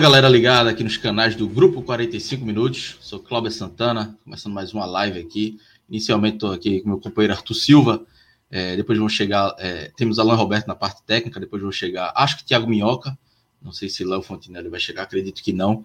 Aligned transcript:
Galera 0.00 0.28
ligada 0.28 0.70
aqui 0.70 0.84
nos 0.84 0.96
canais 0.96 1.34
do 1.34 1.48
Grupo 1.48 1.82
45 1.82 2.44
Minutos, 2.44 2.96
sou 3.00 3.18
Cláudio 3.18 3.50
Santana, 3.50 4.16
começando 4.24 4.52
mais 4.52 4.72
uma 4.72 4.86
live 4.86 5.18
aqui. 5.18 5.58
Inicialmente 5.90 6.36
estou 6.36 6.52
aqui 6.52 6.80
com 6.80 6.90
meu 6.90 7.00
companheiro 7.00 7.34
Arthur 7.34 7.54
Silva, 7.54 8.06
é, 8.48 8.76
depois 8.76 8.96
vamos 8.96 9.12
chegar, 9.12 9.56
é, 9.58 9.90
temos 9.96 10.20
Alan 10.20 10.36
Roberto 10.36 10.68
na 10.68 10.76
parte 10.76 11.02
técnica, 11.02 11.40
depois 11.40 11.60
vamos 11.60 11.74
chegar, 11.74 12.12
acho 12.14 12.38
que 12.38 12.44
Thiago 12.44 12.68
Minhoca, 12.68 13.18
não 13.60 13.72
sei 13.72 13.88
se 13.88 14.04
Léo 14.04 14.22
Fontinelli 14.22 14.68
vai 14.68 14.78
chegar, 14.78 15.02
acredito 15.02 15.42
que 15.42 15.52
não, 15.52 15.84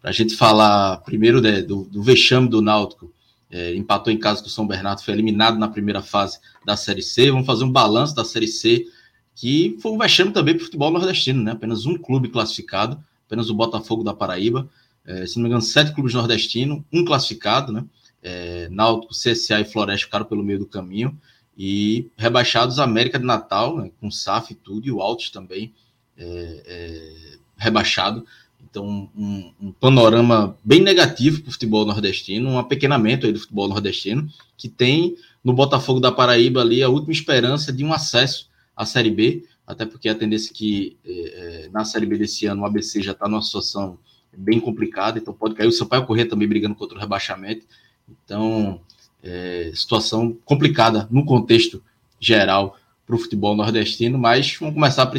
para 0.00 0.10
a 0.10 0.12
gente 0.12 0.36
falar 0.36 0.98
primeiro 0.98 1.40
né, 1.40 1.60
do, 1.60 1.82
do, 1.82 2.00
vexame 2.00 2.48
do 2.48 2.62
Náutico, 2.62 3.12
é, 3.50 3.74
empatou 3.74 4.12
em 4.12 4.18
casa 4.18 4.40
com 4.40 4.46
o 4.46 4.50
São 4.50 4.68
Bernardo, 4.68 5.02
foi 5.02 5.14
eliminado 5.14 5.58
na 5.58 5.66
primeira 5.66 6.00
fase 6.00 6.38
da 6.64 6.76
Série 6.76 7.02
C, 7.02 7.28
vamos 7.32 7.44
fazer 7.46 7.64
um 7.64 7.72
balanço 7.72 8.14
da 8.14 8.24
Série 8.24 8.46
C, 8.46 8.86
que 9.34 9.76
foi 9.82 9.90
um 9.90 9.98
vexame 9.98 10.30
também 10.30 10.54
para 10.54 10.62
o 10.62 10.64
futebol 10.66 10.92
nordestino, 10.92 11.42
né? 11.42 11.50
apenas 11.50 11.86
um 11.86 11.98
clube 11.98 12.28
classificado, 12.28 13.02
apenas 13.28 13.50
o 13.50 13.54
Botafogo 13.54 14.02
da 14.02 14.14
Paraíba. 14.14 14.68
É, 15.04 15.26
se 15.26 15.36
não 15.36 15.42
me 15.42 15.48
engano, 15.48 15.62
sete 15.62 15.92
clubes 15.92 16.14
nordestinos, 16.14 16.82
um 16.90 17.04
classificado, 17.04 17.72
né? 17.72 17.84
É, 18.22 18.68
Náutico, 18.70 19.12
CSA 19.12 19.60
e 19.60 19.64
Floresta 19.64 20.06
ficaram 20.06 20.24
pelo 20.24 20.42
meio 20.42 20.58
do 20.58 20.66
caminho. 20.66 21.16
E 21.56 22.10
rebaixados 22.16 22.78
América 22.78 23.18
de 23.18 23.24
Natal, 23.24 23.76
né, 23.76 23.90
com 24.00 24.10
SAF 24.10 24.52
e 24.52 24.56
tudo, 24.56 24.86
e 24.86 24.92
o 24.92 25.00
Altos 25.00 25.30
também 25.30 25.72
é, 26.16 26.62
é, 26.66 27.38
rebaixado. 27.56 28.24
Então, 28.62 29.10
um, 29.16 29.52
um, 29.60 29.72
panorama 29.72 30.56
bem 30.62 30.80
negativo 30.80 31.40
para 31.40 31.48
o 31.48 31.52
futebol 31.52 31.84
nordestino, 31.84 32.50
um 32.50 32.58
apequenamento 32.58 33.26
aí 33.26 33.32
do 33.32 33.40
futebol 33.40 33.68
nordestino, 33.68 34.28
que 34.56 34.68
tem 34.68 35.16
no 35.42 35.52
Botafogo 35.52 36.00
da 36.00 36.12
Paraíba 36.12 36.60
ali 36.60 36.82
a 36.82 36.88
última 36.88 37.12
esperança 37.12 37.72
de 37.72 37.84
um 37.84 37.92
acesso 37.92 38.48
à 38.76 38.84
Série 38.84 39.10
B 39.10 39.44
até 39.68 39.84
porque 39.84 40.08
a 40.08 40.14
tendência 40.14 40.50
é 40.50 40.54
que 40.54 40.96
é, 41.04 41.66
é 41.66 41.68
na 41.70 41.84
Série 41.84 42.06
B 42.06 42.16
desse 42.16 42.46
ano 42.46 42.62
o 42.62 42.64
ABC 42.64 43.02
já 43.02 43.12
está 43.12 43.28
numa 43.28 43.42
situação 43.42 43.98
bem 44.34 44.58
complicada, 44.58 45.18
então 45.18 45.34
pode 45.34 45.54
cair. 45.54 45.68
O 45.68 45.72
Sampaio 45.72 46.06
Correr 46.06 46.24
também 46.24 46.48
brigando 46.48 46.74
contra 46.74 46.96
o 46.96 47.00
rebaixamento. 47.00 47.66
Então, 48.08 48.80
é, 49.22 49.70
situação 49.74 50.36
complicada 50.44 51.06
no 51.10 51.24
contexto 51.24 51.82
geral 52.18 52.78
para 53.06 53.14
o 53.14 53.18
futebol 53.18 53.54
nordestino, 53.54 54.18
mas 54.18 54.56
vamos 54.58 54.74
começar 54.74 55.10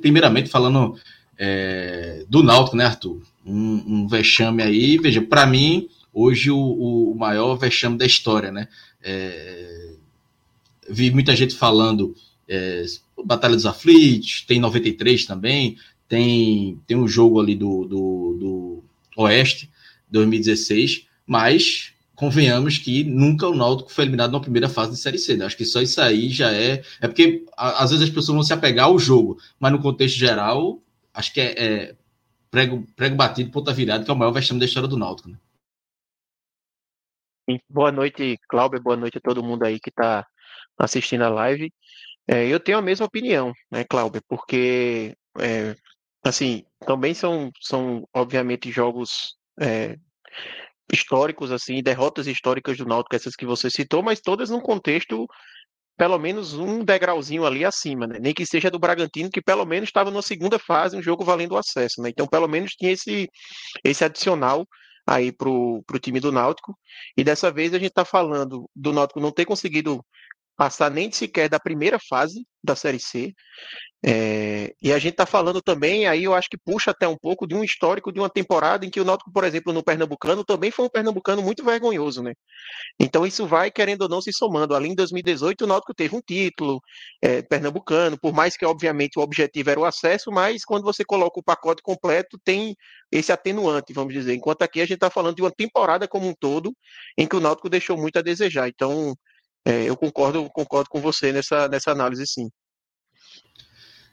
primeiramente 0.00 0.48
falando 0.48 0.98
é, 1.36 2.24
do 2.28 2.42
Náutico, 2.42 2.76
né, 2.76 2.86
Arthur? 2.86 3.20
Um, 3.44 3.82
um 3.86 4.08
vexame 4.08 4.62
aí, 4.62 4.96
veja, 4.96 5.20
para 5.20 5.46
mim, 5.46 5.88
hoje 6.12 6.50
o, 6.50 6.58
o, 6.58 7.14
maior 7.14 7.56
vexame 7.56 7.98
da 7.98 8.06
história, 8.06 8.50
né? 8.50 8.68
É, 9.02 9.94
vi 10.88 11.10
muita 11.10 11.36
gente 11.36 11.54
falando 11.54 12.14
é, 12.48 12.84
Batalha 13.24 13.54
dos 13.54 13.66
Aflitos, 13.66 14.42
tem 14.42 14.60
93 14.60 15.24
também, 15.26 15.76
tem, 16.08 16.80
tem 16.86 16.96
um 16.96 17.08
jogo 17.08 17.40
ali 17.40 17.54
do, 17.54 17.84
do, 17.84 18.36
do 18.38 18.84
Oeste, 19.16 19.70
2016, 20.10 21.06
mas 21.26 21.92
convenhamos 22.14 22.78
que 22.78 23.02
nunca 23.04 23.48
o 23.48 23.54
Náutico 23.54 23.92
foi 23.92 24.04
eliminado 24.04 24.32
na 24.32 24.40
primeira 24.40 24.68
fase 24.68 24.92
de 24.92 24.98
Série 24.98 25.18
C. 25.18 25.36
Né? 25.36 25.44
Acho 25.44 25.56
que 25.56 25.64
só 25.64 25.80
isso 25.80 26.00
aí 26.00 26.28
já 26.28 26.52
é. 26.52 26.82
É 27.00 27.08
porque 27.08 27.44
a, 27.56 27.82
às 27.82 27.90
vezes 27.90 28.08
as 28.08 28.14
pessoas 28.14 28.34
vão 28.34 28.42
se 28.42 28.52
apegar 28.52 28.86
ao 28.86 28.98
jogo, 28.98 29.38
mas 29.58 29.72
no 29.72 29.80
contexto 29.80 30.16
geral, 30.16 30.80
acho 31.12 31.32
que 31.32 31.40
é, 31.40 31.54
é 31.56 31.94
prego, 32.50 32.86
prego 32.94 33.16
batido, 33.16 33.50
ponta 33.50 33.72
virada, 33.72 34.04
que 34.04 34.10
é 34.10 34.14
o 34.14 34.16
maior 34.16 34.32
vexame 34.32 34.60
da 34.60 34.66
história 34.66 34.88
do 34.88 34.96
Náutico. 34.96 35.28
Né? 35.28 35.38
Boa 37.68 37.92
noite, 37.92 38.38
Cláudio. 38.48 38.80
Boa 38.80 38.96
noite 38.96 39.18
a 39.18 39.20
todo 39.20 39.42
mundo 39.42 39.64
aí 39.64 39.78
que 39.78 39.90
está 39.90 40.26
assistindo 40.78 41.22
a 41.22 41.28
live. 41.28 41.72
É, 42.28 42.46
eu 42.46 42.58
tenho 42.58 42.78
a 42.78 42.82
mesma 42.82 43.06
opinião, 43.06 43.52
né, 43.70 43.84
Cláudio, 43.84 44.22
porque, 44.28 45.14
é, 45.38 45.74
assim, 46.24 46.64
também 46.86 47.14
são, 47.14 47.50
são 47.60 48.08
obviamente, 48.14 48.70
jogos 48.72 49.36
é, 49.60 49.96
históricos, 50.92 51.52
assim, 51.52 51.82
derrotas 51.82 52.26
históricas 52.26 52.76
do 52.76 52.86
Náutico, 52.86 53.14
essas 53.14 53.36
que 53.36 53.46
você 53.46 53.70
citou, 53.70 54.02
mas 54.02 54.20
todas 54.20 54.50
num 54.50 54.60
contexto, 54.60 55.26
pelo 55.96 56.18
menos 56.18 56.54
um 56.54 56.84
degrauzinho 56.84 57.44
ali 57.46 57.64
acima, 57.64 58.06
né? 58.06 58.18
Nem 58.20 58.34
que 58.34 58.46
seja 58.46 58.70
do 58.70 58.78
Bragantino, 58.78 59.30
que 59.30 59.42
pelo 59.42 59.64
menos 59.64 59.88
estava 59.88 60.10
na 60.10 60.22
segunda 60.22 60.58
fase, 60.58 60.96
um 60.96 61.02
jogo 61.02 61.24
valendo 61.24 61.52
o 61.52 61.58
acesso, 61.58 62.02
né? 62.02 62.10
Então, 62.10 62.26
pelo 62.26 62.48
menos 62.48 62.72
tinha 62.72 62.92
esse, 62.92 63.28
esse 63.84 64.04
adicional 64.04 64.66
aí 65.06 65.32
pro, 65.32 65.82
pro 65.86 65.98
time 65.98 66.20
do 66.20 66.32
Náutico. 66.32 66.76
E 67.16 67.22
dessa 67.24 67.50
vez 67.50 67.74
a 67.74 67.78
gente 67.78 67.90
está 67.90 68.04
falando 68.04 68.68
do 68.74 68.92
Náutico 68.92 69.20
não 69.20 69.30
ter 69.30 69.44
conseguido 69.44 70.04
passar 70.56 70.90
nem 70.90 71.10
sequer 71.10 71.48
da 71.48 71.58
primeira 71.58 71.98
fase 71.98 72.46
da 72.62 72.74
Série 72.74 72.98
C. 72.98 73.34
É, 74.06 74.74
e 74.82 74.92
a 74.92 74.98
gente 74.98 75.12
está 75.12 75.24
falando 75.24 75.62
também, 75.62 76.06
aí 76.06 76.24
eu 76.24 76.34
acho 76.34 76.48
que 76.50 76.58
puxa 76.58 76.90
até 76.90 77.08
um 77.08 77.16
pouco 77.16 77.46
de 77.46 77.54
um 77.54 77.64
histórico 77.64 78.12
de 78.12 78.20
uma 78.20 78.28
temporada 78.28 78.84
em 78.84 78.90
que 78.90 79.00
o 79.00 79.04
Náutico, 79.04 79.32
por 79.32 79.44
exemplo, 79.44 79.72
no 79.72 79.82
Pernambucano, 79.82 80.44
também 80.44 80.70
foi 80.70 80.84
um 80.84 80.90
Pernambucano 80.90 81.40
muito 81.42 81.64
vergonhoso, 81.64 82.22
né? 82.22 82.34
Então 83.00 83.26
isso 83.26 83.46
vai, 83.46 83.70
querendo 83.70 84.02
ou 84.02 84.08
não, 84.08 84.20
se 84.20 84.30
somando. 84.30 84.74
Ali 84.74 84.90
em 84.90 84.94
2018, 84.94 85.64
o 85.64 85.66
Náutico 85.66 85.94
teve 85.94 86.14
um 86.14 86.20
título 86.20 86.80
é, 87.22 87.40
pernambucano, 87.42 88.18
por 88.20 88.34
mais 88.34 88.56
que, 88.58 88.66
obviamente, 88.66 89.18
o 89.18 89.22
objetivo 89.22 89.70
era 89.70 89.80
o 89.80 89.86
acesso, 89.86 90.30
mas 90.30 90.64
quando 90.64 90.84
você 90.84 91.02
coloca 91.02 91.40
o 91.40 91.42
pacote 91.42 91.82
completo, 91.82 92.38
tem 92.44 92.76
esse 93.10 93.32
atenuante, 93.32 93.94
vamos 93.94 94.12
dizer. 94.12 94.34
Enquanto 94.34 94.62
aqui 94.62 94.80
a 94.80 94.84
gente 94.84 94.96
está 94.96 95.08
falando 95.08 95.36
de 95.36 95.42
uma 95.42 95.50
temporada 95.50 96.06
como 96.06 96.28
um 96.28 96.34
todo, 96.38 96.74
em 97.16 97.26
que 97.26 97.36
o 97.36 97.40
Náutico 97.40 97.70
deixou 97.70 97.96
muito 97.96 98.18
a 98.18 98.22
desejar. 98.22 98.68
Então, 98.68 99.14
é, 99.64 99.84
eu 99.84 99.96
concordo, 99.96 100.48
concordo 100.50 100.90
com 100.90 101.00
você 101.00 101.32
nessa, 101.32 101.68
nessa 101.68 101.90
análise, 101.90 102.26
sim. 102.26 102.50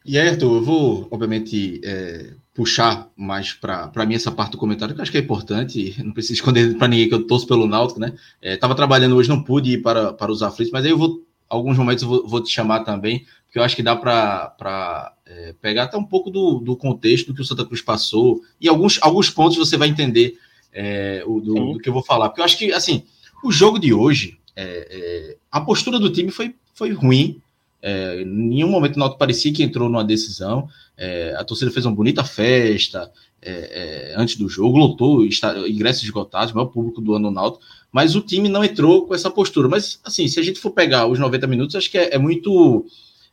E 0.04 0.18
aí, 0.18 0.30
Arthur, 0.30 0.56
eu 0.56 0.64
vou, 0.64 1.08
obviamente, 1.12 1.80
é, 1.84 2.34
puxar 2.54 3.10
mais 3.16 3.54
para 3.54 4.06
mim 4.06 4.16
essa 4.16 4.32
parte 4.32 4.54
do 4.54 4.58
comentário, 4.58 4.96
que 4.96 5.00
eu 5.00 5.04
acho 5.04 5.12
que 5.12 5.18
é 5.18 5.22
importante, 5.22 5.96
não 6.04 6.12
preciso 6.12 6.34
esconder 6.34 6.76
para 6.78 6.88
ninguém 6.88 7.08
que 7.08 7.14
eu 7.14 7.28
torço 7.28 7.46
pelo 7.46 7.68
Náutico, 7.68 8.00
né? 8.00 8.14
Estava 8.42 8.74
é, 8.74 8.78
trabalhando 8.78 9.16
hoje, 9.16 9.30
não 9.30 9.44
pude 9.44 9.74
ir 9.74 9.82
para, 9.82 10.12
para 10.14 10.32
os 10.32 10.42
aflitos, 10.42 10.72
mas 10.72 10.86
aí 10.86 10.92
eu 10.92 10.98
vou, 10.98 11.22
alguns 11.48 11.78
momentos 11.78 12.02
eu 12.02 12.10
vou, 12.10 12.28
vou 12.28 12.42
te 12.42 12.50
chamar 12.50 12.80
também, 12.80 13.26
porque 13.46 13.60
eu 13.60 13.64
acho 13.64 13.76
que 13.76 13.84
dá 13.84 13.96
para 13.96 15.14
é, 15.26 15.54
pegar 15.62 15.84
até 15.84 15.98
um 15.98 16.06
pouco 16.06 16.32
do, 16.32 16.60
do 16.60 16.76
contexto 16.76 17.28
do 17.28 17.36
que 17.36 17.42
o 17.42 17.46
Santa 17.46 17.66
Cruz 17.66 17.82
passou, 17.82 18.42
e 18.60 18.68
alguns, 18.68 18.98
alguns 19.04 19.30
pontos 19.30 19.58
você 19.58 19.78
vai 19.78 19.90
entender 19.90 20.36
é, 20.74 21.24
o, 21.28 21.40
do, 21.40 21.74
do, 21.74 21.78
que 21.78 21.90
eu 21.90 21.94
vou 21.94 22.04
falar, 22.04 22.30
porque 22.30 22.42
eu 22.42 22.46
acho 22.46 22.58
que, 22.58 22.74
assim, 22.74 23.04
o 23.44 23.52
jogo 23.52 23.78
de 23.78 23.94
hoje, 23.94 24.40
é, 24.56 24.88
é, 24.90 25.38
a 25.52 25.62
postura 25.62 26.00
do 26.00 26.12
time 26.12 26.32
foi, 26.32 26.56
foi 26.74 26.92
ruim. 26.92 27.42
É, 27.82 28.22
em 28.22 28.26
nenhum 28.26 28.70
momento 28.70 28.96
o 28.96 29.00
Náutico 29.00 29.20
parecia 29.20 29.52
que 29.52 29.64
entrou 29.64 29.90
numa 29.90 30.04
decisão. 30.04 30.68
É, 30.98 31.36
a 31.38 31.44
torcida 31.44 31.72
fez 31.72 31.86
uma 31.86 31.96
bonita 31.96 32.24
festa 32.24 33.12
é, 33.42 34.14
é, 34.14 34.14
antes 34.16 34.36
do 34.36 34.48
jogo, 34.48 34.78
lotou 34.78 35.26
está, 35.26 35.58
ingressos 35.68 36.04
esgotados, 36.04 36.54
o 36.54 36.56
maior 36.56 36.68
público 36.68 37.02
do 37.02 37.16
ano 37.16 37.30
no 37.30 37.36
Náutico, 37.36 37.64
mas 37.92 38.16
o 38.16 38.22
time 38.22 38.48
não 38.48 38.64
entrou 38.64 39.08
com 39.08 39.16
essa 39.16 39.32
postura. 39.32 39.68
Mas, 39.68 40.00
assim, 40.04 40.28
se 40.28 40.40
a 40.40 40.44
gente 40.44 40.60
for 40.60 40.72
pegar 40.72 41.08
os 41.08 41.18
90 41.18 41.48
minutos, 41.48 41.76
acho 41.76 41.90
que 41.90 41.98
é, 41.98 42.18
muito, 42.18 42.86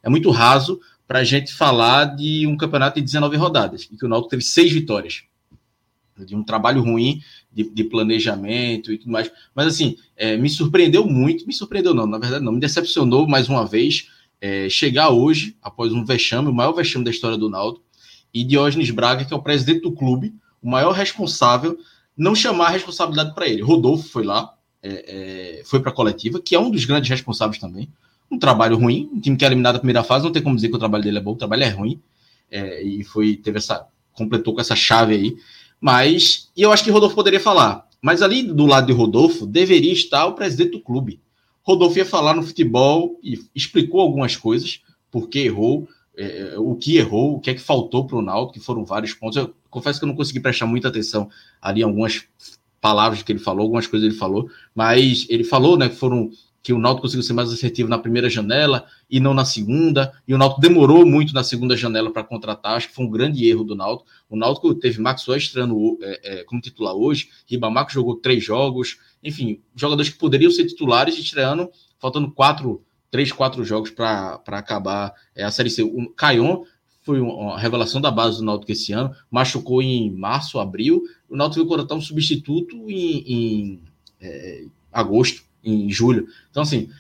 é 0.03 0.09
muito 0.09 0.31
raso 0.31 0.81
para 1.07 1.21
a 1.21 1.25
gente 1.25 1.53
falar 1.53 2.17
de 2.17 2.47
um 2.47 2.57
campeonato 2.57 2.99
de 2.99 3.05
19 3.05 3.37
rodadas, 3.37 3.89
e 3.91 3.97
que 3.97 4.05
o 4.05 4.09
Náutico 4.09 4.31
teve 4.31 4.43
seis 4.43 4.73
vitórias 4.73 5.25
de 6.25 6.35
um 6.35 6.43
trabalho 6.43 6.83
ruim 6.83 7.23
de, 7.53 7.69
de, 7.69 7.85
planejamento 7.85 8.93
e 8.93 8.99
tudo 8.99 9.11
mais. 9.11 9.31
Mas 9.55 9.67
assim, 9.69 9.97
é, 10.17 10.37
me 10.37 10.49
surpreendeu 10.49 11.07
muito, 11.07 11.47
me 11.47 11.53
surpreendeu 11.53 11.95
não, 11.95 12.07
na 12.07 12.19
verdade 12.19 12.45
não, 12.45 12.53
me 12.53 12.61
decepcionou 12.61 13.27
mais 13.27 13.49
uma 13.49 13.67
vez 13.67 14.09
é, 14.41 14.69
chegar 14.69 15.11
hoje, 15.11 15.57
após 15.63 15.93
um 15.93 16.05
vexame, 16.05 16.49
o 16.49 16.55
maior 16.55 16.73
vexame 16.73 17.05
da 17.05 17.11
história 17.11 17.37
do 17.37 17.49
Naldo, 17.49 17.83
e 18.33 18.45
Diógenes 18.45 18.91
Braga, 18.91 19.25
que 19.25 19.33
é 19.33 19.37
o 19.37 19.43
presidente 19.43 19.83
do 19.83 19.93
clube, 19.93 20.35
o 20.63 20.69
maior 20.69 20.93
responsável, 20.93 21.79
não 22.17 22.35
chamar 22.35 22.67
a 22.67 22.71
responsabilidade 22.71 23.35
para 23.35 23.49
ele. 23.49 23.63
Rodolfo 23.63 24.09
foi 24.09 24.25
lá, 24.25 24.55
é, 24.83 25.59
é 25.61 25.65
foi 25.65 25.81
para 25.81 25.91
a 25.91 25.95
coletiva, 25.95 26.41
que 26.41 26.55
é 26.55 26.59
um 26.59 26.71
dos 26.71 26.85
grandes 26.85 27.09
responsáveis 27.09 27.61
também. 27.61 27.89
um 28.31 28.39
trabalho 28.39 28.77
ruim, 28.77 29.09
um 29.13 29.21
time 29.21 29.37
que 29.37 29.45
é 29.45 29.49
eliminado 29.49 29.75
na 29.75 29.81
primeira 29.81 30.05
fase, 30.05 30.25
não 30.25 30.33
tem 30.33 30.43
como 30.43 30.55
dizer 30.55 30.69
que 30.69 30.77
o 30.77 30.79
trabalho 30.79 31.03
dele 31.03 31.19
é 31.19 31.21
bom, 31.21 31.33
o 31.33 31.37
trabalho 31.37 31.63
é 31.63 31.69
ruim, 31.69 32.01
é, 32.51 32.83
e 32.83 33.03
foi, 33.05 33.37
teve 33.37 33.59
essa, 33.59 33.87
completou 34.13 34.55
com 34.55 34.61
essa 34.61 34.77
chave 34.77 35.15
aí, 35.15 35.37
mas, 35.81 36.51
e 36.57 36.63
eu 36.63 36.73
acho 36.73 36.85
que 36.85 36.91
Rodolfo 36.91 37.15
poderia 37.15 37.41
falar, 37.41 37.87
mas 38.01 38.23
ali 38.23 38.43
do 38.43 38.67
lado 38.67 38.87
de 38.87 38.93
Rodolfo 38.93 39.47
deveria 39.47 39.93
estar 39.93 40.27
o 40.27 40.35
presidente 40.35 40.73
do 40.73 40.81
clube. 40.81 41.21
Rodolfo 41.63 41.99
ia 41.99 42.05
falar 42.05 42.35
no 42.35 42.43
futebol 42.43 43.19
e 43.23 43.39
explicou 43.55 44.01
algumas 44.01 44.37
coisas, 44.37 44.81
por 45.11 45.29
que 45.29 45.41
errou, 45.41 45.89
é, 46.17 46.55
o 46.57 46.75
que 46.75 46.97
errou, 46.97 47.37
o 47.37 47.41
que 47.41 47.51
é 47.51 47.55
que 47.55 47.61
faltou 47.61 48.07
para 48.07 48.17
o 48.17 48.23
Náutico, 48.23 48.59
que 48.59 48.65
foram 48.65 48.85
vários 48.85 49.15
pontos. 49.15 49.37
Eu 49.37 49.55
confesso 49.71 49.99
que 49.99 50.05
eu 50.05 50.09
não 50.09 50.17
consegui 50.17 50.41
prestar 50.41 50.67
muita 50.67 50.89
atenção 50.89 51.31
ali 51.61 51.81
em 51.81 51.85
algumas 51.85 52.25
palavras 52.81 53.23
que 53.23 53.31
ele 53.31 53.39
falou, 53.39 53.63
algumas 53.63 53.87
coisas 53.87 54.09
ele 54.09 54.19
falou, 54.19 54.49
mas 54.75 55.27
ele 55.29 55.45
falou, 55.45 55.77
né, 55.77 55.89
que 55.89 55.97
foram 55.97 56.31
que 56.69 56.73
o 56.75 56.79
Náutico 56.79 57.07
conseguiu 57.07 57.23
ser 57.23 57.33
mais 57.33 57.51
assertivo 57.51 57.89
na 57.89 57.97
primeira 57.97 58.29
janela 58.29 58.85
e 59.09 59.19
não 59.19 59.33
na 59.33 59.47
segunda, 59.47 60.13
e 60.29 60.35
o 60.35 60.39
Náutico 60.39 60.61
demorou 60.61 61.07
muito 61.07 61.33
na 61.33 61.43
segunda 61.43 61.75
janela 61.75 62.13
para 62.13 62.23
contratar, 62.23 62.77
acho 62.77 62.89
que 62.89 62.95
foi 62.95 63.07
um 63.07 63.11
grande 63.11 63.49
erro 63.49 63.65
do 63.65 63.75
Náutico. 63.75 64.07
O 64.29 64.37
Náutico 64.37 64.75
teve 64.75 65.01
Maxwell 65.01 65.39
estreando 65.39 65.99
é, 66.03 66.41
é, 66.41 66.45
como 66.45 66.61
titular 66.61 66.95
hoje, 66.95 67.31
Ribamaco 67.47 67.91
jogou 67.91 68.17
três 68.17 68.45
jogos, 68.45 68.99
enfim, 69.25 69.63
jogadores 69.75 70.11
que 70.11 70.19
poderiam 70.19 70.51
ser 70.51 70.67
titulares 70.67 71.19
estreando, 71.19 71.71
faltando 71.99 72.31
quatro, 72.31 72.83
três, 73.11 73.33
quatro 73.33 73.65
jogos 73.65 73.91
para 73.91 74.39
acabar 74.49 75.15
é, 75.35 75.45
a 75.45 75.51
Série 75.51 75.71
C. 75.71 75.83
O 75.83 76.11
Caion 76.11 76.65
foi 77.01 77.19
uma 77.19 77.59
revelação 77.59 77.99
da 77.99 78.11
base 78.11 78.41
do 78.41 78.45
Náutico 78.45 78.73
esse 78.73 78.93
ano, 78.93 79.15
machucou 79.31 79.81
em 79.81 80.11
março, 80.11 80.59
abril, 80.59 81.03
o 81.31 81.35
Náutico 81.35 81.61
veio 81.61 81.69
contratar 81.69 81.97
um 81.97 82.03
substituto 82.03 82.77
em, 82.91 83.25
em 83.27 83.81
é, 84.21 84.65
agosto, 84.93 85.48
em 85.63 85.91
julho. 85.91 86.29
Então, 86.51 86.63
assim, 86.63 86.91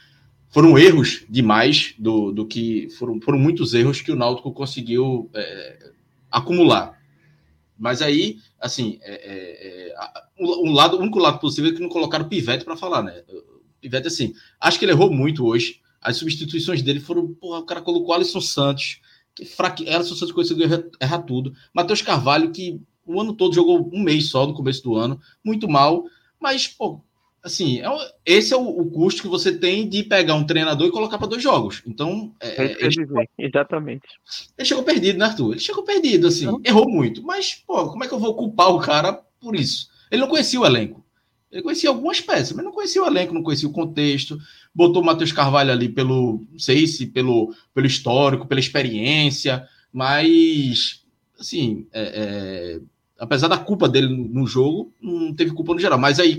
foram 0.50 0.78
erros 0.78 1.24
demais 1.28 1.94
do, 1.98 2.32
do 2.32 2.46
que. 2.46 2.88
Foram, 2.98 3.20
foram 3.20 3.38
muitos 3.38 3.74
erros 3.74 4.00
que 4.00 4.12
o 4.12 4.16
Náutico 4.16 4.52
conseguiu 4.52 5.30
é, 5.34 5.90
acumular. 6.30 6.98
Mas 7.78 8.02
aí, 8.02 8.38
assim, 8.60 8.98
é, 9.02 9.12
é, 9.12 9.88
é 9.90 9.94
um 10.38 10.72
lado, 10.72 10.96
o 10.96 11.00
único 11.00 11.18
lado 11.18 11.38
possível 11.38 11.70
é 11.70 11.74
que 11.74 11.80
não 11.80 11.88
colocaram 11.88 12.24
o 12.24 12.28
Pivete 12.28 12.64
para 12.64 12.76
falar, 12.76 13.02
né? 13.02 13.22
Pivete, 13.80 14.08
assim, 14.08 14.34
acho 14.60 14.78
que 14.78 14.84
ele 14.84 14.92
errou 14.92 15.12
muito 15.12 15.46
hoje. 15.46 15.80
As 16.00 16.16
substituições 16.16 16.82
dele 16.82 17.00
foram, 17.00 17.34
porra, 17.34 17.60
o 17.60 17.64
cara 17.64 17.80
colocou 17.80 18.14
Alisson 18.14 18.40
Santos, 18.40 19.00
que 19.34 19.44
fraque... 19.44 19.88
Alisson 19.88 20.14
Santos 20.14 20.32
conseguiu 20.32 20.64
errar, 20.64 20.82
errar 21.00 21.18
tudo. 21.22 21.54
Matheus 21.72 22.02
Carvalho, 22.02 22.50
que 22.50 22.80
o 23.04 23.20
ano 23.20 23.32
todo 23.32 23.54
jogou 23.54 23.88
um 23.92 24.02
mês 24.02 24.28
só 24.30 24.46
no 24.46 24.54
começo 24.54 24.82
do 24.82 24.96
ano, 24.96 25.20
muito 25.44 25.68
mal, 25.68 26.04
mas, 26.40 26.68
pô, 26.68 27.00
assim, 27.42 27.80
é, 27.80 27.88
esse 28.24 28.52
é 28.52 28.56
o, 28.56 28.66
o, 28.66 28.90
custo 28.90 29.22
que 29.22 29.28
você 29.28 29.56
tem 29.56 29.88
de 29.88 30.02
pegar 30.02 30.34
um 30.34 30.44
treinador 30.44 30.86
e 30.86 30.92
colocar 30.92 31.18
para 31.18 31.28
dois 31.28 31.42
jogos. 31.42 31.82
Então, 31.86 32.34
é, 32.40 32.76
ele, 32.80 32.90
chegou, 32.90 33.24
exatamente. 33.38 34.08
Ele 34.56 34.68
chegou 34.68 34.84
perdido, 34.84 35.18
né, 35.18 35.26
Arthur? 35.26 35.52
Ele 35.52 35.60
chegou 35.60 35.82
perdido, 35.82 36.26
assim, 36.26 36.46
errou 36.64 36.88
muito. 36.88 37.22
Mas, 37.22 37.54
pô, 37.54 37.88
como 37.90 38.04
é 38.04 38.08
que 38.08 38.14
eu 38.14 38.18
vou 38.18 38.34
culpar 38.34 38.70
o 38.70 38.80
cara 38.80 39.12
por 39.40 39.56
isso? 39.56 39.88
Ele 40.10 40.20
não 40.20 40.28
conhecia 40.28 40.60
o 40.60 40.66
elenco. 40.66 41.04
Ele 41.50 41.62
conhecia 41.62 41.88
algumas 41.88 42.20
peças, 42.20 42.52
mas 42.52 42.64
não 42.64 42.72
conhecia 42.72 43.02
o 43.02 43.06
elenco, 43.06 43.32
não 43.32 43.42
conhecia 43.42 43.68
o 43.68 43.72
contexto. 43.72 44.38
Botou 44.74 45.02
o 45.02 45.04
Matheus 45.04 45.32
Carvalho 45.32 45.72
ali 45.72 45.88
pelo, 45.88 46.44
não 46.50 46.58
sei 46.58 46.86
se 46.86 47.06
pelo, 47.06 47.54
pelo 47.72 47.86
histórico, 47.86 48.46
pela 48.46 48.60
experiência, 48.60 49.66
mas, 49.90 51.02
assim, 51.40 51.86
é, 51.90 52.02
é, 52.02 52.80
apesar 53.18 53.48
da 53.48 53.56
culpa 53.56 53.88
dele 53.88 54.08
no 54.08 54.46
jogo, 54.46 54.92
não 55.00 55.34
teve 55.34 55.52
culpa 55.52 55.72
no 55.72 55.80
geral. 55.80 55.98
Mas 55.98 56.20
aí, 56.20 56.38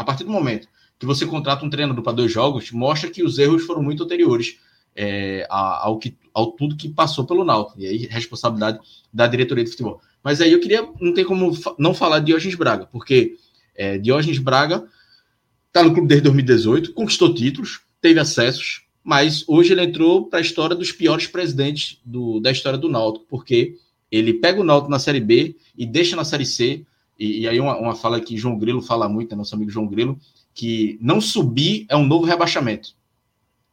a 0.00 0.04
partir 0.04 0.24
do 0.24 0.30
momento 0.30 0.66
que 0.98 1.04
você 1.04 1.26
contrata 1.26 1.62
um 1.62 1.68
treinador 1.68 2.02
para 2.02 2.14
dois 2.14 2.32
jogos, 2.32 2.70
mostra 2.70 3.10
que 3.10 3.22
os 3.22 3.38
erros 3.38 3.64
foram 3.64 3.82
muito 3.82 4.02
anteriores 4.02 4.58
é, 4.96 5.46
ao, 5.50 5.98
que, 5.98 6.16
ao 6.32 6.52
tudo 6.52 6.74
que 6.74 6.88
passou 6.88 7.26
pelo 7.26 7.44
Náutico. 7.44 7.78
E 7.78 7.86
aí, 7.86 8.06
responsabilidade 8.06 8.80
da 9.12 9.26
diretoria 9.26 9.62
de 9.62 9.70
futebol. 9.70 10.00
Mas 10.24 10.40
aí 10.40 10.52
eu 10.52 10.60
queria, 10.60 10.88
não 10.98 11.12
tem 11.12 11.22
como 11.22 11.52
não 11.78 11.92
falar 11.92 12.20
de 12.20 12.26
Diógenes 12.26 12.56
Braga, 12.56 12.86
porque 12.86 13.36
é, 13.74 13.98
Diógenes 13.98 14.38
Braga 14.38 14.86
está 15.66 15.82
no 15.82 15.92
clube 15.92 16.08
desde 16.08 16.24
2018, 16.24 16.94
conquistou 16.94 17.34
títulos, 17.34 17.82
teve 18.00 18.18
acessos, 18.18 18.86
mas 19.04 19.44
hoje 19.46 19.72
ele 19.74 19.82
entrou 19.82 20.30
para 20.30 20.38
a 20.38 20.42
história 20.42 20.74
dos 20.74 20.92
piores 20.92 21.26
presidentes 21.26 22.00
do, 22.02 22.40
da 22.40 22.50
história 22.50 22.78
do 22.78 22.88
Náutico, 22.88 23.26
porque 23.28 23.76
ele 24.10 24.32
pega 24.32 24.62
o 24.62 24.64
Náutico 24.64 24.90
na 24.90 24.98
Série 24.98 25.20
B 25.20 25.56
e 25.76 25.84
deixa 25.84 26.16
na 26.16 26.24
Série 26.24 26.46
C 26.46 26.86
e, 27.20 27.40
e 27.40 27.48
aí 27.48 27.60
uma, 27.60 27.76
uma, 27.76 27.94
fala 27.94 28.18
que 28.18 28.38
João 28.38 28.58
Grilo 28.58 28.80
fala 28.80 29.06
muito, 29.06 29.30
né, 29.30 29.36
nosso 29.36 29.54
amigo 29.54 29.70
João 29.70 29.86
Grilo, 29.86 30.18
que 30.54 30.98
não 31.02 31.20
subir 31.20 31.84
é 31.90 31.94
um 31.94 32.06
novo 32.06 32.24
rebaixamento. 32.24 32.94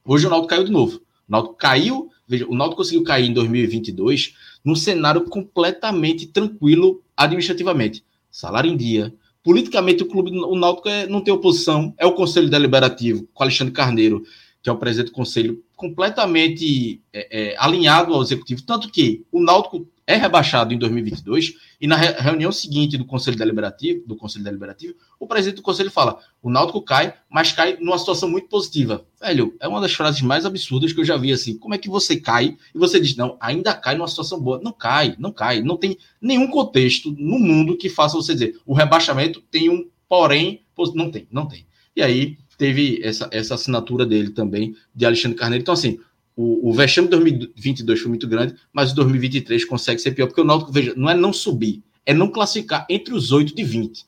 Hoje 0.03 0.27
o 0.27 0.29
Náutico 0.29 0.49
caiu 0.49 0.65
de 0.65 0.71
novo. 0.71 0.97
O 0.97 1.31
Náutico 1.31 1.55
caiu, 1.55 2.09
veja, 2.27 2.45
o 2.45 2.53
Náutico 2.53 2.77
conseguiu 2.77 3.03
cair 3.03 3.29
em 3.29 3.33
2022 3.33 4.35
num 4.65 4.75
cenário 4.75 5.23
completamente 5.23 6.27
tranquilo 6.27 7.01
administrativamente. 7.15 8.03
Salário 8.29 8.69
em 8.69 8.75
dia, 8.75 9.13
politicamente 9.41 10.03
o 10.03 10.07
clube, 10.07 10.31
o 10.31 10.55
Náutico 10.55 10.89
é, 10.89 11.07
não 11.07 11.21
tem 11.21 11.33
oposição, 11.33 11.93
é 11.97 12.05
o 12.05 12.11
Conselho 12.11 12.49
Deliberativo 12.49 13.27
com 13.33 13.43
Alexandre 13.43 13.73
Carneiro, 13.73 14.23
que 14.61 14.69
é 14.69 14.73
o 14.73 14.77
presidente 14.77 15.07
do 15.07 15.13
conselho, 15.13 15.63
completamente 15.77 17.01
é, 17.13 17.51
é, 17.51 17.55
alinhado 17.57 18.13
ao 18.13 18.21
executivo, 18.21 18.63
tanto 18.63 18.91
que 18.91 19.23
o 19.31 19.39
Náutico 19.39 19.87
é 20.07 20.15
rebaixado 20.15 20.73
em 20.73 20.77
2022 20.77 21.53
e 21.79 21.85
na 21.85 21.95
re 21.95 22.13
reunião 22.13 22.51
seguinte 22.51 22.97
do 22.97 23.05
Conselho 23.05 23.37
Deliberativo, 23.37 24.07
do 24.07 24.15
Conselho 24.15 24.43
Deliberativo, 24.43 24.95
o 25.19 25.27
presidente 25.27 25.57
do 25.57 25.61
conselho 25.61 25.91
fala: 25.91 26.17
"O 26.41 26.49
Náutico 26.49 26.81
cai, 26.81 27.13
mas 27.29 27.51
cai 27.51 27.77
numa 27.79 27.97
situação 27.99 28.27
muito 28.27 28.47
positiva". 28.47 29.05
Velho, 29.21 29.55
é 29.59 29.67
uma 29.67 29.79
das 29.79 29.93
frases 29.93 30.21
mais 30.21 30.45
absurdas 30.45 30.93
que 30.93 30.99
eu 30.99 31.05
já 31.05 31.15
vi 31.15 31.31
assim. 31.31 31.57
Como 31.57 31.75
é 31.75 31.77
que 31.77 31.89
você 31.89 32.15
cai 32.15 32.57
e 32.73 32.77
você 32.77 32.99
diz: 32.99 33.15
"Não, 33.15 33.37
ainda 33.39 33.73
cai 33.75 33.95
numa 33.95 34.07
situação 34.07 34.39
boa". 34.39 34.59
Não 34.63 34.71
cai, 34.71 35.15
não 35.19 35.31
cai, 35.31 35.61
não 35.61 35.77
tem 35.77 35.97
nenhum 36.19 36.47
contexto 36.47 37.11
no 37.11 37.37
mundo 37.37 37.77
que 37.77 37.89
faça 37.89 38.15
você 38.15 38.33
dizer: 38.33 38.59
"O 38.65 38.73
rebaixamento 38.73 39.41
tem 39.51 39.69
um 39.69 39.87
porém, 40.09 40.63
não 40.95 41.11
tem, 41.11 41.27
não 41.29 41.47
tem". 41.47 41.67
E 41.95 42.01
aí 42.01 42.37
teve 42.57 42.99
essa, 43.03 43.29
essa 43.31 43.55
assinatura 43.55 44.05
dele 44.05 44.31
também 44.31 44.75
de 44.93 45.05
Alexandre 45.05 45.37
Carneiro. 45.37 45.61
Então 45.61 45.73
assim, 45.73 45.99
o, 46.35 46.69
o 46.69 46.73
vexame 46.73 47.07
de 47.07 47.17
2022 47.17 47.99
foi 47.99 48.09
muito 48.09 48.27
grande, 48.27 48.55
mas 48.71 48.91
o 48.91 48.95
2023 48.95 49.65
consegue 49.65 49.99
ser 49.99 50.11
pior, 50.11 50.27
porque 50.27 50.41
o 50.41 50.43
Náutico, 50.43 50.71
veja, 50.71 50.93
não 50.95 51.09
é 51.09 51.15
não 51.15 51.33
subir, 51.33 51.81
é 52.05 52.13
não 52.13 52.29
classificar 52.29 52.85
entre 52.89 53.13
os 53.13 53.31
8 53.31 53.55
de 53.55 53.63
20. 53.63 54.05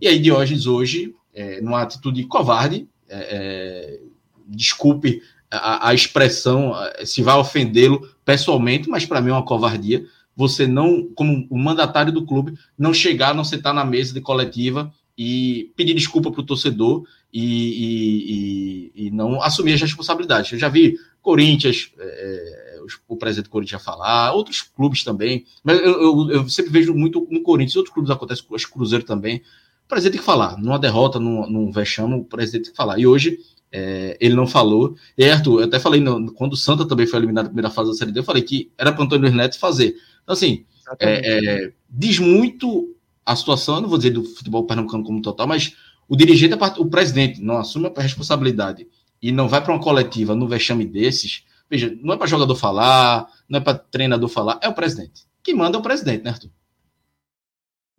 E 0.00 0.06
aí, 0.06 0.18
Diógenes, 0.18 0.66
hoje, 0.66 1.14
é, 1.32 1.60
numa 1.60 1.80
atitude 1.80 2.24
covarde, 2.24 2.86
é, 3.08 3.18
é, 3.18 4.00
desculpe 4.46 5.22
a, 5.50 5.88
a, 5.88 5.94
expressão, 5.94 6.74
se 7.04 7.22
vai 7.22 7.36
ofendê-lo 7.36 8.08
pessoalmente, 8.24 8.88
mas 8.88 9.06
para 9.06 9.20
mim 9.20 9.30
é 9.30 9.32
uma 9.32 9.44
covardia. 9.44 10.04
Você 10.36 10.66
não, 10.66 11.08
como 11.14 11.46
o 11.50 11.58
mandatário 11.58 12.12
do 12.12 12.24
clube, 12.24 12.54
não 12.78 12.94
chegar, 12.94 13.34
não 13.34 13.44
sentar 13.44 13.74
na 13.74 13.84
mesa 13.84 14.12
de 14.14 14.20
coletiva 14.20 14.92
e 15.16 15.72
pedir 15.76 15.94
desculpa 15.94 16.30
para 16.30 16.40
o 16.40 16.46
torcedor 16.46 17.04
e, 17.32 18.92
e, 18.94 19.06
e, 19.06 19.10
não 19.10 19.40
assumir 19.42 19.74
as 19.74 19.80
responsabilidades. 19.80 20.52
Eu 20.52 20.58
já 20.58 20.68
vi 20.68 20.96
Corinthians, 21.22 21.92
é, 21.98 22.76
é 22.76 22.80
o 23.06 23.16
presidente 23.16 23.46
do 23.46 23.50
Corinthians 23.50 23.82
falar, 23.82 24.32
outros 24.32 24.62
clubes 24.62 25.04
também, 25.04 25.44
mas 25.62 25.78
eu, 25.78 26.02
eu, 26.02 26.30
eu, 26.30 26.48
sempre 26.48 26.72
vejo 26.72 26.94
muito 26.94 27.26
no 27.30 27.42
Corinthians, 27.42 27.76
outros 27.76 27.94
clubes 27.94 28.10
acontecem, 28.10 28.44
acho 28.52 28.66
que 28.66 28.72
Cruzeiro 28.72 29.04
também. 29.04 29.42
O 29.84 29.88
presidente 29.88 30.12
tem 30.12 30.20
que 30.20 30.26
falar, 30.26 30.56
numa 30.56 30.78
derrota, 30.78 31.18
num, 31.18 31.48
num 31.48 31.70
vexame, 31.70 32.14
o 32.14 32.24
presidente 32.24 32.64
tem 32.64 32.72
que 32.72 32.76
falar. 32.76 32.98
E 32.98 33.06
hoje 33.06 33.38
é, 33.72 34.16
ele 34.20 34.34
não 34.34 34.46
falou. 34.46 34.96
E 35.16 35.24
Arthur, 35.24 35.60
eu 35.60 35.66
até 35.66 35.78
falei, 35.78 36.00
no, 36.00 36.32
quando 36.32 36.54
o 36.54 36.56
Santa 36.56 36.86
também 36.86 37.06
foi 37.06 37.18
eliminado 37.18 37.44
na 37.44 37.50
primeira 37.50 37.70
fase 37.70 37.90
da 37.90 37.96
Série 37.96 38.12
D, 38.12 38.20
eu 38.20 38.24
falei 38.24 38.42
que 38.42 38.70
era 38.76 38.92
para 38.92 39.04
Antônio 39.04 39.32
Neto 39.32 39.58
fazer. 39.58 39.96
Então, 40.22 40.32
assim, 40.32 40.64
é, 40.98 41.64
é, 41.64 41.72
diz 41.88 42.18
muito 42.18 42.94
a 43.24 43.36
situação, 43.36 43.80
não 43.80 43.88
vou 43.88 43.98
dizer 43.98 44.10
do 44.10 44.24
futebol 44.24 44.66
pernambucano 44.66 45.04
como 45.04 45.22
total, 45.22 45.46
mas 45.46 45.76
o 46.10 46.16
dirigente, 46.16 46.56
o 46.78 46.86
presidente, 46.86 47.40
não 47.40 47.58
assume 47.58 47.92
a 47.94 48.02
responsabilidade 48.02 48.88
e 49.22 49.30
não 49.30 49.48
vai 49.48 49.62
para 49.62 49.72
uma 49.72 49.80
coletiva 49.80 50.34
no 50.34 50.48
vexame 50.48 50.84
desses, 50.84 51.46
veja, 51.70 51.96
não 52.02 52.14
é 52.14 52.16
para 52.16 52.26
jogador 52.26 52.56
falar, 52.56 53.28
não 53.48 53.60
é 53.60 53.62
para 53.62 53.78
treinador 53.78 54.28
falar, 54.28 54.58
é 54.60 54.68
o 54.68 54.74
presidente. 54.74 55.24
Quem 55.40 55.54
manda 55.54 55.76
é 55.76 55.80
o 55.80 55.82
presidente, 55.82 56.24
né, 56.24 56.30
Arthur? 56.30 56.50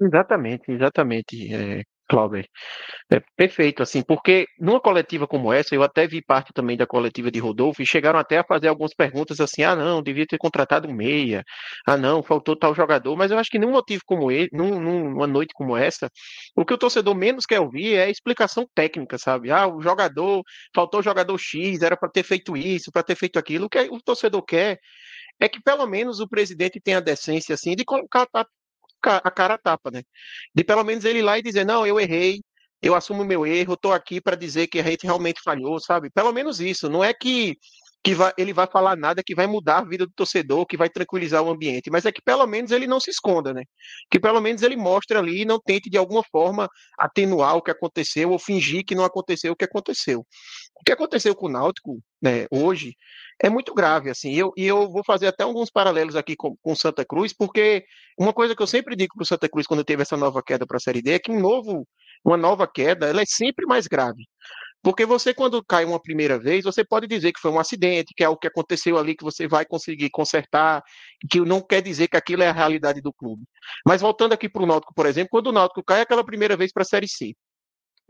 Exatamente, 0.01 0.69
exatamente. 0.69 1.53
É, 1.53 1.83
Clauber. 2.11 2.45
É 3.09 3.21
perfeito, 3.37 3.81
assim, 3.81 4.01
porque 4.03 4.45
numa 4.59 4.81
coletiva 4.81 5.25
como 5.25 5.53
essa, 5.53 5.73
eu 5.73 5.81
até 5.81 6.05
vi 6.05 6.21
parte 6.21 6.51
também 6.53 6.75
da 6.75 6.85
coletiva 6.85 7.31
de 7.31 7.39
Rodolfo 7.39 7.81
e 7.81 7.85
chegaram 7.85 8.19
até 8.19 8.37
a 8.37 8.43
fazer 8.43 8.67
algumas 8.67 8.93
perguntas 8.93 9.39
assim: 9.39 9.63
ah, 9.63 9.77
não, 9.77 10.03
devia 10.03 10.27
ter 10.27 10.37
contratado 10.37 10.89
um 10.89 10.93
meia, 10.93 11.41
ah, 11.87 11.95
não, 11.95 12.21
faltou 12.21 12.53
tal 12.53 12.75
jogador, 12.75 13.15
mas 13.15 13.31
eu 13.31 13.39
acho 13.39 13.49
que 13.49 13.57
num 13.57 13.71
motivo 13.71 14.01
como 14.05 14.29
ele, 14.29 14.49
num, 14.51 14.77
numa 14.81 15.25
noite 15.25 15.53
como 15.53 15.77
essa, 15.77 16.09
o 16.53 16.65
que 16.65 16.73
o 16.73 16.77
torcedor 16.77 17.15
menos 17.15 17.45
quer 17.45 17.61
ouvir 17.61 17.95
é 17.95 18.03
a 18.03 18.09
explicação 18.09 18.67
técnica, 18.75 19.17
sabe? 19.17 19.49
Ah, 19.49 19.67
o 19.67 19.81
jogador, 19.81 20.43
faltou 20.75 20.99
o 20.99 21.03
jogador 21.03 21.37
X, 21.37 21.81
era 21.81 21.95
para 21.95 22.09
ter 22.09 22.23
feito 22.23 22.57
isso, 22.57 22.91
para 22.91 23.03
ter 23.03 23.15
feito 23.15 23.39
aquilo. 23.39 23.67
O 23.67 23.69
que 23.69 23.79
o 23.89 24.01
torcedor 24.01 24.43
quer 24.43 24.79
é 25.39 25.47
que 25.47 25.61
pelo 25.61 25.87
menos 25.87 26.19
o 26.19 26.27
presidente 26.27 26.81
tenha 26.81 26.97
a 26.97 27.01
decência 27.01 27.55
assim 27.55 27.73
de 27.73 27.85
colocar 27.85 28.27
a 29.09 29.31
cara 29.31 29.57
tapa, 29.57 29.91
né? 29.91 30.03
De 30.53 30.63
pelo 30.63 30.83
menos 30.83 31.05
ele 31.05 31.19
ir 31.19 31.23
lá 31.23 31.37
e 31.37 31.41
dizer, 31.43 31.65
não, 31.65 31.85
eu 31.85 31.99
errei, 31.99 32.41
eu 32.81 32.95
assumo 32.95 33.23
meu 33.23 33.45
erro, 33.45 33.73
estou 33.75 33.93
aqui 33.93 34.19
para 34.21 34.35
dizer 34.35 34.67
que 34.67 34.79
a 34.79 34.83
gente 34.83 35.05
realmente 35.05 35.41
falhou, 35.43 35.79
sabe? 35.79 36.09
Pelo 36.09 36.31
menos 36.31 36.59
isso. 36.59 36.89
Não 36.89 37.03
é 37.03 37.13
que 37.13 37.57
que 38.03 38.15
vai, 38.15 38.33
ele 38.37 38.51
vai 38.51 38.67
falar 38.67 38.95
nada 38.95 39.21
que 39.23 39.35
vai 39.35 39.45
mudar 39.45 39.79
a 39.79 39.85
vida 39.85 40.05
do 40.05 40.13
torcedor, 40.13 40.65
que 40.65 40.75
vai 40.75 40.89
tranquilizar 40.89 41.43
o 41.43 41.49
ambiente, 41.51 41.91
mas 41.91 42.05
é 42.05 42.11
que 42.11 42.21
pelo 42.21 42.45
menos 42.47 42.71
ele 42.71 42.87
não 42.87 42.99
se 42.99 43.11
esconda, 43.11 43.53
né? 43.53 43.63
Que 44.09 44.19
pelo 44.19 44.41
menos 44.41 44.63
ele 44.63 44.75
mostre 44.75 45.17
ali 45.17 45.41
e 45.41 45.45
não 45.45 45.59
tente 45.59 45.89
de 45.89 45.97
alguma 45.97 46.23
forma 46.23 46.67
atenuar 46.97 47.55
o 47.57 47.61
que 47.61 47.69
aconteceu 47.69 48.31
ou 48.31 48.39
fingir 48.39 48.83
que 48.85 48.95
não 48.95 49.05
aconteceu 49.05 49.53
o 49.53 49.55
que 49.55 49.65
aconteceu. 49.65 50.25
O 50.75 50.83
que 50.83 50.91
aconteceu 50.91 51.35
com 51.35 51.45
o 51.45 51.49
Náutico, 51.49 52.01
né, 52.21 52.47
hoje, 52.49 52.95
é 53.43 53.49
muito 53.49 53.73
grave, 53.73 54.09
assim, 54.09 54.31
e 54.31 54.39
eu, 54.39 54.53
e 54.55 54.65
eu 54.65 54.89
vou 54.91 55.03
fazer 55.03 55.27
até 55.27 55.43
alguns 55.43 55.71
paralelos 55.71 56.15
aqui 56.15 56.35
com, 56.35 56.55
com 56.61 56.75
Santa 56.75 57.03
Cruz, 57.03 57.33
porque 57.33 57.83
uma 58.17 58.31
coisa 58.33 58.55
que 58.55 58.61
eu 58.61 58.67
sempre 58.67 58.95
digo 58.95 59.15
para 59.15 59.23
o 59.23 59.25
Santa 59.25 59.49
Cruz 59.49 59.65
quando 59.65 59.83
teve 59.83 60.03
essa 60.03 60.15
nova 60.15 60.43
queda 60.43 60.65
para 60.67 60.77
a 60.77 60.79
Série 60.79 61.01
D 61.01 61.13
é 61.13 61.19
que 61.19 61.31
um 61.31 61.39
novo, 61.39 61.87
uma 62.23 62.37
nova 62.37 62.67
queda, 62.67 63.07
ela 63.07 63.21
é 63.21 63.25
sempre 63.25 63.65
mais 63.65 63.87
grave. 63.87 64.25
Porque 64.83 65.05
você, 65.05 65.33
quando 65.33 65.63
cai 65.63 65.85
uma 65.85 66.01
primeira 66.01 66.39
vez, 66.39 66.63
você 66.63 66.83
pode 66.83 67.07
dizer 67.07 67.31
que 67.31 67.39
foi 67.39 67.51
um 67.51 67.59
acidente, 67.59 68.13
que 68.15 68.23
é 68.23 68.29
o 68.29 68.37
que 68.37 68.47
aconteceu 68.47 68.97
ali, 68.97 69.15
que 69.15 69.23
você 69.23 69.47
vai 69.47 69.63
conseguir 69.65 70.09
consertar, 70.09 70.83
que 71.29 71.39
não 71.41 71.61
quer 71.61 71.81
dizer 71.81 72.07
que 72.07 72.17
aquilo 72.17 72.43
é 72.43 72.49
a 72.49 72.53
realidade 72.53 73.01
do 73.01 73.13
clube. 73.13 73.43
Mas 73.85 74.01
voltando 74.01 74.33
aqui 74.33 74.49
para 74.49 74.63
o 74.63 74.65
Náutico, 74.65 74.93
por 74.95 75.05
exemplo, 75.05 75.29
quando 75.31 75.47
o 75.47 75.51
Náutico 75.51 75.83
cai 75.83 76.01
aquela 76.01 76.23
primeira 76.23 76.57
vez 76.57 76.71
para 76.71 76.81
a 76.81 76.85
Série 76.85 77.07
C, 77.07 77.33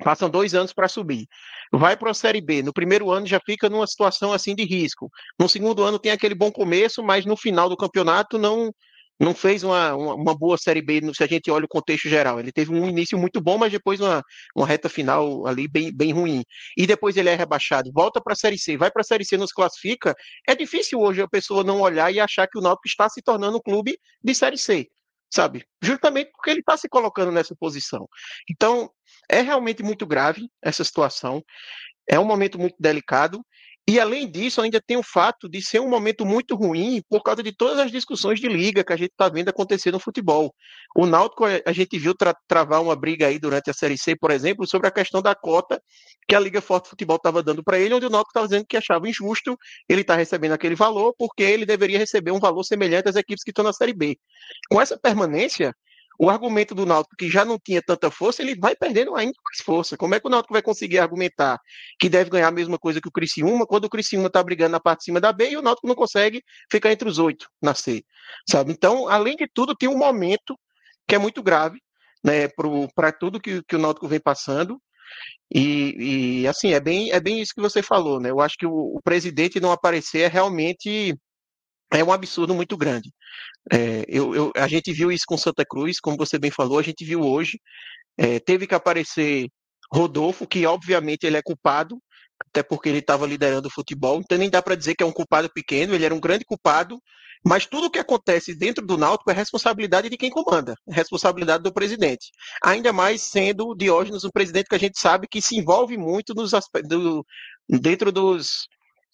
passam 0.03 0.29
dois 0.29 0.53
anos 0.53 0.73
para 0.73 0.87
subir, 0.87 1.27
vai 1.71 1.95
para 1.95 2.11
a 2.11 2.13
Série 2.13 2.41
B, 2.41 2.61
no 2.61 2.73
primeiro 2.73 3.11
ano 3.11 3.25
já 3.25 3.39
fica 3.39 3.69
numa 3.69 3.87
situação 3.87 4.33
assim 4.33 4.55
de 4.55 4.63
risco, 4.63 5.09
no 5.39 5.47
segundo 5.47 5.83
ano 5.83 5.99
tem 5.99 6.11
aquele 6.11 6.35
bom 6.35 6.51
começo, 6.51 7.03
mas 7.03 7.25
no 7.25 7.37
final 7.37 7.69
do 7.69 7.77
campeonato 7.77 8.37
não 8.37 8.71
não 9.21 9.35
fez 9.35 9.63
uma, 9.63 9.93
uma, 9.93 10.35
boa 10.35 10.57
Série 10.57 10.81
B, 10.81 10.99
se 11.13 11.23
a 11.23 11.27
gente 11.27 11.51
olha 11.51 11.65
o 11.65 11.67
contexto 11.67 12.09
geral. 12.09 12.39
Ele 12.39 12.51
teve 12.51 12.73
um 12.73 12.89
início 12.89 13.15
muito 13.19 13.39
bom, 13.39 13.55
mas 13.55 13.71
depois 13.71 13.99
uma, 13.99 14.23
uma 14.55 14.65
reta 14.65 14.89
final 14.89 15.45
ali 15.45 15.67
bem, 15.67 15.95
bem 15.95 16.11
ruim. 16.11 16.43
E 16.75 16.87
depois 16.87 17.15
ele 17.15 17.29
é 17.29 17.35
rebaixado, 17.35 17.91
volta 17.93 18.19
para 18.19 18.33
a 18.33 18.35
Série 18.35 18.57
C, 18.57 18.75
vai 18.77 18.89
para 18.89 19.01
a 19.01 19.03
Série 19.03 19.23
C, 19.23 19.37
nos 19.37 19.51
classifica. 19.51 20.15
É 20.47 20.55
difícil 20.55 20.99
hoje 20.99 21.21
a 21.21 21.27
pessoa 21.27 21.63
não 21.63 21.81
olhar 21.81 22.11
e 22.11 22.19
achar 22.19 22.47
que 22.47 22.57
o 22.57 22.61
Náutico 22.61 22.87
está 22.87 23.07
se 23.09 23.21
tornando 23.21 23.57
um 23.57 23.61
clube 23.61 23.95
de 24.23 24.33
Série 24.33 24.57
C, 24.57 24.87
sabe? 25.31 25.65
Justamente 25.81 26.31
porque 26.31 26.49
ele 26.49 26.59
está 26.59 26.75
se 26.75 26.89
colocando 26.89 27.31
nessa 27.31 27.55
posição. 27.55 28.07
Então, 28.49 28.91
é 29.29 29.41
realmente 29.41 29.81
muito 29.81 30.05
grave 30.05 30.49
essa 30.61 30.83
situação. 30.83 31.43
É 32.07 32.19
um 32.19 32.25
momento 32.25 32.59
muito 32.59 32.75
delicado 32.79 33.43
e 33.87 33.99
além 33.99 34.29
disso, 34.29 34.61
ainda 34.61 34.79
tem 34.79 34.95
o 34.95 35.03
fato 35.03 35.49
de 35.49 35.61
ser 35.61 35.81
um 35.81 35.89
momento 35.89 36.25
muito 36.25 36.55
ruim 36.55 37.01
por 37.09 37.23
causa 37.23 37.41
de 37.41 37.51
todas 37.51 37.79
as 37.79 37.91
discussões 37.91 38.39
de 38.39 38.47
liga 38.47 38.83
que 38.83 38.93
a 38.93 38.95
gente 38.95 39.11
está 39.11 39.27
vendo 39.27 39.49
acontecer 39.49 39.91
no 39.91 39.99
futebol. 39.99 40.53
O 40.95 41.05
Náutico, 41.05 41.45
a 41.45 41.73
gente 41.73 41.97
viu 41.97 42.15
tra 42.15 42.33
travar 42.47 42.81
uma 42.81 42.95
briga 42.95 43.27
aí 43.27 43.39
durante 43.39 43.69
a 43.69 43.73
Série 43.73 43.97
C, 43.97 44.15
por 44.15 44.29
exemplo, 44.29 44.67
sobre 44.67 44.87
a 44.87 44.91
questão 44.91 45.21
da 45.21 45.33
cota 45.33 45.81
que 46.27 46.35
a 46.35 46.39
Liga 46.39 46.61
Forte 46.61 46.89
Futebol 46.89 47.15
estava 47.15 47.41
dando 47.41 47.63
para 47.63 47.79
ele, 47.79 47.95
onde 47.95 48.05
o 48.05 48.09
Náutico 48.09 48.29
estava 48.29 48.47
dizendo 48.47 48.65
que 48.69 48.77
achava 48.77 49.09
injusto 49.09 49.57
ele 49.89 50.01
estar 50.01 50.13
tá 50.13 50.19
recebendo 50.19 50.53
aquele 50.53 50.75
valor, 50.75 51.13
porque 51.17 51.43
ele 51.43 51.65
deveria 51.65 51.97
receber 51.97 52.31
um 52.31 52.39
valor 52.39 52.63
semelhante 52.63 53.09
às 53.09 53.15
equipes 53.15 53.43
que 53.43 53.51
estão 53.51 53.65
na 53.65 53.73
Série 53.73 53.93
B. 53.93 54.15
Com 54.69 54.79
essa 54.79 54.97
permanência, 54.97 55.75
o 56.21 56.29
argumento 56.29 56.75
do 56.75 56.85
Náutico, 56.85 57.15
que 57.15 57.27
já 57.27 57.43
não 57.43 57.57
tinha 57.57 57.81
tanta 57.81 58.11
força, 58.11 58.43
ele 58.43 58.53
vai 58.55 58.75
perdendo 58.75 59.15
ainda 59.15 59.33
mais 59.43 59.59
força. 59.65 59.97
Como 59.97 60.13
é 60.13 60.19
que 60.19 60.27
o 60.27 60.29
Náutico 60.29 60.53
vai 60.53 60.61
conseguir 60.61 60.99
argumentar 60.99 61.59
que 61.99 62.07
deve 62.07 62.29
ganhar 62.29 62.49
a 62.49 62.51
mesma 62.51 62.77
coisa 62.77 63.01
que 63.01 63.07
o 63.07 63.11
Criciúma, 63.11 63.65
quando 63.65 63.85
o 63.85 63.89
Criciúma 63.89 64.27
está 64.27 64.43
brigando 64.43 64.73
na 64.73 64.79
parte 64.79 64.99
de 64.99 65.05
cima 65.05 65.19
da 65.19 65.33
B 65.33 65.49
e 65.49 65.57
o 65.57 65.63
Náutico 65.63 65.87
não 65.87 65.95
consegue 65.95 66.43
ficar 66.71 66.91
entre 66.91 67.09
os 67.09 67.17
oito 67.17 67.47
na 67.59 67.73
C, 67.73 68.03
sabe? 68.47 68.71
Então, 68.71 69.07
além 69.07 69.35
de 69.35 69.47
tudo, 69.51 69.75
tem 69.75 69.89
um 69.89 69.97
momento 69.97 70.55
que 71.07 71.15
é 71.15 71.17
muito 71.17 71.41
grave, 71.41 71.79
né, 72.23 72.47
para 72.93 73.11
tudo 73.11 73.41
que, 73.41 73.63
que 73.63 73.75
o 73.75 73.79
Náutico 73.79 74.07
vem 74.07 74.19
passando, 74.19 74.79
e, 75.51 76.41
e, 76.43 76.47
assim, 76.47 76.71
é 76.71 76.79
bem, 76.79 77.11
é 77.11 77.19
bem 77.19 77.41
isso 77.41 77.55
que 77.55 77.61
você 77.61 77.81
falou, 77.81 78.19
né? 78.19 78.29
Eu 78.29 78.39
acho 78.39 78.55
que 78.57 78.65
o, 78.67 78.71
o 78.71 79.01
presidente 79.03 79.59
não 79.59 79.71
aparecer 79.71 80.19
é 80.19 80.27
realmente 80.27 81.17
é 81.91 82.03
um 82.03 82.11
absurdo 82.11 82.53
muito 82.53 82.77
grande. 82.77 83.11
É, 83.71 84.05
eu, 84.07 84.33
eu, 84.33 84.51
a 84.55 84.67
gente 84.67 84.91
viu 84.93 85.11
isso 85.11 85.25
com 85.27 85.37
Santa 85.37 85.65
Cruz, 85.65 85.99
como 85.99 86.17
você 86.17 86.39
bem 86.39 86.51
falou, 86.51 86.79
a 86.79 86.83
gente 86.83 87.03
viu 87.03 87.21
hoje. 87.21 87.59
É, 88.17 88.39
teve 88.39 88.65
que 88.65 88.75
aparecer 88.75 89.47
Rodolfo, 89.93 90.47
que 90.47 90.65
obviamente 90.65 91.25
ele 91.25 91.37
é 91.37 91.41
culpado, 91.41 91.97
até 92.39 92.63
porque 92.63 92.89
ele 92.89 92.99
estava 92.99 93.27
liderando 93.27 93.67
o 93.67 93.71
futebol, 93.71 94.19
então 94.19 94.37
nem 94.37 94.49
dá 94.49 94.61
para 94.61 94.75
dizer 94.75 94.95
que 94.95 95.03
é 95.03 95.05
um 95.05 95.11
culpado 95.11 95.49
pequeno, 95.53 95.93
ele 95.93 96.05
era 96.05 96.15
um 96.15 96.19
grande 96.19 96.45
culpado, 96.45 96.97
mas 97.45 97.65
tudo 97.65 97.87
o 97.87 97.89
que 97.89 97.99
acontece 97.99 98.55
dentro 98.55 98.85
do 98.85 98.97
Náutico 98.97 99.31
é 99.31 99.33
responsabilidade 99.33 100.09
de 100.09 100.17
quem 100.17 100.29
comanda, 100.29 100.75
é 100.87 100.93
responsabilidade 100.93 101.63
do 101.63 101.73
presidente. 101.73 102.31
Ainda 102.63 102.93
mais 102.93 103.21
sendo 103.23 103.67
o 103.67 103.75
Diógenes 103.75 104.23
um 104.23 104.29
presidente 104.29 104.67
que 104.69 104.75
a 104.75 104.79
gente 104.79 104.99
sabe 104.99 105.27
que 105.27 105.41
se 105.41 105.57
envolve 105.57 105.97
muito 105.97 106.33
nos 106.33 106.51
dentro 107.67 108.11
dos, 108.11 108.67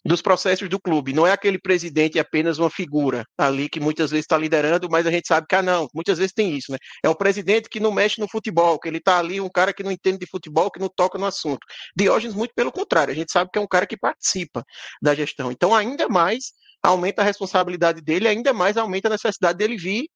dos 0.08 0.22
processos 0.22 0.70
do 0.70 0.80
clube. 0.80 1.14
Não 1.14 1.28
é 1.28 1.32
aquele 1.32 1.60
presidente 1.60 2.18
apenas 2.18 2.58
uma 2.58 2.70
figura 2.70 3.26
ali 3.38 3.70
que 3.70 3.80
muitas 3.80 4.10
vezes 4.10 4.24
está 4.24 4.38
liderando, 4.38 4.88
mas 4.90 5.06
a 5.06 5.12
gente 5.12 5.28
sabe 5.28 5.46
que 5.48 5.56
ah, 5.56 5.62
não, 5.62 5.88
muitas 5.94 6.18
vezes 6.18 6.34
tem 6.34 6.56
isso, 6.56 6.72
né? 6.72 6.78
É 7.04 7.10
o 7.10 7.16
presidente 7.16 7.70
que 7.70 7.80
não 7.80 7.92
mexe 7.92 8.20
no 8.22 8.28
futebol, 8.30 8.80
que 8.80 8.88
ele 8.88 8.98
está 8.98 9.20
ali, 9.20 9.42
um 9.42 9.50
cara 9.50 9.74
que 9.74 9.84
não 9.84 9.92
entende 9.92 10.20
de 10.20 10.26
futebol, 10.26 10.72
que 10.72 10.80
não 10.80 10.90
toca 10.90 11.18
no 11.18 11.26
assunto. 11.26 11.60
Diógenes, 11.96 12.36
muito 12.36 12.54
pelo 12.56 12.72
contrário, 12.72 13.12
a 13.12 13.16
gente 13.16 13.32
sabe 13.32 13.50
que 13.52 13.60
é 13.60 13.62
um 13.62 13.68
cara 13.68 13.86
que 13.86 13.98
participa 13.98 14.64
da 15.02 15.14
gestão. 15.14 15.52
Então, 15.52 15.76
ainda 15.76 16.08
mais 16.08 16.54
aumenta 16.82 17.22
a 17.22 17.26
responsabilidade 17.26 18.02
dele, 18.02 18.28
ainda 18.28 18.54
mais 18.54 18.78
aumenta 18.78 19.10
a 19.10 19.12
necessidade 19.12 19.58
dele 19.58 19.78
vir 19.78 20.08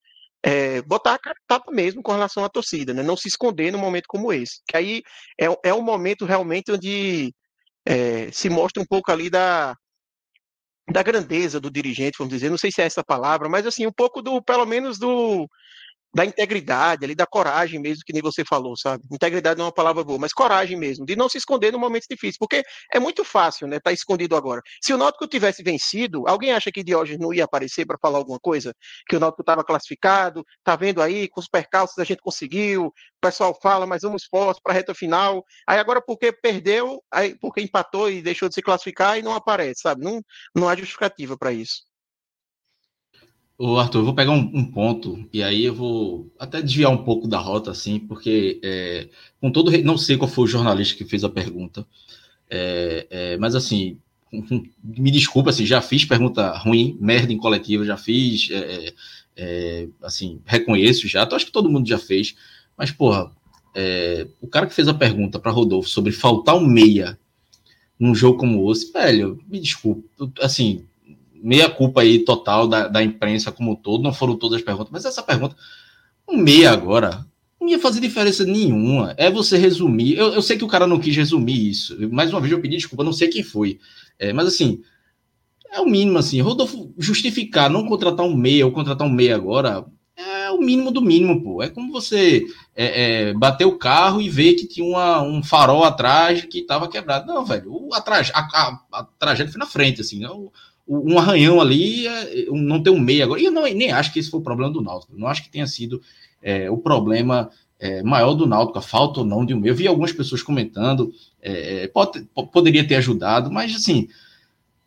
é, 0.43 0.81
botar 0.83 1.13
a 1.15 1.19
cara 1.19 1.35
tapa 1.47 1.71
mesmo 1.71 2.01
com 2.01 2.11
relação 2.11 2.43
à 2.43 2.49
torcida, 2.49 2.93
né? 2.93 3.03
Não 3.03 3.15
se 3.15 3.27
esconder 3.27 3.71
num 3.71 3.79
momento 3.79 4.05
como 4.07 4.33
esse. 4.33 4.61
Que 4.67 4.77
aí 4.77 5.03
é, 5.39 5.45
é 5.65 5.73
um 5.73 5.81
momento 5.81 6.25
realmente 6.25 6.71
onde 6.71 7.33
é, 7.85 8.31
se 8.31 8.49
mostra 8.49 8.81
um 8.81 8.85
pouco 8.85 9.11
ali 9.11 9.29
da, 9.29 9.75
da 10.91 11.03
grandeza 11.03 11.59
do 11.59 11.71
dirigente, 11.71 12.17
vamos 12.17 12.33
dizer, 12.33 12.49
não 12.49 12.57
sei 12.57 12.71
se 12.71 12.81
é 12.81 12.85
essa 12.85 13.03
palavra, 13.03 13.49
mas 13.49 13.65
assim, 13.65 13.85
um 13.85 13.91
pouco 13.91 14.21
do, 14.21 14.41
pelo 14.41 14.65
menos 14.65 14.97
do, 14.97 15.49
da 16.13 16.25
integridade 16.25 17.05
ali, 17.05 17.15
da 17.15 17.25
coragem 17.25 17.79
mesmo, 17.79 18.03
que 18.05 18.13
nem 18.13 18.21
você 18.21 18.43
falou, 18.43 18.75
sabe? 18.75 19.03
Integridade 19.11 19.57
não 19.57 19.65
é 19.65 19.67
uma 19.67 19.73
palavra 19.73 20.03
boa, 20.03 20.19
mas 20.19 20.33
coragem 20.33 20.77
mesmo, 20.77 21.05
de 21.05 21.15
não 21.15 21.29
se 21.29 21.37
esconder 21.37 21.71
no 21.71 21.79
momento 21.79 22.05
difícil, 22.09 22.37
porque 22.39 22.63
é 22.93 22.99
muito 22.99 23.23
fácil, 23.23 23.67
né, 23.67 23.77
estar 23.77 23.89
tá 23.89 23.93
escondido 23.93 24.35
agora. 24.35 24.61
Se 24.81 24.93
o 24.93 24.97
Náutico 24.97 25.27
tivesse 25.27 25.63
vencido, 25.63 26.27
alguém 26.27 26.51
acha 26.51 26.71
que 26.71 26.83
Diógenes 26.83 27.19
não 27.19 27.33
ia 27.33 27.45
aparecer 27.45 27.85
para 27.85 27.97
falar 28.01 28.17
alguma 28.17 28.39
coisa? 28.39 28.73
Que 29.07 29.15
o 29.15 29.19
Náutico 29.19 29.41
estava 29.41 29.63
classificado, 29.63 30.43
tá 30.63 30.75
vendo 30.75 31.01
aí, 31.01 31.27
com 31.29 31.39
os 31.39 31.47
percalços 31.47 31.97
a 31.97 32.03
gente 32.03 32.21
conseguiu, 32.21 32.87
o 32.87 32.93
pessoal 33.21 33.57
fala, 33.61 33.85
mas 33.85 34.01
vamos 34.01 34.25
forte 34.25 34.59
para 34.63 34.73
a 34.73 34.75
reta 34.75 34.93
final. 34.93 35.43
Aí 35.67 35.79
agora 35.79 36.01
porque 36.01 36.31
perdeu, 36.31 37.01
aí 37.11 37.37
porque 37.39 37.61
empatou 37.61 38.09
e 38.09 38.21
deixou 38.21 38.49
de 38.49 38.55
se 38.55 38.61
classificar 38.61 39.17
e 39.17 39.21
não 39.21 39.33
aparece, 39.33 39.81
sabe? 39.81 40.03
Não, 40.03 40.21
não 40.55 40.67
há 40.67 40.75
justificativa 40.75 41.37
para 41.37 41.51
isso. 41.51 41.90
Ô 43.63 43.77
Arthur, 43.77 43.99
eu 43.99 44.05
vou 44.05 44.15
pegar 44.15 44.31
um, 44.31 44.49
um, 44.55 44.65
ponto 44.65 45.23
e 45.31 45.43
aí 45.43 45.65
eu 45.65 45.75
vou 45.75 46.33
até 46.39 46.63
desviar 46.63 46.91
um 46.91 47.03
pouco 47.03 47.27
da 47.27 47.37
rota, 47.37 47.69
assim, 47.69 47.99
porque 47.99 48.59
é, 48.63 49.07
com 49.39 49.51
todo 49.51 49.71
não 49.83 49.99
sei 49.99 50.17
qual 50.17 50.27
foi 50.27 50.45
o 50.45 50.47
jornalista 50.47 50.97
que 50.97 51.05
fez 51.05 51.23
a 51.23 51.29
pergunta, 51.29 51.85
é, 52.49 53.05
é, 53.11 53.37
mas 53.37 53.53
assim, 53.53 53.99
me 54.83 55.11
desculpa, 55.11 55.51
assim, 55.51 55.63
já 55.63 55.79
fiz 55.79 56.03
pergunta 56.05 56.57
ruim, 56.57 56.97
merda 56.99 57.31
em 57.31 57.37
coletivo, 57.37 57.85
já 57.85 57.97
fiz, 57.97 58.49
é, 58.49 58.57
é, 58.57 58.93
é, 59.35 59.87
assim, 60.01 60.41
reconheço 60.43 61.07
já, 61.07 61.21
acho 61.31 61.45
que 61.45 61.51
todo 61.51 61.69
mundo 61.69 61.87
já 61.87 61.99
fez, 61.99 62.33
mas 62.75 62.89
porra, 62.89 63.31
o 64.41 64.47
cara 64.47 64.65
que 64.65 64.73
fez 64.73 64.87
a 64.87 64.93
pergunta 64.95 65.37
para 65.37 65.51
Rodolfo 65.51 65.87
sobre 65.87 66.11
faltar 66.11 66.55
um 66.55 66.65
meia 66.65 67.15
num 67.99 68.15
jogo 68.15 68.39
como 68.39 68.71
esse, 68.71 68.91
velho, 68.91 69.39
me 69.47 69.59
desculpa, 69.59 70.03
assim, 70.39 70.83
meia 71.41 71.69
culpa 71.69 72.01
aí 72.01 72.19
total 72.19 72.67
da, 72.67 72.87
da 72.87 73.03
imprensa 73.03 73.51
como 73.51 73.71
um 73.71 73.75
todo, 73.75 74.03
não 74.03 74.13
foram 74.13 74.35
todas 74.35 74.59
as 74.59 74.63
perguntas, 74.63 74.91
mas 74.91 75.05
essa 75.05 75.23
pergunta, 75.23 75.55
um 76.27 76.37
meia 76.37 76.71
agora, 76.71 77.25
não 77.59 77.67
ia 77.67 77.79
fazer 77.79 77.99
diferença 77.99 78.43
nenhuma. 78.43 79.13
É 79.17 79.29
você 79.29 79.57
resumir. 79.57 80.17
Eu, 80.17 80.33
eu 80.33 80.41
sei 80.41 80.57
que 80.57 80.63
o 80.63 80.67
cara 80.67 80.87
não 80.87 80.99
quis 80.99 81.15
resumir 81.15 81.69
isso. 81.69 81.95
Mais 82.09 82.31
uma 82.31 82.41
vez 82.41 82.51
eu 82.51 82.59
pedi 82.59 82.75
desculpa, 82.75 83.03
não 83.03 83.13
sei 83.13 83.27
quem 83.27 83.43
foi. 83.43 83.79
É, 84.17 84.33
mas 84.33 84.47
assim, 84.47 84.81
é 85.71 85.79
o 85.79 85.85
mínimo 85.85 86.17
assim. 86.17 86.41
Rodolfo 86.41 86.93
justificar 86.97 87.69
não 87.69 87.85
contratar 87.85 88.25
um 88.25 88.35
meia 88.35 88.65
ou 88.65 88.71
contratar 88.71 89.07
um 89.07 89.11
meia 89.11 89.35
agora 89.35 89.85
é 90.15 90.51
o 90.51 90.59
mínimo 90.59 90.91
do 90.91 91.01
mínimo, 91.01 91.41
pô. 91.41 91.61
É 91.61 91.69
como 91.69 91.91
você 91.91 92.45
é, 92.75 93.29
é, 93.29 93.33
bater 93.33 93.65
o 93.65 93.77
carro 93.77 94.21
e 94.21 94.29
ver 94.29 94.55
que 94.55 94.67
tinha 94.67 94.85
uma, 94.85 95.21
um 95.21 95.43
farol 95.43 95.83
atrás 95.83 96.43
que 96.45 96.59
estava 96.59 96.89
quebrado. 96.89 97.27
Não, 97.27 97.45
velho, 97.45 97.71
o, 97.71 97.93
a, 97.93 97.99
a, 97.99 98.39
a, 98.39 98.79
a 98.91 99.03
tragédia 99.17 99.51
foi 99.51 99.59
na 99.59 99.67
frente, 99.67 100.01
assim. 100.01 100.19
Não, 100.19 100.51
um 100.87 101.17
arranhão 101.17 101.61
ali, 101.61 102.07
é, 102.07 102.45
não 102.51 102.81
tem 102.81 102.91
um 102.91 102.99
meio 102.99 103.23
agora. 103.23 103.39
E 103.39 103.45
eu 103.45 103.51
não, 103.51 103.63
nem 103.63 103.91
acho 103.91 104.11
que 104.11 104.19
esse 104.19 104.29
foi 104.29 104.39
o 104.39 104.43
problema 104.43 104.71
do 104.71 104.81
Náutico. 104.81 105.13
Não 105.15 105.27
acho 105.27 105.43
que 105.43 105.49
tenha 105.49 105.67
sido 105.67 106.01
é, 106.41 106.69
o 106.69 106.77
problema 106.77 107.49
é, 107.79 108.03
maior 108.03 108.33
do 108.33 108.45
Náutico, 108.45 108.79
a 108.79 108.81
falta 108.81 109.21
ou 109.21 109.25
não 109.25 109.45
de 109.45 109.53
um 109.53 109.59
meio. 109.59 109.71
Eu 109.71 109.75
vi 109.75 109.87
algumas 109.87 110.11
pessoas 110.11 110.43
comentando, 110.43 111.13
é, 111.41 111.83
é 111.83 111.87
pode, 111.87 112.27
poderia 112.51 112.87
ter 112.87 112.95
ajudado, 112.95 113.51
mas 113.51 113.75
assim, 113.75 114.07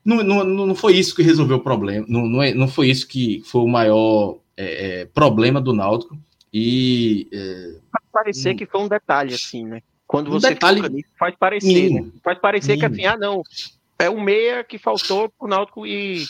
não, 0.05 0.23
não, 0.23 0.45
não 0.45 0.75
foi 0.75 0.97
isso 0.97 1.15
que 1.15 1.23
resolveu 1.23 1.57
o 1.57 1.63
problema. 1.63 2.05
Não, 2.09 2.27
não, 2.27 2.43
é, 2.43 2.53
não 2.53 2.69
foi 2.69 2.89
isso 2.89 3.09
que 3.09 3.43
foi 3.45 3.63
o 3.63 3.69
maior 3.69 4.39
é, 4.57 5.07
problema 5.13 5.61
do 5.61 5.73
Náutico. 5.73 6.19
E. 6.53 7.29
Faz 7.91 8.05
parecer 8.13 8.55
que 8.55 8.67
foi 8.67 8.81
um 8.81 8.89
detalhe, 8.89 9.35
assim, 9.35 9.65
né? 9.65 9.83
Quando 10.07 10.29
um 10.29 10.33
você 10.33 10.51
detalhe, 10.51 10.89
nisso, 10.89 11.09
faz 11.19 11.35
parecer, 11.37 11.91
né? 11.91 12.07
Faz 12.23 12.39
parecer 12.39 12.77
que 12.77 12.85
assim, 12.85 13.05
ah, 13.05 13.17
não, 13.17 13.43
é 13.99 14.09
o 14.09 14.21
meia 14.21 14.65
que 14.65 14.79
faltou 14.79 15.29
pro 15.31 15.49
Náutico 15.49 15.87
e, 15.87 16.25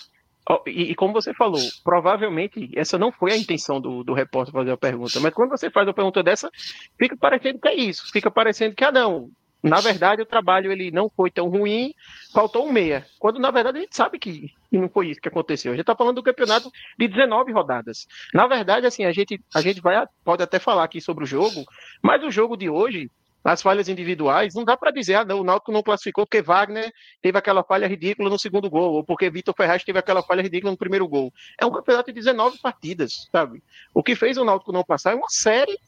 e, 0.66 0.90
e, 0.90 0.94
como 0.94 1.12
você 1.12 1.32
falou, 1.32 1.60
provavelmente 1.82 2.70
essa 2.76 2.98
não 2.98 3.10
foi 3.10 3.32
a 3.32 3.36
intenção 3.36 3.80
do, 3.80 4.04
do 4.04 4.12
repórter 4.12 4.52
fazer 4.52 4.72
a 4.72 4.76
pergunta, 4.76 5.18
mas 5.20 5.32
quando 5.32 5.50
você 5.50 5.70
faz 5.70 5.88
a 5.88 5.94
pergunta 5.94 6.22
dessa, 6.22 6.50
fica 6.98 7.16
parecendo 7.16 7.58
que 7.58 7.68
é 7.68 7.74
isso, 7.74 8.10
fica 8.12 8.30
parecendo 8.30 8.74
que, 8.74 8.84
ah, 8.84 8.92
não, 8.92 9.30
na 9.62 9.80
verdade 9.80 10.20
o 10.20 10.26
trabalho 10.26 10.70
ele 10.70 10.90
não 10.90 11.08
foi 11.08 11.30
tão 11.30 11.48
ruim, 11.48 11.94
faltou 12.34 12.66
um 12.66 12.72
meia, 12.72 13.06
quando 13.18 13.38
na 13.38 13.50
verdade 13.50 13.78
a 13.78 13.80
gente 13.80 13.96
sabe 13.96 14.18
que, 14.18 14.52
que 14.70 14.78
não 14.78 14.90
foi 14.90 15.08
isso 15.08 15.20
que 15.20 15.28
aconteceu, 15.28 15.72
a 15.72 15.74
gente 15.74 15.82
está 15.82 15.96
falando 15.96 16.16
do 16.16 16.22
campeonato 16.22 16.70
de 16.98 17.08
19 17.08 17.50
rodadas, 17.52 18.06
na 18.34 18.46
verdade, 18.46 18.86
assim, 18.86 19.04
a 19.06 19.12
gente, 19.12 19.42
a 19.54 19.62
gente 19.62 19.80
vai, 19.80 20.06
pode 20.22 20.42
até 20.42 20.58
falar 20.58 20.84
aqui 20.84 21.00
sobre 21.00 21.24
o 21.24 21.26
jogo, 21.26 21.64
mas 22.02 22.22
o 22.22 22.30
jogo 22.30 22.54
de 22.54 22.68
hoje, 22.68 23.10
as 23.44 23.60
falhas 23.60 23.88
individuais, 23.88 24.54
não 24.54 24.64
dá 24.64 24.76
para 24.76 24.90
dizer, 24.90 25.14
ah, 25.14 25.24
não, 25.24 25.40
o 25.40 25.44
Náutico 25.44 25.70
não 25.70 25.82
classificou 25.82 26.24
porque 26.24 26.40
Wagner 26.40 26.90
teve 27.20 27.36
aquela 27.36 27.62
falha 27.62 27.86
ridícula 27.86 28.30
no 28.30 28.38
segundo 28.38 28.70
gol, 28.70 28.94
ou 28.94 29.04
porque 29.04 29.28
Vitor 29.28 29.54
Ferraz 29.54 29.84
teve 29.84 29.98
aquela 29.98 30.22
falha 30.22 30.40
ridícula 30.40 30.70
no 30.70 30.78
primeiro 30.78 31.06
gol. 31.06 31.32
É 31.60 31.66
um 31.66 31.70
campeonato 31.70 32.06
de 32.06 32.14
19 32.14 32.58
partidas, 32.60 33.28
sabe? 33.30 33.62
O 33.92 34.02
que 34.02 34.16
fez 34.16 34.38
o 34.38 34.44
Náutico 34.44 34.72
não 34.72 34.82
passar 34.82 35.12
é 35.12 35.14
uma 35.14 35.28
série 35.28 35.78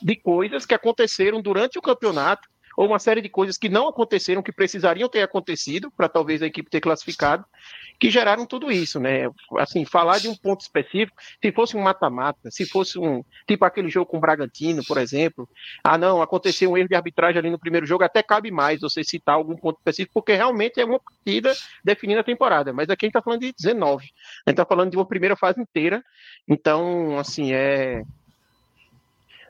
de 0.00 0.16
coisas 0.16 0.64
que 0.64 0.74
aconteceram 0.74 1.40
durante 1.40 1.78
o 1.78 1.82
campeonato 1.82 2.48
ou 2.76 2.86
uma 2.86 2.98
série 2.98 3.20
de 3.20 3.28
coisas 3.28 3.56
que 3.56 3.68
não 3.68 3.88
aconteceram, 3.88 4.42
que 4.42 4.52
precisariam 4.52 5.08
ter 5.08 5.22
acontecido 5.22 5.90
para 5.90 6.08
talvez 6.08 6.42
a 6.42 6.46
equipe 6.46 6.70
ter 6.70 6.80
classificado, 6.80 7.44
que 7.98 8.10
geraram 8.10 8.44
tudo 8.44 8.72
isso, 8.72 8.98
né? 8.98 9.30
Assim, 9.58 9.84
falar 9.84 10.18
de 10.18 10.28
um 10.28 10.34
ponto 10.34 10.60
específico, 10.60 11.16
se 11.40 11.52
fosse 11.52 11.76
um 11.76 11.82
mata-mata, 11.82 12.50
se 12.50 12.66
fosse 12.66 12.98
um 12.98 13.22
tipo 13.46 13.64
aquele 13.64 13.88
jogo 13.88 14.06
com 14.06 14.16
o 14.16 14.20
Bragantino, 14.20 14.82
por 14.84 14.98
exemplo, 14.98 15.48
ah 15.84 15.96
não, 15.96 16.20
aconteceu 16.20 16.70
um 16.70 16.76
erro 16.76 16.88
de 16.88 16.96
arbitragem 16.96 17.38
ali 17.38 17.50
no 17.50 17.58
primeiro 17.58 17.86
jogo, 17.86 18.02
até 18.02 18.22
cabe 18.22 18.50
mais 18.50 18.80
você 18.80 19.04
citar 19.04 19.36
algum 19.36 19.56
ponto 19.56 19.78
específico, 19.78 20.14
porque 20.14 20.34
realmente 20.34 20.80
é 20.80 20.84
uma 20.84 20.98
partida 20.98 21.54
definindo 21.84 22.20
a 22.20 22.24
temporada, 22.24 22.72
mas 22.72 22.90
aqui 22.90 23.04
a 23.04 23.06
gente 23.06 23.16
está 23.16 23.22
falando 23.22 23.40
de 23.40 23.52
19, 23.56 24.04
a 24.04 24.06
gente 24.06 24.12
está 24.50 24.64
falando 24.64 24.90
de 24.90 24.96
uma 24.96 25.06
primeira 25.06 25.36
fase 25.36 25.60
inteira, 25.60 26.02
então, 26.48 27.18
assim, 27.18 27.52
é 27.52 28.02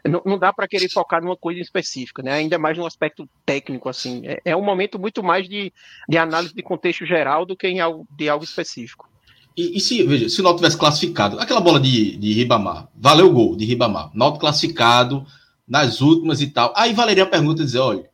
não, 0.09 0.23
não 0.25 0.39
dá 0.39 0.53
para 0.53 0.67
querer 0.67 0.89
focar 0.89 1.23
numa 1.23 1.37
coisa 1.37 1.61
específica, 1.61 2.23
né? 2.23 2.33
Ainda 2.33 2.59
mais 2.59 2.77
no 2.77 2.87
aspecto 2.87 3.29
técnico, 3.47 3.89
assim. 3.89 4.23
É, 4.25 4.41
é 4.47 4.57
um 4.57 4.65
momento 4.65 4.99
muito 4.99 5.23
mais 5.23 5.49
de, 5.49 5.73
de 6.09 6.19
análise 6.19 6.55
de 6.55 6.63
contexto 6.63 7.07
geral 7.07 7.47
do 7.47 7.57
que 7.57 7.69
em 7.69 7.81
algo, 7.81 8.07
de 8.11 8.29
algo 8.29 8.45
específico. 8.45 9.09
E, 9.57 9.77
e, 9.77 9.81
se, 9.81 10.03
veja, 10.03 10.29
se 10.29 10.41
o 10.41 10.45
Náutico 10.45 10.63
tivesse 10.63 10.79
classificado, 10.79 11.39
aquela 11.39 11.61
bola 11.61 11.79
de, 11.79 12.17
de 12.17 12.33
Ribamar, 12.33 12.89
valeu 12.95 13.27
o 13.27 13.33
gol 13.33 13.57
de 13.57 13.65
Ribamar, 13.65 14.11
Náutico 14.15 14.41
classificado 14.41 15.27
nas 15.69 16.01
últimas 16.01 16.41
e 16.41 16.49
tal. 16.49 16.73
Aí 16.75 16.93
valeria 16.93 17.25
a 17.25 17.27
pergunta 17.27 17.63
dizer, 17.63 17.79
olha, 17.79 18.09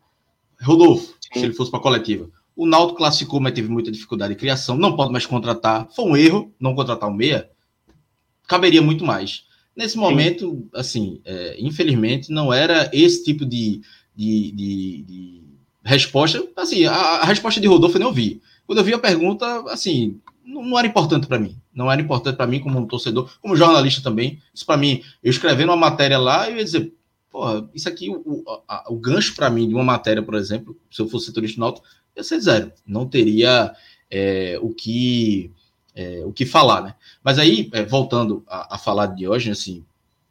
Rodolfo, 0.61 1.15
Sim. 1.21 1.41
se 1.41 1.45
ele 1.47 1.55
fosse 1.55 1.71
para 1.71 1.81
a 1.81 1.83
coletiva, 1.83 2.29
o 2.57 2.67
Náutico 2.67 2.99
classificou, 2.99 3.41
mas 3.41 3.53
teve 3.53 3.69
muita 3.69 3.91
dificuldade 3.91 4.35
de 4.35 4.41
criação, 4.41 4.77
não 4.77 4.97
pode 4.97 5.13
mais 5.13 5.25
contratar, 5.25 5.89
foi 5.95 6.05
um 6.05 6.17
erro 6.17 6.53
não 6.59 6.75
contratar 6.75 7.09
o 7.09 7.15
meia, 7.15 7.49
caberia 8.47 8.83
muito 8.83 9.05
mais. 9.05 9.45
Nesse 9.79 9.97
momento, 9.97 10.51
Sim. 10.51 10.69
assim, 10.75 11.21
é, 11.25 11.55
infelizmente, 11.57 12.33
não 12.33 12.53
era 12.53 12.91
esse 12.93 13.23
tipo 13.23 13.47
de, 13.47 13.81
de, 14.13 14.51
de, 14.51 15.03
de 15.05 15.43
resposta. 15.85 16.45
Assim, 16.57 16.85
a, 16.85 16.93
a, 16.93 17.25
resposta 17.25 17.61
de 17.61 17.69
Rodolfo 17.69 17.95
eu 17.95 18.01
nem 18.01 18.09
ouvi. 18.09 18.43
Quando 18.67 18.79
eu 18.79 18.85
vi 18.85 18.93
a 18.93 18.99
pergunta, 18.99 19.47
assim, 19.71 20.21
não, 20.45 20.65
não 20.65 20.77
era 20.77 20.89
importante 20.89 21.29
para 21.29 21.39
mim. 21.39 21.57
Não 21.73 21.89
era 21.89 22.03
importante 22.03 22.35
para 22.35 22.49
mim 22.49 22.59
como 22.59 22.77
um 22.77 22.89
torcedor, 22.89 23.31
como 23.41 23.55
jornalista 23.55 24.03
também. 24.03 24.43
Isso 24.53 24.67
para 24.67 24.77
mim, 24.77 25.01
eu 25.23 25.31
escrevendo 25.31 25.69
uma 25.69 25.77
matéria 25.77 26.19
lá, 26.19 26.51
eu 26.51 26.57
ia 26.57 26.65
dizer, 26.65 26.93
porra, 27.31 27.71
isso 27.73 27.89
aqui, 27.89 28.11
o, 28.11 28.43
a, 28.67 28.93
o 28.93 28.97
gancho 28.97 29.37
para 29.37 29.49
mim 29.49 29.69
de 29.69 29.77
uma 29.77 29.85
matéria, 29.85 30.25
por 30.25 30.35
exemplo, 30.35 30.77
se 30.91 31.01
eu 31.01 31.09
fosse 31.09 31.33
turista 31.33 31.63
alto, 31.63 31.81
ia 32.17 32.25
ser 32.25 32.41
zero. 32.41 32.73
Não 32.85 33.07
teria 33.07 33.73
é, 34.11 34.59
o 34.61 34.71
que 34.71 35.53
é, 35.99 36.25
o 36.25 36.33
que 36.33 36.47
falar, 36.47 36.81
né? 36.81 36.95
Mas 37.25 37.41
aí, 37.41 37.69
é, 37.73 37.85
voltando 37.85 38.45
a, 38.47 38.77
a, 38.77 38.79
falar 38.79 39.07
de 39.07 39.27
hoje, 39.27 39.51
assim, 39.51 39.85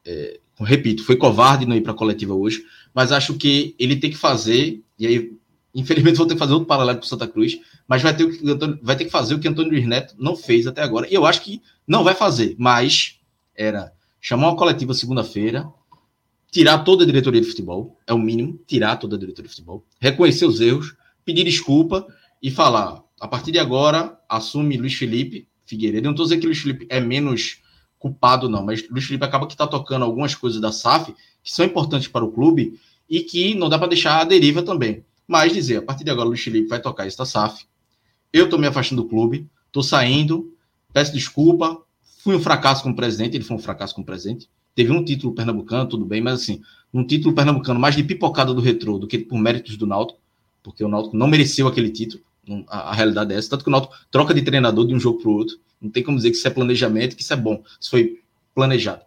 é, 0.06 0.40
repito, 0.62 1.04
foi 1.04 1.18
covarde 1.18 1.66
não 1.66 1.76
ir 1.76 1.82
para 1.82 1.92
a 1.92 1.96
coletiva 1.96 2.34
hoje, 2.34 2.64
mas 2.94 3.12
acho 3.12 3.34
que 3.34 3.76
ele 3.78 3.98
tem 3.98 4.10
que 4.10 4.16
fazer, 4.16 4.82
e 4.98 5.06
aí, 5.06 5.34
infelizmente, 5.76 6.16
vou 6.16 6.26
ter 6.26 6.36
que 6.36 6.40
fazer 6.40 6.54
outro 6.54 6.68
paralelo 6.68 7.00
com 7.00 7.06
Santa 7.06 7.28
Cruz, 7.28 7.60
mas 7.86 8.02
vai 8.02 8.16
ter, 8.16 8.30
que, 8.30 8.42
vai 8.82 8.96
ter 8.96 9.04
que 9.04 9.12
fazer 9.12 9.36
o 9.36 9.40
que 9.40 9.48
Antônio 9.48 9.72
Luiz 9.72 9.86
Neto 9.86 10.16
não 10.18 10.38
fez 10.38 10.66
até 10.66 10.82
agora, 10.82 11.06
e 11.10 11.14
eu 11.14 11.26
acho 11.26 11.42
que 11.42 11.62
não 11.86 12.02
vai 12.02 12.16
fazer, 12.16 12.56
mas 12.58 13.20
era 13.54 13.92
chamar 14.22 14.48
uma 14.48 14.56
coletiva 14.56 14.94
segunda-feira, 14.94 15.68
tirar 16.50 16.78
toda 16.80 17.04
a 17.04 17.06
diretoria 17.06 17.42
de 17.42 17.48
futebol, 17.48 17.98
é 18.08 18.14
o 18.14 18.18
mínimo, 18.18 18.58
tirar 18.66 18.96
toda 18.96 19.18
a 19.18 19.20
diretoria 19.20 19.50
de 19.50 19.56
futebol, 19.56 19.86
reconhecer 20.00 20.46
os 20.46 20.62
erros, 20.62 20.96
pedir 21.26 21.44
desculpa 21.44 22.08
e 22.42 22.50
falar, 22.50 23.04
a 23.20 23.28
partir 23.28 23.52
de 23.52 23.60
agora, 23.60 24.18
assume 24.30 24.78
Luiz 24.78 24.94
Felipe, 24.94 25.46
Figueiredo. 25.68 26.06
Eu 26.06 26.10
não 26.10 26.12
estou 26.12 26.26
dizendo 26.26 26.40
que 26.40 26.48
o 26.48 26.50
Luiz 26.50 26.60
Felipe 26.60 26.88
é 26.90 27.00
menos 27.00 27.62
culpado, 28.00 28.50
não, 28.50 28.64
mas 28.64 28.82
o 28.82 28.92
Luiz 28.92 29.06
Felipe 29.06 29.26
acaba 29.26 29.48
que 29.48 29.54
está 29.54 29.68
tocando 29.68 30.06
algumas 30.06 30.34
coisas 30.34 30.62
da 30.62 30.72
SAF 30.72 31.14
que 31.44 31.52
são 31.52 31.66
importantes 31.66 32.08
para 32.08 32.24
o 32.24 32.32
clube 32.32 32.80
e 33.10 33.22
que 33.22 33.56
não 33.56 33.70
dá 33.70 33.78
para 33.78 33.88
deixar 33.88 34.20
a 34.20 34.24
deriva 34.24 34.62
também. 34.64 35.04
Mas 35.28 35.54
dizer, 35.54 35.78
a 35.78 35.82
partir 35.82 36.04
de 36.04 36.12
agora 36.12 36.28
o 36.28 36.30
Luiz 36.30 36.42
Felipe 36.42 36.68
vai 36.68 36.82
tocar 36.82 37.06
esta 37.06 37.26
SAF. 37.26 37.66
Eu 38.32 38.46
estou 38.46 38.60
me 38.60 38.68
afastando 38.68 39.02
do 39.02 39.10
clube, 39.10 39.50
estou 39.66 39.84
saindo, 39.84 40.54
peço 40.94 41.14
desculpa, 41.14 41.82
fui 42.24 42.36
um 42.36 42.40
fracasso 42.40 42.84
como 42.84 42.96
presidente, 42.96 43.36
ele 43.36 43.44
foi 43.44 43.56
um 43.56 43.60
fracasso 43.60 43.94
como 43.96 44.06
presidente. 44.06 44.50
Teve 44.76 44.92
um 44.92 45.04
título 45.04 45.34
pernambucano, 45.34 45.90
tudo 45.90 46.06
bem, 46.06 46.22
mas 46.22 46.42
assim, 46.42 46.62
um 46.94 47.06
título 47.06 47.34
pernambucano 47.34 47.80
mais 47.80 47.96
de 47.96 48.04
pipocada 48.04 48.54
do 48.54 48.62
retrô 48.62 48.98
do 49.00 49.08
que 49.08 49.18
por 49.18 49.40
méritos 49.40 49.76
do 49.76 49.88
Náutico, 49.88 50.20
porque 50.62 50.84
o 50.84 50.88
Náutico 50.88 51.18
não 51.18 51.28
mereceu 51.28 51.68
aquele 51.68 51.90
título. 51.90 52.24
A, 52.68 52.92
a, 52.92 52.94
realidade 52.94 53.34
é 53.34 53.38
essa. 53.38 53.50
Tanto 53.50 53.64
que 53.64 53.70
o 53.70 53.72
Náutico 53.72 53.96
troca 54.10 54.34
de 54.34 54.42
treinador 54.42 54.86
de 54.86 54.94
um 54.94 55.00
jogo 55.00 55.20
para 55.22 55.30
o 55.30 55.34
outro. 55.34 55.58
Não 55.82 55.90
tem 55.90 56.04
como 56.04 56.18
dizer 56.18 56.32
que 56.32 56.38
isso 56.38 56.48
é 56.48 56.52
planejamento, 56.52 57.16
que 57.16 57.22
isso 57.22 57.34
é 57.34 57.36
bom. 57.36 57.64
Isso 57.80 57.90
foi 57.90 58.22
planejado. 58.56 59.02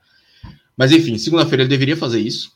Mas, 0.76 0.92
enfim, 0.92 1.18
segunda-feira 1.18 1.62
ele 1.62 1.68
deveria 1.68 1.96
fazer 1.96 2.20
isso. 2.20 2.52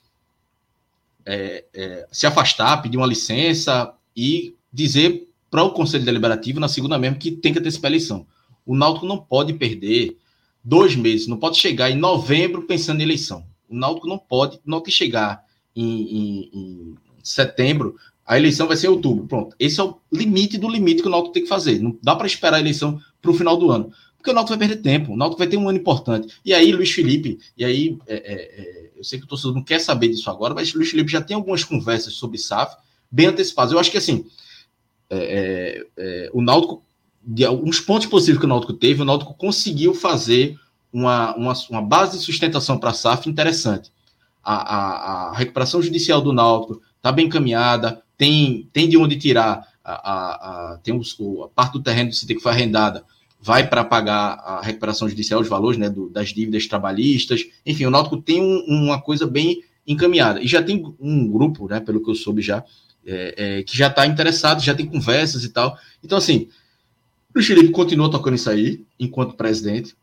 É, 1.26 1.64
é, 1.74 2.06
se 2.12 2.26
afastar, 2.26 2.82
pedir 2.82 2.96
uma 2.96 3.06
licença 3.06 3.92
e 4.16 4.54
dizer 4.72 5.28
para 5.50 5.62
o 5.62 5.70
Conselho 5.70 6.04
Deliberativo, 6.04 6.60
na 6.60 6.68
segunda 6.68 6.98
mesmo, 6.98 7.18
que 7.18 7.30
tem 7.30 7.52
que 7.52 7.58
antecipar 7.58 7.88
a 7.88 7.92
eleição. 7.92 8.26
O 8.66 8.74
Náutico 8.74 9.06
não 9.06 9.18
pode 9.18 9.52
perder 9.54 10.16
dois 10.64 10.96
meses, 10.96 11.26
não 11.26 11.36
pode 11.36 11.58
chegar 11.58 11.90
em 11.90 11.96
novembro 11.96 12.62
pensando 12.62 13.00
em 13.00 13.04
eleição. 13.04 13.46
O 13.68 13.76
Náutico 13.76 14.08
não 14.08 14.18
pode, 14.18 14.58
não 14.64 14.80
tem 14.80 14.92
chegar 14.92 15.44
em, 15.76 15.84
em, 15.84 16.50
em 16.54 16.94
setembro 17.22 17.96
a 18.26 18.38
eleição 18.38 18.66
vai 18.66 18.76
ser 18.76 18.86
em 18.86 18.90
outubro. 18.90 19.26
Pronto. 19.26 19.54
Esse 19.58 19.80
é 19.80 19.84
o 19.84 19.96
limite 20.10 20.56
do 20.56 20.68
limite 20.68 21.02
que 21.02 21.08
o 21.08 21.10
Náutico 21.10 21.34
tem 21.34 21.42
que 21.42 21.48
fazer. 21.48 21.80
Não 21.80 21.96
dá 22.02 22.16
para 22.16 22.26
esperar 22.26 22.56
a 22.56 22.60
eleição 22.60 22.98
para 23.20 23.30
o 23.30 23.34
final 23.34 23.56
do 23.56 23.70
ano. 23.70 23.92
Porque 24.16 24.30
o 24.30 24.34
Náutico 24.34 24.56
vai 24.56 24.66
perder 24.66 24.82
tempo. 24.82 25.12
O 25.12 25.16
Náutico 25.16 25.38
vai 25.38 25.46
ter 25.46 25.58
um 25.58 25.68
ano 25.68 25.78
importante. 25.78 26.34
E 26.44 26.54
aí, 26.54 26.72
Luiz 26.72 26.90
Felipe, 26.90 27.38
e 27.56 27.64
aí, 27.64 27.98
é, 28.06 28.14
é, 28.14 28.34
é, 28.34 28.90
eu 28.96 29.04
sei 29.04 29.18
que 29.18 29.26
o 29.26 29.28
torcedor 29.28 29.54
não 29.54 29.62
quer 29.62 29.78
saber 29.78 30.08
disso 30.08 30.30
agora, 30.30 30.54
mas 30.54 30.72
Luiz 30.72 30.90
Felipe 30.90 31.12
já 31.12 31.20
tem 31.20 31.34
algumas 31.34 31.62
conversas 31.62 32.14
sobre 32.14 32.38
SAF 32.38 32.76
bem 33.10 33.26
antecipadas. 33.26 33.72
Eu 33.72 33.78
acho 33.78 33.90
que, 33.90 33.98
assim, 33.98 34.24
é, 35.10 35.16
é, 35.16 35.86
é, 35.98 36.30
o 36.32 36.40
Náutico, 36.40 36.82
de 37.22 37.44
alguns 37.44 37.80
pontos 37.80 38.06
positivos 38.06 38.40
que 38.40 38.46
o 38.46 38.48
Náutico 38.48 38.72
teve, 38.72 39.02
o 39.02 39.04
Náutico 39.04 39.34
conseguiu 39.34 39.94
fazer 39.94 40.58
uma, 40.90 41.34
uma, 41.36 41.52
uma 41.68 41.82
base 41.82 42.16
de 42.16 42.24
sustentação 42.24 42.78
para 42.78 42.90
a 42.90 42.94
SAF 42.94 43.28
interessante. 43.28 43.92
A, 44.42 44.54
a, 44.54 45.30
a 45.30 45.36
recuperação 45.36 45.82
judicial 45.82 46.22
do 46.22 46.32
Náutico 46.32 46.80
está 46.96 47.12
bem 47.12 47.26
encaminhada, 47.26 48.02
tem, 48.16 48.68
tem 48.72 48.88
de 48.88 48.96
onde 48.96 49.16
tirar 49.16 49.66
a, 49.84 49.92
a, 49.92 50.72
a 50.74 50.78
tem 50.78 50.96
os, 50.96 51.16
a 51.44 51.48
parte 51.48 51.74
do 51.74 51.82
terreno 51.82 52.12
você 52.12 52.26
tem 52.26 52.36
que 52.36 52.42
foi 52.42 52.52
arrendada, 52.52 53.04
vai 53.40 53.68
para 53.68 53.84
pagar 53.84 54.40
a 54.44 54.62
recuperação 54.62 55.06
judicial, 55.08 55.40
os 55.40 55.48
valores 55.48 55.78
né, 55.78 55.90
do, 55.90 56.08
das 56.08 56.30
dívidas 56.30 56.66
trabalhistas. 56.66 57.44
Enfim, 57.66 57.84
o 57.84 57.90
Náutico 57.90 58.16
tem 58.16 58.40
um, 58.40 58.64
uma 58.66 58.98
coisa 59.00 59.26
bem 59.26 59.62
encaminhada. 59.86 60.40
E 60.40 60.46
já 60.46 60.62
tem 60.62 60.82
um 60.98 61.30
grupo, 61.30 61.68
né, 61.68 61.78
pelo 61.78 62.02
que 62.02 62.10
eu 62.10 62.14
soube 62.14 62.40
já, 62.40 62.64
é, 63.06 63.34
é, 63.36 63.62
que 63.62 63.76
já 63.76 63.88
está 63.88 64.06
interessado, 64.06 64.62
já 64.62 64.74
tem 64.74 64.86
conversas 64.86 65.44
e 65.44 65.50
tal. 65.50 65.76
Então, 66.02 66.16
assim, 66.16 66.48
o 67.36 67.42
Felipe 67.42 67.70
continua 67.70 68.10
tocando 68.10 68.36
isso 68.36 68.48
aí, 68.48 68.82
enquanto 68.98 69.34
presidente. 69.34 69.94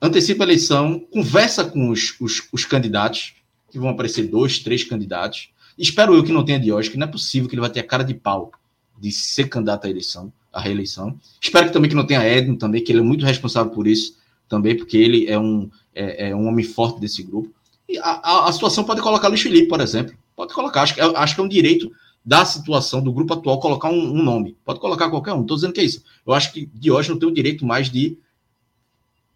Antecipa 0.00 0.44
a 0.44 0.46
eleição, 0.46 1.00
conversa 1.10 1.64
com 1.64 1.88
os, 1.88 2.14
os, 2.20 2.46
os 2.52 2.66
candidatos, 2.66 3.34
que 3.70 3.78
vão 3.78 3.88
aparecer 3.88 4.28
dois, 4.28 4.58
três 4.58 4.84
candidatos. 4.84 5.48
Espero 5.78 6.14
eu 6.14 6.22
que 6.22 6.32
não 6.32 6.44
tenha 6.44 6.60
Diógenes, 6.60 6.92
que 6.92 6.98
não 6.98 7.06
é 7.06 7.10
possível 7.10 7.48
que 7.48 7.54
ele 7.54 7.60
vai 7.60 7.70
ter 7.70 7.80
a 7.80 7.86
cara 7.86 8.02
de 8.02 8.14
pau 8.14 8.52
de 8.98 9.10
ser 9.10 9.48
candidato 9.48 9.86
à 9.86 9.90
eleição, 9.90 10.32
à 10.52 10.60
reeleição. 10.60 11.18
Espero 11.40 11.66
que 11.66 11.72
também 11.72 11.88
que 11.88 11.96
não 11.96 12.06
tenha 12.06 12.24
Edno 12.24 12.56
também, 12.56 12.82
que 12.82 12.92
ele 12.92 13.00
é 13.00 13.02
muito 13.02 13.24
responsável 13.24 13.72
por 13.72 13.86
isso 13.86 14.16
também, 14.48 14.76
porque 14.76 14.96
ele 14.96 15.26
é 15.26 15.38
um, 15.38 15.70
é, 15.94 16.28
é 16.28 16.36
um 16.36 16.46
homem 16.46 16.64
forte 16.64 17.00
desse 17.00 17.22
grupo. 17.22 17.52
E 17.88 17.98
a, 17.98 18.20
a, 18.22 18.48
a, 18.48 18.52
situação 18.52 18.84
pode 18.84 19.00
colocar 19.00 19.28
Luiz 19.28 19.40
Felipe, 19.40 19.68
por 19.68 19.80
exemplo. 19.80 20.14
Pode 20.36 20.54
colocar. 20.54 20.82
Acho, 20.82 20.94
acho 21.16 21.34
que 21.34 21.40
é 21.40 21.44
um 21.44 21.48
direito 21.48 21.90
da 22.24 22.44
situação 22.44 23.02
do 23.02 23.12
grupo 23.12 23.34
atual 23.34 23.58
colocar 23.58 23.88
um, 23.88 24.14
um 24.14 24.22
nome. 24.22 24.56
Pode 24.64 24.78
colocar 24.78 25.10
qualquer 25.10 25.32
um. 25.32 25.42
Estou 25.42 25.56
dizendo 25.56 25.72
que 25.72 25.80
é 25.80 25.84
isso. 25.84 26.04
Eu 26.24 26.32
acho 26.32 26.52
que 26.52 26.70
Diógenes 26.74 27.08
não 27.08 27.18
tem 27.18 27.28
o 27.28 27.34
direito 27.34 27.66
mais 27.66 27.90
de 27.90 28.16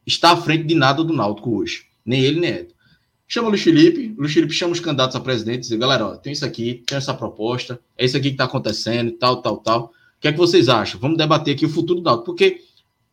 estar 0.07 0.31
à 0.31 0.37
frente 0.37 0.65
de 0.65 0.75
nada 0.75 1.03
do 1.03 1.13
Náutico 1.13 1.57
hoje. 1.57 1.87
Nem 2.05 2.21
ele, 2.21 2.41
nem 2.41 2.51
Edno. 2.51 2.76
Chama 3.29 3.49
o 3.49 3.51
Luiz 3.51 3.63
Felipe, 3.63 4.15
o 4.17 4.21
Luiz 4.21 4.33
Felipe 4.33 4.53
chama 4.53 4.73
os 4.73 4.81
candidatos 4.81 5.17
a 5.17 5.21
presidente 5.21 5.67
e 5.67 5.69
diz, 5.69 5.79
galera, 5.79 6.07
ó, 6.07 6.17
tem 6.17 6.33
isso 6.33 6.45
aqui, 6.45 6.83
tem 6.87 6.97
essa 6.97 7.13
proposta, 7.13 7.81
é 7.99 8.05
isso 8.05 8.17
aqui 8.17 8.29
que 8.29 8.35
está 8.35 8.45
acontecendo, 8.45 9.13
tal, 9.13 9.43
tal, 9.43 9.57
tal. 9.57 9.85
O 9.87 10.21
que 10.21 10.29
é 10.29 10.33
que 10.33 10.39
vocês 10.39 10.69
acham? 10.69 11.01
Vamos 11.01 11.19
debater 11.19 11.55
aqui 11.55 11.67
o 11.67 11.69
futuro 11.69 12.01
do 12.01 12.05
Náutico, 12.05 12.27
porque 12.27 12.61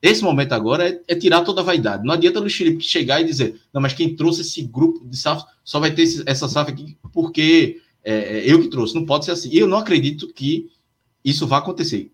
esse 0.03 0.21
momento 0.21 0.51
agora 0.51 0.89
é, 0.89 1.01
é, 1.07 1.15
tirar 1.15 1.41
toda 1.41 1.61
a 1.61 1.63
vaidade. 1.63 2.05
Não 2.05 2.13
adianta 2.13 2.37
o 2.37 2.41
Luiz 2.41 2.53
Felipe 2.53 2.83
chegar 2.83 3.21
e 3.21 3.25
dizer, 3.25 3.59
não, 3.73 3.81
mas 3.81 3.93
quem 3.93 4.15
trouxe 4.15 4.41
esse 4.41 4.61
grupo 4.61 5.05
de 5.07 5.17
SAF 5.17 5.45
só 5.63 5.79
vai 5.79 5.95
ter 5.95 6.03
esse, 6.03 6.21
essa 6.25 6.47
SAF 6.47 6.69
aqui 6.69 6.97
porque 7.13 7.81
é, 8.03 8.39
é, 8.39 8.51
eu 8.51 8.61
que 8.61 8.67
trouxe. 8.67 8.93
Não 8.95 9.05
pode 9.05 9.23
ser 9.23 9.31
assim. 9.31 9.49
E 9.49 9.57
eu 9.57 9.67
não 9.67 9.77
acredito 9.77 10.31
que 10.33 10.69
isso 11.23 11.47
vá 11.47 11.59
acontecer. 11.59 12.11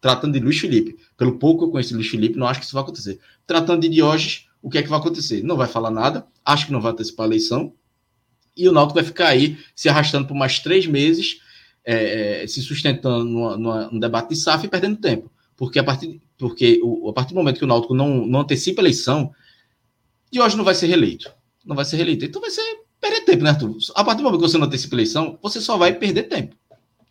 Tratando 0.00 0.32
de 0.32 0.40
Luiz 0.40 0.58
Felipe, 0.58 0.96
pelo 1.16 1.38
pouco 1.38 1.60
que 1.60 1.64
eu 1.66 1.70
conheço 1.70 1.94
Luiz 1.94 2.08
Felipe, 2.08 2.36
não 2.36 2.48
acho 2.48 2.58
que 2.58 2.66
isso 2.66 2.74
vai 2.74 2.82
acontecer. 2.82 3.20
Tratando 3.46 3.82
de 3.82 3.88
Diógenes, 3.88 4.48
o 4.62 4.70
que 4.70 4.78
é 4.78 4.82
que 4.82 4.88
vai 4.88 4.98
acontecer? 4.98 5.42
Não 5.42 5.56
vai 5.56 5.66
falar 5.66 5.90
nada, 5.90 6.26
acho 6.44 6.66
que 6.66 6.72
não 6.72 6.80
vai 6.80 6.92
antecipar 6.92 7.24
a 7.24 7.28
eleição, 7.28 7.74
e 8.56 8.68
o 8.68 8.72
Náutico 8.72 8.94
vai 8.94 9.04
ficar 9.04 9.28
aí 9.28 9.58
se 9.74 9.88
arrastando 9.88 10.28
por 10.28 10.34
mais 10.34 10.58
três 10.60 10.86
meses, 10.86 11.40
é, 11.84 12.42
é, 12.42 12.46
se 12.46 12.62
sustentando 12.62 13.24
numa, 13.24 13.90
num 13.90 13.98
debate 13.98 14.30
de 14.30 14.36
SAF 14.36 14.66
e 14.66 14.68
perdendo 14.68 15.00
tempo. 15.00 15.30
Porque 15.56 15.78
a 15.78 15.84
partir, 15.84 16.20
porque 16.38 16.80
o, 16.82 17.08
a 17.08 17.12
partir 17.12 17.34
do 17.34 17.36
momento 17.36 17.58
que 17.58 17.64
o 17.64 17.68
Náutico 17.68 17.94
não, 17.94 18.26
não 18.26 18.40
antecipa 18.40 18.80
a 18.80 18.84
eleição, 18.84 19.32
Diógenes 20.30 20.56
não 20.56 20.64
vai 20.64 20.74
ser 20.74 20.86
reeleito. 20.86 21.32
Não 21.64 21.76
vai 21.76 21.84
ser 21.84 21.96
reeleito. 21.96 22.24
Então 22.24 22.40
vai 22.40 22.50
ser 22.50 22.62
perder 23.00 23.24
tempo, 23.24 23.44
né, 23.44 23.50
Arthur? 23.50 23.76
A 23.94 24.04
partir 24.04 24.18
do 24.18 24.24
momento 24.24 24.40
que 24.40 24.48
você 24.48 24.58
não 24.58 24.66
antecipa 24.66 24.94
a 24.94 24.98
eleição, 24.98 25.38
você 25.42 25.60
só 25.60 25.76
vai 25.76 25.94
perder 25.94 26.24
tempo. 26.24 26.56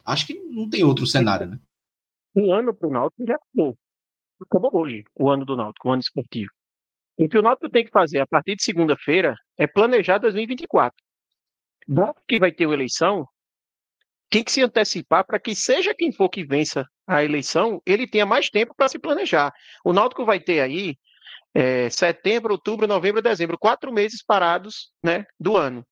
Acho 0.03 0.25
que 0.25 0.33
não 0.33 0.69
tem 0.69 0.83
outro 0.83 1.05
cenário, 1.05 1.47
né? 1.47 1.59
Um 2.35 2.51
ano 2.53 2.73
para 2.73 2.87
o 2.87 2.91
Náutico 2.91 3.25
já 3.25 3.35
acabou. 3.35 3.77
Acabou 4.41 4.71
hoje, 4.73 5.03
o 5.15 5.29
ano 5.29 5.45
do 5.45 5.55
Náutico, 5.55 5.87
o 5.87 5.91
ano 5.91 6.01
esportivo. 6.01 6.51
O 7.17 7.27
que 7.29 7.37
o 7.37 7.41
Náutico 7.41 7.69
tem 7.69 7.85
que 7.85 7.91
fazer 7.91 8.19
a 8.19 8.27
partir 8.27 8.55
de 8.55 8.63
segunda-feira 8.63 9.35
é 9.57 9.67
planejar 9.67 10.17
2024. 10.17 10.95
Dado 11.87 12.15
que 12.27 12.39
vai 12.39 12.51
ter 12.51 12.65
uma 12.65 12.75
eleição, 12.75 13.27
tem 14.29 14.43
que 14.43 14.51
se 14.51 14.63
antecipar 14.63 15.25
para 15.25 15.39
que 15.39 15.53
seja 15.53 15.93
quem 15.93 16.11
for 16.11 16.29
que 16.29 16.45
vença 16.45 16.85
a 17.05 17.23
eleição, 17.23 17.81
ele 17.85 18.07
tenha 18.07 18.25
mais 18.25 18.49
tempo 18.49 18.73
para 18.75 18.87
se 18.87 18.97
planejar. 18.97 19.51
O 19.83 19.91
Náutico 19.91 20.25
vai 20.25 20.39
ter 20.39 20.61
aí 20.61 20.95
é, 21.53 21.89
setembro, 21.89 22.53
outubro, 22.53 22.87
novembro, 22.87 23.21
dezembro, 23.21 23.57
quatro 23.57 23.91
meses 23.91 24.23
parados 24.23 24.91
né, 25.03 25.25
do 25.39 25.57
ano. 25.57 25.85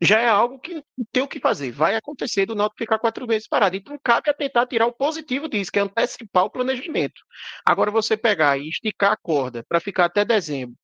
Já 0.00 0.20
é 0.20 0.28
algo 0.28 0.60
que 0.60 0.82
tem 1.12 1.22
o 1.22 1.28
que 1.28 1.40
fazer, 1.40 1.72
vai 1.72 1.96
acontecer 1.96 2.46
do 2.46 2.54
Náutico 2.54 2.78
ficar 2.78 2.98
quatro 2.98 3.26
meses 3.26 3.48
parado. 3.48 3.76
Então 3.76 3.98
cabe 4.02 4.30
a 4.30 4.34
tentar 4.34 4.66
tirar 4.66 4.86
o 4.86 4.92
positivo 4.92 5.48
disso, 5.48 5.72
que 5.72 5.78
é 5.78 5.82
antecipar 5.82 6.44
o 6.44 6.50
planejamento. 6.50 7.20
Agora 7.66 7.90
você 7.90 8.16
pegar 8.16 8.58
e 8.58 8.68
esticar 8.68 9.12
a 9.12 9.16
corda 9.16 9.64
para 9.68 9.80
ficar 9.80 10.04
até 10.04 10.24
dezembro, 10.24 10.76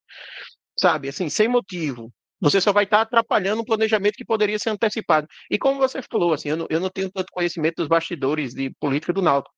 sabe, 0.78 1.08
assim, 1.08 1.28
sem 1.28 1.48
motivo, 1.48 2.12
você 2.40 2.60
só 2.60 2.72
vai 2.72 2.84
estar 2.84 3.00
atrapalhando 3.00 3.62
um 3.62 3.64
planejamento 3.64 4.16
que 4.16 4.24
poderia 4.24 4.58
ser 4.58 4.70
antecipado. 4.70 5.26
E 5.50 5.58
como 5.58 5.78
você 5.78 6.02
falou, 6.02 6.32
assim, 6.34 6.50
eu 6.50 6.56
não, 6.56 6.66
eu 6.68 6.80
não 6.80 6.90
tenho 6.90 7.10
tanto 7.10 7.32
conhecimento 7.32 7.76
dos 7.76 7.88
bastidores 7.88 8.52
de 8.52 8.70
política 8.78 9.12
do 9.12 9.22
Náutico, 9.22 9.54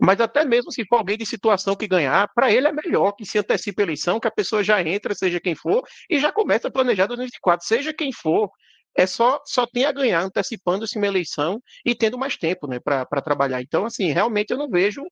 mas 0.00 0.20
até 0.20 0.44
mesmo 0.44 0.72
se 0.72 0.84
for 0.86 0.96
alguém 0.96 1.18
de 1.18 1.26
situação 1.26 1.76
que 1.76 1.86
ganhar, 1.86 2.28
para 2.34 2.50
ele 2.50 2.66
é 2.68 2.72
melhor 2.72 3.12
que 3.12 3.26
se 3.26 3.38
antecipe 3.38 3.82
a 3.82 3.84
eleição, 3.84 4.18
que 4.18 4.28
a 4.28 4.30
pessoa 4.30 4.64
já 4.64 4.80
entra, 4.82 5.14
seja 5.14 5.40
quem 5.40 5.54
for, 5.54 5.82
e 6.08 6.18
já 6.18 6.32
começa 6.32 6.68
a 6.68 6.70
planejar 6.70 7.06
2024, 7.06 7.66
seja 7.66 7.92
quem 7.92 8.12
for. 8.12 8.50
É 8.96 9.06
só, 9.06 9.40
só 9.46 9.66
tem 9.66 9.84
a 9.84 9.92
ganhar 9.92 10.22
antecipando-se 10.22 10.96
uma 10.96 11.06
eleição 11.06 11.62
e 11.84 11.94
tendo 11.94 12.18
mais 12.18 12.36
tempo 12.36 12.66
né, 12.66 12.78
para 12.80 13.22
trabalhar. 13.22 13.62
Então, 13.62 13.84
assim, 13.86 14.10
realmente 14.12 14.50
eu 14.50 14.58
não 14.58 14.68
vejo 14.68 15.02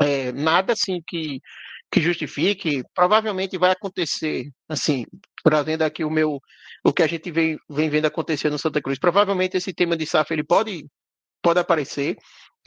é, 0.00 0.32
nada 0.32 0.72
assim 0.72 1.00
que, 1.06 1.40
que 1.90 2.00
justifique. 2.00 2.82
Provavelmente 2.94 3.58
vai 3.58 3.70
acontecer, 3.70 4.50
assim, 4.68 5.06
trazendo 5.44 5.82
aqui 5.82 6.04
o 6.04 6.10
meu 6.10 6.40
o 6.82 6.92
que 6.94 7.02
a 7.02 7.06
gente 7.06 7.30
vem, 7.30 7.58
vem 7.68 7.90
vendo 7.90 8.06
acontecer 8.06 8.50
no 8.50 8.58
Santa 8.58 8.80
Cruz. 8.80 8.98
Provavelmente 8.98 9.56
esse 9.56 9.72
tema 9.72 9.96
de 9.96 10.06
SAF 10.06 10.32
ele 10.32 10.44
pode 10.44 10.86
pode 11.42 11.58
aparecer 11.58 12.16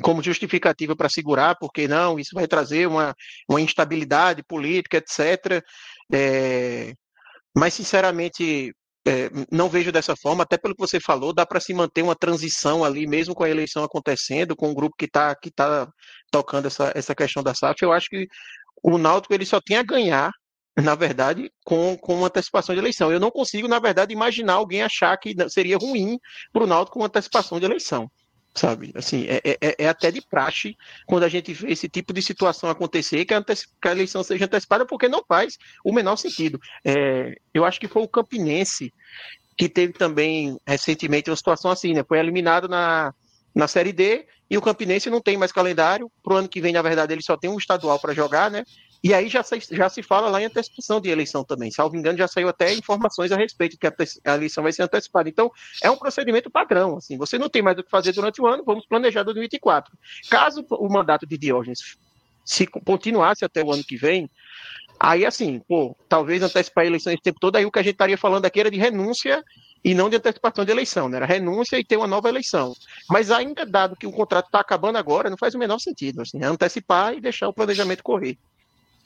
como 0.02 0.24
justificativa 0.24 0.96
para 0.96 1.10
segurar, 1.10 1.56
porque 1.60 1.88
não, 1.88 2.18
isso 2.18 2.32
vai 2.34 2.48
trazer 2.48 2.88
uma, 2.88 3.16
uma 3.48 3.62
instabilidade 3.62 4.44
política, 4.44 4.98
etc. 4.98 5.64
É, 6.12 6.94
mas, 7.56 7.74
sinceramente, 7.76 8.74
é, 9.06 9.30
não 9.52 9.70
vejo 9.70 9.92
dessa 9.92 10.16
forma, 10.16 10.44
até 10.44 10.58
pelo 10.58 10.76
que 10.76 10.82
você 10.82 11.00
falou, 11.00 11.34
dá 11.34 11.46
para 11.46 11.60
se 11.60 11.74
manter 11.74 12.02
uma 12.02 12.16
transição 12.16 12.84
ali, 12.84 13.06
mesmo 13.06 13.36
com 13.36 13.44
a 13.44 13.50
eleição 13.50 13.84
acontecendo, 13.84 14.56
com 14.56 14.72
o 14.72 14.76
grupo 14.76 14.96
que 14.98 15.06
está 15.06 15.36
que 15.36 15.52
tá 15.52 15.88
tocando 16.32 16.68
essa, 16.68 16.92
essa 16.96 17.14
questão 17.16 17.44
da 17.44 17.54
SAF. 17.54 17.82
Eu 17.82 17.92
acho 17.92 18.10
que 18.10 18.28
o 18.82 18.98
Náutico 18.98 19.34
ele 19.34 19.46
só 19.46 19.60
tem 19.62 19.78
a 19.78 19.84
ganhar 19.84 20.32
na 20.76 20.96
verdade, 20.96 21.52
com, 21.64 21.96
com 21.98 22.26
antecipação 22.26 22.74
de 22.74 22.82
eleição. 22.82 23.12
Eu 23.12 23.20
não 23.20 23.30
consigo, 23.30 23.68
na 23.68 23.80
verdade, 23.80 24.14
imaginar 24.14 24.54
alguém 24.54 24.82
achar 24.82 25.16
que 25.18 25.36
seria 25.50 25.78
ruim 25.78 26.18
para 26.52 26.64
o 26.64 26.68
Náutico 26.68 26.98
com 26.98 27.06
antecipação 27.06 27.60
de 27.60 27.66
eleição. 27.66 28.10
Sabe? 28.56 28.92
Assim, 28.94 29.26
é, 29.28 29.42
é, 29.44 29.76
é, 29.80 29.88
até 29.88 30.12
de 30.12 30.22
praxe 30.22 30.78
quando 31.08 31.24
a 31.24 31.30
gente 31.30 31.52
vê 31.54 31.72
esse 31.72 31.90
tipo 31.90 32.14
de 32.14 32.22
situação 32.22 32.70
acontecer, 32.70 33.26
que 33.26 33.34
a, 33.34 33.42
que 33.44 33.88
a 33.88 33.92
eleição 33.92 34.22
seja 34.22 34.46
antecipada, 34.46 34.86
porque 34.86 35.08
não 35.08 35.24
faz 35.28 35.58
o 35.84 35.92
menor 35.92 36.18
sentido. 36.18 36.60
É, 36.86 37.36
eu 37.52 37.66
acho 37.66 37.80
que 37.80 37.88
foi 37.88 38.04
o 38.04 38.08
Campinense 38.08 38.94
que 39.58 39.68
teve 39.68 39.94
também 39.94 40.58
recentemente 40.68 41.30
uma 41.30 41.36
situação 41.36 41.72
assim, 41.72 41.94
né? 41.94 42.04
Foi 42.08 42.20
eliminado 42.20 42.68
na, 42.68 43.14
na 43.56 43.68
Série 43.68 43.92
D 43.92 44.28
e 44.50 44.58
o 44.58 44.62
Campinense 44.62 45.10
não 45.10 45.22
tem 45.22 45.38
mais 45.38 45.52
calendário. 45.52 46.12
Para 46.24 46.34
o 46.34 46.38
ano 46.38 46.50
que 46.50 46.62
vem, 46.62 46.74
na 46.74 46.82
verdade, 46.82 47.14
ele 47.14 47.24
só 47.24 47.38
tem 47.38 47.50
um 47.50 47.58
estadual 47.58 48.00
para 48.00 48.14
jogar, 48.14 48.52
né? 48.52 48.64
E 49.04 49.14
aí 49.14 49.28
já 49.28 49.44
se, 49.44 49.60
já 49.72 49.90
se 49.90 50.02
fala 50.02 50.30
lá 50.30 50.42
em 50.42 50.46
antecipação 50.46 51.02
de 51.02 51.10
eleição 51.10 51.44
também. 51.44 51.70
Salvo 51.70 51.98
engano, 51.98 52.18
já 52.18 52.28
saiu 52.28 52.48
até 52.48 52.74
informações 52.74 53.34
a 53.34 53.36
respeito 53.36 53.74
de 53.74 53.78
que 53.78 53.88
a, 53.88 54.36
eleição 54.36 54.64
vai 54.64 54.72
ser 54.72 54.84
antecipada. 54.84 55.28
Então, 55.28 55.52
é 55.82 55.92
um 55.92 55.98
procedimento 55.98 56.50
padrão. 56.50 56.96
Assim, 56.96 57.18
você 57.18 57.38
não 57.38 57.50
tem 57.50 57.62
mais 57.62 57.78
o 57.78 57.84
que 57.84 57.90
fazer 57.90 58.14
durante 58.14 58.42
o 58.42 58.48
ano, 58.48 58.64
vamos 58.66 58.86
planejar 58.86 59.24
2024. 59.24 59.94
Caso 60.30 60.66
o 60.70 60.88
mandato 60.88 61.28
de 61.28 61.38
Diógenes 61.38 61.98
se 62.46 62.66
continuasse 62.66 63.44
até 63.44 63.62
o 63.62 63.74
ano 63.74 63.84
que 63.84 63.98
vem, 63.98 64.30
aí 64.98 65.26
assim, 65.26 65.60
pô, 65.68 65.98
talvez 66.08 66.42
antecipar 66.42 66.86
a 66.86 66.88
eleição 66.88 67.12
esse 67.12 67.22
tempo 67.22 67.40
todo, 67.40 67.58
aí 67.58 67.66
o 67.66 67.72
que 67.72 67.80
a 67.80 67.84
gente 67.84 67.94
estaria 67.94 68.18
falando 68.18 68.46
aqui 68.46 68.60
era 68.60 68.72
de 68.72 68.78
renúncia 68.78 69.44
e 69.84 69.94
não 69.94 70.10
de 70.10 70.16
antecipação 70.16 70.64
de 70.64 70.72
eleição, 70.72 71.10
né? 71.10 71.18
Era 71.18 71.26
renúncia 71.26 71.78
e 71.78 71.84
ter 71.84 71.98
uma 71.98 72.08
nova 72.08 72.30
eleição. 72.30 72.74
Mas 73.10 73.32
ainda 73.32 73.66
dado 73.66 73.98
que 73.98 74.08
o 74.08 74.12
contrato 74.12 74.46
está 74.46 74.62
acabando 74.62 74.98
agora, 74.98 75.30
não 75.30 75.38
faz 75.38 75.56
o 75.56 75.60
menor 75.60 75.80
sentido, 75.80 76.22
assim, 76.22 76.42
é 76.42 76.46
antecipar 76.46 77.14
e 77.14 77.22
deixar 77.22 77.50
o 77.50 77.54
planejamento 77.54 78.02
correr 78.02 78.38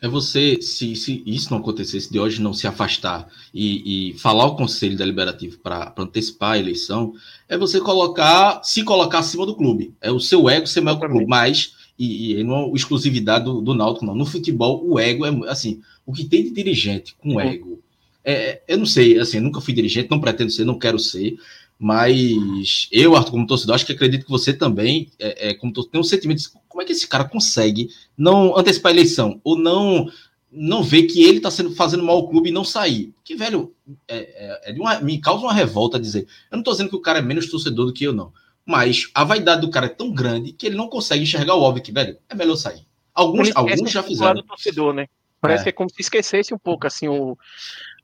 é 0.02 0.08
você, 0.08 0.62
se, 0.62 0.96
se 0.96 1.24
isso 1.26 1.50
não 1.50 1.58
acontecesse, 1.58 2.12
de 2.12 2.20
hoje 2.20 2.42
não 2.42 2.54
se 2.54 2.68
afastar 2.68 3.28
e, 3.54 4.12
e 4.12 4.14
falar 4.20 4.44
ao 4.44 4.56
Conselho 4.56 4.96
Deliberativo 4.96 5.58
para 5.58 5.94
antecipar 5.98 6.52
a 6.52 6.60
eleição, 6.60 7.14
é 7.50 7.58
você 7.58 7.80
colocar, 7.80 8.62
se 8.64 8.84
colocar 8.84 9.20
acima 9.20 9.46
do 9.46 9.56
clube. 9.56 9.94
É 10.00 10.12
o 10.12 10.20
seu 10.20 10.48
ego 10.48 10.68
ser 10.68 10.82
maior 10.82 11.00
que 11.00 11.06
o 11.06 11.10
clube, 11.10 11.26
mas, 11.26 11.74
e, 11.98 12.34
e 12.34 12.44
não 12.44 12.66
é 12.66 12.72
exclusividade 12.76 13.46
do, 13.46 13.60
do 13.60 13.74
Náutico, 13.74 14.06
não. 14.06 14.16
No 14.16 14.26
futebol, 14.26 14.88
o 14.88 15.00
ego 15.00 15.26
é, 15.26 15.50
assim, 15.50 15.82
o 16.06 16.14
que 16.14 16.26
tem 16.26 16.44
de 16.44 16.52
dirigente 16.52 17.16
com 17.18 17.42
ego, 17.42 17.80
é, 18.24 18.62
eu 18.68 18.78
não 18.78 18.86
sei, 18.86 19.18
assim, 19.18 19.40
nunca 19.40 19.62
fui 19.62 19.74
dirigente, 19.74 20.12
não 20.12 20.20
pretendo 20.20 20.52
ser, 20.52 20.66
não 20.66 20.78
quero 20.78 21.00
ser, 21.00 21.38
mas 21.80 22.88
eu, 22.92 23.16
Arthur, 23.16 23.32
como 23.32 23.48
torcedor, 23.48 23.76
acho 23.76 23.86
que 23.86 23.94
acredito 23.94 24.26
que 24.26 24.32
você 24.32 24.52
também, 24.54 25.12
é, 25.20 25.50
é 25.50 25.54
como 25.54 25.72
torcedor, 25.72 25.92
tem 25.92 26.02
um 26.02 26.04
sentimento 26.04 26.40
de 26.40 26.50
como 26.68 26.82
é 26.82 26.86
que 26.86 26.92
esse 26.92 27.08
cara 27.08 27.24
consegue 27.24 27.90
não 28.18 28.58
antecipar 28.58 28.92
a 28.92 28.96
eleição 28.96 29.40
ou 29.44 29.58
não 29.58 30.08
não 30.50 30.82
ver 30.82 31.04
que 31.04 31.24
ele 31.24 31.38
está 31.38 31.52
sendo 31.52 31.76
fazendo 31.76 32.04
mal 32.04 32.16
ao 32.16 32.30
clube 32.30 32.50
e 32.50 32.54
não 32.54 32.64
sair. 32.64 33.14
Que, 33.24 33.36
velho, 33.36 33.74
é, 34.08 34.18
é, 34.66 34.72
é 34.72 34.74
uma, 34.74 35.00
me 35.02 35.20
causa 35.20 35.44
uma 35.44 35.54
revolta 35.54 36.00
dizer. 36.00 36.22
Eu 36.50 36.56
não 36.56 36.60
estou 36.60 36.74
dizendo 36.74 36.90
que 36.90 36.96
o 36.96 37.02
cara 37.02 37.20
é 37.20 37.22
menos 37.22 37.50
torcedor 37.50 37.86
do 37.86 37.94
que 37.94 38.06
eu, 38.06 38.14
não. 38.14 38.32
Mas 38.66 39.10
a 39.14 39.24
vaidade 39.24 39.62
do 39.62 39.70
cara 39.70 39.86
é 39.86 39.90
tão 39.90 40.12
grande 40.12 40.54
que 40.54 40.66
ele 40.66 40.76
não 40.76 40.88
consegue 40.88 41.24
enxergar 41.24 41.54
o 41.56 41.62
óbvio 41.62 41.84
que, 41.84 41.92
velho, 41.92 42.18
é 42.30 42.34
melhor 42.36 42.56
sair. 42.56 42.86
Alguns, 43.14 43.52
alguns 43.56 43.92
já 43.92 44.02
fizeram. 44.02 44.36
Lado 44.36 44.44
torcedor, 44.44 44.94
né? 44.94 45.08
Parece 45.40 45.62
é. 45.62 45.64
que 45.64 45.70
é 45.70 45.74
como 45.74 45.90
se 45.90 46.02
esquecesse 46.02 46.54
um 46.54 46.58
pouco 46.58 46.88
assim 46.88 47.08
o, 47.08 47.38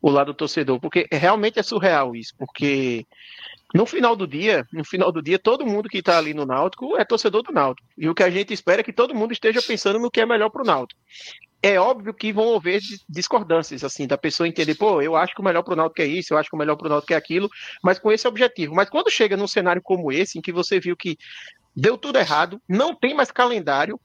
o 0.01 0.09
lado 0.09 0.33
torcedor, 0.33 0.79
porque 0.79 1.07
realmente 1.11 1.59
é 1.59 1.63
surreal 1.63 2.15
isso, 2.15 2.33
porque 2.37 3.05
no 3.73 3.87
final 3.87 4.15
do 4.15 4.27
dia, 4.27 4.67
no 4.71 4.85
final 4.85 5.11
do 5.11 5.21
dia, 5.21 5.39
todo 5.39 5.65
mundo 5.65 5.89
que 5.89 5.97
está 5.97 6.17
ali 6.19 6.33
no 6.33 6.45
Náutico 6.45 6.95
é 6.95 7.03
torcedor 7.03 7.41
do 7.41 7.51
Náutico. 7.51 7.87
E 7.97 8.07
o 8.07 8.13
que 8.13 8.21
a 8.21 8.29
gente 8.29 8.53
espera 8.53 8.81
é 8.81 8.83
que 8.83 8.93
todo 8.93 9.15
mundo 9.15 9.31
esteja 9.31 9.61
pensando 9.63 9.97
no 9.97 10.11
que 10.11 10.21
é 10.21 10.25
melhor 10.25 10.51
para 10.51 10.61
o 10.61 10.65
Náutico. 10.65 11.01
É 11.61 11.79
óbvio 11.79 12.13
que 12.13 12.31
vão 12.31 12.55
haver 12.55 12.81
discordâncias, 13.09 13.83
assim, 13.83 14.05
da 14.05 14.17
pessoa 14.17 14.47
entender, 14.47 14.75
pô, 14.75 15.01
eu 15.01 15.15
acho 15.15 15.33
que 15.33 15.41
o 15.41 15.43
melhor 15.43 15.63
para 15.63 15.73
o 15.73 15.77
Náutico 15.77 16.01
é 16.01 16.05
isso, 16.05 16.33
eu 16.33 16.37
acho 16.37 16.49
que 16.49 16.55
o 16.55 16.59
melhor 16.59 16.75
para 16.75 16.85
o 16.85 16.89
Náutico 16.89 17.13
é 17.13 17.15
aquilo, 17.15 17.49
mas 17.81 17.97
com 17.97 18.11
esse 18.11 18.27
objetivo. 18.27 18.75
Mas 18.75 18.89
quando 18.89 19.09
chega 19.09 19.35
num 19.35 19.47
cenário 19.47 19.81
como 19.81 20.11
esse, 20.11 20.37
em 20.37 20.41
que 20.41 20.51
você 20.51 20.79
viu 20.79 20.95
que 20.95 21.17
deu 21.75 21.97
tudo 21.97 22.19
errado, 22.19 22.61
não 22.69 22.93
tem 22.93 23.15
mais 23.15 23.31
calendário, 23.31 23.99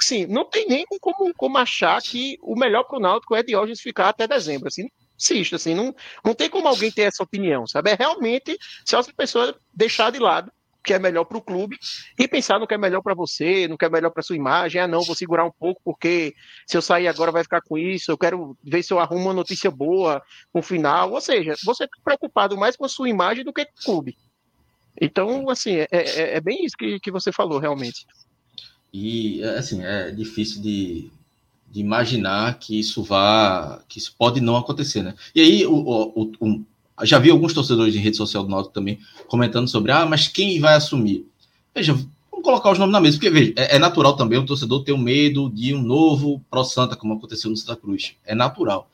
sim, 0.00 0.26
não 0.26 0.44
tem 0.44 0.66
nem 0.66 0.84
como, 1.00 1.32
como 1.34 1.58
achar 1.58 2.00
que 2.02 2.36
o 2.42 2.56
melhor 2.56 2.82
para 2.84 2.98
o 2.98 3.00
Náutico 3.00 3.36
é 3.36 3.44
de 3.44 3.54
hoje 3.54 3.76
ficar 3.76 4.08
até 4.08 4.26
dezembro, 4.26 4.66
assim, 4.66 4.88
existe, 5.18 5.54
assim, 5.54 5.74
não, 5.74 5.94
não 6.24 6.34
tem 6.34 6.48
como 6.48 6.68
alguém 6.68 6.90
ter 6.90 7.02
essa 7.02 7.22
opinião, 7.22 7.66
sabe? 7.66 7.90
É 7.90 7.94
realmente 7.94 8.56
se 8.84 8.96
essa 8.96 9.12
pessoa 9.12 9.58
deixar 9.74 10.10
de 10.10 10.18
lado 10.18 10.48
o 10.48 10.82
que 10.82 10.94
é 10.94 10.98
melhor 10.98 11.24
para 11.24 11.36
o 11.36 11.42
clube 11.42 11.76
e 12.18 12.28
pensar 12.28 12.58
no 12.58 12.66
que 12.66 12.74
é 12.74 12.78
melhor 12.78 13.02
para 13.02 13.14
você, 13.14 13.66
no 13.66 13.76
que 13.76 13.84
é 13.84 13.88
melhor 13.88 14.10
para 14.10 14.22
sua 14.22 14.36
imagem. 14.36 14.80
Ah, 14.80 14.86
não, 14.86 15.02
vou 15.02 15.16
segurar 15.16 15.44
um 15.44 15.50
pouco 15.50 15.80
porque 15.84 16.34
se 16.66 16.76
eu 16.76 16.82
sair 16.82 17.08
agora 17.08 17.32
vai 17.32 17.42
ficar 17.42 17.60
com 17.60 17.76
isso. 17.76 18.10
Eu 18.10 18.16
quero 18.16 18.56
ver 18.62 18.82
se 18.82 18.92
eu 18.92 19.00
arrumo 19.00 19.24
uma 19.24 19.34
notícia 19.34 19.70
boa 19.70 20.22
no 20.54 20.62
final. 20.62 21.12
Ou 21.12 21.20
seja, 21.20 21.54
você 21.64 21.84
está 21.84 21.96
preocupado 22.02 22.56
mais 22.56 22.76
com 22.76 22.84
a 22.84 22.88
sua 22.88 23.08
imagem 23.08 23.44
do 23.44 23.52
que 23.52 23.64
com 23.64 23.72
o 23.72 23.84
clube. 23.84 24.16
Então, 25.00 25.48
assim, 25.50 25.76
é, 25.76 25.88
é, 25.90 26.36
é 26.36 26.40
bem 26.40 26.64
isso 26.64 26.76
que, 26.76 26.98
que 27.00 27.10
você 27.10 27.32
falou, 27.32 27.58
realmente. 27.58 28.06
E, 28.92 29.42
assim, 29.44 29.84
é 29.84 30.10
difícil 30.10 30.62
de, 30.62 31.10
de 31.70 31.80
imaginar 31.80 32.58
que 32.58 32.78
isso 32.78 33.02
vá, 33.02 33.82
que 33.88 33.98
isso 33.98 34.14
pode 34.18 34.40
não 34.40 34.56
acontecer, 34.56 35.02
né? 35.02 35.14
E 35.34 35.40
aí, 35.40 35.66
o, 35.66 35.74
o, 35.74 36.32
o, 36.40 36.64
já 37.04 37.18
vi 37.18 37.30
alguns 37.30 37.52
torcedores 37.52 37.92
de 37.92 37.98
rede 37.98 38.16
social 38.16 38.42
do 38.42 38.50
Náutico 38.50 38.74
também 38.74 38.98
comentando 39.26 39.68
sobre, 39.68 39.92
ah, 39.92 40.06
mas 40.06 40.28
quem 40.28 40.58
vai 40.60 40.74
assumir? 40.74 41.26
Veja, 41.74 41.92
vamos 41.92 42.44
colocar 42.44 42.70
os 42.70 42.78
nomes 42.78 42.92
na 42.92 43.00
mesa, 43.00 43.16
porque 43.16 43.30
veja, 43.30 43.52
é, 43.56 43.76
é 43.76 43.78
natural 43.78 44.16
também 44.16 44.38
o 44.38 44.46
torcedor 44.46 44.82
ter 44.82 44.92
um 44.92 44.98
medo 44.98 45.50
de 45.50 45.74
um 45.74 45.82
novo 45.82 46.42
Pro 46.50 46.64
Santa, 46.64 46.96
como 46.96 47.14
aconteceu 47.14 47.50
no 47.50 47.56
Santa 47.56 47.76
Cruz. 47.76 48.14
É 48.24 48.34
natural. 48.34 48.90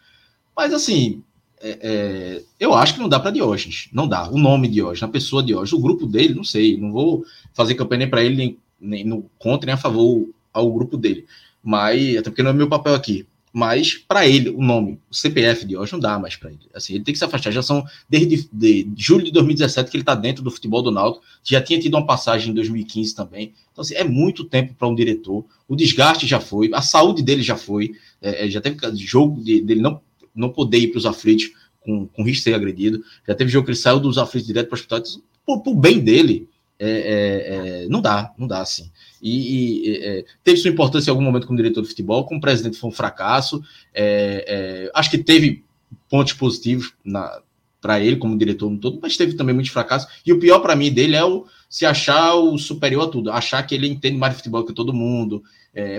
Mas 0.56 0.72
assim, 0.72 1.22
é, 1.60 1.78
é, 1.80 2.42
eu 2.60 2.74
acho 2.74 2.94
que 2.94 3.00
não 3.00 3.08
dá 3.08 3.18
para 3.18 3.30
Diógenes. 3.30 3.88
Não 3.92 4.06
dá. 4.06 4.28
O 4.28 4.38
nome 4.38 4.68
Diógenes, 4.68 5.02
a 5.02 5.08
pessoa 5.08 5.42
Diógenes, 5.42 5.72
o 5.72 5.80
grupo 5.80 6.06
dele, 6.06 6.34
não 6.34 6.44
sei. 6.44 6.76
Não 6.76 6.92
vou 6.92 7.24
fazer 7.54 7.74
campanha 7.74 8.00
nem 8.00 8.10
para 8.10 8.22
ele, 8.22 8.36
nem, 8.36 8.58
nem 8.80 9.04
no 9.04 9.24
contra, 9.38 9.66
nem 9.66 9.74
a 9.74 9.78
favor 9.78 10.28
ao 10.52 10.70
grupo 10.70 10.96
dele. 10.96 11.26
Mas, 11.64 12.18
até 12.18 12.28
porque 12.28 12.42
não 12.42 12.50
é 12.50 12.52
meu 12.52 12.68
papel 12.68 12.94
aqui. 12.94 13.26
Mas, 13.56 13.94
para 13.94 14.26
ele, 14.26 14.50
o 14.50 14.60
nome, 14.60 14.98
o 15.08 15.14
CPF 15.14 15.64
de 15.64 15.76
hoje, 15.76 15.92
não 15.92 16.00
dá 16.00 16.18
mais 16.18 16.34
para 16.34 16.50
ele. 16.50 16.68
Assim, 16.74 16.94
ele 16.94 17.04
tem 17.04 17.12
que 17.12 17.18
se 17.18 17.24
afastar. 17.24 17.52
Já 17.52 17.62
são 17.62 17.84
desde 18.10 18.48
de, 18.52 18.90
julho 18.96 19.24
de 19.24 19.30
2017 19.30 19.90
que 19.90 19.96
ele 19.96 20.02
está 20.02 20.16
dentro 20.16 20.42
do 20.42 20.50
futebol 20.50 20.82
do 20.82 20.90
Náutico. 20.90 21.24
Já 21.42 21.62
tinha 21.62 21.78
tido 21.78 21.94
uma 21.94 22.04
passagem 22.04 22.50
em 22.50 22.54
2015 22.54 23.14
também. 23.14 23.54
Então, 23.70 23.82
assim, 23.82 23.94
é 23.94 24.02
muito 24.02 24.42
tempo 24.44 24.74
para 24.74 24.88
um 24.88 24.94
diretor. 24.94 25.44
O 25.68 25.76
desgaste 25.76 26.26
já 26.26 26.40
foi, 26.40 26.68
a 26.74 26.82
saúde 26.82 27.22
dele 27.22 27.42
já 27.42 27.56
foi. 27.56 27.92
É, 28.20 28.44
é 28.44 28.50
já 28.50 28.60
teve 28.60 28.76
jogo 28.96 29.40
de, 29.40 29.60
dele 29.60 29.80
não, 29.80 30.00
não 30.34 30.50
poder 30.50 30.78
ir 30.78 30.88
para 30.88 30.98
os 30.98 31.06
aflitos 31.06 31.52
com, 31.80 32.08
com 32.08 32.24
risco 32.24 32.38
de 32.38 32.42
ser 32.42 32.54
agredido. 32.54 33.04
Já 33.26 33.36
teve 33.36 33.52
jogo 33.52 33.66
que 33.66 33.70
ele 33.70 33.78
saiu 33.78 34.00
dos 34.00 34.18
aflitos 34.18 34.48
direto 34.48 34.68
para 34.68 34.74
o 34.74 34.78
hospital. 34.78 34.98
Então, 34.98 35.22
por, 35.46 35.62
por 35.62 35.76
bem 35.76 36.00
dele, 36.00 36.48
é, 36.78 36.88
é, 36.88 37.84
é, 37.84 37.88
não 37.88 38.00
dá, 38.00 38.32
não 38.36 38.46
dá 38.46 38.60
assim. 38.60 38.90
E, 39.22 39.88
e 39.88 39.96
é, 39.98 40.24
teve 40.42 40.58
sua 40.58 40.70
importância 40.70 41.08
em 41.08 41.12
algum 41.12 41.22
momento 41.22 41.46
como 41.46 41.56
diretor 41.56 41.82
de 41.82 41.88
futebol, 41.88 42.24
como 42.24 42.40
presidente 42.40 42.78
foi 42.78 42.90
um 42.90 42.92
fracasso. 42.92 43.62
É, 43.92 44.44
é, 44.86 44.90
acho 44.94 45.10
que 45.10 45.18
teve 45.18 45.64
pontos 46.08 46.32
positivos 46.32 46.92
para 47.80 48.00
ele 48.00 48.16
como 48.16 48.36
diretor 48.36 48.70
no 48.70 48.78
todo, 48.78 48.98
mas 49.00 49.16
teve 49.16 49.34
também 49.34 49.54
muitos 49.54 49.72
fracassos. 49.72 50.12
E 50.26 50.32
o 50.32 50.38
pior 50.38 50.58
para 50.60 50.74
mim 50.74 50.92
dele 50.92 51.14
é 51.14 51.24
o 51.24 51.46
se 51.68 51.86
achar 51.86 52.34
o 52.34 52.58
superior 52.58 53.04
a 53.04 53.08
tudo, 53.08 53.30
achar 53.30 53.62
que 53.64 53.74
ele 53.74 53.88
entende 53.88 54.16
mais 54.16 54.32
de 54.32 54.38
futebol 54.38 54.64
que 54.64 54.72
todo 54.72 54.92
mundo. 54.92 55.42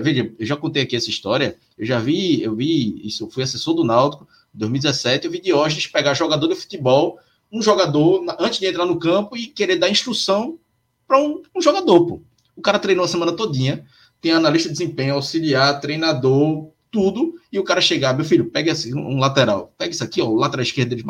veja, 0.02 0.32
eu 0.38 0.46
já 0.46 0.56
contei 0.56 0.82
aqui 0.82 0.96
essa 0.96 1.10
história, 1.10 1.56
eu 1.78 1.84
já 1.84 1.98
vi, 1.98 2.42
eu 2.42 2.54
vi 2.54 3.06
isso, 3.06 3.24
eu 3.24 3.30
fui 3.30 3.42
assessor 3.42 3.74
do 3.74 3.84
Náutico 3.84 4.26
em 4.54 4.58
2017, 4.58 5.26
eu 5.26 5.30
vi 5.30 5.40
Diógenes 5.40 5.86
pegar 5.86 6.14
jogador 6.14 6.48
de 6.48 6.54
futebol 6.54 7.18
um 7.50 7.62
jogador, 7.62 8.24
antes 8.38 8.58
de 8.58 8.66
entrar 8.66 8.84
no 8.84 8.98
campo, 8.98 9.36
e 9.36 9.46
querer 9.46 9.76
dar 9.76 9.88
instrução 9.88 10.58
para 11.06 11.18
um, 11.18 11.42
um, 11.54 11.60
jogador, 11.60 12.06
pô. 12.06 12.22
O 12.54 12.62
cara 12.62 12.78
treinou 12.78 13.04
a 13.04 13.08
semana 13.08 13.32
todinha, 13.32 13.84
tem 14.20 14.32
analista 14.32 14.68
de 14.68 14.78
desempenho, 14.78 15.14
auxiliar, 15.14 15.80
treinador, 15.80 16.70
tudo, 16.90 17.34
e 17.52 17.58
o 17.58 17.64
cara 17.64 17.80
chegar, 17.80 18.14
meu 18.14 18.24
filho, 18.24 18.50
pega 18.50 18.72
assim, 18.72 18.94
um 18.94 19.18
lateral, 19.18 19.72
pega 19.76 19.92
isso 19.92 20.02
aqui, 20.02 20.22
ó, 20.22 20.26
o 20.26 20.36
lateral 20.36 20.62
esquerdo 20.62 20.96
de 20.96 21.04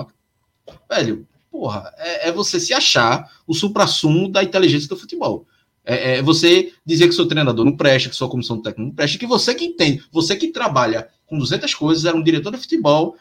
Velho, 0.90 1.26
porra, 1.50 1.92
é, 1.96 2.28
é, 2.28 2.32
você 2.32 2.58
se 2.58 2.74
achar 2.74 3.30
o 3.46 3.54
supra-sumo 3.54 4.28
da 4.28 4.42
inteligência 4.42 4.88
do 4.88 4.96
futebol. 4.96 5.46
É, 5.84 6.16
é, 6.16 6.22
você 6.22 6.72
dizer 6.84 7.06
que 7.06 7.14
seu 7.14 7.26
treinador 7.26 7.64
não 7.64 7.76
presta, 7.76 8.08
que 8.08 8.16
sua 8.16 8.28
comissão 8.28 8.60
técnica 8.60 8.88
não 8.88 8.94
presta, 8.94 9.18
que 9.18 9.26
você 9.26 9.54
que 9.54 9.64
entende, 9.64 10.02
você 10.10 10.34
que 10.34 10.48
trabalha 10.48 11.08
com 11.26 11.38
200 11.38 11.72
coisas, 11.74 12.04
era 12.04 12.16
um 12.16 12.22
diretor 12.22 12.50
de 12.50 12.58
futebol, 12.58 13.16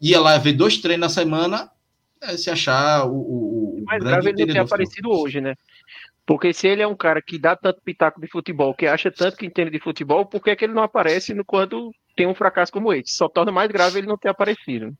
ia 0.00 0.20
lá 0.20 0.36
ver 0.36 0.52
dois 0.52 0.76
treinos 0.76 1.00
na 1.00 1.08
semana, 1.08 1.70
é, 2.20 2.36
se 2.36 2.50
achar 2.50 3.06
o. 3.06 3.14
o, 3.14 3.78
o 3.80 3.84
mais 3.84 4.02
grave 4.02 4.28
ele 4.28 4.46
não 4.46 4.54
ter 4.54 4.60
aparecido 4.60 5.10
hoje, 5.10 5.40
né? 5.40 5.54
Porque 6.24 6.52
se 6.52 6.68
ele 6.68 6.82
é 6.82 6.86
um 6.86 6.96
cara 6.96 7.20
que 7.20 7.38
dá 7.38 7.56
tanto 7.56 7.82
pitaco 7.82 8.20
de 8.20 8.28
futebol, 8.28 8.74
que 8.74 8.86
acha 8.86 9.10
tanto 9.10 9.36
que 9.36 9.46
entende 9.46 9.70
de 9.70 9.80
futebol, 9.80 10.24
por 10.24 10.40
que, 10.40 10.50
é 10.50 10.56
que 10.56 10.64
ele 10.64 10.72
não 10.72 10.82
aparece 10.82 11.34
no, 11.34 11.44
quando 11.44 11.90
tem 12.16 12.26
um 12.26 12.34
fracasso 12.34 12.70
como 12.70 12.92
esse? 12.92 13.14
Só 13.14 13.28
torna 13.28 13.50
mais 13.50 13.68
grave 13.68 13.98
ele 13.98 14.06
não 14.06 14.16
ter 14.16 14.28
aparecido. 14.28 14.94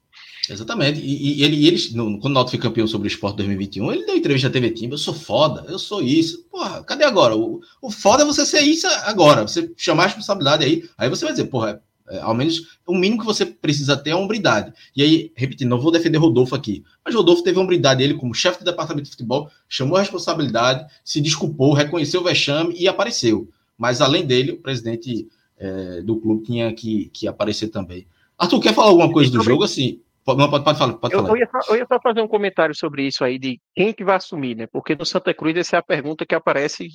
Exatamente. 0.51 1.01
E, 1.01 1.41
e 1.41 1.45
ele, 1.45 1.67
ele 1.67 1.79
no, 1.95 2.19
quando 2.19 2.33
o 2.33 2.35
Náutico 2.35 2.57
foi 2.57 2.69
campeão 2.69 2.87
sobre 2.87 3.07
o 3.07 3.11
Esporte 3.11 3.37
2021, 3.37 3.93
ele 3.93 4.07
deu 4.07 4.17
entrevista 4.17 4.49
na 4.49 4.53
TV 4.53 4.71
Timba, 4.71 4.95
eu 4.95 4.99
sou 4.99 5.15
foda, 5.15 5.65
eu 5.69 5.79
sou 5.79 6.03
isso. 6.03 6.45
Porra, 6.51 6.83
cadê 6.83 7.05
agora? 7.05 7.37
O, 7.37 7.61
o 7.81 7.91
foda 7.91 8.25
é 8.25 8.27
você 8.27 8.45
ser 8.45 8.63
isso 8.63 8.89
agora. 9.05 9.43
Você 9.43 9.73
chamar 9.77 10.05
a 10.05 10.07
responsabilidade 10.07 10.65
aí. 10.65 10.83
Aí 10.99 11.09
você 11.09 11.25
vai 11.25 11.33
dizer, 11.33 11.47
porra, 11.47 11.81
é, 12.13 12.21
ao 12.21 12.35
menos 12.35 12.79
o 12.87 12.95
mínimo 12.95 13.21
que 13.21 13.27
você 13.27 13.47
precisa 13.47 13.97
ter 13.97 14.11
é 14.11 14.13
a 14.13 14.17
hombridade. 14.19 14.73
E 14.95 15.03
aí, 15.03 15.33
repetindo, 15.35 15.71
não 15.71 15.81
vou 15.81 15.91
defender 15.91 16.19
Rodolfo 16.19 16.55
aqui, 16.55 16.85
mas 17.03 17.15
Rodolfo 17.15 17.43
teve 17.43 17.59
a 17.59 17.63
hombridade, 17.63 18.03
ele, 18.03 18.15
como 18.15 18.35
chefe 18.35 18.59
do 18.59 18.67
departamento 18.67 19.05
de 19.05 19.13
futebol, 19.13 19.51
chamou 19.67 19.97
a 19.97 20.01
responsabilidade, 20.01 20.87
se 21.03 21.23
desculpou, 21.23 21.73
reconheceu 21.73 22.21
o 22.21 22.25
vexame 22.25 22.75
e 22.79 22.87
apareceu. 22.87 23.49
Mas 23.79 24.03
além 24.03 24.27
dele, 24.27 24.53
o 24.53 24.59
presidente 24.59 25.27
é, 25.57 26.03
do 26.03 26.21
clube 26.21 26.45
tinha 26.45 26.71
que, 26.75 27.07
que 27.15 27.27
aparecer 27.27 27.69
também. 27.69 28.07
Arthur, 28.39 28.61
quer 28.61 28.75
falar 28.75 28.89
alguma 28.89 29.11
coisa 29.11 29.31
do 29.31 29.43
jogo? 29.43 29.65
Assim, 29.65 30.01
não, 30.27 30.51
pode, 30.51 30.65
pode 30.65 30.79
falar. 30.79 30.93
Pode 30.95 31.15
eu, 31.15 31.21
falar. 31.21 31.31
Eu, 31.31 31.37
ia, 31.37 31.49
eu 31.71 31.77
ia 31.77 31.87
só 31.87 31.99
fazer 31.99 32.21
um 32.21 32.29
comentário 32.29 32.75
sobre 32.75 33.07
isso 33.07 33.25
aí, 33.25 33.39
de 33.39 33.59
quem 33.75 33.93
que 33.93 34.05
vai 34.05 34.17
assumir, 34.17 34.55
né? 34.55 34.67
Porque 34.67 34.95
no 34.95 35.07
Santa 35.07 35.33
Cruz 35.33 35.57
essa 35.57 35.77
é 35.77 35.79
a 35.79 35.83
pergunta 35.83 36.27
que 36.27 36.35
aparece 36.35 36.89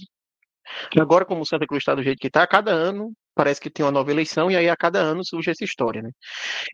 agora, 1.00 1.26
como 1.26 1.46
Santa 1.46 1.66
Cruz 1.68 1.82
está 1.82 1.96
do 1.96 2.04
jeito 2.04 2.20
que 2.20 2.28
está, 2.28 2.44
a 2.44 2.48
cada 2.48 2.72
ano 2.72 3.14
parece 3.38 3.62
que 3.62 3.70
tem 3.70 3.86
uma 3.86 3.92
nova 3.92 4.12
eleição 4.12 4.50
e 4.50 4.58
aí 4.58 4.68
a 4.68 4.76
cada 4.76 5.00
ano 5.00 5.24
surge 5.24 5.52
essa 5.52 5.64
história, 5.64 6.02
né? 6.02 6.10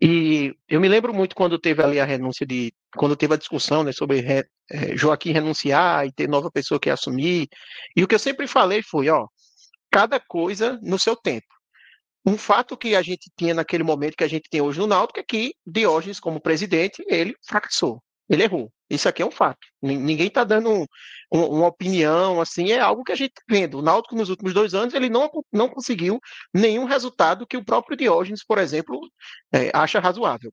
E 0.02 0.54
eu 0.68 0.80
me 0.80 0.88
lembro 0.88 1.14
muito 1.14 1.36
quando 1.36 1.60
teve 1.60 1.84
ali 1.84 2.00
a 2.00 2.06
renúncia 2.06 2.46
de, 2.46 2.74
quando 2.96 3.18
teve 3.18 3.34
a 3.34 3.38
discussão, 3.38 3.84
né, 3.84 3.92
sobre 3.92 4.22
re, 4.22 4.46
é, 4.72 4.96
Joaquim 4.96 5.34
renunciar 5.34 6.06
e 6.08 6.12
ter 6.14 6.30
nova 6.30 6.50
pessoa 6.50 6.80
que 6.80 6.90
assumir. 6.90 7.50
E 7.96 8.04
o 8.04 8.08
que 8.08 8.16
eu 8.16 8.20
sempre 8.20 8.48
falei 8.48 8.82
foi, 8.82 9.10
ó, 9.10 9.28
cada 9.92 10.20
coisa 10.20 10.80
no 10.82 10.98
seu 10.98 11.16
tempo. 11.16 11.46
Um 12.26 12.38
fato 12.38 12.78
que 12.78 12.96
a 12.96 13.02
gente 13.02 13.30
tinha 13.38 13.54
naquele 13.54 13.84
momento 13.84 14.16
que 14.16 14.24
a 14.24 14.30
gente 14.30 14.50
tem 14.50 14.62
hoje 14.62 14.80
no 14.80 14.88
Náutico 14.88 15.20
é 15.20 15.24
que 15.24 15.54
Diógenes, 15.68 16.20
como 16.22 16.40
presidente, 16.40 17.04
ele 17.08 17.36
fracassou. 17.46 18.02
Ele 18.34 18.44
errou. 18.44 18.72
Isso 18.90 19.08
aqui 19.08 19.22
é 19.22 19.26
um 19.26 19.32
fato. 19.32 19.60
Ninguém 19.82 20.28
está 20.28 20.44
dando 20.44 20.70
um, 20.70 20.86
um, 21.32 21.46
uma 21.46 21.68
opinião, 21.68 22.42
assim, 22.42 22.72
é 22.72 22.80
algo 22.80 23.04
que 23.04 23.12
a 23.12 23.16
gente 23.16 23.32
está 23.32 23.42
vendo. 23.50 23.80
O 23.80 23.82
Náutico, 23.82 24.16
nos 24.16 24.30
últimos 24.30 24.54
dois 24.54 24.74
anos, 24.74 24.94
ele 24.94 25.10
não, 25.10 25.30
não 25.52 25.70
conseguiu 25.70 26.20
nenhum 26.54 26.86
resultado 26.86 27.48
que 27.48 27.58
o 27.58 27.66
próprio 27.66 27.98
Diógenes, 27.98 28.44
por 28.46 28.58
exemplo, 28.58 29.00
é, 29.52 29.72
acha 29.74 30.00
razoável. 30.00 30.52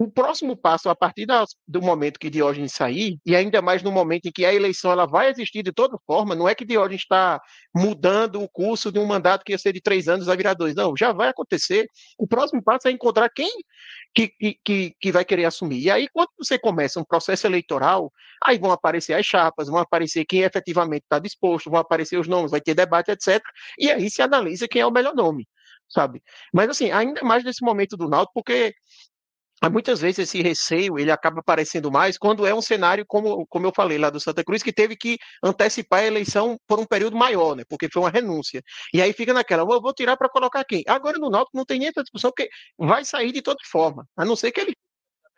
O 0.00 0.10
próximo 0.10 0.56
passo, 0.56 0.88
a 0.88 0.96
partir 0.96 1.26
da, 1.26 1.44
do 1.68 1.82
momento 1.82 2.18
que 2.18 2.30
Diógenes 2.30 2.72
sair, 2.72 3.18
e 3.26 3.36
ainda 3.36 3.60
mais 3.60 3.82
no 3.82 3.92
momento 3.92 4.24
em 4.24 4.32
que 4.32 4.46
a 4.46 4.54
eleição 4.54 4.90
ela 4.90 5.04
vai 5.06 5.28
existir 5.28 5.62
de 5.62 5.72
toda 5.72 5.98
forma, 6.06 6.34
não 6.34 6.48
é 6.48 6.54
que 6.54 6.64
Diógenes 6.64 7.02
está 7.02 7.38
mudando 7.76 8.42
o 8.42 8.48
curso 8.48 8.90
de 8.90 8.98
um 8.98 9.04
mandato 9.04 9.44
que 9.44 9.52
ia 9.52 9.58
ser 9.58 9.74
de 9.74 9.80
três 9.82 10.08
anos 10.08 10.26
a 10.26 10.34
virar 10.34 10.54
dois. 10.54 10.74
Não, 10.74 10.96
já 10.96 11.12
vai 11.12 11.28
acontecer. 11.28 11.86
O 12.16 12.26
próximo 12.26 12.62
passo 12.62 12.88
é 12.88 12.90
encontrar 12.90 13.28
quem 13.28 13.50
que, 14.14 14.32
que, 14.64 14.94
que 14.98 15.12
vai 15.12 15.22
querer 15.22 15.44
assumir. 15.44 15.80
E 15.80 15.90
aí, 15.90 16.08
quando 16.08 16.30
você 16.38 16.58
começa 16.58 16.98
um 16.98 17.04
processo 17.04 17.46
eleitoral, 17.46 18.10
aí 18.42 18.56
vão 18.56 18.72
aparecer 18.72 19.12
as 19.12 19.26
chapas, 19.26 19.68
vão 19.68 19.80
aparecer 19.80 20.24
quem 20.24 20.44
efetivamente 20.44 21.02
está 21.02 21.18
disposto, 21.18 21.68
vão 21.68 21.78
aparecer 21.78 22.18
os 22.18 22.26
nomes, 22.26 22.52
vai 22.52 22.62
ter 22.62 22.72
debate, 22.72 23.10
etc. 23.10 23.38
E 23.78 23.90
aí 23.90 24.08
se 24.08 24.22
analisa 24.22 24.66
quem 24.66 24.80
é 24.80 24.86
o 24.86 24.90
melhor 24.90 25.14
nome 25.14 25.46
sabe? 25.90 26.22
Mas 26.54 26.70
assim, 26.70 26.92
ainda 26.92 27.20
mais 27.22 27.42
nesse 27.42 27.64
momento 27.64 27.96
do 27.96 28.08
Náutico, 28.08 28.34
porque 28.34 28.72
muitas 29.68 30.00
vezes 30.00 30.20
esse 30.20 30.40
receio 30.40 30.98
ele 30.98 31.10
acaba 31.10 31.40
aparecendo 31.40 31.90
mais 31.90 32.16
quando 32.16 32.46
é 32.46 32.54
um 32.54 32.62
cenário 32.62 33.04
como, 33.06 33.46
como 33.46 33.66
eu 33.66 33.72
falei 33.74 33.98
lá 33.98 34.08
do 34.08 34.20
Santa 34.20 34.44
Cruz 34.44 34.62
que 34.62 34.72
teve 34.72 34.96
que 34.96 35.18
antecipar 35.42 36.00
a 36.00 36.06
eleição 36.06 36.56
por 36.66 36.78
um 36.78 36.86
período 36.86 37.16
maior, 37.16 37.56
né? 37.56 37.64
Porque 37.68 37.88
foi 37.92 38.02
uma 38.02 38.10
renúncia. 38.10 38.62
E 38.94 39.02
aí 39.02 39.12
fica 39.12 39.34
naquela, 39.34 39.62
eu 39.62 39.80
vou 39.80 39.92
tirar 39.92 40.16
para 40.16 40.28
colocar 40.28 40.64
quem? 40.64 40.82
Agora 40.86 41.18
no 41.18 41.28
Náutico 41.28 41.56
não 41.56 41.64
tem 41.64 41.78
nem 41.78 41.88
essa 41.88 42.02
discussão 42.02 42.30
porque 42.30 42.48
vai 42.78 43.04
sair 43.04 43.32
de 43.32 43.42
toda 43.42 43.58
forma, 43.70 44.06
a 44.16 44.24
não 44.24 44.36
ser 44.36 44.52
que 44.52 44.60
ele 44.60 44.74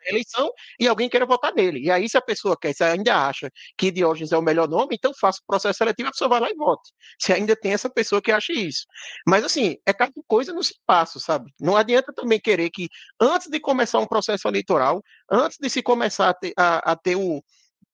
eleição 0.07 0.51
e 0.79 0.87
alguém 0.87 1.09
queira 1.09 1.25
votar 1.25 1.53
nele. 1.53 1.79
E 1.79 1.91
aí, 1.91 2.07
se 2.09 2.17
a 2.17 2.21
pessoa 2.21 2.57
quer, 2.59 2.73
se 2.73 2.83
ainda 2.83 3.15
acha 3.15 3.49
que 3.77 3.91
Diógenes 3.91 4.31
é 4.31 4.37
o 4.37 4.41
melhor 4.41 4.67
nome, 4.67 4.95
então 4.95 5.11
faça 5.19 5.39
o 5.41 5.45
processo 5.45 5.77
seletivo, 5.77 6.09
a 6.09 6.11
pessoa 6.11 6.29
vai 6.29 6.39
lá 6.39 6.49
e 6.49 6.55
vote. 6.55 6.91
Se 7.19 7.33
ainda 7.33 7.55
tem 7.55 7.73
essa 7.73 7.89
pessoa 7.89 8.21
que 8.21 8.31
acha 8.31 8.53
isso. 8.53 8.85
Mas, 9.27 9.43
assim, 9.43 9.77
é 9.85 9.93
cada 9.93 10.11
coisa 10.27 10.53
no 10.53 10.61
espaço, 10.61 11.19
sabe? 11.19 11.51
Não 11.59 11.75
adianta 11.75 12.13
também 12.13 12.39
querer 12.39 12.69
que, 12.69 12.87
antes 13.19 13.47
de 13.49 13.59
começar 13.59 13.99
um 13.99 14.07
processo 14.07 14.47
eleitoral, 14.47 15.01
antes 15.31 15.57
de 15.59 15.69
se 15.69 15.81
começar 15.81 16.29
a 16.29 16.33
ter, 16.33 16.53
a, 16.57 16.91
a 16.91 16.95
ter 16.95 17.15
o 17.15 17.41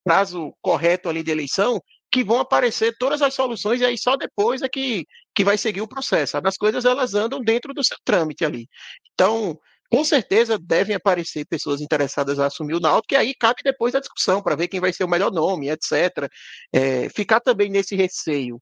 prazo 0.03 0.53
correto 0.61 1.09
ali 1.09 1.23
de 1.23 1.31
eleição, 1.31 1.81
que 2.11 2.23
vão 2.23 2.39
aparecer 2.39 2.95
todas 2.97 3.21
as 3.21 3.33
soluções 3.33 3.81
e 3.81 3.85
aí 3.85 3.97
só 3.97 4.17
depois 4.17 4.61
é 4.61 4.69
que, 4.69 5.05
que 5.35 5.43
vai 5.43 5.57
seguir 5.57 5.81
o 5.81 5.87
processo. 5.87 6.31
Sabe? 6.33 6.49
As 6.49 6.57
coisas 6.57 6.85
elas 6.85 7.13
andam 7.13 7.39
dentro 7.41 7.73
do 7.73 7.83
seu 7.83 7.97
trâmite 8.03 8.43
ali. 8.43 8.67
Então, 9.13 9.59
com 9.89 10.03
certeza 10.03 10.57
devem 10.59 10.95
aparecer 10.95 11.45
pessoas 11.45 11.81
interessadas 11.81 12.39
a 12.39 12.45
assumir 12.45 12.75
o 12.75 12.79
Náutico, 12.79 13.15
e 13.15 13.17
aí 13.17 13.33
cabe 13.33 13.61
depois 13.63 13.95
a 13.95 13.99
discussão 13.99 14.41
para 14.41 14.55
ver 14.55 14.67
quem 14.67 14.79
vai 14.79 14.93
ser 14.93 15.03
o 15.03 15.09
melhor 15.09 15.31
nome, 15.31 15.69
etc. 15.69 16.29
É, 16.71 17.09
ficar 17.09 17.39
também 17.39 17.69
nesse 17.69 17.95
receio 17.95 18.61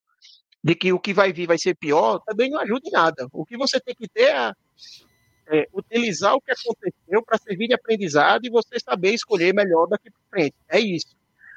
de 0.64 0.74
que 0.74 0.94
o 0.94 1.00
que 1.00 1.14
vai 1.14 1.34
vir 1.34 1.46
vai 1.46 1.58
ser 1.58 1.76
pior, 1.76 2.20
também 2.26 2.50
não 2.50 2.60
ajuda 2.60 2.82
em 2.88 2.92
nada. 2.92 3.28
O 3.34 3.46
que 3.46 3.58
você 3.58 3.80
tem 3.80 3.94
que 3.94 4.08
ter 4.08 4.30
é, 4.30 4.54
é 5.48 5.68
utilizar 5.74 6.34
o 6.34 6.42
que 6.42 6.52
aconteceu 6.52 7.24
para 7.26 7.38
servir 7.38 7.68
de 7.68 7.74
aprendizado 7.74 8.46
e 8.46 8.50
você 8.50 8.80
saber 8.80 9.14
escolher 9.14 9.54
melhor 9.54 9.88
daqui 9.88 10.10
para 10.10 10.30
frente. 10.30 10.56
É 10.70 10.80
isso. 10.80 11.16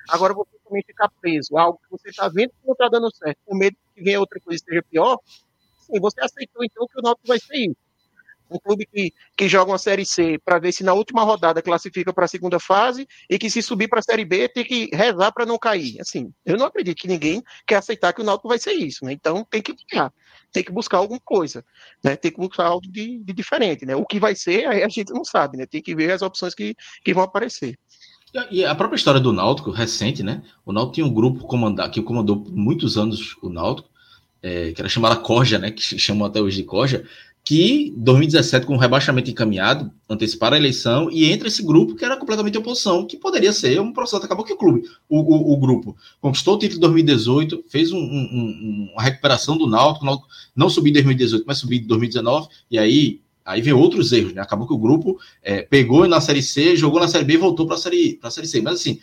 Agora 0.08 0.34
você 0.34 0.58
também 0.64 0.82
ficar 0.82 1.08
preso 1.20 1.56
algo 1.56 1.78
que 1.78 1.90
você 1.90 2.10
está 2.10 2.28
vendo 2.28 2.50
que 2.50 2.66
não 2.66 2.72
está 2.72 2.88
dando 2.88 3.14
certo, 3.14 3.38
com 3.46 3.56
medo 3.56 3.76
que 3.94 4.02
venha 4.02 4.18
outra 4.18 4.40
coisa 4.40 4.56
esteja 4.56 4.82
pior, 4.90 5.18
sim, 5.78 6.00
você 6.00 6.20
aceitou 6.20 6.64
então 6.64 6.86
que 6.88 6.98
o 6.98 7.02
Náutico 7.02 7.28
vai 7.28 7.38
ser 7.38 7.56
isso 7.56 7.89
um 8.50 8.58
clube 8.58 8.86
que, 8.86 9.12
que 9.36 9.48
joga 9.48 9.70
uma 9.70 9.78
Série 9.78 10.04
C 10.04 10.38
para 10.44 10.58
ver 10.58 10.72
se 10.72 10.82
na 10.82 10.92
última 10.92 11.22
rodada 11.22 11.62
classifica 11.62 12.12
para 12.12 12.24
a 12.24 12.28
segunda 12.28 12.58
fase 12.58 13.06
e 13.28 13.38
que 13.38 13.50
se 13.50 13.62
subir 13.62 13.88
para 13.88 14.00
a 14.00 14.02
Série 14.02 14.24
B 14.24 14.48
tem 14.48 14.64
que 14.64 14.90
rezar 14.92 15.32
para 15.32 15.46
não 15.46 15.58
cair. 15.58 16.00
Assim, 16.00 16.32
eu 16.44 16.56
não 16.56 16.66
acredito 16.66 16.98
que 16.98 17.08
ninguém 17.08 17.42
quer 17.66 17.76
aceitar 17.76 18.12
que 18.12 18.20
o 18.20 18.24
Náutico 18.24 18.48
vai 18.48 18.58
ser 18.58 18.72
isso, 18.72 19.04
né? 19.04 19.12
Então 19.12 19.46
tem 19.48 19.62
que 19.62 19.74
ganhar, 19.90 20.12
tem 20.52 20.64
que 20.64 20.72
buscar 20.72 20.98
alguma 20.98 21.20
coisa, 21.20 21.64
né? 22.02 22.16
Tem 22.16 22.30
que 22.30 22.38
buscar 22.38 22.66
algo 22.66 22.86
de, 22.90 23.18
de 23.18 23.32
diferente, 23.32 23.86
né? 23.86 23.94
O 23.94 24.04
que 24.04 24.18
vai 24.18 24.34
ser, 24.34 24.66
a 24.66 24.88
gente 24.88 25.12
não 25.12 25.24
sabe, 25.24 25.56
né? 25.56 25.66
Tem 25.66 25.80
que 25.80 25.94
ver 25.94 26.10
as 26.10 26.22
opções 26.22 26.54
que, 26.54 26.74
que 27.04 27.14
vão 27.14 27.22
aparecer. 27.22 27.78
E 28.50 28.64
a 28.64 28.74
própria 28.74 28.96
história 28.96 29.20
do 29.20 29.32
Náutico, 29.32 29.72
recente, 29.72 30.22
né? 30.22 30.42
O 30.64 30.72
Náutico 30.72 30.94
tinha 30.94 31.06
um 31.06 31.12
grupo 31.12 31.46
comandar, 31.46 31.90
que 31.90 32.00
comandou 32.00 32.40
por 32.42 32.52
muitos 32.52 32.96
anos 32.96 33.36
o 33.42 33.48
Náutico, 33.48 33.88
é, 34.42 34.72
que 34.72 34.80
era 34.80 34.88
chamada 34.88 35.16
Corja, 35.16 35.58
né? 35.58 35.70
Que 35.72 35.82
chamam 35.82 36.26
até 36.26 36.40
hoje 36.40 36.58
de 36.58 36.64
Corja, 36.64 37.04
que 37.50 37.92
2017, 37.96 38.64
com 38.64 38.74
o 38.74 38.78
rebaixamento 38.78 39.28
encaminhado, 39.28 39.90
anteciparam 40.08 40.54
a 40.54 40.56
eleição 40.56 41.10
e 41.10 41.24
entra 41.32 41.48
esse 41.48 41.64
grupo 41.64 41.96
que 41.96 42.04
era 42.04 42.16
completamente 42.16 42.56
oposição, 42.56 43.04
que 43.04 43.16
poderia 43.16 43.52
ser 43.52 43.80
um 43.80 43.92
processo. 43.92 44.24
Acabou 44.24 44.44
que 44.44 44.52
o 44.52 44.56
clube, 44.56 44.84
o, 45.08 45.18
o, 45.18 45.52
o 45.54 45.56
grupo, 45.56 45.96
conquistou 46.20 46.54
o 46.54 46.58
título 46.60 46.78
em 46.78 47.04
2018, 47.04 47.64
fez 47.68 47.90
um, 47.90 47.98
um, 47.98 48.90
uma 48.92 49.02
recuperação 49.02 49.58
do 49.58 49.66
Náutico, 49.66 50.06
Náutico 50.06 50.28
não 50.54 50.70
subiu 50.70 50.90
em 50.90 50.94
2018, 50.94 51.44
mas 51.44 51.58
subiu 51.58 51.80
em 51.80 51.86
2019, 51.88 52.46
e 52.70 52.78
aí 52.78 53.20
aí 53.44 53.60
vem 53.60 53.72
outros 53.72 54.12
erros, 54.12 54.32
né? 54.32 54.40
Acabou 54.40 54.64
que 54.64 54.72
o 54.72 54.78
grupo 54.78 55.18
é, 55.42 55.62
pegou 55.62 56.06
na 56.06 56.20
Série 56.20 56.44
C, 56.44 56.76
jogou 56.76 57.00
na 57.00 57.08
Série 57.08 57.24
B 57.24 57.34
e 57.34 57.36
voltou 57.36 57.66
para 57.66 57.76
série, 57.76 58.16
a 58.22 58.30
série 58.30 58.46
C. 58.46 58.60
Mas 58.60 58.74
assim, 58.74 59.00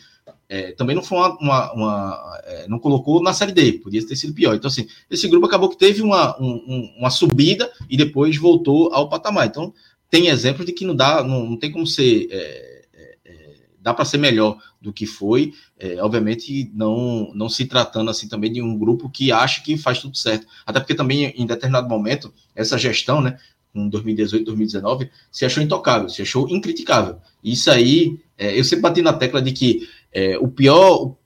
é, 0.49 0.71
também 0.71 0.95
não 0.95 1.03
foi 1.03 1.17
uma, 1.17 1.37
uma, 1.39 1.73
uma 1.73 2.41
é, 2.45 2.67
não 2.67 2.79
colocou 2.79 3.21
na 3.21 3.33
série 3.33 3.51
D, 3.51 3.73
podia 3.73 4.05
ter 4.05 4.15
sido 4.15 4.33
pior. 4.33 4.55
Então, 4.55 4.69
assim, 4.69 4.87
esse 5.09 5.27
grupo 5.27 5.45
acabou 5.45 5.69
que 5.69 5.77
teve 5.77 6.01
uma, 6.01 6.39
um, 6.41 6.93
uma 6.97 7.09
subida 7.09 7.69
e 7.89 7.97
depois 7.97 8.37
voltou 8.37 8.93
ao 8.93 9.09
patamar. 9.09 9.47
Então, 9.47 9.73
tem 10.09 10.27
exemplos 10.27 10.65
de 10.65 10.71
que 10.71 10.85
não 10.85 10.95
dá, 10.95 11.23
não, 11.23 11.45
não 11.45 11.57
tem 11.57 11.71
como 11.71 11.85
ser, 11.85 12.27
é, 12.31 12.85
é, 12.93 13.17
é 13.25 13.55
dá 13.81 13.93
para 13.93 14.05
ser 14.05 14.17
melhor 14.17 14.57
do 14.81 14.93
que 14.93 15.05
foi, 15.05 15.53
é, 15.77 16.01
obviamente 16.01 16.71
não, 16.73 17.31
não 17.33 17.49
se 17.49 17.65
tratando 17.65 18.09
assim 18.09 18.29
também 18.29 18.51
de 18.51 18.61
um 18.61 18.77
grupo 18.77 19.09
que 19.09 19.31
acha 19.31 19.61
que 19.61 19.75
faz 19.75 19.99
tudo 19.99 20.15
certo. 20.15 20.47
Até 20.65 20.79
porque 20.79 20.95
também 20.95 21.25
em 21.25 21.45
determinado 21.45 21.89
momento, 21.89 22.33
essa 22.55 22.77
gestão, 22.77 23.19
né, 23.21 23.37
em 23.75 23.89
2018, 23.89 24.45
2019, 24.45 25.09
se 25.31 25.45
achou 25.45 25.61
intocável, 25.61 26.09
se 26.09 26.21
achou 26.21 26.49
incriticável. 26.49 27.17
Isso 27.43 27.69
aí, 27.69 28.17
eu 28.37 28.63
sempre 28.63 28.81
bati 28.81 29.01
na 29.01 29.13
tecla 29.13 29.41
de 29.41 29.51
que 29.51 29.87
é, 30.17 30.35
o 30.39 30.47
pior, 30.47 31.03
o 31.03 31.17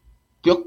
pior 0.41 0.65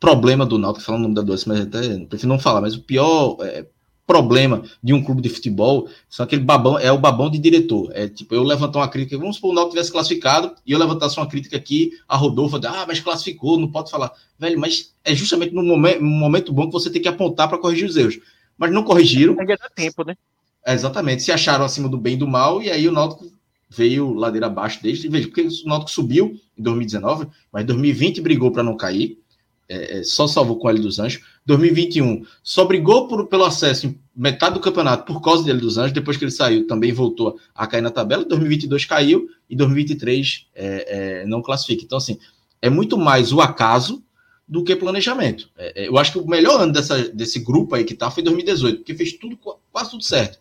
problema 0.00 0.46
do 0.46 0.56
Náutico, 0.56 0.86
falando 0.86 1.00
o 1.00 1.02
nome 1.02 1.14
da 1.14 1.20
doce, 1.20 1.46
mas 1.46 1.60
até 1.60 1.98
prefiro 2.06 2.30
não 2.30 2.38
falar, 2.38 2.62
mas 2.62 2.74
o 2.74 2.80
pior 2.80 3.36
é, 3.42 3.66
problema 4.06 4.62
de 4.82 4.94
um 4.94 5.04
clube 5.04 5.20
de 5.20 5.28
futebol 5.28 5.86
são 6.08 6.24
aquele 6.24 6.40
babão, 6.40 6.78
é 6.78 6.90
o 6.90 6.96
babão 6.96 7.28
de 7.28 7.38
diretor. 7.38 7.90
É 7.92 8.08
tipo, 8.08 8.34
eu 8.34 8.42
levantar 8.42 8.78
uma 8.78 8.88
crítica, 8.88 9.18
vamos 9.18 9.36
supor 9.36 9.50
o 9.50 9.54
Náutico 9.54 9.74
tivesse 9.74 9.92
classificado 9.92 10.54
e 10.66 10.72
eu 10.72 10.78
levantasse 10.78 11.18
uma 11.18 11.28
crítica 11.28 11.58
aqui, 11.58 11.90
a 12.08 12.16
Rodolfo, 12.16 12.56
ah, 12.56 12.86
mas 12.88 13.00
classificou, 13.00 13.60
não 13.60 13.70
pode 13.70 13.90
falar. 13.90 14.12
Velho, 14.38 14.58
mas 14.58 14.94
é 15.04 15.14
justamente 15.14 15.54
no 15.54 15.62
momento, 15.62 16.00
no 16.00 16.08
momento 16.08 16.54
bom 16.54 16.68
que 16.68 16.72
você 16.72 16.88
tem 16.88 17.02
que 17.02 17.08
apontar 17.08 17.50
para 17.50 17.58
corrigir 17.58 17.86
os 17.86 17.98
erros. 17.98 18.18
Mas 18.56 18.72
não 18.72 18.82
corrigiram. 18.82 19.38
Ainda 19.38 19.58
dá 19.58 19.68
tempo, 19.68 20.04
né? 20.06 20.16
É, 20.64 20.72
exatamente, 20.72 21.22
se 21.22 21.30
acharam 21.30 21.66
acima 21.66 21.86
do 21.86 21.98
bem 21.98 22.14
e 22.14 22.16
do 22.16 22.26
mal, 22.26 22.62
e 22.62 22.70
aí 22.70 22.88
o 22.88 22.92
Náutico 22.92 23.30
veio 23.68 24.14
ladeira 24.14 24.46
abaixo 24.46 24.80
desde, 24.82 25.08
veja, 25.08 25.28
porque 25.28 25.42
o 25.42 25.68
Náutico 25.68 25.90
subiu 25.90 26.40
em 26.56 26.62
2019, 26.62 27.26
mas 27.52 27.66
2020 27.66 28.20
brigou 28.20 28.50
para 28.50 28.62
não 28.62 28.76
cair, 28.76 29.18
é, 29.68 29.98
é, 29.98 30.02
só 30.02 30.26
salvou 30.26 30.58
com 30.58 30.66
o 30.66 30.70
L 30.70 30.80
dos 30.80 30.98
Anjos. 30.98 31.22
2021 31.44 32.24
só 32.42 32.64
brigou 32.64 33.06
por, 33.06 33.26
pelo 33.26 33.44
acesso 33.44 33.86
em 33.86 34.00
metade 34.16 34.54
do 34.54 34.60
campeonato 34.60 35.04
por 35.04 35.20
causa 35.20 35.44
do 35.44 35.60
dos 35.60 35.76
Anjos, 35.76 35.92
depois 35.92 36.16
que 36.16 36.24
ele 36.24 36.30
saiu 36.30 36.66
também 36.66 36.92
voltou 36.92 37.38
a 37.54 37.66
cair 37.66 37.82
na 37.82 37.90
tabela, 37.90 38.24
2022 38.24 38.86
caiu 38.86 39.28
e 39.48 39.54
2023 39.54 40.46
é, 40.54 41.20
é, 41.22 41.26
não 41.26 41.42
classifica. 41.42 41.84
Então, 41.84 41.98
assim, 41.98 42.18
é 42.62 42.70
muito 42.70 42.96
mais 42.96 43.32
o 43.32 43.40
acaso 43.40 44.02
do 44.46 44.64
que 44.64 44.74
planejamento. 44.74 45.50
É, 45.56 45.84
é, 45.84 45.88
eu 45.88 45.98
acho 45.98 46.12
que 46.12 46.18
o 46.18 46.26
melhor 46.26 46.62
ano 46.62 46.72
dessa, 46.72 47.08
desse 47.10 47.38
grupo 47.38 47.74
aí 47.74 47.84
que 47.84 47.94
tá 47.94 48.10
foi 48.10 48.22
2018, 48.22 48.78
porque 48.78 48.94
fez 48.94 49.12
tudo, 49.12 49.38
quase 49.70 49.90
tudo 49.90 50.02
certo. 50.02 50.38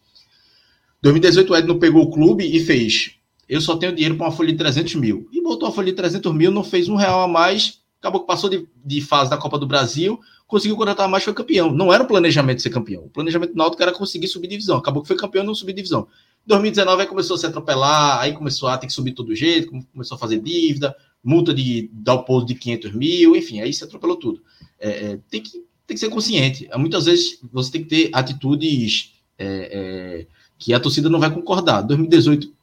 2018 1.01 1.51
o 1.51 1.55
Edno 1.55 1.79
pegou 1.79 2.03
o 2.03 2.11
clube 2.11 2.45
e 2.45 2.59
fez 2.63 3.16
eu 3.47 3.61
só 3.61 3.77
tenho 3.77 3.93
dinheiro 3.93 4.15
para 4.15 4.27
uma 4.27 4.31
folha 4.31 4.51
de 4.51 4.57
300 4.57 4.95
mil. 4.95 5.27
E 5.31 5.41
botou 5.41 5.69
a 5.69 5.71
folha 5.71 5.91
de 5.91 5.93
300 5.93 6.33
mil, 6.33 6.51
não 6.51 6.63
fez 6.63 6.89
um 6.89 6.95
real 6.95 7.21
a 7.21 7.27
mais, 7.27 7.79
acabou 7.99 8.21
que 8.21 8.27
passou 8.27 8.49
de, 8.49 8.67
de 8.83 9.01
fase 9.01 9.29
da 9.29 9.37
Copa 9.37 9.57
do 9.57 9.65
Brasil, 9.65 10.19
conseguiu 10.45 10.75
contratar 10.75 11.07
mais, 11.07 11.23
foi 11.23 11.33
campeão. 11.33 11.71
Não 11.71 11.93
era 11.93 12.03
o 12.03 12.07
planejamento 12.07 12.61
ser 12.61 12.69
campeão. 12.69 13.05
O 13.05 13.09
planejamento 13.09 13.51
do 13.51 13.57
Náutico 13.57 13.81
era 13.81 13.91
conseguir 13.91 14.27
subir 14.27 14.47
divisão. 14.47 14.77
Acabou 14.77 15.01
que 15.01 15.07
foi 15.07 15.17
campeão 15.17 15.43
não 15.43 15.55
subir 15.55 15.73
divisão. 15.73 16.07
2019 16.45 17.01
aí 17.01 17.07
começou 17.07 17.35
a 17.35 17.37
se 17.37 17.45
atropelar, 17.45 18.19
aí 18.19 18.33
começou 18.33 18.69
a 18.69 18.77
ter 18.77 18.87
que 18.87 18.93
subir 18.93 19.11
todo 19.11 19.35
jeito, 19.35 19.71
começou 19.91 20.15
a 20.15 20.19
fazer 20.19 20.39
dívida, 20.39 20.95
multa 21.23 21.53
de 21.53 21.89
dar 21.91 22.13
o 22.13 22.23
pouso 22.23 22.45
de 22.45 22.55
500 22.55 22.93
mil, 22.93 23.35
enfim, 23.35 23.59
aí 23.59 23.73
se 23.73 23.83
atropelou 23.83 24.15
tudo. 24.15 24.41
É, 24.79 24.89
é, 24.89 25.19
tem, 25.29 25.41
que, 25.41 25.51
tem 25.85 25.95
que 25.95 25.97
ser 25.97 26.09
consciente. 26.09 26.69
Muitas 26.77 27.05
vezes 27.05 27.39
você 27.51 27.71
tem 27.71 27.83
que 27.83 27.89
ter 27.89 28.09
atitudes 28.13 29.13
é, 29.37 30.25
é 30.25 30.37
que 30.57 30.73
a 30.73 30.79
torcida 30.79 31.09
não 31.09 31.19
vai 31.19 31.31
concordar. 31.31 31.81
2018 31.81 32.56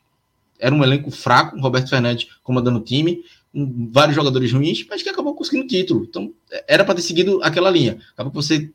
era 0.58 0.74
um 0.74 0.82
elenco 0.82 1.10
fraco, 1.10 1.58
Roberto 1.58 1.88
Fernandes 1.88 2.28
comandando 2.42 2.78
o 2.78 2.84
time, 2.84 3.22
um, 3.52 3.90
vários 3.92 4.16
jogadores 4.16 4.52
ruins, 4.52 4.86
mas 4.88 5.02
que 5.02 5.08
acabou 5.08 5.34
conseguindo 5.34 5.66
título. 5.66 6.04
Então, 6.04 6.32
era 6.66 6.84
para 6.84 6.96
ter 6.96 7.02
seguido 7.02 7.40
aquela 7.42 7.70
linha. 7.70 7.98
Acaba 8.12 8.30
que 8.30 8.36
você 8.36 8.70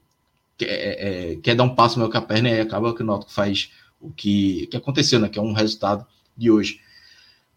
quer, 0.57 0.67
é, 0.67 1.31
é, 1.31 1.35
quer 1.37 1.55
dar 1.55 1.63
um 1.63 1.75
passo 1.75 1.97
maior 1.99 2.09
que 2.09 2.17
a 2.17 2.21
perna 2.21 2.49
e 2.49 2.59
acaba 2.59 2.93
que 2.93 3.01
o 3.01 3.05
Náutico 3.05 3.31
faz 3.31 3.71
o 3.99 4.11
que, 4.11 4.67
que 4.67 4.77
aconteceu, 4.77 5.19
né? 5.19 5.29
Que 5.29 5.39
é 5.39 5.41
um 5.41 5.53
resultado 5.53 6.05
de 6.35 6.49
hoje. 6.49 6.79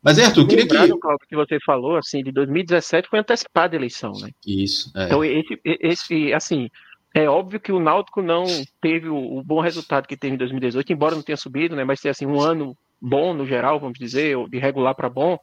Mas, 0.03 0.19
é, 0.19 0.25
Arthur, 0.25 0.49
queria 0.49 0.67
que... 0.67 0.75
Cláudio, 0.75 0.99
que 1.29 1.37
você 1.37 1.59
falou, 1.65 1.97
assim, 1.97 2.25
de 2.25 2.33
2017 2.33 3.09
foi 3.09 3.21
antecipada 3.21 3.77
a 3.77 3.79
eleição, 3.79 4.13
né? 4.21 4.31
Isso, 4.45 4.91
é. 4.97 5.07
Então, 5.07 5.25
esse, 5.25 5.61
esse, 5.65 6.33
assim, 6.33 6.69
é 7.15 7.29
óbvio 7.29 7.61
que 7.61 7.71
o 7.71 7.79
Náutico 7.79 8.21
não 8.21 8.45
teve 8.81 9.09
o, 9.09 9.39
o, 9.39 9.45
bom 9.45 9.61
resultado 9.61 10.09
que 10.09 10.17
teve 10.17 10.35
em 10.35 10.39
2018, 10.39 10.93
embora 10.93 11.15
não 11.15 11.23
tenha 11.23 11.37
subido, 11.37 11.77
né? 11.77 11.85
Mas 11.85 12.01
tem, 12.01 12.11
assim, 12.11 12.27
um 12.27 12.41
ano 12.41 12.77
bom 13.03 13.35
no 13.35 13.45
geral, 13.45 13.81
vamos 13.81 13.99
dizer, 13.99 14.37
de 14.49 14.59
regular 14.59 14.95
para 14.95 15.11
bom. 15.11 15.37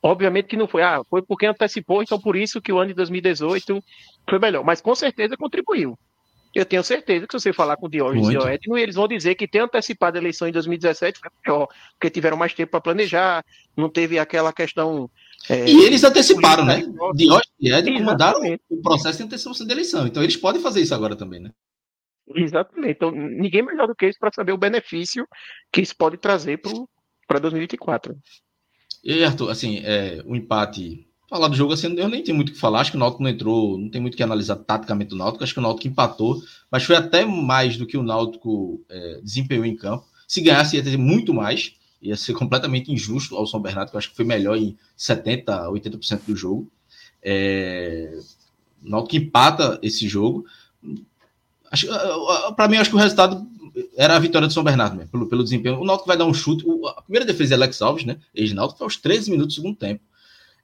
Obviamente 0.00 0.46
que 0.46 0.56
não 0.56 0.68
foi, 0.68 0.82
ah, 0.82 1.02
foi 1.08 1.22
porque 1.22 1.46
antecipou, 1.46 2.02
então 2.02 2.20
por 2.20 2.36
isso 2.36 2.60
que 2.60 2.72
o 2.72 2.78
ano 2.78 2.88
de 2.88 2.94
2018 2.94 3.82
foi 4.28 4.38
melhor, 4.38 4.64
mas 4.64 4.80
com 4.80 4.94
certeza 4.94 5.36
contribuiu. 5.36 5.98
Eu 6.54 6.66
tenho 6.66 6.84
certeza 6.84 7.26
que 7.26 7.32
se 7.32 7.42
você 7.42 7.52
falar 7.52 7.76
com 7.76 7.86
o 7.86 7.88
Diógenes 7.88 8.28
e 8.28 8.36
o 8.36 8.46
Edno, 8.46 8.76
eles 8.76 8.94
vão 8.94 9.08
dizer 9.08 9.34
que 9.36 9.48
ter 9.48 9.60
antecipado 9.60 10.18
a 10.18 10.20
eleição 10.20 10.46
em 10.46 10.52
2017 10.52 11.18
foi 11.18 11.30
melhor, 11.44 11.68
porque 11.92 12.10
tiveram 12.10 12.36
mais 12.36 12.52
tempo 12.52 12.72
para 12.72 12.80
planejar, 12.80 13.42
não 13.74 13.88
teve 13.88 14.18
aquela 14.18 14.52
questão. 14.52 15.08
É, 15.48 15.66
e 15.66 15.82
eles 15.82 16.04
anteciparam, 16.04 16.64
né? 16.64 16.82
Diógenes 17.14 17.52
e 17.58 17.72
Edno 17.72 17.98
comandaram 17.98 18.40
o 18.68 18.82
processo 18.82 19.18
de 19.18 19.24
antecipação 19.24 19.66
da 19.66 19.72
eleição, 19.72 20.06
então 20.06 20.22
eles 20.22 20.36
podem 20.36 20.60
fazer 20.60 20.82
isso 20.82 20.94
agora 20.94 21.16
também, 21.16 21.40
né? 21.40 21.50
Exatamente. 22.34 22.92
Então, 22.92 23.10
ninguém 23.10 23.62
melhor 23.62 23.86
do 23.86 23.94
que 23.94 24.08
isso 24.08 24.18
para 24.18 24.32
saber 24.32 24.52
o 24.52 24.58
benefício 24.58 25.26
que 25.72 25.80
isso 25.80 25.96
pode 25.96 26.16
trazer 26.16 26.60
para 27.26 27.40
2024. 27.40 28.16
E 29.04 29.24
Arthur, 29.24 29.50
assim, 29.50 29.80
é, 29.84 30.22
o 30.24 30.36
empate. 30.36 31.06
Falar 31.28 31.48
do 31.48 31.56
jogo 31.56 31.72
assim, 31.72 31.96
eu 31.96 32.08
nem 32.10 32.22
tenho 32.22 32.36
muito 32.36 32.50
o 32.50 32.52
que 32.52 32.60
falar. 32.60 32.80
Acho 32.80 32.90
que 32.90 32.96
o 32.96 33.00
Náutico 33.00 33.22
não 33.22 33.30
entrou, 33.30 33.78
não 33.78 33.88
tem 33.88 34.00
muito 34.00 34.14
o 34.14 34.16
que 34.16 34.22
analisar 34.22 34.56
taticamente 34.56 35.10
do 35.10 35.16
Náutico. 35.16 35.42
Acho 35.42 35.54
que 35.54 35.60
o 35.60 35.62
Náutico 35.62 35.88
empatou, 35.88 36.42
mas 36.70 36.84
foi 36.84 36.94
até 36.94 37.24
mais 37.24 37.76
do 37.76 37.86
que 37.86 37.96
o 37.96 38.02
Náutico 38.02 38.84
é, 38.88 39.20
desempenhou 39.22 39.64
em 39.64 39.74
campo. 39.74 40.04
Se 40.28 40.40
ganhasse, 40.42 40.76
ia 40.76 40.82
ter 40.82 40.96
muito 40.96 41.32
mais. 41.32 41.74
Ia 42.02 42.16
ser 42.16 42.34
completamente 42.34 42.92
injusto 42.92 43.36
ao 43.36 43.46
São 43.46 43.62
Bernardo, 43.62 43.90
que 43.90 43.96
eu 43.96 43.98
acho 43.98 44.10
que 44.10 44.16
foi 44.16 44.24
melhor 44.24 44.56
em 44.56 44.76
70%, 44.96 45.44
80% 45.44 46.20
do 46.26 46.36
jogo. 46.36 46.70
É, 47.22 48.18
o 48.84 48.90
Náutico 48.90 49.16
empata 49.16 49.78
esse 49.82 50.06
jogo. 50.06 50.44
Para 52.56 52.68
mim, 52.68 52.76
acho 52.76 52.90
que 52.90 52.96
o 52.96 52.98
resultado 52.98 53.46
era 53.96 54.16
a 54.16 54.18
vitória 54.18 54.46
do 54.46 54.52
São 54.52 54.62
Bernardo, 54.62 54.96
mesmo, 54.96 55.10
pelo, 55.10 55.26
pelo 55.26 55.44
desempenho. 55.44 55.80
O 55.80 55.84
Náutico 55.84 56.06
vai 56.06 56.16
dar 56.16 56.26
um 56.26 56.34
chute. 56.34 56.64
O, 56.66 56.86
a 56.86 57.02
primeira 57.02 57.24
defesa 57.24 57.48
de 57.48 57.54
Alex 57.54 57.80
Alves, 57.80 58.04
né? 58.04 58.18
Ex-Náutico, 58.34 58.78
foi 58.78 58.86
aos 58.86 58.96
13 58.96 59.30
minutos 59.30 59.54
do 59.54 59.60
segundo 59.60 59.76
tempo. 59.76 60.02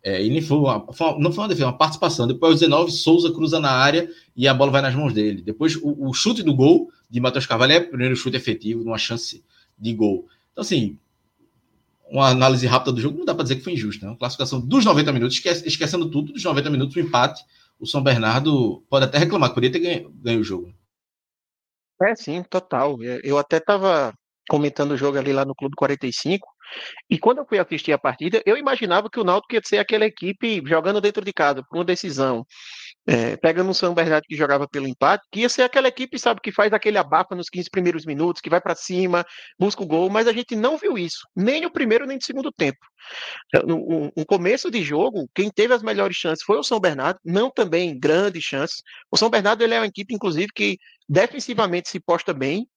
É, 0.02 0.22
e 0.22 0.40
foi 0.40 0.59
uma, 0.59 0.92
foi 0.92 1.06
uma, 1.09 1.18
não 1.18 1.32
foi 1.32 1.42
uma 1.42 1.48
defesa, 1.48 1.66
uma 1.66 1.76
participação. 1.76 2.26
Depois, 2.26 2.52
aos 2.52 2.61
19, 2.61 2.92
Souza 2.92 3.32
cruza 3.32 3.59
na 3.59 3.70
área 3.70 4.09
e 4.36 4.46
a 4.46 4.54
bola 4.54 4.70
vai 4.70 4.82
nas 4.82 4.94
mãos 4.94 5.12
dele. 5.12 5.42
Depois, 5.42 5.76
o, 5.76 6.09
o 6.09 6.12
chute 6.12 6.42
do 6.42 6.54
gol 6.54 6.90
de 7.11 7.20
Matheus 7.20 7.46
Carvalho 7.46 7.72
é 7.72 7.78
o 7.78 7.88
primeiro 7.88 8.14
chute 8.14 8.36
efetivo, 8.36 8.84
numa 8.84 8.98
chance 8.98 9.42
de 9.78 9.92
gol. 9.92 10.26
Então, 10.52 10.62
assim, 10.62 10.96
uma 12.11 12.28
análise 12.28 12.66
rápida 12.66 12.92
do 12.92 13.00
jogo, 13.00 13.18
não 13.18 13.24
dá 13.24 13.34
para 13.34 13.42
dizer 13.42 13.56
que 13.56 13.64
foi 13.64 13.72
injusto. 13.72 14.04
Né? 14.04 14.11
Uma 14.11 14.16
classificação 14.16 14.61
dos 14.61 14.84
90 14.84 15.12
minutos, 15.12 15.36
esquece, 15.36 15.66
esquecendo 15.66 16.09
tudo, 16.09 16.32
dos 16.32 16.44
90 16.44 16.70
minutos, 16.70 16.96
o 16.96 17.00
empate. 17.00 17.44
O 17.80 17.86
São 17.86 18.02
Bernardo 18.02 18.82
pode 18.90 19.04
até 19.04 19.18
reclamar, 19.18 19.54
poderia 19.54 19.70
ter 19.70 19.78
ganho, 19.78 20.12
ganho 20.22 20.40
o 20.40 20.44
jogo. 20.44 20.72
É, 22.03 22.14
sim, 22.14 22.42
total. 22.44 22.96
É, 23.03 23.20
eu 23.24 23.38
até 23.38 23.57
estava 23.59 24.12
comentando 24.49 24.92
o 24.92 24.96
jogo 24.96 25.18
ali 25.18 25.32
lá 25.32 25.44
no 25.44 25.55
Clube 25.55 25.74
45, 25.76 26.49
E 27.11 27.18
quando 27.18 27.38
eu 27.38 27.46
fui 27.46 27.59
assistir 27.59 27.92
a 27.92 27.99
partida, 27.99 28.42
eu 28.46 28.57
imaginava 28.57 29.11
que 29.11 29.20
o 29.20 29.24
Náutico 29.24 29.55
ia 29.55 29.62
ser 29.64 29.78
aquela 29.78 30.07
equipe 30.07 30.62
jogando 30.66 31.01
dentro 31.01 31.24
de 31.24 31.32
casa, 31.32 31.62
por 31.68 31.78
uma 31.78 31.84
decisão, 31.84 32.46
é, 33.09 33.38
pegando 33.38 33.70
um 33.70 33.74
São 33.74 33.94
Bernardo 33.94 34.26
que 34.28 34.36
jogava 34.36 34.68
pelo 34.68 34.86
empate, 34.86 35.26
que 35.32 35.40
ia 35.40 35.48
ser 35.48 35.62
aquela 35.62 35.88
equipe, 35.88 36.18
sabe, 36.18 36.42
que 36.42 36.52
faz 36.52 36.74
aquele 36.74 36.98
abafa 36.98 37.34
nos 37.34 37.48
15 37.48 37.70
primeiros 37.70 38.04
minutos, 38.04 38.42
que 38.42 38.50
vai 38.50 38.61
para 38.61 38.74
cima, 38.74 39.24
busca 39.59 39.82
o 39.82 39.86
gol, 39.86 40.11
mas 40.11 40.28
a 40.28 40.32
gente 40.32 40.54
não 40.54 40.76
viu 40.76 40.98
isso, 40.98 41.26
nem 41.34 41.62
no 41.62 41.70
primeiro 41.70 42.06
nem 42.06 42.18
no 42.18 42.22
segundo 42.22 42.52
tempo. 42.52 42.78
No, 43.64 44.12
no 44.14 44.26
começo 44.26 44.70
de 44.70 44.82
jogo, 44.82 45.26
quem 45.34 45.50
teve 45.50 45.72
as 45.72 45.82
melhores 45.82 46.16
chances 46.16 46.44
foi 46.44 46.59
o 46.59 46.62
São 46.62 46.78
Bernardo, 46.78 47.18
não 47.24 47.50
também 47.50 47.98
grandes 47.98 48.44
chances. 48.44 48.82
O 49.11 49.16
São 49.16 49.30
Bernardo 49.30 49.62
ele 49.64 49.72
é 49.72 49.80
uma 49.80 49.86
equipe, 49.86 50.14
inclusive, 50.14 50.48
que 50.54 50.76
defensivamente 51.09 51.88
se 51.88 51.98
posta 51.98 52.34
bem, 52.34 52.68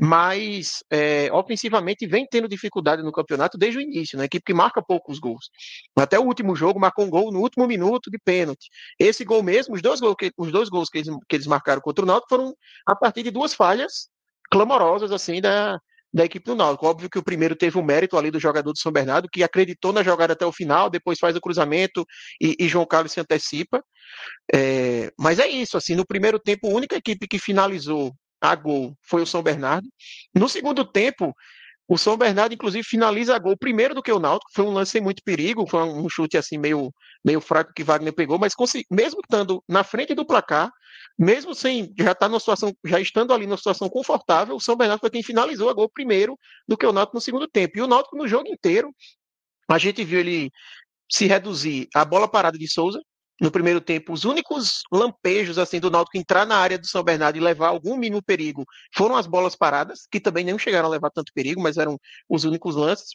mas 0.00 0.84
é, 0.90 1.30
ofensivamente 1.32 2.06
vem 2.06 2.26
tendo 2.30 2.48
dificuldade 2.48 3.02
no 3.02 3.12
campeonato 3.12 3.56
desde 3.56 3.78
o 3.78 3.80
início, 3.80 4.18
né? 4.18 4.24
Equipe 4.24 4.44
que 4.44 4.54
marca 4.54 4.82
poucos 4.82 5.18
gols. 5.18 5.48
Até 5.96 6.18
o 6.18 6.24
último 6.24 6.54
jogo 6.54 6.78
marcou 6.78 7.04
um 7.04 7.10
gol 7.10 7.32
no 7.32 7.40
último 7.40 7.66
minuto 7.66 8.10
de 8.10 8.18
pênalti. 8.18 8.68
Esse 8.98 9.24
gol 9.24 9.42
mesmo, 9.42 9.74
os 9.74 9.82
dois 9.82 10.00
gols 10.00 10.16
que, 10.18 10.30
os 10.36 10.52
dois 10.52 10.68
gols 10.68 10.88
que, 10.90 10.98
eles, 10.98 11.08
que 11.28 11.36
eles 11.36 11.46
marcaram 11.46 11.80
contra 11.80 12.04
o 12.04 12.06
Náutico 12.06 12.28
foram 12.28 12.54
a 12.86 12.94
partir 12.94 13.22
de 13.22 13.30
duas 13.30 13.54
falhas 13.54 14.08
clamorosas 14.50 15.10
assim 15.10 15.40
da, 15.40 15.80
da 16.12 16.24
equipe 16.24 16.44
do 16.44 16.54
Náutico. 16.54 16.86
Óbvio 16.86 17.10
que 17.10 17.18
o 17.18 17.22
primeiro 17.22 17.56
teve 17.56 17.78
um 17.78 17.82
mérito 17.82 18.16
ali 18.18 18.30
do 18.30 18.40
jogador 18.40 18.72
do 18.72 18.78
São 18.78 18.92
Bernardo, 18.92 19.28
que 19.30 19.42
acreditou 19.42 19.92
na 19.92 20.02
jogada 20.02 20.34
até 20.34 20.44
o 20.44 20.52
final, 20.52 20.90
depois 20.90 21.18
faz 21.18 21.36
o 21.36 21.40
cruzamento 21.40 22.04
e, 22.40 22.56
e 22.58 22.68
João 22.68 22.86
Carlos 22.86 23.12
se 23.12 23.20
antecipa. 23.20 23.82
É, 24.54 25.10
mas 25.18 25.38
é 25.38 25.46
isso, 25.46 25.76
assim, 25.76 25.94
no 25.94 26.06
primeiro 26.06 26.38
tempo, 26.38 26.68
a 26.68 26.74
única 26.74 26.96
equipe 26.96 27.26
que 27.26 27.38
finalizou 27.38 28.12
a 28.50 28.54
gol 28.54 28.96
foi 29.02 29.22
o 29.22 29.26
São 29.26 29.42
Bernardo. 29.42 29.88
No 30.34 30.48
segundo 30.48 30.84
tempo, 30.84 31.34
o 31.88 31.96
São 31.96 32.16
Bernardo, 32.16 32.52
inclusive, 32.52 32.82
finaliza 32.82 33.34
a 33.34 33.38
gol 33.38 33.56
primeiro 33.56 33.94
do 33.94 34.02
que 34.02 34.10
o 34.10 34.18
Náutico. 34.18 34.50
Foi 34.52 34.64
um 34.64 34.72
lance 34.72 34.92
sem 34.92 35.00
muito 35.00 35.22
perigo, 35.22 35.66
foi 35.68 35.82
um 35.82 36.08
chute 36.08 36.36
assim 36.36 36.58
meio, 36.58 36.92
meio 37.24 37.40
fraco 37.40 37.72
que 37.74 37.84
Wagner 37.84 38.12
pegou, 38.12 38.38
mas 38.38 38.54
mesmo 38.90 39.20
estando 39.20 39.62
na 39.68 39.84
frente 39.84 40.14
do 40.14 40.26
placar, 40.26 40.70
mesmo 41.18 41.54
sem 41.54 41.92
já 41.96 42.12
estar 42.12 42.14
tá 42.14 42.28
numa 42.28 42.40
situação, 42.40 42.72
já 42.84 43.00
estando 43.00 43.32
ali 43.32 43.46
numa 43.46 43.56
situação 43.56 43.88
confortável, 43.88 44.56
o 44.56 44.60
São 44.60 44.76
Bernardo 44.76 45.00
foi 45.00 45.10
quem 45.10 45.22
finalizou 45.22 45.70
a 45.70 45.74
gol 45.74 45.88
primeiro 45.88 46.36
do 46.66 46.76
que 46.76 46.86
o 46.86 46.92
Náutico 46.92 47.16
no 47.16 47.20
segundo 47.20 47.46
tempo. 47.46 47.78
E 47.78 47.82
o 47.82 47.86
Náutico 47.86 48.16
no 48.16 48.26
jogo 48.26 48.48
inteiro, 48.48 48.92
a 49.68 49.78
gente 49.78 50.04
viu 50.04 50.18
ele 50.18 50.50
se 51.10 51.26
reduzir 51.26 51.88
a 51.94 52.04
bola 52.04 52.28
parada 52.28 52.58
de 52.58 52.68
Souza, 52.68 53.00
no 53.40 53.50
primeiro 53.50 53.80
tempo, 53.80 54.12
os 54.12 54.24
únicos 54.24 54.82
lampejos 54.90 55.58
assim 55.58 55.78
do 55.78 55.90
Náutico 55.90 56.16
entrar 56.16 56.46
na 56.46 56.56
área 56.56 56.78
do 56.78 56.86
São 56.86 57.02
Bernardo 57.02 57.36
e 57.36 57.40
levar 57.40 57.68
algum 57.68 57.96
mínimo 57.96 58.22
perigo 58.22 58.64
foram 58.94 59.16
as 59.16 59.26
bolas 59.26 59.54
paradas, 59.54 60.06
que 60.10 60.18
também 60.18 60.44
não 60.44 60.58
chegaram 60.58 60.88
a 60.88 60.90
levar 60.90 61.10
tanto 61.10 61.32
perigo, 61.34 61.60
mas 61.60 61.76
eram 61.76 61.98
os 62.28 62.44
únicos 62.44 62.74
lances. 62.74 63.10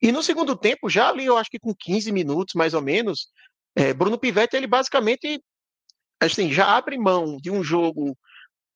E 0.00 0.12
no 0.12 0.22
segundo 0.22 0.56
tempo, 0.56 0.88
já 0.88 1.08
ali, 1.08 1.26
eu 1.26 1.36
acho 1.36 1.50
que 1.50 1.58
com 1.58 1.74
15 1.74 2.12
minutos 2.12 2.54
mais 2.54 2.74
ou 2.74 2.82
menos, 2.82 3.28
é, 3.74 3.92
Bruno 3.92 4.18
Pivetti, 4.18 4.56
ele 4.56 4.66
basicamente 4.66 5.40
assim, 6.20 6.50
já 6.52 6.76
abre 6.76 6.96
mão 6.96 7.36
de 7.36 7.50
um 7.50 7.62
jogo 7.62 8.16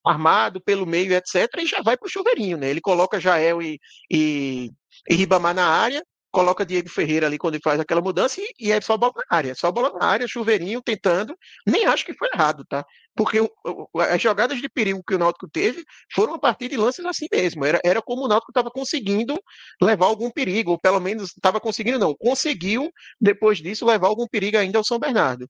armado 0.05 0.59
pelo 0.61 0.85
meio, 0.85 1.13
etc., 1.13 1.47
e 1.59 1.65
já 1.65 1.81
vai 1.81 1.97
para 1.97 2.07
o 2.07 2.09
chuveirinho, 2.09 2.57
né? 2.57 2.69
Ele 2.69 2.81
coloca 2.81 3.19
Jael 3.19 3.61
e, 3.61 3.79
e, 4.09 4.71
e 5.09 5.15
Ribamar 5.15 5.53
na 5.53 5.67
área, 5.67 6.03
coloca 6.31 6.65
Diego 6.65 6.89
Ferreira 6.89 7.27
ali 7.27 7.37
quando 7.37 7.55
ele 7.55 7.63
faz 7.63 7.79
aquela 7.79 8.01
mudança 8.01 8.39
e, 8.41 8.67
e, 8.67 8.71
é 8.71 8.79
só 8.81 8.97
bola 8.97 9.13
na 9.15 9.37
área, 9.37 9.55
só 9.55 9.71
bola 9.71 9.91
na 9.99 10.05
área, 10.05 10.27
chuveirinho, 10.27 10.81
tentando. 10.81 11.35
Nem 11.67 11.85
acho 11.85 12.05
que 12.05 12.13
foi 12.13 12.29
errado, 12.33 12.65
tá? 12.67 12.85
Porque 13.15 13.39
o, 13.41 13.49
o, 13.93 13.99
as 13.99 14.21
jogadas 14.21 14.59
de 14.61 14.69
perigo 14.69 15.03
que 15.05 15.13
o 15.13 15.17
Náutico 15.19 15.49
teve 15.49 15.83
foram 16.13 16.33
a 16.35 16.39
partir 16.39 16.69
de 16.69 16.77
lances 16.77 17.05
assim 17.05 17.27
mesmo. 17.31 17.65
Era, 17.65 17.79
era 17.83 18.01
como 18.01 18.25
o 18.25 18.27
Náutico 18.27 18.51
estava 18.51 18.71
conseguindo 18.71 19.37
levar 19.81 20.05
algum 20.05 20.31
perigo, 20.31 20.71
ou 20.71 20.79
pelo 20.79 20.99
menos 20.99 21.31
estava 21.31 21.59
conseguindo, 21.59 21.99
não, 21.99 22.15
conseguiu 22.15 22.89
depois 23.19 23.59
disso 23.59 23.85
levar 23.85 24.07
algum 24.07 24.27
perigo 24.27 24.57
ainda 24.57 24.77
ao 24.77 24.83
São 24.83 24.97
Bernardo. 24.97 25.49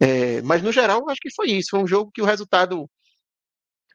É, 0.00 0.40
mas 0.42 0.62
no 0.62 0.72
geral, 0.72 1.08
acho 1.10 1.20
que 1.20 1.34
foi 1.34 1.50
isso. 1.50 1.70
Foi 1.70 1.80
um 1.80 1.86
jogo 1.86 2.10
que 2.12 2.22
o 2.22 2.24
resultado 2.26 2.88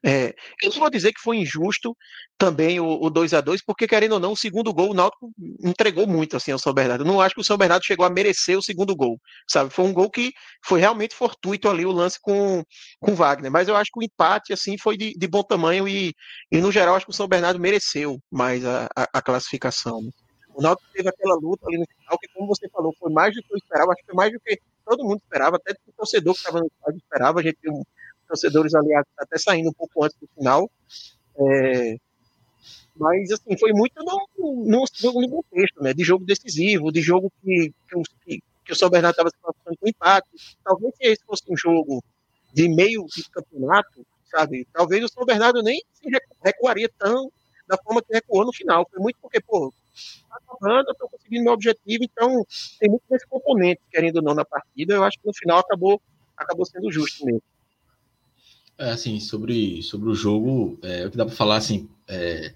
é, 0.05 0.33
eu 0.61 0.69
não 0.71 0.79
vou 0.79 0.89
dizer 0.89 1.11
que 1.13 1.21
foi 1.21 1.37
injusto 1.37 1.95
também 2.37 2.79
o, 2.79 2.85
o 3.01 3.09
2 3.09 3.33
a 3.33 3.41
2 3.41 3.63
porque 3.63 3.87
querendo 3.87 4.13
ou 4.13 4.19
não, 4.19 4.33
o 4.33 4.37
segundo 4.37 4.73
gol 4.73 4.91
o 4.91 4.93
Náutico 4.93 5.31
entregou 5.63 6.07
muito 6.07 6.37
assim 6.37 6.51
ao 6.51 6.59
São 6.59 6.73
Bernardo. 6.73 7.03
Eu 7.03 7.07
não 7.07 7.21
acho 7.21 7.35
que 7.35 7.41
o 7.41 7.43
São 7.43 7.57
Bernardo 7.57 7.85
chegou 7.85 8.05
a 8.05 8.09
merecer 8.09 8.57
o 8.57 8.63
segundo 8.63 8.95
gol, 8.95 9.19
sabe? 9.47 9.69
Foi 9.69 9.85
um 9.85 9.93
gol 9.93 10.09
que 10.09 10.33
foi 10.63 10.79
realmente 10.79 11.15
fortuito 11.15 11.69
ali 11.69 11.85
o 11.85 11.91
lance 11.91 12.19
com 12.21 12.63
com 12.99 13.15
Wagner, 13.15 13.51
mas 13.51 13.67
eu 13.67 13.75
acho 13.75 13.91
que 13.91 13.99
o 13.99 14.03
empate 14.03 14.53
assim 14.53 14.77
foi 14.77 14.97
de, 14.97 15.13
de 15.13 15.27
bom 15.27 15.43
tamanho 15.43 15.87
e, 15.87 16.13
e 16.51 16.59
no 16.59 16.71
geral 16.71 16.95
acho 16.95 17.05
que 17.05 17.11
o 17.11 17.15
São 17.15 17.27
Bernardo 17.27 17.59
mereceu 17.59 18.19
mais 18.31 18.65
a, 18.65 18.87
a, 18.95 19.07
a 19.13 19.21
classificação. 19.21 20.01
O 20.53 20.61
Náutico 20.61 20.89
teve 20.91 21.07
aquela 21.07 21.35
luta 21.35 21.67
ali 21.67 21.77
no 21.77 21.85
final 21.85 22.17
que, 22.17 22.27
como 22.29 22.47
você 22.47 22.67
falou, 22.69 22.91
foi 22.97 23.11
mais 23.11 23.35
do 23.35 23.43
que 23.43 23.53
eu 23.53 23.57
esperava, 23.57 23.91
acho 23.91 24.01
que 24.01 24.07
foi 24.07 24.15
mais 24.15 24.33
do 24.33 24.39
que 24.39 24.59
todo 24.83 25.03
mundo 25.03 25.21
esperava, 25.21 25.57
até 25.57 25.73
o 25.85 25.91
torcedor 25.91 26.33
que 26.33 26.39
estava 26.39 26.59
no 26.59 26.65
estádio 26.65 26.97
esperava, 26.97 27.39
a 27.39 27.43
gente 27.43 27.57
viu 27.61 27.85
torcedores 28.27 28.75
ali 28.75 28.89
até 29.17 29.37
saindo 29.37 29.69
um 29.69 29.73
pouco 29.73 30.03
antes 30.03 30.17
do 30.19 30.27
final. 30.35 30.69
É, 31.39 31.97
mas, 32.99 33.31
assim, 33.31 33.57
foi 33.57 33.71
muito 33.71 34.03
no, 34.03 34.27
no, 34.65 34.85
no, 35.21 35.29
contexto, 35.29 35.81
né? 35.81 35.93
De 35.93 36.03
jogo 36.03 36.25
decisivo, 36.25 36.91
de 36.91 37.01
jogo 37.01 37.31
que, 37.41 37.71
que, 38.25 38.43
que 38.65 38.71
o 38.71 38.75
São 38.75 38.89
Bernardo 38.89 39.13
estava 39.13 39.29
se 39.29 39.37
passando 39.41 39.77
com 39.77 39.87
empate. 39.87 40.27
Talvez 40.63 40.95
se 40.95 41.07
esse 41.07 41.23
fosse 41.23 41.43
um 41.47 41.55
jogo 41.55 42.03
de 42.53 42.67
meio 42.67 43.05
de 43.05 43.29
campeonato, 43.29 44.05
sabe? 44.29 44.67
Talvez 44.73 45.03
o 45.03 45.07
São 45.07 45.25
Bernardo 45.25 45.61
nem 45.61 45.81
se 45.93 46.09
recuaria 46.43 46.89
tão 46.97 47.31
da 47.67 47.77
forma 47.77 48.01
que 48.01 48.13
recuou 48.13 48.45
no 48.45 48.53
final. 48.53 48.87
Foi 48.89 48.99
muito 48.99 49.17
porque, 49.21 49.39
pô, 49.41 49.71
tá 50.29 50.37
acabando, 50.37 50.89
eu 50.89 50.95
tô 50.95 51.07
conseguindo 51.07 51.43
meu 51.43 51.53
objetivo, 51.53 52.03
então 52.03 52.45
tem 52.79 52.89
muito 52.89 53.03
desse 53.09 53.27
componente, 53.27 53.81
querendo 53.91 54.17
ou 54.17 54.21
não, 54.23 54.33
na 54.33 54.45
partida. 54.45 54.95
Eu 54.95 55.03
acho 55.03 55.19
que 55.19 55.27
no 55.27 55.33
final 55.33 55.59
acabou, 55.59 56.01
acabou 56.35 56.65
sendo 56.65 56.91
justo 56.91 57.25
mesmo. 57.25 57.43
É, 58.77 58.91
assim, 58.91 59.19
sobre, 59.19 59.81
sobre 59.81 60.09
o 60.09 60.15
jogo, 60.15 60.77
é, 60.83 61.07
o 61.07 61.11
que 61.11 61.17
dá 61.17 61.25
para 61.25 61.33
falar, 61.33 61.57
assim, 61.57 61.89
é, 62.07 62.53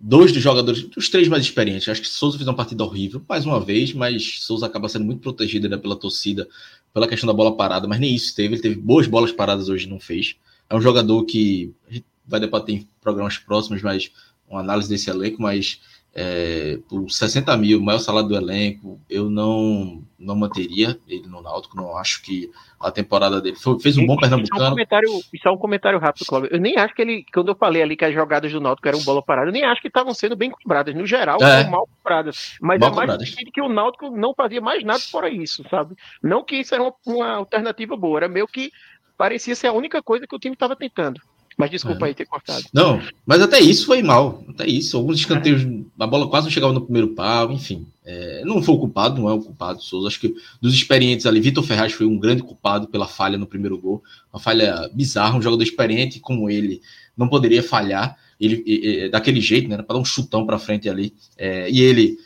dois 0.00 0.32
dos 0.32 0.42
jogadores, 0.42 0.88
os 0.96 1.08
três 1.10 1.28
mais 1.28 1.44
experientes, 1.44 1.86
acho 1.88 2.00
que 2.00 2.08
Souza 2.08 2.38
fez 2.38 2.48
uma 2.48 2.56
partida 2.56 2.82
horrível, 2.82 3.22
mais 3.28 3.44
uma 3.44 3.60
vez, 3.60 3.92
mas 3.92 4.40
Souza 4.40 4.64
acaba 4.64 4.88
sendo 4.88 5.04
muito 5.04 5.20
protegido 5.20 5.68
né, 5.68 5.76
pela 5.76 5.94
torcida, 5.96 6.48
pela 6.94 7.06
questão 7.06 7.26
da 7.26 7.32
bola 7.34 7.54
parada, 7.54 7.86
mas 7.86 8.00
nem 8.00 8.14
isso 8.14 8.34
teve, 8.34 8.54
ele 8.54 8.62
teve 8.62 8.76
boas 8.76 9.06
bolas 9.06 9.30
paradas 9.30 9.68
hoje, 9.68 9.86
não 9.86 10.00
fez. 10.00 10.34
É 10.68 10.74
um 10.74 10.80
jogador 10.80 11.24
que 11.24 11.74
a 11.88 11.92
gente 11.94 12.06
vai 12.26 12.40
debater 12.40 12.74
em 12.74 12.88
programas 13.00 13.36
próximos, 13.36 13.82
mas 13.82 14.10
uma 14.48 14.60
análise 14.60 14.88
desse 14.88 15.10
elenco, 15.10 15.40
mas 15.42 15.78
é, 16.14 16.78
por 16.88 17.10
60 17.10 17.56
mil, 17.56 17.78
o 17.78 17.82
maior 17.82 17.98
salário 17.98 18.28
do 18.28 18.36
elenco, 18.36 19.00
eu 19.08 19.30
não 19.30 20.02
não 20.18 20.36
manteria 20.36 20.96
ele 21.08 21.26
no 21.26 21.42
Náutico. 21.42 21.76
Não 21.76 21.96
acho 21.96 22.22
que 22.22 22.50
a 22.78 22.90
temporada 22.90 23.40
dele 23.40 23.56
foi, 23.56 23.80
fez 23.80 23.96
um 23.96 24.06
bom 24.06 24.16
pernambucano. 24.16 24.56
Isso 24.56 24.62
é 24.62 24.66
um 24.66 24.70
comentário, 24.70 25.20
isso 25.32 25.48
é 25.48 25.50
um 25.50 25.56
comentário 25.56 25.98
rápido, 25.98 26.26
Cláudio. 26.26 26.50
Eu 26.52 26.60
nem 26.60 26.76
acho 26.76 26.94
que 26.94 27.02
ele, 27.02 27.26
quando 27.32 27.48
eu 27.48 27.56
falei 27.56 27.82
ali 27.82 27.96
que 27.96 28.04
as 28.04 28.14
jogadas 28.14 28.52
do 28.52 28.60
Náutico 28.60 28.86
eram 28.86 29.02
bola 29.02 29.22
parada, 29.22 29.48
eu 29.48 29.52
nem 29.52 29.64
acho 29.64 29.80
que 29.80 29.88
estavam 29.88 30.14
sendo 30.14 30.36
bem 30.36 30.50
cobradas. 30.50 30.94
No 30.94 31.06
geral, 31.06 31.42
é. 31.42 31.68
mal 31.68 31.88
cobradas. 31.98 32.56
Mas 32.60 32.78
mal 32.78 33.02
é 33.02 33.06
mais 33.06 33.34
que 33.34 33.60
o 33.60 33.68
Náutico 33.68 34.10
não 34.10 34.34
fazia 34.34 34.60
mais 34.60 34.84
nada 34.84 35.00
fora 35.00 35.28
isso, 35.28 35.64
sabe? 35.68 35.96
Não 36.22 36.44
que 36.44 36.56
isso 36.56 36.74
era 36.74 36.82
uma, 36.82 36.94
uma 37.06 37.30
alternativa 37.32 37.96
boa, 37.96 38.20
era 38.20 38.28
meio 38.28 38.46
que 38.46 38.70
parecia 39.16 39.56
ser 39.56 39.68
a 39.68 39.72
única 39.72 40.02
coisa 40.02 40.26
que 40.26 40.36
o 40.36 40.38
time 40.38 40.54
estava 40.54 40.76
tentando. 40.76 41.20
Mas 41.62 41.70
desculpa 41.70 42.06
é. 42.06 42.08
aí 42.08 42.14
ter 42.14 42.26
cortado. 42.26 42.64
Não, 42.74 43.00
mas 43.24 43.40
até 43.40 43.60
isso 43.60 43.86
foi 43.86 44.02
mal. 44.02 44.44
Até 44.48 44.66
isso. 44.66 44.96
Alguns 44.96 45.20
escanteios, 45.20 45.62
é. 45.62 45.80
a 45.96 46.06
bola 46.08 46.28
quase 46.28 46.46
não 46.46 46.50
chegava 46.50 46.72
no 46.72 46.80
primeiro 46.80 47.14
pau, 47.14 47.52
enfim. 47.52 47.86
É, 48.04 48.42
não 48.44 48.60
foi 48.60 48.74
o 48.74 48.78
culpado, 48.78 49.20
não 49.20 49.28
é 49.28 49.32
o 49.32 49.40
culpado, 49.40 49.80
Souza. 49.80 50.08
Acho 50.08 50.18
que 50.18 50.34
dos 50.60 50.74
experientes 50.74 51.24
ali, 51.24 51.40
Vitor 51.40 51.62
Ferraz 51.62 51.92
foi 51.92 52.04
um 52.04 52.18
grande 52.18 52.42
culpado 52.42 52.88
pela 52.88 53.06
falha 53.06 53.38
no 53.38 53.46
primeiro 53.46 53.78
gol. 53.78 54.02
Uma 54.32 54.40
falha 54.40 54.90
bizarra, 54.92 55.38
um 55.38 55.42
jogador 55.42 55.62
experiente 55.62 56.18
como 56.18 56.50
ele 56.50 56.82
não 57.16 57.28
poderia 57.28 57.62
falhar. 57.62 58.18
Ele, 58.40 58.60
e, 58.66 59.04
e, 59.04 59.08
daquele 59.08 59.40
jeito, 59.40 59.68
né? 59.68 59.76
Para 59.76 59.94
dar 59.94 60.00
um 60.00 60.04
chutão 60.04 60.44
para 60.44 60.58
frente 60.58 60.88
ali. 60.88 61.14
É, 61.38 61.70
e 61.70 61.80
ele 61.80 62.18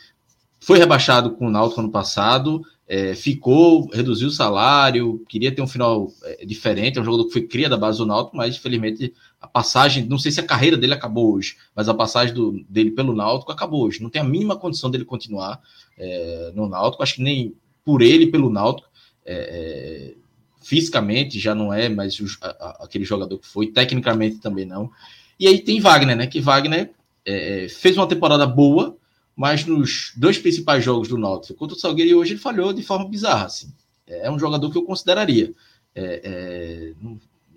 foi 0.59 0.79
rebaixado 0.79 1.35
com 1.35 1.45
o 1.45 1.51
Náutico 1.51 1.79
ano 1.79 1.91
passado 1.91 2.63
é, 2.87 3.13
ficou, 3.13 3.89
reduziu 3.89 4.29
o 4.29 4.31
salário, 4.31 5.23
queria 5.27 5.53
ter 5.53 5.61
um 5.61 5.67
final 5.67 6.09
é, 6.23 6.45
diferente, 6.45 6.97
é 6.97 7.01
um 7.01 7.05
jogador 7.05 7.25
que 7.25 7.33
foi 7.33 7.41
cria 7.41 7.67
da 7.67 7.75
base 7.75 7.97
do 7.97 8.05
Náutico, 8.05 8.37
mas 8.37 8.55
infelizmente 8.55 9.13
a 9.39 9.47
passagem, 9.47 10.05
não 10.05 10.17
sei 10.17 10.31
se 10.31 10.39
a 10.39 10.45
carreira 10.45 10.75
dele 10.75 10.93
acabou 10.93 11.33
hoje, 11.33 11.57
mas 11.75 11.87
a 11.87 11.93
passagem 11.93 12.33
do, 12.33 12.63
dele 12.67 12.91
pelo 12.91 13.15
Náutico 13.15 13.51
acabou 13.51 13.85
hoje, 13.85 14.01
não 14.01 14.09
tem 14.09 14.21
a 14.21 14.25
mínima 14.25 14.55
condição 14.55 14.89
dele 14.89 15.05
continuar 15.05 15.61
é, 15.97 16.51
no 16.55 16.67
Náutico, 16.67 17.03
acho 17.03 17.15
que 17.15 17.21
nem 17.21 17.55
por 17.85 18.01
ele 18.01 18.27
pelo 18.27 18.49
Náutico, 18.49 18.89
é, 19.25 19.33
é, 19.33 20.15
fisicamente 20.63 21.39
já 21.39 21.53
não 21.53 21.71
é 21.71 21.87
mais 21.87 22.17
aquele 22.79 23.05
jogador 23.05 23.37
que 23.37 23.47
foi, 23.47 23.67
tecnicamente 23.67 24.37
também 24.37 24.65
não, 24.65 24.89
e 25.39 25.47
aí 25.47 25.59
tem 25.59 25.79
Wagner, 25.79 26.17
né, 26.17 26.27
que 26.27 26.41
Wagner 26.41 26.91
é, 27.25 27.67
fez 27.69 27.95
uma 27.95 28.07
temporada 28.07 28.45
boa, 28.45 28.97
mas 29.35 29.65
nos 29.65 30.13
dois 30.15 30.39
principais 30.39 30.83
jogos 30.83 31.09
do 31.09 31.17
Náutico 31.17 31.59
contra 31.59 31.77
o 31.77 31.79
Salgueiro 31.79 32.17
hoje 32.17 32.33
ele 32.33 32.39
falhou 32.39 32.73
de 32.73 32.81
forma 32.81 33.07
bizarra. 33.07 33.45
Assim. 33.45 33.71
É 34.07 34.31
um 34.31 34.39
jogador 34.39 34.71
que 34.71 34.77
eu 34.79 34.83
consideraria. 34.83 35.53
É, 35.93 36.21
é, 36.23 36.93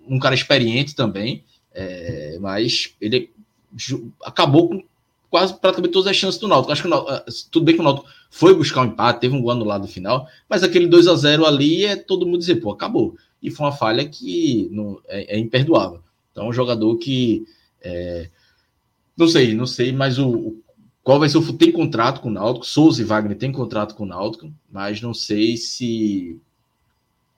um 0.07 0.19
cara 0.19 0.35
experiente 0.35 0.93
também, 0.93 1.43
é, 1.73 2.37
mas 2.39 2.95
ele 2.99 3.31
acabou 4.23 4.69
com 4.69 4.83
quase 5.29 5.57
praticamente 5.57 5.93
todas 5.93 6.07
as 6.07 6.17
chances 6.17 6.39
do 6.39 6.47
Náutico. 6.47 6.71
Acho 6.71 6.81
que 6.83 6.89
Náutico, 6.89 7.11
ah, 7.11 7.25
tudo 7.49 7.63
bem 7.63 7.75
que 7.75 7.81
o 7.81 7.83
Náutico 7.83 8.07
foi 8.29 8.53
buscar 8.53 8.81
um 8.81 8.85
empate, 8.85 9.21
teve 9.21 9.35
um 9.35 9.41
gol 9.41 9.51
anulado 9.51 9.83
no 9.83 9.87
final, 9.87 10.27
mas 10.49 10.63
aquele 10.63 10.87
2 10.87 11.07
a 11.07 11.15
0 11.15 11.45
ali 11.45 11.85
é 11.85 11.95
todo 11.95 12.25
mundo 12.25 12.39
dizer, 12.39 12.55
pô, 12.55 12.71
acabou. 12.71 13.15
E 13.41 13.49
foi 13.49 13.65
uma 13.65 13.71
falha 13.71 14.07
que 14.07 14.67
não, 14.71 14.99
é, 15.07 15.35
é 15.35 15.39
imperdoável. 15.39 16.01
Então, 16.31 16.47
um 16.47 16.53
jogador 16.53 16.97
que 16.97 17.45
é, 17.81 18.29
não 19.17 19.27
sei, 19.27 19.53
não 19.53 19.65
sei, 19.65 19.91
mas 19.91 20.19
o, 20.19 20.29
o 20.29 20.61
qual 21.03 21.19
vai 21.19 21.29
ser 21.29 21.37
o 21.37 21.53
tem 21.53 21.71
contrato 21.71 22.21
com 22.21 22.29
o 22.29 22.31
Náutico, 22.31 22.65
Souza 22.65 23.01
e 23.01 23.05
Wagner 23.05 23.37
tem 23.37 23.51
contrato 23.51 23.95
com 23.95 24.03
o 24.03 24.07
Náutico, 24.07 24.51
mas 24.71 25.01
não 25.01 25.13
sei 25.13 25.57
se 25.57 26.39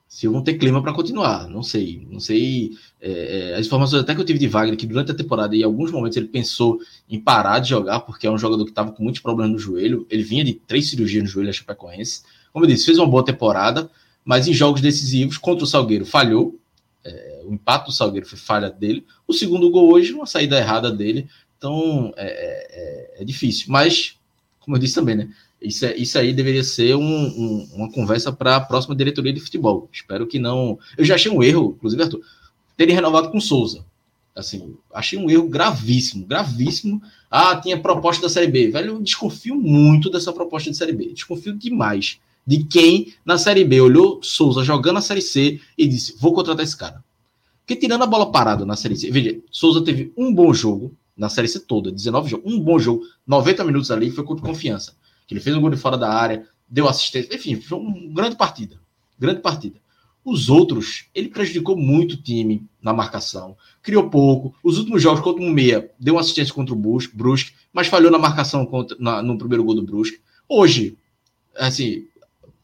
se 0.06 0.28
vão 0.28 0.42
ter 0.42 0.54
clima 0.54 0.80
para 0.80 0.92
continuar, 0.92 1.48
não 1.48 1.62
sei, 1.62 2.06
não 2.08 2.20
sei. 2.20 2.70
É, 3.06 3.50
é, 3.50 3.54
as 3.56 3.66
informações 3.66 4.00
até 4.00 4.14
que 4.14 4.20
eu 4.22 4.24
tive 4.24 4.38
de 4.38 4.48
Wagner, 4.48 4.78
que 4.78 4.86
durante 4.86 5.10
a 5.10 5.14
temporada, 5.14 5.54
em 5.54 5.62
alguns 5.62 5.92
momentos, 5.92 6.16
ele 6.16 6.26
pensou 6.26 6.80
em 7.06 7.20
parar 7.20 7.58
de 7.58 7.68
jogar, 7.68 8.00
porque 8.00 8.26
é 8.26 8.30
um 8.30 8.38
jogador 8.38 8.64
que 8.64 8.70
estava 8.70 8.92
com 8.92 9.02
muitos 9.02 9.20
problemas 9.20 9.52
no 9.52 9.58
joelho. 9.58 10.06
Ele 10.08 10.22
vinha 10.22 10.42
de 10.42 10.54
três 10.54 10.88
cirurgias 10.88 11.22
no 11.22 11.28
joelho, 11.28 11.50
a 11.50 11.52
Chapecoense. 11.52 12.22
Como 12.50 12.64
eu 12.64 12.68
disse, 12.70 12.86
fez 12.86 12.96
uma 12.96 13.06
boa 13.06 13.22
temporada, 13.22 13.90
mas 14.24 14.48
em 14.48 14.54
jogos 14.54 14.80
decisivos, 14.80 15.36
contra 15.36 15.64
o 15.64 15.66
Salgueiro, 15.66 16.06
falhou. 16.06 16.58
É, 17.04 17.42
o 17.44 17.52
impacto 17.52 17.88
do 17.88 17.92
Salgueiro 17.92 18.26
foi 18.26 18.38
falha 18.38 18.70
dele. 18.70 19.04
O 19.28 19.34
segundo 19.34 19.68
gol 19.70 19.92
hoje, 19.92 20.14
uma 20.14 20.24
saída 20.24 20.56
errada 20.56 20.90
dele. 20.90 21.28
Então 21.58 22.10
é, 22.16 23.18
é, 23.18 23.22
é 23.22 23.24
difícil. 23.24 23.66
Mas, 23.68 24.16
como 24.60 24.78
eu 24.78 24.80
disse 24.80 24.94
também, 24.94 25.14
né? 25.14 25.28
Isso, 25.60 25.84
é, 25.84 25.94
isso 25.94 26.18
aí 26.18 26.32
deveria 26.32 26.64
ser 26.64 26.94
um, 26.94 27.02
um, 27.02 27.68
uma 27.74 27.92
conversa 27.92 28.32
para 28.32 28.56
a 28.56 28.60
próxima 28.60 28.96
diretoria 28.96 29.32
de 29.32 29.40
futebol. 29.40 29.90
Espero 29.92 30.26
que 30.26 30.38
não. 30.38 30.78
Eu 30.96 31.04
já 31.04 31.16
achei 31.16 31.30
um 31.30 31.42
erro, 31.42 31.74
inclusive, 31.76 32.02
Arthur, 32.02 32.22
terem 32.76 32.94
renovado 32.94 33.30
com 33.30 33.40
Souza. 33.40 33.84
Assim, 34.34 34.76
achei 34.92 35.18
um 35.18 35.30
erro 35.30 35.48
gravíssimo, 35.48 36.26
gravíssimo. 36.26 37.00
Ah, 37.30 37.56
tinha 37.56 37.80
proposta 37.80 38.22
da 38.22 38.28
Série 38.28 38.48
B. 38.48 38.68
Velho, 38.68 38.94
eu 38.94 39.00
desconfio 39.00 39.54
muito 39.54 40.10
dessa 40.10 40.32
proposta 40.32 40.70
de 40.70 40.76
Série 40.76 40.92
B. 40.92 41.12
Desconfio 41.12 41.56
demais 41.56 42.18
de 42.46 42.64
quem 42.64 43.14
na 43.24 43.38
Série 43.38 43.64
B 43.64 43.80
olhou 43.80 44.20
Souza 44.22 44.62
jogando 44.62 44.98
a 44.98 45.02
Série 45.02 45.22
C 45.22 45.60
e 45.78 45.86
disse: 45.86 46.16
vou 46.18 46.34
contratar 46.34 46.64
esse 46.64 46.76
cara. 46.76 47.02
Porque 47.60 47.76
tirando 47.76 48.02
a 48.02 48.06
bola 48.06 48.30
parada 48.30 48.66
na 48.66 48.76
Série 48.76 48.96
C, 48.96 49.10
veja, 49.10 49.40
Souza 49.50 49.82
teve 49.82 50.12
um 50.16 50.34
bom 50.34 50.52
jogo, 50.52 50.94
na 51.16 51.28
Série 51.28 51.48
C 51.48 51.60
toda, 51.60 51.90
19 51.90 52.28
jogos, 52.28 52.52
um 52.52 52.60
bom 52.60 52.78
jogo, 52.78 53.04
90 53.26 53.64
minutos 53.64 53.90
ali, 53.90 54.10
foi 54.10 54.24
contra 54.24 54.44
confiança. 54.44 54.94
Que 55.26 55.32
ele 55.32 55.40
fez 55.40 55.56
um 55.56 55.60
gol 55.60 55.70
de 55.70 55.76
fora 55.76 55.96
da 55.96 56.12
área, 56.12 56.46
deu 56.68 56.88
assistência, 56.88 57.34
enfim, 57.34 57.58
foi 57.60 57.78
uma 57.78 58.12
grande 58.12 58.36
partida. 58.36 58.78
Grande 59.18 59.40
partida. 59.40 59.78
Os 60.24 60.48
outros, 60.48 61.06
ele 61.14 61.28
prejudicou 61.28 61.76
muito 61.76 62.12
o 62.12 62.22
time 62.22 62.66
na 62.80 62.94
marcação, 62.94 63.56
criou 63.82 64.08
pouco. 64.08 64.54
Os 64.62 64.78
últimos 64.78 65.02
jogos 65.02 65.20
contra 65.20 65.42
o 65.42 65.50
Meia, 65.50 65.90
deu 66.00 66.14
uma 66.14 66.20
assistência 66.20 66.54
contra 66.54 66.74
o 66.74 66.76
Brusque, 66.78 67.52
mas 67.72 67.88
falhou 67.88 68.10
na 68.10 68.18
marcação 68.18 68.64
contra, 68.64 68.96
na, 68.98 69.22
no 69.22 69.36
primeiro 69.36 69.64
gol 69.64 69.74
do 69.74 69.82
Brusque. 69.82 70.20
Hoje, 70.48 70.96
assim, 71.56 72.06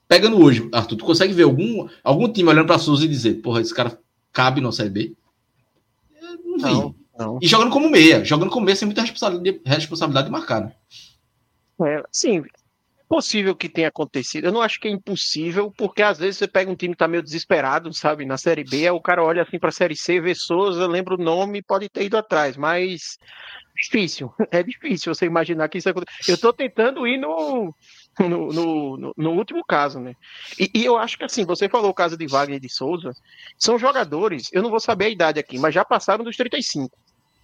pegando 0.09 0.43
hoje, 0.43 0.69
Arthur, 0.73 0.97
tu 0.97 1.05
consegue 1.05 1.35
ver 1.35 1.43
algum, 1.43 1.87
algum 2.03 2.33
time 2.33 2.49
olhando 2.49 2.67
para 2.67 2.79
Souza 2.79 3.05
e 3.05 3.09
dizer, 3.09 3.43
porra, 3.43 3.61
esse 3.61 3.75
cara 3.75 3.99
cabe 4.33 4.61
na 4.61 4.73
Série 4.73 4.91
B? 4.91 5.13
Não 6.45 6.57
vi. 6.57 6.63
Não. 6.63 7.01
Não. 7.21 7.39
E 7.43 7.47
jogando 7.47 7.71
como 7.71 7.91
meia, 7.91 8.25
jogando 8.25 8.51
como 8.51 8.65
meia 8.65 8.75
sem 8.75 8.87
muita 8.87 9.03
responsabilidade, 9.03 9.61
responsabilidade 9.67 10.27
de 10.29 10.33
marcar, 10.33 10.63
né? 10.63 10.73
É, 11.83 12.03
sim, 12.11 12.43
possível 13.11 13.57
que 13.57 13.69
tenha 13.69 13.89
acontecido. 13.89 14.45
Eu 14.45 14.53
não 14.53 14.63
acho 14.63 14.79
que 14.79 14.87
é 14.87 14.91
impossível, 14.91 15.69
porque 15.77 16.01
às 16.01 16.17
vezes 16.21 16.37
você 16.37 16.47
pega 16.47 16.71
um 16.71 16.77
time 16.77 16.95
que 16.95 16.99
tá 16.99 17.09
meio 17.09 17.25
desesperado, 17.25 17.93
sabe? 17.93 18.25
Na 18.25 18.39
Série 18.39 18.63
B, 18.63 18.85
aí 18.87 18.91
o 18.91 19.01
cara 19.01 19.25
olha 19.25 19.43
assim 19.43 19.59
pra 19.59 19.73
Série 19.73 19.97
C, 19.97 20.21
vê 20.21 20.33
Souza, 20.33 20.87
lembra 20.87 21.15
o 21.15 21.19
nome 21.19 21.61
pode 21.61 21.89
ter 21.89 22.05
ido 22.05 22.17
atrás, 22.17 22.57
mas 22.57 23.19
difícil. 23.75 24.33
É 24.53 24.63
difícil 24.63 25.13
você 25.13 25.27
imaginar 25.27 25.69
que 25.69 25.79
isso 25.79 25.89
acontece. 25.89 26.31
Eu 26.31 26.39
tô 26.39 26.53
tentando 26.53 27.05
ir 27.05 27.19
no, 27.19 27.75
no, 28.21 28.53
no, 28.53 29.13
no, 29.17 29.31
último 29.33 29.65
caso, 29.65 29.99
né? 29.99 30.15
E, 30.59 30.71
e, 30.73 30.85
eu 30.85 30.97
acho 30.97 31.19
que 31.19 31.25
assim, 31.25 31.45
você 31.45 31.69
falou 31.69 31.91
o 31.91 31.95
caso 31.95 32.17
de 32.17 32.29
Wagner 32.29 32.59
e 32.59 32.61
de 32.61 32.69
Souza, 32.69 33.11
são 33.59 33.77
jogadores, 33.77 34.51
eu 34.53 34.63
não 34.63 34.71
vou 34.71 34.81
saber 34.81 35.07
a 35.07 35.11
idade 35.11 35.41
aqui, 35.41 35.59
mas 35.59 35.75
já 35.75 35.85
passaram 35.85 36.23
dos 36.23 36.37
35. 36.37 36.97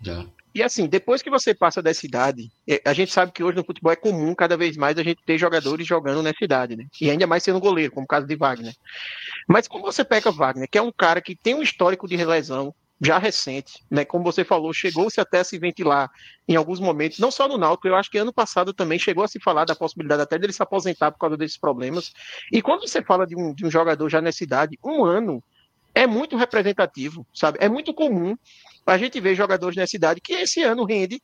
Já. 0.02 0.26
E 0.54 0.62
assim, 0.62 0.86
depois 0.86 1.20
que 1.20 1.28
você 1.28 1.54
passa 1.54 1.82
dessa 1.82 2.06
idade, 2.06 2.50
é, 2.66 2.80
a 2.82 2.94
gente 2.94 3.12
sabe 3.12 3.30
que 3.30 3.44
hoje 3.44 3.58
no 3.58 3.64
futebol 3.64 3.92
é 3.92 3.96
comum 3.96 4.34
cada 4.34 4.56
vez 4.56 4.74
mais 4.74 4.96
a 4.96 5.02
gente 5.02 5.22
ter 5.26 5.36
jogadores 5.36 5.86
jogando 5.86 6.22
nessa 6.22 6.42
idade, 6.42 6.74
né? 6.74 6.86
E 6.98 7.10
ainda 7.10 7.26
mais 7.26 7.42
sendo 7.42 7.60
goleiro, 7.60 7.92
como 7.92 8.04
o 8.04 8.08
caso 8.08 8.26
de 8.26 8.34
Wagner. 8.34 8.74
Mas 9.46 9.68
como 9.68 9.84
você 9.84 10.02
pega 10.02 10.30
Wagner, 10.30 10.66
que 10.66 10.78
é 10.78 10.82
um 10.82 10.90
cara 10.90 11.20
que 11.20 11.36
tem 11.36 11.54
um 11.54 11.62
histórico 11.62 12.08
de 12.08 12.16
lesão 12.16 12.74
já 12.98 13.18
recente, 13.18 13.84
né? 13.90 14.04
Como 14.04 14.24
você 14.24 14.44
falou, 14.44 14.72
chegou-se 14.72 15.20
até 15.20 15.40
a 15.40 15.44
se 15.44 15.58
ventilar 15.58 16.10
em 16.48 16.56
alguns 16.56 16.80
momentos, 16.80 17.18
não 17.18 17.30
só 17.30 17.46
no 17.46 17.58
Náutico, 17.58 17.88
eu 17.88 17.94
acho 17.94 18.10
que 18.10 18.16
ano 18.16 18.32
passado 18.32 18.72
também 18.72 18.98
chegou 18.98 19.24
a 19.24 19.28
se 19.28 19.38
falar 19.38 19.66
da 19.66 19.76
possibilidade 19.76 20.22
até 20.22 20.38
dele 20.38 20.54
se 20.54 20.62
aposentar 20.62 21.12
por 21.12 21.18
causa 21.18 21.36
desses 21.36 21.58
problemas. 21.58 22.12
E 22.50 22.62
quando 22.62 22.88
você 22.88 23.02
fala 23.02 23.26
de 23.26 23.36
um, 23.36 23.54
de 23.54 23.66
um 23.66 23.70
jogador 23.70 24.08
já 24.08 24.22
nessa 24.22 24.42
idade, 24.42 24.78
um 24.82 25.04
ano 25.04 25.42
é 25.96 26.06
muito 26.06 26.36
representativo, 26.36 27.26
sabe? 27.32 27.56
É 27.58 27.70
muito 27.70 27.94
comum 27.94 28.36
a 28.86 28.98
gente 28.98 29.18
ver 29.18 29.34
jogadores 29.34 29.76
nessa 29.76 29.96
idade 29.96 30.20
que 30.20 30.34
esse 30.34 30.62
ano 30.62 30.84
rende 30.84 31.22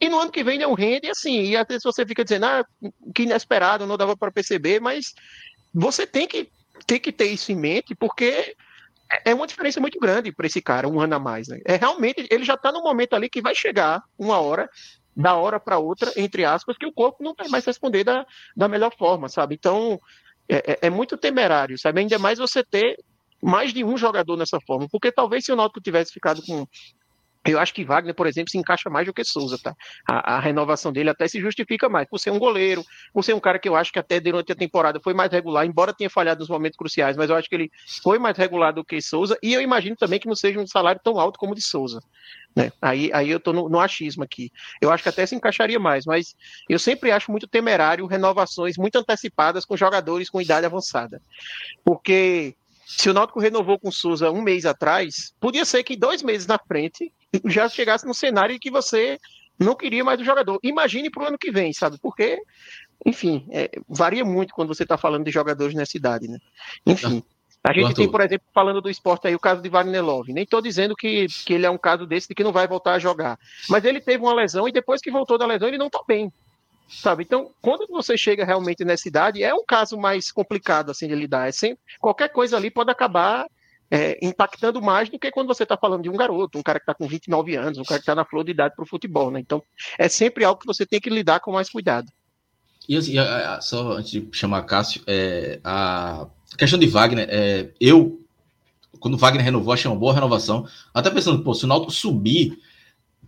e 0.00 0.08
no 0.08 0.20
ano 0.20 0.30
que 0.30 0.44
vem 0.44 0.56
não 0.56 0.72
rende, 0.72 1.10
assim, 1.10 1.42
e 1.42 1.56
até 1.56 1.76
se 1.78 1.84
você 1.84 2.06
fica 2.06 2.22
dizendo, 2.22 2.46
ah, 2.46 2.64
que 3.12 3.24
inesperado, 3.24 3.86
não 3.86 3.96
dava 3.96 4.16
para 4.16 4.30
perceber, 4.30 4.80
mas 4.80 5.14
você 5.74 6.06
tem 6.06 6.28
que, 6.28 6.48
tem 6.86 7.00
que 7.00 7.10
ter 7.10 7.26
isso 7.26 7.50
em 7.50 7.56
mente, 7.56 7.92
porque 7.92 8.54
é, 9.10 9.30
é 9.30 9.34
uma 9.34 9.48
diferença 9.48 9.80
muito 9.80 9.98
grande 9.98 10.30
para 10.30 10.46
esse 10.46 10.62
cara, 10.62 10.88
um 10.88 11.00
ano 11.00 11.16
a 11.16 11.18
mais. 11.18 11.48
Né? 11.48 11.60
É 11.64 11.74
realmente, 11.74 12.24
ele 12.30 12.44
já 12.44 12.54
está 12.54 12.70
no 12.70 12.84
momento 12.84 13.14
ali 13.14 13.28
que 13.28 13.42
vai 13.42 13.54
chegar 13.54 14.00
uma 14.16 14.38
hora, 14.38 14.70
da 15.16 15.34
hora 15.34 15.58
para 15.58 15.78
outra, 15.78 16.12
entre 16.16 16.44
aspas, 16.44 16.76
que 16.76 16.86
o 16.86 16.92
corpo 16.92 17.22
não 17.22 17.34
vai 17.36 17.48
mais 17.48 17.64
responder 17.64 18.04
da, 18.04 18.24
da 18.56 18.68
melhor 18.68 18.92
forma, 18.96 19.28
sabe? 19.28 19.56
Então, 19.56 19.98
é, 20.48 20.72
é, 20.72 20.78
é 20.82 20.90
muito 20.90 21.16
temerário, 21.16 21.78
sabe? 21.78 22.00
Ainda 22.00 22.18
mais 22.18 22.38
você 22.38 22.62
ter 22.64 22.96
mais 23.44 23.72
de 23.72 23.84
um 23.84 23.96
jogador 23.96 24.36
nessa 24.36 24.58
forma, 24.60 24.88
porque 24.90 25.12
talvez 25.12 25.44
se 25.44 25.52
o 25.52 25.56
Náutico 25.56 25.80
tivesse 25.80 26.12
ficado 26.12 26.42
com 26.42 26.66
eu 27.46 27.58
acho 27.58 27.74
que 27.74 27.84
Wagner, 27.84 28.14
por 28.14 28.26
exemplo, 28.26 28.50
se 28.50 28.56
encaixa 28.56 28.88
mais 28.88 29.06
do 29.06 29.12
que 29.12 29.22
Souza, 29.22 29.58
tá? 29.62 29.76
A, 30.08 30.36
a, 30.36 30.40
renovação 30.40 30.90
dele 30.90 31.10
até 31.10 31.28
se 31.28 31.38
justifica 31.38 31.90
mais, 31.90 32.08
por 32.08 32.18
ser 32.18 32.30
um 32.30 32.38
goleiro, 32.38 32.82
por 33.12 33.22
ser 33.22 33.34
um 33.34 33.40
cara 33.40 33.58
que 33.58 33.68
eu 33.68 33.76
acho 33.76 33.92
que 33.92 33.98
até 33.98 34.18
durante 34.18 34.50
a 34.50 34.54
temporada 34.54 34.98
foi 34.98 35.12
mais 35.12 35.30
regular, 35.30 35.66
embora 35.66 35.92
tenha 35.92 36.08
falhado 36.08 36.40
nos 36.40 36.48
momentos 36.48 36.78
cruciais, 36.78 37.18
mas 37.18 37.28
eu 37.28 37.36
acho 37.36 37.48
que 37.48 37.54
ele 37.54 37.70
foi 38.02 38.18
mais 38.18 38.38
regular 38.38 38.72
do 38.72 38.82
que 38.82 38.98
Souza, 39.02 39.36
e 39.42 39.52
eu 39.52 39.60
imagino 39.60 39.94
também 39.94 40.18
que 40.18 40.26
não 40.26 40.34
seja 40.34 40.58
um 40.58 40.66
salário 40.66 41.00
tão 41.04 41.20
alto 41.20 41.38
como 41.38 41.52
o 41.52 41.54
de 41.54 41.60
Souza. 41.60 42.00
Né? 42.56 42.72
Aí, 42.80 43.10
aí 43.12 43.28
eu 43.30 43.40
tô 43.40 43.52
no, 43.52 43.68
no 43.68 43.78
achismo 43.78 44.24
aqui. 44.24 44.50
Eu 44.80 44.90
acho 44.90 45.02
que 45.02 45.08
até 45.10 45.26
se 45.26 45.34
encaixaria 45.34 45.78
mais, 45.78 46.06
mas 46.06 46.34
eu 46.66 46.78
sempre 46.78 47.10
acho 47.10 47.30
muito 47.30 47.46
temerário 47.46 48.06
renovações 48.06 48.78
muito 48.78 48.96
antecipadas 48.96 49.66
com 49.66 49.76
jogadores 49.76 50.30
com 50.30 50.40
idade 50.40 50.64
avançada. 50.64 51.20
Porque 51.84 52.54
se 52.86 53.08
o 53.08 53.14
Náutico 53.14 53.40
renovou 53.40 53.78
com 53.78 53.88
o 53.88 53.92
Souza 53.92 54.30
um 54.30 54.42
mês 54.42 54.64
atrás, 54.66 55.34
podia 55.40 55.64
ser 55.64 55.82
que 55.82 55.96
dois 55.96 56.22
meses 56.22 56.46
na 56.46 56.58
frente 56.58 57.12
já 57.46 57.68
chegasse 57.68 58.06
no 58.06 58.14
cenário 58.14 58.58
que 58.58 58.70
você 58.70 59.18
não 59.58 59.74
queria 59.74 60.04
mais 60.04 60.20
o 60.20 60.24
jogador. 60.24 60.58
Imagine 60.62 61.10
para 61.10 61.24
o 61.24 61.26
ano 61.26 61.38
que 61.38 61.50
vem, 61.50 61.72
sabe? 61.72 61.98
Porque, 62.00 62.40
enfim, 63.04 63.46
é, 63.50 63.70
varia 63.88 64.24
muito 64.24 64.54
quando 64.54 64.74
você 64.74 64.82
está 64.82 64.96
falando 64.96 65.24
de 65.24 65.30
jogadores 65.30 65.74
nessa 65.74 65.96
idade, 65.96 66.28
né? 66.28 66.38
Enfim. 66.86 67.22
A 67.66 67.72
gente 67.72 67.94
tem, 67.94 68.10
por 68.10 68.20
exemplo, 68.20 68.46
falando 68.52 68.82
do 68.82 68.90
esporte 68.90 69.26
aí, 69.26 69.34
o 69.34 69.40
caso 69.40 69.62
de 69.62 69.70
Wagner 69.70 70.04
Love. 70.04 70.34
Nem 70.34 70.44
estou 70.44 70.60
dizendo 70.60 70.94
que, 70.94 71.26
que 71.46 71.54
ele 71.54 71.64
é 71.64 71.70
um 71.70 71.78
caso 71.78 72.06
desse 72.06 72.28
de 72.28 72.34
que 72.34 72.44
não 72.44 72.52
vai 72.52 72.68
voltar 72.68 72.92
a 72.92 72.98
jogar. 72.98 73.38
Mas 73.70 73.86
ele 73.86 74.02
teve 74.02 74.22
uma 74.22 74.34
lesão 74.34 74.68
e 74.68 74.72
depois 74.72 75.00
que 75.00 75.10
voltou 75.10 75.38
da 75.38 75.46
lesão, 75.46 75.68
ele 75.68 75.78
não 75.78 75.86
está 75.86 76.00
bem. 76.06 76.30
Sabe? 76.88 77.24
Então, 77.24 77.50
quando 77.60 77.86
você 77.88 78.16
chega 78.16 78.44
realmente 78.44 78.84
nessa 78.84 79.08
idade, 79.08 79.42
é 79.42 79.54
um 79.54 79.64
caso 79.66 79.96
mais 79.96 80.30
complicado 80.30 80.90
assim 80.90 81.08
de 81.08 81.14
lidar. 81.14 81.48
É 81.48 81.52
sempre, 81.52 81.78
qualquer 81.98 82.28
coisa 82.28 82.56
ali 82.56 82.70
pode 82.70 82.90
acabar 82.90 83.46
é, 83.90 84.18
impactando 84.22 84.80
mais 84.82 85.08
do 85.08 85.18
que 85.18 85.30
quando 85.30 85.48
você 85.48 85.62
está 85.62 85.76
falando 85.76 86.02
de 86.02 86.10
um 86.10 86.16
garoto, 86.16 86.58
um 86.58 86.62
cara 86.62 86.78
que 86.78 86.84
está 86.84 86.94
com 86.94 87.06
29 87.06 87.56
anos, 87.56 87.78
um 87.78 87.84
cara 87.84 87.98
que 87.98 88.02
está 88.02 88.14
na 88.14 88.24
flor 88.24 88.44
de 88.44 88.50
idade 88.50 88.74
para 88.74 88.82
o 88.82 88.88
futebol. 88.88 89.30
Né? 89.30 89.40
Então, 89.40 89.62
é 89.98 90.08
sempre 90.08 90.44
algo 90.44 90.60
que 90.60 90.66
você 90.66 90.84
tem 90.84 91.00
que 91.00 91.10
lidar 91.10 91.40
com 91.40 91.52
mais 91.52 91.70
cuidado. 91.70 92.10
E 92.88 92.96
assim, 92.96 93.14
só 93.62 93.92
antes 93.92 94.10
de 94.10 94.28
chamar 94.32 94.62
Cássio, 94.62 95.02
é, 95.06 95.58
a 95.64 96.26
questão 96.58 96.78
de 96.78 96.86
Wagner, 96.86 97.26
é, 97.30 97.70
eu, 97.80 98.20
quando 99.00 99.16
Wagner 99.16 99.44
renovou, 99.44 99.72
achei 99.72 99.90
uma 99.90 99.98
boa 99.98 100.12
renovação. 100.12 100.66
Até 100.92 101.10
pensando, 101.10 101.42
pô, 101.42 101.54
se 101.54 101.64
o 101.64 101.68
Náutico 101.68 101.92
subir, 101.92 102.58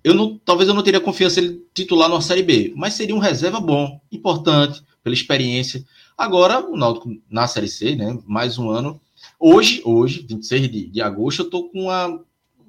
eu 0.06 0.14
não, 0.14 0.38
talvez 0.38 0.68
eu 0.68 0.74
não 0.74 0.84
teria 0.84 1.00
confiança 1.00 1.40
ele 1.40 1.66
titular 1.74 2.08
na 2.08 2.20
Série 2.20 2.44
B, 2.44 2.72
mas 2.76 2.94
seria 2.94 3.12
um 3.12 3.18
reserva 3.18 3.58
bom, 3.58 4.00
importante, 4.12 4.80
pela 5.02 5.12
experiência. 5.12 5.84
Agora, 6.16 6.64
o 6.64 6.76
Náutico 6.76 7.10
na 7.28 7.48
Série 7.48 7.66
C, 7.66 7.96
né, 7.96 8.16
mais 8.24 8.56
um 8.56 8.70
ano. 8.70 9.00
Hoje, 9.36 9.82
hoje, 9.84 10.24
26 10.28 10.70
de, 10.70 10.86
de 10.86 11.02
agosto, 11.02 11.42
eu 11.42 11.50
tô 11.50 11.64
com 11.64 11.86
uma, 11.86 12.20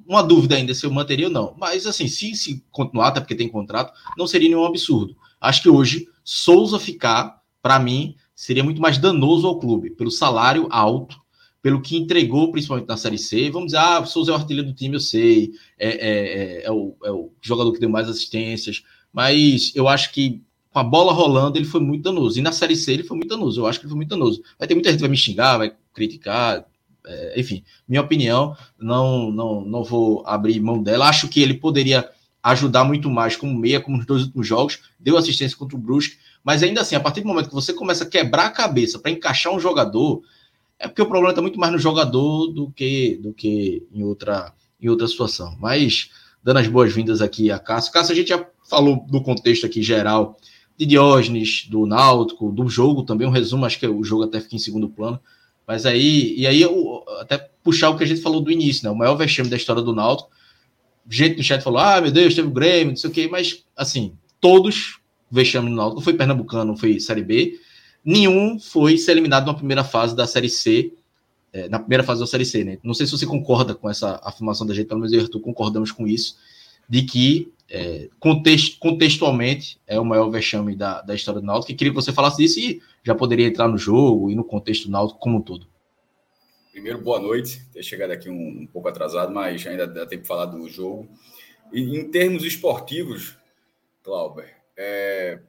uma 0.08 0.24
dúvida 0.24 0.56
ainda 0.56 0.74
se 0.74 0.84
eu 0.84 0.90
manteria 0.90 1.28
ou 1.28 1.32
não. 1.32 1.54
Mas, 1.60 1.86
assim, 1.86 2.08
se, 2.08 2.34
se 2.34 2.66
continuar, 2.72 3.10
até 3.10 3.20
porque 3.20 3.36
tem 3.36 3.48
contrato, 3.48 3.94
não 4.18 4.26
seria 4.26 4.50
nenhum 4.50 4.66
absurdo. 4.66 5.16
Acho 5.40 5.62
que 5.62 5.70
hoje, 5.70 6.08
Souza 6.24 6.80
ficar, 6.80 7.40
para 7.62 7.78
mim, 7.78 8.16
seria 8.36 8.64
muito 8.64 8.82
mais 8.82 8.98
danoso 8.98 9.46
ao 9.46 9.60
clube, 9.60 9.92
pelo 9.92 10.10
salário 10.10 10.68
alto 10.72 11.22
pelo 11.68 11.82
que 11.82 11.98
entregou, 11.98 12.50
principalmente 12.50 12.88
na 12.88 12.96
Série 12.96 13.18
C. 13.18 13.50
Vamos 13.50 13.74
dizer, 13.74 13.80
ah, 13.80 14.00
o 14.00 14.06
Souza 14.06 14.32
é 14.32 14.34
o 14.34 14.38
artilheiro 14.38 14.70
do 14.70 14.74
time, 14.74 14.96
eu 14.96 15.02
sei, 15.02 15.52
é, 15.78 15.90
é, 15.90 15.98
é, 16.00 16.64
é, 16.64 16.72
o, 16.72 16.96
é 17.04 17.12
o 17.12 17.30
jogador 17.42 17.74
que 17.74 17.80
deu 17.82 17.90
mais 17.90 18.08
assistências, 18.08 18.84
mas 19.12 19.74
eu 19.76 19.86
acho 19.86 20.14
que 20.14 20.42
com 20.72 20.80
a 20.80 20.84
bola 20.84 21.12
rolando 21.12 21.58
ele 21.58 21.66
foi 21.66 21.82
muito 21.82 22.04
danoso. 22.04 22.40
E 22.40 22.42
na 22.42 22.54
Série 22.54 22.78
C 22.78 22.94
ele 22.94 23.04
foi 23.04 23.18
muito 23.18 23.30
danoso. 23.30 23.60
Eu 23.60 23.68
acho 23.68 23.80
que 23.80 23.86
ele 23.86 23.90
foi 23.90 23.98
muito 23.98 24.08
danoso. 24.08 24.42
Vai 24.58 24.66
ter 24.66 24.76
muita 24.76 24.90
gente 24.90 25.00
que 25.00 25.04
vai 25.04 25.12
me 25.12 25.18
xingar, 25.18 25.58
vai 25.58 25.74
criticar, 25.94 26.64
é, 27.06 27.38
enfim, 27.38 27.66
minha 27.86 28.02
opinião, 28.02 28.56
não, 28.80 29.30
não, 29.30 29.60
não 29.60 29.84
vou 29.84 30.24
abrir 30.26 30.62
mão 30.62 30.82
dela. 30.82 31.10
Acho 31.10 31.28
que 31.28 31.42
ele 31.42 31.56
poderia 31.56 32.10
ajudar 32.42 32.86
muito 32.86 33.10
mais 33.10 33.36
como 33.36 33.60
meia, 33.60 33.82
como 33.82 33.98
nos 33.98 34.06
dois 34.06 34.24
últimos 34.24 34.48
jogos, 34.48 34.80
deu 34.98 35.18
assistência 35.18 35.58
contra 35.58 35.76
o 35.76 35.80
Brusque, 35.80 36.16
mas 36.42 36.64
ainda 36.64 36.80
assim, 36.80 36.96
a 36.96 37.00
partir 37.02 37.20
do 37.20 37.28
momento 37.28 37.50
que 37.50 37.56
você 37.56 37.74
começa 37.74 38.06
a 38.06 38.08
quebrar 38.08 38.46
a 38.46 38.52
cabeça 38.52 38.98
para 39.00 39.12
encaixar 39.12 39.54
um 39.54 39.60
jogador, 39.60 40.24
é 40.80 40.88
porque 40.88 41.02
o 41.02 41.08
problema 41.08 41.32
está 41.32 41.42
muito 41.42 41.60
mais 41.60 41.72
no 41.72 41.80
jogador 41.80 42.48
do 42.48 42.72
que 42.72 43.18
do 43.18 43.34
que 43.34 43.86
em 43.92 44.04
outra 44.04 44.54
em 44.82 44.90
outra 44.90 45.08
situação. 45.08 45.56
Mas 45.60 46.12
dando 46.44 46.58
as 46.58 46.68
boas-vindas 46.68 47.22
aqui 47.22 47.52
a 47.52 47.60
Cássio. 47.60 47.92
Cássio, 47.92 48.14
a 48.14 48.16
gente 48.16 48.30
já 48.30 48.46
falou 48.70 49.06
do 49.10 49.22
contexto 49.22 49.66
aqui 49.66 49.82
geral 49.82 50.38
de 50.78 50.86
Diógenes, 50.86 51.66
do 51.68 51.86
Náutico, 51.88 52.52
do 52.52 52.70
jogo 52.70 53.04
também, 53.04 53.28
um 53.28 53.32
resumo, 53.32 53.66
acho 53.66 53.80
que 53.80 53.88
o 53.88 54.04
jogo 54.04 54.24
até 54.24 54.40
fica 54.40 54.56
em 54.56 54.60
segundo 54.60 54.88
plano. 54.88 55.20
Mas 55.66 55.86
aí, 55.86 56.36
e 56.38 56.46
aí 56.46 56.62
eu 56.62 57.04
até 57.20 57.38
puxar 57.64 57.90
o 57.90 57.98
que 57.98 58.04
a 58.04 58.08
gente 58.08 58.22
falou 58.22 58.40
do 58.40 58.52
início, 58.52 58.86
né? 58.86 58.92
O 58.92 58.96
maior 58.96 59.16
vexame 59.16 59.50
da 59.50 59.58
história 59.58 59.82
do 59.82 59.94
Náutico. 59.94 60.30
Gente 61.10 61.38
no 61.38 61.44
chat 61.44 61.62
falou: 61.62 61.80
ah, 61.80 62.00
meu 62.00 62.12
Deus, 62.12 62.36
teve 62.36 62.48
o 62.48 62.52
Grêmio, 62.52 62.90
não 62.90 62.96
sei 62.96 63.10
o 63.10 63.14
quê, 63.14 63.28
mas 63.28 63.66
assim, 63.76 64.14
todos 64.40 65.00
vexame 65.30 65.70
no 65.70 65.76
Náutico, 65.76 65.96
não 65.96 66.04
foi 66.04 66.14
Pernambucano, 66.14 66.66
não 66.66 66.78
foi 66.78 67.00
Série 67.00 67.24
B. 67.24 67.60
Nenhum 68.04 68.60
foi 68.60 68.98
ser 68.98 69.12
eliminado 69.12 69.46
na 69.46 69.54
primeira 69.54 69.84
fase 69.84 70.16
da 70.16 70.26
Série 70.26 70.50
C, 70.50 70.94
é, 71.52 71.68
na 71.70 71.80
primeira 71.80 72.04
fase 72.04 72.20
da 72.20 72.28
Série 72.28 72.46
C, 72.46 72.64
né? 72.64 72.78
Não 72.84 72.94
sei 72.94 73.06
se 73.06 73.12
você 73.12 73.26
concorda 73.26 73.76
com 73.76 73.90
essa 73.90 74.20
afirmação 74.24 74.66
da 74.66 74.74
gente, 74.74 74.88
pelo 74.88 75.00
menos 75.00 75.14
eu 75.14 75.20
e 75.20 75.24
Arthur 75.24 75.42
concordamos 75.42 75.92
com 75.92 76.08
isso, 76.08 76.38
de 76.88 77.04
que 77.04 77.52
é, 77.70 78.10
context, 78.20 78.80
contextualmente 78.80 79.80
é 79.86 80.00
o 80.00 80.06
maior 80.06 80.30
vexame 80.30 80.76
da, 80.76 81.02
da 81.02 81.14
história 81.14 81.42
do 81.42 81.48
Náutico. 81.48 81.72
E 81.72 81.76
queria 81.76 81.92
que 81.92 82.00
você 82.00 82.14
falasse 82.14 82.38
disso 82.38 82.60
e 82.60 82.82
já 83.04 83.14
poderia 83.14 83.48
entrar 83.48 83.68
no 83.68 83.78
jogo 83.78 84.32
e 84.32 84.36
no 84.36 84.44
contexto 84.44 84.86
do 84.86 84.92
Náutico 84.92 85.20
como 85.20 85.38
um 85.38 85.42
todo. 85.42 85.68
Primeiro, 86.72 87.02
boa 87.02 87.20
noite. 87.20 87.66
Ter 87.74 87.84
chegado 87.84 88.12
aqui 88.12 88.30
um, 88.30 88.62
um, 88.62 88.68
pouco 88.68 88.88
atrasado, 88.88 89.34
mas 89.34 89.66
ainda 89.66 89.88
dá 89.88 90.06
tempo 90.06 90.22
de 90.22 90.28
falar 90.28 90.46
do 90.46 90.70
jogo. 90.70 91.10
E, 91.74 91.82
em 91.82 92.10
termos 92.10 92.46
esportivos, 92.46 93.36
Clauber, 94.04 94.56
é, 94.78 95.40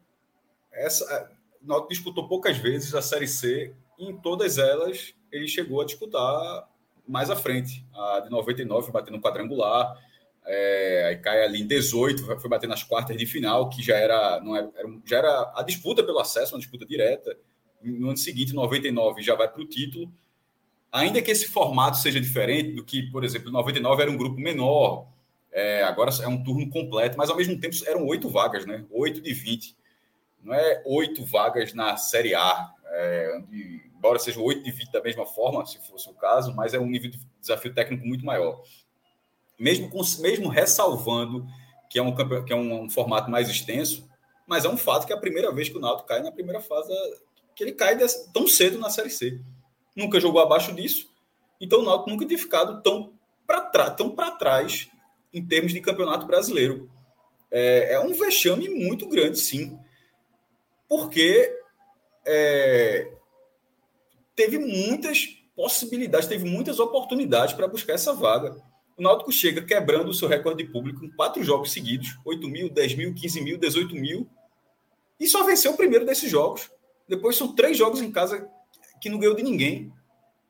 essa, 0.72 1.30
Náutico 1.62 1.90
disputou 1.90 2.28
poucas 2.28 2.56
vezes 2.56 2.94
a 2.94 3.02
Série 3.02 3.28
C 3.28 3.74
e 3.98 4.06
em 4.06 4.16
todas 4.16 4.58
elas 4.58 5.14
ele 5.30 5.48
chegou 5.48 5.80
a 5.80 5.84
disputar 5.84 6.68
mais 7.06 7.30
à 7.30 7.36
frente. 7.36 7.84
A 7.94 8.20
de 8.20 8.30
99 8.30 8.92
batendo 8.92 9.20
quadrangular, 9.20 9.96
é, 10.44 11.06
aí 11.08 11.16
cai 11.16 11.44
ali 11.44 11.60
em 11.60 11.66
18, 11.66 12.24
foi 12.40 12.48
bater 12.50 12.66
nas 12.66 12.82
quartas 12.82 13.16
de 13.16 13.26
final, 13.26 13.68
que 13.68 13.82
já 13.82 13.96
era, 13.96 14.40
não 14.40 14.56
era, 14.56 14.70
era, 14.74 14.88
já 15.04 15.18
era 15.18 15.52
a 15.54 15.62
disputa 15.62 16.02
pelo 16.02 16.18
acesso, 16.18 16.54
uma 16.54 16.60
disputa 16.60 16.86
direta. 16.86 17.36
No 17.82 18.08
ano 18.08 18.16
seguinte, 18.16 18.54
99, 18.54 19.22
já 19.22 19.34
vai 19.34 19.48
para 19.48 19.60
o 19.60 19.66
título. 19.66 20.10
Ainda 20.90 21.20
que 21.20 21.30
esse 21.30 21.48
formato 21.48 21.98
seja 21.98 22.20
diferente 22.20 22.72
do 22.72 22.82
que, 22.82 23.02
por 23.10 23.24
exemplo, 23.24 23.50
99 23.50 24.02
era 24.02 24.10
um 24.10 24.16
grupo 24.16 24.40
menor, 24.40 25.06
é, 25.52 25.82
agora 25.82 26.10
é 26.22 26.28
um 26.28 26.42
turno 26.42 26.68
completo, 26.70 27.16
mas 27.18 27.28
ao 27.28 27.36
mesmo 27.36 27.58
tempo 27.58 27.76
eram 27.86 28.06
oito 28.06 28.28
vagas, 28.28 28.64
né? 28.64 28.84
Oito 28.90 29.20
de 29.20 29.32
20. 29.32 29.76
Não 30.42 30.54
é 30.54 30.82
oito 30.86 31.24
vagas 31.24 31.74
na 31.74 31.96
Série 31.96 32.34
A, 32.34 32.72
é, 32.86 33.40
embora 33.96 34.18
seja 34.18 34.40
oito 34.40 34.62
de 34.62 34.70
20 34.70 34.90
da 34.90 35.02
mesma 35.02 35.26
forma, 35.26 35.66
se 35.66 35.78
fosse 35.86 36.08
o 36.08 36.14
caso, 36.14 36.54
mas 36.54 36.74
é 36.74 36.78
um 36.78 36.86
nível 36.86 37.10
de 37.10 37.20
desafio 37.40 37.74
técnico 37.74 38.06
muito 38.06 38.24
maior 38.24 38.62
mesmo, 39.58 39.90
com, 39.90 40.00
mesmo 40.20 40.48
ressalvando 40.48 41.46
que 41.90 41.98
é, 41.98 42.02
um, 42.02 42.14
que 42.44 42.52
é 42.52 42.56
um, 42.56 42.82
um, 42.82 42.90
formato 42.90 43.30
mais 43.30 43.48
extenso, 43.48 44.08
mas 44.46 44.64
é 44.64 44.68
um 44.68 44.76
fato 44.76 45.06
que 45.06 45.12
é 45.12 45.16
a 45.16 45.20
primeira 45.20 45.50
vez 45.50 45.68
que 45.68 45.76
o 45.76 45.80
Náutico 45.80 46.06
cai 46.08 46.22
na 46.22 46.30
primeira 46.30 46.60
fase, 46.60 46.92
que 47.56 47.64
ele 47.64 47.72
cai 47.72 47.96
desse, 47.96 48.30
tão 48.30 48.46
cedo 48.46 48.78
na 48.78 48.90
Série 48.90 49.10
C. 49.10 49.40
Nunca 49.96 50.20
jogou 50.20 50.40
abaixo 50.40 50.72
disso, 50.74 51.10
então 51.60 51.80
o 51.80 51.82
Náutico 51.82 52.10
nunca 52.10 52.26
tinha 52.26 52.38
ficado 52.38 52.82
tão 52.82 53.12
para 53.46 53.90
tão 53.90 54.14
trás 54.38 54.88
em 55.32 55.44
termos 55.44 55.72
de 55.72 55.80
campeonato 55.80 56.26
brasileiro. 56.26 56.90
É, 57.50 57.94
é 57.94 58.00
um 58.00 58.12
vexame 58.12 58.68
muito 58.68 59.08
grande, 59.08 59.38
sim, 59.38 59.78
porque 60.88 61.54
é, 62.26 63.12
teve 64.34 64.58
muitas 64.58 65.26
possibilidades, 65.54 66.28
teve 66.28 66.48
muitas 66.48 66.80
oportunidades 66.80 67.54
para 67.54 67.68
buscar 67.68 67.92
essa 67.92 68.12
vaga. 68.14 68.56
O 68.96 69.02
Náutico 69.02 69.30
chega 69.30 69.62
quebrando 69.62 70.08
o 70.08 70.14
seu 70.14 70.26
recorde 70.28 70.64
de 70.64 70.72
público 70.72 71.04
em 71.04 71.10
quatro 71.10 71.42
jogos 71.42 71.72
seguidos: 71.72 72.16
8 72.24 72.48
mil, 72.48 72.70
10 72.70 72.94
mil, 72.94 73.14
15 73.14 73.40
mil, 73.42 73.58
18 73.58 73.94
mil. 73.94 74.28
E 75.20 75.26
só 75.26 75.44
venceu 75.44 75.72
o 75.72 75.76
primeiro 75.76 76.06
desses 76.06 76.30
jogos. 76.30 76.70
Depois 77.08 77.36
são 77.36 77.54
três 77.54 77.76
jogos 77.76 78.00
em 78.00 78.10
casa 78.10 78.48
que 79.00 79.08
não 79.08 79.18
ganhou 79.18 79.34
de 79.34 79.42
ninguém. 79.42 79.92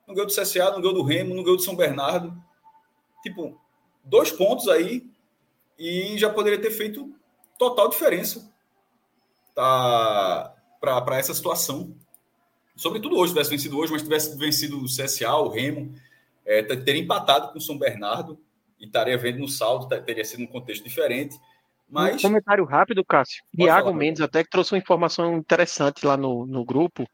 Não 0.07 0.14
ganhou 0.14 0.26
do 0.26 0.34
CSA, 0.34 0.70
não 0.70 0.80
ganhou 0.80 0.95
do 0.95 1.03
Remo, 1.03 1.34
não 1.34 1.43
ganhou 1.43 1.57
do 1.57 1.62
São 1.62 1.76
Bernardo. 1.76 2.34
Tipo, 3.22 3.61
dois 4.05 4.30
pontos 4.30 4.68
aí 4.68 5.07
e 5.78 6.16
já 6.18 6.30
poderia 6.30 6.61
ter 6.61 6.70
feito 6.70 7.14
total 7.59 7.89
diferença 7.89 8.51
tá, 9.59 10.54
para 10.80 11.18
essa 11.18 11.34
situação. 11.34 11.96
Sobretudo 12.76 13.16
hoje, 13.16 13.32
tivesse 13.32 13.50
vencido 13.50 13.76
hoje, 13.76 13.92
mas 13.92 14.02
tivesse 14.02 14.38
vencido 14.38 14.78
o 14.78 14.84
CSA, 14.84 15.34
o 15.34 15.48
Remo, 15.48 15.92
é, 16.46 16.62
teria 16.62 17.02
empatado 17.02 17.52
com 17.52 17.59
o 17.59 17.61
São 17.61 17.76
Bernardo 17.76 18.38
e 18.78 18.86
estaria 18.86 19.18
vendo 19.18 19.40
no 19.40 19.48
saldo, 19.48 19.88
teria 20.04 20.24
sido 20.24 20.44
um 20.44 20.46
contexto 20.46 20.84
diferente. 20.84 21.36
Mas... 21.90 22.22
Um 22.22 22.28
comentário 22.28 22.64
rápido, 22.64 23.04
Cássio. 23.04 23.42
Iago 23.52 23.92
Mendes 23.92 24.20
até 24.20 24.44
que 24.44 24.50
trouxe 24.50 24.72
uma 24.74 24.78
informação 24.78 25.36
interessante 25.36 26.06
lá 26.06 26.16
no, 26.16 26.46
no 26.46 26.64
grupo. 26.64 27.04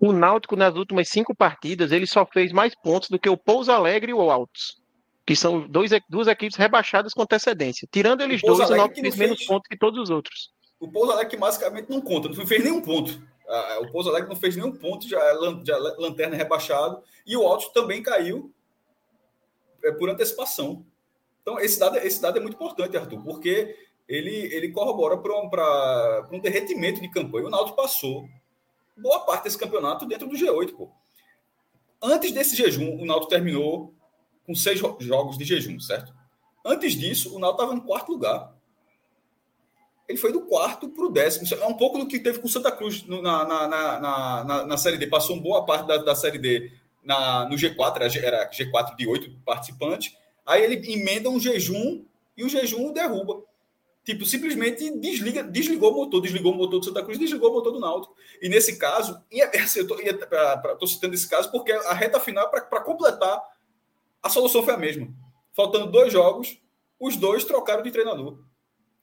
O 0.00 0.14
Náutico, 0.14 0.56
nas 0.56 0.74
últimas 0.76 1.10
cinco 1.10 1.34
partidas, 1.34 1.92
ele 1.92 2.06
só 2.06 2.24
fez 2.24 2.52
mais 2.52 2.74
pontos 2.74 3.10
do 3.10 3.18
que 3.18 3.28
o 3.28 3.36
Pouso 3.36 3.70
Alegre 3.70 4.12
e 4.12 4.14
o 4.14 4.30
Altos, 4.30 4.80
que 5.26 5.36
são 5.36 5.68
dois, 5.68 5.90
duas 6.08 6.26
equipes 6.26 6.56
rebaixadas 6.56 7.12
com 7.12 7.20
antecedência. 7.20 7.86
Tirando 7.92 8.22
eles 8.22 8.40
dois, 8.40 8.60
Alegre 8.60 8.74
o 8.74 8.78
Náutico 8.78 9.00
fez 9.02 9.16
menos 9.16 9.44
pontos 9.44 9.68
que 9.68 9.76
todos 9.76 10.00
os 10.00 10.08
outros. 10.08 10.58
O 10.80 10.90
Pouso 10.90 11.12
Alegre 11.12 11.36
basicamente 11.36 11.90
não 11.90 12.00
conta, 12.00 12.30
não 12.30 12.46
fez 12.46 12.64
nenhum 12.64 12.80
ponto. 12.80 13.22
O 13.82 13.92
Pouso 13.92 14.08
Alegre 14.08 14.30
não 14.30 14.36
fez 14.36 14.56
nenhum 14.56 14.72
ponto, 14.72 15.06
já 15.06 15.20
é, 15.20 15.30
é 15.30 15.76
lanterna 15.98 16.34
rebaixado. 16.34 17.02
E 17.26 17.36
o 17.36 17.46
Altos 17.46 17.68
também 17.68 18.02
caiu 18.02 18.50
é, 19.84 19.92
por 19.92 20.08
antecipação. 20.08 20.86
Então, 21.42 21.60
esse 21.60 21.78
dado, 21.78 21.98
esse 21.98 22.20
dado 22.20 22.38
é 22.38 22.40
muito 22.40 22.54
importante, 22.54 22.96
Arthur, 22.96 23.22
porque 23.22 23.76
ele, 24.08 24.34
ele 24.54 24.72
corrobora 24.72 25.18
para 25.18 26.32
um, 26.32 26.36
um 26.36 26.40
derretimento 26.40 27.00
de 27.00 27.10
campanha. 27.10 27.46
O 27.46 27.50
Náutico 27.50 27.76
passou 27.76 28.26
boa 28.96 29.20
parte 29.20 29.44
desse 29.44 29.58
campeonato 29.58 30.06
dentro 30.06 30.28
do 30.28 30.36
G8, 30.36 30.74
pô. 30.74 30.90
Antes 32.02 32.32
desse 32.32 32.56
jejum, 32.56 32.98
o 32.98 33.04
Náutico 33.04 33.30
terminou 33.30 33.94
com 34.46 34.54
seis 34.54 34.80
jogos 34.98 35.36
de 35.36 35.44
jejum, 35.44 35.78
certo? 35.78 36.14
Antes 36.64 36.94
disso, 36.94 37.34
o 37.34 37.38
Náutico 37.38 37.62
estava 37.62 37.78
em 37.78 37.86
quarto 37.86 38.12
lugar 38.12 38.59
ele 40.10 40.18
foi 40.18 40.32
do 40.32 40.42
quarto 40.42 40.88
para 40.88 41.04
o 41.04 41.08
décimo. 41.08 41.46
É 41.62 41.66
um 41.66 41.76
pouco 41.76 41.96
do 41.96 42.08
que 42.08 42.18
teve 42.18 42.40
com 42.40 42.48
o 42.48 42.50
Santa 42.50 42.72
Cruz 42.72 43.06
na, 43.06 43.20
na, 43.20 43.68
na, 43.68 44.44
na, 44.44 44.66
na 44.66 44.76
Série 44.76 44.98
D. 44.98 45.06
Passou 45.06 45.36
uma 45.36 45.42
boa 45.42 45.64
parte 45.64 45.86
da, 45.86 45.98
da 45.98 46.16
Série 46.16 46.38
D 46.38 46.72
na, 47.04 47.48
no 47.48 47.54
G4, 47.54 48.16
era 48.16 48.50
G4 48.50 48.96
de 48.96 49.06
oito 49.06 49.30
participantes. 49.44 50.16
Aí 50.44 50.64
ele 50.64 50.92
emenda 50.92 51.30
um 51.30 51.38
jejum 51.38 52.04
e 52.36 52.42
o 52.42 52.48
jejum 52.48 52.92
derruba. 52.92 53.44
Tipo, 54.04 54.26
simplesmente 54.26 54.90
desliga, 54.98 55.44
desligou 55.44 55.92
o 55.92 55.96
motor, 55.96 56.20
desligou 56.20 56.54
o 56.54 56.56
motor 56.56 56.80
do 56.80 56.84
Santa 56.84 57.04
Cruz, 57.04 57.16
desligou 57.16 57.50
o 57.50 57.54
motor 57.54 57.72
do 57.72 57.78
Náutico. 57.78 58.16
E 58.42 58.48
nesse 58.48 58.78
caso, 58.78 59.22
e 59.30 59.40
assim, 59.40 59.78
eu 59.78 59.84
estou 59.84 60.88
citando 60.88 61.14
esse 61.14 61.28
caso 61.28 61.52
porque 61.52 61.70
a 61.70 61.94
reta 61.94 62.18
final, 62.18 62.50
para 62.50 62.80
completar, 62.80 63.40
a 64.20 64.28
solução 64.28 64.64
foi 64.64 64.74
a 64.74 64.78
mesma. 64.78 65.08
Faltando 65.52 65.86
dois 65.86 66.12
jogos, 66.12 66.58
os 66.98 67.14
dois 67.14 67.44
trocaram 67.44 67.84
de 67.84 67.92
treinador 67.92 68.49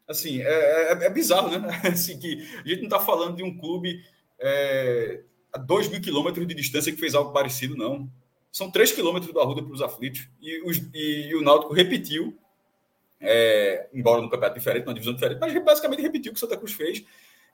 assim, 0.08 0.42
é, 0.42 0.94
é, 0.94 1.06
é 1.06 1.10
bizarro, 1.10 1.50
né? 1.50 1.82
Assim, 1.84 2.18
que 2.18 2.42
a 2.64 2.68
gente 2.68 2.80
não 2.80 2.86
está 2.88 3.00
falando 3.00 3.36
de 3.36 3.44
um 3.44 3.58
clube 3.58 4.04
é, 4.40 5.22
a 5.52 5.58
2 5.58 5.90
mil 5.90 6.02
quilômetros 6.02 6.48
de 6.48 6.54
distância 6.54 6.92
que 6.92 7.00
fez 7.00 7.14
algo 7.14 7.34
parecido, 7.34 7.76
não. 7.76 8.10
São 8.52 8.72
3 8.72 8.92
quilômetros 8.94 9.32
do 9.32 9.40
Arruda 9.40 9.62
para 9.62 9.74
os 9.74 9.82
aflitos. 9.82 10.28
E, 10.42 10.62
os, 10.64 10.78
e, 10.94 11.28
e, 11.30 11.36
o 11.36 11.42
Náutico 11.42 11.74
repetiu, 11.74 12.38
é, 13.20 13.88
embora 13.94 14.22
no 14.22 14.30
campeonato 14.30 14.58
diferente, 14.58 14.86
numa 14.86 14.94
divisão 14.94 15.14
diferente, 15.14 15.40
mas 15.40 15.54
basicamente 15.64 16.02
repetiu 16.02 16.32
o 16.32 16.34
que 16.34 16.38
o 16.38 16.42
Santa 16.42 16.58
Cruz 16.58 16.74
fez 16.74 17.04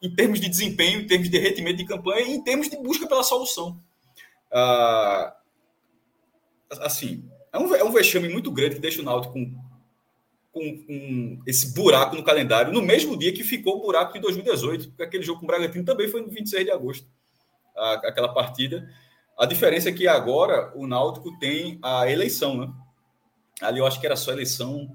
em 0.02 0.14
termos 0.14 0.40
de 0.40 0.50
desempenho, 0.50 1.02
em 1.02 1.08
termos 1.08 1.30
de 1.30 1.38
derretimento 1.38 1.78
de 1.78 1.86
campanha 1.86 2.28
e 2.28 2.34
em 2.34 2.44
termos 2.44 2.70
de 2.70 2.78
busca 2.78 3.08
pela 3.08 3.24
solução. 3.24 3.82
Ah, 4.52 5.36
assim, 6.82 7.24
é 7.52 7.58
um, 7.58 7.74
é 7.74 7.84
um 7.84 7.92
vexame 7.92 8.28
muito 8.28 8.52
grande 8.52 8.76
que 8.76 8.82
deixa 8.82 9.02
o 9.02 9.06
Náutico 9.06 9.34
com 9.34 9.56
com, 10.54 10.78
com, 10.86 11.40
esse 11.48 11.74
buraco 11.74 12.16
no 12.16 12.24
calendário, 12.24 12.72
no 12.72 12.82
mesmo 12.82 13.18
dia 13.18 13.34
que 13.34 13.44
ficou 13.44 13.78
o 13.78 13.82
buraco 13.82 14.14
de 14.14 14.20
2018, 14.20 14.90
porque 14.90 15.04
aquele 15.04 15.24
jogo 15.24 15.40
com 15.40 15.46
o 15.46 15.48
Bragantino 15.48 15.84
também 15.84 16.08
foi 16.08 16.22
no 16.22 16.30
26 16.30 16.66
de 16.66 16.72
agosto, 16.72 17.08
a, 17.76 17.94
aquela 18.08 18.32
partida. 18.32 18.88
A 19.38 19.48
diferença 19.48 19.90
é 19.90 19.92
que 19.92 20.08
agora 20.08 20.72
o 20.76 20.86
Náutico 20.86 21.38
tem 21.40 21.80
a 21.82 22.10
eleição, 22.10 22.56
né? 22.56 22.72
Ali 23.60 23.80
eu 23.80 23.88
acho 23.88 24.00
que 24.00 24.06
era 24.06 24.16
só 24.16 24.30
a 24.30 24.36
eleição 24.36 24.92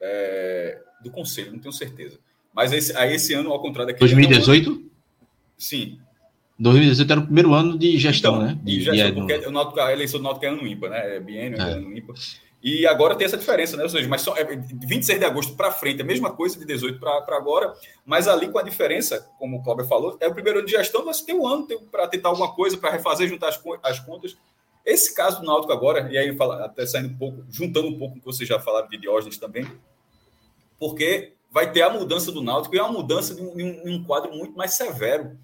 é, 0.00 0.80
do 1.02 1.10
Conselho, 1.10 1.52
não 1.52 1.58
tenho 1.58 1.72
certeza. 1.72 2.18
Mas 2.54 2.72
esse, 2.72 2.96
aí 2.96 3.14
esse 3.14 3.34
ano, 3.34 3.50
ao 3.50 3.60
contrário 3.60 3.92
daquele 3.92 4.14
2018? 4.14 4.70
Ano, 4.70 4.90
sim. 5.58 5.98
2018 6.56 7.10
era 7.10 7.20
o 7.20 7.24
primeiro 7.24 7.52
ano 7.52 7.76
de 7.76 7.98
gestão, 7.98 8.36
então, 8.36 8.46
né? 8.46 8.60
De, 8.62 8.78
de 8.78 8.84
gestão, 8.84 9.26
porque 9.26 9.48
o 9.48 9.50
Náutico, 9.50 9.80
a 9.80 9.92
eleição 9.92 10.20
do 10.20 10.22
Náutico 10.22 10.46
é 10.46 10.48
ano 10.50 10.64
ímpar, 10.64 10.90
né? 10.90 11.16
É 11.16 11.20
biênio, 11.20 11.60
é. 11.60 11.72
ano 11.72 11.96
ímpar. 11.96 12.14
E 12.64 12.86
agora 12.86 13.14
tem 13.14 13.26
essa 13.26 13.36
diferença, 13.36 13.76
né? 13.76 13.82
Ou 13.82 13.90
seja, 13.90 14.08
mas 14.08 14.22
só, 14.22 14.34
é, 14.34 14.42
de 14.42 14.86
26 14.86 15.18
de 15.18 15.24
agosto 15.26 15.54
para 15.54 15.70
frente, 15.70 16.00
a 16.00 16.04
mesma 16.04 16.32
coisa 16.32 16.58
de 16.58 16.64
18 16.64 16.98
para 16.98 17.36
agora, 17.36 17.74
mas 18.06 18.26
ali 18.26 18.48
com 18.48 18.58
a 18.58 18.62
diferença, 18.62 19.30
como 19.38 19.58
o 19.58 19.62
Cláudio 19.62 19.84
falou, 19.84 20.16
é 20.18 20.26
o 20.26 20.32
primeiro 20.32 20.60
ano 20.60 20.66
de 20.66 20.72
gestão, 20.72 21.04
mas 21.04 21.20
tem 21.20 21.34
um 21.34 21.46
ano 21.46 21.68
para 21.92 22.08
tentar 22.08 22.30
alguma 22.30 22.54
coisa, 22.54 22.78
para 22.78 22.90
refazer, 22.90 23.28
juntar 23.28 23.48
as, 23.48 23.60
as 23.82 24.00
contas. 24.00 24.34
Esse 24.82 25.14
caso 25.14 25.40
do 25.40 25.46
Náutico 25.46 25.74
agora, 25.74 26.10
e 26.10 26.16
aí 26.16 26.34
fala, 26.34 26.64
até 26.64 26.86
saindo 26.86 27.10
um 27.10 27.18
pouco, 27.18 27.44
juntando 27.50 27.88
um 27.88 27.98
pouco 27.98 28.14
com 28.14 28.18
o 28.18 28.22
que 28.22 28.26
você 28.26 28.46
já 28.46 28.58
falava 28.58 28.88
de 28.88 28.96
Diógenes 28.96 29.36
também, 29.36 29.70
porque 30.78 31.34
vai 31.50 31.70
ter 31.70 31.82
a 31.82 31.90
mudança 31.90 32.32
do 32.32 32.42
Náutico 32.42 32.74
e 32.74 32.78
é 32.78 32.82
uma 32.82 32.92
mudança 32.92 33.34
de 33.34 33.42
um, 33.42 33.54
de 33.54 33.90
um 33.90 34.02
quadro 34.04 34.34
muito 34.34 34.56
mais 34.56 34.72
severo 34.72 35.38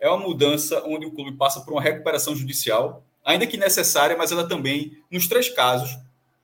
é 0.00 0.08
uma 0.08 0.18
mudança 0.18 0.82
onde 0.86 1.04
o 1.04 1.12
clube 1.12 1.36
passa 1.36 1.60
por 1.60 1.72
uma 1.72 1.82
recuperação 1.82 2.34
judicial, 2.34 3.04
ainda 3.22 3.46
que 3.46 3.58
necessária, 3.58 4.16
mas 4.16 4.32
ela 4.32 4.48
também, 4.48 4.96
nos 5.10 5.28
três 5.28 5.50
casos, 5.50 5.90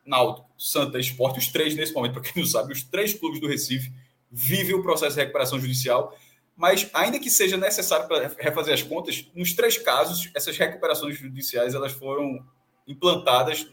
Náutico, 0.06 0.48
Santa 0.56 0.98
Esporte, 0.98 1.38
os 1.38 1.48
três 1.48 1.74
nesse 1.74 1.92
momento, 1.92 2.14
para 2.14 2.22
quem 2.22 2.42
não 2.42 2.48
sabe, 2.48 2.72
os 2.72 2.82
três 2.82 3.12
clubes 3.12 3.40
do 3.40 3.48
Recife 3.48 3.92
vivem 4.30 4.74
o 4.74 4.82
processo 4.82 5.16
de 5.16 5.20
recuperação 5.22 5.58
judicial, 5.58 6.16
mas 6.56 6.88
ainda 6.94 7.18
que 7.18 7.30
seja 7.30 7.56
necessário 7.56 8.08
para 8.08 8.34
refazer 8.38 8.72
as 8.72 8.82
contas, 8.82 9.28
nos 9.34 9.52
três 9.54 9.76
casos, 9.76 10.30
essas 10.34 10.56
recuperações 10.56 11.18
judiciais 11.18 11.74
elas 11.74 11.92
foram 11.92 12.38
implantadas 12.86 13.66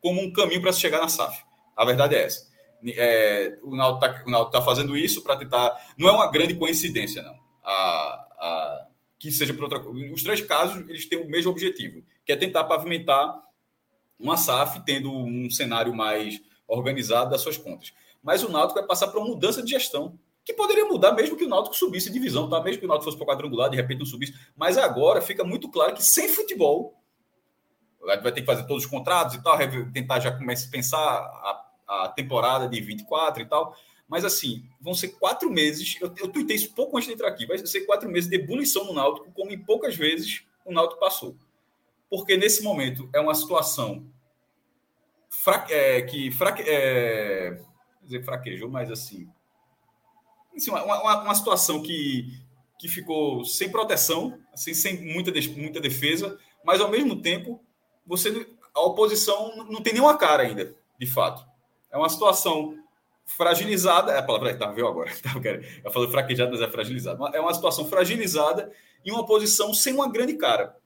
como 0.00 0.20
um 0.20 0.32
caminho 0.32 0.60
para 0.60 0.72
se 0.72 0.80
chegar 0.80 1.00
na 1.00 1.08
SAF. 1.08 1.42
A 1.76 1.84
verdade 1.84 2.14
é 2.14 2.24
essa. 2.24 2.50
É, 2.96 3.58
o 3.62 3.76
Náutico 3.76 4.06
está 4.26 4.44
tá 4.46 4.62
fazendo 4.62 4.96
isso 4.96 5.22
para 5.22 5.36
tentar. 5.36 5.76
Não 5.98 6.08
é 6.08 6.12
uma 6.12 6.30
grande 6.30 6.54
coincidência, 6.54 7.22
não. 7.22 7.38
A, 7.62 7.72
a, 7.72 8.86
que 9.18 9.30
seja 9.30 9.52
por 9.52 9.64
outra 9.64 9.80
coisa. 9.80 10.12
Os 10.12 10.22
três 10.22 10.40
casos, 10.40 10.88
eles 10.88 11.06
têm 11.06 11.20
o 11.20 11.28
mesmo 11.28 11.50
objetivo, 11.50 12.02
que 12.24 12.32
é 12.32 12.36
tentar 12.36 12.64
pavimentar 12.64 13.38
uma 14.20 14.36
SAF 14.36 14.80
tendo 14.84 15.10
um 15.10 15.50
cenário 15.50 15.94
mais 15.94 16.40
organizado 16.68 17.30
das 17.30 17.40
suas 17.40 17.56
contas. 17.56 17.92
Mas 18.22 18.44
o 18.44 18.50
Náutico 18.50 18.78
vai 18.78 18.86
passar 18.86 19.08
por 19.08 19.18
uma 19.18 19.28
mudança 19.28 19.62
de 19.62 19.70
gestão, 19.70 20.18
que 20.44 20.52
poderia 20.52 20.84
mudar 20.84 21.12
mesmo 21.12 21.36
que 21.36 21.44
o 21.44 21.48
Náutico 21.48 21.74
subisse 21.74 22.10
divisão, 22.10 22.48
tá? 22.48 22.60
Mesmo 22.62 22.80
que 22.80 22.86
o 22.86 22.88
Náutico 22.88 23.10
fosse 23.10 23.16
para 23.16 23.34
quadrangular, 23.34 23.70
de 23.70 23.76
repente 23.76 23.98
não 23.98 24.06
subisse. 24.06 24.34
Mas 24.56 24.76
agora 24.76 25.20
fica 25.22 25.42
muito 25.42 25.68
claro 25.70 25.94
que 25.94 26.02
sem 26.02 26.28
futebol, 26.28 27.00
vai 28.00 28.32
ter 28.32 28.40
que 28.40 28.46
fazer 28.46 28.66
todos 28.66 28.84
os 28.84 28.90
contratos 28.90 29.36
e 29.36 29.42
tal, 29.42 29.58
tentar 29.92 30.20
já 30.20 30.32
começar 30.32 30.68
a 30.68 30.70
pensar 30.70 30.98
a, 30.98 32.04
a 32.04 32.08
temporada 32.08 32.68
de 32.68 32.80
24 32.80 33.42
e 33.42 33.46
tal. 33.46 33.74
Mas 34.08 34.24
assim, 34.24 34.64
vão 34.80 34.92
ser 34.92 35.08
quatro 35.08 35.50
meses. 35.50 35.96
Eu, 36.00 36.12
eu 36.16 36.28
tuitei 36.28 36.56
isso 36.56 36.74
pouco 36.74 36.96
antes 36.96 37.06
de 37.06 37.14
entrar 37.14 37.28
aqui. 37.28 37.46
Vai 37.46 37.58
ser 37.58 37.82
quatro 37.82 38.10
meses 38.10 38.28
de 38.28 38.36
ebulição 38.36 38.84
no 38.84 38.92
Náutico, 38.92 39.30
como 39.32 39.52
em 39.52 39.58
poucas 39.58 39.94
vezes 39.94 40.42
o 40.64 40.72
Náutico 40.72 40.98
passou. 40.98 41.36
Porque 42.10 42.36
nesse 42.36 42.62
momento 42.62 43.08
é 43.14 43.20
uma 43.20 43.34
situação 43.34 44.04
fra, 45.30 45.64
é, 45.70 46.02
que 46.02 46.30
fraque, 46.32 46.62
é, 46.66 47.60
dizer 48.02 48.24
fraquejou, 48.24 48.68
mas 48.68 48.90
assim. 48.90 49.28
assim 50.54 50.70
uma, 50.70 50.82
uma, 50.82 51.22
uma, 51.22 51.34
situação 51.34 51.80
que, 51.80 52.42
que 52.78 52.88
ficou 52.88 53.44
sem 53.44 53.70
proteção, 53.70 54.38
assim, 54.52 54.74
sem 54.74 55.00
muita, 55.12 55.30
muita 55.56 55.80
defesa, 55.80 56.36
mas 56.64 56.80
ao 56.80 56.90
mesmo 56.90 57.22
tempo 57.22 57.64
você 58.04 58.46
a 58.74 58.80
oposição 58.80 59.64
não 59.68 59.82
tem 59.82 59.92
nenhuma 59.92 60.16
cara 60.16 60.42
ainda, 60.42 60.74
de 60.98 61.06
fato. 61.06 61.48
É 61.90 61.96
uma 61.96 62.08
situação 62.08 62.76
fragilizada, 63.24 64.12
é 64.12 64.18
a 64.18 64.22
palavra 64.22 64.56
tá, 64.56 64.70
viu 64.70 64.88
agora? 64.88 65.10
Tá, 65.22 65.30
eu 65.84 65.90
falei 65.90 66.10
fraquejada, 66.10 66.50
mas 66.50 66.60
é 66.60 66.68
fragilizada. 66.68 67.30
É 67.32 67.40
uma 67.40 67.54
situação 67.54 67.86
fragilizada 67.86 68.72
em 69.04 69.10
uma 69.10 69.24
posição 69.24 69.72
sem 69.72 69.94
uma 69.94 70.10
grande 70.10 70.34
cara, 70.34 70.76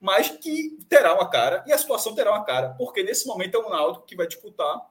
mas 0.00 0.30
que 0.30 0.78
terá 0.88 1.14
uma 1.14 1.28
cara 1.28 1.62
e 1.66 1.72
a 1.72 1.78
situação 1.78 2.14
terá 2.14 2.30
uma 2.30 2.44
cara, 2.44 2.70
porque 2.70 3.02
nesse 3.02 3.26
momento 3.26 3.56
é 3.56 3.58
o 3.58 3.68
Náutico 3.68 4.06
que 4.06 4.16
vai 4.16 4.26
disputar 4.26 4.88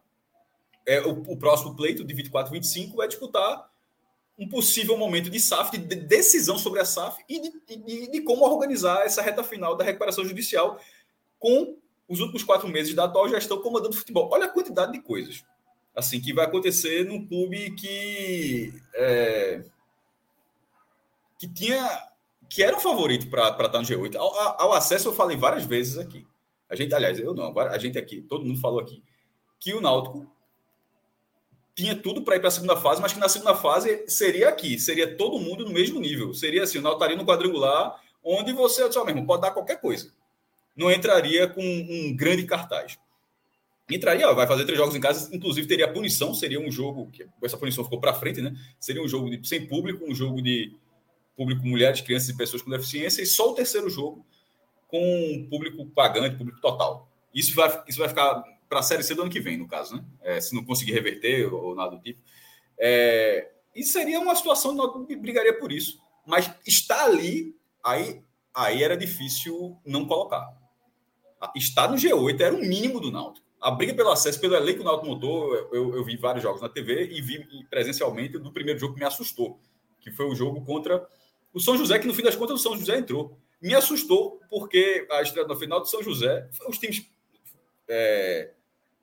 é, 0.86 1.01
o, 1.01 1.12
o 1.12 1.38
próximo 1.38 1.76
pleito 1.76 2.03
de 2.03 2.14
24 2.14 2.51
25 2.51 2.97
vai 2.97 3.07
disputar 3.07 3.70
um 4.38 4.47
possível 4.47 4.97
momento 4.97 5.30
de 5.30 5.39
SAF, 5.39 5.78
de 5.78 5.95
decisão 5.95 6.57
sobre 6.57 6.80
a 6.80 6.86
SAF 6.86 7.22
e 7.28 7.41
de, 7.41 7.76
de, 7.76 8.12
de 8.12 8.22
como 8.22 8.45
organizar 8.45 9.05
essa 9.05 9.22
reta 9.22 9.43
final 9.43 9.76
da 9.76 9.84
recuperação 9.84 10.24
judicial 10.24 10.80
com 11.38 11.78
os 12.07 12.22
últimos 12.22 12.43
quatro 12.43 12.68
meses 12.68 12.93
da 12.93 13.03
atual 13.03 13.28
gestão 13.28 13.62
comandando 13.62 13.95
futebol. 13.95 14.30
Olha 14.32 14.45
a 14.45 14.49
quantidade 14.49 14.93
de 14.93 15.01
coisas 15.01 15.43
assim 15.95 16.22
que 16.22 16.34
vai 16.34 16.45
acontecer 16.45 17.05
num 17.05 17.28
clube 17.28 17.72
que 17.76 18.74
é, 18.93 19.64
que 21.38 21.47
tinha 21.47 22.09
que 22.49 22.63
era 22.63 22.75
um 22.75 22.79
favorito 22.79 23.29
para 23.29 23.49
estar 23.49 23.79
no 23.79 23.85
G8. 23.85 24.15
Ao, 24.15 24.61
ao, 24.61 24.73
acesso 24.73 25.09
eu 25.09 25.13
falei 25.13 25.37
várias 25.37 25.65
vezes 25.65 25.97
aqui. 25.97 26.25
A 26.67 26.75
gente, 26.75 26.93
aliás, 26.93 27.19
eu 27.19 27.33
não, 27.33 27.45
agora 27.45 27.71
a 27.71 27.77
gente 27.77 27.97
aqui, 27.97 28.21
todo 28.21 28.45
mundo 28.45 28.59
falou 28.59 28.79
aqui 28.79 29.03
que 29.59 29.73
o 29.73 29.81
Náutico 29.81 30.25
tinha 31.75 31.95
tudo 31.95 32.23
para 32.23 32.35
ir 32.35 32.39
para 32.39 32.47
a 32.47 32.51
segunda 32.51 32.75
fase, 32.75 33.01
mas 33.01 33.13
que 33.13 33.19
na 33.19 33.29
segunda 33.29 33.55
fase 33.55 34.05
seria 34.07 34.49
aqui, 34.49 34.79
seria 34.79 35.15
todo 35.15 35.39
mundo 35.39 35.65
no 35.65 35.71
mesmo 35.71 35.99
nível. 35.99 36.33
Seria 36.33 36.63
assim, 36.63 36.79
o 36.79 36.81
Náutico 36.81 37.03
estaria 37.03 37.17
no 37.17 37.29
quadrangular, 37.29 38.01
onde 38.23 38.51
você, 38.51 38.91
só 38.91 39.05
mesmo, 39.05 39.25
pode 39.25 39.41
dar 39.41 39.51
qualquer 39.51 39.79
coisa. 39.79 40.11
Não 40.75 40.91
entraria 40.91 41.47
com 41.47 41.61
um 41.61 42.15
grande 42.15 42.43
cartaz 42.43 42.97
entraria, 43.95 44.31
vai 44.33 44.47
fazer 44.47 44.65
três 44.65 44.77
jogos 44.77 44.95
em 44.95 44.99
casa, 44.99 45.35
inclusive 45.35 45.67
teria 45.67 45.91
punição, 45.91 46.33
seria 46.33 46.59
um 46.59 46.71
jogo 46.71 47.09
que 47.11 47.25
essa 47.43 47.57
punição 47.57 47.83
ficou 47.83 47.99
para 47.99 48.13
frente, 48.13 48.41
né? 48.41 48.55
Seria 48.79 49.01
um 49.01 49.07
jogo 49.07 49.29
de, 49.29 49.47
sem 49.47 49.65
público, 49.65 50.05
um 50.05 50.13
jogo 50.13 50.41
de 50.41 50.75
público 51.39 51.65
mulheres, 51.65 52.01
crianças 52.01 52.27
e 52.27 52.35
pessoas 52.35 52.61
com 52.61 52.69
deficiência, 52.69 53.21
e 53.21 53.25
só 53.25 53.49
o 53.49 53.53
terceiro 53.53 53.89
jogo 53.89 54.25
com 54.89 55.47
público 55.49 55.85
pagante, 55.85 56.35
público 56.35 56.59
total. 56.59 57.09
Isso 57.33 57.55
vai, 57.55 57.81
isso 57.87 57.97
vai 57.97 58.09
ficar 58.09 58.43
para 58.67 58.79
a 58.79 58.83
Série 58.83 59.03
C 59.03 59.15
do 59.15 59.21
ano 59.21 59.31
que 59.31 59.39
vem, 59.39 59.57
no 59.57 59.67
caso, 59.67 59.95
né? 59.95 60.03
É, 60.21 60.41
se 60.41 60.53
não 60.53 60.65
conseguir 60.65 60.91
reverter 60.91 61.53
ou, 61.53 61.73
nada 61.75 61.95
do 61.95 62.01
tipo. 62.01 62.21
É, 62.77 63.49
e 63.73 63.83
seria 63.83 64.19
uma 64.19 64.35
situação 64.35 65.05
que 65.05 65.15
brigaria 65.15 65.57
por 65.57 65.71
isso. 65.71 66.01
Mas 66.27 66.51
está 66.67 67.05
ali, 67.05 67.55
aí, 67.81 68.21
aí 68.53 68.83
era 68.83 68.97
difícil 68.97 69.79
não 69.85 70.05
colocar. 70.05 70.45
Estar 71.55 71.89
no 71.89 71.95
G8 71.95 72.41
era 72.41 72.53
o 72.53 72.59
mínimo 72.59 72.99
do 72.99 73.11
Náutico 73.11 73.49
a 73.61 73.71
briga 73.71 73.93
pelo 73.93 74.09
acesso, 74.09 74.39
pelo 74.39 74.55
elenco 74.55 74.79
que 74.79 74.81
o 74.81 74.85
Náutico 74.85 75.25
eu, 75.73 75.95
eu, 75.95 76.03
vi 76.03 76.15
vários 76.15 76.41
jogos 76.41 76.61
na 76.61 76.69
TV 76.69 77.09
e 77.11 77.21
vi 77.21 77.45
presencialmente 77.69 78.37
do 78.37 78.53
primeiro 78.53 78.79
jogo 78.79 78.93
que 78.93 78.99
me 78.99 79.05
assustou, 79.05 79.59
que 79.99 80.11
foi 80.11 80.27
o 80.27 80.35
jogo 80.35 80.63
contra 80.63 81.05
o 81.53 81.59
São 81.59 81.77
José, 81.77 81.99
que 81.99 82.07
no 82.07 82.13
fim 82.13 82.23
das 82.23 82.35
contas 82.35 82.59
o 82.59 82.63
São 82.63 82.77
José 82.77 82.97
entrou. 82.97 83.37
Me 83.61 83.75
assustou 83.75 84.39
porque 84.49 85.05
a 85.11 85.21
estreia 85.21 85.47
no 85.47 85.55
final 85.55 85.79
do 85.79 85.87
São 85.87 86.01
José, 86.01 86.49
os 86.67 86.77
times 86.77 87.05
é, 87.87 88.51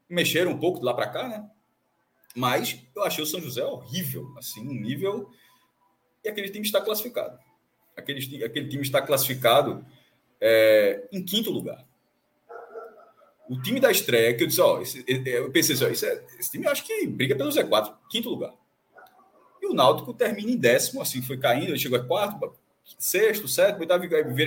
mexeram 0.08 0.52
um 0.52 0.58
pouco 0.58 0.80
de 0.80 0.86
lá 0.86 0.94
para 0.94 1.08
cá, 1.08 1.28
né? 1.28 1.48
Mas 2.34 2.78
eu 2.94 3.02
achei 3.02 3.22
o 3.22 3.26
São 3.26 3.40
José 3.40 3.64
horrível, 3.64 4.32
assim, 4.38 4.60
um 4.60 4.74
nível. 4.74 5.30
E 6.24 6.28
aquele 6.28 6.50
time 6.50 6.64
está 6.64 6.80
classificado. 6.80 7.38
Aquele, 7.96 8.44
aquele 8.44 8.68
time 8.68 8.82
está 8.82 9.00
classificado 9.00 9.84
é, 10.40 11.08
em 11.12 11.24
quinto 11.24 11.50
lugar 11.50 11.86
o 13.48 13.60
time 13.60 13.80
da 13.80 13.90
estreia, 13.90 14.34
que 14.34 14.42
eu 14.42 14.46
disse, 14.46 14.60
ó, 14.60 14.80
esse, 14.80 15.04
eu 15.24 15.50
pensei 15.50 15.74
assim, 15.74 15.84
ó, 15.84 15.88
esse, 15.88 16.06
é, 16.06 16.24
esse, 16.38 16.50
time 16.50 16.66
eu 16.66 16.70
acho 16.70 16.84
que 16.84 17.06
briga 17.06 17.36
pelo 17.36 17.50
Z4, 17.50 17.94
quinto 18.10 18.28
lugar. 18.28 18.52
E 19.66 19.68
o 19.68 19.74
Náutico 19.74 20.14
termina 20.14 20.50
em 20.50 20.56
décimo, 20.56 21.02
assim, 21.02 21.20
foi 21.20 21.36
caindo, 21.36 21.70
ele 21.70 21.78
chegou 21.78 21.98
a 21.98 22.04
quarto, 22.04 22.54
sexto, 22.98 23.48
sétimo, 23.48 23.80
oitavo, 23.80 24.04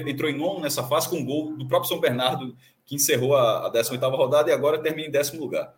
entrou 0.08 0.30
em 0.30 0.38
nono 0.38 0.62
nessa 0.62 0.84
fase 0.84 1.10
com 1.10 1.18
um 1.18 1.26
gol 1.26 1.58
do 1.58 1.68
próprio 1.68 1.90
São 1.90 2.00
Bernardo, 2.00 2.56
que 2.86 2.96
encerrou 2.96 3.36
a, 3.36 3.68
a 3.68 3.70
18 3.70 4.02
rodada 4.10 4.50
e 4.50 4.54
agora 4.54 4.82
termina 4.82 5.08
em 5.08 5.12
décimo 5.12 5.42
lugar. 5.42 5.76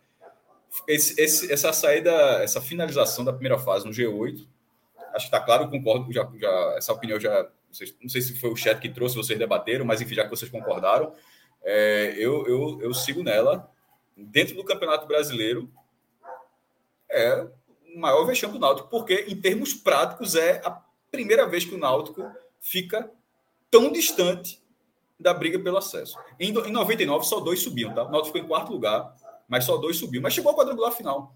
Esse, 0.86 1.20
esse, 1.20 1.52
essa 1.52 1.72
saída, 1.72 2.10
essa 2.42 2.60
finalização 2.60 3.24
da 3.24 3.32
primeira 3.32 3.58
fase 3.58 3.84
no 3.84 3.92
G8, 3.92 4.46
acho 5.12 5.28
que 5.28 5.36
está 5.36 5.40
claro, 5.40 5.68
concordo, 5.68 6.10
já, 6.12 6.30
já, 6.36 6.74
essa 6.76 6.92
opinião 6.92 7.18
já, 7.18 7.42
não 8.00 8.08
sei, 8.08 8.22
se 8.22 8.38
foi 8.38 8.50
o 8.50 8.56
chat 8.56 8.78
que 8.78 8.88
trouxe, 8.88 9.16
vocês 9.16 9.38
debateram, 9.38 9.84
mas 9.84 10.00
enfim, 10.00 10.14
já 10.14 10.24
que 10.24 10.30
vocês 10.30 10.50
concordaram, 10.50 11.12
é, 11.62 12.14
eu, 12.16 12.46
eu, 12.46 12.80
eu 12.80 12.94
sigo 12.94 13.22
nela. 13.22 13.68
Dentro 14.16 14.54
do 14.54 14.64
Campeonato 14.64 15.06
Brasileiro, 15.06 15.70
é 17.10 17.46
maior 18.02 18.24
vexame 18.24 18.52
do 18.52 18.58
Náutico, 18.58 18.88
porque, 18.88 19.26
em 19.28 19.40
termos 19.40 19.72
práticos, 19.72 20.34
é 20.34 20.60
a 20.64 20.82
primeira 21.10 21.46
vez 21.46 21.64
que 21.64 21.74
o 21.74 21.78
Náutico 21.78 22.30
fica 22.60 23.10
tão 23.70 23.90
distante 23.90 24.60
da 25.18 25.32
briga 25.32 25.58
pelo 25.58 25.78
acesso. 25.78 26.18
Em, 26.38 26.50
em 26.50 26.72
99, 26.72 27.24
só 27.24 27.40
dois 27.40 27.60
subiam, 27.60 27.94
tá? 27.94 28.02
O 28.02 28.10
Náutico 28.10 28.32
ficou 28.32 28.40
em 28.40 28.48
quarto 28.48 28.72
lugar, 28.72 29.14
mas 29.48 29.64
só 29.64 29.76
dois 29.76 29.96
subiam. 29.96 30.22
Mas 30.22 30.34
chegou 30.34 30.50
ao 30.50 30.56
quadrangular 30.56 30.92
final. 30.92 31.34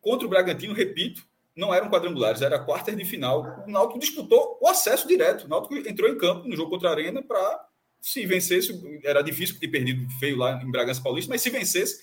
Contra 0.00 0.26
o 0.26 0.30
Bragantino, 0.30 0.74
repito, 0.74 1.26
não 1.56 1.74
eram 1.74 1.88
quadrangulares, 1.88 2.42
era 2.42 2.58
quartas 2.58 2.96
de 2.96 3.04
final. 3.04 3.64
O 3.66 3.70
Náutico 3.70 3.98
disputou 3.98 4.58
o 4.60 4.68
acesso 4.68 5.08
direto. 5.08 5.44
O 5.44 5.48
Náutico 5.48 5.74
entrou 5.76 6.08
em 6.08 6.16
campo 6.16 6.46
no 6.46 6.54
jogo 6.54 6.70
contra 6.70 6.90
a 6.90 6.92
Arena 6.92 7.22
para 7.22 7.66
se 8.00 8.24
vencesse, 8.26 9.00
era 9.02 9.22
difícil 9.22 9.58
ter 9.58 9.68
perdido 9.68 10.08
feio 10.20 10.36
lá 10.36 10.62
em 10.62 10.70
Bragança 10.70 11.02
Paulista, 11.02 11.30
mas 11.30 11.42
se 11.42 11.50
vencesse 11.50 12.00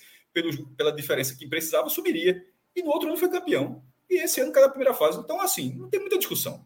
pela 0.76 0.92
diferença 0.92 1.34
que 1.34 1.46
precisava, 1.46 1.88
subiria. 1.88 2.44
E 2.76 2.82
no 2.82 2.90
outro 2.90 3.08
ano 3.08 3.16
foi 3.16 3.30
campeão. 3.30 3.82
E 4.08 4.22
esse 4.22 4.40
ano 4.40 4.52
cai 4.52 4.62
na 4.62 4.68
primeira 4.68 4.92
fase. 4.92 5.18
Então, 5.18 5.40
assim, 5.40 5.72
não 5.74 5.88
tem 5.88 5.98
muita 5.98 6.18
discussão. 6.18 6.64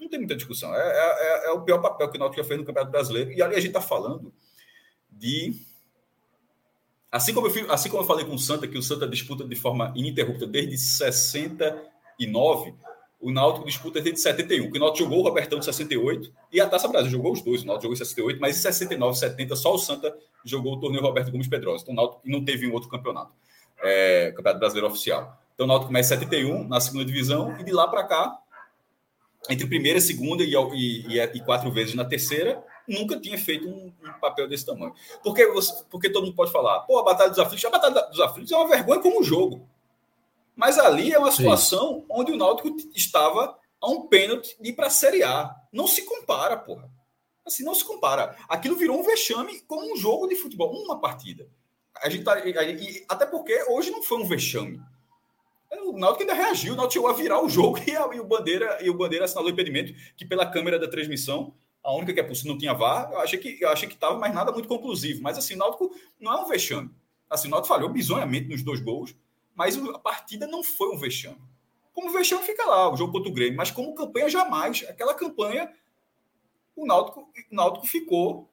Não 0.00 0.08
tem 0.08 0.18
muita 0.18 0.34
discussão. 0.34 0.74
É, 0.74 0.80
é, 0.80 1.46
é 1.48 1.50
o 1.50 1.60
pior 1.60 1.78
papel 1.78 2.10
que 2.10 2.16
o 2.16 2.18
Náutico 2.18 2.42
já 2.42 2.48
fez 2.48 2.58
no 2.58 2.64
Campeonato 2.64 2.90
Brasileiro. 2.90 3.30
E 3.32 3.42
ali 3.42 3.54
a 3.54 3.60
gente 3.60 3.68
está 3.68 3.82
falando 3.82 4.32
de. 5.10 5.54
Assim 7.12 7.34
como, 7.34 7.48
eu 7.48 7.72
assim 7.72 7.90
como 7.90 8.02
eu 8.02 8.06
falei 8.06 8.24
com 8.24 8.34
o 8.34 8.38
Santa, 8.38 8.66
que 8.66 8.78
o 8.78 8.82
Santa 8.82 9.06
disputa 9.06 9.44
de 9.44 9.56
forma 9.56 9.92
ininterrupta 9.96 10.46
desde 10.46 10.78
69, 10.78 12.74
o 13.20 13.30
Náutico 13.30 13.66
disputa 13.66 14.00
desde 14.00 14.20
71. 14.20 14.70
Que 14.70 14.78
o 14.78 14.80
Náutico 14.80 15.04
jogou 15.04 15.18
o 15.20 15.22
Robertão 15.22 15.58
de 15.58 15.64
68 15.66 16.32
e 16.52 16.60
a 16.60 16.68
Taça 16.68 16.88
Brasil 16.88 17.10
jogou 17.10 17.32
os 17.32 17.42
dois. 17.42 17.62
O 17.62 17.66
Náutico 17.66 17.82
jogou 17.82 17.94
em 17.94 17.98
68, 17.98 18.40
mas 18.40 18.56
em 18.56 18.62
69, 18.62 19.18
70, 19.18 19.56
só 19.56 19.74
o 19.74 19.78
Santa 19.78 20.16
jogou 20.44 20.74
o 20.74 20.80
torneio 20.80 21.02
Roberto 21.02 21.30
Gomes 21.30 21.48
Pedrosa. 21.48 21.82
Então 21.82 21.92
o 21.92 21.96
Náutico 21.96 22.22
não 22.24 22.42
teve 22.44 22.66
um 22.66 22.72
outro 22.72 22.88
campeonato. 22.88 23.34
É, 23.82 24.32
campeonato 24.32 24.60
Brasileiro 24.60 24.88
Oficial. 24.88 25.38
Então 25.54 25.66
o 25.66 25.68
Náutico 25.68 25.88
começa 25.88 26.14
em 26.14 26.18
71 26.18 26.68
na 26.68 26.80
segunda 26.80 27.04
divisão 27.04 27.54
e 27.58 27.64
de 27.64 27.72
lá 27.72 27.86
para 27.86 28.04
cá, 28.04 28.38
entre 29.48 29.66
primeira, 29.66 30.00
segunda 30.00 30.42
e, 30.42 30.54
e, 30.74 31.18
e, 31.18 31.40
quatro 31.44 31.70
vezes 31.70 31.94
na 31.94 32.04
terceira, 32.04 32.62
nunca 32.86 33.18
tinha 33.18 33.38
feito 33.38 33.68
um, 33.68 33.92
um, 34.02 34.20
papel 34.20 34.48
desse 34.48 34.66
tamanho. 34.66 34.94
Porque, 35.22 35.46
você, 35.46 35.84
porque 35.90 36.10
todo 36.10 36.24
mundo 36.24 36.34
pode 36.34 36.52
falar, 36.52 36.80
pô, 36.80 36.98
a 36.98 37.02
Batalha 37.02 37.30
dos 37.30 37.38
Aflitos, 37.38 37.64
a 37.64 37.70
Batalha 37.70 38.06
dos 38.08 38.20
Aflitos 38.20 38.52
é 38.52 38.56
uma 38.56 38.68
vergonha 38.68 39.00
como 39.00 39.22
jogo. 39.22 39.66
Mas 40.54 40.78
ali 40.78 41.12
é 41.12 41.18
uma 41.18 41.32
situação 41.32 42.00
Sim. 42.00 42.04
onde 42.10 42.32
o 42.32 42.36
Náutico 42.36 42.76
estava 42.94 43.58
a 43.80 43.90
um 43.90 44.06
pênalti 44.08 44.56
de 44.60 44.70
ir 44.70 44.72
para 44.74 44.88
a 44.88 44.90
Série 44.90 45.22
A. 45.22 45.54
Não 45.72 45.86
se 45.86 46.02
compara, 46.02 46.56
porra. 46.56 46.90
Assim, 47.46 47.64
não 47.64 47.74
se 47.74 47.84
compara. 47.84 48.36
Aquilo 48.48 48.76
virou 48.76 48.98
um 48.98 49.02
vexame 49.02 49.60
como 49.62 49.92
um 49.92 49.96
jogo 49.96 50.26
de 50.26 50.36
futebol, 50.36 50.70
uma 50.70 51.00
partida. 51.00 51.48
A 52.02 52.08
gente 52.08 52.24
tá, 52.24 52.34
a, 52.34 53.14
até 53.14 53.26
porque 53.26 53.64
hoje 53.68 53.90
não 53.90 54.02
foi 54.02 54.18
um 54.18 54.26
vexame. 54.26 54.80
O 55.84 55.96
Náutico 55.96 56.22
ainda 56.22 56.34
reagiu, 56.34 56.72
o 56.72 56.76
Náutico 56.76 56.94
chegou 56.94 57.10
a 57.10 57.12
virar 57.12 57.44
o 57.44 57.48
jogo 57.48 57.78
e, 57.86 57.96
a, 57.96 58.08
e, 58.14 58.20
o 58.20 58.24
Bandeira, 58.24 58.78
e 58.82 58.90
o 58.90 58.94
Bandeira 58.94 59.24
assinalou 59.24 59.50
o 59.50 59.52
impedimento, 59.52 59.94
que 60.16 60.24
pela 60.24 60.44
câmera 60.50 60.78
da 60.78 60.88
transmissão, 60.88 61.54
a 61.82 61.94
única 61.94 62.12
que 62.12 62.20
é 62.20 62.22
possível, 62.22 62.52
não 62.52 62.58
tinha 62.58 62.74
VAR, 62.74 63.10
eu 63.12 63.20
achei 63.20 63.38
que 63.38 63.58
eu 63.60 63.68
achei 63.68 63.88
que 63.88 63.94
estava, 63.94 64.18
mas 64.18 64.34
nada 64.34 64.52
muito 64.52 64.68
conclusivo. 64.68 65.22
Mas 65.22 65.38
assim, 65.38 65.54
o 65.54 65.58
Náutico 65.58 65.94
não 66.18 66.32
é 66.32 66.42
um 66.42 66.48
vexame. 66.48 66.90
Assim, 67.28 67.48
o 67.48 67.50
Náutico 67.50 67.72
falhou 67.72 67.88
bizonhamente 67.88 68.48
nos 68.48 68.62
dois 68.62 68.80
gols, 68.80 69.14
mas 69.54 69.76
a 69.76 69.98
partida 69.98 70.46
não 70.46 70.62
foi 70.62 70.88
um 70.94 70.98
vexame. 70.98 71.40
Como 71.92 72.10
vexame 72.12 72.42
fica 72.44 72.64
lá, 72.64 72.92
o 72.92 72.96
jogo 72.96 73.12
contra 73.12 73.30
o 73.30 73.34
Grêmio, 73.34 73.56
mas 73.56 73.70
como 73.70 73.94
campanha 73.94 74.28
jamais. 74.28 74.84
Aquela 74.88 75.14
campanha, 75.14 75.72
o 76.74 76.86
Náutico, 76.86 77.20
o 77.20 77.54
Náutico 77.54 77.86
ficou 77.86 78.48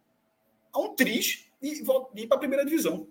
a 0.71 0.79
um 0.79 0.93
de, 0.95 1.45
de 2.13 2.21
ir 2.21 2.27
para 2.27 2.37
a 2.37 2.39
primeira 2.39 2.65
divisão. 2.65 3.07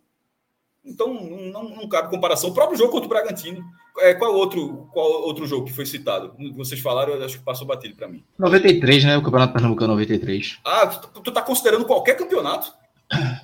Então, 0.86 1.12
não, 1.12 1.68
não, 1.68 1.88
cabe 1.88 2.08
comparação. 2.08 2.50
O 2.50 2.54
próprio 2.54 2.78
jogo 2.78 2.92
contra 2.92 3.06
o 3.06 3.08
Bragantino. 3.08 3.64
É, 3.98 4.14
qual 4.14 4.34
outro, 4.34 4.88
qual 4.92 5.22
outro 5.22 5.46
jogo 5.46 5.66
que 5.66 5.72
foi 5.72 5.84
citado? 5.84 6.34
Vocês 6.54 6.80
falaram, 6.80 7.14
eu 7.14 7.24
acho 7.24 7.38
que 7.38 7.44
passou 7.44 7.66
batido 7.66 7.96
para 7.96 8.06
mim. 8.06 8.22
93, 8.38 9.04
né? 9.04 9.16
O 9.16 9.22
Campeonato 9.22 9.52
Pernambucano 9.52 9.94
93. 9.94 10.58
Ah, 10.64 10.86
tu, 10.86 11.20
tu 11.20 11.32
tá 11.32 11.42
considerando 11.42 11.84
qualquer 11.84 12.16
campeonato? 12.16 12.72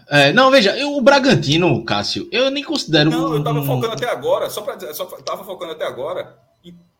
É, 0.08 0.32
não, 0.32 0.50
veja, 0.50 0.76
eu, 0.76 0.96
o 0.96 1.00
Bragantino, 1.00 1.84
Cássio, 1.84 2.28
eu 2.32 2.50
nem 2.50 2.64
considero. 2.64 3.10
Não, 3.10 3.34
eu 3.34 3.44
tava 3.44 3.62
focando 3.62 3.92
até 3.92 4.08
agora, 4.08 4.50
só 4.50 4.60
para 4.60 4.74
dizer, 4.74 4.92
só 4.94 5.04
tava 5.04 5.44
focando 5.44 5.72
até 5.72 5.86
agora 5.86 6.36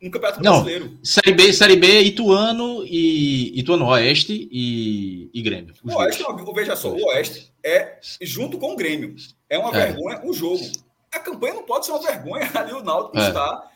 no 0.03 0.11
Campeonato 0.11 0.43
não, 0.43 0.63
Brasileiro. 0.63 0.99
Série 1.03 1.33
B, 1.33 1.53
Série 1.53 1.77
B, 1.77 2.01
Ituano 2.03 2.85
e 2.85 3.59
Ituano 3.61 3.87
Oeste 3.87 4.49
e, 4.51 5.31
e 5.33 5.43
Grêmio. 5.43 5.75
O 5.85 5.95
Oeste, 5.95 6.25
veja 6.55 6.75
só, 6.75 6.91
o 6.91 7.05
Oeste 7.07 7.53
é 7.65 7.99
junto 8.21 8.59
com 8.59 8.73
o 8.73 8.77
Grêmio. 8.77 9.15
É 9.49 9.57
uma 9.57 9.71
é. 9.71 9.87
vergonha 9.87 10.21
o 10.25 10.33
jogo. 10.33 10.65
A 11.13 11.21
campanha 11.21 11.55
não 11.55 11.63
pode 11.63 11.87
ser 11.87 11.93
uma 11.93 12.03
vergonha. 12.03 12.51
Ali 12.55 12.73
o 12.73 12.83
Náutico 12.83 13.19
é. 13.19 13.29
está 13.29 13.71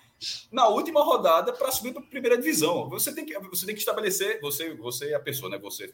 na 0.51 0.69
última 0.69 1.03
rodada 1.03 1.53
para 1.53 1.71
subir 1.71 1.93
para 1.93 2.03
a 2.03 2.07
primeira 2.07 2.37
divisão. 2.37 2.89
Você 2.91 3.15
tem 3.15 3.25
que, 3.25 3.39
você 3.39 3.67
tem 3.67 3.75
que 3.75 3.81
estabelecer, 3.81 4.41
você, 4.41 4.75
você 4.75 5.11
é 5.11 5.15
a 5.15 5.21
pessoa, 5.21 5.51
né? 5.51 5.59
Você, 5.59 5.93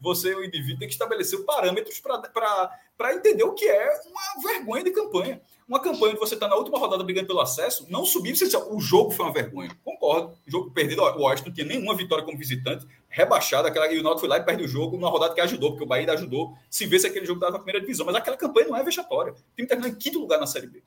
você, 0.00 0.34
o 0.34 0.44
indivíduo, 0.44 0.78
tem 0.78 0.88
que 0.88 0.94
estabelecer 0.94 1.44
parâmetros 1.44 2.00
para 2.00 3.14
entender 3.14 3.44
o 3.44 3.54
que 3.54 3.66
é 3.66 4.00
uma 4.06 4.42
vergonha 4.42 4.84
de 4.84 4.90
campanha. 4.90 5.40
Uma 5.70 5.78
campanha 5.78 6.10
onde 6.10 6.18
você 6.18 6.34
está 6.34 6.48
na 6.48 6.56
última 6.56 6.76
rodada 6.78 7.04
brigando 7.04 7.28
pelo 7.28 7.40
acesso, 7.40 7.86
não 7.88 8.04
subir, 8.04 8.36
você 8.36 8.44
diz, 8.46 8.54
o 8.54 8.80
jogo 8.80 9.12
foi 9.12 9.24
uma 9.24 9.32
vergonha. 9.32 9.70
Concordo. 9.84 10.36
O 10.44 10.50
jogo 10.50 10.72
perdido, 10.72 11.00
o 11.00 11.20
Washington 11.20 11.50
não 11.50 11.54
tinha 11.54 11.66
nenhuma 11.66 11.94
vitória 11.94 12.24
como 12.24 12.36
visitante, 12.36 12.84
rebaixado, 13.08 13.68
aquela, 13.68 13.86
e 13.92 13.96
o 13.98 14.02
Náutico 14.02 14.20
foi 14.20 14.28
lá 14.28 14.38
e 14.38 14.42
perde 14.42 14.64
o 14.64 14.68
jogo 14.68 14.96
numa 14.96 15.08
rodada 15.08 15.32
que 15.32 15.40
ajudou, 15.40 15.70
porque 15.70 15.84
o 15.84 15.86
Bahia 15.86 16.12
ajudou 16.12 16.56
se 16.68 16.86
vê 16.86 16.98
se 16.98 17.06
aquele 17.06 17.24
jogo 17.24 17.38
estava 17.38 17.52
na 17.52 17.58
primeira 17.58 17.80
divisão. 17.80 18.04
Mas 18.04 18.16
aquela 18.16 18.36
campanha 18.36 18.66
não 18.66 18.76
é 18.76 18.82
vexatória. 18.82 19.32
O 19.32 19.36
time 19.54 19.68
terminou 19.68 19.92
em 19.92 19.94
quinto 19.94 20.18
lugar 20.18 20.40
na 20.40 20.46
Série 20.46 20.66
B. 20.66 20.82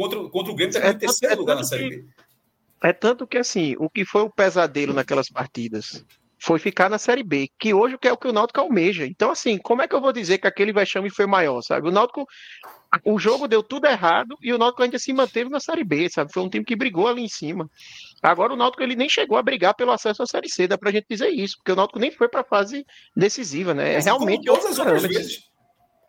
Contra, 0.00 0.30
contra 0.30 0.50
o 0.50 0.56
Grêmio, 0.56 0.72
terminou 0.72 0.94
é, 0.94 0.96
em 0.96 0.98
terceiro 0.98 1.34
é 1.34 1.36
lugar 1.36 1.56
na 1.56 1.62
Série 1.62 1.90
B. 1.90 2.04
É 2.82 2.90
tanto 2.90 3.26
que, 3.26 3.36
assim, 3.36 3.76
o 3.78 3.90
que 3.90 4.02
foi 4.02 4.22
o 4.22 4.30
pesadelo 4.30 4.94
naquelas 4.94 5.28
partidas 5.28 6.02
foi 6.38 6.58
ficar 6.58 6.88
na 6.88 6.96
Série 6.96 7.22
B, 7.22 7.50
que 7.58 7.74
hoje 7.74 7.98
é 8.00 8.10
o 8.10 8.16
que 8.16 8.26
o 8.26 8.32
Náutico 8.32 8.60
almeja. 8.60 9.04
Então, 9.04 9.30
assim, 9.30 9.58
como 9.58 9.82
é 9.82 9.86
que 9.86 9.94
eu 9.94 10.00
vou 10.00 10.10
dizer 10.10 10.38
que 10.38 10.46
aquele 10.46 10.72
vexame 10.72 11.10
foi 11.10 11.26
maior, 11.26 11.60
sabe? 11.60 11.86
O 11.86 11.90
Náutico, 11.92 12.26
o 13.04 13.18
jogo 13.18 13.46
deu 13.46 13.62
tudo 13.62 13.86
errado 13.86 14.34
e 14.40 14.54
o 14.54 14.56
Náutico 14.56 14.82
ainda 14.82 14.98
se 14.98 15.12
manteve 15.12 15.50
na 15.50 15.60
Série 15.60 15.84
B, 15.84 16.08
sabe? 16.08 16.32
Foi 16.32 16.42
um 16.42 16.48
time 16.48 16.64
que 16.64 16.74
brigou 16.74 17.06
ali 17.06 17.22
em 17.22 17.28
cima. 17.28 17.68
Agora 18.22 18.54
o 18.54 18.56
Náutico 18.56 18.82
ele 18.82 18.96
nem 18.96 19.06
chegou 19.06 19.36
a 19.36 19.42
brigar 19.42 19.74
pelo 19.74 19.92
acesso 19.92 20.22
à 20.22 20.26
Série 20.26 20.48
C, 20.48 20.66
dá 20.66 20.78
pra 20.78 20.90
gente 20.90 21.04
dizer 21.10 21.28
isso, 21.28 21.58
porque 21.58 21.72
o 21.72 21.76
Náutico 21.76 21.98
nem 21.98 22.10
foi 22.10 22.26
pra 22.26 22.42
fase 22.42 22.86
decisiva, 23.14 23.74
né? 23.74 23.96
É 23.96 24.00
realmente 24.00 24.46
como 24.46 24.58
todas 24.58 24.72
as 24.72 24.78
outras 24.78 25.02
vezes. 25.02 25.49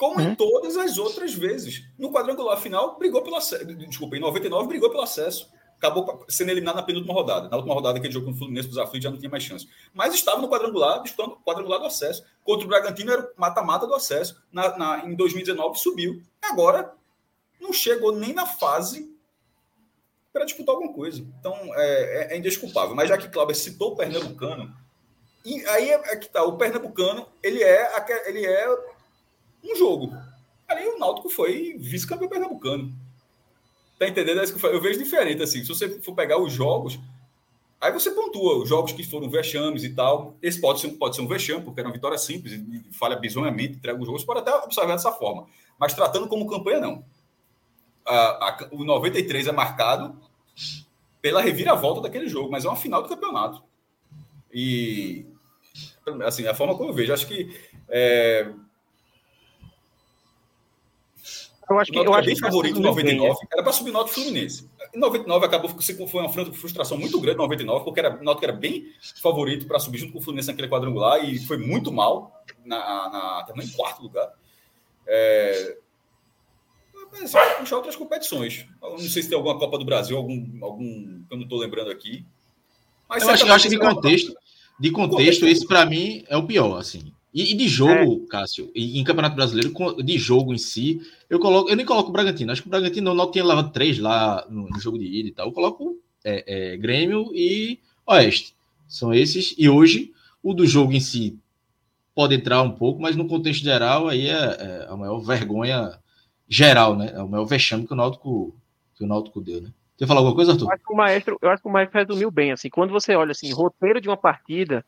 Como 0.01 0.19
hum? 0.19 0.31
em 0.31 0.33
todas 0.33 0.75
as 0.77 0.97
outras 0.97 1.31
vezes. 1.31 1.83
No 1.95 2.11
quadrangular 2.11 2.57
final, 2.57 2.97
brigou 2.97 3.21
pelo 3.21 3.35
acesso. 3.35 3.63
Desculpa, 3.65 4.17
em 4.17 4.19
99 4.19 4.67
brigou 4.67 4.89
pelo 4.89 5.03
acesso 5.03 5.47
acabou 5.77 6.23
sendo 6.29 6.51
eliminado 6.51 6.75
na 6.75 6.83
penúltima 6.83 7.11
rodada. 7.11 7.49
Na 7.49 7.57
última 7.57 7.73
rodada, 7.73 7.97
aquele 7.97 8.13
jogo 8.13 8.27
com 8.27 8.31
o 8.31 8.35
Fluminense 8.35 8.67
dos 8.67 8.77
aflitos 8.77 9.03
já 9.03 9.09
não 9.09 9.17
tinha 9.17 9.31
mais 9.31 9.43
chance. 9.43 9.67
Mas 9.91 10.13
estava 10.13 10.39
no 10.39 10.47
quadrangular, 10.47 11.01
disputando 11.01 11.33
o 11.33 11.43
quadrangular 11.43 11.79
do 11.79 11.87
acesso. 11.87 12.23
Contra 12.43 12.65
o 12.65 12.67
Bragantino 12.67 13.11
era 13.11 13.31
mata-mata 13.35 13.87
do 13.87 13.95
acesso. 13.95 14.39
Na, 14.51 14.77
na, 14.77 15.05
em 15.05 15.15
2019 15.15 15.79
subiu. 15.79 16.21
Agora 16.39 16.93
não 17.59 17.73
chegou 17.73 18.15
nem 18.15 18.31
na 18.31 18.45
fase 18.45 19.11
para 20.31 20.45
disputar 20.45 20.75
alguma 20.75 20.93
coisa. 20.93 21.25
Então 21.39 21.55
é, 21.73 22.33
é, 22.33 22.33
é 22.33 22.37
indesculpável. 22.37 22.95
Mas 22.95 23.09
já 23.09 23.17
que 23.17 23.29
Cláudio 23.29 23.55
citou 23.55 23.93
o 23.93 23.95
Pernambucano, 23.95 24.71
e 25.43 25.65
aí 25.65 25.89
é, 25.89 25.93
é, 25.93 26.15
que 26.15 26.29
tá, 26.29 26.43
o 26.43 26.57
Pernambucano, 26.57 27.27
ele 27.41 27.63
é, 27.63 27.89
ele 28.27 28.45
é 28.45 28.67
um 29.64 29.76
jogo. 29.76 30.14
Aí 30.68 30.88
o 30.88 30.97
Náutico 30.97 31.30
foi 31.30 31.76
vice-campeão 31.78 32.30
pernambucano. 32.30 32.91
Tá 33.99 34.07
entendendo? 34.07 34.41
É 34.41 34.74
eu 34.74 34.82
vejo 34.82 34.97
diferente, 34.97 35.43
assim. 35.43 35.62
Se 35.62 35.68
você 35.68 36.01
for 36.01 36.16
pegar 36.16 36.41
os 36.41 36.51
jogos, 36.51 36.99
aí 37.80 37.91
você 37.91 38.09
pontua 38.12 38.57
os 38.57 38.68
jogos 38.68 38.91
que 38.91 39.03
foram 39.03 39.30
vexames 39.30 39.84
e 39.84 39.93
tal. 39.93 40.36
Esse 40.41 40.59
pode 40.59 40.80
ser, 40.80 40.89
pode 40.93 41.16
ser 41.16 41.22
um 41.22 41.28
vexame, 41.28 41.64
porque 41.64 41.80
era 41.80 41.89
uma 41.89 41.93
vitória 41.93 42.18
simples, 42.18 42.53
e 42.53 42.93
falha 42.93 43.16
bizonhamente, 43.16 43.78
entrega 43.78 44.01
o 44.01 44.05
jogo. 44.05 44.18
Você 44.18 44.26
pode 44.26 44.39
até 44.39 44.55
observar 44.55 44.93
dessa 44.93 45.12
forma. 45.12 45.45
Mas 45.78 45.93
tratando 45.93 46.28
como 46.28 46.49
campanha, 46.49 46.80
não. 46.80 47.05
A, 48.05 48.49
a, 48.49 48.68
o 48.72 48.84
93 48.84 49.47
é 49.47 49.51
marcado 49.51 50.20
pela 51.22 51.41
reviravolta 51.41 52.01
daquele 52.01 52.28
jogo, 52.28 52.49
mas 52.49 52.66
é 52.66 52.68
uma 52.68 52.76
final 52.76 53.03
do 53.03 53.09
campeonato. 53.09 53.64
E, 54.51 55.28
assim, 56.26 56.47
a 56.47 56.55
forma 56.55 56.76
como 56.76 56.89
eu 56.89 56.93
vejo, 56.93 57.14
acho 57.14 57.28
que 57.28 57.55
é, 57.88 58.51
Eu 61.72 61.80
acho 61.80 61.91
que 61.91 61.97
eu 61.97 62.13
acho 62.13 62.26
bem 62.26 62.36
que 62.36 62.41
favorito 62.41 62.80
em 62.80 62.82
99. 62.82 63.39
Era 63.51 63.63
para 63.63 63.72
subir 63.72 63.91
Náutico 63.91 64.15
Fluminense. 64.15 64.69
Em 64.93 64.99
99 64.99 65.45
acabou 65.45 65.69
foi 66.07 66.22
uma 66.22 66.30
frustração 66.30 66.97
muito 66.97 67.19
grande 67.19 67.38
em 67.38 67.41
99, 67.41 67.86
porque 67.86 67.99
era, 67.99 68.19
o 68.19 68.24
Náutico 68.24 68.45
era 68.45 68.53
bem 68.53 68.88
favorito 69.22 69.65
para 69.65 69.80
subir 69.80 69.99
junto 69.99 70.13
com 70.13 70.19
o 70.19 70.22
Fluminense 70.22 70.49
naquele 70.49 70.67
quadrangular 70.67 71.24
e 71.24 71.39
foi 71.39 71.57
muito 71.57 71.91
mal 71.91 72.43
na, 72.65 72.78
na 73.09 73.43
também 73.47 73.65
em 73.65 73.72
quarto 73.72 74.03
lugar. 74.03 74.30
É, 75.07 75.78
mas 77.11 77.32
vai 77.32 77.57
puxar 77.57 77.78
outras 77.78 77.95
competições. 77.95 78.65
Eu 78.82 78.91
não 78.91 78.99
sei 78.99 79.24
se 79.24 79.30
tem 79.30 79.38
alguma 79.38 79.57
Copa 79.57 79.78
do 79.78 79.86
Brasil, 79.86 80.17
algum, 80.17 80.45
algum 80.61 81.24
que 81.24 81.34
eu 81.34 81.38
não 81.38 81.43
estou 81.43 81.59
lembrando 81.59 81.91
aqui. 81.91 82.26
Mas 83.09 83.24
eu 83.24 83.30
acho, 83.30 83.47
eu 83.47 83.53
acho 83.53 83.69
que 83.69 83.76
de 83.76 83.80
contexto, 83.80 84.34
de 84.80 84.91
contexto, 84.91 85.45
esse 85.45 85.65
para 85.67 85.86
mim 85.86 86.24
é 86.28 86.38
o 86.38 86.45
pior, 86.45 86.78
assim. 86.78 87.13
E, 87.34 87.53
e 87.53 87.55
de 87.55 87.67
jogo, 87.67 88.23
é. 88.25 88.27
Cássio, 88.29 88.71
e, 88.75 88.99
em 88.99 89.03
Campeonato 89.03 89.36
Brasileiro, 89.36 89.73
de 90.03 90.17
jogo 90.17 90.53
em 90.53 90.57
si, 90.57 91.01
eu 91.29 91.39
coloco, 91.39 91.69
eu 91.69 91.75
nem 91.75 91.86
coloco 91.86 92.09
o 92.09 92.11
Bragantino. 92.11 92.51
Acho 92.51 92.61
que 92.61 92.67
o 92.67 92.71
Bragantino 92.71 93.13
não 93.13 93.32
tinha 93.32 93.45
levado 93.45 93.71
três 93.71 93.97
lá 93.97 94.45
no, 94.49 94.67
no, 94.67 94.79
jogo 94.79 94.99
de 94.99 95.05
ida 95.05 95.29
e 95.29 95.32
tal. 95.32 95.47
Eu 95.47 95.53
coloco 95.53 95.97
é, 96.23 96.73
é, 96.73 96.77
Grêmio 96.77 97.32
e 97.34 97.79
Oeste. 98.05 98.55
São 98.88 99.13
esses. 99.13 99.55
E 99.57 99.69
hoje, 99.69 100.11
o 100.43 100.53
do 100.53 100.65
jogo 100.65 100.91
em 100.91 100.99
si 100.99 101.39
pode 102.13 102.36
entrar 102.36 102.61
um 102.61 102.71
pouco, 102.71 103.01
mas 103.01 103.15
no 103.15 103.27
contexto 103.27 103.63
geral, 103.63 104.09
aí 104.09 104.27
é, 104.27 104.34
é 104.34 104.88
a 104.89 104.97
maior 104.97 105.19
vergonha 105.19 105.97
geral, 106.49 106.97
né? 106.97 107.13
É 107.15 107.21
o 107.21 107.29
maior 107.29 107.45
vexame 107.45 107.88
que 107.88 107.93
o 107.93 107.95
Náutico, 107.95 108.53
que 108.95 109.05
o 109.05 109.07
Náutico 109.07 109.39
deu, 109.39 109.61
né? 109.61 109.69
Você 109.97 110.05
falou 110.05 110.19
alguma 110.25 110.36
coisa, 110.36 110.51
Arthur? 110.51 110.65
Eu 110.65 110.73
acho 110.73 110.84
que 110.84 110.93
o 110.93 110.97
maestro, 110.97 111.39
eu 111.41 111.49
acho 111.49 111.61
que 111.61 111.69
o 111.69 111.71
maestro 111.71 111.99
resumiu 111.99 112.32
bem, 112.32 112.51
assim, 112.51 112.69
quando 112.69 112.91
você 112.91 113.15
olha 113.15 113.32
assim, 113.32 113.53
roteiro 113.53 114.01
de 114.01 114.09
uma 114.09 114.17
partida, 114.17 114.84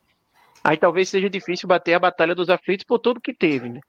aí 0.64 0.78
talvez 0.78 1.10
seja 1.10 1.30
difícil 1.30 1.68
bater 1.68 1.94
a 1.94 2.00
batalha 2.00 2.34
dos 2.34 2.50
aflitos 2.50 2.86
por 2.86 3.00
tudo 3.00 3.22
que 3.22 3.34
teve, 3.34 3.70
né? 3.70 3.80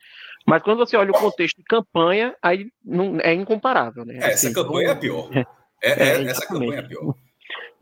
Mas 0.46 0.62
quando 0.62 0.78
você 0.78 0.96
olha 0.96 1.10
o 1.10 1.18
contexto 1.18 1.56
de 1.56 1.64
campanha, 1.64 2.34
aí 2.42 2.66
não, 2.84 3.18
é 3.20 3.32
incomparável, 3.32 4.04
né? 4.04 4.16
É, 4.16 4.32
assim, 4.32 4.48
essa 4.48 4.54
campanha 4.54 4.90
é 4.90 4.94
pior. 4.94 5.30
É, 5.82 5.90
é, 5.90 6.22
é 6.22 6.30
essa 6.30 6.46
campanha 6.46 6.78
é 6.78 6.82
pior. 6.82 7.14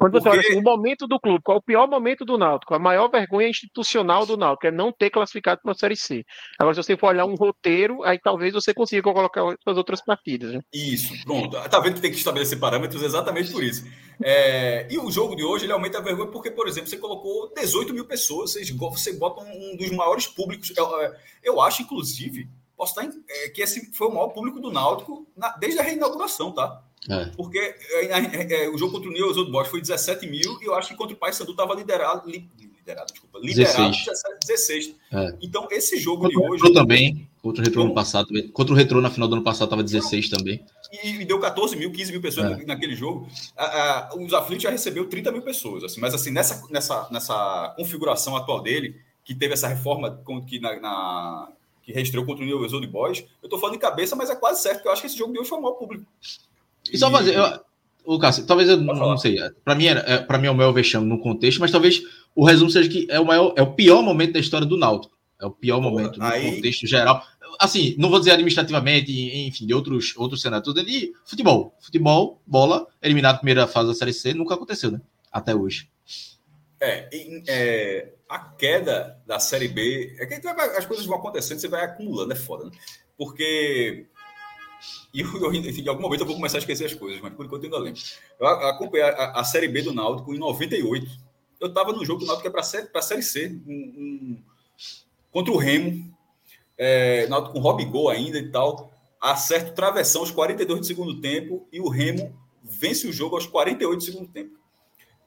Quando 0.03 0.15
você 0.15 0.25
Porque... 0.25 0.39
olha 0.41 0.49
assim, 0.49 0.59
o 0.59 0.63
momento 0.63 1.07
do 1.07 1.21
clube, 1.21 1.41
qual 1.45 1.59
é 1.59 1.61
o 1.61 1.63
pior 1.63 1.89
momento 1.89 2.25
do 2.25 2.37
Náutico? 2.37 2.75
A 2.75 2.79
maior 2.81 3.09
vergonha 3.09 3.49
institucional 3.49 4.27
do 4.27 4.37
Náutico 4.37 4.67
é 4.67 4.71
não 4.73 4.91
ter 4.91 5.11
classificado 5.11 5.61
para 5.63 5.71
a 5.71 5.77
Série 5.77 5.95
C. 5.95 6.25
Agora, 6.59 6.75
se 6.75 6.83
você 6.83 6.97
for 6.97 7.11
olhar 7.11 7.25
um 7.25 7.37
roteiro, 7.37 8.03
aí 8.03 8.19
talvez 8.19 8.53
você 8.53 8.75
consiga 8.75 9.01
colocar 9.01 9.43
as 9.65 9.77
outras 9.77 10.05
partidas. 10.05 10.55
Né? 10.55 10.61
Isso, 10.75 11.15
pronto. 11.23 11.57
Tá 11.69 11.79
vendo 11.79 11.95
que 11.95 12.01
tem 12.01 12.11
que 12.11 12.17
estabelecer 12.17 12.59
parâmetros 12.59 13.01
exatamente 13.01 13.53
por 13.53 13.63
isso. 13.63 13.87
É... 14.21 14.89
E 14.91 14.99
o 14.99 15.09
jogo 15.09 15.37
de 15.37 15.45
hoje, 15.45 15.67
ele 15.67 15.73
aumenta 15.73 15.99
a 15.99 16.03
vergonha 16.03 16.33
porque, 16.33 16.51
por 16.51 16.67
exemplo, 16.67 16.91
você 16.91 16.97
colocou 16.97 17.53
18 17.55 17.95
mil 17.95 18.05
pessoas, 18.05 18.55
você 18.55 19.13
bota 19.13 19.45
um 19.45 19.77
dos 19.77 19.93
maiores 19.93 20.27
públicos. 20.27 20.73
Eu, 20.77 21.01
é, 21.01 21.17
eu 21.45 21.61
acho, 21.61 21.83
inclusive, 21.83 22.49
posso 22.77 22.99
estar 22.99 23.05
em... 23.05 23.23
É, 23.29 23.51
que 23.51 23.63
esse 23.63 23.93
foi 23.93 24.09
o 24.09 24.13
maior 24.13 24.31
público 24.31 24.59
do 24.59 24.73
Náutico 24.73 25.29
na... 25.37 25.51
desde 25.59 25.79
a 25.79 25.85
reinauguração, 25.85 26.51
tá? 26.51 26.83
É. 27.09 27.27
Porque 27.37 27.59
é, 27.59 28.07
é, 28.07 28.65
é, 28.65 28.69
o 28.69 28.79
jogo 28.79 28.93
contra 28.93 29.11
o 29.11 29.13
News 29.13 29.37
Old 29.37 29.51
Boys 29.51 29.69
foi 29.69 29.81
17 29.81 30.27
mil 30.27 30.59
e 30.61 30.67
eu 30.67 30.75
acho 30.75 30.89
que 30.89 30.95
contra 30.95 31.15
o 31.15 31.19
Paysandu 31.19 31.51
estava 31.51 31.75
liderado, 31.75 32.29
liderado, 32.31 33.13
desculpa, 33.13 33.41
liderado 33.41 33.91
16. 33.91 34.39
16. 34.47 34.95
É. 35.13 35.35
Então, 35.43 35.67
esse 35.71 35.99
jogo 35.99 36.23
contra 36.23 36.39
de 36.39 36.65
hoje. 36.65 36.73
Também, 36.73 37.29
contra 37.43 37.63
o 37.63 37.65
Retro 37.65 37.85
no 37.85 37.95
passado, 37.95 38.29
contra 38.53 38.73
o 38.73 38.77
Retro 38.77 39.01
na 39.01 39.11
final 39.11 39.29
do 39.29 39.35
ano 39.35 39.45
passado 39.45 39.67
estava 39.67 39.83
16 39.83 40.29
também. 40.29 40.65
E, 41.03 41.23
e, 41.23 41.25
deu 41.25 41.41
14 41.41 41.75
mil, 41.75 41.91
15 41.91 42.13
mil 42.13 42.21
pessoas 42.21 42.61
é. 42.61 42.65
naquele 42.65 42.95
jogo. 42.95 43.27
A, 43.57 43.65
a, 43.65 44.17
os 44.17 44.33
aflitos 44.33 44.63
já 44.63 44.71
recebeu 44.71 45.09
30 45.09 45.33
mil 45.33 45.43
pessoas, 45.43 45.83
assim, 45.83 46.01
mas 46.01 46.15
assim, 46.15 46.31
nessa, 46.31 46.63
nessa, 46.71 47.09
nessa 47.11 47.75
configuração 47.77 48.37
atual 48.37 48.63
dele, 48.63 49.01
que 49.25 49.35
teve 49.35 49.55
essa 49.55 49.67
reforma 49.67 50.21
com, 50.25 50.45
que 50.45 50.61
na, 50.61 50.79
na 50.79 51.49
que 51.83 51.93
reestreou 51.93 52.25
contra 52.25 52.45
o 52.45 52.47
News 52.47 52.73
Old 52.73 52.87
Boys, 52.87 53.25
eu 53.43 53.49
tô 53.49 53.59
falando 53.59 53.75
de 53.75 53.81
cabeça, 53.81 54.15
mas 54.15 54.31
é 54.31 54.37
quase 54.37 54.63
certo 54.63 54.83
que 54.83 54.89
eu 54.89 54.93
acho 54.93 55.01
que 55.01 55.09
esse 55.09 55.19
jogo 55.19 55.33
de 55.33 55.41
hoje 55.41 55.49
foi 55.49 55.59
o 55.59 55.63
maior 55.63 55.75
público. 55.75 56.07
E 56.91 56.99
só 56.99 57.11
fazer. 57.11 57.37
Eu, 57.37 57.61
o 58.05 58.19
Cássio, 58.19 58.45
talvez 58.45 58.69
eu 58.69 58.77
não, 58.79 58.95
não, 58.95 59.17
sei. 59.17 59.39
Para 59.65 59.75
mim, 59.75 59.87
é, 59.87 60.39
mim 60.39 60.47
é 60.47 60.51
o 60.51 60.55
maior 60.55 60.73
vexame 60.73 61.07
no 61.07 61.21
contexto, 61.21 61.61
mas 61.61 61.71
talvez 61.71 62.03
o 62.35 62.45
resumo 62.45 62.71
seja 62.71 62.89
que 62.89 63.07
é 63.09 63.21
o, 63.21 63.25
maior, 63.25 63.55
é 63.57 63.63
o 63.63 63.75
pior 63.75 64.03
momento 64.03 64.33
da 64.33 64.41
história 64.41 64.67
do 64.67 64.77
Náutico. 64.77 65.17
É 65.41 65.47
o 65.47 65.51
pior 65.51 65.81
momento 65.81 66.19
no 66.19 66.25
aí... 66.25 66.57
contexto 66.57 66.87
geral. 66.87 67.25
Assim, 67.61 67.95
não 67.99 68.09
vou 68.09 68.19
dizer 68.19 68.33
administrativamente, 68.33 69.13
enfim, 69.47 69.67
de 69.67 69.75
outros, 69.75 70.15
outros 70.17 70.41
cenários, 70.41 70.73
de 70.75 71.13
futebol. 71.25 71.77
Futebol, 71.81 72.41
bola, 72.47 72.87
eliminado 73.01 73.37
primeira 73.37 73.67
fase 73.67 73.89
da 73.89 73.95
Série 73.95 74.13
C, 74.13 74.35
nunca 74.35 74.55
aconteceu, 74.55 74.91
né? 74.91 75.01
Até 75.31 75.55
hoje. 75.55 75.89
É, 76.81 77.09
é 77.49 78.13
a 78.29 78.39
queda 78.39 79.21
da 79.27 79.39
Série 79.39 79.69
B, 79.69 80.17
é 80.19 80.27
que 80.27 80.49
as 80.49 80.87
coisas 80.87 81.05
vão 81.07 81.19
acontecendo, 81.19 81.59
você 81.59 81.69
vai 81.69 81.85
acumulando, 81.85 82.33
é 82.33 82.37
foda, 82.37 82.65
né? 82.65 82.71
Porque 83.17 84.07
e 85.13 85.21
eu, 85.21 85.37
eu, 85.37 85.53
em 85.53 85.89
algum 85.89 86.03
momento 86.03 86.21
eu 86.21 86.27
vou 86.27 86.37
começar 86.37 86.57
a 86.57 86.61
esquecer 86.61 86.87
as 86.87 86.95
coisas, 86.95 87.21
mas 87.21 87.35
por 87.35 87.45
enquanto 87.45 87.65
eu 87.65 87.71
ainda 87.71 87.85
lembro. 87.85 88.01
Eu 88.41 88.47
acompanhei 88.47 89.07
a, 89.07 89.33
a 89.33 89.45
Série 89.45 89.69
B 89.69 89.83
do 89.83 89.93
Náutico 89.93 90.35
em 90.35 90.39
98. 90.39 91.07
Eu 91.61 91.69
estava 91.69 91.93
no 91.93 92.05
jogo 92.05 92.21
do 92.21 92.27
Náutico 92.27 92.43
que 92.43 92.49
é 92.49 92.51
para 92.51 93.01
a 93.01 93.03
Série 93.03 93.23
C, 93.23 93.61
um, 93.67 93.73
um, 93.73 94.43
contra 95.31 95.53
o 95.53 95.57
Remo. 95.57 96.11
É, 96.79 97.27
Náutico 97.29 97.53
com 97.53 97.61
Rob 97.61 97.85
Gol 97.85 98.09
ainda 98.09 98.39
e 98.39 98.51
tal. 98.51 98.91
Acerta 99.21 99.71
o 99.71 99.75
travessão 99.75 100.23
aos 100.23 100.31
42 100.31 100.81
do 100.81 100.87
segundo 100.87 101.21
tempo 101.21 101.69
e 101.71 101.79
o 101.79 101.89
Remo 101.89 102.35
vence 102.63 103.07
o 103.07 103.13
jogo 103.13 103.37
aos 103.37 103.47
48 103.47 103.99
do 103.99 104.03
segundo 104.03 104.29
tempo. 104.29 104.62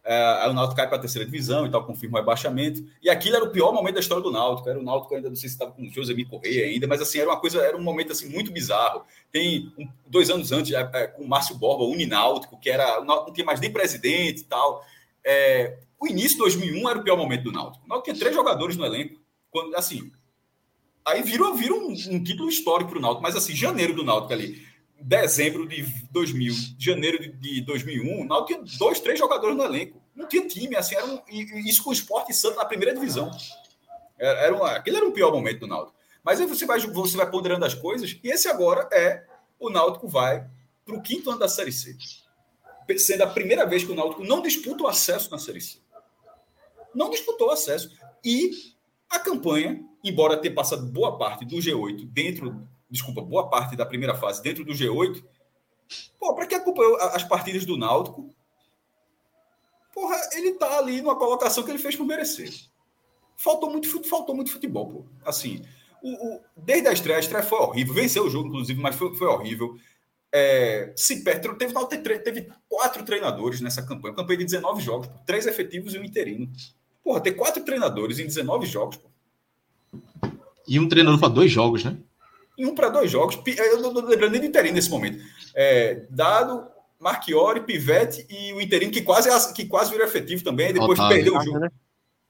É, 0.07 0.47
o 0.47 0.53
Náutico 0.53 0.75
cai 0.75 0.87
para 0.87 0.97
a 0.97 0.99
terceira 0.99 1.25
divisão 1.25 1.65
e 1.65 1.71
tal, 1.71 1.83
confirma 1.83 2.19
o 2.19 2.21
rebaixamento. 2.21 2.85
E 3.01 3.09
aquilo 3.09 3.37
era 3.37 3.45
o 3.45 3.49
pior 3.49 3.73
momento 3.73 3.95
da 3.95 3.99
história 3.99 4.21
do 4.21 4.31
Náutico. 4.31 4.69
Era 4.69 4.79
o 4.79 4.83
Náutico 4.83 5.15
ainda, 5.15 5.29
não 5.29 5.35
sei 5.35 5.49
se 5.49 5.55
estava 5.55 5.71
com 5.71 5.81
o 5.81 5.91
José 5.91 6.13
Correia 6.29 6.67
ainda, 6.67 6.85
mas 6.85 7.01
assim, 7.01 7.17
era 7.17 7.27
uma 7.27 7.39
coisa, 7.39 7.59
era 7.59 7.75
um 7.75 7.81
momento 7.81 8.11
assim 8.11 8.29
muito 8.29 8.51
bizarro. 8.51 9.03
Tem 9.31 9.73
um, 9.75 9.87
dois 10.05 10.29
anos 10.29 10.51
antes, 10.51 10.71
é, 10.71 10.89
é, 10.93 11.07
com 11.07 11.23
o 11.23 11.27
Márcio 11.27 11.57
Borba, 11.57 11.83
o 11.83 11.91
Unináutico, 11.91 12.59
que 12.59 12.69
era, 12.69 13.03
não 13.03 13.33
tinha 13.33 13.43
mais 13.43 13.59
nem 13.59 13.71
presidente 13.71 14.41
e 14.41 14.45
tal. 14.45 14.85
É, 15.23 15.79
o 15.99 16.05
início 16.07 16.33
de 16.33 16.37
2001 16.37 16.87
era 16.87 16.99
o 16.99 17.03
pior 17.03 17.17
momento 17.17 17.45
do 17.45 17.51
Náutico. 17.51 17.83
O 17.83 17.89
Náutico 17.89 18.05
tinha 18.05 18.19
três 18.19 18.35
jogadores 18.35 18.77
no 18.77 18.85
elenco. 18.85 19.19
Quando, 19.49 19.75
assim, 19.75 20.11
aí 21.03 21.23
virou, 21.23 21.55
virou 21.55 21.79
um, 21.79 21.93
um 22.11 22.23
título 22.23 22.47
histórico 22.47 22.91
para 22.91 22.99
o 22.99 23.01
Náutico, 23.01 23.23
mas 23.23 23.35
assim, 23.35 23.55
janeiro 23.55 23.95
do 23.95 24.03
Náutico 24.03 24.33
ali 24.33 24.74
dezembro 25.01 25.67
de 25.67 25.83
2000, 26.11 26.53
janeiro 26.79 27.31
de 27.37 27.61
2001, 27.61 28.21
o 28.21 28.25
Náutico 28.25 28.63
tinha 28.63 28.77
dois, 28.77 28.99
três 28.99 29.19
jogadores 29.19 29.55
no 29.55 29.63
elenco. 29.63 30.01
Não 30.15 30.27
tinha 30.27 30.47
time, 30.47 30.75
assim, 30.75 30.95
era 30.95 31.05
um, 31.05 31.21
isso 31.65 31.83
com 31.83 31.89
o 31.89 31.93
Sport 31.93 32.31
Santo 32.31 32.57
na 32.57 32.65
primeira 32.65 32.93
divisão. 32.93 33.29
Era, 34.17 34.39
era 34.39 34.55
uma, 34.55 34.71
aquele 34.71 34.97
era 34.97 35.07
o 35.07 35.11
pior 35.11 35.31
momento 35.31 35.59
do 35.59 35.67
Náutico. 35.67 35.95
Mas 36.23 36.39
aí 36.39 36.47
você 36.47 36.65
vai, 36.65 36.79
você 36.79 37.17
vai 37.17 37.29
ponderando 37.29 37.65
as 37.65 37.73
coisas, 37.73 38.17
e 38.23 38.29
esse 38.29 38.47
agora 38.47 38.89
é 38.91 39.25
o 39.59 39.69
Náutico 39.69 40.07
vai 40.07 40.47
para 40.85 40.95
o 40.95 41.01
quinto 41.01 41.29
ano 41.29 41.39
da 41.39 41.47
Série 41.47 41.71
C. 41.71 41.95
Sendo 42.97 43.23
a 43.23 43.27
primeira 43.27 43.65
vez 43.65 43.83
que 43.83 43.91
o 43.91 43.95
Náutico 43.95 44.23
não 44.23 44.41
disputa 44.41 44.83
o 44.83 44.87
acesso 44.87 45.29
na 45.31 45.37
Série 45.37 45.61
C. 45.61 45.79
Não 46.93 47.09
disputou 47.09 47.49
o 47.49 47.51
acesso. 47.51 47.91
E 48.23 48.51
a 49.09 49.19
campanha, 49.19 49.83
embora 50.03 50.37
tenha 50.37 50.53
passado 50.53 50.85
boa 50.85 51.17
parte 51.17 51.45
do 51.45 51.57
G8 51.57 52.05
dentro 52.07 52.67
desculpa, 52.89 53.21
boa 53.21 53.49
parte 53.49 53.75
da 53.75 53.85
primeira 53.85 54.15
fase 54.15 54.41
dentro 54.41 54.63
do 54.63 54.73
G8, 54.73 55.23
pô, 56.19 56.33
para 56.33 56.47
quem 56.47 56.57
acompanhou 56.57 56.95
as 56.97 57.23
partidas 57.23 57.65
do 57.65 57.77
Náutico, 57.77 58.29
porra, 59.93 60.15
ele 60.33 60.53
tá 60.53 60.77
ali 60.77 61.01
numa 61.01 61.15
colocação 61.15 61.63
que 61.63 61.71
ele 61.71 61.79
fez 61.79 61.95
por 61.95 62.05
merecer. 62.05 62.51
Faltou 63.37 63.69
muito, 63.69 63.87
faltou 64.07 64.35
muito 64.35 64.51
futebol, 64.51 64.87
pô. 64.87 65.05
Assim, 65.25 65.63
o, 66.01 66.35
o, 66.35 66.41
desde 66.55 66.87
a 66.87 66.93
estreia, 66.93 67.17
a 67.17 67.19
estreia 67.19 67.43
foi 67.43 67.59
horrível, 67.59 67.93
venceu 67.93 68.25
o 68.25 68.29
jogo, 68.29 68.49
inclusive, 68.49 68.79
mas 68.79 68.95
foi, 68.95 69.15
foi 69.15 69.27
horrível. 69.27 69.75
É, 70.31 70.93
se 70.95 71.23
teve, 71.23 71.39
teve, 71.55 72.19
teve 72.19 72.51
quatro 72.67 73.03
treinadores 73.03 73.61
nessa 73.61 73.81
campanha, 73.81 74.13
campanha 74.13 74.39
de 74.39 74.45
19 74.45 74.81
jogos, 74.81 75.07
pô, 75.07 75.17
três 75.25 75.47
efetivos 75.47 75.93
e 75.93 75.99
um 75.99 76.03
interino. 76.03 76.51
Porra, 77.03 77.21
ter 77.21 77.33
quatro 77.33 77.63
treinadores 77.63 78.19
em 78.19 78.25
19 78.25 78.65
jogos, 78.65 78.97
pô. 78.97 79.09
E 80.67 80.79
um 80.79 80.89
treinador 80.89 81.19
para 81.19 81.29
dois 81.29 81.51
jogos, 81.51 81.83
né? 81.83 81.97
Em 82.57 82.65
um 82.65 82.75
para 82.75 82.89
dois 82.89 83.09
jogos. 83.11 83.39
Eu 83.45 83.81
não 83.81 83.89
estou 83.89 84.05
lembrando 84.05 84.31
nem 84.31 84.41
do 84.41 84.47
interino 84.47 84.75
nesse 84.75 84.89
momento. 84.89 85.23
É, 85.53 86.05
Dado, 86.09 86.65
Marchiori, 86.99 87.61
Pivete 87.61 88.25
e 88.29 88.53
o 88.53 88.61
interino 88.61 88.91
que 88.91 89.01
quase, 89.01 89.53
que 89.53 89.65
quase 89.65 89.91
virou 89.91 90.05
efetivo 90.05 90.43
também, 90.43 90.73
depois 90.73 90.99
Otávio. 90.99 91.15
perdeu 91.15 91.37
o 91.37 91.43
jogo. 91.43 91.59
Né? 91.59 91.69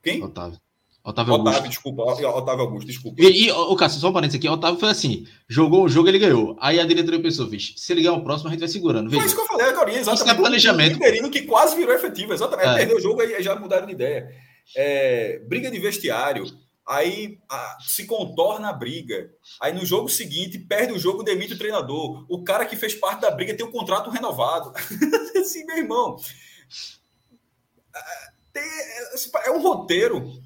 Quem? 0.02 0.22
Otávio. 0.22 0.60
Otávio 1.06 1.34
Augusto. 1.34 1.50
Otávio, 1.50 1.70
desculpa. 1.70 2.02
Otávio 2.02 2.64
Augusto, 2.64 2.86
desculpa. 2.88 3.22
E, 3.22 3.46
e 3.46 3.52
o 3.52 3.76
Cássio, 3.76 4.00
só 4.00 4.08
um 4.08 4.12
parênteses 4.12 4.40
aqui. 4.40 4.48
Otávio 4.48 4.80
foi 4.80 4.88
assim: 4.88 5.24
jogou 5.48 5.84
o 5.84 5.88
jogo, 5.88 6.08
ele 6.08 6.18
ganhou. 6.18 6.56
Aí 6.60 6.80
a 6.80 6.84
diretoria 6.84 7.22
pensou, 7.22 7.46
vixe, 7.46 7.74
se 7.76 7.92
ele 7.92 8.02
ganhar 8.02 8.14
o 8.14 8.24
próximo, 8.24 8.48
a 8.48 8.52
gente 8.52 8.58
vai 8.60 8.68
segurando. 8.68 9.08
Veja. 9.08 9.20
Foi 9.20 9.26
isso 9.26 9.36
que 9.36 9.42
eu 9.42 9.46
falei 9.46 9.66
agora, 9.66 9.90
exatamente. 9.90 10.22
Isso 10.22 10.30
é 10.30 10.34
planejamento. 10.34 10.92
O 10.94 10.96
interino 10.96 11.30
que 11.30 11.42
quase 11.42 11.76
virou 11.76 11.94
efetivo, 11.94 12.32
exatamente. 12.32 12.68
É. 12.70 12.74
Perdeu 12.74 12.96
o 12.96 13.00
jogo, 13.00 13.20
aí 13.20 13.40
já 13.40 13.54
mudaram 13.54 13.86
de 13.86 13.92
ideia. 13.92 14.28
É, 14.74 15.40
briga 15.46 15.70
de 15.70 15.78
vestiário 15.78 16.44
aí 16.86 17.38
a, 17.48 17.78
se 17.80 18.06
contorna 18.06 18.68
a 18.68 18.72
briga. 18.72 19.32
Aí 19.60 19.72
no 19.72 19.84
jogo 19.84 20.08
seguinte, 20.08 20.58
perde 20.58 20.92
o 20.92 20.98
jogo, 20.98 21.22
demite 21.22 21.54
o 21.54 21.58
treinador. 21.58 22.24
O 22.28 22.44
cara 22.44 22.64
que 22.64 22.76
fez 22.76 22.94
parte 22.94 23.22
da 23.22 23.30
briga 23.30 23.54
tem 23.54 23.66
o 23.66 23.68
um 23.68 23.72
contrato 23.72 24.08
renovado. 24.10 24.72
assim, 25.36 25.64
meu 25.64 25.78
irmão. 25.78 26.16
Tem, 28.52 28.62
é 29.44 29.50
um 29.50 29.60
roteiro. 29.60 30.42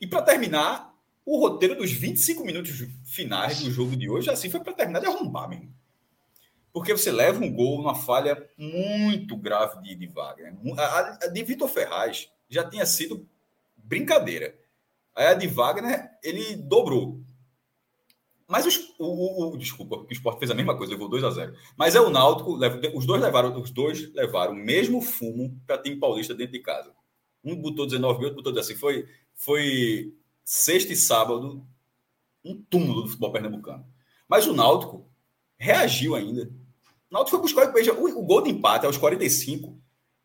E 0.00 0.06
para 0.06 0.22
terminar, 0.22 0.94
o 1.24 1.38
roteiro 1.38 1.76
dos 1.76 1.92
25 1.92 2.44
minutos 2.44 2.72
finais 3.04 3.60
do 3.60 3.70
jogo 3.70 3.96
de 3.96 4.08
hoje, 4.08 4.30
assim, 4.30 4.50
foi 4.50 4.60
para 4.60 4.72
terminar 4.72 5.00
de 5.00 5.06
arrombar 5.06 5.48
mesmo. 5.48 5.72
Porque 6.72 6.92
você 6.92 7.10
leva 7.10 7.44
um 7.44 7.52
gol 7.52 7.78
numa 7.78 7.94
falha 7.94 8.48
muito 8.56 9.36
grave 9.36 9.82
de, 9.82 9.94
de 9.94 10.06
Wagner. 10.06 10.54
A, 10.78 11.18
a 11.24 11.26
de 11.26 11.42
Vitor 11.42 11.68
Ferraz 11.68 12.30
já 12.48 12.68
tinha 12.68 12.86
sido 12.86 13.28
brincadeira. 13.76 14.56
Aí 15.14 15.26
a 15.26 15.34
de 15.34 15.46
Wagner, 15.46 16.10
ele 16.22 16.56
dobrou. 16.56 17.20
Mas 18.46 18.66
o, 18.98 19.52
o, 19.52 19.56
desculpa, 19.56 19.96
o 19.96 20.06
Sport 20.10 20.38
fez 20.40 20.50
a 20.50 20.54
mesma 20.54 20.76
coisa, 20.76 20.92
levou 20.92 21.08
2 21.08 21.22
a 21.22 21.30
0 21.30 21.54
Mas 21.76 21.94
é 21.94 22.00
o 22.00 22.10
Náutico, 22.10 22.58
os 22.96 23.06
dois 23.06 23.22
levaram, 23.22 23.60
os 23.60 23.70
dois 23.70 24.12
levaram 24.12 24.52
o 24.52 24.56
mesmo 24.56 25.00
fumo 25.00 25.56
para 25.64 25.78
time 25.78 25.96
paulista 25.96 26.34
dentro 26.34 26.54
de 26.54 26.58
casa. 26.58 26.92
Um 27.44 27.54
botou 27.54 27.86
19 27.86 28.18
mil, 28.18 28.28
outro 28.28 28.42
botou 28.42 28.52
10. 28.52 28.66
Assim, 28.66 28.76
foi, 28.76 29.06
foi 29.34 30.12
sexta 30.44 30.92
e 30.92 30.96
sábado, 30.96 31.64
um 32.44 32.60
túmulo 32.60 33.02
do 33.02 33.08
futebol 33.08 33.30
pernambucano. 33.30 33.86
Mas 34.28 34.46
o 34.48 34.52
Náutico 34.52 35.08
reagiu 35.56 36.16
ainda. 36.16 36.50
O 37.08 37.14
Náutico 37.14 37.36
foi 37.36 37.40
buscar 37.40 37.72
veja, 37.72 37.94
o, 37.94 38.18
o 38.18 38.24
gol 38.24 38.42
de 38.42 38.50
empate 38.50 38.84
aos 38.84 38.96
45 38.98 39.79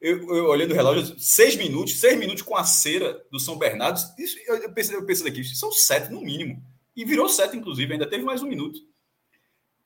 eu, 0.06 0.36
eu 0.36 0.45
olhando 0.45 0.72
o 0.72 0.76
relógio, 0.76 1.20
seis 1.20 1.56
minutos, 1.56 1.99
seis 1.99 2.18
minutos 2.18 2.43
com 2.43 2.56
a 2.56 2.64
cera 2.64 3.26
do 3.32 3.39
São 3.39 3.58
Bernardo. 3.58 3.99
Isso, 4.18 4.38
eu, 4.47 4.72
pensei, 4.72 4.95
eu 4.95 5.06
pensei 5.06 5.26
daqui, 5.26 5.43
são 5.43 5.72
sete 5.72 6.12
no 6.12 6.22
mínimo. 6.22 6.64
E 6.95 7.03
virou 7.03 7.28
sete, 7.28 7.58
inclusive, 7.58 7.91
ainda 7.91 8.08
teve 8.08 8.24
mais 8.24 8.43
um 8.43 8.47
minuto. 8.47 8.80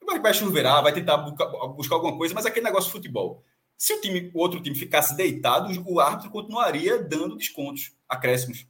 Vai, 0.06 0.20
vai 0.20 0.34
chuverar, 0.34 0.84
vai 0.84 0.94
tentar 0.94 1.18
buscar, 1.18 1.46
buscar 1.70 1.96
alguma 1.96 2.18
coisa, 2.18 2.34
mas 2.34 2.46
aquele 2.46 2.66
negócio 2.66 2.88
de 2.88 2.92
futebol. 2.92 3.44
Se 3.78 3.94
o, 3.94 4.02
time, 4.02 4.30
o 4.34 4.40
outro 4.40 4.62
time 4.62 4.76
ficasse 4.76 5.16
deitado, 5.16 5.72
o 5.88 6.00
árbitro 6.00 6.30
continuaria 6.30 7.02
dando 7.02 7.38
descontos, 7.38 7.94
acréscimos. 8.08 8.68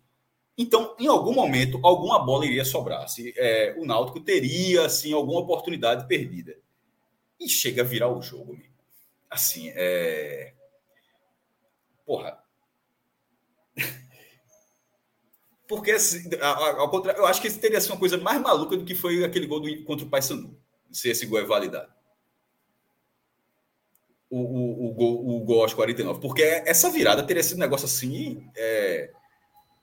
Então, 0.58 0.96
em 1.00 1.08
algum 1.08 1.34
momento, 1.34 1.80
alguma 1.84 2.20
bola 2.24 2.46
iria 2.46 2.64
sobrar. 2.64 3.08
Se, 3.10 3.34
é, 3.38 3.76
o 3.78 3.86
Náutico 3.86 4.20
teria 4.20 4.86
assim, 4.86 5.14
alguma 5.14 5.40
oportunidade 5.40 6.08
perdida. 6.08 6.56
E 7.40 7.50
chega 7.50 7.82
a 7.82 7.86
virar 7.86 8.10
o 8.10 8.22
jogo 8.22 8.56
assim, 9.30 9.72
é. 9.76 10.54
Porra. 12.10 12.40
Porque, 15.70 15.92
assim, 15.92 16.28
ao 16.42 16.90
contrário, 16.90 17.22
eu 17.22 17.28
acho 17.28 17.40
que 17.40 17.46
esse 17.48 17.60
teria 17.60 17.80
sido 17.80 17.92
uma 17.92 18.00
coisa 18.00 18.18
mais 18.18 18.42
maluca 18.42 18.76
do 18.76 18.84
que 18.84 18.96
foi 18.96 19.24
aquele 19.24 19.46
gol 19.46 19.60
do, 19.60 19.84
contra 19.84 20.08
o 20.08 20.10
Paysandu, 20.10 20.60
se 20.92 21.08
esse 21.08 21.28
gol 21.28 21.38
é 21.38 21.44
validado. 21.44 21.94
O, 24.28 24.40
o, 24.40 24.88
o, 24.88 24.94
gol, 24.96 25.36
o 25.36 25.40
gol 25.42 25.62
aos 25.62 25.76
49. 25.76 26.20
Porque 26.20 26.42
essa 26.42 26.90
virada 26.90 27.22
teria 27.22 27.44
sido 27.44 27.58
um 27.58 27.60
negócio 27.60 27.86
assim. 27.86 28.50
É... 28.58 29.12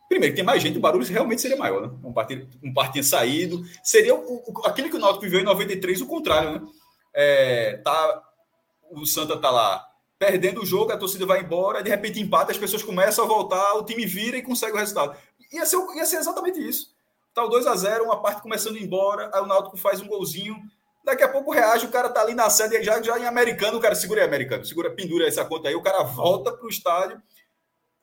Primeiro, 0.08 0.34
tem 0.34 0.42
mais 0.42 0.60
gente, 0.60 0.78
o 0.78 0.80
barulho 0.80 1.06
realmente 1.06 1.42
seria 1.42 1.56
maior, 1.56 1.82
né? 1.82 1.96
Um 2.02 2.12
partido, 2.12 2.48
um 2.60 2.74
partido 2.74 3.04
saído. 3.04 3.64
Seria 3.84 4.16
o, 4.16 4.42
o, 4.48 4.66
aquele 4.66 4.88
que 4.88 4.96
o 4.96 4.98
Náutico 4.98 5.22
viveu 5.22 5.38
em 5.38 5.44
93, 5.44 6.00
o 6.00 6.08
contrário, 6.08 6.60
né? 6.60 6.68
É, 7.14 7.76
tá, 7.84 8.22
o 8.90 9.06
Santa 9.06 9.38
tá 9.38 9.48
lá 9.48 9.95
perdendo 10.18 10.62
o 10.62 10.66
jogo, 10.66 10.92
a 10.92 10.96
torcida 10.96 11.26
vai 11.26 11.40
embora, 11.40 11.82
de 11.82 11.90
repente 11.90 12.20
empata, 12.20 12.52
as 12.52 12.58
pessoas 12.58 12.82
começam 12.82 13.24
a 13.24 13.28
voltar, 13.28 13.74
o 13.74 13.84
time 13.84 14.06
vira 14.06 14.36
e 14.36 14.42
consegue 14.42 14.72
o 14.72 14.78
resultado. 14.78 15.16
Ia 15.52 15.66
ser, 15.66 15.76
ia 15.94 16.06
ser 16.06 16.16
exatamente 16.16 16.58
isso. 16.58 16.94
Tá 17.34 17.44
o 17.44 17.48
2 17.48 17.66
a 17.66 17.76
0 17.76 18.04
uma 18.04 18.22
parte 18.22 18.40
começando 18.40 18.78
embora, 18.78 19.30
aí 19.32 19.42
o 19.42 19.46
Náutico 19.46 19.76
faz 19.76 20.00
um 20.00 20.08
golzinho, 20.08 20.56
daqui 21.04 21.22
a 21.22 21.28
pouco 21.28 21.50
reage, 21.50 21.86
o 21.86 21.90
cara 21.90 22.08
tá 22.08 22.22
ali 22.22 22.34
na 22.34 22.48
sede, 22.48 22.82
já, 22.82 23.00
já 23.02 23.18
em 23.18 23.26
americano, 23.26 23.78
o 23.78 23.80
cara 23.80 23.94
segura 23.94 24.22
aí, 24.22 24.26
americano, 24.26 24.64
segura, 24.64 24.90
pendura 24.90 25.28
essa 25.28 25.44
conta 25.44 25.68
aí, 25.68 25.74
o 25.74 25.82
cara 25.82 26.02
volta 26.02 26.50
pro 26.50 26.68
estádio, 26.68 27.20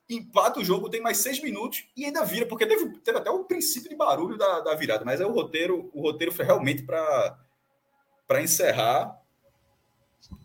empata 0.07 0.59
o 0.59 0.63
jogo, 0.63 0.89
tem 0.89 1.01
mais 1.01 1.17
seis 1.17 1.41
minutos 1.41 1.85
e 1.97 2.05
ainda 2.05 2.23
vira, 2.23 2.45
porque 2.45 2.67
teve, 2.67 2.89
teve 2.99 3.17
até 3.17 3.31
o 3.31 3.43
princípio 3.43 3.89
de 3.89 3.95
barulho 3.95 4.37
da, 4.37 4.59
da 4.59 4.75
virada, 4.75 5.03
mas 5.03 5.19
é 5.19 5.25
o 5.25 5.31
roteiro, 5.31 5.89
o 5.93 6.01
roteiro 6.01 6.31
foi 6.31 6.45
realmente 6.45 6.83
para 6.83 8.41
encerrar 8.41 9.19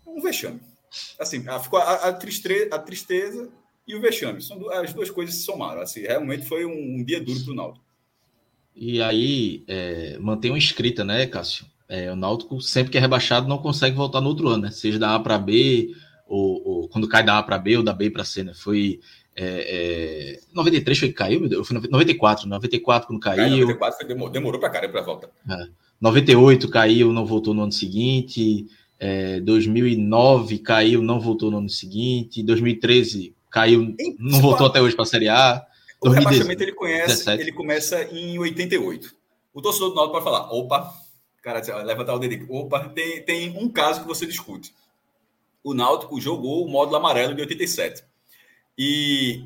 um 0.07 0.21
vexame. 0.21 0.68
Assim, 1.18 1.43
ficou 1.62 1.78
a, 1.78 1.95
a, 1.95 2.12
tristeza, 2.12 2.74
a 2.74 2.78
tristeza 2.78 3.49
e 3.86 3.95
o 3.95 4.01
vexame. 4.01 4.41
São 4.41 4.70
as 4.72 4.93
duas 4.93 5.11
coisas 5.11 5.34
se 5.34 5.43
somaram. 5.43 5.80
Assim, 5.80 6.01
realmente 6.01 6.47
foi 6.47 6.64
um, 6.64 6.97
um 6.99 7.05
dia 7.05 7.22
duro 7.22 7.43
para 7.43 7.53
o 7.53 7.57
Náutico. 7.57 7.84
E 8.74 9.03
aí, 9.03 9.64
é, 9.66 10.16
mantém 10.20 10.51
uma 10.53 10.59
escrita, 10.59 11.05
né, 11.05 11.26
Cássio? 11.26 11.66
É, 11.89 12.12
o 12.12 12.16
Náutico, 12.16 12.61
sempre 12.61 12.93
que 12.93 12.99
é 12.99 13.01
rebaixado, 13.01 13.49
não 13.49 13.59
consegue 13.59 13.97
voltar 13.97 14.20
no 14.20 14.28
outro 14.28 14.49
ano, 14.49 14.64
né? 14.64 14.70
Seja 14.70 14.99
da 14.99 15.14
A 15.14 15.18
para 15.18 15.39
B, 15.39 15.95
ou, 16.28 16.62
ou, 16.64 16.89
quando 16.89 17.09
cai 17.09 17.24
da 17.24 17.39
A 17.39 17.43
para 17.43 17.59
B 17.59 17.78
ou 17.78 17.82
da 17.82 17.93
B 17.93 18.11
para 18.11 18.24
C, 18.24 18.45
né? 18.45 18.53
Foi. 18.55 19.01
É, 19.34 20.36
é, 20.36 20.41
93 20.53 20.99
foi 20.99 21.09
que 21.09 21.14
caiu, 21.14 21.41
meu 21.41 21.49
Deus? 21.49 21.66
Foi 21.66 21.80
94, 21.80 22.47
94 22.47 23.09
quando 23.09 23.20
caiu. 23.20 23.66
94 23.66 24.07
demorou, 24.07 24.32
demorou 24.32 24.61
para 24.61 24.70
caramba 24.70 24.93
para 24.93 25.03
volta. 25.03 25.30
É, 25.49 25.68
98 26.01 26.68
caiu, 26.68 27.12
não 27.12 27.24
voltou 27.24 27.55
no 27.55 27.62
ano 27.62 27.72
seguinte. 27.72 28.66
É, 29.01 29.40
2009 29.40 30.59
caiu, 30.59 31.03
não 31.03 31.20
voltou 31.20 31.51
no 31.51 31.59
ano 31.59 31.68
seguinte. 31.68 32.42
2013 32.42 33.34
caiu, 33.51 33.94
não 34.18 34.40
voltou 34.40 34.66
até 34.66 34.80
hoje 34.80 34.94
para 34.94 35.05
a 35.05 35.07
Série 35.07 35.28
A. 35.28 35.64
O 36.01 36.09
rebaixamento 36.09 36.62
ele, 36.62 36.72
conhece, 36.72 37.28
ele 37.30 37.53
começa 37.53 38.03
em 38.05 38.38
88. 38.38 39.14
O 39.53 39.61
torcedor 39.61 39.90
do 39.90 39.96
Náutico 39.96 40.12
pode 40.12 40.24
falar: 40.24 40.53
opa, 40.53 40.92
cara, 41.42 41.61
levantar 41.82 42.14
o 42.14 42.18
dedo. 42.18 42.46
Opa, 42.53 42.88
tem, 42.90 43.22
tem 43.22 43.51
um 43.59 43.68
caso 43.68 44.03
que 44.03 44.07
você 44.07 44.26
discute. 44.26 44.72
O 45.62 45.74
Náutico 45.74 46.20
jogou 46.20 46.64
o 46.64 46.70
módulo 46.70 46.96
amarelo 46.96 47.34
de 47.34 47.40
87. 47.40 48.05
E 48.76 49.44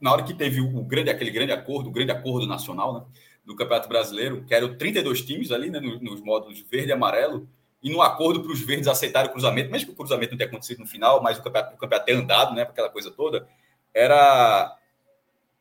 na 0.00 0.12
hora 0.12 0.22
que 0.22 0.32
teve 0.32 0.60
o 0.60 0.82
grande, 0.82 1.10
aquele 1.10 1.30
grande 1.30 1.52
acordo, 1.52 1.90
o 1.90 1.92
grande 1.92 2.10
acordo 2.10 2.46
nacional, 2.46 2.94
né, 2.94 3.02
do 3.44 3.54
Campeonato 3.54 3.88
Brasileiro, 3.88 4.44
que 4.46 4.54
eram 4.54 4.76
32 4.76 5.22
times 5.22 5.50
ali, 5.50 5.70
né, 5.70 5.78
nos, 5.78 6.00
nos 6.00 6.20
módulos 6.22 6.64
verde 6.70 6.88
e 6.88 6.92
amarelo, 6.92 7.46
e 7.82 7.90
no 7.90 8.02
acordo 8.02 8.42
para 8.42 8.52
os 8.52 8.60
verdes 8.60 8.88
aceitarem 8.88 9.30
o 9.30 9.32
cruzamento, 9.32 9.70
mesmo 9.70 9.86
que 9.86 9.92
o 9.92 9.96
cruzamento 9.96 10.32
não 10.32 10.38
tenha 10.38 10.48
acontecido 10.48 10.80
no 10.80 10.86
final, 10.86 11.22
mas 11.22 11.38
o 11.38 11.42
campeonato, 11.42 11.74
o 11.74 11.78
campeonato 11.78 12.06
tenha 12.06 12.18
andado, 12.18 12.54
né, 12.54 12.62
aquela 12.62 12.90
coisa 12.90 13.10
toda, 13.10 13.48
era 13.94 14.76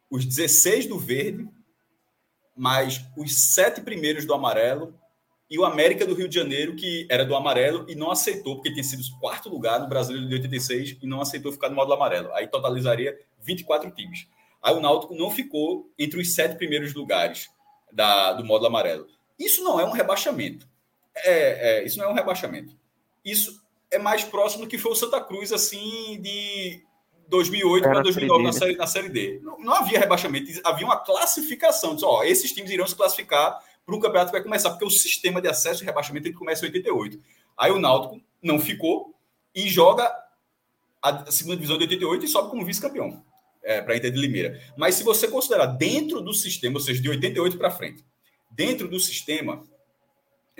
os 0.09 0.25
16 0.25 0.87
do 0.87 0.99
verde, 0.99 1.47
mais 2.55 3.05
os 3.15 3.53
sete 3.53 3.79
primeiros 3.81 4.25
do 4.25 4.33
amarelo 4.33 4.93
e 5.49 5.57
o 5.57 5.63
América 5.63 6.05
do 6.05 6.13
Rio 6.13 6.27
de 6.27 6.35
Janeiro, 6.35 6.75
que 6.75 7.07
era 7.09 7.25
do 7.25 7.35
amarelo 7.35 7.85
e 7.89 7.95
não 7.95 8.11
aceitou, 8.11 8.55
porque 8.55 8.71
tinha 8.71 8.83
sido 8.83 9.01
quarto 9.19 9.49
lugar 9.49 9.79
no 9.79 9.87
Brasileiro 9.87 10.27
de 10.27 10.35
86 10.35 10.97
e 11.01 11.07
não 11.07 11.21
aceitou 11.21 11.51
ficar 11.51 11.69
no 11.69 11.75
módulo 11.75 11.95
amarelo. 11.95 12.33
Aí 12.33 12.47
totalizaria 12.47 13.17
24 13.39 13.89
times. 13.91 14.27
Aí 14.61 14.75
o 14.75 14.81
Náutico 14.81 15.15
não 15.15 15.31
ficou 15.31 15.89
entre 15.97 16.19
os 16.19 16.35
sete 16.35 16.55
primeiros 16.55 16.93
lugares 16.93 17.49
da, 17.91 18.33
do 18.33 18.43
módulo 18.43 18.67
amarelo. 18.67 19.07
Isso 19.39 19.63
não 19.63 19.79
é 19.79 19.85
um 19.85 19.91
rebaixamento 19.91 20.67
é, 21.15 21.79
é, 21.79 21.85
isso 21.85 21.97
não 21.97 22.05
é 22.05 22.09
um 22.09 22.15
rebaixamento. 22.15 22.75
Isso 23.23 23.61
é 23.91 23.97
mais 23.97 24.23
próximo 24.23 24.63
do 24.63 24.69
que 24.69 24.77
foi 24.77 24.91
o 24.91 24.95
Santa 24.95 25.21
Cruz, 25.21 25.51
assim, 25.51 26.19
de 26.21 26.83
2008 27.27 27.83
para 27.83 28.01
2009 28.01 28.43
na 28.43 28.51
série, 28.51 28.75
na 28.75 28.87
série 28.87 29.09
D. 29.09 29.39
Não, 29.43 29.59
não, 29.59 29.73
havia 29.73 29.99
rebaixamento, 29.99 30.51
havia 30.63 30.85
uma 30.85 30.97
classificação. 30.97 31.95
Diz, 31.95 32.03
ó, 32.03 32.23
esses 32.23 32.51
times 32.51 32.71
irão 32.71 32.87
se 32.87 32.95
classificar 32.95 33.59
para 33.85 33.95
o 33.95 33.99
campeonato 33.99 34.31
que 34.31 34.37
vai 34.37 34.43
começar, 34.43 34.69
porque 34.71 34.85
o 34.85 34.89
sistema 34.89 35.41
de 35.41 35.47
acesso 35.47 35.83
e 35.83 35.85
rebaixamento 35.85 36.27
ele 36.27 36.35
começa 36.35 36.63
em 36.65 36.69
88. 36.69 37.19
Aí 37.57 37.71
o 37.71 37.79
Náutico 37.79 38.21
não 38.41 38.59
ficou 38.59 39.13
e 39.53 39.67
joga 39.67 40.11
a 41.01 41.31
segunda 41.31 41.55
divisão 41.55 41.77
de 41.77 41.83
88 41.83 42.25
e 42.25 42.27
sobe 42.27 42.49
como 42.49 42.65
vice-campeão 42.65 43.23
é, 43.63 43.81
para 43.81 43.93
a 43.93 43.97
Inter 43.97 44.11
de 44.11 44.19
Limeira. 44.19 44.61
Mas 44.77 44.95
se 44.95 45.03
você 45.03 45.27
considerar 45.27 45.67
dentro 45.67 46.21
do 46.21 46.33
sistema, 46.33 46.77
ou 46.77 46.81
seja, 46.81 47.01
de 47.01 47.09
88 47.09 47.57
para 47.57 47.71
frente, 47.71 48.05
dentro 48.49 48.87
do 48.87 48.99
sistema, 48.99 49.63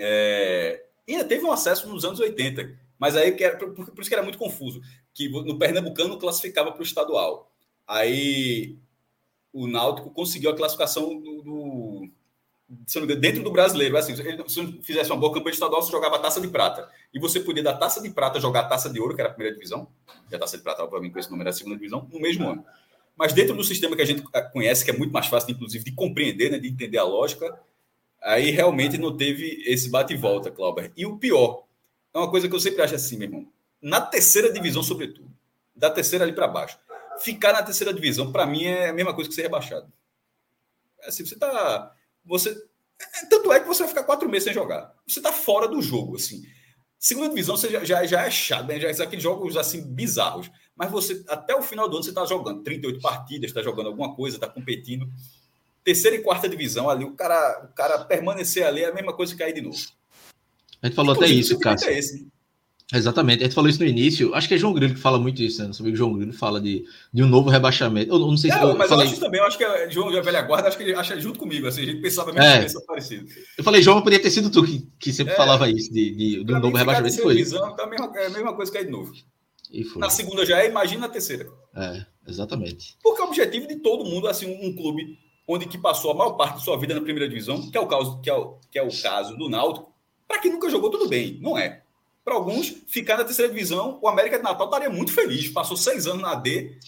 é, 0.02 0.82
ainda 1.06 1.26
teve 1.26 1.44
um 1.44 1.52
acesso 1.52 1.86
nos 1.86 2.06
anos 2.06 2.18
80, 2.18 2.74
mas 2.98 3.14
aí 3.16 3.32
que 3.32 3.44
era, 3.44 3.58
por, 3.58 3.74
por, 3.74 4.00
isso 4.00 4.08
que 4.08 4.14
era 4.14 4.22
muito 4.22 4.38
confuso, 4.38 4.80
que 5.12 5.28
no 5.28 5.58
Pernambucano 5.58 6.18
classificava 6.18 6.72
para 6.72 6.80
o 6.80 6.84
estadual. 6.84 7.52
Aí 7.86 8.78
o 9.52 9.66
Náutico 9.66 10.10
conseguiu 10.10 10.50
a 10.50 10.56
classificação 10.56 11.20
do, 11.20 11.42
do 11.42 12.10
dentro 13.18 13.42
do 13.42 13.50
brasileiro. 13.50 13.96
Assim, 13.98 14.14
se 14.16 14.82
fizesse 14.82 15.10
uma 15.10 15.18
boa 15.18 15.34
campanha 15.34 15.52
estadual, 15.52 15.82
você 15.82 15.90
jogava 15.90 16.16
a 16.16 16.20
taça 16.20 16.40
de 16.40 16.48
prata. 16.48 16.88
E 17.12 17.18
você 17.18 17.40
podia 17.40 17.62
da 17.62 17.76
taça 17.76 18.00
de 18.00 18.08
prata 18.08 18.40
jogar 18.40 18.60
a 18.60 18.68
taça 18.68 18.88
de 18.88 18.98
ouro, 19.00 19.14
que 19.14 19.20
era 19.20 19.28
a 19.28 19.32
primeira 19.32 19.54
divisão, 19.54 19.88
e 20.30 20.34
a 20.34 20.38
taça 20.38 20.56
de 20.56 20.62
prata, 20.62 20.82
obviamente, 20.82 21.12
com 21.12 21.18
esse 21.18 21.30
número 21.30 21.48
era 21.48 21.54
a 21.54 21.58
segunda 21.58 21.76
divisão, 21.76 22.08
no 22.10 22.20
mesmo 22.20 22.48
ano. 22.48 22.64
Mas 23.16 23.32
dentro 23.32 23.54
do 23.54 23.64
sistema 23.64 23.94
que 23.94 24.02
a 24.02 24.06
gente 24.06 24.22
conhece, 24.52 24.84
que 24.84 24.90
é 24.90 24.96
muito 24.96 25.12
mais 25.12 25.26
fácil, 25.26 25.50
inclusive, 25.50 25.84
de 25.84 25.92
compreender, 25.92 26.52
né, 26.52 26.58
de 26.58 26.68
entender 26.68 26.96
a 26.96 27.04
lógica, 27.04 27.60
Aí 28.22 28.50
realmente 28.50 28.98
não 28.98 29.16
teve 29.16 29.62
esse 29.66 29.88
bate 29.88 30.12
e 30.12 30.16
volta, 30.16 30.50
Clauber. 30.50 30.92
E 30.96 31.06
o 31.06 31.16
pior, 31.16 31.64
é 32.12 32.18
uma 32.18 32.30
coisa 32.30 32.48
que 32.48 32.54
eu 32.54 32.60
sempre 32.60 32.82
acho 32.82 32.94
assim, 32.94 33.16
meu 33.16 33.28
irmão. 33.28 33.52
Na 33.80 34.00
terceira 34.00 34.52
divisão, 34.52 34.82
sobretudo, 34.82 35.30
da 35.74 35.90
terceira 35.90 36.24
ali 36.24 36.34
para 36.34 36.46
baixo, 36.46 36.78
ficar 37.20 37.52
na 37.52 37.62
terceira 37.62 37.94
divisão, 37.94 38.30
para 38.30 38.46
mim, 38.46 38.64
é 38.64 38.90
a 38.90 38.92
mesma 38.92 39.14
coisa 39.14 39.28
que 39.28 39.34
ser 39.34 39.42
rebaixado. 39.42 39.90
É 41.02 41.08
assim, 41.08 41.24
você 41.24 41.36
tá. 41.36 41.94
Você, 42.24 42.50
é, 42.50 43.26
tanto 43.26 43.52
é 43.52 43.60
que 43.60 43.66
você 43.66 43.82
vai 43.82 43.88
ficar 43.88 44.04
quatro 44.04 44.28
meses 44.28 44.44
sem 44.44 44.52
jogar. 44.52 44.94
Você 45.06 45.20
tá 45.20 45.32
fora 45.32 45.66
do 45.66 45.80
jogo, 45.80 46.16
assim. 46.16 46.42
Segunda 46.98 47.30
divisão 47.30 47.56
você 47.56 47.70
já, 47.70 47.82
já, 47.82 48.04
já 48.04 48.26
é 48.26 48.30
chato, 48.30 48.66
né? 48.66 48.78
já 48.78 48.88
é 48.88 48.92
aqueles 48.92 49.22
jogos 49.22 49.56
assim 49.56 49.82
bizarros. 49.82 50.50
Mas 50.76 50.90
você, 50.90 51.24
até 51.28 51.54
o 51.54 51.62
final 51.62 51.88
do 51.88 51.96
ano, 51.96 52.04
você 52.04 52.10
está 52.10 52.26
jogando 52.26 52.62
38 52.62 53.00
partidas, 53.00 53.50
está 53.50 53.62
jogando 53.62 53.86
alguma 53.86 54.14
coisa, 54.14 54.36
está 54.36 54.46
competindo 54.46 55.08
terceira 55.84 56.16
e 56.16 56.22
quarta 56.22 56.48
divisão 56.48 56.88
ali, 56.88 57.04
o 57.04 57.12
cara, 57.12 57.68
o 57.70 57.74
cara 57.74 57.98
permanecer 58.04 58.66
ali 58.66 58.82
é 58.82 58.88
a 58.88 58.94
mesma 58.94 59.12
coisa 59.12 59.32
que 59.32 59.38
cair 59.38 59.54
de 59.54 59.60
novo. 59.60 59.78
A 60.82 60.86
gente 60.86 60.96
falou 60.96 61.14
Inclusive, 61.14 61.38
até 61.38 61.40
isso, 61.40 61.58
Cássio. 61.58 61.88
É 61.88 61.98
esse, 61.98 62.22
né? 62.22 62.30
Exatamente, 62.92 63.42
a 63.42 63.44
gente 63.44 63.54
falou 63.54 63.70
isso 63.70 63.78
no 63.78 63.86
início. 63.86 64.34
Acho 64.34 64.48
que 64.48 64.54
é 64.54 64.58
João 64.58 64.72
Grilo 64.72 64.94
que 64.94 65.00
fala 65.00 65.18
muito 65.18 65.40
isso, 65.40 65.60
né? 65.60 65.68
Nosso 65.68 65.82
amigo 65.82 65.96
João 65.96 66.14
Grilo 66.14 66.32
fala 66.32 66.60
de, 66.60 66.84
de 67.12 67.22
um 67.22 67.28
novo 67.28 67.48
rebaixamento. 67.48 68.12
Eu 68.12 68.18
não 68.18 68.36
sei 68.36 68.50
se 68.50 68.58
é, 68.58 68.62
eu 68.64 68.76
mas 68.76 68.88
falei... 68.88 69.06
eu 69.06 69.10
acho 69.12 69.20
também, 69.20 69.40
eu 69.40 69.46
acho 69.46 69.56
que 69.56 69.64
é 69.64 69.88
João 69.90 70.10
da 70.10 70.20
velha 70.20 70.42
guarda, 70.42 70.68
acho 70.68 70.76
que 70.76 70.82
ele 70.82 70.94
acha 70.94 71.18
junto 71.20 71.38
comigo, 71.38 71.68
assim, 71.68 71.82
a 71.82 71.84
gente 71.84 72.00
pensava 72.00 72.32
mesmo 72.32 72.48
é. 72.48 72.64
que 72.64 72.86
parecido. 72.86 73.26
Eu 73.56 73.62
falei, 73.62 73.80
João, 73.80 74.02
poderia 74.02 74.20
ter 74.20 74.30
sido 74.30 74.50
tu 74.50 74.64
que, 74.64 74.88
que 74.98 75.12
sempre 75.12 75.34
é. 75.34 75.36
falava 75.36 75.70
isso, 75.70 75.92
de, 75.92 76.10
de, 76.10 76.44
de 76.44 76.52
um 76.52 76.58
novo 76.58 76.76
rebaixamento. 76.76 77.22
Foi 77.22 77.34
visão, 77.36 77.76
tá 77.76 77.84
a 77.84 77.86
mesma, 77.86 78.10
é 78.16 78.26
a 78.26 78.30
mesma 78.30 78.54
coisa 78.54 78.72
que 78.72 78.78
cair 78.78 78.86
de 78.86 78.92
novo. 78.92 79.12
Na 79.96 80.10
segunda 80.10 80.44
já 80.44 80.60
é, 80.60 80.68
imagina 80.68 81.02
na 81.02 81.08
terceira. 81.08 81.46
É, 81.76 82.04
exatamente. 82.26 82.96
Porque 83.04 83.22
o 83.22 83.26
objetivo 83.26 83.68
de 83.68 83.76
todo 83.76 84.04
mundo, 84.04 84.26
assim, 84.26 84.46
um 84.46 84.74
clube 84.74 85.16
onde 85.52 85.66
que 85.66 85.76
passou 85.76 86.12
a 86.12 86.14
maior 86.14 86.32
parte 86.32 86.54
da 86.54 86.60
sua 86.60 86.78
vida 86.78 86.94
na 86.94 87.00
primeira 87.00 87.28
divisão, 87.28 87.70
que 87.70 87.76
é 87.76 87.80
o 87.80 87.86
caso, 87.86 88.20
que 88.20 88.30
é 88.30 88.34
o, 88.34 88.58
que 88.70 88.78
é 88.78 88.82
o 88.82 89.02
caso 89.02 89.36
do 89.36 89.48
Náutico. 89.48 89.92
Para 90.28 90.38
quem 90.38 90.52
nunca 90.52 90.70
jogou, 90.70 90.90
tudo 90.90 91.08
bem, 91.08 91.38
não 91.42 91.58
é. 91.58 91.82
Para 92.24 92.34
alguns, 92.34 92.68
ficar 92.86 93.16
na 93.16 93.24
terceira 93.24 93.52
divisão, 93.52 93.98
o 94.00 94.08
América 94.08 94.36
de 94.36 94.44
Natal 94.44 94.66
estaria 94.66 94.88
muito 94.90 95.12
feliz. 95.12 95.48
Passou 95.48 95.76
seis 95.76 96.06
anos 96.06 96.22
na 96.22 96.34
D, 96.36 96.78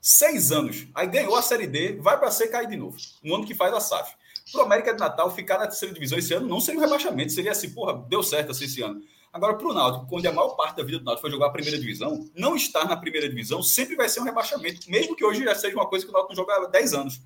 seis 0.00 0.50
anos. 0.50 0.86
Aí 0.94 1.06
ganhou 1.06 1.36
a 1.36 1.42
Série 1.42 1.66
D, 1.66 1.96
vai 2.00 2.18
para 2.18 2.30
C 2.30 2.48
cair 2.48 2.68
de 2.68 2.76
novo. 2.76 2.96
Um 3.22 3.36
ano 3.36 3.46
que 3.46 3.54
faz 3.54 3.72
a 3.72 3.80
SAF. 3.80 4.14
Para 4.50 4.62
o 4.62 4.64
América 4.64 4.92
de 4.92 4.98
Natal, 4.98 5.30
ficar 5.30 5.58
na 5.58 5.66
terceira 5.68 5.94
divisão 5.94 6.18
esse 6.18 6.34
ano 6.34 6.48
não 6.48 6.60
seria 6.60 6.80
um 6.80 6.82
rebaixamento, 6.82 7.32
seria 7.32 7.52
assim, 7.52 7.70
porra, 7.70 8.04
deu 8.08 8.22
certo 8.22 8.50
assim 8.50 8.64
esse 8.64 8.82
ano. 8.82 9.00
Agora, 9.32 9.54
para 9.54 9.66
o 9.66 9.72
Náutico, 9.72 10.06
onde 10.14 10.26
a 10.26 10.32
maior 10.32 10.50
parte 10.56 10.76
da 10.76 10.82
vida 10.82 10.98
do 10.98 11.04
Náutico 11.04 11.22
foi 11.22 11.30
jogar 11.30 11.46
a 11.46 11.50
primeira 11.50 11.78
divisão, 11.78 12.28
não 12.34 12.54
estar 12.56 12.84
na 12.86 12.96
primeira 12.96 13.28
divisão 13.28 13.62
sempre 13.62 13.94
vai 13.94 14.08
ser 14.08 14.20
um 14.20 14.24
rebaixamento, 14.24 14.90
mesmo 14.90 15.16
que 15.16 15.24
hoje 15.24 15.44
já 15.44 15.54
seja 15.54 15.74
uma 15.74 15.86
coisa 15.86 16.04
que 16.04 16.10
o 16.10 16.12
Náutico 16.12 16.34
não 16.34 16.36
joga 16.36 16.66
há 16.66 16.68
10 16.68 16.92
anos. 16.92 17.22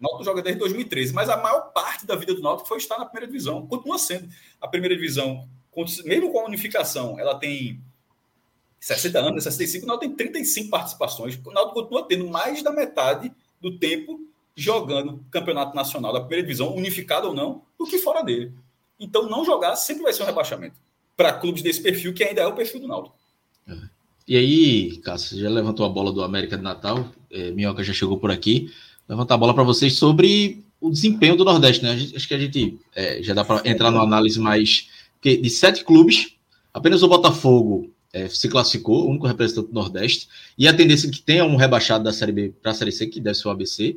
Náutico 0.00 0.24
joga 0.24 0.42
desde 0.42 0.58
2013, 0.58 1.12
mas 1.12 1.28
a 1.28 1.36
maior 1.36 1.72
parte 1.72 2.06
da 2.06 2.16
vida 2.16 2.34
do 2.34 2.40
Náutico 2.40 2.68
foi 2.68 2.78
estar 2.78 2.98
na 2.98 3.04
primeira 3.04 3.26
divisão. 3.26 3.66
Continua 3.66 3.98
sendo. 3.98 4.28
A 4.60 4.66
primeira 4.66 4.96
divisão, 4.96 5.46
mesmo 6.04 6.32
com 6.32 6.40
a 6.40 6.46
unificação, 6.46 7.18
ela 7.20 7.38
tem 7.38 7.80
60 8.80 9.18
anos, 9.18 9.44
65, 9.44 9.84
o 9.84 9.88
Náutico 9.88 10.16
tem 10.16 10.26
35 10.26 10.70
participações. 10.70 11.38
O 11.44 11.52
Náutico 11.52 11.74
continua 11.74 12.08
tendo 12.08 12.26
mais 12.26 12.62
da 12.62 12.72
metade 12.72 13.30
do 13.60 13.78
tempo 13.78 14.18
jogando 14.56 15.24
campeonato 15.30 15.76
nacional 15.76 16.12
da 16.12 16.20
primeira 16.20 16.42
divisão, 16.42 16.74
unificado 16.74 17.28
ou 17.28 17.34
não, 17.34 17.62
do 17.78 17.86
que 17.86 17.98
fora 17.98 18.22
dele. 18.22 18.52
Então, 18.98 19.28
não 19.28 19.44
jogar 19.44 19.76
sempre 19.76 20.02
vai 20.02 20.12
ser 20.12 20.22
um 20.22 20.26
rebaixamento 20.26 20.76
para 21.16 21.32
clubes 21.34 21.62
desse 21.62 21.82
perfil, 21.82 22.14
que 22.14 22.24
ainda 22.24 22.40
é 22.40 22.46
o 22.46 22.54
perfil 22.54 22.80
do 22.80 22.88
Náutico. 22.88 23.16
É. 23.68 23.74
E 24.26 24.36
aí, 24.36 24.96
Cássio, 24.98 25.38
já 25.38 25.48
levantou 25.50 25.84
a 25.84 25.88
bola 25.88 26.12
do 26.12 26.22
América 26.22 26.56
de 26.56 26.62
Natal, 26.62 27.10
é, 27.30 27.50
Minhoca 27.50 27.82
já 27.82 27.92
chegou 27.92 28.18
por 28.18 28.30
aqui. 28.30 28.72
Levantar 29.10 29.34
a 29.34 29.38
bola 29.38 29.52
para 29.52 29.64
vocês 29.64 29.94
sobre 29.94 30.62
o 30.80 30.88
desempenho 30.88 31.34
do 31.34 31.44
Nordeste, 31.44 31.82
né? 31.82 31.94
Acho 32.14 32.28
que 32.28 32.32
a 32.32 32.38
gente 32.38 32.78
é, 32.94 33.20
já 33.20 33.34
dá 33.34 33.44
para 33.44 33.68
entrar 33.68 33.90
numa 33.90 34.04
análise 34.04 34.38
mais. 34.38 34.88
Porque 35.14 35.36
de 35.36 35.50
sete 35.50 35.82
clubes, 35.84 36.36
apenas 36.72 37.02
o 37.02 37.08
Botafogo 37.08 37.92
é, 38.12 38.28
se 38.28 38.48
classificou, 38.48 39.04
o 39.06 39.10
único 39.10 39.26
representante 39.26 39.66
do 39.66 39.74
Nordeste, 39.74 40.28
e 40.56 40.68
a 40.68 40.72
tendência 40.72 41.08
é 41.08 41.10
que 41.10 41.20
tenha 41.20 41.44
um 41.44 41.56
rebaixado 41.56 42.04
da 42.04 42.12
Série 42.12 42.30
B 42.30 42.54
para 42.62 42.70
a 42.70 42.74
Série 42.74 42.92
C, 42.92 43.08
que 43.08 43.20
deve 43.20 43.36
ser 43.36 43.48
o 43.48 43.50
ABC, 43.50 43.96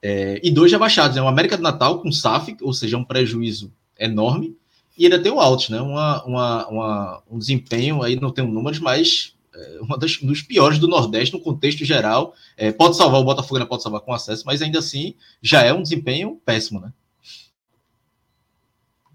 é, 0.00 0.40
e 0.40 0.52
dois 0.52 0.70
rebaixados, 0.70 1.16
né? 1.16 1.22
O 1.22 1.26
América 1.26 1.56
do 1.56 1.62
Natal 1.64 2.00
com 2.00 2.12
SAF, 2.12 2.56
ou 2.62 2.72
seja, 2.72 2.96
um 2.96 3.04
prejuízo 3.04 3.72
enorme, 3.98 4.56
e 4.96 5.06
ainda 5.06 5.18
tem 5.18 5.32
o 5.32 5.40
Alt, 5.40 5.68
né? 5.68 5.80
Uma, 5.80 6.22
uma, 6.22 6.68
uma, 6.68 7.22
um 7.28 7.38
desempenho, 7.40 8.04
aí 8.04 8.14
não 8.20 8.30
tenho 8.30 8.46
números, 8.46 8.78
mas 8.78 9.34
um 9.80 10.26
dos 10.26 10.42
piores 10.42 10.78
do 10.78 10.88
Nordeste 10.88 11.34
no 11.34 11.40
contexto 11.40 11.84
geral. 11.84 12.34
É, 12.56 12.72
pode 12.72 12.96
salvar, 12.96 13.20
o 13.20 13.24
Botafogo 13.24 13.56
ainda 13.56 13.68
pode 13.68 13.82
salvar 13.82 14.00
com 14.00 14.12
acesso, 14.12 14.44
mas 14.46 14.62
ainda 14.62 14.78
assim 14.78 15.14
já 15.40 15.62
é 15.62 15.72
um 15.72 15.82
desempenho 15.82 16.40
péssimo, 16.44 16.80
né? 16.80 16.92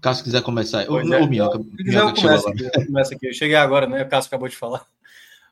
Caso 0.00 0.24
quiser 0.24 0.42
começar. 0.42 0.86
Pois 0.86 1.06
o, 1.06 1.14
é. 1.14 1.26
Minhoca. 1.26 1.58
Se 1.62 1.76
quiser, 1.76 2.00
eu 2.00 2.14
começo 2.14 2.48
aqui, 2.48 2.64
eu 2.64 2.86
começo 2.86 3.14
aqui. 3.14 3.28
Eu 3.28 3.34
cheguei 3.34 3.56
agora, 3.56 3.86
né? 3.86 4.02
O 4.02 4.08
Cássio 4.08 4.28
acabou 4.28 4.48
de 4.48 4.56
falar. 4.56 4.86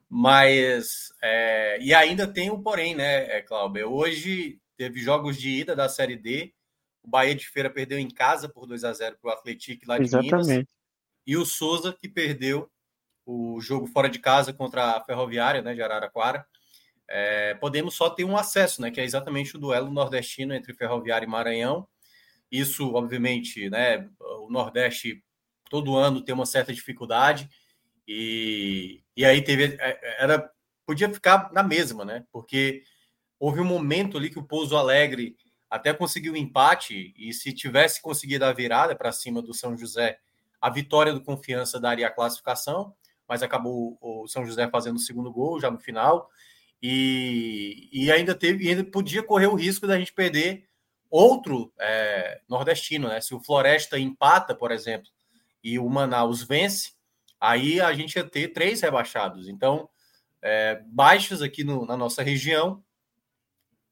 Mas. 0.08 1.12
É, 1.22 1.78
e 1.82 1.92
ainda 1.92 2.26
tem 2.26 2.50
o 2.50 2.58
porém, 2.58 2.94
né, 2.94 3.36
é, 3.36 3.42
Cláudio? 3.42 3.92
Hoje 3.92 4.58
teve 4.76 5.00
jogos 5.00 5.36
de 5.36 5.50
ida 5.50 5.76
da 5.76 5.88
Série 5.88 6.16
D. 6.16 6.52
O 7.02 7.08
Bahia 7.08 7.34
de 7.34 7.46
Feira 7.46 7.68
perdeu 7.68 7.98
em 7.98 8.08
casa 8.08 8.48
por 8.48 8.66
2 8.66 8.84
a 8.84 8.92
0 8.92 9.16
para 9.20 9.30
o 9.30 9.32
Atlético 9.34 9.82
lá 9.86 9.98
de 9.98 10.04
Exatamente. 10.04 10.46
Minas. 10.46 10.66
E 11.26 11.36
o 11.36 11.44
Souza, 11.44 11.92
que 11.92 12.08
perdeu 12.08 12.70
o 13.30 13.60
jogo 13.60 13.86
fora 13.86 14.08
de 14.08 14.18
casa 14.18 14.54
contra 14.54 14.96
a 14.96 15.04
Ferroviária, 15.04 15.60
né, 15.60 15.74
de 15.74 15.82
Araraquara. 15.82 16.46
É, 17.06 17.54
podemos 17.56 17.94
só 17.94 18.08
ter 18.08 18.24
um 18.24 18.38
acesso, 18.38 18.80
né, 18.80 18.90
que 18.90 18.98
é 18.98 19.04
exatamente 19.04 19.54
o 19.54 19.60
duelo 19.60 19.90
nordestino 19.90 20.54
entre 20.54 20.72
Ferroviária 20.72 21.26
e 21.26 21.28
Maranhão. 21.28 21.86
Isso, 22.50 22.94
obviamente, 22.94 23.68
né, 23.68 24.08
o 24.18 24.50
Nordeste 24.50 25.22
todo 25.68 25.94
ano 25.94 26.22
tem 26.22 26.34
uma 26.34 26.46
certa 26.46 26.72
dificuldade 26.72 27.50
e, 28.06 29.02
e 29.14 29.26
aí 29.26 29.42
teve 29.42 29.76
é, 29.78 30.22
era 30.22 30.50
podia 30.86 31.12
ficar 31.12 31.52
na 31.52 31.62
mesma, 31.62 32.06
né? 32.06 32.24
Porque 32.32 32.82
houve 33.38 33.60
um 33.60 33.64
momento 33.64 34.16
ali 34.16 34.30
que 34.30 34.38
o 34.38 34.46
Pouso 34.46 34.74
Alegre 34.74 35.36
até 35.68 35.92
conseguiu 35.92 36.32
um 36.32 36.36
empate 36.36 37.12
e 37.14 37.30
se 37.34 37.52
tivesse 37.52 38.00
conseguido 38.00 38.46
a 38.46 38.52
virada 38.54 38.96
para 38.96 39.12
cima 39.12 39.42
do 39.42 39.52
São 39.52 39.76
José, 39.76 40.18
a 40.58 40.70
vitória 40.70 41.12
do 41.12 41.22
Confiança 41.22 41.78
daria 41.78 42.06
a 42.06 42.10
classificação, 42.10 42.96
mas 43.28 43.42
acabou 43.42 43.98
o 44.00 44.26
São 44.26 44.46
José 44.46 44.68
fazendo 44.68 44.96
o 44.96 45.00
segundo 45.00 45.32
gol 45.32 45.60
já 45.60 45.70
no 45.70 45.78
final 45.78 46.28
e, 46.82 47.88
e 47.92 48.10
ainda 48.10 48.34
teve 48.34 48.68
ainda 48.68 48.84
podia 48.84 49.22
correr 49.22 49.48
o 49.48 49.54
risco 49.54 49.86
da 49.86 49.98
gente 49.98 50.12
perder 50.12 50.68
outro 51.10 51.72
é, 51.78 52.40
nordestino, 52.48 53.08
né? 53.08 53.20
Se 53.20 53.34
o 53.34 53.40
Floresta 53.40 53.98
empata, 53.98 54.54
por 54.54 54.70
exemplo, 54.70 55.10
e 55.62 55.78
o 55.78 55.88
Manaus 55.88 56.42
vence, 56.42 56.92
aí 57.40 57.80
a 57.80 57.92
gente 57.92 58.16
ia 58.16 58.24
ter 58.24 58.48
três 58.48 58.80
rebaixados. 58.80 59.48
Então, 59.48 59.88
é, 60.42 60.80
aqui 61.44 61.64
no, 61.64 61.84
na 61.84 61.96
nossa 61.96 62.22
região. 62.22 62.82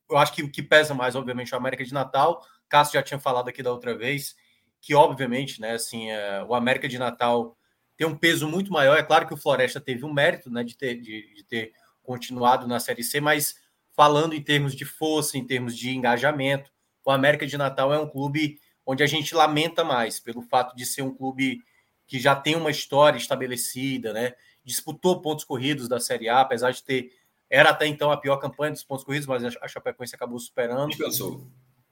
Eu 0.08 0.18
acho 0.18 0.32
que 0.32 0.42
o 0.42 0.50
que 0.50 0.62
pesa 0.62 0.94
mais, 0.94 1.16
obviamente, 1.16 1.52
é 1.52 1.56
o 1.56 1.60
América 1.60 1.84
de 1.84 1.92
Natal. 1.92 2.44
Cássio 2.68 2.94
já 2.94 3.02
tinha 3.02 3.18
falado 3.18 3.48
aqui 3.48 3.62
da 3.62 3.72
outra 3.72 3.96
vez 3.96 4.36
que, 4.80 4.94
obviamente, 4.94 5.60
né, 5.60 5.72
assim, 5.72 6.10
é, 6.10 6.44
o 6.44 6.54
América 6.54 6.86
de 6.86 6.98
Natal 6.98 7.56
tem 7.96 8.06
um 8.06 8.16
peso 8.16 8.48
muito 8.48 8.72
maior. 8.72 8.96
É 8.96 9.02
claro 9.02 9.26
que 9.26 9.34
o 9.34 9.36
Floresta 9.36 9.80
teve 9.80 10.04
um 10.04 10.12
mérito 10.12 10.50
né, 10.50 10.62
de, 10.62 10.76
ter, 10.76 10.94
de, 10.96 11.34
de 11.34 11.44
ter 11.44 11.72
continuado 12.02 12.66
na 12.66 12.78
Série 12.78 13.02
C, 13.02 13.20
mas 13.20 13.56
falando 13.94 14.34
em 14.34 14.42
termos 14.42 14.74
de 14.74 14.84
força, 14.84 15.38
em 15.38 15.46
termos 15.46 15.76
de 15.76 15.90
engajamento, 15.90 16.70
o 17.04 17.10
América 17.10 17.46
de 17.46 17.56
Natal 17.56 17.92
é 17.92 17.98
um 17.98 18.08
clube 18.08 18.60
onde 18.84 19.02
a 19.02 19.06
gente 19.06 19.34
lamenta 19.34 19.82
mais 19.82 20.20
pelo 20.20 20.42
fato 20.42 20.76
de 20.76 20.84
ser 20.84 21.02
um 21.02 21.14
clube 21.14 21.60
que 22.06 22.20
já 22.20 22.36
tem 22.36 22.54
uma 22.54 22.70
história 22.70 23.18
estabelecida, 23.18 24.12
né? 24.12 24.34
Disputou 24.64 25.20
pontos 25.20 25.44
corridos 25.44 25.88
da 25.88 25.98
Série 25.98 26.28
A, 26.28 26.40
apesar 26.40 26.70
de 26.70 26.82
ter 26.82 27.10
era 27.48 27.70
até 27.70 27.86
então 27.86 28.10
a 28.10 28.16
pior 28.16 28.36
campanha 28.38 28.72
dos 28.72 28.82
pontos 28.82 29.04
corridos, 29.04 29.26
mas 29.26 29.44
a 29.44 29.68
Chapecoense 29.68 30.14
acabou 30.14 30.38
superando. 30.38 30.88
Descansou. 30.88 31.46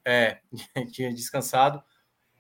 É, 0.05 0.39
tinha 0.93 1.13
descansado. 1.15 1.83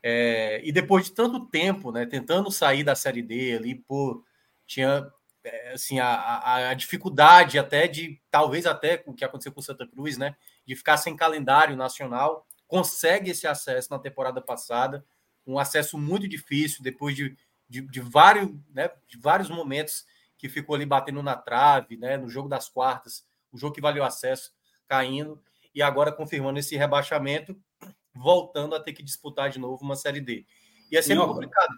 É, 0.07 0.61
e 0.63 0.71
depois 0.71 1.07
de 1.07 1.13
tanto 1.13 1.47
tempo, 1.47 1.91
né, 1.91 2.05
tentando 2.05 2.51
sair 2.51 2.85
da 2.85 2.95
Série 2.95 3.23
D 3.23 3.57
ali, 3.57 3.75
por 3.75 4.23
tinha 4.67 5.11
é, 5.43 5.73
assim 5.73 5.99
a, 5.99 6.69
a, 6.69 6.75
dificuldade 6.75 7.59
até 7.59 7.89
de 7.89 8.21
talvez 8.31 8.67
até 8.67 9.03
o 9.07 9.15
que 9.15 9.25
aconteceu 9.25 9.51
com 9.51 9.61
o 9.61 9.63
Santa 9.63 9.87
Cruz, 9.87 10.19
né, 10.19 10.37
de 10.67 10.77
ficar 10.77 10.99
sem 10.99 11.17
calendário 11.17 11.75
nacional 11.75 12.47
consegue 12.67 13.31
esse 13.31 13.47
acesso 13.47 13.89
na 13.91 13.99
temporada 13.99 14.43
passada, 14.43 15.03
um 15.47 15.59
acesso 15.59 15.97
muito 15.97 16.29
difícil, 16.29 16.83
depois 16.83 17.17
de, 17.17 17.35
de, 17.67 17.81
de 17.81 18.01
vários, 18.01 18.51
né, 18.75 18.91
de 19.09 19.19
vários 19.19 19.49
momentos 19.49 20.05
que 20.37 20.51
ficou 20.51 20.77
ali 20.77 20.85
batendo 20.85 21.23
na 21.23 21.35
trave, 21.35 21.97
né, 21.97 22.19
no 22.19 22.29
jogo 22.29 22.47
das 22.47 22.69
quartas, 22.69 23.25
o 23.51 23.57
jogo 23.57 23.75
que 23.75 23.81
valeu 23.81 24.05
acesso, 24.05 24.53
caindo, 24.87 25.43
e 25.75 25.81
agora 25.81 26.13
confirmando 26.13 26.59
esse 26.59 26.77
rebaixamento, 26.77 27.59
voltando 28.15 28.74
a 28.74 28.81
ter 28.81 28.93
que 28.93 29.03
disputar 29.03 29.51
de 29.51 29.59
novo 29.59 29.85
uma 29.85 29.97
Série 29.97 30.20
D. 30.20 30.45
E 30.91 30.97
é 30.97 31.03
sempre 31.03 31.24
Não, 31.24 31.32
complicado. 31.32 31.74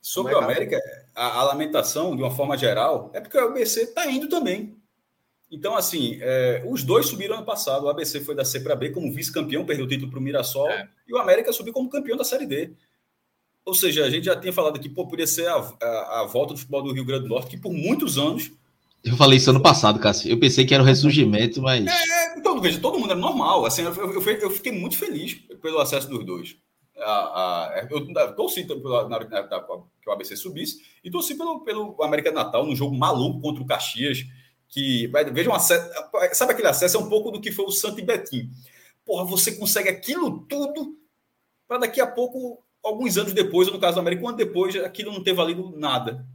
Sobre 0.00 0.34
o 0.34 0.38
América, 0.38 0.80
a, 1.14 1.40
a, 1.40 1.44
lamentação, 1.44 2.16
de 2.16 2.22
uma 2.22 2.30
forma 2.30 2.56
geral, 2.56 3.10
é 3.14 3.20
porque 3.20 3.38
o 3.38 3.52
BC 3.52 3.82
está 3.82 4.10
indo 4.10 4.28
também. 4.28 4.76
Então, 5.48 5.76
assim, 5.76 6.18
é, 6.20 6.64
os 6.66 6.82
dois 6.82 7.06
subiram 7.06 7.36
ano 7.36 7.44
passado. 7.44 7.84
O 7.84 7.88
ABC 7.88 8.20
foi 8.20 8.34
da 8.34 8.44
C 8.44 8.58
para 8.60 8.74
B 8.74 8.90
como 8.90 9.12
vice-campeão, 9.12 9.66
perdeu 9.66 9.84
o 9.84 9.88
título 9.88 10.10
para 10.10 10.18
o 10.18 10.22
Mirassol, 10.22 10.70
é. 10.70 10.88
e 11.06 11.12
o 11.12 11.18
América 11.18 11.52
subiu 11.52 11.72
como 11.72 11.90
campeão 11.90 12.16
da 12.16 12.24
Série 12.24 12.46
D. 12.46 12.72
Ou 13.64 13.74
seja, 13.74 14.04
a 14.04 14.10
gente 14.10 14.24
já 14.24 14.34
tinha 14.34 14.52
falado 14.52 14.76
aqui, 14.76 14.88
pô, 14.88 15.06
podia 15.06 15.26
ser 15.26 15.46
a, 15.46 15.54
a, 15.54 16.20
a, 16.20 16.24
volta 16.24 16.54
do 16.54 16.58
futebol 16.58 16.82
do 16.82 16.92
Rio 16.92 17.04
Grande 17.04 17.24
do 17.24 17.28
Norte, 17.28 17.50
que 17.50 17.56
por 17.56 17.72
muitos 17.72 18.18
anos. 18.18 18.50
Eu 19.04 19.16
falei 19.16 19.38
isso 19.38 19.50
ano 19.50 19.62
passado, 19.62 19.98
Cássio. 19.98 20.30
Eu 20.30 20.38
pensei 20.38 20.64
que 20.64 20.72
era 20.72 20.82
o 20.82 20.86
ressurgimento, 20.86 21.60
mas. 21.60 21.86
É, 21.86 22.38
então, 22.38 22.60
veja, 22.60 22.80
todo 22.80 22.98
mundo 22.98 23.10
era 23.10 23.20
normal. 23.20 23.66
Assim, 23.66 23.82
eu, 23.82 23.94
eu, 23.94 24.22
eu 24.22 24.50
fiquei 24.50 24.72
muito 24.72 24.96
feliz 24.96 25.34
pelo 25.60 25.80
acesso 25.80 26.08
dos 26.08 26.24
dois. 26.24 26.56
Eu 27.90 28.36
torci 28.36 28.64
na, 28.64 29.08
na, 29.08 29.18
na, 29.18 29.60
que 30.00 30.08
o 30.08 30.12
ABC 30.12 30.36
subisse 30.36 30.80
e 31.02 31.10
torci 31.10 31.34
pelo, 31.34 31.60
pelo 31.64 31.96
América 32.02 32.30
Natal, 32.30 32.64
num 32.64 32.76
jogo 32.76 32.96
maluco 32.96 33.40
contra 33.40 33.62
o 33.62 33.66
Caxias 33.66 34.24
que 34.72 35.06
vai, 35.08 35.24
veja 35.30 35.54
acesso, 35.54 35.90
sabe 36.32 36.52
aquele 36.52 36.68
acesso 36.68 36.96
é 36.96 37.00
um 37.00 37.08
pouco 37.08 37.30
do 37.30 37.40
que 37.40 37.52
foi 37.52 37.66
o 37.66 37.70
Santo 37.70 38.00
e 38.00 38.02
Betim. 38.02 38.50
Porra, 39.04 39.24
você 39.24 39.52
consegue 39.52 39.90
aquilo 39.90 40.46
tudo 40.48 40.96
para 41.68 41.78
daqui 41.78 42.00
a 42.00 42.06
pouco, 42.06 42.64
alguns 42.82 43.18
anos 43.18 43.34
depois, 43.34 43.68
ou 43.68 43.74
no 43.74 43.80
caso 43.80 43.96
do 43.96 44.00
América, 44.00 44.24
um 44.24 44.28
ano 44.28 44.36
depois, 44.38 44.74
aquilo 44.76 45.12
não 45.12 45.22
ter 45.22 45.34
valido 45.34 45.74
nada. 45.76 46.26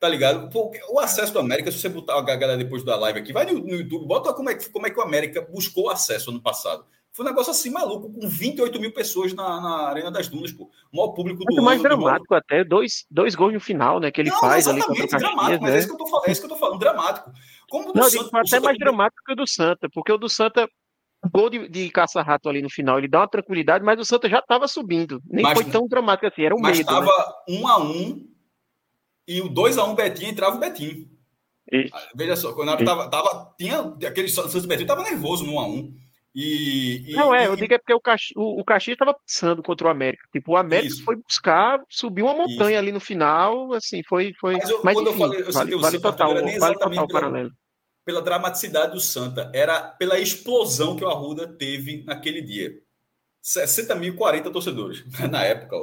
Tá 0.00 0.08
ligado? 0.08 0.48
Pô, 0.48 0.72
o 0.88 0.98
acesso 0.98 1.30
do 1.30 1.40
América, 1.40 1.70
se 1.70 1.78
você 1.78 1.88
botar 1.90 2.18
a 2.18 2.22
galera 2.22 2.56
depois 2.56 2.82
da 2.82 2.96
live 2.96 3.18
aqui, 3.18 3.34
vai 3.34 3.44
no, 3.44 3.58
no 3.58 3.74
YouTube, 3.74 4.06
bota 4.06 4.32
como 4.32 4.48
é, 4.48 4.54
como 4.72 4.86
é 4.86 4.90
que 4.90 4.98
o 4.98 5.02
América 5.02 5.42
buscou 5.42 5.90
acesso 5.90 6.30
ano 6.30 6.40
passado. 6.40 6.86
Foi 7.12 7.26
um 7.26 7.28
negócio 7.28 7.50
assim 7.50 7.70
maluco, 7.70 8.10
com 8.10 8.26
28 8.26 8.80
mil 8.80 8.94
pessoas 8.94 9.34
na, 9.34 9.60
na 9.60 9.88
Arena 9.88 10.10
das 10.10 10.26
Dunas, 10.28 10.52
pô. 10.52 10.70
O 10.90 10.96
maior 10.96 11.12
público 11.12 11.40
do 11.40 11.52
Muito 11.52 11.62
mais 11.62 11.82
dramático 11.82 12.34
até, 12.34 12.64
dois, 12.64 13.04
dois 13.10 13.34
gols 13.34 13.52
no 13.52 13.60
final, 13.60 14.00
né? 14.00 14.10
Que 14.10 14.22
ele 14.22 14.30
não, 14.30 14.40
faz 14.40 14.66
ali 14.66 14.80
contra 14.80 15.04
o 15.04 15.08
Caxias, 15.08 15.20
dramático, 15.20 15.64
né? 15.64 15.70
mas 15.70 15.74
é 15.74 15.78
isso, 15.80 15.88
que 15.88 15.92
eu 15.92 15.98
tô 15.98 16.06
falando, 16.06 16.28
é 16.28 16.32
isso 16.32 16.40
que 16.40 16.46
eu 16.46 16.50
tô 16.50 16.56
falando, 16.56 16.78
dramático. 16.78 17.30
Como 17.68 17.92
não, 17.92 18.04
Santa, 18.04 18.38
até 18.38 18.48
Santa... 18.48 18.64
mais 18.64 18.78
dramático 18.78 19.22
que 19.26 19.32
o 19.32 19.36
do 19.36 19.46
Santa, 19.46 19.88
porque 19.92 20.12
o 20.12 20.16
do 20.16 20.28
Santa, 20.30 20.66
o 21.22 21.28
gol 21.28 21.50
de, 21.50 21.68
de 21.68 21.90
caça-rato 21.90 22.48
ali 22.48 22.62
no 22.62 22.70
final, 22.70 22.96
ele 22.96 23.08
dá 23.08 23.18
uma 23.18 23.28
tranquilidade, 23.28 23.84
mas 23.84 24.00
o 24.00 24.04
Santa 24.04 24.26
já 24.28 24.38
estava 24.38 24.66
subindo. 24.66 25.20
Nem 25.26 25.42
mas, 25.42 25.60
foi 25.60 25.64
tão 25.70 25.86
dramático 25.86 26.26
assim, 26.26 26.44
era 26.44 26.54
um 26.54 26.60
mas 26.60 26.78
medo. 26.78 26.90
Mas 26.90 27.02
estava 27.02 27.28
né? 27.46 27.58
um 27.58 27.68
a 27.68 27.78
um 27.78 28.30
e 29.30 29.40
o 29.40 29.48
2 29.48 29.78
a 29.78 29.84
1 29.84 29.90
um 29.90 29.94
Betinho 29.94 30.30
entrava 30.30 30.56
o 30.56 30.58
Betinho. 30.58 31.08
Isso. 31.70 31.94
Veja 32.16 32.34
só, 32.34 32.52
quando 32.52 32.84
tava, 32.84 33.08
tava, 33.08 33.54
tinha 33.56 33.78
aquele 34.04 34.28
Santos 34.28 34.66
Betinho 34.66 34.88
tava 34.88 35.04
nervoso 35.04 35.46
no 35.46 35.54
1 35.54 35.60
a 35.60 35.66
1 35.68 35.94
e, 36.34 37.10
e, 37.10 37.12
não, 37.14 37.34
é, 37.34 37.48
eu 37.48 37.56
digo 37.56 37.74
é 37.74 37.78
porque 37.78 37.92
o, 37.92 38.00
Caxi, 38.00 38.32
o, 38.36 38.60
o 38.60 38.64
Caxias 38.64 38.94
estava 38.94 39.14
pensando 39.14 39.62
contra 39.62 39.88
o 39.88 39.90
América. 39.90 40.24
Tipo, 40.32 40.52
o 40.52 40.56
América 40.56 40.92
isso. 40.92 41.04
foi 41.04 41.16
buscar, 41.16 41.80
subiu 41.88 42.26
uma 42.26 42.34
montanha 42.34 42.70
isso. 42.70 42.78
ali 42.78 42.92
no 42.92 43.00
final, 43.00 43.72
assim, 43.72 44.00
foi. 44.08 44.32
foi... 44.40 44.54
Mas, 44.54 44.70
eu, 44.70 44.80
Mas 44.84 44.96
enfim, 44.96 45.06
eu 45.08 45.14
falei, 45.14 45.40
eu 45.42 45.52
vale, 45.52 45.76
vale 45.76 46.00
total, 46.00 46.34
vale 46.34 46.78
total 46.78 47.04
o 47.04 47.08
paralelo. 47.08 47.50
Pela 48.04 48.22
dramaticidade 48.22 48.92
do 48.92 49.00
Santa, 49.00 49.50
era 49.52 49.80
pela 49.80 50.18
explosão 50.18 50.96
que 50.96 51.04
o 51.04 51.08
Arruda 51.08 51.48
teve 51.48 52.04
naquele 52.04 52.40
dia. 52.42 52.80
60 53.42 53.94
mil 53.96 54.14
40 54.14 54.50
torcedores 54.50 55.04
na 55.30 55.44
época. 55.44 55.76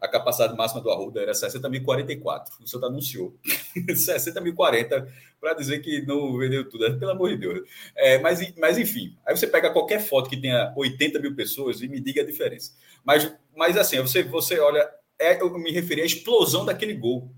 A 0.00 0.08
capacidade 0.08 0.56
máxima 0.56 0.80
do 0.80 0.90
Arruda 0.90 1.20
era 1.20 1.32
60.044. 1.32 2.48
O 2.60 2.66
Santa 2.66 2.86
anunciou 2.86 3.34
60.040 3.76 5.08
para 5.40 5.54
dizer 5.54 5.80
que 5.80 6.02
não 6.02 6.36
vendeu 6.36 6.68
tudo. 6.68 6.84
Pelo 6.98 7.12
amor 7.12 7.30
de 7.30 7.36
Deus. 7.38 7.68
É, 7.94 8.18
mas, 8.18 8.54
mas, 8.56 8.78
enfim, 8.78 9.16
aí 9.24 9.36
você 9.36 9.46
pega 9.46 9.70
qualquer 9.70 10.00
foto 10.00 10.28
que 10.28 10.36
tenha 10.36 10.72
80 10.76 11.18
mil 11.18 11.34
pessoas 11.34 11.80
e 11.80 11.88
me 11.88 12.00
diga 12.00 12.22
a 12.22 12.26
diferença. 12.26 12.72
Mas, 13.04 13.32
mas 13.56 13.76
assim, 13.76 14.00
você, 14.00 14.22
você 14.22 14.58
olha, 14.58 14.88
é, 15.18 15.40
eu 15.40 15.58
me 15.58 15.70
referi 15.72 16.02
à 16.02 16.04
explosão 16.04 16.64
daquele 16.64 16.94
gol. 16.94 17.30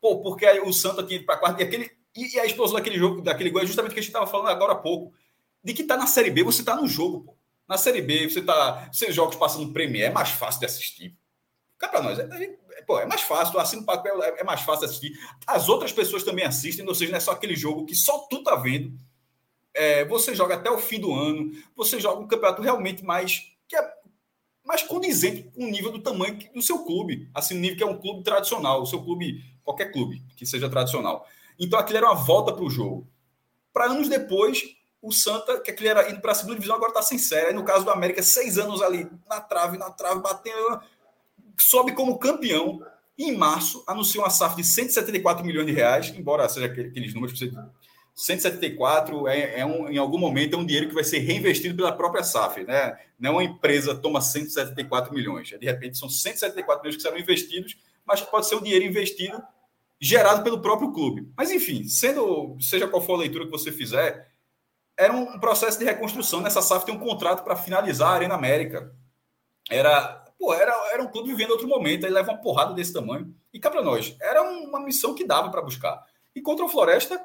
Pô, 0.00 0.20
porque 0.20 0.46
o 0.60 0.70
tinha 0.70 1.16
ido 1.16 1.24
para 1.24 1.38
quarto 1.38 1.60
e 1.60 1.64
aquele. 1.64 1.90
E 2.16 2.38
a 2.38 2.46
explosão 2.46 2.76
daquele 2.76 2.96
jogo, 2.96 3.22
daquele 3.22 3.50
gol, 3.50 3.62
é 3.62 3.66
justamente 3.66 3.92
o 3.92 3.94
que 3.94 4.00
a 4.00 4.02
gente 4.02 4.10
estava 4.10 4.26
falando 4.26 4.48
agora 4.48 4.72
há 4.72 4.76
pouco. 4.76 5.12
De 5.62 5.72
que 5.72 5.82
tá 5.82 5.96
na 5.96 6.06
Série 6.06 6.30
B, 6.30 6.44
você 6.44 6.62
tá 6.62 6.76
no 6.76 6.86
jogo, 6.86 7.22
pô. 7.22 7.36
Na 7.66 7.78
Série 7.78 8.02
B, 8.02 8.28
você 8.28 8.42
tá. 8.42 8.88
Seus 8.92 9.14
jogos 9.14 9.36
passando 9.36 9.72
Premier, 9.72 10.10
é 10.10 10.12
mais 10.12 10.28
fácil 10.30 10.60
de 10.60 10.66
assistir. 10.66 11.16
Cá 11.84 11.88
para 11.88 12.02
nós, 12.02 12.18
é, 12.18 12.22
é, 12.22 12.82
pô, 12.82 12.98
é 12.98 13.06
mais 13.06 13.20
fácil, 13.20 13.58
assim 13.58 13.76
no 13.76 13.84
papel 13.84 14.22
é, 14.22 14.40
é 14.40 14.44
mais 14.44 14.62
fácil 14.62 14.86
assistir. 14.86 15.18
As 15.46 15.68
outras 15.68 15.92
pessoas 15.92 16.22
também 16.22 16.44
assistem, 16.44 16.86
ou 16.86 16.94
seja, 16.94 17.10
não 17.10 17.18
é 17.18 17.20
só 17.20 17.32
aquele 17.32 17.54
jogo 17.54 17.84
que 17.84 17.94
só 17.94 18.20
tu 18.30 18.42
tá 18.42 18.56
vendo. 18.56 18.98
É, 19.74 20.04
você 20.04 20.34
joga 20.34 20.54
até 20.54 20.70
o 20.70 20.78
fim 20.78 20.98
do 20.98 21.12
ano, 21.12 21.50
você 21.76 22.00
joga 22.00 22.20
um 22.20 22.28
campeonato 22.28 22.62
realmente 22.62 23.04
mais. 23.04 23.42
que 23.68 23.76
é 23.76 23.94
mais 24.64 24.82
condizente 24.82 25.42
com 25.54 25.64
o 25.64 25.70
nível 25.70 25.92
do 25.92 26.00
tamanho 26.00 26.38
do 26.54 26.62
seu 26.62 26.84
clube. 26.84 27.28
Assim, 27.34 27.54
o 27.54 27.60
nível 27.60 27.76
que 27.76 27.82
é 27.82 27.86
um 27.86 27.98
clube 27.98 28.22
tradicional, 28.22 28.80
o 28.80 28.86
seu 28.86 29.02
clube, 29.02 29.44
qualquer 29.62 29.92
clube 29.92 30.22
que 30.36 30.46
seja 30.46 30.70
tradicional. 30.70 31.26
Então 31.58 31.78
aquilo 31.78 31.98
era 31.98 32.06
uma 32.06 32.14
volta 32.14 32.50
para 32.50 32.64
o 32.64 32.70
jogo. 32.70 33.06
Para 33.74 33.86
anos 33.86 34.08
depois, 34.08 34.74
o 35.02 35.12
Santa, 35.12 35.60
que 35.60 35.70
aquele 35.70 35.90
era 35.90 36.10
indo 36.10 36.20
para 36.22 36.32
a 36.32 36.34
segunda 36.34 36.54
divisão, 36.54 36.76
agora 36.76 36.90
está 36.90 37.02
sem 37.02 37.18
série. 37.18 37.48
Aí, 37.48 37.52
no 37.52 37.62
caso 37.62 37.84
do 37.84 37.90
América, 37.90 38.22
seis 38.22 38.56
anos 38.56 38.80
ali 38.80 39.06
na 39.28 39.38
trave, 39.38 39.76
na 39.76 39.90
trave, 39.90 40.20
batendo, 40.20 40.80
sobe 41.58 41.92
como 41.92 42.18
campeão. 42.18 42.80
E 43.16 43.30
em 43.30 43.36
março, 43.36 43.84
anuncia 43.86 44.20
uma 44.20 44.30
SAF 44.30 44.56
de 44.56 44.64
174 44.64 45.44
milhões 45.44 45.66
de 45.66 45.72
reais, 45.72 46.12
embora 46.16 46.48
seja 46.48 46.66
aqueles 46.66 47.14
números 47.14 47.38
que 47.38 47.46
você 47.46 47.52
174 48.14 49.26
é, 49.26 49.60
é 49.60 49.66
um, 49.66 49.88
em 49.88 49.98
algum 49.98 50.18
momento 50.18 50.54
é 50.54 50.58
um 50.58 50.64
dinheiro 50.64 50.88
que 50.88 50.94
vai 50.94 51.02
ser 51.02 51.18
reinvestido 51.18 51.74
pela 51.74 51.92
própria 51.92 52.22
SAF, 52.22 52.62
né? 52.62 52.96
Não 53.18 53.30
é 53.30 53.32
uma 53.32 53.44
empresa 53.44 53.94
toma 53.94 54.20
174 54.20 55.12
milhões, 55.12 55.48
de 55.48 55.66
repente 55.66 55.98
são 55.98 56.08
174 56.08 56.82
milhões 56.82 56.96
que 56.96 57.02
serão 57.02 57.18
investidos, 57.18 57.76
mas 58.06 58.20
pode 58.20 58.46
ser 58.46 58.54
um 58.54 58.62
dinheiro 58.62 58.84
investido 58.84 59.42
gerado 60.00 60.44
pelo 60.44 60.60
próprio 60.60 60.92
clube. 60.92 61.28
Mas 61.36 61.50
enfim, 61.50 61.88
sendo 61.88 62.56
seja 62.60 62.86
qual 62.86 63.02
for 63.02 63.14
a 63.14 63.18
leitura 63.18 63.46
que 63.46 63.50
você 63.50 63.72
fizer, 63.72 64.30
era 64.96 65.12
um 65.12 65.38
processo 65.40 65.78
de 65.78 65.84
reconstrução. 65.84 66.40
Nessa 66.40 66.62
SAF 66.62 66.86
tem 66.86 66.94
um 66.94 67.00
contrato 67.00 67.42
para 67.42 67.56
finalizar 67.56 68.10
a 68.10 68.14
Arena 68.14 68.34
América. 68.34 68.94
Era, 69.68 70.23
pô, 70.44 70.52
era, 70.52 70.74
era 70.92 71.02
um 71.02 71.06
clube 71.06 71.30
vivendo 71.30 71.52
outro 71.52 71.66
momento, 71.66 72.04
aí 72.04 72.12
leva 72.12 72.32
uma 72.32 72.40
porrada 72.40 72.74
desse 72.74 72.92
tamanho. 72.92 73.34
E 73.52 73.58
cá 73.58 73.70
para 73.70 73.82
nós, 73.82 74.14
era 74.20 74.42
uma 74.42 74.78
missão 74.78 75.14
que 75.14 75.26
dava 75.26 75.50
para 75.50 75.62
buscar. 75.62 76.04
E 76.34 76.42
contra 76.42 76.64
o 76.64 76.68
Floresta, 76.68 77.18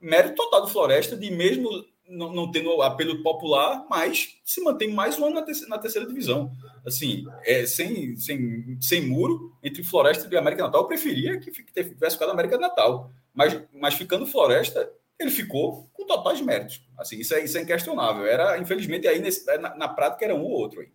mérito 0.00 0.34
total 0.34 0.62
do 0.62 0.68
Floresta 0.68 1.16
de 1.16 1.30
mesmo 1.30 1.70
não, 2.08 2.32
não 2.32 2.50
tendo 2.50 2.82
apelo 2.82 3.22
popular, 3.22 3.86
mas 3.88 4.38
se 4.44 4.60
mantém 4.60 4.92
mais 4.92 5.18
um 5.18 5.26
ano 5.26 5.36
na 5.36 5.42
terceira, 5.42 5.70
na 5.70 5.78
terceira 5.78 6.08
divisão. 6.08 6.50
Assim, 6.84 7.24
é, 7.44 7.64
sem, 7.64 8.16
sem, 8.16 8.76
sem 8.80 9.06
muro 9.06 9.56
entre 9.62 9.84
Floresta 9.84 10.28
e 10.30 10.36
América 10.36 10.64
Natal, 10.64 10.82
eu 10.82 10.88
preferia 10.88 11.38
que 11.38 11.50
tivesse 11.50 12.16
ficado 12.16 12.32
América 12.32 12.58
Natal. 12.58 13.10
Mas, 13.32 13.58
mas 13.72 13.94
ficando 13.94 14.26
Floresta, 14.26 14.90
ele 15.18 15.30
ficou 15.30 15.88
com 15.92 16.06
totais 16.06 16.40
méritos. 16.40 16.82
Assim, 16.98 17.18
isso 17.20 17.34
é, 17.34 17.44
isso 17.44 17.56
é 17.56 17.62
inquestionável. 17.62 18.26
Era, 18.26 18.58
infelizmente, 18.58 19.06
aí 19.06 19.20
nesse, 19.20 19.46
na, 19.58 19.76
na 19.76 19.88
prática 19.88 20.24
era 20.24 20.34
um 20.34 20.42
ou 20.42 20.50
outro 20.50 20.80
aí. 20.80 20.88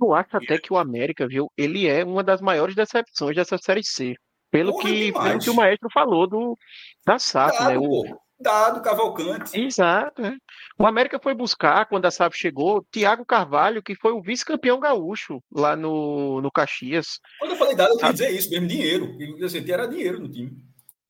Eu 0.00 0.14
acho 0.14 0.36
até 0.36 0.58
que 0.58 0.72
o 0.72 0.78
América, 0.78 1.26
viu, 1.26 1.50
ele 1.56 1.86
é 1.86 2.04
uma 2.04 2.22
das 2.22 2.40
maiores 2.40 2.74
decepções 2.74 3.36
dessa 3.36 3.58
Série 3.58 3.84
C. 3.84 4.14
Pelo, 4.50 4.72
Porra, 4.72 4.84
que, 4.84 5.12
pelo 5.12 5.38
que 5.40 5.50
o 5.50 5.54
maestro 5.54 5.88
falou 5.92 6.26
do, 6.26 6.56
da 7.04 7.18
SAF, 7.18 7.62
né? 7.64 7.76
O, 7.76 8.18
Dado, 8.40 8.80
Cavalcante. 8.80 9.58
Exato. 9.60 10.24
É. 10.24 10.36
O 10.78 10.86
América 10.86 11.18
foi 11.20 11.34
buscar, 11.34 11.86
quando 11.86 12.06
a 12.06 12.10
SAF 12.10 12.36
chegou, 12.38 12.84
Thiago 12.90 13.26
Carvalho, 13.26 13.82
que 13.82 13.96
foi 13.96 14.12
o 14.12 14.22
vice-campeão 14.22 14.78
gaúcho 14.78 15.42
lá 15.50 15.74
no, 15.74 16.40
no 16.40 16.50
Caxias. 16.50 17.18
Quando 17.40 17.52
eu 17.52 17.56
falei 17.56 17.74
dado, 17.74 17.90
eu 17.90 17.96
queria 17.96 18.12
dizer 18.12 18.30
isso 18.30 18.50
mesmo, 18.50 18.68
dinheiro. 18.68 19.16
Eu 19.38 19.48
senti 19.48 19.72
era 19.72 19.88
dinheiro 19.88 20.20
no 20.20 20.30
time. 20.30 20.52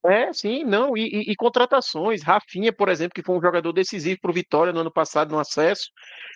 É, 0.05 0.31
sim, 0.31 0.63
não, 0.63 0.95
e, 0.95 1.01
e, 1.01 1.31
e, 1.31 1.35
contratações. 1.35 2.23
Rafinha, 2.23 2.71
por 2.71 2.87
exemplo, 2.87 3.13
que 3.13 3.21
foi 3.21 3.35
um 3.37 3.41
jogador 3.41 3.73
decisivo 3.73 4.17
para 4.21 4.31
o 4.31 4.33
Vitória 4.33 4.71
no 4.71 4.79
ano 4.79 4.91
passado 4.91 5.31
no 5.31 5.39
acesso. 5.39 5.89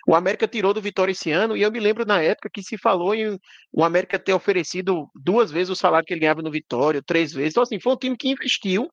O 0.06 0.14
América 0.14 0.46
tirou 0.46 0.74
do 0.74 0.82
Vitória 0.82 1.12
esse 1.12 1.30
ano, 1.30 1.56
e 1.56 1.62
eu 1.62 1.72
me 1.72 1.80
lembro 1.80 2.04
na 2.04 2.20
época 2.20 2.50
que 2.52 2.62
se 2.62 2.76
falou 2.76 3.14
em 3.14 3.38
o 3.72 3.82
América 3.82 4.18
ter 4.18 4.34
oferecido 4.34 5.08
duas 5.14 5.50
vezes 5.50 5.70
o 5.70 5.76
salário 5.76 6.04
que 6.06 6.12
ele 6.12 6.20
ganhava 6.20 6.42
no 6.42 6.50
Vitória, 6.50 7.02
três 7.02 7.32
vezes. 7.32 7.52
Então, 7.52 7.62
assim, 7.62 7.80
foi 7.80 7.94
um 7.94 7.96
time 7.96 8.16
que 8.18 8.28
investiu 8.28 8.86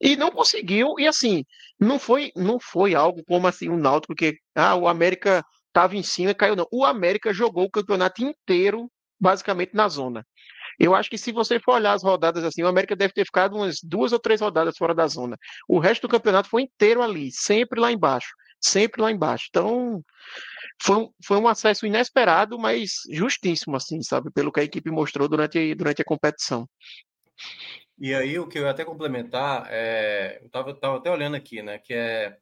e 0.00 0.16
não 0.16 0.30
conseguiu. 0.30 0.94
E 0.98 1.06
assim, 1.06 1.44
não 1.78 1.98
foi, 1.98 2.32
não 2.36 2.58
foi 2.58 2.94
algo 2.94 3.22
como 3.26 3.46
assim 3.46 3.68
o 3.68 3.76
Náutico 3.76 4.14
que 4.14 4.38
ah, 4.54 4.76
o 4.76 4.88
América 4.88 5.44
estava 5.68 5.96
em 5.96 6.02
cima 6.02 6.30
e 6.30 6.34
caiu, 6.34 6.56
não. 6.56 6.66
O 6.72 6.84
América 6.84 7.32
jogou 7.34 7.64
o 7.64 7.70
campeonato 7.70 8.22
inteiro, 8.24 8.90
basicamente, 9.20 9.74
na 9.74 9.88
zona. 9.88 10.24
Eu 10.80 10.94
acho 10.94 11.10
que 11.10 11.18
se 11.18 11.30
você 11.30 11.60
for 11.60 11.74
olhar 11.74 11.92
as 11.92 12.02
rodadas 12.02 12.42
assim, 12.42 12.62
o 12.62 12.66
América 12.66 12.96
deve 12.96 13.12
ter 13.12 13.26
ficado 13.26 13.54
umas 13.54 13.80
duas 13.82 14.12
ou 14.12 14.18
três 14.18 14.40
rodadas 14.40 14.78
fora 14.78 14.94
da 14.94 15.06
zona. 15.06 15.36
O 15.68 15.78
resto 15.78 16.02
do 16.02 16.10
campeonato 16.10 16.48
foi 16.48 16.62
inteiro 16.62 17.02
ali, 17.02 17.30
sempre 17.30 17.78
lá 17.78 17.92
embaixo, 17.92 18.34
sempre 18.58 19.02
lá 19.02 19.12
embaixo. 19.12 19.44
Então, 19.50 20.02
foi 20.82 20.96
um, 20.96 21.12
foi 21.22 21.36
um 21.36 21.46
acesso 21.46 21.84
inesperado, 21.84 22.58
mas 22.58 23.02
justíssimo, 23.10 23.76
assim, 23.76 24.02
sabe, 24.02 24.30
pelo 24.30 24.50
que 24.50 24.60
a 24.60 24.64
equipe 24.64 24.90
mostrou 24.90 25.28
durante, 25.28 25.74
durante 25.74 26.00
a 26.00 26.04
competição. 26.04 26.66
E 27.98 28.14
aí, 28.14 28.38
o 28.38 28.48
que 28.48 28.58
eu 28.58 28.62
ia 28.62 28.70
até 28.70 28.82
complementar, 28.82 29.66
é, 29.68 30.38
eu 30.40 30.46
estava 30.46 30.72
tava 30.72 30.96
até 30.96 31.10
olhando 31.10 31.36
aqui, 31.36 31.60
né, 31.60 31.78
que 31.78 31.92
é, 31.92 32.38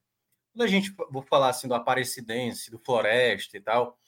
quando 0.53 0.63
a 0.63 0.69
gente, 0.69 0.95
vou 1.11 1.23
falar 1.23 1.49
assim, 1.49 1.67
do 1.67 1.75
Aparecidense, 1.75 2.71
do 2.71 2.79
Floresta 2.79 3.57
e 3.57 3.61
tal, 3.61 3.99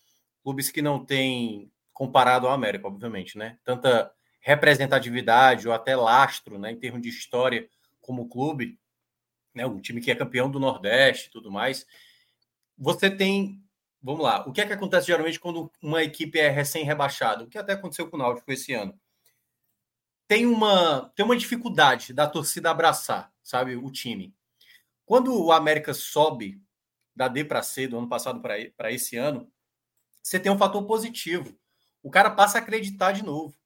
clubes 0.44 0.70
que 0.70 0.81
não 0.81 1.05
têm, 1.05 1.69
comparado 1.93 2.47
ao 2.47 2.52
América, 2.52 2.86
obviamente, 2.86 3.36
né, 3.36 3.59
tanta 3.65 4.09
representatividade 4.41 5.69
ou 5.69 5.75
até 5.75 5.95
lastro, 5.95 6.59
né, 6.59 6.73
em 6.73 6.79
termos 6.79 7.03
de 7.03 7.09
história 7.09 7.69
como 8.01 8.29
clube, 8.29 8.79
né, 9.55 9.67
um 9.67 9.81
time 9.81 10.01
que 10.01 10.11
é 10.11 10.15
campeão 10.15 10.51
do 10.51 10.59
Nordeste 10.59 11.29
e 11.29 11.31
tudo 11.31 11.51
mais, 11.51 11.87
você 12.77 13.11
tem, 13.11 13.62
vamos 14.03 14.23
lá, 14.23 14.47
o 14.49 14.53
que 14.53 14.61
é 14.61 14.67
que 14.67 14.73
acontece 14.73 15.07
geralmente 15.07 15.39
quando 15.39 15.71
uma 15.83 16.03
equipe 16.03 16.39
é 16.39 16.49
recém-rebaixada? 16.49 17.45
O 17.45 17.49
que 17.49 17.59
até 17.59 17.75
aconteceu 17.75 18.09
com 18.09 18.17
o 18.17 18.19
Náutico 18.19 18.51
esse 18.51 18.73
ano? 18.73 18.99
Tem 20.27 20.47
uma, 20.47 21.12
tem 21.15 21.25
uma 21.25 21.37
dificuldade 21.37 22.12
da 22.12 22.27
torcida 22.27 22.71
abraçar, 22.71 23.33
sabe, 23.43 23.77
o 23.77 23.91
time. 23.91 24.35
Quando 25.05 25.45
o 25.45 25.53
América 25.53 25.93
sobe 25.93 26.62
da 27.15 27.29
D 27.29 27.45
para 27.45 27.62
C 27.62 27.89
do 27.89 27.99
ano 27.99 28.09
passado 28.09 28.41
para 28.41 28.93
esse 28.93 29.17
ano, 29.17 29.53
você 30.23 30.39
tem 30.39 30.51
um 30.51 30.57
fator 30.57 30.87
positivo. 30.87 31.59
O 32.03 32.11
cara 32.11 32.31
passa 32.31 32.59
a 32.59 32.61
acreditar 32.61 33.12
de 33.12 33.25
novo. 33.25 33.60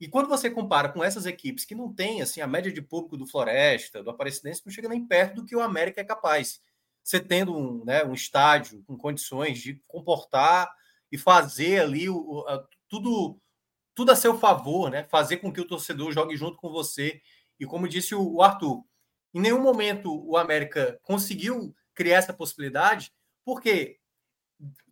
E 0.00 0.06
quando 0.06 0.28
você 0.28 0.48
compara 0.48 0.88
com 0.88 1.02
essas 1.02 1.26
equipes 1.26 1.64
que 1.64 1.74
não 1.74 1.92
têm 1.92 2.22
assim 2.22 2.40
a 2.40 2.46
média 2.46 2.72
de 2.72 2.80
público 2.80 3.16
do 3.16 3.26
Floresta, 3.26 4.02
do 4.02 4.10
Aparecidense, 4.10 4.62
não 4.64 4.72
chega 4.72 4.88
nem 4.88 5.04
perto 5.04 5.36
do 5.36 5.44
que 5.44 5.56
o 5.56 5.60
América 5.60 6.00
é 6.00 6.04
capaz. 6.04 6.60
Você 7.02 7.18
tendo 7.18 7.56
um, 7.56 7.84
né, 7.84 8.04
um 8.04 8.14
estádio 8.14 8.82
com 8.86 8.96
condições 8.96 9.58
de 9.58 9.82
comportar 9.88 10.70
e 11.10 11.18
fazer 11.18 11.80
ali 11.80 12.08
o, 12.08 12.44
a, 12.46 12.64
tudo 12.88 13.40
tudo 13.94 14.12
a 14.12 14.16
seu 14.16 14.38
favor, 14.38 14.88
né? 14.90 15.02
Fazer 15.10 15.38
com 15.38 15.52
que 15.52 15.60
o 15.60 15.66
torcedor 15.66 16.12
jogue 16.12 16.36
junto 16.36 16.56
com 16.56 16.70
você. 16.70 17.20
E 17.58 17.66
como 17.66 17.88
disse 17.88 18.14
o, 18.14 18.34
o 18.34 18.42
Arthur, 18.42 18.84
em 19.34 19.40
nenhum 19.40 19.60
momento 19.60 20.24
o 20.24 20.36
América 20.36 21.00
conseguiu 21.02 21.74
criar 21.94 22.18
essa 22.18 22.32
possibilidade, 22.32 23.12
porque 23.44 23.98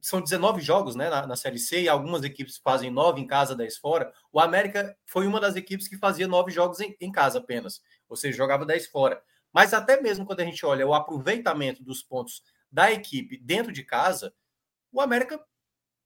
são 0.01 0.21
19 0.21 0.61
jogos 0.61 0.95
né, 0.95 1.11
na, 1.11 1.27
na, 1.27 1.37
Série 1.37 1.59
C 1.59 1.83
e 1.83 1.89
algumas 1.89 2.23
equipes 2.23 2.59
fazem 2.59 2.91
nove 2.91 3.21
em 3.21 3.27
casa, 3.27 3.57
10 3.57 3.79
fora. 3.79 4.13
O 4.33 4.39
América 4.39 4.97
foi 5.05 5.27
uma 5.27 5.41
das 5.41 5.57
equipes 5.57 5.89
que 5.89 5.99
fazia 5.99 6.29
nove 6.29 6.53
jogos 6.53 6.81
em, 6.81 6.97
em 7.01 7.11
casa 7.11 7.39
apenas, 7.39 7.83
ou 8.09 8.17
seja, 8.17 8.37
jogava 8.37 8.65
10 8.65 8.87
fora. 8.87 9.21
Mas 9.53 9.75
até 9.75 10.01
mesmo 10.01 10.25
quando 10.25 10.41
a 10.41 10.45
gente 10.45 10.65
olha 10.65 10.87
o 10.87 10.95
aproveitamento 10.95 11.83
dos 11.83 12.03
pontos 12.03 12.43
da 12.71 12.93
equipe 12.93 13.37
dentro 13.39 13.73
de 13.73 13.83
casa, 13.83 14.33
o 14.93 15.01
América 15.01 15.41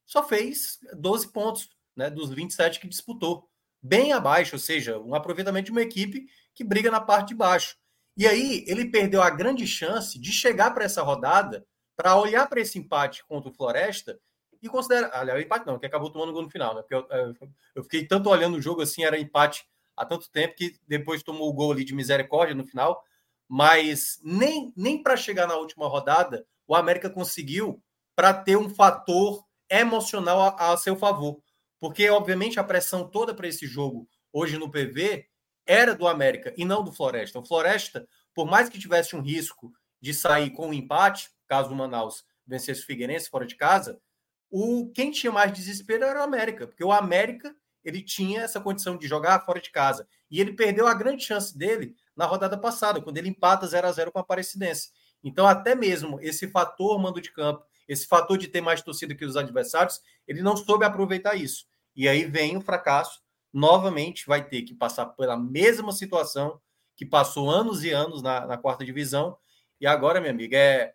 só 0.06 0.26
fez 0.26 0.78
12 0.94 1.32
pontos 1.32 1.68
né, 1.94 2.08
dos 2.08 2.30
27 2.30 2.80
que 2.80 2.88
disputou. 2.88 3.48
Bem 3.82 4.12
abaixo, 4.12 4.56
ou 4.56 4.60
seja, 4.60 4.98
um 4.98 5.14
aproveitamento 5.14 5.66
de 5.66 5.72
uma 5.72 5.82
equipe 5.82 6.26
que 6.54 6.64
briga 6.64 6.90
na 6.90 7.00
parte 7.00 7.28
de 7.28 7.34
baixo. 7.34 7.76
E 8.16 8.26
aí 8.26 8.64
ele 8.66 8.90
perdeu 8.90 9.22
a 9.22 9.30
grande 9.30 9.66
chance 9.66 10.18
de 10.18 10.32
chegar 10.32 10.72
para 10.72 10.84
essa 10.84 11.02
rodada 11.02 11.66
para 12.00 12.16
olhar 12.16 12.48
para 12.48 12.60
esse 12.62 12.78
empate 12.78 13.22
contra 13.26 13.50
o 13.50 13.52
Floresta 13.52 14.18
e 14.62 14.70
considerar. 14.70 15.10
Aliás, 15.12 15.38
o 15.38 15.42
empate 15.42 15.66
não, 15.66 15.78
que 15.78 15.84
acabou 15.84 16.10
tomando 16.10 16.32
gol 16.32 16.42
no 16.42 16.50
final, 16.50 16.74
né? 16.74 16.80
Porque 16.80 16.94
eu, 16.94 17.06
eu, 17.10 17.34
eu, 17.74 17.82
fiquei 17.82 18.06
tanto 18.06 18.30
olhando 18.30 18.56
o 18.56 18.62
jogo 18.62 18.80
assim, 18.80 19.04
era 19.04 19.18
empate 19.18 19.66
há 19.94 20.06
tanto 20.06 20.30
tempo 20.30 20.54
que 20.56 20.78
depois 20.88 21.22
tomou 21.22 21.50
o 21.50 21.52
gol 21.52 21.72
ali 21.72 21.84
de 21.84 21.94
misericórdia 21.94 22.54
no 22.54 22.66
final. 22.66 23.04
Mas 23.46 24.18
nem, 24.22 24.72
nem 24.74 25.02
para 25.02 25.14
chegar 25.14 25.46
na 25.46 25.56
última 25.56 25.86
rodada 25.86 26.46
o 26.66 26.74
América 26.74 27.10
conseguiu 27.10 27.82
para 28.16 28.32
ter 28.32 28.56
um 28.56 28.70
fator 28.70 29.44
emocional 29.68 30.40
a, 30.40 30.72
a 30.72 30.76
seu 30.78 30.96
favor. 30.96 31.42
Porque, 31.78 32.08
obviamente, 32.08 32.58
a 32.58 32.64
pressão 32.64 33.06
toda 33.06 33.34
para 33.34 33.46
esse 33.46 33.66
jogo 33.66 34.08
hoje 34.32 34.56
no 34.56 34.70
PV 34.70 35.26
era 35.66 35.94
do 35.94 36.08
América 36.08 36.54
e 36.56 36.64
não 36.64 36.82
do 36.82 36.92
Floresta. 36.92 37.38
O 37.38 37.44
Floresta, 37.44 38.08
por 38.34 38.46
mais 38.46 38.70
que 38.70 38.78
tivesse 38.78 39.14
um 39.14 39.20
risco 39.20 39.70
de 40.00 40.14
sair 40.14 40.50
com 40.50 40.68
um 40.68 40.72
empate, 40.72 41.28
caso 41.50 41.72
o 41.72 41.74
Manaus 41.74 42.24
vencesse 42.46 42.82
o 42.82 42.86
Figueirense 42.86 43.28
fora 43.28 43.44
de 43.44 43.56
casa, 43.56 44.00
o 44.48 44.88
quem 44.94 45.10
tinha 45.10 45.32
mais 45.32 45.52
desespero 45.52 46.04
era 46.04 46.20
o 46.20 46.22
América, 46.22 46.68
porque 46.68 46.84
o 46.84 46.92
América 46.92 47.52
ele 47.84 48.02
tinha 48.02 48.42
essa 48.42 48.60
condição 48.60 48.96
de 48.96 49.08
jogar 49.08 49.44
fora 49.44 49.60
de 49.60 49.70
casa. 49.70 50.06
E 50.30 50.40
ele 50.40 50.52
perdeu 50.52 50.86
a 50.86 50.94
grande 50.94 51.24
chance 51.24 51.56
dele 51.56 51.96
na 52.14 52.24
rodada 52.24 52.56
passada, 52.56 53.00
quando 53.00 53.16
ele 53.16 53.30
empata 53.30 53.66
0 53.66 53.88
a 53.88 53.92
0 53.92 54.12
com 54.12 54.18
a 54.18 54.22
Aparecidense. 54.22 54.90
Então, 55.24 55.44
até 55.46 55.74
mesmo 55.74 56.20
esse 56.20 56.46
fator 56.48 57.00
mando 57.00 57.20
de 57.20 57.32
campo, 57.32 57.64
esse 57.88 58.06
fator 58.06 58.38
de 58.38 58.46
ter 58.46 58.60
mais 58.60 58.80
torcida 58.80 59.14
que 59.14 59.24
os 59.24 59.36
adversários, 59.36 60.00
ele 60.28 60.40
não 60.40 60.56
soube 60.56 60.84
aproveitar 60.84 61.34
isso. 61.34 61.66
E 61.96 62.06
aí 62.06 62.26
vem 62.26 62.56
o 62.56 62.60
fracasso. 62.60 63.20
Novamente 63.52 64.24
vai 64.26 64.46
ter 64.46 64.62
que 64.62 64.74
passar 64.74 65.06
pela 65.06 65.36
mesma 65.36 65.90
situação 65.90 66.60
que 66.94 67.04
passou 67.04 67.50
anos 67.50 67.82
e 67.82 67.90
anos 67.90 68.22
na, 68.22 68.46
na 68.46 68.56
quarta 68.56 68.84
divisão. 68.84 69.36
E 69.80 69.86
agora, 69.86 70.20
minha 70.20 70.32
amiga, 70.32 70.56
é, 70.56 70.94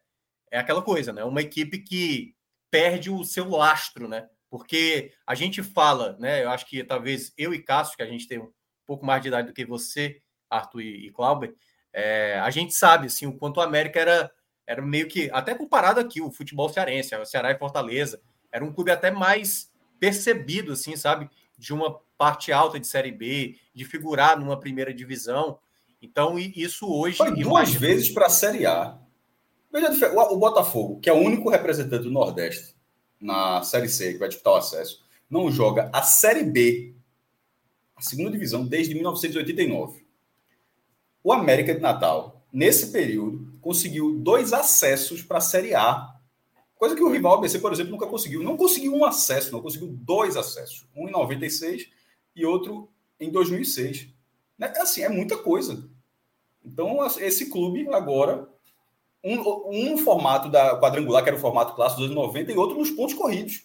é 0.51 0.57
aquela 0.57 0.81
coisa, 0.81 1.11
né? 1.11 1.23
Uma 1.23 1.41
equipe 1.41 1.79
que 1.79 2.35
perde 2.69 3.09
o 3.09 3.23
seu 3.23 3.49
lastro, 3.49 4.07
né? 4.07 4.27
Porque 4.49 5.11
a 5.25 5.35
gente 5.35 5.63
fala, 5.63 6.15
né? 6.19 6.43
Eu 6.43 6.49
acho 6.49 6.65
que 6.65 6.83
talvez 6.83 7.33
eu 7.37 7.53
e 7.53 7.61
Cássio, 7.61 7.97
que 7.97 8.03
a 8.03 8.07
gente 8.07 8.27
tem 8.27 8.39
um 8.39 8.51
pouco 8.85 9.05
mais 9.05 9.21
de 9.21 9.27
idade 9.27 9.47
do 9.47 9.53
que 9.53 9.65
você, 9.65 10.21
Arthur 10.49 10.81
e, 10.81 11.07
e 11.07 11.11
Clauber, 11.11 11.53
é, 11.91 12.39
a 12.39 12.49
gente 12.49 12.73
sabe 12.73 13.07
assim, 13.07 13.25
o 13.25 13.37
quanto 13.37 13.57
o 13.57 13.61
América 13.61 13.99
era, 13.99 14.31
era 14.67 14.81
meio 14.81 15.07
que, 15.07 15.29
até 15.31 15.55
comparado 15.55 15.99
aqui, 15.99 16.21
o 16.21 16.31
futebol 16.31 16.67
cearense, 16.69 17.15
o 17.15 17.25
Ceará 17.25 17.51
e 17.51 17.57
Fortaleza, 17.57 18.21
era 18.51 18.63
um 18.63 18.73
clube 18.73 18.91
até 18.91 19.09
mais 19.11 19.71
percebido, 19.99 20.73
assim, 20.73 20.95
sabe? 20.95 21.29
De 21.57 21.73
uma 21.73 21.99
parte 22.17 22.51
alta 22.51 22.79
de 22.79 22.87
Série 22.87 23.11
B, 23.11 23.57
de 23.73 23.85
figurar 23.85 24.37
numa 24.37 24.59
primeira 24.59 24.93
divisão. 24.93 25.59
Então, 26.01 26.37
isso 26.37 26.87
hoje. 26.87 27.17
Foi 27.17 27.33
duas 27.33 27.73
vezes 27.73 28.09
para 28.09 28.27
a 28.27 28.29
Série 28.29 28.65
A. 28.65 28.99
Veja, 29.75 30.09
o 30.13 30.37
Botafogo, 30.37 31.01
que 31.01 31.09
é 31.09 31.13
o 31.13 31.17
único 31.17 31.49
representante 31.49 32.03
do 32.03 32.09
Nordeste 32.09 32.73
na 33.19 33.61
Série 33.61 33.89
C, 33.89 34.13
que 34.13 34.19
vai 34.19 34.29
disputar 34.29 34.53
o 34.53 34.57
acesso, 34.57 35.03
não 35.29 35.51
joga 35.51 35.89
a 35.91 36.01
Série 36.01 36.43
B, 36.43 36.95
a 37.93 38.01
segunda 38.01 38.31
divisão, 38.31 38.65
desde 38.65 38.93
1989. 38.93 40.05
O 41.21 41.33
América 41.33 41.75
de 41.75 41.81
Natal, 41.81 42.41
nesse 42.53 42.89
período, 42.93 43.53
conseguiu 43.59 44.17
dois 44.17 44.53
acessos 44.53 45.21
para 45.21 45.39
a 45.39 45.41
Série 45.41 45.75
A. 45.75 46.15
Coisa 46.77 46.95
que 46.95 47.03
o 47.03 47.11
rival 47.11 47.33
ABC, 47.33 47.59
por 47.59 47.73
exemplo, 47.73 47.91
nunca 47.91 48.07
conseguiu. 48.07 48.41
Não 48.41 48.55
conseguiu 48.55 48.93
um 48.93 49.03
acesso, 49.03 49.51
não 49.51 49.61
conseguiu 49.61 49.89
dois 49.89 50.37
acessos. 50.37 50.87
Um 50.95 51.09
em 51.09 51.11
96 51.11 51.89
e 52.33 52.45
outro 52.45 52.89
em 53.19 53.29
2006. 53.29 54.07
Né, 54.57 54.73
assim, 54.77 55.01
é 55.01 55.09
muita 55.09 55.37
coisa. 55.37 55.89
Então, 56.63 57.05
esse 57.19 57.49
clube 57.49 57.85
agora, 57.89 58.54
um, 59.25 59.93
um 59.93 59.97
formato 59.97 60.49
da 60.49 60.79
quadrangular, 60.79 61.23
que 61.23 61.29
era 61.29 61.37
o 61.37 61.41
formato 61.41 61.73
clássico 61.73 62.01
dos 62.01 62.11
anos 62.11 62.23
90, 62.23 62.51
e 62.51 62.57
outro 62.57 62.77
nos 62.77 62.91
pontos 62.91 63.15
corridos. 63.15 63.63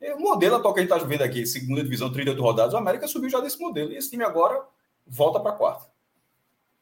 É, 0.00 0.14
o 0.14 0.20
modelo 0.20 0.56
atual 0.56 0.72
que 0.72 0.80
a 0.80 0.82
gente 0.82 0.92
está 0.92 1.06
vendo 1.06 1.22
aqui, 1.22 1.46
segunda 1.46 1.82
divisão, 1.82 2.10
38 2.10 2.40
rodadas, 2.42 2.74
o 2.74 2.78
América 2.78 3.06
subiu 3.06 3.28
já 3.28 3.40
desse 3.40 3.60
modelo. 3.60 3.92
E 3.92 3.96
esse 3.96 4.10
time 4.10 4.24
agora 4.24 4.62
volta 5.06 5.38
para 5.38 5.50
a 5.50 5.54
quarta. 5.54 5.86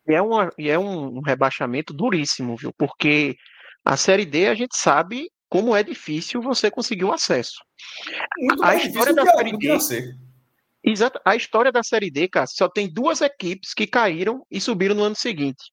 E 0.07 0.15
é, 0.15 0.23
uma, 0.23 0.53
e 0.57 0.69
é 0.69 0.79
um, 0.79 1.19
um 1.19 1.21
rebaixamento 1.21 1.93
duríssimo, 1.93 2.57
viu? 2.57 2.73
Porque 2.77 3.37
a 3.85 3.97
Série 3.97 4.25
D 4.25 4.47
a 4.47 4.55
gente 4.55 4.77
sabe 4.77 5.31
como 5.49 5.75
é 5.75 5.83
difícil 5.83 6.43
você 6.43 6.71
conseguir 6.71 7.05
o 7.05 7.13
acesso. 7.13 7.63
Muito 8.39 8.63
a 8.63 8.77
história 8.77 9.15
da 9.15 9.25
Série 9.27 9.57
D. 9.57 9.79
Exato. 10.85 11.19
A 11.25 11.35
história 11.35 11.73
da 11.73 11.83
Série 11.83 12.11
D, 12.11 12.29
cara, 12.29 12.47
só 12.47 12.69
tem 12.69 12.93
duas 12.93 13.23
equipes 13.23 13.73
que 13.73 13.87
caíram 13.87 14.45
e 14.51 14.61
subiram 14.61 14.95
no 14.95 15.03
ano 15.03 15.17
seguinte. 15.17 15.73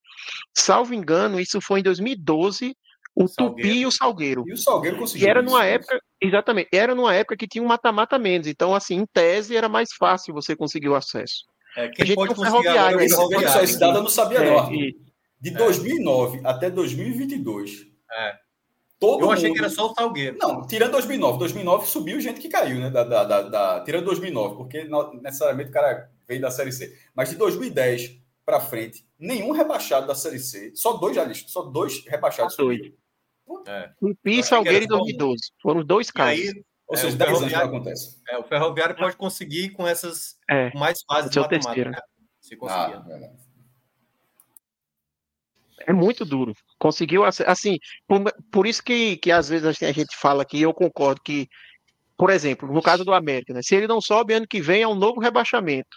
Salvo 0.55 0.93
engano, 0.93 1.39
isso 1.39 1.59
foi 1.59 1.81
em 1.81 1.83
2012, 1.83 2.73
o 3.13 3.27
Salgueiro. 3.27 3.69
Tupi 3.69 3.79
e 3.79 3.85
o 3.85 3.91
Salgueiro. 3.91 4.43
E 4.47 4.53
o 4.53 4.57
Salgueiro 4.57 4.97
conseguiu. 4.97 5.27
E 5.27 5.29
era 5.29 5.41
numa 5.41 5.65
época, 5.65 6.01
exatamente, 6.21 6.69
era 6.71 6.95
numa 6.95 7.13
época 7.13 7.35
que 7.35 7.47
tinha 7.47 7.63
um 7.63 7.67
mata-mata 7.67 8.17
menos. 8.17 8.47
Então, 8.47 8.73
assim, 8.73 8.95
em 8.95 9.05
tese, 9.05 9.55
era 9.55 9.67
mais 9.67 9.89
fácil 9.93 10.33
você 10.33 10.55
conseguir 10.55 10.87
o 10.87 10.95
acesso. 10.95 11.43
É, 11.75 11.89
quem 11.89 12.03
a 12.03 12.05
gente 12.05 12.15
pode 12.15 12.35
conseguir 12.35 12.67
agora 12.69 13.01
é 13.01 13.05
esse, 13.05 13.15
ferroviário. 13.15 13.63
Esse 13.63 13.79
dado 13.79 13.97
eu 13.97 14.03
não 14.03 14.09
sabia, 14.09 14.39
é, 14.39 14.49
não. 14.49 14.73
E... 14.73 14.95
De 15.39 15.51
2009 15.51 16.37
é. 16.37 16.41
até 16.45 16.69
2022. 16.69 17.87
É. 18.11 18.35
Todo 19.01 19.25
eu 19.25 19.31
achei 19.31 19.47
mundo... 19.49 19.57
que 19.57 19.63
era 19.63 19.73
só 19.73 19.89
o 19.89 19.95
Salgueiro. 19.95 20.37
Não, 20.39 20.61
tirando 20.67 20.91
2009. 20.91 21.39
2009 21.39 21.87
subiu 21.87 22.21
gente 22.21 22.39
que 22.39 22.47
caiu, 22.47 22.79
né? 22.79 22.91
Da, 22.91 23.03
da, 23.03 23.23
da, 23.23 23.41
da... 23.41 23.83
Tirando 23.83 24.05
2009, 24.05 24.57
porque 24.57 24.83
não, 24.83 25.11
necessariamente 25.15 25.71
o 25.71 25.73
cara 25.73 26.11
veio 26.27 26.39
da 26.39 26.51
Série 26.51 26.71
C. 26.71 26.95
Mas 27.15 27.31
de 27.31 27.35
2010 27.35 28.21
para 28.45 28.59
frente, 28.59 29.03
nenhum 29.17 29.53
rebaixado 29.53 30.05
da 30.05 30.13
Série 30.13 30.37
C. 30.37 30.71
Só 30.75 30.97
dois 30.97 31.15
já 31.15 31.27
só 31.33 31.63
dois 31.63 32.05
rebaixados 32.05 32.53
subiram. 32.53 32.93
É. 33.65 33.89
e 34.23 34.43
Salgueiro 34.43 34.85
em 34.85 34.87
2012. 34.87 35.51
Foram 35.59 35.83
dois 35.83 36.11
casos. 36.11 36.53
Ou 36.85 36.95
seja, 36.95 37.15
é, 37.15 37.17
10 37.17 37.41
anos 37.41 37.53
acontece. 37.55 38.21
É, 38.29 38.37
o 38.37 38.43
Ferroviário 38.43 38.95
pode 38.95 39.15
conseguir 39.15 39.71
com 39.71 39.87
essas 39.87 40.37
é, 40.47 40.71
mais 40.77 41.01
fases 41.01 41.31
de 41.31 41.39
é 41.39 41.41
matemática. 41.41 41.89
Né? 41.89 41.97
Se 42.39 42.55
conseguir. 42.55 42.93
Ah, 42.93 43.31
é 45.87 45.91
muito 45.93 46.23
duro. 46.23 46.53
Conseguiu, 46.81 47.23
assim, 47.23 47.77
por, 48.07 48.23
por, 48.51 48.65
isso 48.65 48.83
que, 48.83 49.15
que 49.17 49.31
às 49.31 49.47
vezes 49.47 49.83
a 49.83 49.91
gente 49.91 50.17
fala 50.17 50.41
aqui, 50.41 50.63
eu 50.63 50.73
concordo 50.73 51.21
que, 51.23 51.47
por 52.17 52.31
exemplo, 52.31 52.73
no 52.73 52.81
caso 52.81 53.05
do 53.05 53.13
América, 53.13 53.53
né, 53.53 53.61
se 53.61 53.75
ele 53.75 53.85
não 53.85 54.01
sobe 54.01 54.33
ano 54.33 54.47
que 54.47 54.59
vem 54.59 54.81
é 54.81 54.87
um 54.87 54.95
novo 54.95 55.19
rebaixamento. 55.19 55.95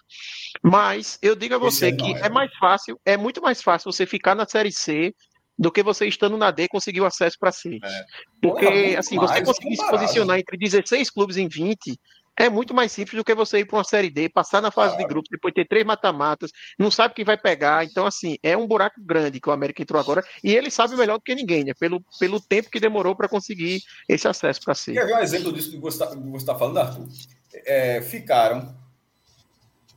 Mas 0.62 1.18
eu 1.22 1.34
digo 1.34 1.54
a 1.54 1.58
você 1.58 1.90
que 1.90 2.12
é, 2.12 2.26
é 2.26 2.28
mais 2.28 2.54
fácil, 2.56 3.00
é 3.02 3.16
muito 3.16 3.40
mais 3.40 3.62
fácil 3.62 3.90
você 3.90 4.04
ficar 4.04 4.34
na 4.34 4.46
Série 4.46 4.70
C 4.70 5.14
do 5.58 5.72
que 5.72 5.82
você 5.82 6.06
estando 6.06 6.36
na 6.36 6.50
D 6.50 6.68
conseguir 6.68 7.00
o 7.00 7.06
acesso 7.06 7.38
para 7.40 7.50
C. 7.50 7.78
É. 7.82 8.04
Porque, 8.42 8.66
Porra, 8.66 8.98
assim, 8.98 9.16
você 9.16 9.42
conseguir 9.42 9.76
se 9.76 9.88
posicionar 9.88 10.38
entre 10.38 10.58
16 10.58 11.08
clubes 11.08 11.38
em 11.38 11.48
20 11.48 11.98
é 12.36 12.48
muito 12.48 12.74
mais 12.74 12.90
simples 12.90 13.16
do 13.16 13.24
que 13.24 13.34
você 13.34 13.60
ir 13.60 13.64
para 13.64 13.76
uma 13.76 13.84
Série 13.84 14.10
D, 14.10 14.28
passar 14.28 14.60
na 14.60 14.70
fase 14.70 14.94
claro. 14.94 15.02
de 15.02 15.12
grupos, 15.12 15.30
depois 15.30 15.54
ter 15.54 15.66
três 15.66 15.84
mata-matas, 15.84 16.50
não 16.78 16.90
sabe 16.90 17.14
quem 17.14 17.24
vai 17.24 17.36
pegar. 17.36 17.84
Então, 17.84 18.06
assim, 18.06 18.36
é 18.42 18.56
um 18.56 18.66
buraco 18.66 19.00
grande 19.00 19.40
que 19.40 19.48
o 19.48 19.52
América 19.52 19.82
entrou 19.82 20.00
agora. 20.00 20.24
E 20.42 20.52
ele 20.52 20.70
sabe 20.70 20.96
melhor 20.96 21.18
do 21.18 21.24
que 21.24 21.34
ninguém, 21.34 21.64
né? 21.64 21.72
Pelo, 21.78 22.02
pelo 22.18 22.40
tempo 22.40 22.70
que 22.70 22.80
demorou 22.80 23.14
para 23.14 23.28
conseguir 23.28 23.82
esse 24.08 24.26
acesso 24.26 24.60
para 24.62 24.74
C. 24.74 24.92
Quer 24.92 25.06
ver 25.06 25.14
um 25.14 25.18
exemplo 25.18 25.52
disso 25.52 25.70
que 25.70 25.78
você 25.78 26.04
está 26.04 26.52
tá 26.52 26.58
falando, 26.58 26.78
Arthur? 26.78 27.08
É, 27.52 28.02
ficaram, 28.02 28.76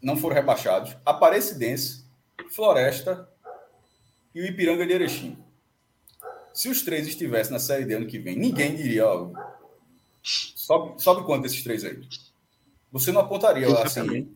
não 0.01 0.15
foram 0.15 0.35
rebaixados, 0.35 0.95
Aparecidense, 1.03 2.05
Floresta 2.51 3.27
e 4.33 4.41
o 4.41 4.45
Ipiranga 4.45 4.85
de 4.85 4.93
Erechim. 4.93 5.37
Se 6.53 6.69
os 6.69 6.81
três 6.81 7.07
estivessem 7.07 7.53
na 7.53 7.59
Série 7.59 7.85
D 7.85 7.95
ano 7.95 8.07
que 8.07 8.19
vem, 8.19 8.35
ninguém 8.35 8.75
diria, 8.75 9.07
ó, 9.07 9.31
sobe, 10.21 11.01
sobe 11.01 11.23
quanto 11.23 11.45
esses 11.45 11.63
três 11.63 11.83
aí? 11.83 11.99
Você 12.91 13.11
não 13.11 13.21
apontaria 13.21 13.67
assim, 13.67 14.31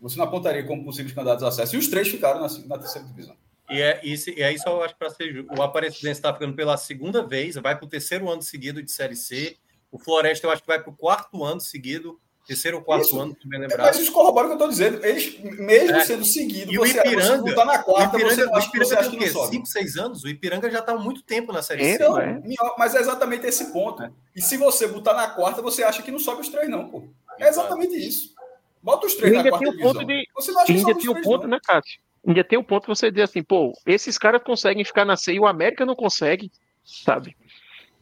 você 0.00 0.18
não 0.18 0.24
apontaria 0.24 0.64
como 0.64 0.84
possíveis 0.84 1.14
candidatos 1.14 1.42
a 1.42 1.48
acesso. 1.48 1.76
E 1.76 1.78
os 1.78 1.88
três 1.88 2.08
ficaram 2.08 2.40
na, 2.40 2.48
na 2.66 2.78
terceira 2.78 3.06
divisão. 3.08 3.36
E 3.70 3.80
é 3.80 4.00
isso, 4.04 4.30
e 4.30 4.42
é 4.42 4.52
isso 4.52 4.68
eu 4.68 4.82
acho 4.82 4.94
para 4.96 5.08
ser 5.08 5.46
o 5.56 5.62
Aparecidense 5.62 6.18
está 6.18 6.32
ficando 6.32 6.54
pela 6.54 6.76
segunda 6.76 7.26
vez, 7.26 7.54
vai 7.54 7.74
para 7.74 7.86
o 7.86 7.88
terceiro 7.88 8.30
ano 8.30 8.42
seguido 8.42 8.82
de 8.82 8.90
Série 8.90 9.16
C. 9.16 9.56
O 9.90 9.98
Floresta 9.98 10.46
eu 10.46 10.50
acho 10.50 10.60
que 10.60 10.68
vai 10.68 10.82
para 10.82 10.90
o 10.90 10.96
quarto 10.96 11.42
ano 11.42 11.60
seguido 11.60 12.20
terceiro 12.46 12.78
ou 12.78 12.82
quarto 12.82 13.06
isso. 13.06 13.20
ano, 13.20 13.36
se 13.40 13.48
bem 13.48 13.60
lembrar. 13.60 13.84
Mas 13.84 13.98
isso 13.98 14.12
corrobora 14.12 14.46
o 14.46 14.50
que 14.50 14.52
eu 14.52 14.56
estou 14.56 14.68
dizendo. 14.68 15.04
Eles, 15.04 15.38
mesmo 15.40 15.96
é. 15.96 16.04
sendo 16.04 16.24
seguido, 16.24 16.72
e 16.72 16.76
você, 16.76 16.98
o 16.98 17.00
Ipiranga, 17.00 17.42
você 17.42 17.54
tá 17.54 17.64
na 17.64 17.78
quarta, 17.78 18.16
o 18.16 18.20
Ipiranga, 18.20 18.34
você, 18.34 18.44
o 18.44 18.68
Ipiranga 18.68 19.10
tem 19.10 19.18
o 19.18 19.22
quê? 19.22 19.48
Cinco, 19.50 19.66
seis 19.66 19.96
anos? 19.96 20.24
O 20.24 20.28
Ipiranga 20.28 20.70
já 20.70 20.80
está 20.80 20.92
há 20.92 20.98
muito 20.98 21.22
tempo 21.22 21.52
na 21.52 21.62
Série 21.62 21.84
C. 21.84 21.94
Então, 21.94 22.18
é. 22.18 22.40
Mas 22.78 22.94
é 22.94 23.00
exatamente 23.00 23.46
esse 23.46 23.72
ponto. 23.72 24.02
É. 24.02 24.10
E 24.36 24.42
se 24.42 24.56
você 24.56 24.86
botar 24.86 25.14
na 25.14 25.28
quarta, 25.28 25.62
você 25.62 25.82
acha 25.82 26.02
que 26.02 26.10
não 26.10 26.18
sobe 26.18 26.42
os 26.42 26.48
três, 26.48 26.68
não, 26.68 26.88
pô. 26.88 27.04
É 27.38 27.48
exatamente 27.48 27.94
isso. 27.96 28.34
Bota 28.82 29.06
os 29.06 29.14
três 29.14 29.32
na 29.32 29.48
quarta 29.48 29.70
tem 29.70 29.78
ponto 29.78 30.04
de... 30.04 30.28
Você 30.34 30.52
não 30.52 30.60
acha 30.60 30.72
que 30.72 30.78
ainda 30.78 30.94
tem 30.94 31.10
o 31.10 31.22
ponto, 31.22 31.42
não. 31.42 31.50
né, 31.50 31.58
Cássio? 31.62 32.00
Ainda 32.26 32.44
tem 32.44 32.58
o 32.58 32.64
ponto 32.64 32.82
de 32.82 32.88
você 32.88 33.10
dizer 33.10 33.22
assim, 33.22 33.42
pô, 33.42 33.72
esses 33.86 34.18
caras 34.18 34.42
conseguem 34.42 34.84
ficar 34.84 35.04
na 35.04 35.16
C 35.16 35.34
e 35.34 35.40
o 35.40 35.46
América 35.46 35.84
não 35.84 35.94
consegue, 35.94 36.50
sabe? 36.84 37.36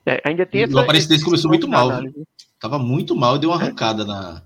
É, 0.04 0.20
ainda 0.24 0.44
tem 0.44 0.62
essa, 0.62 0.74
o 0.74 0.78
Aparecidense 0.78 1.24
começou 1.24 1.48
muito 1.48 1.68
mal. 1.68 1.90
Tava 2.58 2.78
muito 2.78 3.14
mal 3.14 3.36
e 3.36 3.38
deu 3.38 3.50
uma 3.50 3.56
arrancada 3.56 4.04
na 4.04 4.42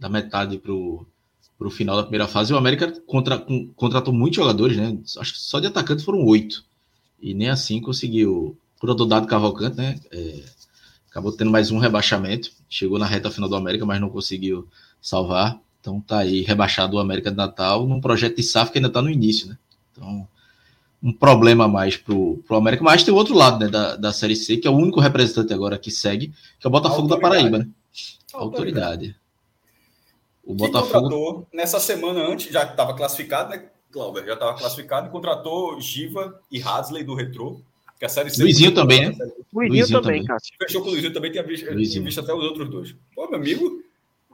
da 0.00 0.08
metade 0.08 0.56
para 0.58 0.72
o 0.72 1.70
final 1.70 1.94
da 1.94 2.02
primeira 2.02 2.26
fase. 2.26 2.54
O 2.54 2.56
América 2.56 2.90
contra, 3.06 3.38
com, 3.38 3.70
contratou 3.74 4.14
muitos 4.14 4.36
jogadores, 4.36 4.78
né? 4.78 4.98
Acho 5.18 5.34
que 5.34 5.38
só 5.38 5.60
de 5.60 5.66
atacante 5.66 6.02
foram 6.02 6.24
oito. 6.24 6.64
E 7.20 7.34
nem 7.34 7.50
assim 7.50 7.82
conseguiu. 7.82 8.58
Por 8.80 8.94
dado 9.06 9.26
Cavalcante, 9.26 9.76
né? 9.76 10.00
É, 10.10 10.42
acabou 11.10 11.32
tendo 11.32 11.50
mais 11.50 11.70
um 11.70 11.78
rebaixamento. 11.78 12.50
Chegou 12.70 12.98
na 12.98 13.04
reta 13.04 13.30
final 13.30 13.50
do 13.50 13.56
América, 13.56 13.84
mas 13.84 14.00
não 14.00 14.08
conseguiu 14.08 14.66
salvar. 15.02 15.60
Então 15.80 16.00
tá 16.00 16.20
aí 16.20 16.42
rebaixado 16.42 16.96
o 16.96 17.00
América 17.00 17.30
de 17.30 17.36
Natal 17.36 17.86
num 17.86 18.00
projeto 18.00 18.36
de 18.36 18.42
SAF 18.42 18.70
que 18.70 18.78
ainda 18.78 18.88
está 18.88 19.02
no 19.02 19.10
início, 19.10 19.48
né? 19.48 19.58
Então, 19.92 20.26
um 21.02 21.12
problema 21.12 21.66
mais 21.66 21.96
pro, 21.96 22.42
pro 22.46 22.56
América. 22.56 22.84
Mas 22.84 23.02
tem 23.02 23.12
o 23.12 23.16
outro 23.16 23.34
lado, 23.34 23.58
né, 23.58 23.70
da, 23.70 23.96
da 23.96 24.12
Série 24.12 24.36
C, 24.36 24.56
que 24.58 24.68
é 24.68 24.70
o 24.70 24.76
único 24.76 25.00
representante 25.00 25.52
agora 25.52 25.78
que 25.78 25.90
segue, 25.90 26.28
que 26.58 26.66
é 26.66 26.68
o 26.68 26.70
Botafogo 26.70 27.08
da 27.08 27.18
Paraíba, 27.18 27.58
né? 27.58 27.68
Autoridade. 28.32 29.16
O 30.44 30.54
Botafogo 30.54 31.08
contratou 31.08 31.48
nessa 31.52 31.80
semana 31.80 32.20
antes, 32.20 32.52
já 32.52 32.64
estava 32.64 32.94
classificado, 32.94 33.50
né? 33.50 33.66
Glauber 33.90 34.24
já 34.24 34.34
estava 34.34 34.56
classificado 34.56 35.08
e 35.08 35.10
contratou 35.10 35.80
Giva 35.80 36.40
e 36.50 36.62
Hadley 36.62 37.02
do 37.02 37.14
Retrô. 37.14 37.60
Que 38.00 38.06
a 38.06 38.08
série 38.08 38.30
C 38.30 38.42
Luizinho 38.42 38.72
também, 38.72 39.10
né? 39.10 39.14
Luizinho, 39.52 39.82
Luizinho 39.82 40.00
também, 40.00 40.24
Cássio. 40.24 40.54
Fechou 40.58 40.80
com 40.80 40.88
o 40.88 40.90
Luizinho 40.92 41.12
também, 41.12 41.30
tinha 41.30 41.42
visto, 41.42 41.70
visto 42.02 42.20
até 42.20 42.32
os 42.32 42.42
outros 42.44 42.70
dois. 42.70 42.96
Pô, 43.14 43.28
meu 43.28 43.38
amigo, 43.38 43.82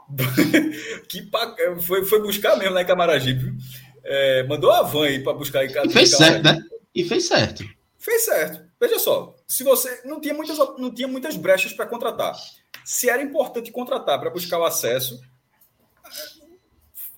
que 1.10 1.22
pa... 1.22 1.52
foi, 1.80 2.05
foi 2.05 2.22
buscar 2.22 2.56
mesmo 2.56 2.74
lá 2.74 2.82
em 2.82 2.86
Camaragibe. 2.86 3.52
É, 4.05 4.44
mandou 4.44 4.70
a 4.70 4.82
van 4.82 5.06
aí 5.06 5.18
para 5.20 5.32
buscar 5.32 5.64
em 5.64 5.72
casa. 5.72 5.88
E 5.88 5.93
fez 5.93 6.10
certo, 6.10 6.44
né? 6.44 6.64
E 6.94 7.02
fez 7.02 7.26
certo. 7.26 7.64
Fez 7.98 8.24
certo. 8.24 8.64
Veja 8.80 9.01
só, 9.01 9.34
se 9.48 9.64
você 9.64 10.02
não 10.05 10.20
tinha 10.20 10.32
muitas, 10.32 10.59
não 10.78 10.94
tinha 10.94 11.09
muitas 11.09 11.36
brechas 11.36 11.72
para 11.72 11.86
contratar. 11.86 12.36
Se 12.84 13.10
era 13.10 13.20
importante 13.20 13.72
contratar 13.72 14.20
para 14.20 14.30
buscar 14.30 14.60
o 14.60 14.64
acesso, 14.64 15.20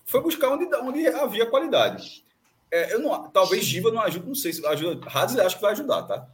foi 0.03 0.19
buscar 0.19 0.49
onde, 0.49 0.65
onde 0.77 1.07
havia 1.09 1.45
qualidade. 1.45 2.23
É, 2.71 2.91
eu 2.95 2.99
não, 2.99 3.29
talvez 3.29 3.63
Giva 3.63 3.91
não 3.91 4.01
ajude, 4.01 4.27
não 4.27 4.33
sei 4.33 4.51
se 4.51 4.65
ajuda. 4.65 5.07
Hadley 5.07 5.45
acho 5.45 5.57
que 5.57 5.61
vai 5.61 5.73
ajudar, 5.73 6.01
tá? 6.03 6.27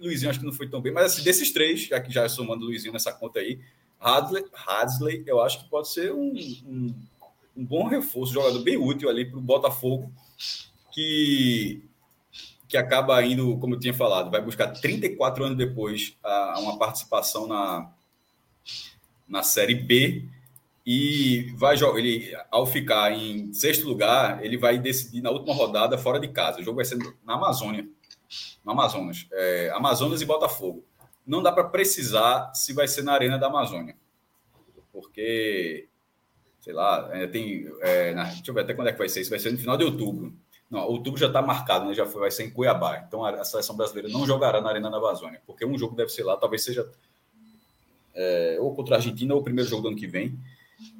Luizinho 0.00 0.30
acho 0.30 0.38
que 0.38 0.46
não 0.46 0.52
foi 0.52 0.68
tão 0.68 0.80
bem, 0.80 0.92
mas 0.92 1.12
assim, 1.12 1.22
desses 1.22 1.52
três, 1.52 1.86
já 1.86 2.00
que 2.00 2.12
já 2.12 2.28
somando 2.28 2.64
Luizinho 2.64 2.92
nessa 2.92 3.12
conta 3.12 3.40
aí, 3.40 3.58
Hadley, 4.00 4.44
Hadley 4.66 5.22
eu 5.26 5.40
acho 5.40 5.62
que 5.62 5.70
pode 5.70 5.92
ser 5.92 6.12
um, 6.12 6.32
um, 6.66 6.94
um 7.56 7.64
bom 7.64 7.86
reforço, 7.86 8.32
jogador 8.32 8.62
bem 8.62 8.76
útil 8.76 9.08
ali 9.08 9.24
para 9.24 9.38
o 9.38 9.42
Botafogo, 9.42 10.10
que, 10.92 11.82
que 12.68 12.76
acaba 12.76 13.22
indo, 13.24 13.58
como 13.58 13.74
eu 13.74 13.78
tinha 13.78 13.94
falado, 13.94 14.30
vai 14.30 14.40
buscar 14.40 14.68
34 14.68 15.44
anos 15.44 15.58
depois 15.58 16.16
a, 16.22 16.58
uma 16.60 16.78
participação 16.78 17.46
na, 17.46 17.90
na 19.28 19.42
Série 19.42 19.74
B 19.74 20.24
e 20.84 21.52
vai 21.56 21.76
ele 21.96 22.34
ao 22.50 22.66
ficar 22.66 23.12
em 23.12 23.52
sexto 23.52 23.86
lugar, 23.86 24.44
ele 24.44 24.56
vai 24.56 24.78
decidir 24.78 25.20
na 25.20 25.30
última 25.30 25.54
rodada 25.54 25.98
fora 25.98 26.18
de 26.18 26.28
casa. 26.28 26.58
O 26.58 26.62
jogo 26.62 26.76
vai 26.76 26.84
ser 26.84 26.98
na 27.24 27.34
Amazônia, 27.34 27.86
no 28.64 28.72
Amazonas, 28.72 29.26
é, 29.32 29.70
Amazonas 29.74 30.20
e 30.20 30.24
Botafogo. 30.24 30.84
Não 31.26 31.42
dá 31.42 31.52
para 31.52 31.64
precisar 31.64 32.52
se 32.54 32.72
vai 32.72 32.88
ser 32.88 33.02
na 33.02 33.12
Arena 33.12 33.38
da 33.38 33.46
Amazônia, 33.46 33.96
porque 34.92 35.88
sei 36.60 36.74
lá, 36.74 37.08
tem, 37.28 37.70
é, 37.80 38.12
na, 38.14 38.24
deixa 38.24 38.42
eu 38.46 38.54
ver 38.54 38.62
até 38.62 38.74
quando 38.74 38.88
é 38.88 38.92
que 38.92 38.98
vai 38.98 39.08
ser. 39.08 39.22
Isso 39.22 39.30
vai 39.30 39.38
ser 39.38 39.50
no 39.50 39.58
final 39.58 39.76
de 39.76 39.84
outubro. 39.84 40.32
Não, 40.70 40.80
outubro 40.80 41.18
já 41.18 41.26
está 41.26 41.42
marcado, 41.42 41.86
né? 41.86 41.94
Já 41.94 42.06
foi, 42.06 42.20
vai 42.20 42.30
ser 42.30 42.44
em 42.44 42.50
Cuiabá. 42.50 43.02
Então 43.06 43.24
a, 43.24 43.30
a, 43.30 43.44
seleção 43.44 43.76
brasileira 43.76 44.08
não 44.08 44.26
jogará 44.26 44.60
na 44.60 44.68
Arena 44.68 44.90
da 44.90 44.98
Amazônia, 44.98 45.40
porque 45.46 45.64
um 45.64 45.76
jogo 45.76 45.96
deve 45.96 46.10
ser 46.10 46.22
lá, 46.22 46.36
talvez 46.36 46.62
seja 46.62 46.88
é, 48.14 48.58
ou 48.60 48.74
contra 48.74 48.94
a 48.94 48.98
Argentina 48.98 49.34
ou 49.34 49.40
o 49.40 49.44
primeiro 49.44 49.68
jogo 49.68 49.82
do 49.82 49.88
ano 49.88 49.96
que 49.96 50.06
vem. 50.06 50.38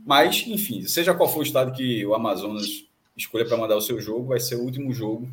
Mas, 0.05 0.45
enfim, 0.47 0.83
seja 0.87 1.15
qual 1.15 1.29
for 1.29 1.41
o 1.41 1.43
estado 1.43 1.73
que 1.73 2.05
o 2.05 2.15
Amazonas 2.15 2.85
escolha 3.17 3.45
para 3.45 3.57
mandar 3.57 3.77
o 3.77 3.81
seu 3.81 4.01
jogo, 4.01 4.29
vai 4.29 4.41
ser 4.41 4.57
o 4.57 4.63
último 4.63 4.93
jogo. 4.93 5.29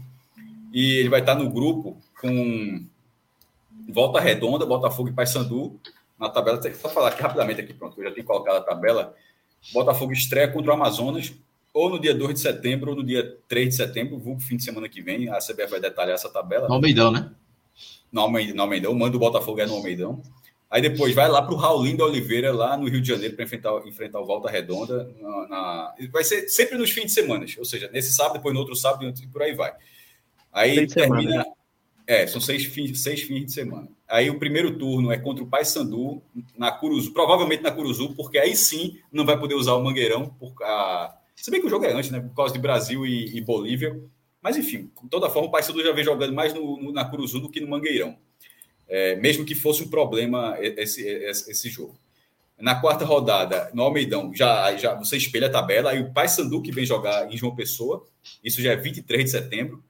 E 0.78 0.98
ele 0.98 1.10
vai 1.10 1.22
estar 1.22 1.34
no 1.34 1.50
grupo 1.50 1.98
com 2.22 2.86
Volta 3.90 4.20
Redonda, 4.20 4.64
Botafogo 4.64 5.10
e 5.10 5.12
Paysandu 5.12 5.80
na 6.20 6.30
tabela. 6.30 6.62
Só 6.76 6.88
falar 6.88 7.08
aqui 7.08 7.20
rapidamente 7.20 7.60
aqui, 7.60 7.74
pronto, 7.74 8.00
eu 8.00 8.08
já 8.08 8.14
tenho 8.14 8.28
colocado 8.28 8.58
a 8.58 8.62
tabela. 8.62 9.16
Botafogo 9.74 10.14
estreia 10.14 10.48
contra 10.48 10.70
o 10.70 10.76
Amazonas 10.76 11.34
ou 11.74 11.90
no 11.90 12.00
dia 12.00 12.14
2 12.14 12.36
de 12.36 12.40
setembro 12.42 12.92
ou 12.92 12.98
no 12.98 13.04
dia 13.04 13.40
3 13.48 13.70
de 13.70 13.76
setembro, 13.76 14.20
vulgo 14.20 14.40
fim 14.40 14.56
de 14.56 14.64
semana 14.66 14.88
que 14.88 15.02
vem. 15.02 15.28
A 15.30 15.40
CBF 15.40 15.72
vai 15.72 15.80
detalhar 15.80 16.14
essa 16.14 16.30
tabela. 16.30 16.68
No 16.68 16.76
Almeidão, 16.76 17.10
né? 17.10 17.32
No 18.12 18.22
Almeidão, 18.22 18.56
no 18.56 18.62
Almeidão. 18.62 18.92
o 18.92 18.96
mando 18.96 19.14
do 19.14 19.20
Botafogo 19.20 19.60
é 19.60 19.66
no 19.66 19.74
Almeidão. 19.74 20.22
Aí 20.70 20.80
depois 20.80 21.16
vai 21.16 21.28
lá 21.28 21.42
para 21.42 21.56
o 21.56 21.58
Raulinho 21.58 21.98
da 21.98 22.06
Oliveira, 22.06 22.54
lá 22.54 22.78
no 22.78 22.88
Rio 22.88 23.02
de 23.02 23.08
Janeiro, 23.08 23.34
para 23.34 23.46
enfrentar, 23.46 23.72
enfrentar 23.88 24.20
o 24.20 24.28
Volta 24.28 24.48
Redonda. 24.48 25.12
Na, 25.20 25.48
na, 25.48 25.96
Vai 26.12 26.24
ser 26.24 26.48
sempre 26.50 26.78
nos 26.78 26.92
fins 26.92 27.06
de 27.06 27.14
semana, 27.14 27.48
ou 27.58 27.66
seja, 27.66 27.90
nesse 27.92 28.12
sábado, 28.12 28.34
depois 28.34 28.54
no 28.54 28.60
outro 28.60 28.76
sábado 28.76 29.12
e 29.24 29.28
por 29.28 29.42
aí 29.42 29.56
vai. 29.56 29.74
Aí 30.52 30.88
termina. 30.88 31.46
É, 32.06 32.26
são 32.26 32.40
seis 32.40 32.66
fins, 32.66 33.02
seis 33.02 33.22
fins 33.22 33.46
de 33.46 33.52
semana. 33.52 33.90
Aí 34.08 34.30
o 34.30 34.40
primeiro 34.40 34.78
turno 34.78 35.12
é 35.12 35.18
contra 35.18 35.44
o 35.44 35.48
Paysandu, 35.48 36.22
na 36.58 36.72
Curuzu, 36.72 37.12
provavelmente 37.12 37.62
na 37.62 37.72
Curuzu, 37.72 38.16
porque 38.16 38.38
aí 38.38 38.56
sim 38.56 38.98
não 39.12 39.26
vai 39.26 39.38
poder 39.38 39.56
usar 39.56 39.74
o 39.74 39.84
Mangueirão. 39.84 40.30
Por, 40.40 40.54
a... 40.64 41.14
Se 41.36 41.52
bem 41.52 41.60
que 41.60 41.68
o 41.68 41.70
jogo 41.70 41.86
é 41.86 41.92
antes, 41.92 42.10
né? 42.10 42.22
Por 42.22 42.34
causa 42.34 42.54
de 42.54 42.60
Brasil 42.60 43.06
e, 43.06 43.36
e 43.36 43.42
Bolívia. 43.42 44.02
Mas 44.42 44.56
enfim, 44.56 44.90
de 45.04 45.10
toda 45.10 45.30
forma, 45.30 45.50
o 45.50 45.52
Paysandu 45.52 45.84
já 45.84 45.92
vem 45.92 46.04
jogando 46.04 46.34
mais 46.34 46.54
no, 46.54 46.82
no, 46.82 46.94
na 46.94 47.04
Curuzu 47.04 47.42
do 47.42 47.50
que 47.50 47.60
no 47.60 47.68
Mangueirão 47.68 48.18
é, 48.88 49.16
mesmo 49.16 49.46
que 49.46 49.54
fosse 49.54 49.84
um 49.84 49.90
problema 49.90 50.56
esse, 50.60 51.06
esse, 51.06 51.52
esse, 51.52 51.70
jogo. 51.70 51.98
Na 52.58 52.76
quarta 52.76 53.06
rodada, 53.06 53.70
no 53.74 53.84
Almeidão, 53.84 54.34
já, 54.34 54.76
já 54.78 54.96
você 54.96 55.18
espelha 55.18 55.48
a 55.48 55.52
tabela, 55.52 55.92
aí 55.92 56.02
o 56.02 56.12
Paysandu 56.12 56.62
que 56.62 56.72
vem 56.72 56.86
jogar 56.86 57.32
em 57.32 57.38
João 57.38 57.56
Pessoa, 57.56 58.06
isso 58.44 58.62
já 58.62 58.72
é 58.72 58.76
23 58.76 59.26
de 59.26 59.32
setembro. 59.32 59.84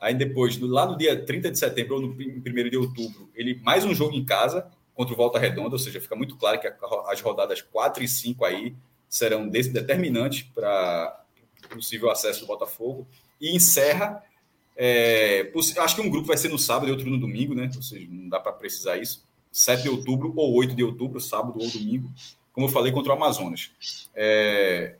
Aí 0.00 0.14
depois, 0.14 0.58
lá 0.58 0.86
no 0.86 0.96
dia 0.96 1.24
30 1.24 1.50
de 1.50 1.58
setembro 1.58 1.96
ou 1.96 2.00
no 2.00 2.08
1 2.08 2.70
de 2.70 2.76
outubro, 2.76 3.30
ele 3.34 3.60
mais 3.62 3.84
um 3.84 3.94
jogo 3.94 4.14
em 4.14 4.24
casa 4.24 4.66
contra 4.94 5.14
o 5.14 5.16
Volta 5.16 5.38
Redonda, 5.38 5.74
ou 5.74 5.78
seja, 5.78 6.00
fica 6.00 6.14
muito 6.14 6.36
claro 6.36 6.60
que 6.60 6.70
as 7.08 7.20
rodadas 7.20 7.62
4 7.62 8.02
e 8.02 8.08
5 8.08 8.44
aí 8.44 8.74
serão 9.08 9.48
determinantes 9.48 10.42
para 10.54 11.24
possível 11.70 12.10
acesso 12.10 12.40
do 12.40 12.46
Botafogo. 12.46 13.06
E 13.40 13.54
encerra 13.54 14.22
é, 14.82 15.52
acho 15.78 15.94
que 15.94 16.00
um 16.00 16.08
grupo 16.08 16.28
vai 16.28 16.38
ser 16.38 16.48
no 16.48 16.58
sábado 16.58 16.88
e 16.88 16.90
outro 16.90 17.10
no 17.10 17.18
domingo, 17.18 17.54
né? 17.54 17.70
Ou 17.76 17.82
seja, 17.82 18.06
não 18.10 18.30
dá 18.30 18.40
para 18.40 18.52
precisar 18.52 18.96
isso. 18.96 19.22
7 19.52 19.82
de 19.82 19.88
outubro 19.90 20.32
ou 20.34 20.54
8 20.54 20.74
de 20.74 20.82
outubro, 20.82 21.20
sábado 21.20 21.60
ou 21.60 21.68
domingo, 21.68 22.10
como 22.50 22.66
eu 22.66 22.70
falei, 22.70 22.90
contra 22.90 23.12
o 23.12 23.16
Amazonas. 23.16 23.72
É, 24.14 24.96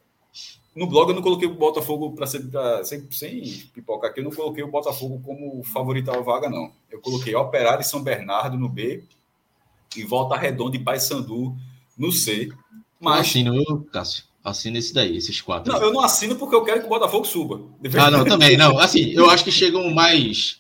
no 0.74 0.86
blog 0.86 1.08
eu 1.08 1.14
não 1.14 1.22
coloquei 1.22 1.48
o 1.48 1.54
Botafogo 1.54 2.12
para 2.12 2.26
ser 2.26 2.40
pra, 2.48 2.84
sem, 2.84 3.10
sem 3.10 3.42
pipocar 3.74 4.10
aqui, 4.10 4.20
eu 4.20 4.24
não 4.24 4.30
coloquei 4.30 4.62
o 4.62 4.70
Botafogo 4.70 5.20
como 5.24 5.62
favorito 5.64 6.10
à 6.10 6.20
vaga, 6.20 6.48
não. 6.48 6.72
Eu 6.90 7.00
coloquei 7.00 7.34
Operário 7.34 7.82
e 7.82 7.84
São 7.84 8.02
Bernardo 8.02 8.56
no 8.56 8.68
B 8.68 9.04
e 9.96 10.04
Volta 10.04 10.36
Redonda 10.36 10.76
e 10.76 10.84
Paysandu 10.84 11.56
no 11.98 12.12
C. 12.12 12.50
Mas. 13.00 13.28
Assim, 13.28 13.44
não, 13.44 13.82
Cássio. 13.84 14.24
Assina 14.42 14.78
esse 14.78 14.94
daí, 14.94 15.16
esses 15.16 15.40
quatro. 15.42 15.70
Não, 15.70 15.82
eu 15.82 15.92
não 15.92 16.00
assino 16.00 16.34
porque 16.34 16.54
eu 16.54 16.64
quero 16.64 16.80
que 16.80 16.86
o 16.86 16.88
Botafogo 16.88 17.26
suba. 17.26 17.60
Ah, 17.98 18.10
não, 18.10 18.24
também, 18.24 18.56
não. 18.56 18.78
Assim, 18.78 19.10
eu 19.10 19.28
acho 19.28 19.44
que 19.44 19.52
chegam 19.52 19.90
mais. 19.90 20.59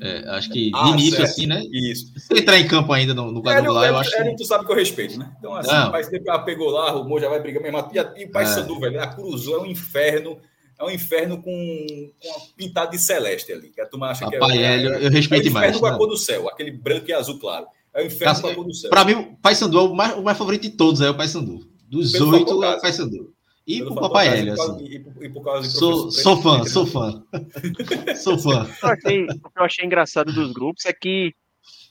É, 0.00 0.28
acho 0.30 0.50
que 0.50 0.70
ah, 0.74 0.88
início, 0.90 1.16
certo. 1.16 1.30
assim, 1.30 1.46
né? 1.46 1.62
Isso. 1.70 2.12
Se 2.16 2.38
entrar 2.38 2.58
em 2.58 2.66
campo 2.66 2.92
ainda 2.92 3.14
no, 3.14 3.30
no 3.30 3.42
quadrangular, 3.42 3.88
eu 3.88 3.96
acho 3.98 4.10
que. 4.10 4.36
tu 4.36 4.44
sabe 4.44 4.66
que 4.66 4.72
eu 4.72 4.76
respeito, 4.76 5.18
né? 5.18 5.32
Então, 5.38 5.54
assim, 5.54 5.72
não. 5.72 5.88
o 5.88 5.92
pai 5.92 6.04
sempre 6.04 6.44
pegou 6.44 6.70
lá, 6.70 6.88
arrumou, 6.88 7.20
já 7.20 7.28
vai 7.28 7.40
brigar 7.40 7.62
mesmo. 7.62 7.78
E, 8.16 8.24
o 8.24 8.30
Pai 8.30 8.44
é. 8.44 8.46
Sandu, 8.46 8.80
velho, 8.80 9.00
a 9.00 9.06
Cruzou 9.06 9.56
é 9.56 9.60
um 9.60 9.66
inferno. 9.66 10.38
É 10.78 10.84
um 10.84 10.90
inferno 10.90 11.40
com, 11.40 12.10
com 12.20 12.40
pintado 12.56 12.90
de 12.90 12.98
celeste 12.98 13.52
ali. 13.52 13.68
Que 13.70 13.80
a 13.80 13.86
turma 13.86 14.08
acha 14.08 14.28
que 14.28 14.34
é. 14.34 14.38
é, 14.38 15.06
eu 15.06 15.10
respeito 15.10 15.44
demais. 15.44 15.66
É 15.66 15.68
o 15.68 15.70
inferno 15.70 15.80
mais, 15.80 15.80
com 15.80 15.86
a 15.86 15.96
cor 15.96 16.08
do 16.08 16.16
céu, 16.16 16.48
aquele 16.48 16.72
branco 16.72 17.08
e 17.08 17.12
azul 17.12 17.38
claro. 17.38 17.66
É 17.94 18.02
o 18.02 18.06
inferno 18.06 18.40
com 18.40 18.48
a 18.48 18.54
cor 18.54 18.64
do 18.64 18.74
céu. 18.74 18.90
Para 18.90 19.04
mim, 19.04 19.12
o 19.12 19.36
Pai 19.36 19.54
Sandu 19.54 19.78
é 19.78 19.82
o 19.82 19.94
mais, 19.94 20.16
o 20.16 20.22
mais 20.22 20.36
favorito 20.36 20.62
de 20.62 20.70
todos, 20.70 21.00
é 21.00 21.10
o 21.10 21.16
Pai 21.16 21.28
Sandu. 21.28 21.60
Dos 21.88 22.14
oito, 22.14 22.64
é 22.64 22.76
o 22.76 22.80
Pai 22.80 22.92
Sandu. 22.92 23.32
E 23.66 23.82
pro 23.84 23.94
Papai 23.94 24.28
Hélio, 24.28 24.54
assim. 24.54 24.84
E, 24.84 25.24
e 25.26 25.28
por 25.28 25.44
causa 25.44 25.68
de 25.68 25.74
sou, 25.74 26.10
sou 26.10 26.42
fã, 26.42 26.64
sou 26.64 26.86
fã. 26.86 27.22
sou 28.16 28.38
fã. 28.38 28.64
O 28.64 28.66
que, 28.66 28.86
achei, 28.86 29.24
o 29.24 29.50
que 29.50 29.58
eu 29.58 29.64
achei 29.64 29.86
engraçado 29.86 30.32
dos 30.32 30.52
grupos 30.52 30.84
é 30.84 30.92
que 30.92 31.32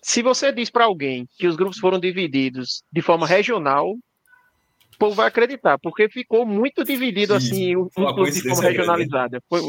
se 0.03 0.21
você 0.21 0.51
diz 0.51 0.69
para 0.69 0.85
alguém 0.85 1.27
que 1.37 1.47
os 1.47 1.55
grupos 1.55 1.77
foram 1.77 1.99
divididos 1.99 2.83
de 2.91 3.01
forma 3.01 3.25
regional, 3.25 3.95
povo 5.01 5.15
vai 5.15 5.27
acreditar, 5.27 5.79
porque 5.79 6.07
ficou 6.07 6.45
muito 6.45 6.83
dividido 6.83 7.33
assim, 7.33 7.75
um, 7.75 7.89
um 7.97 8.13
grupo 8.13 8.29
de 8.29 8.47
forma 8.47 8.69
regionalizada. 8.69 9.41
Foi, 9.49 9.59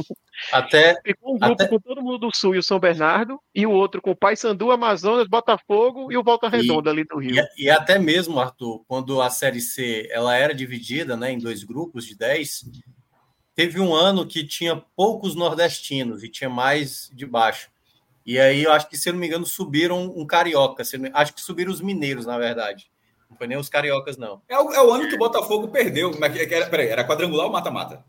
até, 0.52 1.00
ficou 1.02 1.36
um 1.36 1.38
grupo 1.38 1.54
até... 1.54 1.68
com 1.68 1.80
todo 1.80 2.02
mundo 2.02 2.18
do 2.18 2.36
Sul 2.36 2.54
e 2.54 2.58
o 2.58 2.62
São 2.62 2.78
Bernardo, 2.78 3.40
e 3.54 3.66
o 3.66 3.70
outro 3.70 4.02
com 4.02 4.14
Paysandu, 4.14 4.70
Amazonas, 4.70 5.26
Botafogo 5.26 6.12
e 6.12 6.18
o 6.18 6.22
Volta 6.22 6.50
Redonda 6.50 6.90
e, 6.90 6.92
ali 6.92 7.04
do 7.04 7.18
Rio. 7.18 7.42
E, 7.56 7.64
e, 7.64 7.70
até 7.70 7.98
mesmo, 7.98 8.38
Arthur, 8.38 8.84
quando 8.86 9.22
a 9.22 9.30
Série 9.30 9.62
C 9.62 10.06
ela 10.10 10.36
era 10.36 10.54
dividida 10.54 11.16
né, 11.16 11.32
em 11.32 11.38
dois 11.38 11.64
grupos 11.64 12.04
de 12.04 12.14
10, 12.14 12.66
teve 13.54 13.80
um 13.80 13.94
ano 13.94 14.26
que 14.26 14.46
tinha 14.46 14.76
poucos 14.94 15.34
nordestinos 15.34 16.22
e 16.22 16.28
tinha 16.28 16.50
mais 16.50 17.10
de 17.14 17.24
baixo. 17.24 17.70
E 18.26 18.38
aí, 18.38 18.64
eu 18.64 18.72
acho 18.72 18.86
que, 18.86 18.98
se 18.98 19.10
não 19.10 19.18
me 19.18 19.26
engano, 19.26 19.46
subiram 19.46 20.12
um 20.14 20.26
carioca. 20.26 20.82
Acho 21.14 21.34
que 21.34 21.40
subiram 21.40 21.72
os 21.72 21.80
mineiros, 21.80 22.26
na 22.26 22.38
verdade. 22.38 22.92
Não 23.32 23.38
foi 23.38 23.46
nem 23.46 23.56
os 23.56 23.68
cariocas, 23.68 24.18
não. 24.18 24.42
É 24.46 24.58
o, 24.58 24.72
é 24.72 24.82
o 24.82 24.92
ano 24.92 25.08
que 25.08 25.14
o 25.14 25.18
Botafogo 25.18 25.68
perdeu. 25.68 26.10
É 26.10 26.54
era, 26.54 26.66
peraí, 26.66 26.88
era 26.88 27.06
quadrangular 27.06 27.46
ou 27.46 27.52
mata-mata? 27.52 28.04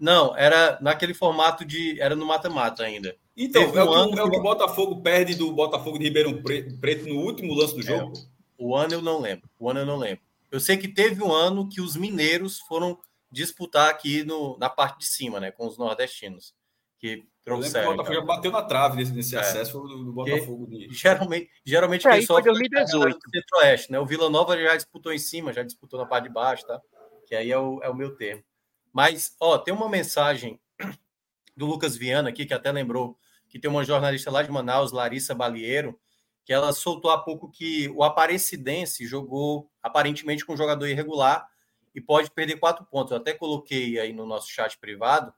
Não, 0.00 0.36
era 0.36 0.78
naquele 0.80 1.12
formato 1.12 1.64
de. 1.64 2.00
Era 2.00 2.16
no 2.16 2.26
mata-mata 2.26 2.82
ainda. 2.82 3.14
Então, 3.36 3.62
é, 3.62 3.84
um 3.84 3.88
o, 3.88 3.92
ano 3.92 4.18
é 4.18 4.22
o 4.22 4.30
que 4.30 4.38
o 4.38 4.42
Botafogo 4.42 5.02
perde 5.02 5.34
do 5.34 5.52
Botafogo 5.52 5.98
de 5.98 6.04
Ribeirão 6.04 6.42
Preto 6.80 7.06
no 7.06 7.20
último 7.20 7.54
lance 7.54 7.74
do 7.74 7.80
é, 7.80 7.84
jogo? 7.84 8.16
É, 8.16 8.20
o 8.56 8.74
ano 8.74 8.94
eu 8.94 9.02
não 9.02 9.20
lembro. 9.20 9.48
O 9.58 9.68
ano 9.68 9.80
eu 9.80 9.86
não 9.86 9.98
lembro. 9.98 10.24
Eu 10.50 10.60
sei 10.60 10.76
que 10.76 10.88
teve 10.88 11.22
um 11.22 11.32
ano 11.32 11.68
que 11.68 11.80
os 11.80 11.94
mineiros 11.94 12.60
foram 12.60 12.98
disputar 13.30 13.90
aqui 13.90 14.24
no, 14.24 14.56
na 14.58 14.70
parte 14.70 15.00
de 15.00 15.06
cima, 15.06 15.38
né? 15.38 15.50
Com 15.50 15.66
os 15.66 15.76
nordestinos. 15.76 16.54
Que 16.98 17.24
trouxeram. 17.44 17.92
O 17.92 17.96
Botafogo 17.96 18.14
já 18.14 18.24
bateu 18.24 18.50
na 18.50 18.62
trave 18.62 18.96
nesse, 18.96 19.12
nesse 19.12 19.36
é. 19.36 19.40
acesso 19.40 19.80
do, 19.80 20.04
do 20.04 20.12
Botafogo. 20.12 20.66
De... 20.66 20.88
Geralmente, 20.90 21.50
geralmente 21.64 22.08
é, 22.08 22.12
quem 22.12 22.22
sofre 22.22 22.44
2018. 22.44 23.16
É 23.16 23.38
Centro-Oeste, 23.38 23.92
né? 23.92 24.00
O 24.00 24.06
Vila 24.06 24.30
Nova 24.30 24.56
já 24.58 24.74
disputou 24.74 25.12
em 25.12 25.18
cima, 25.18 25.52
já 25.52 25.62
disputou 25.62 26.00
na 26.00 26.06
parte 26.06 26.24
de 26.24 26.30
baixo, 26.30 26.66
tá? 26.66 26.80
Que 27.26 27.34
aí 27.34 27.50
é 27.52 27.58
o, 27.58 27.80
é 27.82 27.88
o 27.88 27.94
meu 27.94 28.16
termo. 28.16 28.42
Mas, 28.92 29.36
ó, 29.38 29.58
tem 29.58 29.74
uma 29.74 29.88
mensagem 29.88 30.60
do 31.56 31.66
Lucas 31.66 31.96
Viana 31.96 32.30
aqui, 32.30 32.46
que 32.46 32.54
até 32.54 32.72
lembrou 32.72 33.18
que 33.48 33.58
tem 33.58 33.70
uma 33.70 33.84
jornalista 33.84 34.30
lá 34.30 34.42
de 34.42 34.50
Manaus, 34.50 34.90
Larissa 34.90 35.34
Balieiro, 35.34 35.98
que 36.44 36.52
ela 36.52 36.72
soltou 36.72 37.10
há 37.10 37.18
pouco 37.18 37.50
que 37.50 37.88
o 37.90 38.02
Aparecidense 38.02 39.06
jogou 39.06 39.70
aparentemente 39.82 40.44
com 40.44 40.54
um 40.54 40.56
jogador 40.56 40.86
irregular 40.86 41.48
e 41.94 42.00
pode 42.00 42.30
perder 42.30 42.58
quatro 42.58 42.84
pontos. 42.84 43.12
Eu 43.12 43.18
até 43.18 43.32
coloquei 43.32 43.98
aí 43.98 44.12
no 44.12 44.26
nosso 44.26 44.50
chat 44.50 44.78
privado. 44.78 45.32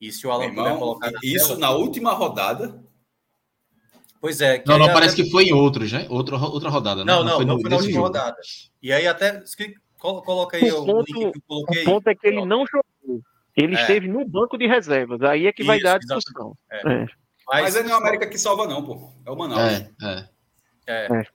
E 0.00 0.12
se 0.12 0.26
o 0.26 0.30
Alan 0.30 0.44
irmão, 0.44 0.64
puder 0.64 0.78
colocar 0.78 1.10
na 1.10 1.20
Isso 1.22 1.48
tela, 1.48 1.60
na 1.60 1.70
última 1.70 2.12
rodada. 2.12 2.82
Pois 4.20 4.40
é. 4.40 4.62
não, 4.66 4.78
não, 4.78 4.86
parece 4.86 5.14
até... 5.14 5.24
que 5.24 5.30
foi 5.30 5.44
em 5.44 5.52
outros, 5.52 5.92
né? 5.92 6.06
Outra, 6.08 6.36
outra 6.36 6.70
rodada. 6.70 7.04
Né? 7.04 7.12
Não, 7.12 7.22
não, 7.22 7.24
não, 7.24 7.36
foi, 7.36 7.44
não 7.44 7.60
foi 7.60 7.70
na 7.70 7.76
última 7.76 7.92
jogo. 7.92 8.06
rodada. 8.06 8.36
E 8.82 8.92
aí 8.92 9.06
até. 9.06 9.42
Coloca 9.98 10.56
aí 10.56 10.70
o, 10.70 10.82
o 10.82 10.86
ponto, 10.86 11.12
link 11.12 11.32
que 11.32 11.38
eu 11.38 11.42
coloquei. 11.46 11.82
O 11.82 11.84
ponto 11.84 12.08
é 12.08 12.14
que 12.14 12.26
ele 12.26 12.44
não 12.44 12.64
jogou. 12.66 13.22
Ele 13.56 13.76
é. 13.76 13.80
esteve 13.80 14.08
no 14.08 14.26
banco 14.26 14.58
de 14.58 14.66
reservas. 14.66 15.22
Aí 15.22 15.46
é 15.46 15.52
que 15.52 15.62
vai 15.62 15.76
Isso, 15.76 15.84
dar 15.84 15.94
a 15.94 15.98
discussão. 15.98 16.56
É. 16.70 16.76
É. 16.76 17.06
Mas, 17.46 17.62
Mas 17.62 17.76
é 17.76 17.82
não 17.82 17.90
é 17.90 17.94
o 17.94 17.98
América 17.98 18.26
que 18.26 18.38
salva, 18.38 18.66
não, 18.66 18.84
pô. 18.84 19.10
É 19.24 19.30
o 19.30 19.36
Manaus. 19.36 19.60
É, 19.60 19.90
é. 20.02 20.28
É. 20.86 21.20
é. 21.20 21.26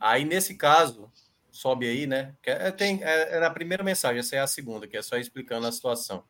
Aí, 0.00 0.24
nesse 0.24 0.56
caso, 0.56 1.10
sobe 1.50 1.86
aí, 1.86 2.06
né? 2.06 2.34
É, 2.44 2.70
tem, 2.70 3.02
é, 3.02 3.36
é, 3.36 3.40
na 3.40 3.50
primeira 3.50 3.84
mensagem, 3.84 4.18
essa 4.18 4.36
é 4.36 4.40
a 4.40 4.46
segunda, 4.46 4.86
que 4.86 4.96
é 4.96 5.02
só 5.02 5.16
explicando 5.16 5.66
a 5.66 5.72
situação. 5.72 6.24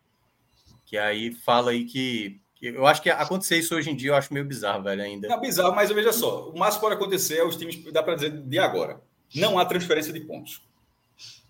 Que 0.93 0.99
aí 0.99 1.33
fala 1.33 1.71
aí 1.71 1.87
que. 1.87 2.39
eu 2.61 2.87
acho 2.87 3.01
que 3.01 3.09
acontecer 3.09 3.57
isso 3.57 3.75
hoje 3.75 3.89
em 3.89 3.97
dia 3.97 4.11
eu 4.11 4.15
acho 4.15 4.31
meio 4.31 4.45
bizarro, 4.45 4.83
velho, 4.83 5.01
ainda. 5.01 5.27
Não, 5.27 5.41
bizarro, 5.41 5.75
mas 5.75 5.91
veja 5.91 6.13
só: 6.13 6.51
o 6.51 6.59
máximo 6.59 6.83
pode 6.83 6.97
acontecer 6.97 7.39
é 7.39 7.45
os 7.47 7.57
times, 7.57 7.83
dá 7.91 8.03
para 8.03 8.17
dizer, 8.17 8.31
de 8.31 8.59
agora. 8.59 9.01
Não 9.35 9.59
há 9.59 9.65
transferência 9.65 10.13
de 10.13 10.21
pontos. 10.21 10.63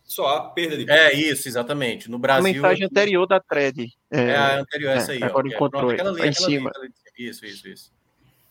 Só 0.05 0.29
há 0.29 0.51
perda 0.51 0.77
de 0.77 0.87
pontos. 0.87 1.03
É 1.03 1.13
isso, 1.13 1.49
exatamente. 1.49 2.09
No 2.09 2.21
Brasil. 2.21 2.51
A 2.51 2.53
mensagem 2.55 2.87
anterior 2.87 3.27
da 3.27 3.41
thread. 3.41 3.93
É, 4.13 4.27
é 4.27 4.37
a 4.37 4.61
anterior, 4.61 4.91
essa 4.93 5.11
aí. 5.11 5.21
Agora 5.25 5.49
ó, 5.49 5.51
encontrou. 5.51 5.91
É, 5.91 5.97
pronto, 5.97 6.11
aquela, 6.13 6.29
em 6.29 6.33
cima. 6.33 6.71
isso, 7.19 7.45
isso, 7.45 7.67
isso. 7.67 7.93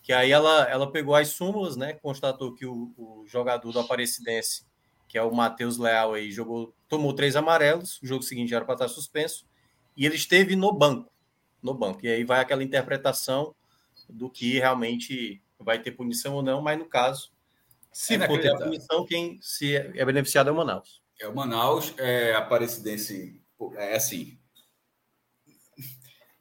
Que 0.04 0.12
aí 0.12 0.30
ela, 0.30 0.70
ela 0.70 0.92
pegou 0.92 1.16
as 1.16 1.30
súmulas, 1.30 1.78
né? 1.78 1.94
Constatou 1.94 2.54
que 2.54 2.66
o, 2.66 2.92
o 2.98 3.24
jogador 3.26 3.72
do 3.72 3.80
Aparecidense, 3.80 4.66
que 5.08 5.18
é 5.18 5.24
o 5.24 5.34
Matheus 5.34 5.78
Leal, 5.78 6.16
aí, 6.16 6.34
jogou, 6.34 6.76
tomou 6.90 7.14
três 7.14 7.38
amarelos. 7.38 7.98
O 8.02 8.06
jogo 8.06 8.24
seguinte 8.24 8.54
era 8.54 8.66
para 8.66 8.74
estar 8.74 8.90
suspenso. 8.90 9.50
E 9.96 10.06
ele 10.06 10.16
esteve 10.16 10.56
no 10.56 10.72
banco. 10.72 11.12
No 11.62 11.74
banco. 11.74 12.06
E 12.06 12.10
aí 12.10 12.24
vai 12.24 12.40
aquela 12.40 12.64
interpretação 12.64 13.56
do 14.10 14.30
que 14.30 14.60
realmente 14.60 15.42
vai 15.60 15.80
ter 15.80 15.92
punição 15.92 16.34
ou 16.34 16.42
não, 16.42 16.62
mas 16.62 16.78
no 16.78 16.86
caso, 16.86 17.32
se 17.92 18.16
é 18.16 18.28
for 18.28 18.40
ter 18.42 18.58
punição, 18.58 19.06
quem 19.06 19.40
se 19.42 19.76
é 19.76 20.04
beneficiado 20.04 20.50
é 20.50 20.52
o 20.52 20.56
Manaus. 20.56 21.02
É 21.20 21.28
o 21.28 21.36
Manaus, 21.36 21.94
é 21.98 22.34
Aparecidense, 22.34 23.40
é 23.76 23.96
assim, 23.96 24.40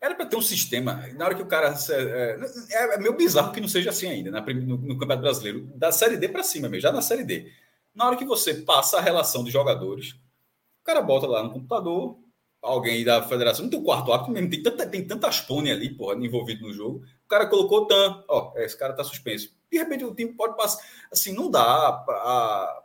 era 0.00 0.14
para 0.14 0.24
ter 0.24 0.36
um 0.36 0.42
sistema. 0.42 1.06
Na 1.14 1.26
hora 1.26 1.34
que 1.34 1.42
o 1.42 1.46
cara. 1.46 1.74
É, 1.90 2.40
é, 2.70 2.94
é 2.94 2.98
meio 2.98 3.14
bizarro 3.14 3.52
que 3.52 3.60
não 3.60 3.68
seja 3.68 3.90
assim 3.90 4.08
ainda, 4.08 4.30
na, 4.30 4.40
no, 4.40 4.78
no 4.78 4.94
Campeonato 4.94 5.20
Brasileiro. 5.20 5.66
Da 5.76 5.92
Série 5.92 6.16
D 6.16 6.28
para 6.28 6.42
cima 6.42 6.68
mesmo, 6.68 6.82
já 6.82 6.90
na 6.92 7.02
Série 7.02 7.22
D. 7.22 7.52
Na 7.94 8.06
hora 8.06 8.16
que 8.16 8.24
você 8.24 8.54
passa 8.54 8.96
a 8.96 9.00
relação 9.00 9.44
dos 9.44 9.52
jogadores, 9.52 10.12
o 10.80 10.84
cara 10.84 11.02
bota 11.02 11.26
lá 11.26 11.42
no 11.42 11.52
computador, 11.52 12.18
alguém 12.62 13.04
da 13.04 13.22
federação, 13.22 13.64
não 13.64 13.70
tem 13.70 13.80
o 13.80 13.84
quarto 13.84 14.12
árbitro 14.12 14.32
mesmo, 14.32 14.50
tem, 14.50 14.62
tanta, 14.62 14.86
tem 14.86 15.06
tantas 15.06 15.40
pônei 15.40 15.72
ali, 15.72 15.90
porra, 15.90 16.14
envolvido 16.14 16.66
no 16.66 16.72
jogo. 16.72 17.02
O 17.24 17.28
cara 17.28 17.46
colocou 17.46 17.86
tan, 17.86 18.22
ó, 18.28 18.52
esse 18.56 18.76
cara 18.76 18.92
tá 18.92 19.02
suspenso. 19.04 19.50
De 19.70 19.78
repente 19.78 20.04
o 20.04 20.14
time 20.14 20.32
pode 20.32 20.56
passar. 20.56 20.82
Assim, 21.12 21.32
não 21.32 21.50
dá 21.50 21.92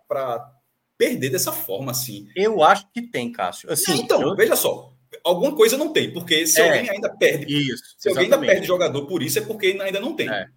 para 0.07 0.53
perder 0.97 1.29
dessa 1.29 1.51
forma, 1.51 1.91
assim. 1.91 2.29
Eu 2.35 2.63
acho 2.63 2.87
que 2.93 3.01
tem, 3.01 3.31
Cássio. 3.31 3.71
Assim, 3.71 3.99
então, 4.01 4.21
eu... 4.21 4.35
veja 4.35 4.55
só 4.55 4.95
alguma 5.23 5.55
coisa 5.55 5.77
não 5.77 5.93
tem, 5.93 6.11
porque 6.11 6.45
se 6.45 6.59
é, 6.59 6.65
alguém 6.65 6.89
ainda 6.89 7.09
perde, 7.15 7.71
isso, 7.71 7.83
se 7.97 8.09
alguém 8.09 8.25
ainda 8.25 8.39
perde 8.39 8.67
jogador 8.67 9.05
por 9.05 9.21
isso, 9.23 9.39
é 9.39 9.41
porque 9.41 9.77
ainda 9.81 9.99
não 9.99 10.15
tem. 10.15 10.29
É, 10.29 10.47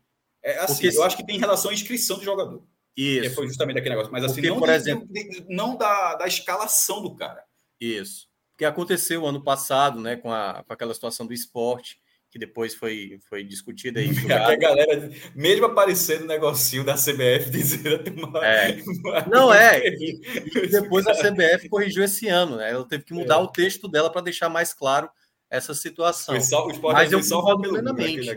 é 0.42 0.58
assim, 0.58 0.82
porque 0.82 0.96
eu 0.96 1.02
acho 1.02 1.16
que 1.16 1.26
tem 1.26 1.38
relação 1.38 1.70
à 1.70 1.74
inscrição 1.74 2.18
do 2.18 2.24
jogador. 2.24 2.62
Isso. 2.96 3.22
Que 3.22 3.30
foi 3.30 3.46
justamente 3.46 3.78
aquele 3.78 3.94
negócio. 3.94 4.12
Mas 4.12 4.24
assim, 4.24 4.34
porque, 4.34 4.48
não, 4.48 4.58
por 4.58 4.68
exemplo, 4.68 5.08
não 5.48 5.76
da, 5.76 6.16
da 6.16 6.26
escalação 6.26 7.00
do 7.00 7.14
cara. 7.14 7.44
Isso. 7.80 8.27
Porque 8.58 8.64
aconteceu 8.64 9.24
ano 9.24 9.40
passado, 9.40 10.00
né, 10.00 10.16
com, 10.16 10.32
a, 10.32 10.64
com 10.66 10.72
aquela 10.72 10.92
situação 10.92 11.24
do 11.24 11.32
esporte, 11.32 11.96
que 12.28 12.40
depois 12.40 12.74
foi, 12.74 13.20
foi 13.28 13.44
discutida 13.44 14.00
aí. 14.02 14.10
a 14.32 14.56
galera, 14.56 15.12
mesmo 15.32 15.66
aparecendo 15.66 16.24
o 16.24 16.26
negocinho 16.26 16.82
da 16.82 16.94
CBF 16.94 17.50
dizendo 17.54 18.26
uma, 18.26 18.44
é. 18.44 18.82
Não 19.30 19.54
é. 19.54 19.86
E 19.86 20.66
depois 20.72 21.06
a 21.06 21.14
CBF 21.14 21.68
corrigiu 21.68 22.02
esse 22.02 22.26
ano, 22.26 22.56
né? 22.56 22.72
Ela 22.72 22.84
teve 22.84 23.04
que 23.04 23.14
mudar 23.14 23.36
é. 23.36 23.38
o 23.38 23.46
texto 23.46 23.86
dela 23.86 24.10
para 24.10 24.22
deixar 24.22 24.48
mais 24.48 24.74
claro 24.74 25.08
essa 25.48 25.72
situação. 25.72 26.40
Só, 26.40 26.66
Mas 26.82 27.12
eu 27.12 27.20
concordo 27.20 27.62
plenamente. 27.62 28.28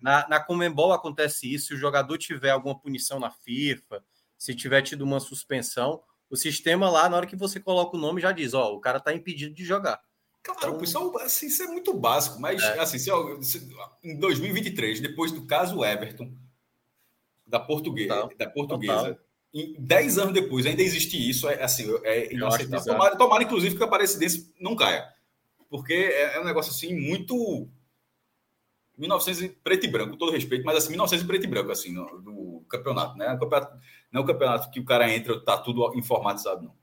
Na, 0.00 0.26
na 0.26 0.40
Comembol 0.40 0.94
acontece 0.94 1.52
isso, 1.52 1.66
se 1.66 1.74
o 1.74 1.78
jogador 1.78 2.16
tiver 2.16 2.48
alguma 2.48 2.78
punição 2.78 3.20
na 3.20 3.30
FIFA, 3.30 4.02
se 4.38 4.54
tiver 4.54 4.80
tido 4.80 5.02
uma 5.02 5.20
suspensão, 5.20 6.00
o 6.28 6.36
sistema 6.36 6.90
lá, 6.90 7.08
na 7.08 7.16
hora 7.16 7.26
que 7.26 7.36
você 7.36 7.60
coloca 7.60 7.96
o 7.96 8.00
nome, 8.00 8.20
já 8.20 8.32
diz, 8.32 8.54
ó, 8.54 8.74
o 8.74 8.80
cara 8.80 8.98
está 8.98 9.12
impedido 9.12 9.54
de 9.54 9.64
jogar. 9.64 10.00
Claro, 10.42 10.78
pessoal, 10.78 11.16
assim, 11.18 11.48
isso 11.48 11.62
é 11.62 11.66
muito 11.66 11.92
básico, 11.92 12.40
mas 12.40 12.62
é. 12.62 12.78
assim, 12.78 12.98
se, 12.98 13.10
em 14.04 14.16
2023, 14.16 15.00
depois 15.00 15.32
do 15.32 15.44
caso 15.44 15.84
Everton, 15.84 16.32
da 17.44 17.58
portuguesa, 17.58 18.14
Total. 18.14 18.38
da 18.38 18.50
portuguesa, 18.50 19.20
em 19.52 19.74
10 19.78 20.18
anos 20.18 20.34
depois 20.34 20.66
ainda 20.66 20.82
existe 20.82 21.16
isso, 21.16 21.48
é 21.48 21.62
assim, 21.62 21.86
é 22.04 22.32
inaceitável. 22.32 22.92
Tomara, 22.92 23.16
tomara, 23.16 23.42
inclusive, 23.42 23.76
que 23.76 23.82
a 23.82 23.86
Aparecidense 23.86 24.52
não 24.60 24.76
caia. 24.76 25.08
Porque 25.68 25.94
é, 25.94 26.36
é, 26.36 26.40
um 26.40 26.44
negócio 26.44 26.70
assim 26.70 26.94
muito 26.94 27.68
1900 28.96 29.42
em 29.42 29.48
preto 29.48 29.84
e 29.84 29.88
branco, 29.88 30.16
todo 30.16 30.32
respeito, 30.32 30.64
mas 30.64 30.76
assim, 30.76 30.90
1900 30.90 31.24
em 31.24 31.26
preto 31.26 31.44
e 31.44 31.48
branco, 31.48 31.72
assim, 31.72 31.92
campeonato, 32.66 33.16
né? 33.16 33.32
O 33.32 33.38
campeonato, 33.38 33.78
não 34.12 34.20
é 34.20 34.24
o 34.24 34.26
campeonato 34.26 34.70
que 34.70 34.80
o 34.80 34.84
cara 34.84 35.12
entra, 35.12 35.38
tá 35.44 35.58
tudo 35.58 35.96
informatizado, 35.96 36.62
não. 36.62 36.74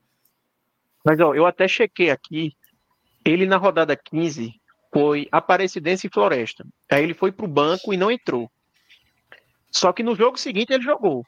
Mas, 1.05 1.19
ó, 1.19 1.33
eu 1.33 1.45
até 1.45 1.67
chequei 1.67 2.09
aqui, 2.09 2.55
ele, 3.25 3.45
na 3.45 3.57
rodada 3.57 3.95
15, 3.95 4.53
foi 4.93 5.27
Aparecidense 5.31 6.07
e 6.07 6.09
Floresta. 6.09 6.65
Aí 6.89 7.03
ele 7.03 7.13
foi 7.13 7.31
para 7.31 7.45
o 7.45 7.49
banco 7.49 7.93
e 7.93 7.97
não 7.97 8.11
entrou. 8.11 8.49
Só 9.71 9.91
que 9.91 10.03
no 10.03 10.15
jogo 10.15 10.37
seguinte 10.37 10.71
ele 10.71 10.83
jogou. 10.83 11.25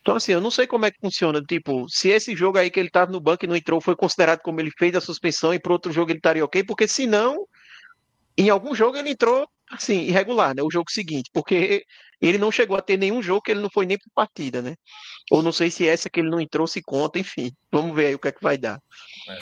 Então, 0.00 0.16
assim, 0.16 0.32
eu 0.32 0.40
não 0.40 0.50
sei 0.50 0.66
como 0.66 0.84
é 0.84 0.90
que 0.90 0.98
funciona. 0.98 1.40
Tipo, 1.40 1.88
se 1.88 2.08
esse 2.08 2.34
jogo 2.34 2.58
aí 2.58 2.70
que 2.70 2.80
ele 2.80 2.88
estava 2.88 3.12
no 3.12 3.20
banco 3.20 3.44
e 3.44 3.48
não 3.48 3.54
entrou 3.54 3.80
foi 3.80 3.94
considerado 3.94 4.40
como 4.40 4.58
ele 4.58 4.72
fez 4.76 4.96
a 4.96 5.00
suspensão 5.00 5.54
e 5.54 5.60
para 5.60 5.72
outro 5.72 5.92
jogo 5.92 6.10
ele 6.10 6.18
estaria 6.18 6.44
ok, 6.44 6.64
porque 6.64 6.88
senão, 6.88 7.46
em 8.36 8.50
algum 8.50 8.74
jogo 8.74 8.96
ele 8.96 9.10
entrou, 9.10 9.46
assim, 9.70 10.00
irregular, 10.00 10.56
né? 10.56 10.62
O 10.62 10.70
jogo 10.70 10.90
seguinte, 10.90 11.30
porque 11.32 11.84
ele 12.28 12.38
não 12.38 12.52
chegou 12.52 12.76
a 12.76 12.80
ter 12.80 12.96
nenhum 12.96 13.20
jogo 13.20 13.42
que 13.42 13.50
ele 13.50 13.60
não 13.60 13.68
foi 13.68 13.84
nem 13.84 13.98
para 13.98 14.08
partida, 14.14 14.62
né? 14.62 14.76
Ou 15.30 15.42
não 15.42 15.50
sei 15.50 15.70
se 15.70 15.86
essa 15.86 16.08
que 16.08 16.20
ele 16.20 16.30
não 16.30 16.40
entrou 16.40 16.66
se 16.68 16.80
conta, 16.80 17.18
enfim. 17.18 17.52
Vamos 17.70 17.94
ver 17.96 18.06
aí 18.06 18.14
o 18.14 18.18
que 18.18 18.28
é 18.28 18.32
que 18.32 18.42
vai 18.42 18.56
dar. 18.56 18.80
É. 19.28 19.38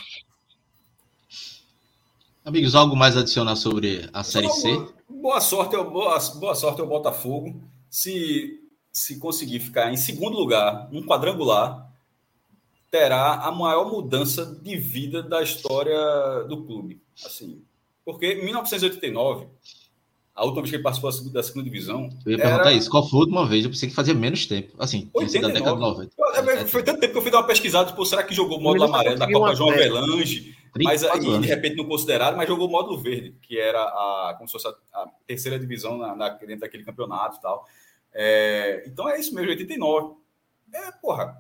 Amigos, 2.43 2.75
algo 2.75 2.97
mais 2.97 3.17
a 3.17 3.21
adicionar 3.21 3.55
sobre 3.55 4.09
a 4.13 4.25
Série 4.25 4.49
C? 4.49 4.69
Boa 5.09 5.41
sorte, 5.43 5.77
boa, 5.77 6.19
boa 6.19 6.55
sorte 6.55 6.81
ao 6.81 6.87
Botafogo. 6.87 7.63
Se, 7.91 8.59
se 8.91 9.19
conseguir 9.19 9.61
ficar 9.61 9.93
em 9.93 9.97
segundo 9.97 10.39
lugar, 10.39 10.89
um 10.91 11.05
quadrangular, 11.05 11.87
terá 12.91 13.35
a 13.35 13.53
maior 13.53 13.91
mudança 13.91 14.47
de 14.47 14.77
vida 14.77 15.23
da 15.23 15.43
história 15.43 16.45
do 16.49 16.65
clube. 16.65 17.01
Assim, 17.25 17.63
porque 18.05 18.33
em 18.33 18.45
1989, 18.45 19.47
a 20.35 20.45
última 20.45 20.63
vez 20.63 20.71
que 20.71 20.77
ele 20.77 20.83
participou 20.83 21.33
da 21.33 21.43
segunda 21.43 21.65
divisão. 21.65 22.09
Eu 22.25 22.33
ia 22.33 22.39
perguntar 22.39 22.73
isso. 22.73 22.91
Qual 22.91 23.09
foi 23.09 23.19
a 23.19 23.21
última 23.21 23.47
vez? 23.47 23.65
Eu 23.65 23.71
pensei 23.71 23.89
que 23.89 23.95
fazia 23.95 24.15
menos 24.15 24.47
tempo. 24.47 24.75
Assim, 24.79 25.11
89. 25.13 25.41
da 25.41 25.59
década 25.59 25.77
de 25.77 25.81
90. 25.81 26.67
Foi 26.69 26.83
tanto 26.83 27.01
tempo 27.01 27.13
que 27.13 27.19
eu 27.19 27.23
fui 27.23 27.31
dar 27.31 27.39
uma 27.39 27.47
pesquisada, 27.47 27.91
tipo, 27.91 28.05
será 28.07 28.23
que 28.23 28.35
jogou 28.35 28.59
o 28.59 28.63
módulo 28.63 28.85
amarelo 28.85 29.19
da 29.19 29.31
Copa 29.31 29.55
João 29.55 29.71
Avelange? 29.71 30.57
Mas 30.83 31.03
aí, 31.03 31.21
de 31.21 31.47
repente, 31.47 31.77
não 31.77 31.85
considerado, 31.85 32.37
mas 32.37 32.49
jogou 32.49 32.69
o 32.69 32.71
módulo 32.71 32.97
verde, 32.97 33.35
que 33.43 33.59
era 33.59 33.83
a, 33.83 34.35
como 34.39 34.49
se 34.49 34.53
fosse 34.53 34.69
a, 34.69 35.01
a 35.01 35.07
terceira 35.27 35.59
divisão 35.59 35.99
na, 35.99 36.15
na, 36.15 36.29
dentro 36.31 36.61
daquele 36.61 36.85
campeonato 36.85 37.39
e 37.39 37.41
tal. 37.41 37.67
É, 38.13 38.85
então 38.87 39.09
é 39.09 39.19
isso 39.19 39.35
mesmo, 39.35 39.51
89. 39.51 40.15
É, 40.73 40.93
porra. 40.93 41.37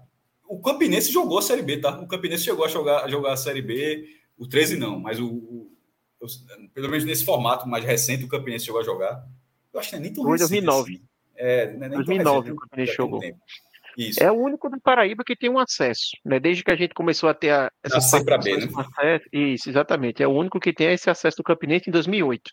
O 0.49 0.61
Campinense 0.61 1.12
jogou 1.12 1.39
a 1.39 1.43
Série 1.43 1.62
B, 1.62 1.79
tá? 1.79 2.01
O 2.01 2.09
Campinense 2.09 2.43
chegou 2.43 2.65
a 2.65 2.69
jogar, 2.69 3.05
a 3.05 3.09
jogar 3.09 3.35
a 3.35 3.37
Série 3.37 3.62
B, 3.62 4.05
o 4.37 4.49
13 4.49 4.77
não, 4.77 4.99
mas 4.99 5.21
o, 5.21 5.27
o 5.29 5.71
eu, 6.20 6.28
pelo 6.74 6.88
menos 6.88 7.05
nesse 7.05 7.24
formato 7.24 7.68
mais 7.68 7.84
recente, 7.84 8.24
o 8.24 8.28
Campinense 8.28 8.66
chegou 8.66 8.80
a 8.80 8.84
jogar. 8.84 9.24
Eu 9.72 9.80
acho 9.80 9.90
que 9.90 9.97
não 9.97 10.01
é 10.01 10.05
nem 10.05 10.12
tão 10.12 10.24
Foi 10.24 10.38
2009. 10.38 10.92
Assim. 10.92 11.02
É, 11.36 11.62
é 11.62 11.76
nem 11.76 11.90
2009 11.90 12.52
o 12.52 12.56
Campinense 12.56 12.94
jogou. 12.94 13.20
Isso. 13.97 14.22
É 14.22 14.30
o 14.30 14.34
único 14.34 14.68
do 14.68 14.80
Paraíba 14.80 15.24
que 15.24 15.36
tem 15.36 15.51
um 15.51 15.59
acesso, 15.59 16.16
né? 16.24 16.38
Desde 16.38 16.62
que 16.62 16.72
a 16.72 16.76
gente 16.76 16.94
começou 16.94 17.28
a 17.28 17.34
ter 17.34 17.51
a, 17.51 17.70
essas 17.82 18.22
para 18.22 18.38
B, 18.38 18.56
né? 18.56 18.68
Acesso, 18.76 19.24
isso, 19.32 19.68
exatamente. 19.68 20.22
É 20.22 20.28
o 20.28 20.32
único 20.32 20.60
que 20.60 20.72
tem 20.72 20.92
esse 20.92 21.10
acesso 21.10 21.38
do 21.38 21.42
Campinense 21.42 21.88
em 21.88 21.92
2008. 21.92 22.51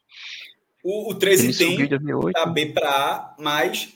O, 0.84 1.12
o 1.12 1.16
13 1.16 1.64
Ele 1.64 1.88
tem 1.88 2.32
da 2.32 2.46
B 2.46 2.68
para 2.68 2.90
A, 2.90 3.36
mas 3.40 3.94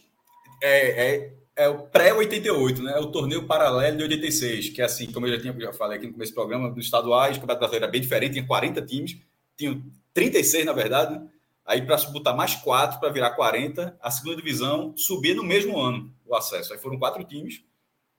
é, 0.62 1.16
é, 1.16 1.34
é 1.56 1.70
o 1.70 1.88
pré-88, 1.88 2.80
né? 2.80 2.94
É 2.94 3.00
o 3.00 3.12
torneio 3.12 3.48
paralelo 3.48 3.98
de 3.98 4.04
86, 4.04 4.70
que 4.70 4.82
é 4.82 4.86
assim, 4.86 5.12
como 5.12 5.26
eu 5.28 5.36
já 5.36 5.42
tinha 5.42 5.54
já 5.60 5.74
falei 5.74 5.98
aqui 5.98 6.08
no 6.08 6.14
começo 6.14 6.32
do 6.32 6.36
programa, 6.36 6.70
nos 6.70 6.86
estaduais, 6.86 7.38
o 7.38 7.40
Campeonato 7.40 7.60
Brasileiro 7.60 7.86
era 7.86 7.92
bem 7.92 8.02
diferente, 8.02 8.34
tinha 8.34 8.46
40 8.46 8.82
times, 8.84 9.18
tinha 9.62 9.82
36, 10.14 10.66
na 10.66 10.74
verdade, 10.74 11.14
né? 11.14 11.28
Aí, 11.66 11.82
para 11.82 11.96
botar 12.10 12.34
mais 12.34 12.56
quatro 12.56 13.00
para 13.00 13.10
virar 13.10 13.32
40, 13.32 13.98
a 14.02 14.12
segunda 14.12 14.36
divisão 14.36 14.94
subia 14.98 15.36
no 15.36 15.44
mesmo 15.44 15.80
ano 15.80 16.14
o 16.26 16.36
acesso. 16.36 16.74
Aí 16.74 16.80
foram 16.80 16.98
quatro 16.98 17.24
times: 17.24 17.64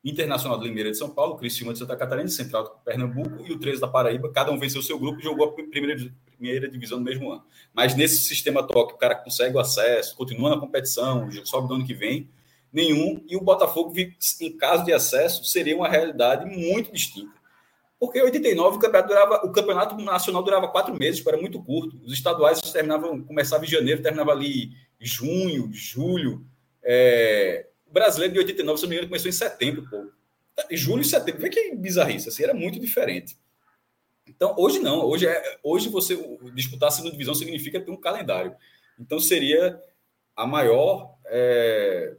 Internacional 0.04 0.58
de 0.58 0.64
Limeira 0.64 0.90
de 0.90 0.96
São 0.96 1.10
Paulo, 1.10 1.36
Criciúma 1.36 1.72
de 1.72 1.80
Santa 1.80 1.96
Catarina, 1.96 2.28
Central 2.28 2.64
de 2.64 2.84
Pernambuco 2.84 3.44
e 3.46 3.52
o 3.52 3.58
13 3.58 3.80
da 3.80 3.88
Paraíba. 3.88 4.30
Cada 4.32 4.52
um 4.52 4.58
venceu 4.58 4.80
seu 4.80 4.98
grupo 4.98 5.20
e 5.20 5.22
jogou 5.22 5.48
a 5.48 5.52
primeira, 5.52 6.10
primeira 6.36 6.70
divisão 6.70 6.98
no 6.98 7.04
mesmo 7.04 7.30
ano. 7.32 7.44
Mas 7.74 7.94
nesse 7.96 8.20
sistema 8.22 8.60
atual 8.60 8.86
que 8.86 8.94
o 8.94 8.98
cara 8.98 9.16
consegue 9.16 9.56
o 9.56 9.60
acesso, 9.60 10.16
continua 10.16 10.50
na 10.50 10.58
competição, 10.58 11.28
sobe 11.44 11.68
do 11.68 11.74
ano 11.74 11.86
que 11.86 11.94
vem, 11.94 12.30
nenhum. 12.72 13.22
E 13.28 13.36
o 13.36 13.40
Botafogo, 13.40 13.92
em 14.40 14.56
caso 14.56 14.84
de 14.84 14.92
acesso, 14.92 15.44
seria 15.44 15.76
uma 15.76 15.88
realidade 15.88 16.46
muito 16.46 16.92
distinta. 16.92 17.41
Porque 18.02 18.18
em 18.18 18.22
89 18.22 18.78
o 18.78 18.80
campeonato, 18.80 19.08
durava, 19.08 19.46
o 19.46 19.52
campeonato 19.52 19.96
nacional 19.98 20.42
durava 20.42 20.66
quatro 20.66 20.92
meses, 20.92 21.24
era 21.24 21.36
muito 21.36 21.62
curto. 21.62 22.00
Os 22.04 22.12
estaduais 22.12 22.60
terminavam, 22.60 23.22
começavam 23.22 23.64
em 23.64 23.70
janeiro, 23.70 24.02
terminava 24.02 24.32
ali 24.32 24.72
em 25.00 25.06
junho, 25.06 25.70
julho. 25.72 26.44
É... 26.82 27.68
O 27.86 27.92
brasileiro 27.92 28.32
de 28.34 28.40
89, 28.40 28.76
se 28.76 28.82
não 28.82 28.90
me 28.90 28.96
engano, 28.96 29.08
começou 29.08 29.28
em 29.28 29.32
setembro, 29.32 29.88
pô. 29.88 30.10
Julho 30.72 31.02
e 31.02 31.04
setembro. 31.04 31.42
Vê 31.42 31.48
que 31.48 31.76
bizarrice, 31.76 32.28
assim, 32.28 32.42
era 32.42 32.52
muito 32.52 32.80
diferente. 32.80 33.38
Então, 34.26 34.52
hoje 34.58 34.80
não. 34.80 35.04
Hoje, 35.04 35.28
é, 35.28 35.60
hoje 35.62 35.88
você 35.88 36.16
disputar 36.54 36.88
a 36.88 36.92
segunda 36.92 37.12
divisão 37.12 37.36
significa 37.36 37.80
ter 37.80 37.92
um 37.92 37.96
calendário. 37.96 38.52
Então, 38.98 39.20
seria 39.20 39.80
a 40.34 40.44
maior 40.44 41.14
é, 41.26 42.16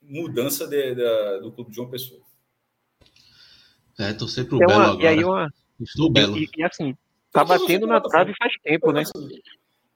mudança 0.00 0.68
de, 0.68 0.94
de, 0.94 1.40
do 1.40 1.50
clube 1.50 1.70
de 1.70 1.76
João 1.76 1.90
Pessoa. 1.90 2.29
É, 4.00 4.12
torcer 4.14 4.48
pro 4.48 4.58
Belo 4.58 4.72
uma, 4.72 4.84
agora. 4.84 5.02
E 5.02 5.06
aí 5.06 5.24
uma... 5.24 5.52
Estou 5.80 6.10
Belo. 6.10 6.36
E, 6.36 6.48
e, 6.56 6.62
assim, 6.62 6.94
tá 7.30 7.44
batendo 7.44 7.86
na 7.86 8.00
trave 8.00 8.32
faz 8.38 8.52
tempo, 8.62 8.92
né? 8.92 9.02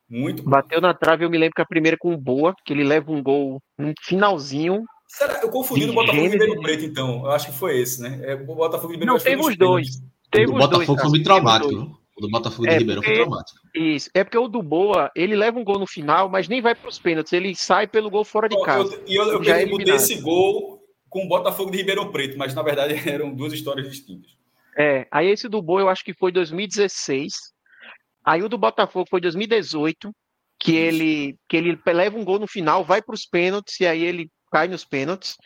Muito. 0.09 0.43
Bateu 0.43 0.81
na 0.81 0.94
trave, 0.94 1.24
eu 1.24 1.31
me 1.31 1.39
lembro 1.39 1.55
que 1.55 1.62
a 1.62 1.66
primeira 1.66 1.97
com 1.97 2.12
o 2.12 2.16
Boa, 2.16 2.55
que 2.64 2.72
ele 2.72 2.85
leva 2.85 3.10
um 3.10 3.22
gol 3.22 3.60
no 3.78 3.93
finalzinho. 4.02 4.85
Será? 5.09 5.40
Eu 5.43 5.48
confundi 5.48 5.89
o 5.89 5.93
Botafogo 5.93 6.26
e 6.26 6.28
Ribeiro 6.28 6.60
Preto, 6.60 6.85
então. 6.85 7.24
Eu 7.24 7.31
acho 7.31 7.47
que 7.47 7.59
foi 7.59 7.78
esse, 7.78 8.02
né? 8.02 8.20
É, 8.22 8.35
o 8.35 8.55
Botafogo 8.55 8.93
e 8.93 8.97
Ribeiro 8.97 9.12
Não, 9.12 9.18
teve 9.18 9.43
os 9.43 9.56
dois. 9.56 10.02
Teve 10.31 10.51
o 10.51 10.55
do 10.55 10.59
Botafogo 10.59 10.86
dois, 10.86 11.01
foi 11.01 11.10
muito 11.10 11.24
traumático. 11.24 12.01
O 12.16 12.20
do 12.20 12.31
Botafogo 12.31 12.62
de 12.62 12.74
é 12.74 12.78
Ribeirão 12.78 13.02
foi 13.02 13.14
traumático. 13.14 13.59
Isso. 13.74 14.10
É 14.14 14.22
porque 14.22 14.39
o 14.39 14.48
do 14.48 14.62
Boa, 14.62 15.10
ele 15.16 15.35
leva 15.35 15.59
um 15.59 15.64
gol 15.64 15.78
no 15.78 15.86
final, 15.86 16.28
mas 16.28 16.48
nem 16.48 16.60
vai 16.60 16.74
para 16.74 16.89
os 16.89 16.98
pênaltis. 16.98 17.32
Ele 17.32 17.55
sai 17.55 17.86
pelo 17.86 18.10
gol 18.10 18.24
fora 18.24 18.48
de 18.48 18.60
casa. 18.62 19.01
E 19.06 19.16
eu, 19.16 19.24
eu, 19.24 19.43
eu, 19.43 19.56
eu 19.56 19.68
mudei 19.68 19.94
esse 19.94 20.20
gol 20.20 20.84
com 21.14 21.24
o 21.24 21.28
Botafogo 21.28 21.70
de 21.70 21.76
Ribeirão 21.76 22.10
Preto, 22.10 22.36
mas 22.36 22.56
na 22.56 22.62
verdade 22.62 22.94
eram 23.08 23.32
duas 23.32 23.52
histórias 23.52 23.88
distintas. 23.88 24.36
É, 24.76 25.06
aí 25.12 25.28
esse 25.28 25.48
do 25.48 25.62
Boa 25.62 25.80
eu 25.80 25.88
acho 25.88 26.04
que 26.04 26.12
foi 26.12 26.32
2016. 26.32 27.32
Aí 28.24 28.42
o 28.42 28.48
do 28.48 28.58
Botafogo 28.58 29.06
foi 29.08 29.20
2018, 29.20 30.12
que 30.58 30.74
ele 30.74 31.36
que 31.48 31.56
ele 31.56 31.78
leva 31.86 32.18
um 32.18 32.24
gol 32.24 32.40
no 32.40 32.48
final, 32.48 32.84
vai 32.84 33.00
para 33.00 33.14
os 33.14 33.24
pênaltis 33.24 33.78
e 33.78 33.86
aí 33.86 34.02
ele 34.02 34.28
cai 34.50 34.66
nos 34.66 34.84
pênaltis. 34.84 35.36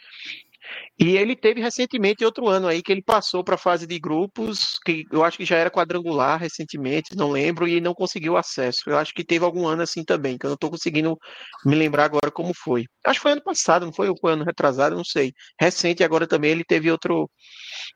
E 0.99 1.17
ele 1.17 1.37
teve 1.37 1.61
recentemente 1.61 2.25
outro 2.25 2.49
ano 2.49 2.67
aí 2.67 2.83
que 2.83 2.91
ele 2.91 3.03
passou 3.03 3.45
para 3.45 3.55
a 3.55 3.59
fase 3.59 3.87
de 3.87 3.99
grupos, 3.99 4.79
que 4.85 5.05
eu 5.13 5.25
acho 5.25 5.39
que 5.39 5.45
já 5.45 5.57
era 5.57 5.71
quadrangular 5.71 6.41
recentemente, 6.41 7.17
não 7.17 7.31
lembro, 7.31 7.69
e 7.69 7.81
não 7.81 7.95
conseguiu 7.95 8.37
acesso. 8.37 8.83
Eu 8.87 8.99
acho 8.99 9.15
que 9.15 9.25
teve 9.25 9.45
algum 9.45 9.67
ano 9.67 9.83
assim 9.83 10.05
também, 10.05 10.37
que 10.37 10.45
eu 10.47 10.49
não 10.49 10.55
estou 10.55 10.71
conseguindo 10.71 11.17
me 11.65 11.75
lembrar 11.77 12.05
agora 12.05 12.31
como 12.31 12.53
foi. 12.55 12.85
Acho 13.07 13.21
que 13.21 13.23
foi 13.23 13.33
ano 13.33 13.43
passado, 13.43 13.87
não 13.87 13.93
foi? 13.93 14.09
Ou 14.09 14.17
foi 14.21 14.33
ano 14.33 14.45
retrasado, 14.45 14.97
não 14.97 15.05
sei. 15.05 15.33
Recente 15.61 16.03
agora 16.03 16.27
também 16.27 16.51
ele 16.51 16.65
teve 16.65 16.91
outro 16.91 17.31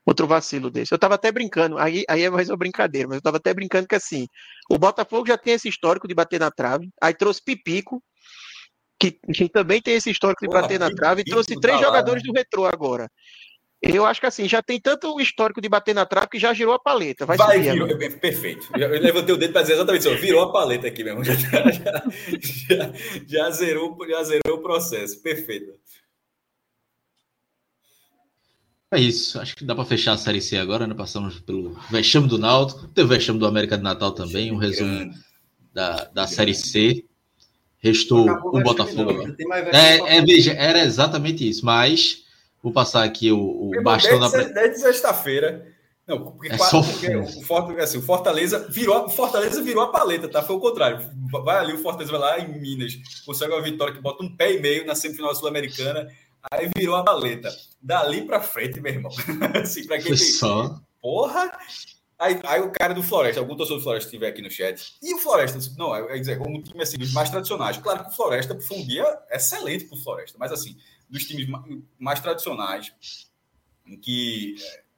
outro 0.07 0.27
vacilo 0.27 0.71
desse. 0.71 0.93
Eu 0.93 0.97
estava 0.97 1.15
até 1.17 1.31
brincando, 1.33 1.79
aí, 1.79 2.05
aí 2.09 2.23
é 2.23 2.31
mais 2.31 2.49
uma 2.49 2.57
brincadeira, 2.57 3.09
mas 3.09 3.17
eu 3.17 3.19
estava 3.19 3.37
até 3.39 3.53
brincando 3.55 3.87
que 3.89 3.95
assim, 3.95 4.27
o 4.71 4.79
Botafogo 4.79 5.27
já 5.27 5.39
tem 5.39 5.55
esse 5.55 5.69
histórico 5.69 6.09
de 6.09 6.15
bater 6.15 6.41
na 6.41 6.51
trave, 6.51 6.89
aí 7.01 7.15
trouxe 7.15 7.41
Pipico, 7.45 8.03
que, 9.03 9.19
que 9.33 9.49
também 9.49 9.83
tem 9.83 9.95
esse 9.95 10.11
histórico 10.11 10.43
de 10.43 10.47
Porra, 10.47 10.63
bater 10.63 10.79
na 10.79 10.91
trave, 10.91 11.23
e 11.23 11.25
trouxe 11.25 11.59
três 11.59 11.81
lá, 11.81 11.87
jogadores 11.87 12.23
né? 12.23 12.29
do 12.29 12.33
retrô 12.33 12.67
agora. 12.67 13.11
Eu 13.83 14.07
acho 14.07 14.21
que 14.21 14.27
assim, 14.27 14.49
já 14.49 14.63
tem 14.63 14.81
tanto 14.81 15.21
histórico 15.21 15.61
de 15.61 15.69
bater 15.69 15.93
na 15.93 16.07
trave 16.07 16.29
que 16.29 16.39
já 16.39 16.55
girou 16.55 16.73
a 16.73 16.79
paleta. 16.79 17.27
Vai, 17.27 17.37
Vai 17.37 17.59
virou, 17.59 17.89
perfeito. 17.99 18.69
Eu 18.79 18.89
levantei 18.91 19.35
o 19.35 19.39
dedo 19.39 19.53
para 19.53 19.63
dizer 19.63 19.75
exatamente 19.75 20.07
isso. 20.07 20.17
Virou 20.19 20.43
a 20.43 20.53
paleta 20.53 20.87
aqui 20.87 21.03
mesmo. 21.03 21.25
Já, 21.25 21.35
já, 21.35 21.73
já, 21.73 22.93
já, 23.27 23.51
zerou, 23.51 23.99
já 24.09 24.23
zerou 24.23 24.59
o 24.59 24.63
processo. 24.63 25.21
Perfeito. 25.21 25.73
É 28.93 29.01
isso. 29.01 29.41
Acho 29.41 29.57
que 29.57 29.65
dá 29.65 29.75
para 29.75 29.85
fechar 29.85 30.13
a 30.13 30.17
Série 30.17 30.41
C 30.41 30.57
agora, 30.59 30.87
né? 30.87 30.95
Passamos 30.95 31.41
pelo 31.41 31.77
vexame 31.91 32.29
do 32.29 32.39
Náutico. 32.39 32.87
Teve 32.89 33.07
o 33.07 33.09
vexame 33.09 33.41
do 33.41 33.47
América 33.47 33.77
de 33.77 33.83
Natal 33.83 34.13
também. 34.13 34.53
Um 34.53 34.59
resumo 34.59 35.13
da, 35.75 36.05
da 36.05 36.27
Série 36.29 36.55
C. 36.55 37.05
Restou 37.83 38.31
o 38.31 38.63
Botafogo. 38.63 39.35
É, 39.73 40.19
é, 40.19 40.23
veja, 40.23 40.53
era 40.53 40.85
exatamente 40.85 41.49
isso. 41.49 41.67
Mas 41.67 42.23
vou 42.63 42.73
passar 42.73 43.03
aqui 43.03 43.33
o, 43.33 43.71
o 43.71 43.83
bastão 43.83 44.21
da. 44.21 44.29
Desde 44.29 44.79
sexta-feira. 44.79 45.67
Não, 46.07 46.33
porque, 46.33 46.53
é 46.53 46.57
quase, 46.57 46.93
porque 46.93 47.17
o, 47.17 47.43
Fortaleza, 47.43 47.85
assim, 47.85 47.99
o 47.99 48.03
Fortaleza 48.03 48.67
virou, 48.69 49.09
Fortaleza 49.09 49.63
virou 49.63 49.85
a 49.85 49.93
paleta, 49.93 50.29
tá? 50.29 50.43
Foi 50.43 50.57
o 50.57 50.61
contrário. 50.61 51.09
Vai 51.45 51.59
ali, 51.59 51.73
o 51.75 51.79
Fortaleza 51.79 52.11
vai 52.11 52.21
lá 52.21 52.41
em 52.41 52.61
Minas, 52.61 52.99
consegue 53.25 53.53
uma 53.53 53.63
vitória 53.63 53.95
que 53.95 54.01
bota 54.01 54.23
um 54.23 54.37
pé 54.37 54.53
e 54.53 54.61
meio 54.61 54.85
na 54.85 54.97
semifinal 54.97 55.35
sul-americana, 55.35 56.09
aí 56.51 56.69
virou 56.77 56.97
a 56.97 57.05
paleta. 57.05 57.51
Dali 57.81 58.23
para 58.23 58.41
frente, 58.41 58.81
meu 58.81 58.93
irmão. 58.93 59.13
assim, 59.63 59.87
para 59.87 59.99
quem 59.99 60.07
tem... 60.07 60.17
só. 60.17 60.77
Porra, 61.01 61.57
Aí, 62.23 62.41
aí, 62.45 62.61
o 62.61 62.71
cara 62.71 62.95
do 62.95 63.03
Floresta, 63.03 63.41
algum 63.41 63.57
torcedor 63.57 63.81
do 63.81 63.83
Floresta 63.83 64.07
estiver 64.07 64.29
aqui 64.29 64.41
no 64.41 64.49
chat, 64.49 64.97
e 65.03 65.13
o 65.13 65.19
Floresta, 65.19 65.59
não, 65.77 65.93
é 65.93 66.17
dizer, 66.17 66.39
como 66.39 66.57
um 66.57 66.63
time 66.63 66.81
assim, 66.81 66.97
dos 66.97 67.13
mais 67.13 67.29
tradicionais. 67.29 67.79
Claro 67.79 68.05
que 68.05 68.11
o 68.11 68.13
Floresta 68.13 68.61
foi 68.61 68.79
um 68.79 68.87
dia 68.87 69.05
excelente 69.29 69.87
para 69.87 69.99
o 69.99 70.01
Floresta, 70.01 70.39
mas 70.39 70.53
assim, 70.53 70.77
dos 71.11 71.25
times 71.25 71.49
mais 71.99 72.21
tradicionais, 72.21 72.95
em 73.85 73.97
que, 73.97 74.55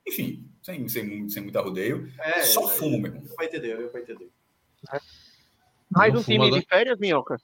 enfim, 0.07 0.47
sem, 0.63 0.87
sem, 0.87 1.27
sem 1.31 1.43
muito 1.43 1.59
arrodeio, 1.59 2.13
é, 2.19 2.43
só 2.43 2.69
fumo 2.69 3.01
mesmo. 3.01 3.23
Vai 3.37 3.47
entender, 3.47 3.89
vai 3.89 4.03
entender. 4.03 4.31
Mais 5.91 6.15
um 6.15 6.23
time 6.23 6.51
de 6.51 6.61
férias, 6.67 6.99
Minhoca? 6.99 7.41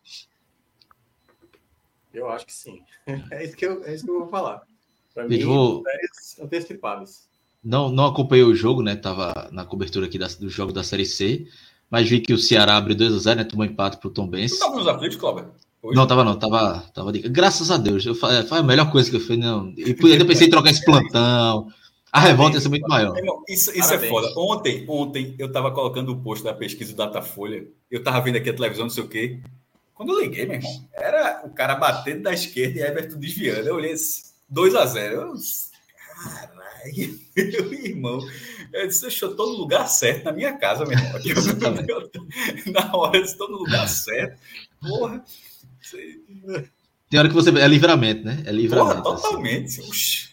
Eu 2.12 2.28
acho 2.28 2.44
que 2.44 2.52
sim. 2.52 2.84
É 3.32 3.42
isso 3.42 3.56
que 3.56 3.64
eu, 3.64 3.82
é 3.82 3.94
isso 3.94 4.04
que 4.04 4.10
eu 4.10 4.18
vou 4.18 4.28
falar. 4.28 4.60
Para 5.14 5.26
mim, 5.26 5.42
vou... 5.42 5.82
férias 5.82 6.38
antecipadas. 6.38 7.29
Não, 7.62 7.90
não 7.90 8.06
acompanhei 8.06 8.44
o 8.44 8.54
jogo, 8.54 8.82
né? 8.82 8.96
Tava 8.96 9.48
na 9.52 9.64
cobertura 9.64 10.06
aqui 10.06 10.18
da, 10.18 10.26
do 10.26 10.48
jogo 10.48 10.72
da 10.72 10.82
Série 10.82 11.04
C, 11.04 11.46
mas 11.90 12.08
vi 12.08 12.20
que 12.20 12.32
o 12.32 12.38
Ceará 12.38 12.76
abriu 12.76 12.96
2x0, 12.96 13.36
né? 13.36 13.44
Tomou 13.44 13.66
empate 13.66 13.98
pro 13.98 14.10
Tom 14.10 14.26
Benz. 14.26 14.52
Não 14.52 14.58
tava 14.58 14.76
nos 14.76 14.88
aflitos, 14.88 15.16
Cláudio? 15.16 15.50
Não, 15.82 16.06
tava 16.06 16.24
não, 16.24 16.38
tava, 16.38 16.84
tava 16.94 17.12
de... 17.12 17.20
Graças 17.20 17.70
a 17.70 17.78
Deus, 17.78 18.04
eu, 18.04 18.14
foi 18.14 18.58
a 18.58 18.62
melhor 18.62 18.90
coisa 18.92 19.08
que 19.08 19.16
eu 19.16 19.20
fiz, 19.20 19.38
não. 19.38 19.72
E 19.76 19.96
ainda 20.12 20.26
pensei 20.26 20.46
em 20.46 20.50
trocar 20.50 20.70
esse 20.70 20.84
plantão. 20.84 21.68
A 22.12 22.20
revolta 22.20 22.56
ia 22.56 22.60
ser 22.60 22.68
muito 22.68 22.88
maior. 22.88 23.14
Isso, 23.48 23.70
isso 23.76 23.94
é 23.94 23.98
foda. 23.98 24.32
Ontem, 24.36 24.84
ontem 24.88 25.34
eu 25.38 25.50
tava 25.50 25.70
colocando 25.70 26.12
o 26.12 26.20
post 26.20 26.44
da 26.44 26.52
pesquisa 26.52 26.92
do 26.92 26.96
Datafolha. 26.96 27.66
Eu 27.90 28.02
tava 28.02 28.20
vendo 28.20 28.36
aqui 28.36 28.50
a 28.50 28.54
televisão, 28.54 28.84
não 28.84 28.90
sei 28.90 29.04
o 29.04 29.08
quê. 29.08 29.38
Quando 29.94 30.12
eu 30.12 30.20
liguei, 30.20 30.44
meu 30.44 30.56
irmão, 30.56 30.88
era 30.92 31.42
o 31.44 31.50
cara 31.50 31.76
batendo 31.76 32.22
da 32.22 32.32
esquerda 32.32 32.78
e 32.78 32.82
Everton 32.82 33.18
desviando. 33.18 33.68
Eu 33.68 33.76
olhei 33.76 33.94
2x0. 33.94 35.12
Eu... 35.12 35.34
Caralho. 36.22 36.59
Aí, 36.84 37.18
meu 37.36 37.72
irmão, 37.72 38.20
eu 38.72 38.86
disse, 38.86 39.04
eu 39.04 39.30
estou 39.30 39.46
no 39.46 39.58
lugar 39.58 39.86
certo 39.88 40.24
na 40.24 40.32
minha 40.32 40.56
casa, 40.56 40.84
meu 40.84 40.98
irmão. 40.98 41.20
Eu, 41.88 42.10
na 42.72 42.96
hora, 42.96 43.18
eu 43.18 43.24
estou 43.24 43.50
no 43.50 43.58
lugar 43.58 43.88
certo. 43.88 44.40
Porra. 44.80 45.24
Você... 45.80 46.20
Tem 47.08 47.18
hora 47.18 47.28
que 47.28 47.34
você. 47.34 47.50
É 47.50 47.66
livramento, 47.66 48.24
né? 48.24 48.42
É 48.46 48.52
livramento. 48.52 49.02
Porra, 49.02 49.14
assim. 49.14 49.22
totalmente. 49.22 49.80
Assim. 49.80 50.28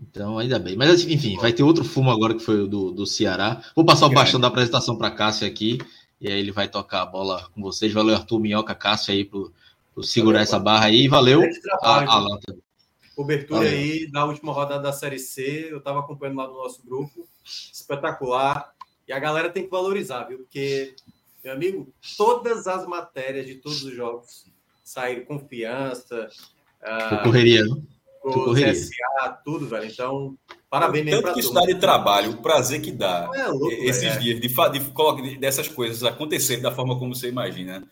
Então, 0.00 0.38
ainda 0.38 0.58
bem. 0.58 0.76
Mas, 0.76 1.04
enfim, 1.04 1.36
vai 1.36 1.52
ter 1.52 1.62
outro 1.62 1.84
fumo 1.84 2.10
agora 2.10 2.34
que 2.34 2.42
foi 2.42 2.62
o 2.62 2.66
do, 2.66 2.90
do 2.90 3.06
Ceará. 3.06 3.62
Vou 3.74 3.84
passar 3.84 4.06
o 4.06 4.10
bastão 4.10 4.40
da 4.40 4.48
apresentação 4.48 4.96
para 4.96 5.10
Cássio 5.10 5.46
aqui. 5.46 5.78
E 6.20 6.28
aí 6.28 6.38
ele 6.38 6.52
vai 6.52 6.68
tocar 6.68 7.02
a 7.02 7.06
bola 7.06 7.48
com 7.54 7.60
vocês. 7.60 7.92
Valeu, 7.92 8.14
Arthur 8.14 8.40
Minhoca, 8.40 8.74
Cássio 8.74 9.12
aí, 9.12 9.24
por, 9.24 9.52
por 9.94 10.04
segurar 10.04 10.38
Valeu, 10.38 10.42
essa 10.42 10.58
barra 10.58 10.86
aí. 10.86 11.06
Valeu, 11.08 11.42
Alan 11.82 12.38
também. 12.44 12.67
Cobertura 13.18 13.64
Valeu. 13.64 13.72
aí 13.72 14.08
da 14.12 14.24
última 14.24 14.52
rodada 14.52 14.80
da 14.80 14.92
Série 14.92 15.18
C. 15.18 15.66
Eu 15.72 15.78
estava 15.78 15.98
acompanhando 15.98 16.36
lá 16.36 16.46
no 16.46 16.54
nosso 16.54 16.86
grupo. 16.86 17.26
Espetacular. 17.44 18.72
E 19.08 19.12
a 19.12 19.18
galera 19.18 19.50
tem 19.50 19.64
que 19.64 19.70
valorizar, 19.70 20.22
viu? 20.22 20.38
Porque, 20.38 20.94
meu 21.42 21.52
amigo, 21.52 21.92
todas 22.16 22.68
as 22.68 22.86
matérias 22.86 23.44
de 23.44 23.56
todos 23.56 23.82
os 23.82 23.92
jogos 23.92 24.46
saíram 24.84 25.24
confiança. 25.24 26.28
Uh, 26.80 27.24
correria, 27.24 27.64
né? 27.64 27.82
O 28.28 28.54
CSA, 28.54 29.38
tudo, 29.44 29.66
velho. 29.66 29.86
Então, 29.86 30.36
parabéns 30.70 31.04
mesmo 31.04 31.22
Tanto 31.22 31.34
que 31.34 31.40
isso 31.40 31.52
dá 31.52 31.62
de 31.62 31.74
trabalho, 31.76 32.32
o 32.32 32.36
prazer 32.42 32.80
que 32.80 32.92
dá 32.92 33.30
é 33.34 33.46
louco, 33.46 33.72
esses 33.72 34.02
é. 34.02 34.18
dias, 34.18 34.40
de, 34.40 34.48
de, 34.48 35.22
de, 35.22 35.38
dessas 35.38 35.68
coisas 35.68 36.02
acontecerem 36.04 36.62
da 36.62 36.72
forma 36.72 36.98
como 36.98 37.14
você 37.14 37.28
imagina. 37.28 37.86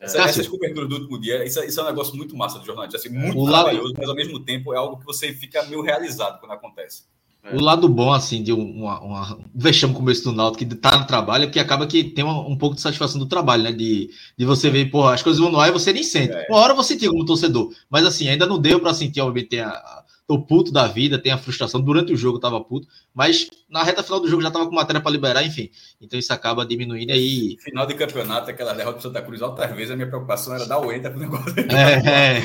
É. 0.00 0.04
Essa, 0.04 0.22
essas 0.22 0.48
coberturas 0.48 0.88
do 0.88 0.96
último 0.96 1.20
dia, 1.20 1.44
isso, 1.44 1.62
isso, 1.62 1.80
é 1.80 1.82
um 1.82 1.86
negócio 1.86 2.16
muito 2.16 2.36
massa 2.36 2.58
do 2.58 2.66
jornalista, 2.66 2.96
assim, 2.96 3.08
muito 3.08 3.38
o 3.38 3.46
trabalhoso, 3.46 3.88
lado... 3.88 3.98
mas 3.98 4.08
ao 4.08 4.14
mesmo 4.14 4.40
tempo 4.40 4.72
é 4.72 4.76
algo 4.76 4.98
que 4.98 5.04
você 5.06 5.32
fica 5.32 5.62
meio 5.64 5.82
realizado 5.82 6.40
quando 6.40 6.52
acontece. 6.52 7.04
O 7.50 7.60
lado 7.60 7.88
bom, 7.88 8.12
assim, 8.12 8.40
de 8.40 8.52
uma, 8.52 9.00
uma, 9.00 9.34
um 9.34 9.44
vexame 9.52 9.92
começo 9.92 10.22
do 10.22 10.32
Náutico 10.32 10.64
que 10.64 10.76
tá 10.76 10.96
no 10.96 11.06
trabalho, 11.06 11.44
é 11.44 11.46
que 11.48 11.58
acaba 11.58 11.88
que 11.88 12.04
tem 12.04 12.24
uma, 12.24 12.40
um 12.46 12.56
pouco 12.56 12.76
de 12.76 12.80
satisfação 12.80 13.18
do 13.18 13.26
trabalho, 13.26 13.64
né? 13.64 13.72
De, 13.72 14.10
de 14.38 14.44
você 14.44 14.70
ver, 14.70 14.90
pô, 14.90 15.08
as 15.08 15.22
coisas 15.22 15.40
vão 15.40 15.50
no 15.50 15.58
ar 15.58 15.68
e 15.68 15.72
você 15.72 15.92
nem 15.92 16.04
sente. 16.04 16.32
É. 16.32 16.46
Uma 16.48 16.60
hora 16.60 16.74
você 16.74 16.94
sentiu 16.94 17.10
como 17.10 17.24
torcedor, 17.24 17.72
mas 17.90 18.06
assim, 18.06 18.28
ainda 18.28 18.46
não 18.46 18.60
deu 18.60 18.78
para 18.78 18.94
sentir, 18.94 19.20
obviamente, 19.20 19.50
tem 19.50 19.60
a, 19.60 20.02
tô 20.26 20.40
puto 20.40 20.72
da 20.72 20.86
vida, 20.86 21.18
tem 21.18 21.32
a 21.32 21.38
frustração. 21.38 21.80
Durante 21.80 22.12
o 22.12 22.16
jogo 22.16 22.36
eu 22.36 22.40
tava 22.40 22.60
puto, 22.62 22.86
mas 23.12 23.50
na 23.68 23.82
reta 23.82 24.02
final 24.02 24.20
do 24.20 24.28
jogo 24.28 24.42
já 24.42 24.50
tava 24.50 24.66
com 24.66 24.74
matéria 24.74 25.00
para 25.00 25.10
liberar, 25.10 25.42
enfim. 25.44 25.70
Então 26.00 26.18
isso 26.18 26.32
acaba 26.32 26.64
diminuindo 26.64 27.12
aí. 27.12 27.56
Final 27.60 27.86
de 27.86 27.94
campeonato, 27.94 28.50
aquela 28.50 28.72
derrota 28.72 28.98
do 28.98 29.02
Santa 29.02 29.20
Cruz, 29.20 29.42
outras 29.42 29.70
vezes 29.74 29.90
a 29.90 29.96
minha 29.96 30.08
preocupação 30.08 30.54
era 30.54 30.66
dar 30.66 30.78
o 30.78 30.92
enter 30.92 31.10
pro 31.10 31.20
negócio. 31.20 31.54
É, 31.58 32.38
é, 32.38 32.42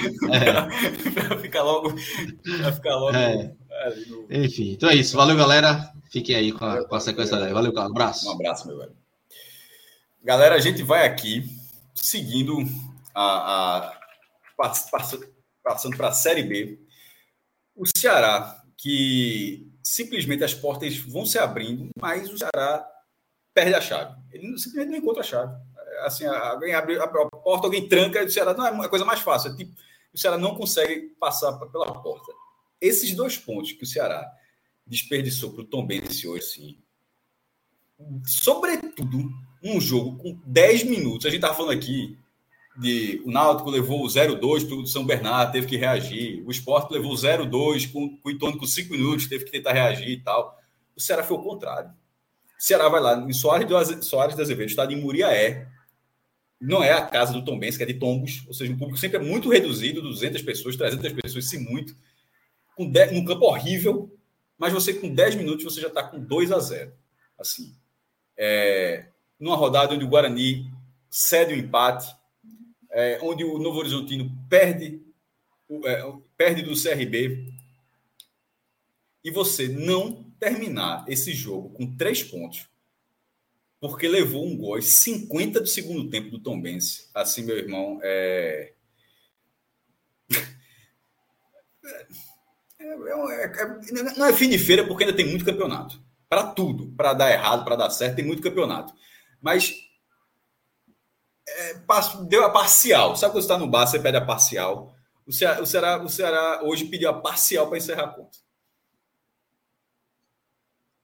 é. 0.50 1.12
pra 1.28 1.38
ficar 1.38 1.64
logo. 1.64 1.94
Pra 2.62 2.74
ficar 2.74 2.96
logo. 2.96 3.16
É. 3.16 3.54
Enfim, 4.30 4.72
então 4.72 4.90
é 4.90 4.96
isso. 4.96 5.16
Valeu, 5.16 5.36
galera. 5.36 5.92
Fiquem 6.12 6.36
aí 6.36 6.52
com 6.52 6.66
a, 6.66 6.86
com 6.86 6.96
a 6.96 7.00
sequência 7.00 7.38
daí. 7.38 7.54
Valeu, 7.54 7.74
cara. 7.74 7.88
Um 7.88 7.92
abraço. 7.92 8.28
Um 8.28 8.32
abraço, 8.34 8.68
meu 8.68 8.78
velho. 8.78 8.96
Galera, 10.24 10.56
a 10.56 10.60
gente 10.60 10.84
vai 10.84 11.06
aqui 11.06 11.44
seguindo 11.94 12.58
a, 13.14 13.78
a 13.78 14.00
passando 15.64 15.96
para 15.98 16.08
a 16.10 16.14
Série 16.14 16.44
B. 16.44 16.80
O 17.76 17.84
Ceará, 17.86 18.64
que 18.76 19.70
simplesmente 19.84 20.44
as 20.44 20.54
portas 20.54 20.98
vão 20.98 21.26
se 21.26 21.38
abrindo, 21.38 21.90
mas 22.00 22.32
o 22.32 22.38
Ceará 22.38 22.86
perde 23.54 23.76
a 23.76 23.82
chave. 23.82 24.16
Ele 24.32 24.58
simplesmente 24.58 24.92
não 24.92 24.98
encontra 24.98 25.22
a 25.22 25.26
chave. 25.26 25.54
Assim, 26.02 26.26
alguém 26.26 26.74
abre 26.74 27.00
a 27.00 27.08
porta, 27.08 27.68
alguém 27.68 27.88
tranca, 27.88 28.22
e 28.22 28.26
o 28.26 28.32
Ceará 28.32 28.54
não 28.54 28.84
é 28.84 28.86
a 28.86 28.90
coisa 28.90 29.06
mais 29.06 29.20
fácil. 29.20 29.52
É 29.52 29.56
tipo, 29.56 29.74
o 30.14 30.18
Ceará 30.18 30.38
não 30.38 30.56
consegue 30.56 31.16
passar 31.20 31.54
pela 31.54 32.02
porta 32.02 32.32
esses 32.82 33.14
dois 33.14 33.38
pontos 33.38 33.72
que 33.72 33.84
o 33.84 33.88
Ceará 33.88 34.30
desperdiçou 34.86 35.52
para 35.52 35.62
o 35.62 35.66
Tom 35.66 35.86
Benz 35.86 36.24
hoje, 36.24 36.46
sim, 36.46 36.78
sobretudo 38.26 39.30
um 39.64 39.82
jogo 39.82 40.18
com 40.18 40.40
10 40.46 40.84
minutos, 40.84 41.26
a 41.26 41.30
gente 41.30 41.40
estava 41.40 41.56
falando 41.56 41.78
aqui 41.78 42.18
de 42.78 43.22
o 43.26 43.32
Náutico 43.32 43.70
levou 43.70 44.04
o 44.04 44.08
0-2 44.08 44.68
para 44.68 44.76
o 44.76 44.86
São 44.86 45.04
Bernardo, 45.04 45.52
teve 45.52 45.66
que 45.66 45.78
reagir, 45.78 46.44
o 46.46 46.52
Sport 46.52 46.92
levou 46.92 47.12
o 47.12 47.16
0-2 47.16 47.92
com, 47.92 48.20
em 48.30 48.38
torno 48.38 48.60
com 48.60 48.68
5 48.68 48.92
minutos, 48.92 49.28
teve 49.28 49.46
que 49.46 49.52
tentar 49.52 49.74
reagir 49.74 50.10
e 50.10 50.22
tal. 50.22 50.56
O 50.96 51.02
Ceará 51.02 51.24
foi 51.24 51.38
o 51.38 51.42
contrário. 51.42 51.90
O 51.90 52.64
Ceará 52.64 52.88
vai 52.88 53.02
lá 53.02 53.18
em 53.18 53.34
Soares, 53.34 53.68
do 53.68 54.06
Soares 54.06 54.36
de 54.36 54.42
Azevedo, 54.42 54.70
estado 54.70 54.94
em 54.94 55.02
Muriaé, 55.02 55.68
não 56.60 56.84
é 56.84 56.92
a 56.92 57.06
casa 57.06 57.34
do 57.34 57.44
Tom 57.44 57.58
Benz, 57.58 57.78
que 57.78 57.84
é 57.84 57.86
de 57.86 57.96
Tombos, 57.96 58.44
ou 58.48 58.54
seja, 58.54 58.72
um 58.72 58.78
público 58.78 59.00
sempre 59.00 59.18
é 59.18 59.22
muito 59.22 59.50
reduzido, 59.50 60.02
200 60.02 60.42
pessoas, 60.42 60.76
300 60.76 61.14
pessoas, 61.14 61.50
se 61.50 61.60
muito 61.60 61.96
com 62.78 62.90
10, 62.90 63.12
num 63.12 63.26
campo 63.26 63.46
horrível, 63.46 64.16
mas 64.58 64.72
você 64.72 64.94
com 64.94 65.14
10 65.14 65.36
minutos 65.36 65.66
você 65.66 65.82
já 65.82 65.88
está 65.88 66.04
com 66.04 66.20
2 66.20 66.52
a 66.52 66.60
0. 66.60 66.94
Assim, 67.38 67.76
é, 68.38 69.08
numa 69.40 69.56
rodada 69.56 69.96
onde 69.96 70.06
o 70.06 70.08
Guarani 70.08 70.72
cede 71.10 71.54
o 71.54 71.58
empate, 71.58 72.16
é, 72.92 73.20
onde 73.22 73.44
o 73.44 73.58
Novo 73.58 73.80
Horizontino 73.80 74.32
perde, 74.48 75.02
é, 75.86 76.14
perde 76.38 76.62
do 76.62 76.80
CRB, 76.80 77.52
e 79.24 79.32
você 79.32 79.68
não 79.68 80.24
terminar 80.40 81.04
esse 81.08 81.34
jogo 81.34 81.70
com 81.72 81.98
três 81.98 82.22
pontos, 82.22 82.70
porque 83.80 84.08
levou 84.08 84.46
um 84.46 84.56
gol 84.56 84.76
aos 84.76 84.86
50 84.86 85.62
do 85.62 85.68
segundo 85.68 86.10
tempo 86.10 86.30
do 86.30 86.40
Tom 86.40 86.62
Benz. 86.62 87.10
Assim, 87.14 87.44
meu 87.44 87.58
irmão, 87.58 88.00
é. 88.04 88.74
É, 93.06 93.44
é, 93.44 93.46
é, 93.46 94.18
não 94.18 94.26
é 94.26 94.34
fim 94.34 94.50
de 94.50 94.58
feira 94.58 94.86
porque 94.86 95.04
ainda 95.04 95.16
tem 95.16 95.28
muito 95.28 95.46
campeonato. 95.46 96.02
Para 96.30 96.52
tudo, 96.52 96.92
para 96.96 97.14
dar 97.14 97.32
errado, 97.32 97.64
para 97.64 97.76
dar 97.76 97.90
certo, 97.90 98.16
tem 98.16 98.26
muito 98.26 98.42
campeonato. 98.42 98.94
Mas 99.42 99.74
é, 101.48 101.74
deu 102.28 102.44
a 102.44 102.50
parcial. 102.50 103.16
Sabe 103.16 103.32
quando 103.32 103.44
você 103.44 103.46
está 103.46 103.58
no 103.58 103.68
bar, 103.68 103.88
você 103.88 104.00
pede 104.00 104.18
a 104.18 104.26
parcial. 104.26 104.94
O 105.26 105.32
Ceará, 105.32 105.62
o 105.62 105.66
Ceará, 105.66 106.04
o 106.04 106.10
Ceará 106.10 106.62
hoje 106.64 106.86
pediu 106.86 107.10
a 107.10 107.22
parcial 107.22 107.68
para 107.68 107.78
encerrar 107.78 108.04
a 108.04 108.14
conta. 108.14 108.38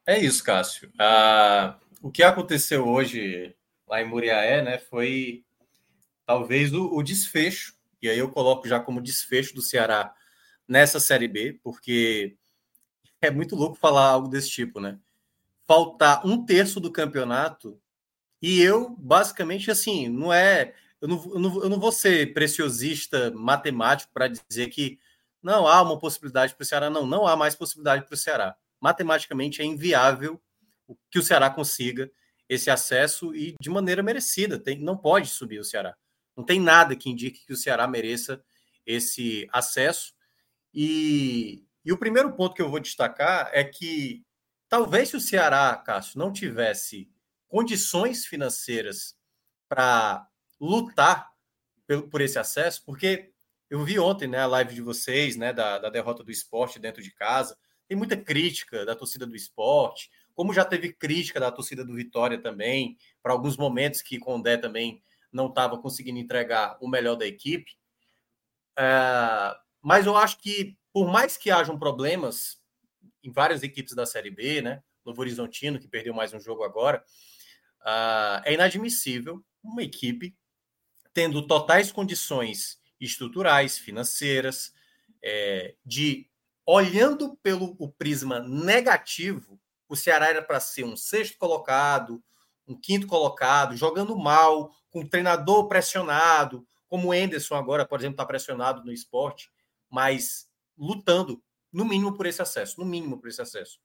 É 0.05 0.19
isso, 0.19 0.43
Cássio. 0.43 0.91
Ah, 0.99 1.77
o 2.01 2.11
que 2.11 2.23
aconteceu 2.23 2.87
hoje 2.87 3.55
lá 3.87 4.01
em 4.01 4.07
Muriaé 4.07 4.61
né, 4.61 4.77
foi 4.77 5.45
talvez 6.25 6.73
o, 6.73 6.93
o 6.93 7.03
desfecho, 7.03 7.73
e 8.01 8.09
aí 8.09 8.17
eu 8.17 8.29
coloco 8.29 8.67
já 8.67 8.79
como 8.79 9.01
desfecho 9.01 9.53
do 9.53 9.61
Ceará 9.61 10.13
nessa 10.67 10.99
Série 10.99 11.27
B, 11.27 11.59
porque 11.63 12.37
é 13.21 13.31
muito 13.31 13.55
louco 13.55 13.75
falar 13.75 14.07
algo 14.07 14.27
desse 14.27 14.49
tipo, 14.49 14.79
né? 14.79 14.99
Faltar 15.65 16.25
um 16.25 16.45
terço 16.45 16.79
do 16.79 16.91
campeonato 16.91 17.79
e 18.43 18.61
eu, 18.61 18.89
basicamente, 18.99 19.71
assim, 19.71 20.09
não 20.09 20.33
é. 20.33 20.73
Eu 20.99 21.07
não, 21.07 21.23
eu 21.33 21.39
não, 21.39 21.63
eu 21.63 21.69
não 21.69 21.79
vou 21.79 21.93
ser 21.93 22.33
preciosista 22.33 23.31
matemático 23.31 24.11
para 24.13 24.27
dizer 24.27 24.67
que 24.67 24.99
não 25.41 25.65
há 25.65 25.81
uma 25.81 25.97
possibilidade 25.97 26.53
para 26.53 26.63
o 26.63 26.65
Ceará. 26.65 26.89
Não, 26.89 27.05
não 27.05 27.25
há 27.25 27.37
mais 27.37 27.55
possibilidade 27.55 28.05
para 28.05 28.13
o 28.13 28.17
Ceará. 28.17 28.57
Matematicamente 28.81 29.61
é 29.61 29.65
inviável 29.65 30.41
que 31.09 31.19
o 31.19 31.23
Ceará 31.23 31.49
consiga 31.49 32.11
esse 32.49 32.69
acesso 32.69 33.33
e 33.33 33.55
de 33.61 33.69
maneira 33.69 34.03
merecida. 34.03 34.59
Tem, 34.59 34.77
não 34.77 34.97
pode 34.97 35.29
subir 35.29 35.59
o 35.59 35.63
Ceará. 35.63 35.95
Não 36.35 36.43
tem 36.43 36.59
nada 36.59 36.97
que 36.97 37.09
indique 37.09 37.45
que 37.45 37.53
o 37.53 37.57
Ceará 37.57 37.87
mereça 37.87 38.43
esse 38.85 39.47
acesso. 39.53 40.12
E, 40.73 41.63
e 41.85 41.91
o 41.91 41.97
primeiro 41.97 42.33
ponto 42.33 42.55
que 42.55 42.61
eu 42.61 42.69
vou 42.69 42.79
destacar 42.79 43.49
é 43.53 43.63
que 43.63 44.23
talvez 44.67 45.09
se 45.09 45.17
o 45.17 45.21
Ceará, 45.21 45.75
Cássio, 45.77 46.17
não 46.17 46.31
tivesse 46.31 47.09
condições 47.47 48.25
financeiras 48.25 49.15
para 49.69 50.27
lutar 50.59 51.29
por, 51.87 52.09
por 52.09 52.21
esse 52.21 52.39
acesso, 52.39 52.83
porque 52.85 53.31
eu 53.69 53.83
vi 53.83 53.99
ontem 53.99 54.27
né, 54.27 54.39
a 54.39 54.47
live 54.47 54.73
de 54.73 54.81
vocês, 54.81 55.35
né, 55.35 55.53
da, 55.53 55.79
da 55.79 55.89
derrota 55.89 56.23
do 56.23 56.31
esporte 56.31 56.79
dentro 56.79 57.01
de 57.01 57.11
casa. 57.11 57.57
Tem 57.87 57.97
muita 57.97 58.17
crítica 58.17 58.85
da 58.85 58.95
torcida 58.95 59.25
do 59.25 59.35
esporte, 59.35 60.09
como 60.33 60.53
já 60.53 60.65
teve 60.65 60.93
crítica 60.93 61.39
da 61.39 61.51
torcida 61.51 61.85
do 61.85 61.93
Vitória 61.93 62.41
também, 62.41 62.97
para 63.21 63.33
alguns 63.33 63.57
momentos 63.57 64.01
que 64.01 64.19
Condé 64.19 64.57
também 64.57 65.03
não 65.31 65.47
estava 65.47 65.77
conseguindo 65.77 66.19
entregar 66.19 66.77
o 66.81 66.87
melhor 66.87 67.15
da 67.15 67.25
equipe. 67.25 67.71
É, 68.77 69.55
mas 69.83 70.05
eu 70.05 70.15
acho 70.15 70.37
que, 70.39 70.77
por 70.93 71.11
mais 71.11 71.35
que 71.35 71.51
hajam 71.51 71.77
problemas 71.77 72.57
em 73.21 73.29
várias 73.29 73.63
equipes 73.63 73.93
da 73.93 74.05
Série 74.05 74.31
B, 74.31 74.61
né? 74.61 74.81
Novo 75.05 75.19
Horizontino, 75.19 75.77
que 75.77 75.89
perdeu 75.89 76.13
mais 76.13 76.33
um 76.33 76.39
jogo 76.39 76.63
agora, 76.63 77.03
uh, 77.81 78.41
é 78.45 78.53
inadmissível 78.53 79.43
uma 79.61 79.83
equipe 79.83 80.33
tendo 81.13 81.45
totais 81.45 81.91
condições 81.91 82.79
estruturais, 82.99 83.77
financeiras, 83.77 84.73
é, 85.21 85.75
de 85.85 86.29
olhando 86.65 87.35
pelo 87.43 87.75
o 87.77 87.91
prisma 87.91 88.39
negativo, 88.39 89.59
o 89.87 89.95
Ceará 89.95 90.27
era 90.29 90.41
para 90.41 90.61
ser 90.61 90.85
um 90.85 90.95
sexto 90.95 91.37
colocado, 91.37 92.23
um 92.65 92.79
quinto 92.79 93.05
colocado, 93.05 93.75
jogando 93.75 94.17
mal, 94.17 94.71
com 94.89 95.01
um 95.01 95.07
treinador 95.07 95.67
pressionado, 95.67 96.65
como 96.87 97.09
o 97.09 97.13
Enderson 97.13 97.55
agora, 97.55 97.85
por 97.85 97.99
exemplo, 97.99 98.13
está 98.13 98.25
pressionado 98.25 98.83
no 98.83 98.91
esporte 98.91 99.52
mas 99.93 100.49
lutando, 100.75 101.39
no 101.71 101.85
mínimo, 101.85 102.17
por 102.17 102.25
esse 102.25 102.41
acesso, 102.41 102.79
no 102.79 102.85
mínimo 102.85 103.19
por 103.19 103.27
esse 103.29 103.43
acesso. 103.43 103.79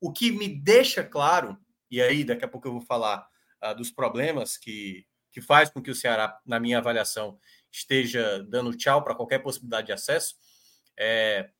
O 0.00 0.12
que 0.12 0.30
me 0.30 0.48
deixa 0.48 1.02
claro, 1.02 1.58
e 1.90 2.00
aí 2.00 2.22
daqui 2.22 2.44
a 2.44 2.48
pouco 2.48 2.68
eu 2.68 2.72
vou 2.72 2.80
falar 2.80 3.28
uh, 3.64 3.74
dos 3.74 3.90
problemas 3.90 4.56
que, 4.56 5.04
que 5.32 5.40
faz 5.40 5.68
com 5.68 5.82
que 5.82 5.90
o 5.90 5.96
Ceará, 5.96 6.40
na 6.46 6.60
minha 6.60 6.78
avaliação, 6.78 7.40
esteja 7.72 8.40
dando 8.44 8.76
tchau 8.76 9.02
para 9.02 9.16
qualquer 9.16 9.40
possibilidade 9.40 9.88
de 9.88 9.92
acesso, 9.92 10.36
é, 10.96 11.50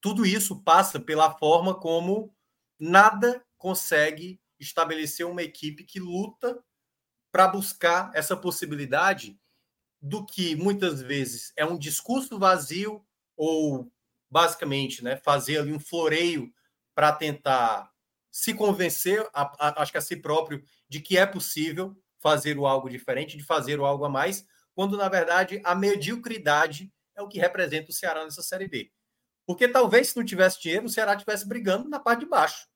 tudo 0.00 0.24
isso 0.24 0.62
passa 0.62 1.00
pela 1.00 1.36
forma 1.36 1.74
como 1.74 2.32
nada 2.78 3.44
consegue 3.56 4.40
estabelecer 4.60 5.26
uma 5.26 5.42
equipe 5.42 5.82
que 5.82 5.98
luta 5.98 6.62
para 7.32 7.48
buscar 7.48 8.12
essa 8.14 8.36
possibilidade 8.36 9.36
do 10.00 10.24
que 10.24 10.54
muitas 10.54 11.02
vezes 11.02 11.52
é 11.56 11.64
um 11.64 11.76
discurso 11.76 12.38
vazio 12.38 13.04
ou 13.36 13.90
basicamente 14.30 15.02
né, 15.02 15.16
fazer 15.16 15.58
ali 15.58 15.72
um 15.72 15.80
floreio 15.80 16.52
para 16.94 17.12
tentar 17.12 17.90
se 18.30 18.52
convencer, 18.54 19.26
a, 19.32 19.68
a, 19.68 19.82
acho 19.82 19.92
que 19.92 19.98
a 19.98 20.00
si 20.00 20.16
próprio, 20.16 20.62
de 20.88 21.00
que 21.00 21.16
é 21.16 21.24
possível 21.24 21.96
fazer 22.18 22.58
o 22.58 22.66
algo 22.66 22.88
diferente, 22.88 23.36
de 23.36 23.44
fazer 23.44 23.80
o 23.80 23.84
algo 23.86 24.04
a 24.04 24.08
mais, 24.08 24.46
quando 24.74 24.96
na 24.96 25.08
verdade 25.08 25.60
a 25.64 25.74
mediocridade 25.74 26.92
é 27.14 27.22
o 27.22 27.28
que 27.28 27.38
representa 27.38 27.90
o 27.90 27.94
Ceará 27.94 28.24
nessa 28.24 28.42
Série 28.42 28.68
B. 28.68 28.90
Porque 29.46 29.68
talvez 29.68 30.08
se 30.08 30.16
não 30.16 30.24
tivesse 30.24 30.60
dinheiro, 30.60 30.86
o 30.86 30.88
Ceará 30.88 31.14
estivesse 31.14 31.46
brigando 31.46 31.88
na 31.88 32.00
parte 32.00 32.20
de 32.20 32.26
baixo. 32.26 32.68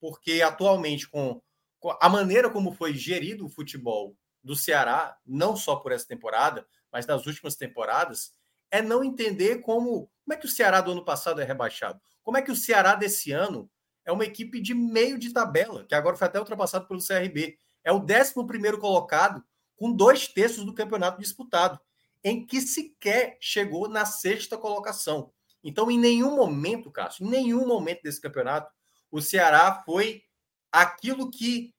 Porque 0.00 0.42
atualmente, 0.42 1.08
com, 1.08 1.40
com 1.78 1.96
a 2.00 2.08
maneira 2.08 2.50
como 2.50 2.72
foi 2.72 2.92
gerido 2.92 3.46
o 3.46 3.48
futebol 3.48 4.16
do 4.42 4.54
Ceará, 4.54 5.16
não 5.24 5.56
só 5.56 5.76
por 5.76 5.92
essa 5.92 6.06
temporada, 6.06 6.66
mas 6.92 7.06
nas 7.06 7.26
últimas 7.26 7.56
temporadas, 7.56 8.32
é 8.70 8.82
não 8.82 9.04
entender 9.04 9.60
como, 9.60 10.10
como 10.24 10.32
é 10.32 10.36
que 10.36 10.46
o 10.46 10.48
Ceará 10.48 10.80
do 10.80 10.92
ano 10.92 11.04
passado 11.04 11.40
é 11.40 11.44
rebaixado. 11.44 12.00
Como 12.22 12.36
é 12.36 12.42
que 12.42 12.50
o 12.50 12.56
Ceará 12.56 12.94
desse 12.94 13.32
ano 13.32 13.70
é 14.04 14.12
uma 14.12 14.24
equipe 14.24 14.60
de 14.60 14.74
meio 14.74 15.18
de 15.18 15.32
tabela, 15.32 15.84
que 15.84 15.94
agora 15.94 16.16
foi 16.16 16.26
até 16.26 16.38
ultrapassado 16.38 16.86
pelo 16.86 17.04
CRB. 17.04 17.58
É 17.84 17.92
o 17.92 17.98
11 18.00 18.34
colocado, 18.78 19.44
com 19.76 19.92
dois 19.92 20.28
terços 20.28 20.64
do 20.64 20.74
campeonato 20.74 21.20
disputado, 21.20 21.78
em 22.22 22.44
que 22.44 22.60
sequer 22.60 23.36
chegou 23.40 23.88
na 23.88 24.04
sexta 24.04 24.56
colocação. 24.56 25.32
Então, 25.62 25.90
em 25.90 25.98
nenhum 25.98 26.34
momento, 26.34 26.90
Cássio, 26.90 27.26
em 27.26 27.30
nenhum 27.30 27.66
momento 27.66 28.02
desse 28.02 28.20
campeonato, 28.20 28.72
o 29.10 29.20
Ceará 29.20 29.82
foi 29.84 30.22
aquilo 30.70 31.30
que 31.30 31.74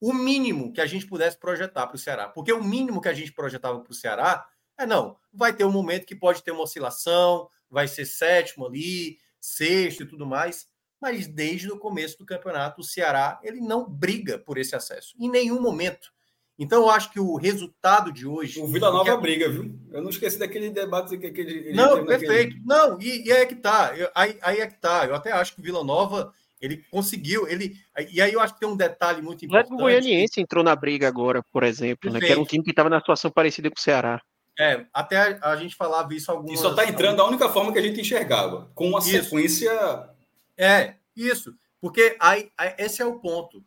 o 0.00 0.12
mínimo 0.12 0.72
que 0.72 0.80
a 0.80 0.86
gente 0.86 1.06
pudesse 1.06 1.38
projetar 1.38 1.86
para 1.86 1.96
o 1.96 1.98
Ceará. 1.98 2.28
Porque 2.28 2.52
o 2.52 2.62
mínimo 2.62 3.00
que 3.00 3.08
a 3.08 3.12
gente 3.12 3.32
projetava 3.32 3.80
para 3.80 3.90
o 3.90 3.94
Ceará 3.94 4.46
é 4.82 4.86
não, 4.86 5.16
vai 5.32 5.52
ter 5.52 5.64
um 5.64 5.72
momento 5.72 6.06
que 6.06 6.14
pode 6.14 6.42
ter 6.42 6.50
uma 6.50 6.62
oscilação, 6.62 7.48
vai 7.70 7.86
ser 7.86 8.04
sétimo 8.04 8.66
ali, 8.66 9.18
sexto 9.40 10.02
e 10.02 10.06
tudo 10.06 10.26
mais. 10.26 10.68
Mas 11.00 11.26
desde 11.26 11.70
o 11.70 11.78
começo 11.78 12.18
do 12.18 12.26
campeonato, 12.26 12.80
o 12.80 12.84
Ceará 12.84 13.40
ele 13.42 13.60
não 13.60 13.88
briga 13.88 14.38
por 14.38 14.58
esse 14.58 14.76
acesso, 14.76 15.14
em 15.18 15.30
nenhum 15.30 15.60
momento. 15.60 16.12
Então, 16.58 16.82
eu 16.82 16.90
acho 16.90 17.10
que 17.10 17.18
o 17.18 17.36
resultado 17.36 18.12
de 18.12 18.26
hoje. 18.26 18.60
O 18.60 18.66
Vila 18.66 18.90
Nova 18.90 19.12
é... 19.12 19.16
briga, 19.16 19.48
viu? 19.48 19.74
Eu 19.90 20.02
não 20.02 20.10
esqueci 20.10 20.38
daquele 20.38 20.68
debate 20.68 21.16
que, 21.16 21.30
que 21.30 21.40
ele. 21.40 21.72
Não, 21.72 22.04
perfeito. 22.04 22.54
Naquele... 22.58 22.66
Não, 22.66 23.00
e, 23.00 23.28
e, 23.28 23.32
é 23.32 23.46
que 23.46 23.54
tá. 23.54 23.94
aí, 24.14 24.38
aí, 24.42 24.60
é 24.60 24.66
que 24.66 24.78
tá. 24.78 25.06
Eu 25.06 25.14
até 25.14 25.32
acho 25.32 25.54
que 25.54 25.60
o 25.60 25.64
Vila 25.64 25.82
Nova 25.82 26.34
ele 26.60 26.84
conseguiu. 26.90 27.48
ele 27.48 27.74
E 28.10 28.20
aí 28.20 28.34
eu 28.34 28.40
acho 28.40 28.52
que 28.52 28.60
tem 28.60 28.68
um 28.68 28.76
detalhe 28.76 29.22
muito 29.22 29.42
importante. 29.42 29.72
O 29.72 29.78
Goianiense 29.78 30.38
entrou 30.38 30.62
na 30.62 30.76
briga 30.76 31.08
agora, 31.08 31.42
por 31.50 31.62
exemplo, 31.62 32.12
né, 32.12 32.20
que 32.20 32.26
era 32.26 32.38
um 32.38 32.44
time 32.44 32.62
que 32.62 32.70
estava 32.70 32.90
na 32.90 33.00
situação 33.00 33.30
parecida 33.30 33.70
com 33.70 33.78
o 33.78 33.82
Ceará. 33.82 34.20
É, 34.60 34.84
até 34.92 35.16
a, 35.16 35.52
a 35.52 35.56
gente 35.56 35.74
falava 35.74 36.14
isso 36.14 36.30
algumas. 36.30 36.58
E 36.58 36.62
só 36.62 36.70
está 36.70 36.84
entrando 36.84 37.22
a 37.22 37.26
única 37.26 37.48
forma 37.48 37.72
que 37.72 37.78
a 37.78 37.82
gente 37.82 37.98
enxergava, 37.98 38.70
com 38.74 38.88
uma 38.88 38.98
isso. 38.98 39.10
sequência. 39.10 40.10
É, 40.54 40.96
isso. 41.16 41.56
Porque 41.80 42.14
aí, 42.20 42.52
aí, 42.58 42.74
esse 42.76 43.00
é 43.00 43.06
o 43.06 43.18
ponto. 43.18 43.64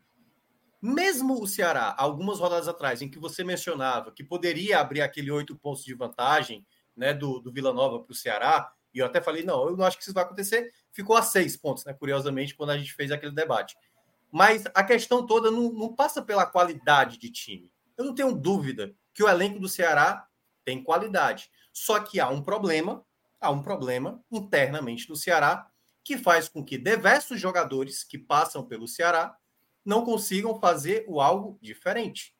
Mesmo 0.80 1.42
o 1.42 1.48
Ceará, 1.48 1.96
algumas 1.98 2.40
rodadas 2.40 2.68
atrás, 2.68 3.02
em 3.02 3.10
que 3.10 3.18
você 3.18 3.44
mencionava 3.44 4.12
que 4.12 4.24
poderia 4.24 4.80
abrir 4.80 5.02
aquele 5.02 5.32
oito 5.32 5.56
pontos 5.56 5.84
de 5.84 5.96
vantagem 5.96 6.64
né, 6.96 7.12
do, 7.12 7.40
do 7.40 7.52
Vila 7.52 7.74
Nova 7.74 8.00
para 8.00 8.12
o 8.12 8.16
Ceará, 8.16 8.72
e 8.94 9.00
eu 9.00 9.08
até 9.08 9.20
falei, 9.20 9.44
não, 9.44 9.70
eu 9.70 9.76
não 9.76 9.86
acho 9.86 9.98
que 9.98 10.04
isso 10.04 10.14
vai 10.14 10.24
acontecer, 10.24 10.72
ficou 10.92 11.18
a 11.18 11.24
seis 11.24 11.58
pontos, 11.58 11.86
né? 11.86 11.94
Curiosamente, 11.94 12.54
quando 12.54 12.70
a 12.70 12.78
gente 12.78 12.94
fez 12.94 13.12
aquele 13.12 13.32
debate. 13.32 13.76
Mas 14.32 14.66
a 14.76 14.84
questão 14.84 15.26
toda 15.26 15.50
não, 15.50 15.72
não 15.72 15.96
passa 15.96 16.22
pela 16.22 16.46
qualidade 16.46 17.18
de 17.18 17.32
time. 17.32 17.72
Eu 17.98 18.06
não 18.06 18.14
tenho 18.14 18.32
dúvida 18.36 18.94
que 19.12 19.24
o 19.24 19.28
elenco 19.28 19.60
do 19.60 19.68
Ceará 19.68 20.28
tem 20.64 20.84
qualidade. 20.84 21.50
Só 21.72 22.00
que 22.00 22.20
há 22.20 22.30
um 22.30 22.42
problema, 22.42 23.06
há 23.40 23.50
um 23.50 23.62
problema 23.62 24.24
internamente 24.32 25.08
do 25.08 25.16
Ceará 25.16 25.70
que 26.04 26.18
faz 26.18 26.50
com 26.50 26.64
que 26.64 26.78
diversos 26.78 27.40
jogadores 27.40 28.04
que 28.04 28.18
passam 28.18 28.66
pelo 28.66 28.88
Ceará 28.88 29.36
não 29.86 30.04
consigam 30.04 30.60
fazer 30.60 31.06
o 31.08 31.22
algo 31.22 31.58
diferente. 31.62 32.36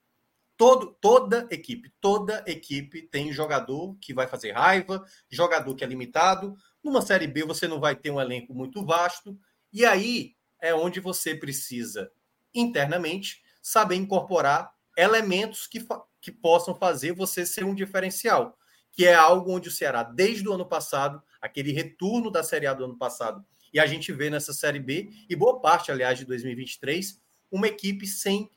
Todo, 0.56 0.96
toda 1.02 1.48
equipe, 1.50 1.92
toda 2.00 2.44
equipe 2.46 3.02
tem 3.02 3.34
jogador 3.34 3.98
que 4.00 4.14
vai 4.14 4.28
fazer 4.28 4.52
raiva, 4.52 5.04
jogador 5.30 5.74
que 5.76 5.84
é 5.84 5.88
limitado. 5.88 6.56
Numa 6.84 7.02
Série 7.02 7.28
B 7.28 7.44
você 7.44 7.68
não 7.68 7.80
vai 7.80 7.96
ter 7.96 8.12
um 8.12 8.22
elenco 8.22 8.54
muito 8.54 8.86
vasto, 8.86 9.38
e 9.72 9.84
aí 9.86 10.36
é 10.62 10.74
onde 10.74 11.00
você 11.00 11.36
precisa, 11.36 12.12
internamente, 12.54 13.42
saber 13.62 13.96
incorporar 13.96 14.72
elementos 14.96 15.66
que, 15.66 15.86
que 16.24 16.32
possam 16.32 16.74
fazer 16.74 17.12
você 17.12 17.46
ser 17.46 17.66
um 17.66 17.76
diferencial, 17.76 18.58
que 18.94 19.06
é 19.06 19.14
algo 19.14 19.52
onde 19.52 19.68
o 19.68 19.72
Ceará, 19.72 20.04
desde 20.04 20.48
o 20.48 20.54
ano 20.54 20.66
passado, 20.66 21.22
aquele 21.42 21.74
retorno 21.74 22.32
da 22.32 22.42
Série 22.42 22.66
A 22.66 22.74
do 22.74 22.86
ano 22.86 22.98
passado, 22.98 23.46
e 23.74 23.80
a 23.80 23.86
gente 23.86 24.10
vê 24.14 24.30
nessa 24.30 24.54
Série 24.54 24.80
B, 24.80 25.12
e 25.30 25.36
boa 25.36 25.60
parte, 25.60 25.92
aliás, 25.92 26.18
de 26.18 26.24
2023, 26.24 27.22
uma 27.52 27.68
equipe 27.68 28.08
sem 28.08 28.50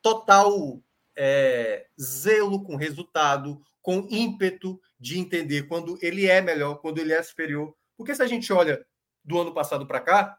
total 0.00 0.80
é, 1.16 1.88
zelo 2.00 2.62
com 2.62 2.76
resultado, 2.76 3.60
com 3.82 4.06
ímpeto 4.08 4.80
de 4.96 5.18
entender 5.18 5.64
quando 5.64 5.98
ele 6.00 6.26
é 6.26 6.40
melhor, 6.40 6.76
quando 6.76 6.98
ele 6.98 7.12
é 7.12 7.20
superior. 7.24 7.74
Porque 7.96 8.14
se 8.14 8.22
a 8.22 8.26
gente 8.28 8.52
olha 8.52 8.86
do 9.24 9.40
ano 9.40 9.52
passado 9.52 9.84
para 9.84 9.98
cá, 9.98 10.38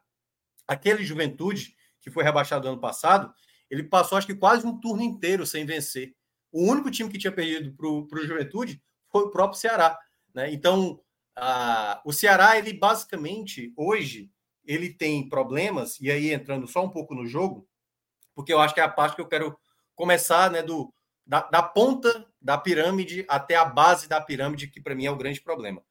aquele 0.66 1.04
Juventude 1.04 1.76
que 2.00 2.10
foi 2.10 2.24
rebaixado 2.24 2.66
ano 2.66 2.80
passado, 2.80 3.32
ele 3.70 3.82
passou 3.82 4.16
acho 4.16 4.26
que 4.26 4.34
quase 4.34 4.66
um 4.66 4.80
turno 4.80 5.02
inteiro 5.02 5.44
sem 5.44 5.66
vencer. 5.66 6.14
O 6.52 6.70
único 6.70 6.90
time 6.90 7.10
que 7.10 7.18
tinha 7.18 7.32
perdido 7.32 7.74
para 7.74 7.88
o 7.88 8.26
Juventude 8.26 8.80
foi 9.10 9.22
o 9.22 9.30
próprio 9.30 9.58
Ceará. 9.58 9.98
Né? 10.34 10.52
Então, 10.52 11.00
a, 11.34 12.00
o 12.04 12.12
Ceará, 12.12 12.58
ele 12.58 12.72
basicamente, 12.72 13.72
hoje, 13.76 14.30
ele 14.64 14.92
tem 14.92 15.28
problemas, 15.28 15.98
e 16.00 16.10
aí 16.10 16.32
entrando 16.32 16.66
só 16.68 16.84
um 16.84 16.90
pouco 16.90 17.14
no 17.14 17.26
jogo, 17.26 17.68
porque 18.34 18.52
eu 18.52 18.60
acho 18.60 18.74
que 18.74 18.80
é 18.80 18.84
a 18.84 18.88
parte 18.88 19.16
que 19.16 19.20
eu 19.20 19.28
quero 19.28 19.58
começar, 19.94 20.50
né, 20.50 20.62
do, 20.62 20.92
da, 21.26 21.42
da 21.42 21.62
ponta 21.62 22.26
da 22.40 22.56
pirâmide 22.56 23.24
até 23.28 23.56
a 23.56 23.64
base 23.64 24.08
da 24.08 24.20
pirâmide, 24.20 24.68
que 24.68 24.80
para 24.80 24.94
mim 24.94 25.06
é 25.06 25.10
o 25.10 25.16
grande 25.16 25.40
problema. 25.40 25.82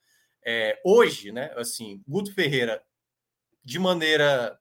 É, 0.43 0.79
hoje, 0.83 1.31
né, 1.31 1.53
assim, 1.55 2.01
Guto 2.07 2.33
Ferreira, 2.33 2.83
de 3.63 3.77
maneira, 3.77 4.59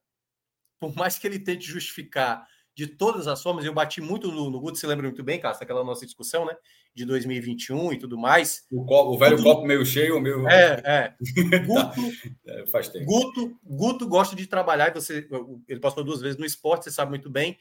por 0.78 0.94
mais 0.94 1.18
que 1.18 1.26
ele 1.26 1.38
tente 1.38 1.66
justificar 1.66 2.46
de 2.80 2.86
todas 2.86 3.28
as 3.28 3.42
formas, 3.42 3.62
eu 3.66 3.74
bati 3.74 4.00
muito 4.00 4.32
no, 4.32 4.48
no 4.48 4.58
Guto, 4.58 4.78
você 4.78 4.86
lembra 4.86 5.06
muito 5.06 5.22
bem, 5.22 5.38
Cássio, 5.38 5.60
daquela 5.60 5.84
nossa 5.84 6.06
discussão, 6.06 6.46
né, 6.46 6.56
de 6.94 7.04
2021 7.04 7.92
e 7.92 7.98
tudo 7.98 8.16
mais. 8.16 8.64
O, 8.72 8.86
copo, 8.86 9.10
o 9.10 9.18
velho 9.18 9.36
Guto, 9.36 9.48
copo 9.50 9.66
meio 9.66 9.84
cheio, 9.84 10.18
meio... 10.18 10.48
É, 10.48 10.80
é. 10.82 11.14
Guto, 11.66 12.00
é, 12.46 12.66
faz 12.68 12.88
tempo. 12.88 13.04
Guto, 13.04 13.54
Guto 13.62 14.08
gosta 14.08 14.34
de 14.34 14.46
trabalhar, 14.46 14.94
você, 14.94 15.28
ele 15.68 15.78
passou 15.78 16.02
duas 16.02 16.22
vezes 16.22 16.38
no 16.38 16.46
esporte, 16.46 16.84
você 16.84 16.90
sabe 16.90 17.10
muito 17.10 17.28
bem, 17.28 17.58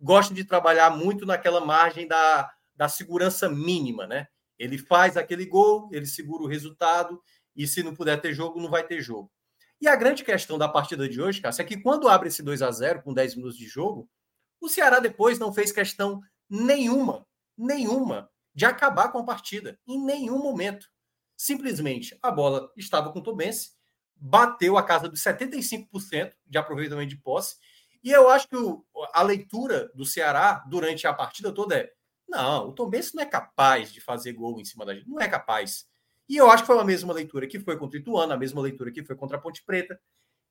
gosta 0.00 0.34
de 0.34 0.42
trabalhar 0.42 0.90
muito 0.90 1.24
naquela 1.24 1.64
margem 1.64 2.08
da, 2.08 2.50
da 2.74 2.88
segurança 2.88 3.48
mínima, 3.48 4.04
né? 4.04 4.26
Ele 4.58 4.78
faz 4.78 5.16
aquele 5.16 5.46
gol, 5.46 5.88
ele 5.92 6.06
segura 6.06 6.42
o 6.42 6.48
resultado, 6.48 7.22
e 7.54 7.68
se 7.68 7.84
não 7.84 7.94
puder 7.94 8.20
ter 8.20 8.34
jogo, 8.34 8.60
não 8.60 8.68
vai 8.68 8.82
ter 8.82 9.00
jogo. 9.00 9.30
E 9.80 9.86
a 9.86 9.94
grande 9.94 10.24
questão 10.24 10.58
da 10.58 10.68
partida 10.68 11.08
de 11.08 11.22
hoje, 11.22 11.40
Cássio, 11.40 11.62
é 11.62 11.64
que 11.64 11.80
quando 11.80 12.08
abre 12.08 12.26
esse 12.28 12.42
2 12.42 12.62
a 12.62 12.70
0 12.72 13.02
com 13.02 13.14
10 13.14 13.36
minutos 13.36 13.56
de 13.56 13.66
jogo, 13.68 14.08
o 14.60 14.68
Ceará 14.68 14.98
depois 14.98 15.38
não 15.38 15.52
fez 15.52 15.72
questão 15.72 16.20
nenhuma, 16.48 17.26
nenhuma, 17.56 18.30
de 18.54 18.64
acabar 18.64 19.10
com 19.10 19.18
a 19.18 19.24
partida, 19.24 19.78
em 19.86 20.02
nenhum 20.02 20.38
momento. 20.38 20.86
Simplesmente 21.36 22.18
a 22.22 22.30
bola 22.30 22.72
estava 22.76 23.12
com 23.12 23.18
o 23.18 23.22
Tobense, 23.22 23.72
bateu 24.14 24.78
a 24.78 24.82
casa 24.82 25.08
dos 25.08 25.20
75% 25.20 26.32
de 26.46 26.58
aproveitamento 26.58 27.10
de 27.10 27.18
posse 27.18 27.56
e 28.06 28.12
eu 28.12 28.30
acho 28.30 28.48
que 28.48 28.56
o, 28.56 28.84
a 29.12 29.20
leitura 29.20 29.90
do 29.92 30.04
Ceará 30.04 30.64
durante 30.68 31.08
a 31.08 31.12
partida 31.12 31.50
toda 31.50 31.76
é: 31.76 31.92
não, 32.28 32.68
o 32.68 32.72
Tom 32.72 32.88
Benz 32.88 33.12
não 33.12 33.20
é 33.20 33.26
capaz 33.26 33.92
de 33.92 34.00
fazer 34.00 34.32
gol 34.32 34.60
em 34.60 34.64
cima 34.64 34.86
da 34.86 34.94
gente, 34.94 35.08
não 35.08 35.20
é 35.20 35.26
capaz. 35.26 35.88
E 36.28 36.36
eu 36.36 36.48
acho 36.48 36.62
que 36.62 36.68
foi 36.68 36.78
a 36.78 36.84
mesma 36.84 37.12
leitura 37.12 37.48
que 37.48 37.58
foi 37.58 37.76
contra 37.76 37.98
o 37.98 38.00
Ituano, 38.00 38.32
a 38.32 38.36
mesma 38.36 38.62
leitura 38.62 38.92
que 38.92 39.02
foi 39.02 39.16
contra 39.16 39.36
a 39.36 39.40
Ponte 39.40 39.64
Preta, 39.64 40.00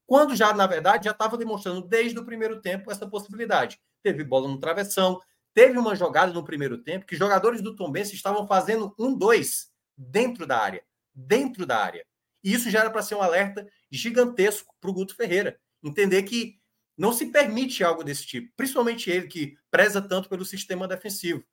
quando 0.06 0.36
já, 0.36 0.54
na 0.54 0.68
verdade, 0.68 1.06
já 1.06 1.12
estava 1.12 1.38
demonstrando 1.38 1.82
desde 1.82 2.20
o 2.20 2.26
primeiro 2.26 2.62
tempo 2.62 2.92
essa 2.92 3.08
possibilidade. 3.08 3.80
Teve 4.06 4.24
bola 4.24 4.48
no 4.48 4.60
travessão, 4.60 5.20
teve 5.52 5.80
uma 5.80 5.96
jogada 5.96 6.32
no 6.32 6.46
primeiro 6.46 6.78
tempo 6.78 7.08
que 7.08 7.16
jogadores 7.16 7.60
do 7.60 7.76
Tom 7.76 7.92
Benz 7.92 8.14
estavam 8.14 8.46
fazendo 8.46 8.94
um 9.00 9.18
dois 9.18 9.72
dentro 9.98 10.46
da 10.46 10.60
área, 10.60 10.84
dentro 11.12 11.66
da 11.66 11.84
área. 11.84 12.06
E 12.44 12.54
isso 12.54 12.70
já 12.70 12.82
era 12.82 12.92
para 12.92 13.02
ser 13.02 13.16
um 13.16 13.22
alerta 13.24 13.68
gigantesco 13.90 14.76
para 14.80 14.92
o 14.92 14.94
Guto 14.94 15.16
Ferreira. 15.16 15.60
Entender 15.84 16.22
que 16.22 16.60
não 16.96 17.12
se 17.12 17.32
permite 17.32 17.84
algo 17.84 18.04
desse 18.04 18.28
tipo, 18.28 18.54
principalmente 18.56 19.10
ele 19.10 19.26
que 19.26 19.58
preza 19.72 20.00
tanto 20.00 20.30
pelo 20.30 20.46
sistema 20.46 20.88
defensivo. 20.88 21.44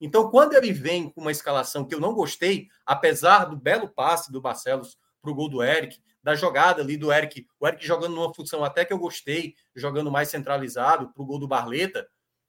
Então, 0.00 0.30
quando 0.30 0.54
ele 0.54 0.72
vem 0.72 1.10
com 1.10 1.20
uma 1.22 1.32
escalação 1.32 1.84
que 1.84 1.92
eu 1.92 1.98
não 1.98 2.14
gostei, 2.14 2.68
apesar 2.86 3.46
do 3.46 3.56
belo 3.56 3.88
passe 3.88 4.30
do 4.30 4.40
Barcelos 4.40 4.96
para 5.20 5.32
o 5.32 5.34
gol 5.34 5.48
do 5.48 5.60
Eric, 5.60 6.00
da 6.26 6.34
jogada 6.34 6.82
ali 6.82 6.96
do 6.96 7.12
Eric, 7.12 7.46
o 7.60 7.68
Eric 7.68 7.86
jogando 7.86 8.16
numa 8.16 8.34
função 8.34 8.64
até 8.64 8.84
que 8.84 8.92
eu 8.92 8.98
gostei, 8.98 9.54
jogando 9.76 10.10
mais 10.10 10.28
centralizado 10.28 11.12
para 11.12 11.22
o 11.22 11.24
gol 11.24 11.38
do 11.38 11.46
Barleta, 11.46 12.04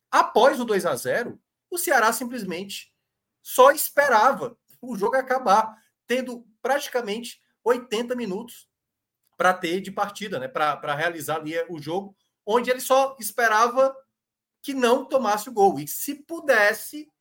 após 0.09 0.59
o 0.59 0.65
2 0.65 0.83
a 0.87 0.95
0 0.95 1.39
o 1.69 1.77
Ceará 1.77 2.11
simplesmente 2.11 2.91
só 3.39 3.69
esperava 3.69 4.57
o 4.81 4.97
jogo 4.97 5.15
acabar, 5.15 5.77
tendo 6.07 6.43
praticamente 6.59 7.39
80 7.63 8.15
minutos 8.15 8.67
para 9.37 9.53
ter 9.53 9.79
de 9.79 9.91
partida, 9.91 10.39
né, 10.39 10.47
para 10.47 10.95
realizar 10.95 11.35
ali 11.35 11.53
o 11.69 11.79
jogo 11.79 12.15
onde 12.43 12.71
ele 12.71 12.81
só 12.81 13.15
esperava 13.19 13.95
que 14.59 14.73
não 14.73 15.05
tomasse 15.05 15.49
o 15.49 15.53
gol. 15.53 15.79
E 15.79 15.87
se 15.87 16.15
pudesse, 16.15 17.11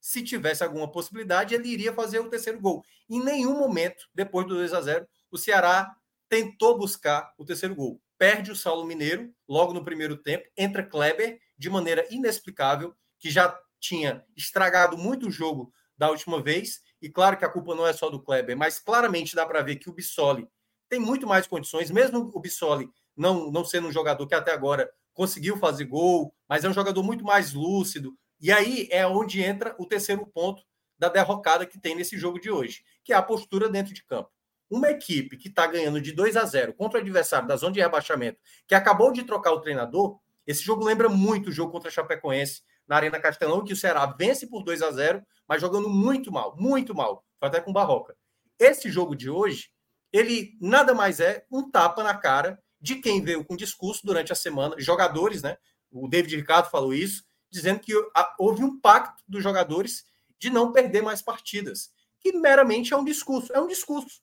se 0.00 0.22
tivesse 0.22 0.62
alguma 0.62 0.88
possibilidade, 0.88 1.56
ele 1.56 1.66
iria 1.66 1.92
fazer 1.92 2.20
o 2.20 2.30
terceiro 2.30 2.60
gol. 2.60 2.84
Em 3.10 3.20
nenhum 3.20 3.58
momento, 3.58 4.08
depois 4.14 4.46
do 4.46 4.54
2 4.54 4.72
a 4.72 4.80
0 4.80 5.08
o 5.30 5.38
Ceará 5.38 5.94
tentou 6.28 6.78
buscar 6.78 7.32
o 7.38 7.44
terceiro 7.44 7.74
gol. 7.74 8.00
Perde 8.16 8.50
o 8.50 8.56
Saulo 8.56 8.84
Mineiro 8.84 9.32
logo 9.48 9.72
no 9.72 9.84
primeiro 9.84 10.16
tempo, 10.16 10.48
entra 10.56 10.82
Kleber 10.82 11.38
de 11.56 11.70
maneira 11.70 12.06
inexplicável, 12.10 12.94
que 13.18 13.30
já 13.30 13.58
tinha 13.80 14.24
estragado 14.36 14.96
muito 14.98 15.28
o 15.28 15.30
jogo 15.30 15.72
da 15.96 16.10
última 16.10 16.42
vez. 16.42 16.80
E 17.00 17.08
claro 17.08 17.36
que 17.36 17.44
a 17.44 17.48
culpa 17.48 17.74
não 17.74 17.86
é 17.86 17.92
só 17.92 18.10
do 18.10 18.22
Kleber, 18.22 18.56
mas 18.56 18.78
claramente 18.78 19.36
dá 19.36 19.46
para 19.46 19.62
ver 19.62 19.76
que 19.76 19.88
o 19.88 19.92
Bissoli 19.92 20.48
tem 20.88 20.98
muito 20.98 21.26
mais 21.26 21.46
condições, 21.46 21.90
mesmo 21.90 22.30
o 22.34 22.40
Bissoli 22.40 22.88
não, 23.16 23.50
não 23.50 23.64
sendo 23.64 23.88
um 23.88 23.92
jogador 23.92 24.26
que 24.26 24.34
até 24.34 24.52
agora 24.52 24.90
conseguiu 25.12 25.56
fazer 25.58 25.84
gol, 25.84 26.32
mas 26.48 26.64
é 26.64 26.68
um 26.68 26.72
jogador 26.72 27.02
muito 27.02 27.24
mais 27.24 27.52
lúcido. 27.52 28.16
E 28.40 28.52
aí 28.52 28.88
é 28.90 29.06
onde 29.06 29.42
entra 29.42 29.74
o 29.78 29.84
terceiro 29.84 30.24
ponto 30.26 30.62
da 30.96 31.08
derrocada 31.08 31.66
que 31.66 31.78
tem 31.78 31.94
nesse 31.94 32.16
jogo 32.16 32.40
de 32.40 32.50
hoje, 32.50 32.82
que 33.04 33.12
é 33.12 33.16
a 33.16 33.22
postura 33.22 33.68
dentro 33.68 33.92
de 33.92 34.04
campo. 34.04 34.30
Uma 34.70 34.90
equipe 34.90 35.36
que 35.36 35.48
está 35.48 35.66
ganhando 35.66 36.00
de 36.00 36.12
2 36.12 36.36
a 36.36 36.44
0 36.44 36.74
contra 36.74 36.98
o 36.98 37.02
adversário 37.02 37.48
da 37.48 37.56
zona 37.56 37.72
de 37.72 37.80
rebaixamento, 37.80 38.38
que 38.66 38.74
acabou 38.74 39.12
de 39.12 39.22
trocar 39.22 39.52
o 39.52 39.60
treinador, 39.60 40.18
esse 40.46 40.62
jogo 40.62 40.84
lembra 40.84 41.08
muito 41.08 41.50
o 41.50 41.52
jogo 41.52 41.72
contra 41.72 41.88
a 41.88 41.92
Chapecoense 41.92 42.62
na 42.86 42.96
Arena 42.96 43.20
Castelão, 43.20 43.64
que 43.64 43.72
o 43.72 43.76
Ceará 43.76 44.06
vence 44.06 44.46
por 44.46 44.64
2 44.64 44.82
a 44.82 44.90
0 44.90 45.22
mas 45.46 45.60
jogando 45.60 45.88
muito 45.88 46.30
mal, 46.30 46.56
muito 46.58 46.94
mal, 46.94 47.24
foi 47.38 47.48
até 47.48 47.60
com 47.60 47.72
Barroca. 47.72 48.16
Esse 48.58 48.90
jogo 48.90 49.14
de 49.14 49.30
hoje, 49.30 49.70
ele 50.12 50.56
nada 50.60 50.94
mais 50.94 51.20
é 51.20 51.44
um 51.50 51.70
tapa 51.70 52.02
na 52.02 52.14
cara 52.14 52.58
de 52.80 52.96
quem 52.96 53.22
veio 53.22 53.44
com 53.44 53.56
discurso 53.56 54.04
durante 54.04 54.32
a 54.32 54.36
semana, 54.36 54.74
jogadores, 54.78 55.42
né? 55.42 55.56
O 55.90 56.08
David 56.08 56.36
Ricardo 56.36 56.70
falou 56.70 56.92
isso, 56.92 57.24
dizendo 57.50 57.80
que 57.80 57.92
houve 58.38 58.62
um 58.62 58.78
pacto 58.80 59.22
dos 59.26 59.42
jogadores 59.42 60.04
de 60.38 60.50
não 60.50 60.72
perder 60.72 61.02
mais 61.02 61.22
partidas, 61.22 61.90
que 62.20 62.32
meramente 62.32 62.92
é 62.92 62.96
um 62.96 63.04
discurso, 63.04 63.52
é 63.52 63.60
um 63.60 63.66
discurso. 63.66 64.20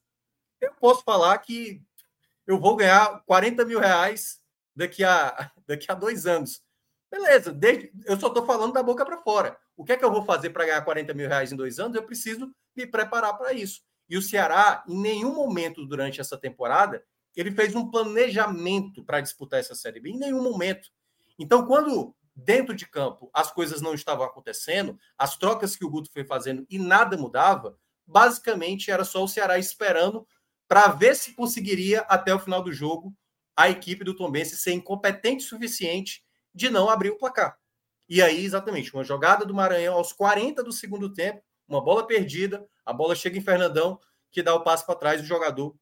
Eu 0.65 0.73
posso 0.79 1.03
falar 1.03 1.37
que 1.39 1.81
eu 2.47 2.59
vou 2.59 2.75
ganhar 2.75 3.23
40 3.25 3.65
mil 3.65 3.79
reais 3.79 4.39
daqui 4.75 5.03
a, 5.03 5.51
daqui 5.67 5.91
a 5.91 5.95
dois 5.95 6.25
anos. 6.25 6.63
Beleza, 7.09 7.51
desde, 7.51 7.91
eu 8.05 8.19
só 8.19 8.27
estou 8.27 8.45
falando 8.45 8.73
da 8.73 8.83
boca 8.83 9.05
para 9.05 9.17
fora. 9.17 9.57
O 9.77 9.83
que 9.83 9.93
é 9.93 9.97
que 9.97 10.03
eu 10.03 10.11
vou 10.11 10.23
fazer 10.23 10.49
para 10.49 10.65
ganhar 10.65 10.81
40 10.81 11.13
mil 11.13 11.27
reais 11.27 11.51
em 11.51 11.55
dois 11.55 11.79
anos? 11.79 11.95
Eu 11.95 12.03
preciso 12.03 12.51
me 12.75 12.85
preparar 12.85 13.37
para 13.37 13.53
isso. 13.53 13.81
E 14.09 14.17
o 14.17 14.21
Ceará, 14.21 14.83
em 14.87 14.99
nenhum 14.99 15.33
momento 15.33 15.85
durante 15.85 16.19
essa 16.19 16.37
temporada, 16.37 17.03
ele 17.35 17.51
fez 17.51 17.75
um 17.75 17.89
planejamento 17.89 19.03
para 19.03 19.21
disputar 19.21 19.59
essa 19.59 19.75
Série 19.75 19.99
B, 19.99 20.11
em 20.11 20.17
nenhum 20.17 20.41
momento. 20.41 20.89
Então, 21.37 21.65
quando 21.65 22.15
dentro 22.35 22.75
de 22.75 22.85
campo 22.87 23.29
as 23.33 23.51
coisas 23.51 23.81
não 23.81 23.93
estavam 23.93 24.25
acontecendo, 24.25 24.97
as 25.17 25.37
trocas 25.37 25.75
que 25.75 25.85
o 25.85 25.89
Guto 25.89 26.11
foi 26.11 26.25
fazendo 26.25 26.65
e 26.69 26.77
nada 26.77 27.17
mudava, 27.17 27.77
basicamente 28.05 28.91
era 28.91 29.03
só 29.03 29.23
o 29.23 29.27
Ceará 29.27 29.57
esperando 29.57 30.27
para 30.67 30.87
ver 30.87 31.15
se 31.15 31.33
conseguiria 31.33 32.01
até 32.01 32.33
o 32.33 32.39
final 32.39 32.63
do 32.63 32.73
jogo 32.73 33.13
a 33.55 33.69
equipe 33.69 34.03
do 34.03 34.15
Tombense 34.15 34.57
ser 34.57 34.73
incompetente 34.73 35.45
o 35.45 35.47
suficiente 35.47 36.23
de 36.53 36.69
não 36.69 36.89
abrir 36.89 37.11
o 37.11 37.17
placar. 37.17 37.57
E 38.07 38.21
aí, 38.21 38.43
exatamente, 38.43 38.93
uma 38.93 39.03
jogada 39.03 39.45
do 39.45 39.53
Maranhão 39.53 39.95
aos 39.95 40.11
40 40.13 40.63
do 40.63 40.71
segundo 40.71 41.11
tempo, 41.11 41.41
uma 41.67 41.81
bola 41.81 42.05
perdida, 42.05 42.67
a 42.85 42.93
bola 42.93 43.15
chega 43.15 43.37
em 43.37 43.41
Fernandão, 43.41 43.99
que 44.31 44.43
dá 44.43 44.53
o 44.53 44.63
passo 44.63 44.85
para 44.85 44.95
trás, 44.95 45.21
o 45.21 45.25
jogador 45.25 45.75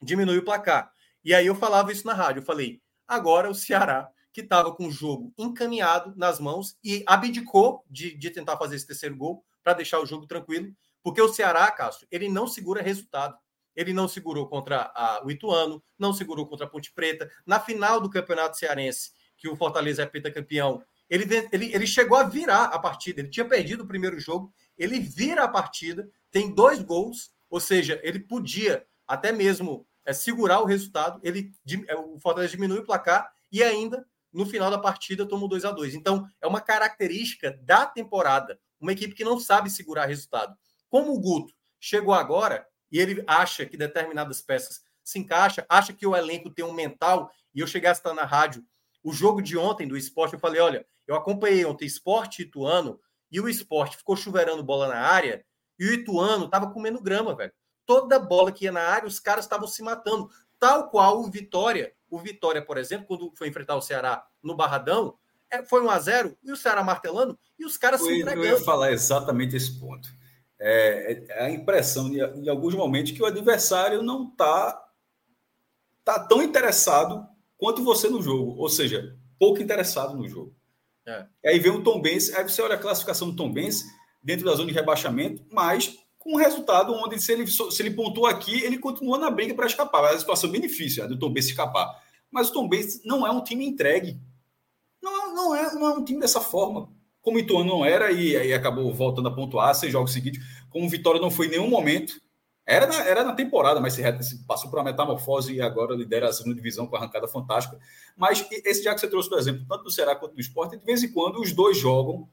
diminui 0.00 0.38
o 0.38 0.44
placar. 0.44 0.90
E 1.24 1.34
aí 1.34 1.46
eu 1.46 1.54
falava 1.54 1.92
isso 1.92 2.06
na 2.06 2.14
rádio, 2.14 2.40
eu 2.40 2.44
falei, 2.44 2.80
agora 3.06 3.50
o 3.50 3.54
Ceará, 3.54 4.08
que 4.32 4.40
estava 4.40 4.74
com 4.74 4.86
o 4.86 4.90
jogo 4.90 5.32
encaminhado 5.36 6.14
nas 6.16 6.38
mãos 6.38 6.78
e 6.82 7.02
abdicou 7.06 7.84
de, 7.90 8.16
de 8.16 8.30
tentar 8.30 8.56
fazer 8.56 8.76
esse 8.76 8.86
terceiro 8.86 9.16
gol 9.16 9.44
para 9.62 9.74
deixar 9.74 10.00
o 10.00 10.06
jogo 10.06 10.26
tranquilo, 10.26 10.72
porque 11.02 11.20
o 11.20 11.28
Ceará, 11.28 11.70
Cássio, 11.70 12.06
ele 12.10 12.28
não 12.28 12.46
segura 12.46 12.82
resultado. 12.82 13.36
Ele 13.78 13.92
não 13.92 14.08
segurou 14.08 14.48
contra 14.48 14.90
a, 14.92 15.22
o 15.24 15.30
Ituano, 15.30 15.80
não 15.96 16.12
segurou 16.12 16.44
contra 16.44 16.66
a 16.66 16.68
Ponte 16.68 16.92
Preta. 16.92 17.30
Na 17.46 17.60
final 17.60 18.00
do 18.00 18.10
Campeonato 18.10 18.58
Cearense, 18.58 19.12
que 19.36 19.48
o 19.48 19.54
Fortaleza 19.54 20.02
é 20.02 20.06
pentacampeão, 20.06 20.82
ele, 21.08 21.24
ele, 21.52 21.72
ele 21.72 21.86
chegou 21.86 22.18
a 22.18 22.24
virar 22.24 22.64
a 22.64 22.78
partida. 22.80 23.20
Ele 23.20 23.28
tinha 23.28 23.46
perdido 23.46 23.84
o 23.84 23.86
primeiro 23.86 24.18
jogo, 24.18 24.52
ele 24.76 24.98
vira 24.98 25.44
a 25.44 25.48
partida, 25.48 26.10
tem 26.28 26.52
dois 26.52 26.82
gols, 26.82 27.30
ou 27.48 27.60
seja, 27.60 28.00
ele 28.02 28.18
podia 28.18 28.84
até 29.06 29.30
mesmo 29.30 29.86
é, 30.04 30.12
segurar 30.12 30.58
o 30.58 30.66
resultado. 30.66 31.20
Ele, 31.22 31.52
é, 31.86 31.94
o 31.94 32.18
Fortaleza 32.18 32.50
diminui 32.50 32.80
o 32.80 32.84
placar 32.84 33.30
e 33.52 33.62
ainda 33.62 34.04
no 34.32 34.44
final 34.44 34.72
da 34.72 34.78
partida 34.78 35.24
tomou 35.24 35.48
2 35.48 35.64
a 35.64 35.70
2 35.70 35.94
Então, 35.94 36.26
é 36.40 36.48
uma 36.48 36.60
característica 36.60 37.56
da 37.62 37.86
temporada. 37.86 38.58
Uma 38.80 38.90
equipe 38.90 39.14
que 39.14 39.24
não 39.24 39.38
sabe 39.38 39.70
segurar 39.70 40.06
resultado. 40.06 40.52
Como 40.88 41.12
o 41.12 41.20
Guto 41.20 41.54
chegou 41.78 42.12
agora 42.12 42.66
e 42.90 42.98
ele 42.98 43.22
acha 43.26 43.66
que 43.66 43.76
determinadas 43.76 44.40
peças 44.40 44.82
se 45.04 45.18
encaixam, 45.18 45.64
acha 45.68 45.92
que 45.92 46.06
o 46.06 46.14
elenco 46.14 46.50
tem 46.50 46.64
um 46.64 46.72
mental, 46.72 47.30
e 47.54 47.60
eu 47.60 47.66
cheguei 47.66 47.88
a 47.88 47.92
estar 47.92 48.12
na 48.14 48.24
rádio 48.24 48.64
o 49.02 49.12
jogo 49.12 49.40
de 49.40 49.56
ontem 49.56 49.86
do 49.86 49.96
esporte, 49.96 50.34
eu 50.34 50.40
falei: 50.40 50.60
olha, 50.60 50.86
eu 51.06 51.14
acompanhei 51.14 51.64
ontem 51.64 51.86
esporte 51.86 52.42
Ituano 52.42 53.00
e 53.30 53.40
o 53.40 53.48
esporte 53.48 53.96
ficou 53.96 54.16
chuveirando 54.16 54.62
bola 54.62 54.88
na 54.88 55.00
área 55.00 55.44
e 55.78 55.86
o 55.86 55.92
Ituano 55.92 56.46
estava 56.46 56.70
comendo 56.70 57.00
grama, 57.00 57.34
velho. 57.34 57.52
Toda 57.86 58.18
bola 58.18 58.52
que 58.52 58.64
ia 58.64 58.72
na 58.72 58.82
área, 58.82 59.08
os 59.08 59.18
caras 59.18 59.44
estavam 59.44 59.66
se 59.66 59.82
matando. 59.82 60.28
Tal 60.58 60.90
qual 60.90 61.20
o 61.20 61.30
Vitória. 61.30 61.94
O 62.10 62.18
Vitória, 62.18 62.60
por 62.60 62.76
exemplo, 62.76 63.06
quando 63.06 63.32
foi 63.36 63.48
enfrentar 63.48 63.76
o 63.76 63.80
Ceará 63.80 64.26
no 64.42 64.56
Barradão, 64.56 65.16
é, 65.50 65.64
foi 65.64 65.82
1 65.82 65.90
a 65.90 65.98
0 65.98 66.38
e 66.42 66.52
o 66.52 66.56
Ceará 66.56 66.82
martelando 66.82 67.38
e 67.58 67.64
os 67.64 67.76
caras 67.76 68.00
eu, 68.00 68.06
se 68.06 68.20
entregando. 68.20 68.46
Eu 68.46 68.58
ia 68.58 68.64
falar 68.64 68.92
exatamente 68.92 69.56
esse 69.56 69.78
ponto. 69.78 70.08
É, 70.60 71.24
é 71.28 71.44
a 71.44 71.50
impressão, 71.50 72.10
de, 72.10 72.18
em 72.18 72.48
alguns 72.48 72.74
momentos, 72.74 73.12
que 73.12 73.22
o 73.22 73.26
adversário 73.26 74.02
não 74.02 74.28
está 74.28 74.84
tá 76.04 76.18
tão 76.18 76.42
interessado 76.42 77.26
quanto 77.56 77.84
você 77.84 78.08
no 78.08 78.22
jogo, 78.22 78.56
ou 78.56 78.68
seja, 78.68 79.16
pouco 79.38 79.62
interessado 79.62 80.16
no 80.16 80.26
jogo. 80.26 80.54
É. 81.06 81.26
Aí 81.46 81.58
vem 81.58 81.72
o 81.72 81.82
Tom 81.82 82.00
Benz, 82.00 82.34
aí 82.34 82.42
você 82.42 82.60
olha 82.60 82.74
a 82.74 82.78
classificação 82.78 83.30
do 83.30 83.36
Tom 83.36 83.52
Benz 83.52 83.84
dentro 84.22 84.44
da 84.44 84.54
zona 84.54 84.68
de 84.68 84.74
rebaixamento, 84.74 85.44
mas 85.50 85.96
com 86.18 86.34
um 86.34 86.36
resultado 86.36 86.92
onde 86.92 87.20
se 87.20 87.32
ele, 87.32 87.46
se 87.46 87.82
ele 87.82 87.96
aqui, 88.28 88.62
ele 88.62 88.78
continua 88.78 89.16
na 89.16 89.30
briga 89.30 89.54
para 89.54 89.66
escapar. 89.66 90.04
É 90.04 90.12
uma 90.12 90.18
situação 90.18 90.50
bem 90.50 90.60
difícil 90.60 91.04
a 91.04 91.06
do 91.06 91.18
Tom 91.18 91.32
Benz 91.32 91.46
escapar. 91.46 92.02
Mas 92.30 92.50
o 92.50 92.52
Tom 92.52 92.68
Benz 92.68 93.02
não 93.04 93.26
é 93.26 93.30
um 93.30 93.42
time 93.42 93.64
entregue. 93.64 94.20
Não, 95.02 95.34
não, 95.34 95.54
é, 95.54 95.74
não 95.74 95.88
é 95.88 95.94
um 95.94 96.04
time 96.04 96.20
dessa 96.20 96.40
forma. 96.40 96.92
Como 97.28 97.36
o 97.36 97.40
Ituano 97.40 97.68
não 97.68 97.84
era 97.84 98.10
e 98.10 98.34
aí 98.34 98.54
acabou 98.54 98.90
voltando 98.94 99.28
a 99.28 99.30
pontuar 99.30 99.74
seis 99.74 99.92
jogos 99.92 100.14
seguidos. 100.14 100.40
Como 100.70 100.86
o 100.86 100.88
Vitória 100.88 101.20
não 101.20 101.30
foi 101.30 101.46
em 101.46 101.50
nenhum 101.50 101.68
momento 101.68 102.18
era 102.64 102.86
na, 102.86 102.94
era 103.06 103.22
na 103.22 103.34
temporada, 103.34 103.80
mas 103.80 103.92
se, 103.92 104.44
passou 104.46 104.70
por 104.70 104.78
uma 104.78 104.84
metamorfose 104.86 105.52
e 105.52 105.60
agora 105.60 105.94
lidera 105.94 106.26
a 106.26 106.32
segunda 106.32 106.56
divisão 106.56 106.86
com 106.86 106.96
a 106.96 107.00
arrancada 107.00 107.28
fantástica. 107.28 107.78
Mas 108.16 108.46
esse 108.50 108.82
já 108.82 108.94
que 108.94 109.00
você 109.00 109.08
trouxe, 109.08 109.28
por 109.28 109.38
exemplo, 109.38 109.66
tanto 109.68 109.84
do 109.84 109.90
Ceará 109.90 110.16
quanto 110.16 110.36
do 110.36 110.40
esporte, 110.40 110.78
de 110.78 110.86
vez 110.86 111.02
em 111.02 111.12
quando 111.12 111.38
os 111.38 111.52
dois 111.52 111.76
jogam 111.76 112.26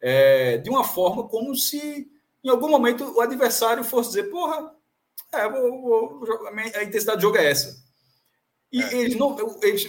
é, 0.00 0.58
de 0.58 0.70
uma 0.70 0.84
forma 0.84 1.26
como 1.26 1.56
se 1.56 2.08
em 2.44 2.48
algum 2.48 2.68
momento 2.68 3.12
o 3.16 3.20
adversário 3.20 3.82
fosse 3.82 4.10
dizer: 4.10 4.30
porra, 4.30 4.72
é, 5.32 5.48
vou, 5.48 6.20
vou, 6.20 6.46
a 6.46 6.84
intensidade 6.84 7.18
do 7.18 7.22
jogo 7.22 7.38
é 7.38 7.50
essa. 7.50 7.76
E 8.70 8.80
é. 8.80 8.98
eles 8.98 9.16
não. 9.16 9.36
Eles, 9.64 9.88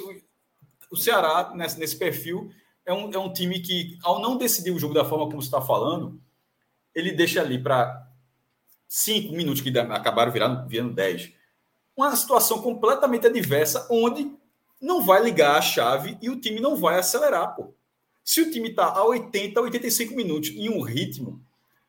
o 0.89 0.97
Ceará, 0.97 1.51
nesse, 1.53 1.77
nesse 1.77 1.95
perfil, 1.95 2.51
é 2.85 2.93
um, 2.93 3.11
é 3.11 3.17
um 3.17 3.31
time 3.31 3.59
que, 3.59 3.97
ao 4.01 4.21
não 4.21 4.37
decidir 4.37 4.71
o 4.71 4.79
jogo 4.79 4.93
da 4.93 5.05
forma 5.05 5.25
como 5.25 5.41
você 5.41 5.47
está 5.47 5.61
falando, 5.61 6.19
ele 6.93 7.11
deixa 7.11 7.41
ali 7.41 7.61
para 7.61 8.07
cinco 8.87 9.33
minutos 9.33 9.61
que 9.61 9.77
acabaram 9.77 10.31
virando, 10.31 10.67
virando 10.67 10.93
dez. 10.93 11.31
Uma 11.95 12.15
situação 12.15 12.61
completamente 12.61 13.27
adversa, 13.27 13.87
onde 13.91 14.31
não 14.81 15.01
vai 15.01 15.21
ligar 15.21 15.57
a 15.57 15.61
chave 15.61 16.17
e 16.21 16.29
o 16.29 16.39
time 16.39 16.59
não 16.59 16.75
vai 16.75 16.97
acelerar, 16.97 17.55
pô. 17.55 17.73
Se 18.23 18.41
o 18.41 18.51
time 18.51 18.69
está 18.69 18.85
a 18.85 19.03
80, 19.03 19.59
85 19.59 20.15
minutos 20.15 20.49
em 20.49 20.69
um 20.69 20.81
ritmo, 20.81 21.43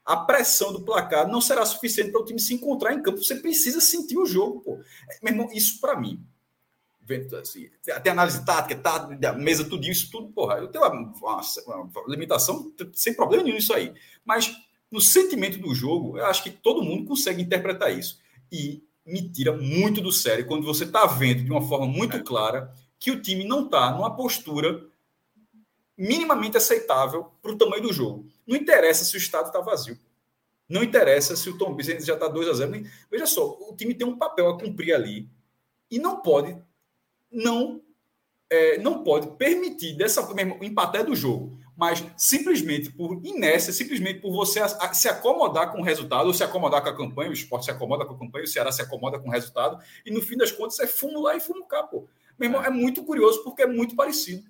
a 0.05 0.17
pressão 0.17 0.73
do 0.73 0.83
placar 0.83 1.29
não 1.29 1.41
será 1.41 1.65
suficiente 1.65 2.11
para 2.11 2.21
o 2.21 2.25
time 2.25 2.41
se 2.41 2.55
encontrar 2.55 2.95
em 2.95 3.03
campo. 3.03 3.23
Você 3.23 3.37
precisa 3.37 3.81
sentir 3.81 4.19
o 4.19 4.27
jogo, 4.27 4.61
pô. 4.61 4.81
É, 5.09 5.19
meu 5.23 5.33
irmão, 5.33 5.49
isso 5.53 5.81
para 5.81 5.99
mim. 5.99 6.25
Assim, 7.41 7.70
até 7.91 8.11
análise 8.11 8.45
tática, 8.45 8.77
tá, 8.77 9.09
mesa, 9.35 9.65
tudo 9.65 9.87
isso, 9.87 10.11
tudo, 10.11 10.28
porra. 10.32 10.59
Eu 10.59 10.69
tenho 10.69 10.85
uma, 10.85 11.12
uma, 11.20 11.41
uma 11.77 11.91
limitação 12.09 12.73
sem 12.93 13.15
problema 13.15 13.43
nenhum 13.43 13.57
isso 13.57 13.74
aí. 13.74 13.93
Mas 14.24 14.55
no 14.91 15.01
sentimento 15.01 15.59
do 15.59 15.74
jogo, 15.74 16.19
eu 16.19 16.27
acho 16.27 16.43
que 16.43 16.51
todo 16.51 16.82
mundo 16.82 17.05
consegue 17.05 17.43
interpretar 17.43 17.97
isso. 17.97 18.19
E 18.51 18.82
me 19.07 19.28
tira 19.31 19.57
muito 19.57 20.01
do 20.01 20.12
sério 20.12 20.47
quando 20.47 20.65
você 20.65 20.85
está 20.85 21.07
vendo 21.07 21.45
de 21.45 21.51
uma 21.51 21.62
forma 21.62 21.87
muito 21.87 22.16
é. 22.16 22.20
clara 22.20 22.73
que 22.99 23.11
o 23.11 23.20
time 23.20 23.45
não 23.45 23.65
está 23.65 23.91
numa 23.93 24.15
postura 24.15 24.87
minimamente 25.97 26.57
aceitável 26.57 27.31
para 27.43 27.53
o 27.53 27.59
tamanho 27.59 27.82
do 27.82 27.93
jogo. 27.93 28.27
Não 28.47 28.57
interessa 28.57 29.05
se 29.05 29.16
o 29.16 29.19
estado 29.19 29.47
está 29.47 29.61
vazio. 29.61 29.99
Não 30.69 30.82
interessa 30.85 31.35
se 31.35 31.51
o 31.51 31.59
Tom 31.59 31.74
Benz 31.74 32.05
já 32.05 32.15
está 32.15 32.28
2 32.28 32.49
a 32.49 32.53
0 32.53 32.87
Veja 33.11 33.27
só, 33.27 33.59
o 33.61 33.74
time 33.77 33.95
tem 33.95 34.07
um 34.07 34.16
papel 34.16 34.49
a 34.49 34.59
cumprir 34.59 34.95
ali 34.95 35.28
e 35.91 35.99
não 35.99 36.20
pode 36.23 36.57
não 37.31 37.81
é, 38.51 38.78
não 38.78 39.05
pode 39.05 39.36
permitir 39.36 39.97
dessa 39.97 40.35
mesmo 40.35 40.59
empatar 40.62 41.05
do 41.05 41.15
jogo 41.15 41.57
Mas 41.77 42.05
simplesmente 42.16 42.90
por 42.90 43.20
inércia, 43.24 43.73
simplesmente 43.73 44.20
por 44.20 44.32
você 44.32 44.61
se 44.93 45.09
acomodar 45.09 45.70
com 45.70 45.81
o 45.81 45.85
resultado, 45.85 46.27
ou 46.27 46.35
se 46.35 46.43
acomodar 46.43 46.82
com 46.82 46.89
a 46.89 46.97
campanha, 46.97 47.31
o 47.31 47.32
esporte 47.32 47.66
se 47.66 47.70
acomoda 47.70 48.05
com 48.05 48.15
a 48.15 48.19
campanha, 48.19 48.44
o 48.44 48.48
Ceará 48.48 48.73
se 48.73 48.82
acomoda 48.82 49.20
com 49.20 49.28
o 49.28 49.32
resultado, 49.32 49.78
e 50.05 50.11
no 50.11 50.20
fim 50.20 50.36
das 50.36 50.51
contas 50.51 50.81
é 50.81 50.86
fumo 50.86 51.23
lá 51.23 51.36
e 51.36 51.40
fumo 51.40 51.66
cá, 51.66 51.85
pô. 51.85 52.09
Meu 52.39 52.48
irmão, 52.48 52.62
é, 52.62 52.66
é 52.66 52.70
muito 52.70 53.05
curioso 53.05 53.44
porque 53.44 53.62
é 53.62 53.66
muito 53.66 53.94
parecido. 53.94 54.48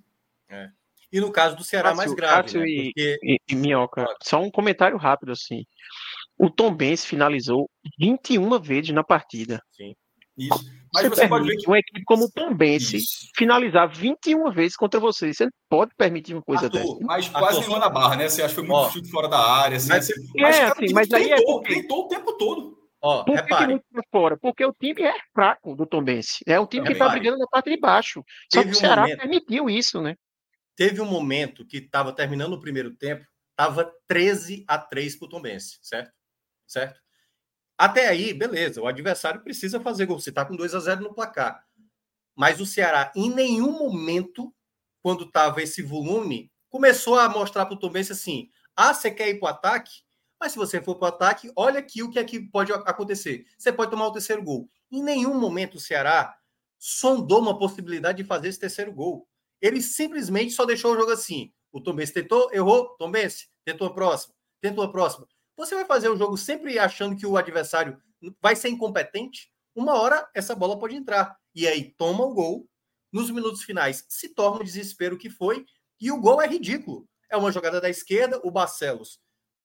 É. 0.49 0.71
E 1.13 1.21
no 1.21 1.31
caso 1.31 1.57
do 1.57 1.65
Ceará, 1.65 1.91
Cássio, 1.91 1.97
mais 1.99 2.15
grave. 2.15 2.43
Cássio 2.43 2.61
né? 2.61 2.67
e, 2.69 2.85
porque... 2.87 3.19
e, 3.23 3.39
e 3.51 3.55
Minhoca, 3.55 4.07
só 4.23 4.41
um 4.41 4.51
comentário 4.51 4.97
rápido 4.97 5.33
assim. 5.33 5.65
O 6.39 6.49
Tom 6.49 6.75
Benz 6.75 7.05
finalizou 7.05 7.69
21 7.99 8.59
vezes 8.61 8.91
na 8.93 9.05
partida. 9.05 9.61
Sim. 9.73 9.95
Isso. 10.39 10.80
Mas 10.93 11.05
você, 11.05 11.23
você 11.23 11.29
pode 11.29 11.47
ver 11.47 11.57
que 11.57 11.67
uma 11.67 11.79
equipe 11.79 12.03
como 12.05 12.25
o 12.25 12.31
Tom 12.31 12.55
Benz 12.55 12.91
finalizar 13.37 13.89
21 13.89 14.51
vezes 14.51 14.77
contra 14.77 14.99
você. 14.99 15.33
Você 15.33 15.45
não 15.45 15.53
pode 15.69 15.93
permitir 15.97 16.35
uma 16.35 16.43
coisa 16.43 16.65
Arthur, 16.67 16.79
dessa. 16.79 16.99
Mas 17.03 17.29
quase 17.29 17.45
Arthur, 17.47 17.61
nenhuma 17.61 17.79
na 17.79 17.89
barra, 17.89 18.17
né? 18.17 18.29
Você 18.29 18.43
acha 18.43 18.55
que 18.55 18.61
foi 18.61 18.69
muito 18.69 18.77
Ó, 18.77 18.91
chute 18.91 19.11
fora 19.11 19.29
da 19.29 19.39
área. 19.39 19.77
Assim, 19.77 19.89
mas, 19.89 20.11
assim, 20.11 20.23
é, 20.37 20.43
mas, 20.43 20.59
cara, 20.59 20.73
assim, 20.73 20.93
mas 20.93 21.13
aí 21.13 21.29
tentou, 21.29 21.37
é 21.37 21.45
porque... 21.45 21.75
tentou 21.75 22.05
o 22.05 22.09
tempo 22.09 22.33
todo. 22.37 22.81
Ó, 23.03 23.25
Por 23.25 23.43
que, 23.43 23.55
que 23.55 23.67
não 23.67 23.81
fora? 24.13 24.37
Porque 24.37 24.65
o 24.65 24.75
time 24.75 25.03
é 25.03 25.15
fraco 25.33 25.75
do 25.75 25.87
Tom 25.87 26.03
Benz. 26.03 26.41
É 26.47 26.61
um 26.61 26.67
time 26.67 26.87
que 26.87 26.93
está 26.93 27.09
brigando 27.09 27.39
na 27.39 27.47
parte 27.47 27.71
de 27.71 27.81
baixo. 27.81 28.23
Só 28.53 28.63
que 28.63 28.71
o 28.71 28.75
Ceará 28.75 29.03
momento... 29.03 29.21
permitiu 29.21 29.71
isso, 29.71 30.03
né? 30.03 30.17
Teve 30.77 31.01
um 31.01 31.07
momento 31.07 31.67
que 31.67 31.79
estava 31.79 32.13
terminando 32.13 32.55
o 32.55 32.61
primeiro 32.61 32.95
tempo, 32.95 33.25
estava 33.51 33.91
13 34.07 34.65
a 34.69 34.79
3 34.79 35.19
para 35.19 35.27
o 35.27 35.29
Tom 35.29 35.41
Benz, 35.41 35.79
certo? 35.83 36.11
Certo? 36.67 37.01
Até 37.81 38.09
aí, 38.09 38.35
beleza, 38.35 38.83
o 38.83 38.87
adversário 38.87 39.41
precisa 39.41 39.81
fazer 39.81 40.05
gol. 40.05 40.21
Você 40.21 40.29
está 40.29 40.45
com 40.45 40.55
2 40.55 40.75
a 40.75 40.81
0 40.81 41.01
no 41.01 41.15
placar. 41.15 41.65
Mas 42.37 42.61
o 42.61 42.67
Ceará, 42.67 43.11
em 43.17 43.31
nenhum 43.31 43.73
momento, 43.73 44.55
quando 45.03 45.25
estava 45.25 45.63
esse 45.63 45.81
volume, 45.81 46.53
começou 46.69 47.19
a 47.19 47.27
mostrar 47.27 47.65
para 47.65 47.75
o 47.75 47.79
Tom 47.79 47.89
Benz 47.89 48.11
assim: 48.11 48.51
ah, 48.77 48.93
você 48.93 49.11
quer 49.11 49.31
ir 49.31 49.41
para 49.41 49.47
o 49.47 49.49
ataque? 49.49 50.03
Mas 50.39 50.53
se 50.53 50.59
você 50.59 50.83
for 50.83 50.97
para 50.97 51.07
o 51.07 51.09
ataque, 51.09 51.51
olha 51.57 51.79
aqui 51.79 52.03
o 52.03 52.11
que 52.11 52.19
é 52.19 52.25
que 52.25 52.39
pode 52.39 52.71
acontecer. 52.71 53.47
Você 53.57 53.73
pode 53.73 53.91
tomar 53.91 54.09
o 54.09 54.13
terceiro 54.13 54.43
gol. 54.43 54.69
Em 54.93 55.03
nenhum 55.03 55.41
momento 55.41 55.77
o 55.77 55.81
Ceará 55.81 56.37
sondou 56.79 57.41
uma 57.41 57.59
possibilidade 57.59 58.23
de 58.23 58.29
fazer 58.29 58.49
esse 58.49 58.61
terceiro 58.61 58.93
gol. 58.93 59.27
Ele 59.59 59.81
simplesmente 59.81 60.53
só 60.53 60.67
deixou 60.67 60.93
o 60.93 60.99
jogo 60.99 61.13
assim. 61.13 61.51
O 61.73 61.81
Tom 61.81 61.95
Benz 61.95 62.11
tentou, 62.11 62.53
errou, 62.53 62.91
Tom 62.99 63.11
Benz 63.11 63.49
tentou 63.65 63.87
a 63.87 63.95
próxima, 63.95 64.35
tentou 64.61 64.85
a 64.85 64.93
próxima. 64.93 65.27
Você 65.57 65.75
vai 65.75 65.85
fazer 65.85 66.09
o 66.09 66.17
jogo 66.17 66.37
sempre 66.37 66.79
achando 66.79 67.17
que 67.17 67.27
o 67.27 67.37
adversário 67.37 68.01
vai 68.41 68.57
ser 68.57 68.69
incompetente? 68.69 69.51
Uma 69.75 69.95
hora 70.01 70.29
essa 70.35 70.55
bola 70.55 70.79
pode 70.79 70.97
entrar. 70.97 71.37
E 71.55 71.67
aí 71.67 71.95
toma 71.97 72.25
o 72.25 72.35
gol. 72.35 72.67
Nos 73.13 73.31
minutos 73.31 73.63
finais 73.63 74.05
se 74.09 74.29
torna 74.35 74.61
o 74.61 74.65
desespero 74.65 75.19
que 75.19 75.29
foi. 75.29 75.65
E 76.01 76.11
o 76.11 76.21
gol 76.21 76.41
é 76.41 76.47
ridículo. 76.47 77.09
É 77.29 77.37
uma 77.37 77.53
jogada 77.53 77.81
da 77.81 77.89
esquerda, 77.89 78.41
o 78.43 78.51
Barcelos 78.51 79.21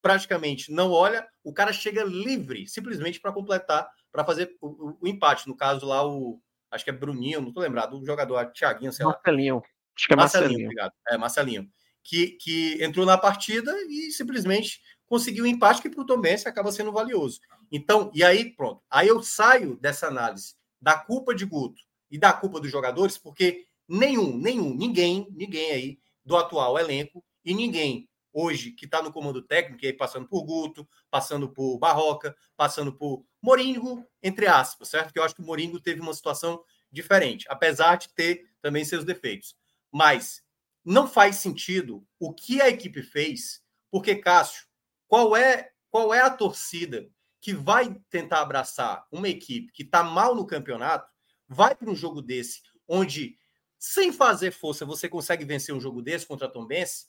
praticamente 0.06 0.72
não 0.72 0.92
olha, 0.92 1.28
o 1.44 1.52
cara 1.52 1.74
chega 1.74 2.04
livre, 2.04 2.68
simplesmente 2.68 3.20
para 3.20 3.32
completar, 3.32 3.90
para 4.12 4.24
fazer 4.24 4.56
o, 4.62 4.68
o, 4.68 4.98
o, 5.02 5.08
empate. 5.08 5.48
No 5.48 5.58
caso 5.58 5.84
lá, 5.84 6.08
o. 6.08 6.40
Acho 6.70 6.84
que 6.84 6.92
é 6.92 6.94
Bruninho, 6.94 7.42
não 7.42 7.52
tô 7.52 7.60
lembrado, 7.60 7.98
o 7.98 8.06
jogador 8.06 8.46
Thiaguinho, 8.52 8.94
sei 8.94 9.04
Marcelinho. 9.04 9.56
lá. 9.56 9.62
Acho 9.98 10.08
que 10.08 10.14
é 10.14 10.16
Marcelinho. 10.16 10.50
Marcelinho, 10.50 10.68
obrigado. 10.68 10.94
É, 11.08 11.18
Marcelinho. 11.18 11.68
Que, 12.04 12.38
que 12.40 12.84
entrou 12.84 13.04
na 13.04 13.18
partida 13.18 13.74
e 13.90 14.12
simplesmente 14.12 14.80
conseguiu 15.08 15.46
um 15.46 15.48
empate 15.48 15.82
que 15.82 15.90
para 15.90 16.02
o 16.02 16.06
Tomense 16.06 16.48
acaba 16.48 16.72
sendo 16.72 16.92
valioso. 16.92 17.40
Então, 17.72 18.12
e 18.14 18.24
aí, 18.24 18.54
pronto. 18.56 18.82
Aí 18.90 19.08
eu 19.08 19.22
saio 19.22 19.78
dessa 19.78 20.08
análise 20.08 20.56
da 20.82 20.98
culpa 20.98 21.34
de 21.34 21.46
Guto 21.46 21.82
e 22.10 22.18
da 22.18 22.32
culpa 22.34 22.60
dos 22.60 22.72
jogadores, 22.72 23.18
porque 23.18 23.66
nenhum, 23.88 24.38
nenhum, 24.38 24.76
ninguém, 24.76 25.28
ninguém 25.32 25.72
aí 25.72 26.00
do 26.24 26.36
atual 26.36 26.78
elenco 26.78 27.24
e 27.44 27.54
ninguém 27.54 28.10
hoje 28.36 28.72
que 28.72 28.84
está 28.84 29.02
no 29.02 29.14
comando 29.14 29.42
técnico, 29.42 29.86
aí 29.86 29.94
passando 29.94 30.28
por 30.28 30.44
Guto, 30.44 30.88
passando 31.10 31.48
por 31.48 31.78
Barroca, 31.78 32.36
passando 32.58 32.92
por 32.92 33.26
Moringo, 33.42 34.06
entre 34.22 34.46
aspas, 34.46 34.90
certo? 34.90 35.14
Que 35.14 35.20
eu 35.20 35.24
acho 35.24 35.34
que 35.34 35.42
o 35.42 35.46
Moringo 35.46 35.80
teve 35.80 36.02
uma 36.02 36.14
situação 36.14 36.62
diferente, 36.92 37.46
apesar 37.50 37.96
de 37.96 38.14
ter 38.14 38.50
também 38.62 38.84
seus 38.84 39.06
defeitos. 39.06 39.56
Mas 39.90 40.44
não 40.84 41.08
faz 41.08 41.38
sentido 41.38 42.06
o 42.20 42.34
que 42.34 42.62
a 42.62 42.68
equipe 42.68 43.02
fez, 43.02 43.62
porque 43.90 44.16
Cássio, 44.16 44.66
qual 45.08 45.36
é, 45.36 45.72
qual 45.90 46.14
é 46.14 46.22
a 46.22 46.30
torcida 46.30 47.10
que 47.42 47.54
vai 47.54 47.96
tentar 48.10 48.42
abraçar 48.42 49.06
uma 49.12 49.30
equipe 49.30 49.72
que 49.72 49.84
está 49.84 50.04
mal 50.04 50.34
no 50.34 50.48
campeonato, 50.48 51.08
vai 51.48 51.76
para 51.76 51.90
um 51.90 51.96
jogo 51.96 52.22
desse, 52.22 52.62
onde, 52.88 53.38
sem 53.78 54.12
fazer 54.12 54.52
força, 54.52 54.86
você 54.86 55.08
consegue 55.08 55.46
vencer 55.46 55.74
um 55.74 55.80
jogo 55.80 56.02
desse 56.02 56.26
contra 56.26 56.48
a 56.48 56.50
Tombense, 56.50 57.06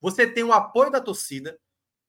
você 0.00 0.26
tem 0.26 0.42
o 0.42 0.52
apoio 0.52 0.90
da 0.90 1.00
torcida, 1.00 1.58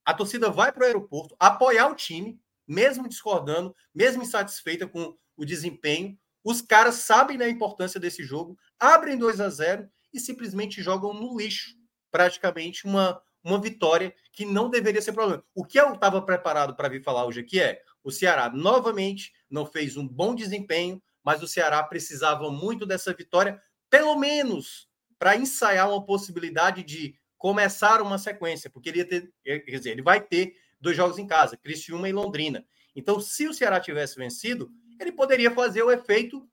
a 0.04 0.14
torcida 0.14 0.50
vai 0.50 0.72
para 0.72 0.84
o 0.84 0.86
aeroporto 0.86 1.36
apoiar 1.40 1.88
o 1.90 1.96
time, 1.96 2.40
mesmo 2.68 3.08
discordando, 3.08 3.76
mesmo 3.94 4.24
insatisfeita 4.24 4.88
com 4.88 5.16
o 5.36 5.46
desempenho. 5.46 6.18
Os 6.44 6.62
caras 6.62 6.96
sabem 6.96 7.38
da 7.38 7.48
importância 7.48 8.00
desse 8.00 8.24
jogo, 8.24 8.58
abrem 8.80 9.18
2 9.18 9.40
a 9.40 9.50
0 9.50 9.90
e 10.14 10.20
simplesmente 10.20 10.82
jogam 10.82 11.14
no 11.14 11.38
lixo, 11.38 11.76
praticamente 12.10 12.86
uma, 12.86 13.22
uma 13.44 13.60
vitória 13.60 14.14
que 14.32 14.46
não 14.46 14.70
deveria 14.70 15.02
ser 15.02 15.14
problema. 15.14 15.44
O 15.54 15.66
que 15.66 15.80
eu 15.80 15.94
estava 15.94 16.22
preparado 16.22 16.76
para 16.76 16.90
vir 16.90 17.04
falar 17.04 17.26
hoje 17.26 17.42
aqui 17.42 17.60
é: 17.60 17.82
o 18.04 18.12
Ceará 18.12 18.50
novamente 18.50 19.34
não 19.50 19.66
fez 19.66 19.98
um 19.98 20.08
bom 20.08 20.36
desempenho, 20.36 21.02
mas 21.24 21.42
o 21.42 21.48
Ceará 21.48 21.84
precisava 21.84 22.50
muito 22.52 22.86
dessa 22.86 23.14
vitória, 23.14 23.62
pelo 23.90 24.16
menos 24.18 24.88
para 25.20 25.36
ensaiar 25.36 25.90
uma 25.90 26.06
possibilidade 26.06 26.84
de 26.84 27.16
começar 27.38 28.02
uma 28.02 28.18
sequência, 28.18 28.70
porque 28.70 28.90
ele 28.90 29.06
ter, 29.06 29.32
quer 29.44 29.60
dizer, 29.60 29.92
ele 29.92 30.02
vai 30.02 30.22
ter 30.22 30.56
dois 30.80 30.96
jogos 30.96 31.18
em 31.18 31.28
casa, 31.28 31.58
Criciúma 31.58 32.08
e 32.10 32.14
Londrina. 32.14 32.66
Então, 32.96 33.20
se 33.20 33.48
o 33.48 33.54
Ceará 33.54 33.80
tivesse 33.80 34.16
vencido, 34.16 34.72
ele 35.00 35.12
poderia 35.12 35.52
fazer 35.52 35.84
o 35.84 35.92
efeito 35.92 36.48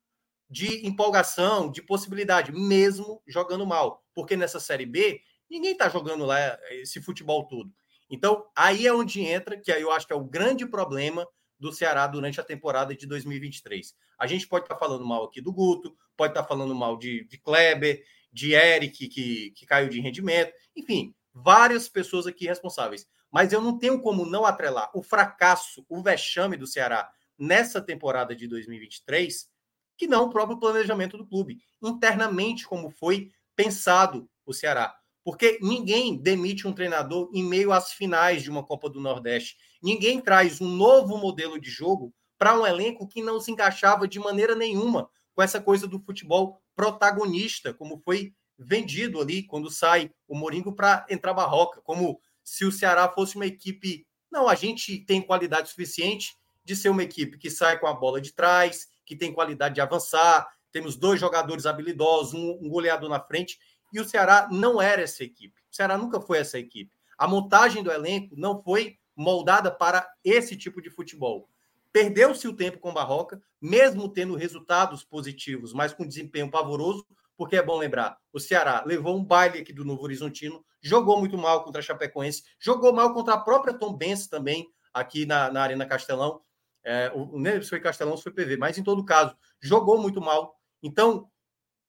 de 0.48 0.86
empolgação, 0.86 1.70
de 1.70 1.82
possibilidade, 1.82 2.52
mesmo 2.52 3.22
jogando 3.26 3.66
mal, 3.66 4.04
porque 4.14 4.36
nessa 4.36 4.60
Série 4.60 4.86
B 4.86 5.20
Ninguém 5.54 5.70
está 5.70 5.88
jogando 5.88 6.24
lá 6.24 6.36
esse 6.72 7.00
futebol 7.00 7.46
todo. 7.46 7.72
Então, 8.10 8.44
aí 8.56 8.88
é 8.88 8.92
onde 8.92 9.20
entra, 9.20 9.56
que 9.56 9.70
aí 9.70 9.82
eu 9.82 9.92
acho 9.92 10.04
que 10.04 10.12
é 10.12 10.16
o 10.16 10.24
grande 10.24 10.66
problema 10.66 11.24
do 11.60 11.72
Ceará 11.72 12.08
durante 12.08 12.40
a 12.40 12.44
temporada 12.44 12.92
de 12.92 13.06
2023. 13.06 13.94
A 14.18 14.26
gente 14.26 14.48
pode 14.48 14.64
estar 14.64 14.74
tá 14.74 14.80
falando 14.80 15.06
mal 15.06 15.22
aqui 15.22 15.40
do 15.40 15.52
Guto, 15.52 15.96
pode 16.16 16.32
estar 16.32 16.42
tá 16.42 16.48
falando 16.48 16.74
mal 16.74 16.96
de, 16.96 17.24
de 17.28 17.38
Kleber, 17.38 18.04
de 18.32 18.52
Eric, 18.52 19.06
que, 19.06 19.52
que 19.52 19.64
caiu 19.64 19.88
de 19.88 20.00
rendimento, 20.00 20.52
enfim, 20.74 21.14
várias 21.32 21.88
pessoas 21.88 22.26
aqui 22.26 22.46
responsáveis. 22.46 23.06
Mas 23.30 23.52
eu 23.52 23.60
não 23.60 23.78
tenho 23.78 24.02
como 24.02 24.26
não 24.26 24.44
atrelar 24.44 24.90
o 24.92 25.04
fracasso, 25.04 25.86
o 25.88 26.02
vexame 26.02 26.56
do 26.56 26.66
Ceará 26.66 27.08
nessa 27.38 27.80
temporada 27.80 28.34
de 28.34 28.48
2023, 28.48 29.48
que 29.96 30.08
não 30.08 30.24
o 30.24 30.30
próprio 30.30 30.58
planejamento 30.58 31.16
do 31.16 31.24
clube, 31.24 31.60
internamente, 31.80 32.66
como 32.66 32.90
foi 32.90 33.30
pensado 33.54 34.28
o 34.44 34.52
Ceará. 34.52 34.92
Porque 35.24 35.58
ninguém 35.62 36.16
demite 36.16 36.68
um 36.68 36.72
treinador 36.72 37.30
em 37.32 37.42
meio 37.42 37.72
às 37.72 37.92
finais 37.92 38.42
de 38.42 38.50
uma 38.50 38.62
Copa 38.62 38.90
do 38.90 39.00
Nordeste. 39.00 39.56
Ninguém 39.82 40.20
traz 40.20 40.60
um 40.60 40.68
novo 40.68 41.16
modelo 41.16 41.58
de 41.58 41.70
jogo 41.70 42.12
para 42.38 42.58
um 42.58 42.66
elenco 42.66 43.08
que 43.08 43.22
não 43.22 43.40
se 43.40 43.50
encaixava 43.50 44.06
de 44.06 44.18
maneira 44.18 44.54
nenhuma 44.54 45.08
com 45.34 45.42
essa 45.42 45.60
coisa 45.60 45.86
do 45.86 45.98
futebol 45.98 46.60
protagonista, 46.76 47.72
como 47.72 47.98
foi 47.98 48.32
vendido 48.58 49.20
ali 49.20 49.42
quando 49.42 49.70
sai 49.70 50.10
o 50.28 50.36
Moringo 50.36 50.74
para 50.74 51.04
entrar 51.08 51.34
Barroca, 51.34 51.80
como 51.82 52.20
se 52.42 52.64
o 52.64 52.70
Ceará 52.70 53.08
fosse 53.08 53.36
uma 53.36 53.46
equipe. 53.46 54.06
Não, 54.30 54.48
a 54.48 54.54
gente 54.54 54.98
tem 54.98 55.20
qualidade 55.20 55.70
suficiente 55.70 56.36
de 56.64 56.76
ser 56.76 56.88
uma 56.88 57.02
equipe 57.02 57.38
que 57.38 57.50
sai 57.50 57.78
com 57.78 57.86
a 57.86 57.94
bola 57.94 58.20
de 58.20 58.32
trás, 58.32 58.86
que 59.04 59.16
tem 59.16 59.32
qualidade 59.32 59.74
de 59.74 59.80
avançar, 59.80 60.46
temos 60.72 60.96
dois 60.96 61.20
jogadores 61.20 61.66
habilidosos, 61.66 62.34
um, 62.34 62.68
goleador 62.68 63.08
na 63.08 63.20
frente. 63.20 63.58
E 63.94 64.00
o 64.00 64.04
Ceará 64.04 64.48
não 64.50 64.82
era 64.82 65.02
essa 65.02 65.22
equipe. 65.22 65.54
O 65.70 65.74
Ceará 65.74 65.96
nunca 65.96 66.20
foi 66.20 66.38
essa 66.38 66.58
equipe. 66.58 66.90
A 67.16 67.28
montagem 67.28 67.80
do 67.80 67.92
elenco 67.92 68.34
não 68.36 68.60
foi 68.60 68.98
moldada 69.14 69.70
para 69.70 70.04
esse 70.24 70.56
tipo 70.56 70.82
de 70.82 70.90
futebol. 70.90 71.48
Perdeu-se 71.92 72.48
o 72.48 72.56
tempo 72.56 72.80
com 72.80 72.92
Barroca, 72.92 73.40
mesmo 73.60 74.08
tendo 74.08 74.34
resultados 74.34 75.04
positivos, 75.04 75.72
mas 75.72 75.92
com 75.94 76.04
desempenho 76.04 76.50
pavoroso, 76.50 77.06
porque 77.36 77.54
é 77.54 77.62
bom 77.62 77.78
lembrar, 77.78 78.18
o 78.32 78.40
Ceará 78.40 78.82
levou 78.84 79.16
um 79.16 79.24
baile 79.24 79.60
aqui 79.60 79.72
do 79.72 79.84
Novo 79.84 80.02
Horizontino, 80.02 80.64
jogou 80.82 81.20
muito 81.20 81.38
mal 81.38 81.62
contra 81.62 81.80
a 81.80 81.82
Chapecoense, 81.82 82.42
jogou 82.58 82.92
mal 82.92 83.14
contra 83.14 83.34
a 83.34 83.40
própria 83.40 83.74
Tom 83.74 83.92
Benz 83.92 84.26
também, 84.26 84.68
aqui 84.92 85.24
na, 85.24 85.52
na 85.52 85.62
Arena 85.62 85.86
Castelão. 85.86 86.40
É, 86.82 87.12
o, 87.14 87.38
nem 87.38 87.62
se 87.62 87.70
foi 87.70 87.78
Castelão, 87.78 88.16
foi 88.16 88.32
PV, 88.32 88.56
mas 88.56 88.76
em 88.76 88.82
todo 88.82 89.04
caso, 89.04 89.36
jogou 89.60 90.00
muito 90.00 90.20
mal. 90.20 90.58
Então, 90.82 91.30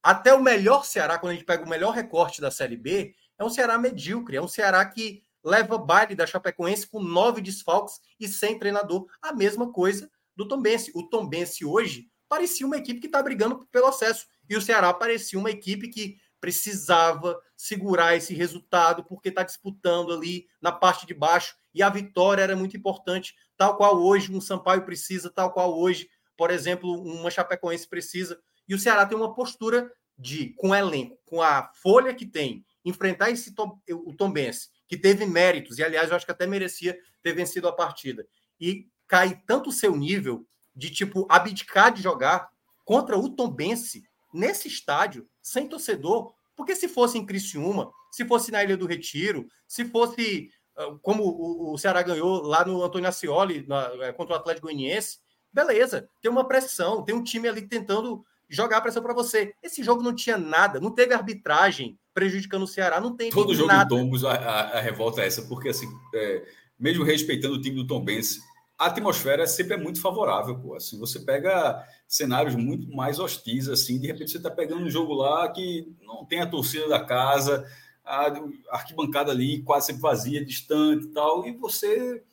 até 0.05 0.31
o 0.31 0.39
melhor 0.39 0.85
Ceará, 0.85 1.17
quando 1.17 1.31
a 1.31 1.33
gente 1.33 1.45
pega 1.45 1.65
o 1.65 1.67
melhor 1.67 1.89
recorte 1.89 2.39
da 2.39 2.51
Série 2.51 2.77
B, 2.77 3.15
é 3.39 3.43
um 3.43 3.49
Ceará 3.49 3.75
medíocre, 3.75 4.37
é 4.37 4.41
um 4.41 4.47
Ceará 4.47 4.85
que 4.85 5.23
leva 5.43 5.79
baile 5.79 6.13
da 6.13 6.27
Chapecoense 6.27 6.85
com 6.85 7.01
nove 7.01 7.41
desfalques 7.41 7.99
e 8.19 8.27
sem 8.27 8.59
treinador. 8.59 9.07
A 9.19 9.33
mesma 9.33 9.71
coisa 9.71 10.07
do 10.35 10.47
Tombense. 10.47 10.91
O 10.93 11.09
Tombense 11.09 11.65
hoje 11.65 12.07
parecia 12.29 12.67
uma 12.67 12.77
equipe 12.77 12.99
que 12.99 13.07
está 13.07 13.23
brigando 13.23 13.65
pelo 13.71 13.87
acesso. 13.87 14.27
E 14.47 14.55
o 14.55 14.61
Ceará 14.61 14.93
parecia 14.93 15.39
uma 15.39 15.49
equipe 15.49 15.87
que 15.87 16.17
precisava 16.39 17.41
segurar 17.57 18.15
esse 18.15 18.31
resultado 18.35 19.03
porque 19.05 19.29
está 19.29 19.41
disputando 19.41 20.13
ali 20.13 20.47
na 20.61 20.71
parte 20.71 21.07
de 21.07 21.15
baixo 21.15 21.55
e 21.73 21.81
a 21.81 21.89
vitória 21.89 22.43
era 22.43 22.55
muito 22.55 22.77
importante, 22.77 23.33
tal 23.57 23.75
qual 23.75 23.99
hoje 23.99 24.31
um 24.31 24.39
Sampaio 24.39 24.85
precisa, 24.85 25.31
tal 25.31 25.51
qual 25.51 25.75
hoje, 25.75 26.07
por 26.37 26.51
exemplo, 26.51 26.91
uma 27.01 27.31
Chapecoense 27.31 27.87
precisa. 27.87 28.39
E 28.67 28.73
o 28.73 28.79
Ceará 28.79 29.05
tem 29.05 29.17
uma 29.17 29.33
postura 29.33 29.91
de, 30.17 30.49
com 30.57 30.69
o 30.69 30.75
elenco, 30.75 31.19
com 31.25 31.41
a 31.41 31.71
folha 31.75 32.13
que 32.13 32.25
tem, 32.25 32.65
enfrentar 32.83 33.29
esse 33.29 33.53
tom, 33.53 33.79
o 33.89 34.13
Tombense, 34.13 34.69
que 34.87 34.97
teve 34.97 35.25
méritos, 35.25 35.77
e 35.77 35.83
aliás, 35.83 36.09
eu 36.09 36.15
acho 36.15 36.25
que 36.25 36.31
até 36.31 36.45
merecia 36.45 36.97
ter 37.21 37.33
vencido 37.33 37.67
a 37.67 37.73
partida, 37.73 38.25
e 38.59 38.87
cai 39.07 39.41
tanto 39.45 39.69
o 39.69 39.73
seu 39.73 39.95
nível 39.95 40.45
de 40.75 40.89
tipo 40.89 41.25
abdicar 41.29 41.91
de 41.93 42.01
jogar 42.01 42.49
contra 42.83 43.17
o 43.17 43.29
Tombense 43.29 44.03
nesse 44.33 44.67
estádio, 44.67 45.27
sem 45.41 45.67
torcedor, 45.67 46.33
porque 46.55 46.75
se 46.75 46.87
fosse 46.87 47.17
em 47.17 47.25
Criciúma, 47.25 47.91
se 48.11 48.25
fosse 48.25 48.51
na 48.51 48.63
Ilha 48.63 48.77
do 48.77 48.85
Retiro, 48.85 49.47
se 49.67 49.85
fosse 49.85 50.49
ah, 50.77 50.95
como 51.01 51.71
o, 51.71 51.77
Ceará 51.77 52.01
ganhou 52.01 52.41
lá 52.41 52.65
no 52.65 52.83
Antônio 52.83 53.07
Ascioli 53.07 53.65
na, 53.67 53.89
eh, 54.01 54.13
contra 54.13 54.35
o 54.35 54.37
Atlético 54.37 54.67
Goianiense, 54.67 55.19
beleza, 55.51 56.09
tem 56.21 56.29
uma 56.29 56.47
pressão, 56.47 57.03
tem 57.03 57.15
um 57.15 57.23
time 57.23 57.47
ali 57.47 57.61
tentando 57.67 58.25
jogar 58.49 58.77
a 58.77 58.81
pressão 58.81 59.01
para 59.01 59.13
você. 59.13 59.53
Esse 59.61 59.83
jogo 59.83 60.01
não 60.01 60.13
tinha 60.13 60.37
nada, 60.37 60.79
não 60.79 60.91
teve 60.91 61.13
arbitragem 61.13 61.97
prejudicando 62.13 62.63
o 62.63 62.67
Ceará, 62.67 62.99
não 62.99 63.15
tem 63.15 63.29
Todo 63.29 63.53
jogo 63.53 63.67
nada. 63.67 63.85
do 63.85 63.95
Tombos, 63.95 64.23
a, 64.23 64.31
a, 64.31 64.77
a, 64.77 64.79
revolta 64.79 65.21
é 65.21 65.27
essa, 65.27 65.41
porque 65.43 65.69
assim, 65.69 65.87
é, 66.13 66.45
mesmo 66.79 67.03
respeitando 67.03 67.55
o 67.55 67.61
time 67.61 67.75
do 67.75 67.87
Tom 67.87 68.03
Benz, 68.03 68.39
a 68.77 68.85
atmosfera 68.85 69.45
sempre 69.47 69.73
é 69.73 69.77
muito 69.77 70.01
favorável, 70.01 70.57
pô. 70.57 70.75
Assim, 70.75 70.97
você 70.97 71.19
pega 71.19 71.85
cenários 72.07 72.55
muito 72.55 72.89
mais 72.95 73.19
hostis, 73.19 73.67
assim, 73.67 73.99
de 73.99 74.07
repente 74.07 74.31
você 74.31 74.37
está 74.37 74.49
pegando 74.49 74.85
um 74.85 74.89
jogo 74.89 75.13
lá 75.13 75.49
que 75.49 75.93
não 76.01 76.25
tem 76.25 76.39
a 76.39 76.49
torcida 76.49 76.87
da 76.87 77.03
casa, 77.03 77.65
a 78.05 78.31
arquibancada 78.69 79.31
ali 79.31 79.61
quase 79.63 79.87
sempre 79.87 80.01
vazia, 80.01 80.45
distante 80.45 81.07
e 81.07 81.09
tal, 81.09 81.45
e 81.45 81.51
você 81.51 82.23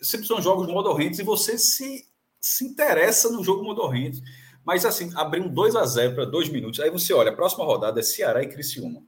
sempre 0.00 0.26
são 0.26 0.40
jogos 0.42 0.66
modorrentes 0.66 1.18
e 1.18 1.24
você 1.24 1.56
se, 1.56 2.06
se 2.40 2.64
interessa 2.64 3.30
no 3.30 3.42
jogo 3.42 3.64
modorrento. 3.64 4.20
Mas 4.64 4.84
assim, 4.84 5.10
abriu 5.14 5.44
um 5.44 5.48
2 5.48 5.74
a 5.76 5.84
0 5.84 6.14
para 6.14 6.24
dois 6.24 6.48
minutos. 6.48 6.80
Aí 6.80 6.90
você 6.90 7.12
olha, 7.12 7.30
a 7.30 7.34
próxima 7.34 7.64
rodada 7.64 8.00
é 8.00 8.02
Ceará 8.02 8.42
e 8.42 8.48
Criciúma. 8.48 9.02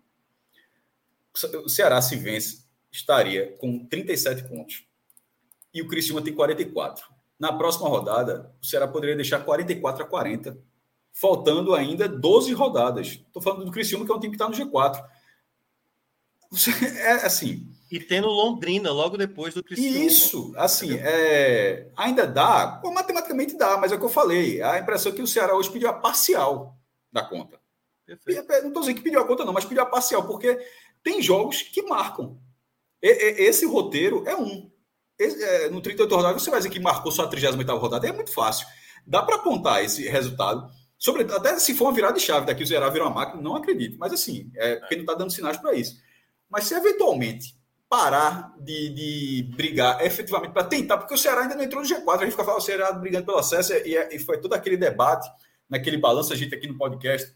O 1.64 1.68
Ceará 1.68 2.00
se 2.00 2.16
vence, 2.16 2.64
estaria 2.90 3.56
com 3.58 3.84
37 3.86 4.48
pontos. 4.48 4.84
E 5.72 5.82
o 5.82 5.88
Criciúma 5.88 6.22
tem 6.22 6.32
44. 6.32 7.06
Na 7.38 7.52
próxima 7.52 7.88
rodada, 7.88 8.54
o 8.62 8.66
Ceará 8.66 8.86
poderia 8.86 9.16
deixar 9.16 9.40
44 9.44 10.04
a 10.04 10.06
40, 10.06 10.56
faltando 11.12 11.74
ainda 11.74 12.08
12 12.08 12.52
rodadas. 12.52 13.08
Estou 13.08 13.42
falando 13.42 13.64
do 13.64 13.72
Criciúma, 13.72 14.04
que 14.04 14.12
é 14.12 14.14
um 14.14 14.20
time 14.20 14.36
que 14.36 14.42
está 14.42 14.48
no 14.48 14.54
G4. 14.54 15.04
É 16.98 17.12
assim, 17.26 17.73
e 17.90 18.00
tendo 18.00 18.28
Londrina 18.28 18.90
logo 18.90 19.16
depois 19.16 19.54
do 19.54 19.62
Cristiano. 19.62 19.96
Isso, 19.98 20.52
assim, 20.56 20.96
é, 20.98 21.88
ainda 21.96 22.26
dá, 22.26 22.78
Pô, 22.82 22.90
matematicamente 22.90 23.56
dá, 23.56 23.76
mas 23.76 23.92
é 23.92 23.94
o 23.94 23.98
que 23.98 24.04
eu 24.04 24.10
falei. 24.10 24.62
A 24.62 24.78
impressão 24.78 25.12
é 25.12 25.14
que 25.14 25.22
o 25.22 25.26
Ceará 25.26 25.54
hoje 25.54 25.70
pediu 25.70 25.88
a 25.88 25.92
parcial 25.92 26.76
da 27.12 27.22
conta. 27.22 27.60
Perfeito. 28.06 28.46
Não 28.48 28.68
estou 28.68 28.82
dizendo 28.82 28.96
que 28.96 29.02
pediu 29.02 29.20
a 29.20 29.26
conta, 29.26 29.44
não, 29.44 29.52
mas 29.52 29.64
pediu 29.64 29.82
a 29.82 29.86
parcial, 29.86 30.26
porque 30.26 30.58
tem 31.02 31.22
jogos 31.22 31.62
que 31.62 31.82
marcam. 31.82 32.38
Esse 33.00 33.66
roteiro 33.66 34.26
é 34.26 34.34
um. 34.34 34.70
É, 35.18 35.68
no 35.68 35.80
38 35.80 36.14
rodadas, 36.14 36.42
você 36.42 36.50
vai 36.50 36.58
dizer 36.58 36.70
que 36.70 36.80
marcou 36.80 37.12
só 37.12 37.22
a 37.24 37.28
38 37.28 37.76
rodada, 37.76 38.08
é 38.08 38.12
muito 38.12 38.32
fácil. 38.32 38.66
Dá 39.06 39.22
para 39.22 39.36
apontar 39.36 39.84
esse 39.84 40.08
resultado. 40.08 40.68
Sobre, 40.98 41.22
até 41.22 41.58
se 41.58 41.74
for 41.74 41.84
uma 41.84 41.92
virada 41.92 42.14
de 42.14 42.20
chave, 42.20 42.46
daqui 42.46 42.62
o 42.62 42.66
Ceará 42.66 42.88
virou 42.88 43.06
uma 43.08 43.14
máquina, 43.14 43.42
não 43.42 43.54
acredito. 43.54 43.98
Mas 43.98 44.12
assim, 44.12 44.50
é 44.56 44.76
porque 44.76 44.96
não 44.96 45.02
está 45.02 45.14
dando 45.14 45.30
sinais 45.30 45.58
para 45.58 45.74
isso. 45.74 46.00
Mas 46.48 46.64
se 46.64 46.74
eventualmente 46.74 47.54
parar 47.94 48.52
de, 48.58 48.88
de 48.88 49.54
brigar 49.54 50.04
efetivamente 50.04 50.50
para 50.50 50.64
tentar, 50.64 50.98
porque 50.98 51.14
o 51.14 51.16
Ceará 51.16 51.42
ainda 51.42 51.54
não 51.54 51.62
entrou 51.62 51.80
no 51.80 51.88
G4, 51.88 52.16
a 52.16 52.22
gente 52.22 52.32
fica 52.32 52.42
falando 52.42 52.60
o 52.60 52.64
Ceará 52.64 52.90
brigando 52.90 53.24
pelo 53.24 53.38
acesso 53.38 53.72
e, 53.72 53.94
e 54.10 54.18
foi 54.18 54.40
todo 54.40 54.52
aquele 54.52 54.76
debate, 54.76 55.30
naquele 55.70 55.96
balanço, 55.96 56.32
a 56.32 56.36
gente 56.36 56.52
aqui 56.52 56.66
no 56.66 56.76
podcast, 56.76 57.32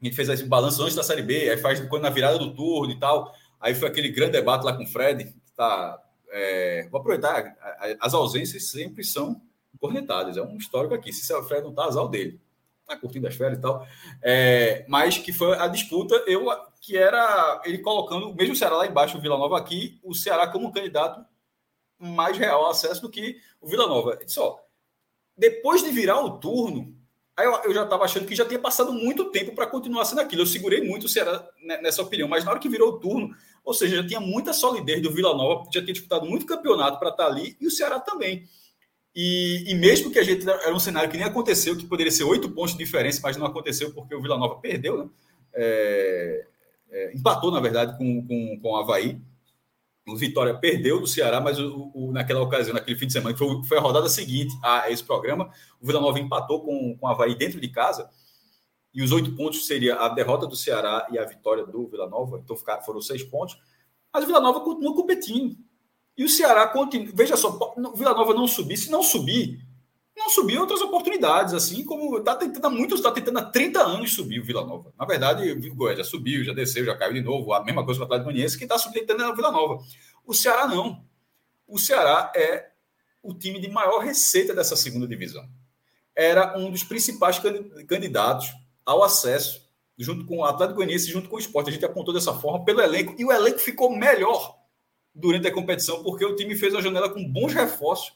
a 0.00 0.04
gente 0.04 0.14
fez 0.14 0.28
esse 0.28 0.44
balanço 0.44 0.82
antes 0.82 0.94
da 0.94 1.02
Série 1.02 1.22
B, 1.22 1.48
aí 1.48 1.56
faz 1.56 1.80
quando 1.88 2.02
na 2.02 2.10
virada 2.10 2.38
do 2.38 2.54
turno 2.54 2.92
e 2.92 2.98
tal, 2.98 3.34
aí 3.58 3.74
foi 3.74 3.88
aquele 3.88 4.10
grande 4.10 4.32
debate 4.32 4.66
lá 4.66 4.76
com 4.76 4.82
o 4.82 4.86
Fred, 4.86 5.24
que 5.24 5.52
tá, 5.56 5.98
é, 6.30 6.86
vou 6.90 7.00
aproveitar, 7.00 7.56
as 8.00 8.12
ausências 8.12 8.70
sempre 8.70 9.02
são 9.02 9.40
cornetadas, 9.80 10.36
é 10.36 10.42
um 10.42 10.58
histórico 10.58 10.92
aqui, 10.92 11.10
se 11.10 11.32
o 11.32 11.42
Fred 11.44 11.64
não 11.64 11.72
tá, 11.72 11.84
azar 11.84 12.06
dele 12.06 12.38
tá 12.86 12.96
curtindo 12.96 13.26
as 13.28 13.36
férias 13.36 13.58
e 13.58 13.62
tal. 13.62 13.86
É, 14.20 14.84
mas 14.88 15.16
que 15.16 15.32
foi 15.32 15.56
a 15.56 15.68
disputa, 15.68 16.14
eu 16.26 16.50
que 16.80 16.96
era 16.96 17.60
ele 17.64 17.78
colocando, 17.78 18.34
mesmo 18.34 18.54
o 18.54 18.56
Ceará 18.56 18.76
lá 18.76 18.86
embaixo, 18.86 19.18
o 19.18 19.20
Vila 19.20 19.36
Nova 19.36 19.58
aqui, 19.58 20.00
o 20.02 20.14
Ceará 20.14 20.48
como 20.48 20.72
candidato 20.72 21.24
mais 21.98 22.38
real 22.38 22.64
ao 22.64 22.70
acesso 22.70 23.02
do 23.02 23.10
que 23.10 23.36
o 23.60 23.68
Vila 23.68 23.86
Nova. 23.86 24.18
Só, 24.26 24.58
depois 25.36 25.82
de 25.82 25.90
virar 25.90 26.20
o 26.24 26.38
turno, 26.38 26.96
aí 27.36 27.44
eu, 27.44 27.52
eu 27.64 27.74
já 27.74 27.84
estava 27.84 28.04
achando 28.04 28.26
que 28.26 28.34
já 28.34 28.46
tinha 28.46 28.58
passado 28.58 28.92
muito 28.92 29.30
tempo 29.30 29.54
para 29.54 29.66
continuar 29.66 30.06
sendo 30.06 30.22
aquilo. 30.22 30.42
Eu 30.42 30.46
segurei 30.46 30.80
muito 30.80 31.04
o 31.04 31.08
Ceará 31.08 31.46
nessa 31.82 32.00
opinião, 32.00 32.28
mas 32.28 32.44
na 32.44 32.50
hora 32.50 32.60
que 32.60 32.68
virou 32.68 32.94
o 32.94 32.98
turno, 32.98 33.36
ou 33.62 33.74
seja, 33.74 33.96
já 33.96 34.06
tinha 34.06 34.20
muita 34.20 34.54
solidez 34.54 35.02
do 35.02 35.12
Vila 35.12 35.36
Nova, 35.36 35.68
já 35.70 35.82
tinha 35.82 35.92
disputado 35.92 36.24
muito 36.24 36.46
campeonato 36.46 36.98
para 36.98 37.10
estar 37.10 37.24
tá 37.24 37.30
ali, 37.30 37.56
e 37.60 37.66
o 37.66 37.70
Ceará 37.70 38.00
também. 38.00 38.48
E, 39.14 39.64
e, 39.70 39.74
mesmo 39.74 40.10
que 40.10 40.18
a 40.18 40.22
gente 40.22 40.48
era 40.48 40.74
um 40.74 40.78
cenário 40.78 41.10
que 41.10 41.16
nem 41.16 41.26
aconteceu, 41.26 41.76
que 41.76 41.84
poderia 41.84 42.12
ser 42.12 42.24
oito 42.24 42.48
pontos 42.52 42.72
de 42.72 42.78
diferença, 42.78 43.20
mas 43.22 43.36
não 43.36 43.44
aconteceu 43.44 43.92
porque 43.92 44.14
o 44.14 44.22
Vila 44.22 44.38
Nova 44.38 44.60
perdeu, 44.60 44.96
né? 44.96 45.10
É, 45.52 46.46
é, 46.90 47.14
empatou, 47.14 47.50
na 47.50 47.60
verdade, 47.60 47.96
com, 47.96 48.26
com, 48.26 48.60
com 48.60 48.70
o 48.70 48.76
Havaí. 48.76 49.20
O 50.08 50.16
Vitória 50.16 50.54
perdeu 50.54 51.00
do 51.00 51.06
Ceará, 51.06 51.40
mas 51.40 51.58
o, 51.58 51.90
o, 51.94 52.12
naquela 52.12 52.42
ocasião, 52.42 52.74
naquele 52.74 52.98
fim 52.98 53.06
de 53.06 53.12
semana, 53.12 53.32
que 53.32 53.38
foi, 53.38 53.62
foi, 53.64 53.78
a 53.78 53.80
rodada 53.80 54.08
seguinte 54.08 54.52
a 54.62 54.90
esse 54.90 55.04
programa, 55.04 55.50
o 55.80 55.86
Vila 55.86 56.00
Nova 56.00 56.18
empatou 56.18 56.64
com, 56.64 56.96
com 56.96 57.06
o 57.06 57.08
Havaí 57.08 57.34
dentro 57.34 57.60
de 57.60 57.68
casa. 57.68 58.10
E 58.92 59.02
os 59.02 59.12
oito 59.12 59.36
pontos 59.36 59.66
seria 59.66 59.94
a 59.96 60.08
derrota 60.08 60.46
do 60.46 60.56
Ceará 60.56 61.06
e 61.12 61.18
a 61.18 61.24
vitória 61.24 61.64
do 61.64 61.86
Vila 61.86 62.08
Nova, 62.08 62.40
então 62.42 62.56
foram 62.56 63.00
seis 63.00 63.22
pontos. 63.22 63.56
Mas 64.12 64.24
o 64.24 64.26
Vila 64.26 64.40
Nova 64.40 64.60
continua 64.60 64.94
competindo. 64.94 65.56
E 66.16 66.24
o 66.24 66.28
Ceará 66.28 66.66
continua. 66.66 67.12
Veja 67.14 67.36
só, 67.36 67.74
o 67.76 67.96
Vila 67.96 68.12
Nova 68.12 68.34
não 68.34 68.48
subir, 68.48 68.76
se 68.76 68.90
não 68.90 69.02
subir, 69.02 69.64
não 70.20 70.28
subir 70.28 70.58
outras 70.58 70.80
oportunidades, 70.82 71.54
assim 71.54 71.82
como 71.82 72.18
está 72.18 72.36
tentando 72.36 72.66
há 72.66 72.70
muitos, 72.70 73.00
está 73.00 73.10
tentando 73.10 73.38
há 73.38 73.42
30 73.42 73.80
anos 73.82 74.14
subir 74.14 74.38
o 74.38 74.44
Vila 74.44 74.64
Nova. 74.64 74.92
Na 74.98 75.06
verdade, 75.06 75.50
o 75.50 75.74
Goiás 75.74 75.98
já 75.98 76.04
subiu, 76.04 76.44
já 76.44 76.52
desceu, 76.52 76.84
já 76.84 76.94
caiu 76.94 77.14
de 77.14 77.22
novo. 77.22 77.52
A 77.54 77.64
mesma 77.64 77.84
coisa 77.84 77.98
com 77.98 78.04
o 78.04 78.06
Atlético 78.06 78.30
Goianiense, 78.30 78.58
que 78.58 78.64
está 78.64 78.78
tentando 78.90 79.24
o 79.24 79.34
Vila 79.34 79.50
Nova. 79.50 79.82
O 80.24 80.34
Ceará 80.34 80.68
não. 80.68 81.02
O 81.66 81.78
Ceará 81.78 82.30
é 82.36 82.70
o 83.22 83.34
time 83.34 83.58
de 83.58 83.68
maior 83.68 84.00
receita 84.00 84.54
dessa 84.54 84.76
segunda 84.76 85.06
divisão. 85.08 85.48
Era 86.14 86.56
um 86.58 86.70
dos 86.70 86.84
principais 86.84 87.40
candidatos 87.88 88.48
ao 88.84 89.02
acesso, 89.02 89.68
junto 89.98 90.26
com 90.26 90.38
o 90.38 90.44
Atlético 90.44 90.76
Goianiense, 90.76 91.10
junto 91.10 91.28
com 91.28 91.36
o 91.36 91.38
Esporte. 91.38 91.70
A 91.70 91.72
gente 91.72 91.84
apontou 91.84 92.12
dessa 92.12 92.34
forma 92.34 92.64
pelo 92.64 92.80
elenco, 92.80 93.14
e 93.18 93.24
o 93.24 93.32
elenco 93.32 93.58
ficou 93.58 93.94
melhor 93.96 94.58
durante 95.14 95.48
a 95.48 95.52
competição, 95.52 96.02
porque 96.02 96.24
o 96.24 96.36
time 96.36 96.54
fez 96.54 96.74
uma 96.74 96.82
janela 96.82 97.08
com 97.08 97.26
bons 97.26 97.52
reforços, 97.52 98.12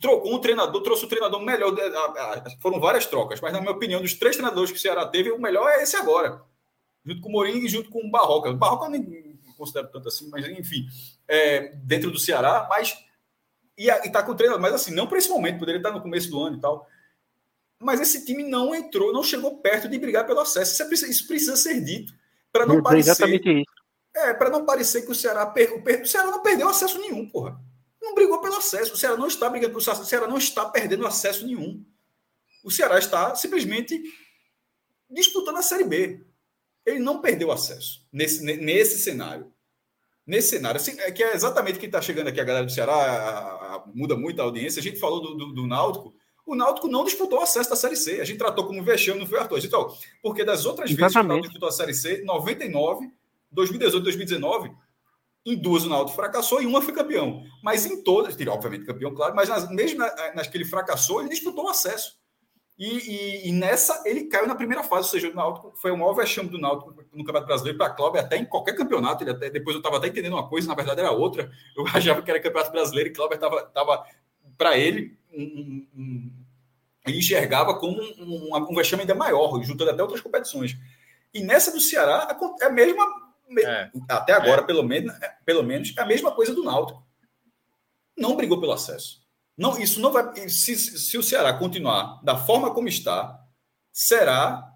trocou 0.00 0.34
um 0.34 0.38
treinador, 0.38 0.82
trouxe 0.82 1.04
o 1.04 1.08
treinador 1.08 1.40
melhor. 1.40 1.74
Foram 2.60 2.80
várias 2.80 3.06
trocas, 3.06 3.40
mas 3.40 3.52
na 3.52 3.60
minha 3.60 3.72
opinião, 3.72 4.00
dos 4.00 4.14
três 4.14 4.36
treinadores 4.36 4.70
que 4.70 4.78
o 4.78 4.80
Ceará 4.80 5.06
teve, 5.06 5.30
o 5.30 5.40
melhor 5.40 5.68
é 5.68 5.82
esse 5.82 5.96
agora, 5.96 6.42
junto 7.04 7.20
com 7.20 7.28
o 7.28 7.32
Mourinho 7.32 7.64
e 7.64 7.68
junto 7.68 7.90
com 7.90 8.00
o 8.00 8.10
Barroca. 8.10 8.50
O 8.50 8.56
Barroca 8.56 8.86
eu 8.86 8.90
nem 8.90 9.38
considero 9.56 9.88
tanto 9.88 10.08
assim, 10.08 10.28
mas 10.30 10.46
enfim, 10.48 10.86
é, 11.28 11.74
dentro 11.76 12.10
do 12.10 12.18
Ceará, 12.18 12.66
mas 12.68 12.96
e, 13.78 13.88
está 13.88 14.22
com 14.22 14.32
o 14.32 14.34
treinador, 14.34 14.60
mas 14.60 14.74
assim, 14.74 14.94
não 14.94 15.06
para 15.06 15.18
esse 15.18 15.28
momento, 15.28 15.58
poderia 15.58 15.78
estar 15.78 15.92
no 15.92 16.02
começo 16.02 16.30
do 16.30 16.40
ano 16.40 16.56
e 16.56 16.60
tal. 16.60 16.86
Mas 17.80 18.00
esse 18.00 18.24
time 18.24 18.42
não 18.42 18.74
entrou, 18.74 19.12
não 19.12 19.22
chegou 19.22 19.58
perto 19.58 19.88
de 19.88 19.98
brigar 19.98 20.26
pelo 20.26 20.40
acesso. 20.40 20.72
Isso, 20.92 21.04
é, 21.04 21.08
isso 21.08 21.26
precisa 21.26 21.56
ser 21.56 21.82
dito. 21.82 22.14
Para 22.50 22.64
não 22.64 22.82
parecer. 22.82 23.10
Exatamente 23.10 23.50
isso 23.50 23.74
é, 24.14 24.32
para 24.32 24.50
não 24.50 24.64
parecer 24.64 25.02
que 25.02 25.10
o 25.10 25.14
Ceará, 25.14 25.44
per... 25.46 25.72
o 25.74 26.06
Ceará 26.06 26.30
não 26.30 26.42
perdeu 26.42 26.68
acesso 26.68 26.98
nenhum, 26.98 27.28
porra. 27.28 27.58
Não 28.04 28.14
brigou 28.14 28.38
pelo 28.40 28.56
acesso. 28.56 28.92
O 28.92 28.96
Ceará 28.96 29.16
não 29.16 29.26
está 29.26 29.48
brigando 29.48 29.72
pelo 29.72 29.80
acesso. 29.82 30.02
O 30.02 30.06
Ceará 30.06 30.28
não 30.28 30.36
está 30.36 30.68
perdendo 30.68 31.06
acesso 31.06 31.46
nenhum. 31.46 31.82
O 32.62 32.70
Ceará 32.70 32.98
está 32.98 33.34
simplesmente 33.34 34.02
disputando 35.10 35.56
a 35.56 35.62
Série 35.62 35.84
B. 35.84 36.24
Ele 36.84 36.98
não 36.98 37.22
perdeu 37.22 37.50
acesso 37.50 38.06
nesse, 38.12 38.42
nesse 38.42 38.98
cenário. 38.98 39.50
Nesse 40.26 40.50
cenário, 40.50 40.80
assim, 40.80 40.98
é 41.00 41.10
que 41.10 41.22
é 41.22 41.34
exatamente 41.34 41.76
o 41.76 41.80
que 41.80 41.86
está 41.86 42.00
chegando 42.00 42.28
aqui 42.28 42.40
a 42.40 42.44
galera 42.44 42.64
do 42.64 42.72
Ceará, 42.72 42.94
a, 42.94 43.74
a, 43.76 43.84
muda 43.94 44.16
muito 44.16 44.40
a 44.40 44.44
audiência. 44.44 44.80
A 44.80 44.82
gente 44.82 44.98
falou 44.98 45.20
do, 45.20 45.34
do, 45.34 45.52
do, 45.52 45.66
Náutico. 45.66 46.14
O 46.46 46.54
Náutico 46.54 46.88
não 46.88 47.04
disputou 47.04 47.40
acesso 47.40 47.70
da 47.70 47.76
Série 47.76 47.96
C. 47.96 48.20
A 48.20 48.24
gente 48.24 48.38
tratou 48.38 48.66
como 48.66 48.82
vexame, 48.82 49.18
não 49.18 49.26
foi 49.26 49.38
Arthur. 49.38 49.64
Então, 49.64 49.94
porque 50.22 50.44
das 50.44 50.66
outras 50.66 50.90
exatamente. 50.90 51.00
vezes 51.00 51.14
que 51.14 51.20
o 51.20 51.28
Náutico 51.28 51.48
disputou 51.48 51.68
a 51.68 51.72
Série 51.72 51.94
C, 51.94 52.22
99 52.24 53.10
2018, 53.54 54.02
2019, 54.02 54.72
em 55.44 55.56
duas 55.56 55.84
o 55.84 55.88
Náutico 55.88 56.16
fracassou 56.16 56.62
e 56.62 56.66
uma 56.66 56.80
foi 56.80 56.94
campeão. 56.94 57.42
Mas 57.62 57.84
em 57.84 58.02
todas, 58.02 58.36
obviamente 58.48 58.86
campeão, 58.86 59.14
claro, 59.14 59.34
mas 59.34 59.48
nas, 59.48 59.68
mesmo 59.70 60.00
nas 60.34 60.46
que 60.46 60.56
ele 60.56 60.64
fracassou, 60.64 61.20
ele 61.20 61.28
disputou 61.28 61.64
o 61.64 61.68
acesso. 61.68 62.18
E, 62.76 62.88
e, 62.88 63.48
e, 63.48 63.52
nessa 63.52 64.02
ele 64.04 64.24
caiu 64.24 64.48
na 64.48 64.54
primeira 64.54 64.82
fase, 64.82 65.06
ou 65.06 65.10
seja, 65.10 65.30
o 65.30 65.34
Náutico 65.34 65.72
foi 65.76 65.92
o 65.92 65.96
maior 65.96 66.12
vexame 66.12 66.48
do 66.48 66.58
Náutico 66.58 66.90
no 67.12 67.24
Campeonato 67.24 67.46
Brasileiro 67.46 67.78
para 67.78 67.90
Cláudio, 67.90 68.20
até 68.20 68.36
em 68.36 68.44
qualquer 68.44 68.74
campeonato. 68.74 69.22
Ele 69.22 69.30
até, 69.30 69.48
depois 69.48 69.74
eu 69.74 69.78
estava 69.78 69.98
até 69.98 70.08
entendendo 70.08 70.32
uma 70.32 70.48
coisa, 70.48 70.66
na 70.66 70.74
verdade 70.74 71.00
era 71.00 71.12
outra. 71.12 71.52
Eu 71.76 71.86
achava 71.94 72.20
que 72.20 72.30
era 72.30 72.40
Campeonato 72.40 72.72
Brasileiro 72.72 73.10
e 73.10 73.12
Cláudio 73.12 73.36
estava, 73.36 73.62
tava, 73.66 74.04
para 74.58 74.76
ele, 74.76 75.16
um, 75.32 75.86
um, 75.94 76.32
ele 77.06 77.18
enxergava 77.18 77.78
como 77.78 78.00
um, 78.00 78.54
um, 78.54 78.70
um 78.70 78.74
vexame 78.74 79.02
ainda 79.02 79.14
maior, 79.14 79.62
juntando 79.62 79.90
até 79.90 80.02
outras 80.02 80.20
competições. 80.20 80.76
E 81.32 81.42
nessa 81.42 81.70
do 81.70 81.80
Ceará 81.80 82.36
é 82.60 82.64
a 82.64 82.70
mesma, 82.70 83.06
é, 83.58 83.90
até 84.08 84.32
agora, 84.32 84.62
é. 84.62 84.64
pelo, 84.64 84.82
menos, 84.82 85.14
é, 85.20 85.36
pelo 85.44 85.62
menos, 85.62 85.94
é 85.96 86.02
a 86.02 86.06
mesma 86.06 86.32
coisa 86.32 86.54
do 86.54 86.64
Náutico. 86.64 87.04
Não 88.16 88.36
brigou 88.36 88.60
pelo 88.60 88.72
acesso. 88.72 89.22
Não, 89.56 89.78
isso 89.78 90.00
não 90.00 90.12
vai. 90.12 90.48
Se, 90.48 90.76
se 90.76 91.18
o 91.18 91.22
Ceará 91.22 91.52
continuar 91.52 92.20
da 92.22 92.36
forma 92.36 92.72
como 92.72 92.88
está, 92.88 93.40
será 93.92 94.72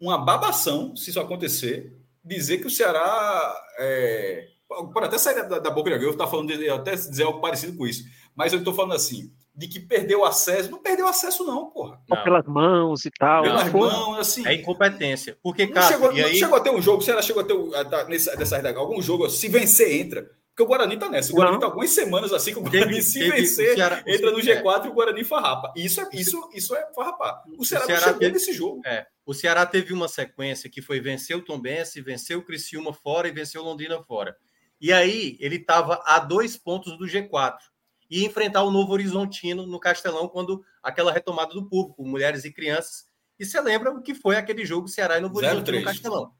uma 0.00 0.18
babação, 0.18 0.96
se 0.96 1.10
isso 1.10 1.20
acontecer, 1.20 1.96
dizer 2.24 2.58
que 2.58 2.66
o 2.66 2.70
Ceará. 2.70 3.54
É, 3.78 4.48
pode 4.68 5.06
até 5.06 5.18
sair 5.18 5.48
da, 5.48 5.58
da 5.58 5.70
boca 5.70 5.88
de 5.88 5.94
alguém, 5.94 6.08
eu 6.08 6.12
estou 6.12 6.28
falando 6.28 6.56
de, 6.56 6.68
até 6.68 6.94
dizer 6.94 7.24
algo 7.24 7.40
parecido 7.40 7.76
com 7.76 7.86
isso, 7.86 8.04
mas 8.34 8.52
eu 8.52 8.58
estou 8.58 8.74
falando 8.74 8.94
assim, 8.94 9.32
de 9.58 9.66
que 9.66 9.80
perdeu 9.80 10.24
acesso. 10.24 10.70
Não 10.70 10.78
perdeu 10.78 11.08
acesso, 11.08 11.44
não, 11.44 11.68
porra. 11.68 12.00
Não. 12.08 12.22
Pelas 12.22 12.46
mãos 12.46 13.04
e 13.04 13.10
tal. 13.10 13.42
Pelas 13.42 13.72
mãos, 13.72 14.18
assim. 14.20 14.46
É 14.46 14.54
incompetência. 14.54 15.36
Porque, 15.42 15.66
cara, 15.66 15.80
não 15.80 15.92
chegou, 15.92 16.10
aí... 16.10 16.36
chegou 16.36 16.56
a 16.56 16.60
ter 16.60 16.70
um 16.70 16.80
jogo, 16.80 16.98
o 16.98 17.02
Ceará 17.02 17.20
chegou 17.20 17.42
a 17.42 17.44
ter 17.44 17.54
um, 17.54 17.72
nessa, 18.08 18.36
nessa 18.36 18.68
algum 18.78 19.02
jogo, 19.02 19.28
se 19.28 19.48
vencer, 19.48 20.00
entra. 20.00 20.30
Porque 20.50 20.62
o 20.62 20.66
Guarani 20.66 20.96
tá 20.96 21.08
nessa. 21.08 21.32
O 21.32 21.34
Guarani 21.34 21.54
não. 21.54 21.60
tá 21.60 21.66
algumas 21.66 21.90
semanas 21.90 22.32
assim 22.32 22.52
que 22.52 22.58
o 22.60 22.62
Guarani, 22.62 22.86
teve, 22.86 23.02
se 23.02 23.18
teve, 23.18 23.32
vencer, 23.32 23.74
Ceará, 23.74 24.02
entra 24.06 24.30
no 24.30 24.38
G4 24.38 24.84
é. 24.84 24.86
e 24.86 24.90
o 24.90 24.92
Guarani 24.92 25.24
farrapa. 25.24 25.72
Isso 25.74 26.00
é, 26.00 26.08
isso, 26.12 26.50
isso 26.54 26.76
é 26.76 26.92
farrapar. 26.94 27.42
O 27.58 27.64
Ceará, 27.64 27.84
o 27.84 27.86
Ceará 27.86 28.02
chegou 28.02 28.18
teve, 28.20 28.32
nesse 28.32 28.52
jogo. 28.52 28.80
É. 28.86 29.06
O 29.26 29.34
Ceará 29.34 29.66
teve 29.66 29.92
uma 29.92 30.06
sequência 30.06 30.70
que 30.70 30.80
foi 30.80 31.00
vencer 31.00 31.36
o 31.36 31.42
Tombense, 31.42 32.00
vencer 32.00 32.36
o 32.36 32.42
Criciúma 32.42 32.92
fora 32.92 33.26
e 33.26 33.32
vencer 33.32 33.60
o 33.60 33.64
Londrina 33.64 34.00
fora. 34.02 34.36
E 34.80 34.92
aí 34.92 35.36
ele 35.40 35.56
estava 35.56 36.00
a 36.06 36.20
dois 36.20 36.56
pontos 36.56 36.96
do 36.96 37.06
G4 37.06 37.56
e 38.10 38.24
enfrentar 38.24 38.62
o 38.62 38.70
Novo 38.70 38.92
Horizontino 38.92 39.66
no 39.66 39.78
Castelão 39.78 40.28
quando 40.28 40.64
aquela 40.82 41.12
retomada 41.12 41.52
do 41.52 41.68
público, 41.68 42.04
mulheres 42.04 42.44
e 42.44 42.52
crianças. 42.52 43.06
E 43.38 43.44
você 43.44 43.60
lembra 43.60 43.92
o 43.92 44.02
que 44.02 44.14
foi 44.14 44.36
aquele 44.36 44.64
jogo 44.64 44.88
Ceará 44.88 45.18
e 45.18 45.20
Novo 45.20 45.38
Horizontino 45.38 45.78
no 45.78 45.84
Castelão? 45.84 46.32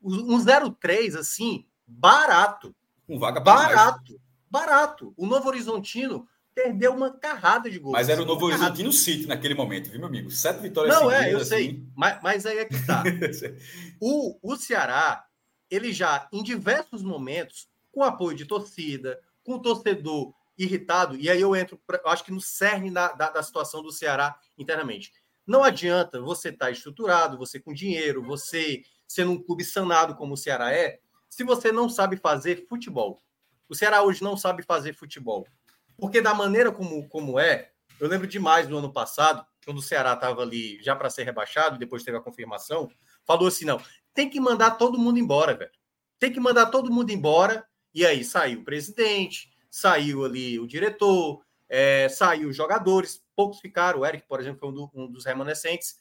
Um 0.00 0.38
0-3 0.38 1.16
assim, 1.16 1.66
barato 1.86 2.74
com 3.08 3.18
vaga 3.18 3.40
barato. 3.40 4.12
Mais. 4.12 4.28
Barato. 4.50 5.14
O 5.16 5.26
Novo 5.26 5.48
Horizontino 5.48 6.28
perdeu 6.54 6.94
uma 6.94 7.10
carrada 7.10 7.70
de 7.70 7.78
gols. 7.78 7.92
Mas 7.92 8.08
era 8.08 8.22
o 8.22 8.26
Novo 8.26 8.46
Horizontino 8.46 8.92
City 8.92 9.26
naquele 9.26 9.54
momento, 9.54 9.88
viu, 9.88 9.98
meu 9.98 10.08
amigo? 10.08 10.30
Sete 10.30 10.60
vitórias 10.60 10.94
Não, 10.94 11.10
é, 11.10 11.32
eu 11.32 11.38
assim. 11.38 11.48
sei. 11.48 11.86
Mas, 11.96 12.22
mas 12.22 12.46
aí 12.46 12.58
é 12.58 12.64
que 12.66 12.86
tá. 12.86 13.02
o, 14.00 14.38
o 14.42 14.56
Ceará, 14.56 15.24
ele 15.70 15.92
já, 15.92 16.28
em 16.32 16.42
diversos 16.42 17.02
momentos, 17.02 17.68
com 17.90 18.02
apoio 18.02 18.36
de 18.36 18.44
torcida, 18.44 19.18
com 19.42 19.58
torcedor 19.58 20.34
irritado, 20.58 21.16
e 21.16 21.30
aí 21.30 21.40
eu 21.40 21.54
entro, 21.54 21.80
pra, 21.86 22.00
eu 22.04 22.10
acho 22.10 22.24
que 22.24 22.32
no 22.32 22.40
cerne 22.40 22.90
da, 22.90 23.12
da, 23.12 23.30
da 23.30 23.42
situação 23.42 23.82
do 23.82 23.92
Ceará 23.92 24.36
internamente. 24.58 25.12
Não 25.46 25.62
adianta 25.62 26.20
você 26.20 26.48
estar 26.48 26.66
tá 26.66 26.70
estruturado, 26.70 27.38
você 27.38 27.60
com 27.60 27.72
dinheiro, 27.72 28.22
você 28.22 28.82
sendo 29.06 29.32
um 29.32 29.42
clube 29.42 29.64
sanado 29.64 30.14
como 30.16 30.34
o 30.34 30.36
Ceará 30.36 30.72
é, 30.72 30.98
se 31.30 31.44
você 31.44 31.70
não 31.70 31.88
sabe 31.88 32.16
fazer 32.16 32.66
futebol. 32.68 33.22
O 33.68 33.74
Ceará 33.74 34.02
hoje 34.02 34.22
não 34.22 34.36
sabe 34.36 34.62
fazer 34.62 34.92
futebol. 34.94 35.46
Porque 35.96 36.20
da 36.20 36.34
maneira 36.34 36.70
como, 36.72 37.08
como 37.08 37.38
é, 37.38 37.70
eu 38.00 38.08
lembro 38.08 38.26
demais 38.26 38.66
do 38.66 38.76
ano 38.76 38.92
passado, 38.92 39.44
quando 39.64 39.78
o 39.78 39.82
Ceará 39.82 40.14
estava 40.14 40.42
ali 40.42 40.82
já 40.82 40.94
para 40.94 41.10
ser 41.10 41.24
rebaixado, 41.24 41.78
depois 41.78 42.02
teve 42.02 42.16
a 42.16 42.20
confirmação, 42.22 42.90
falou 43.24 43.48
assim: 43.48 43.64
não, 43.64 43.80
tem 44.14 44.30
que 44.30 44.40
mandar 44.40 44.72
todo 44.72 44.98
mundo 44.98 45.18
embora, 45.18 45.54
velho. 45.54 45.70
Tem 46.18 46.32
que 46.32 46.40
mandar 46.40 46.66
todo 46.66 46.92
mundo 46.92 47.10
embora. 47.10 47.66
E 47.94 48.04
aí 48.04 48.22
saiu 48.22 48.60
o 48.60 48.64
presidente, 48.64 49.50
saiu 49.78 50.24
ali 50.24 50.58
o 50.58 50.66
diretor, 50.66 51.42
é, 51.68 52.08
saiu 52.08 52.48
os 52.48 52.56
jogadores, 52.56 53.22
poucos 53.36 53.60
ficaram. 53.60 54.00
O 54.00 54.06
Eric, 54.06 54.26
por 54.26 54.40
exemplo, 54.40 54.60
foi 54.60 54.68
um, 54.70 54.72
do, 54.72 54.90
um 54.94 55.10
dos 55.10 55.24
remanescentes. 55.24 55.96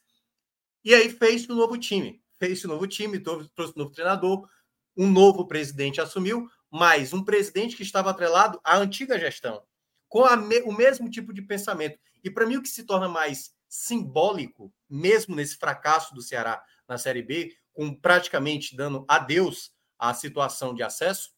E 0.84 0.94
aí 0.94 1.10
fez 1.10 1.48
o 1.48 1.56
novo 1.56 1.78
time. 1.78 2.22
Fez 2.40 2.64
o 2.64 2.68
novo 2.68 2.88
time, 2.88 3.20
trouxe 3.20 3.74
o 3.76 3.80
novo 3.80 3.92
treinador, 3.92 4.48
um 4.96 5.10
novo 5.10 5.48
presidente 5.48 6.00
assumiu, 6.00 6.48
mas 6.72 7.14
um 7.14 7.24
presidente 7.24 7.76
que 7.76 7.84
estava 7.84 8.10
atrelado 8.10 8.60
à 8.64 8.78
antiga 8.78 9.20
gestão, 9.20 9.64
com 10.08 10.24
me, 10.36 10.62
o 10.62 10.72
mesmo 10.72 11.10
tipo 11.10 11.34
de 11.34 11.42
pensamento. 11.42 12.00
E 12.24 12.30
para 12.30 12.46
mim, 12.46 12.58
o 12.58 12.62
que 12.62 12.70
se 12.70 12.84
torna 12.84 13.08
mais 13.08 13.56
simbólico, 13.68 14.72
mesmo 14.90 15.36
nesse 15.36 15.58
fracasso 15.58 16.14
do 16.14 16.22
Ceará 16.22 16.64
na 16.88 16.98
Série 16.98 17.24
B, 17.24 17.56
com 17.74 17.94
praticamente 17.94 18.76
dando 18.76 19.04
adeus 19.08 19.72
à 19.98 20.14
situação 20.14 20.74
de 20.74 20.84
acesso, 20.84 21.32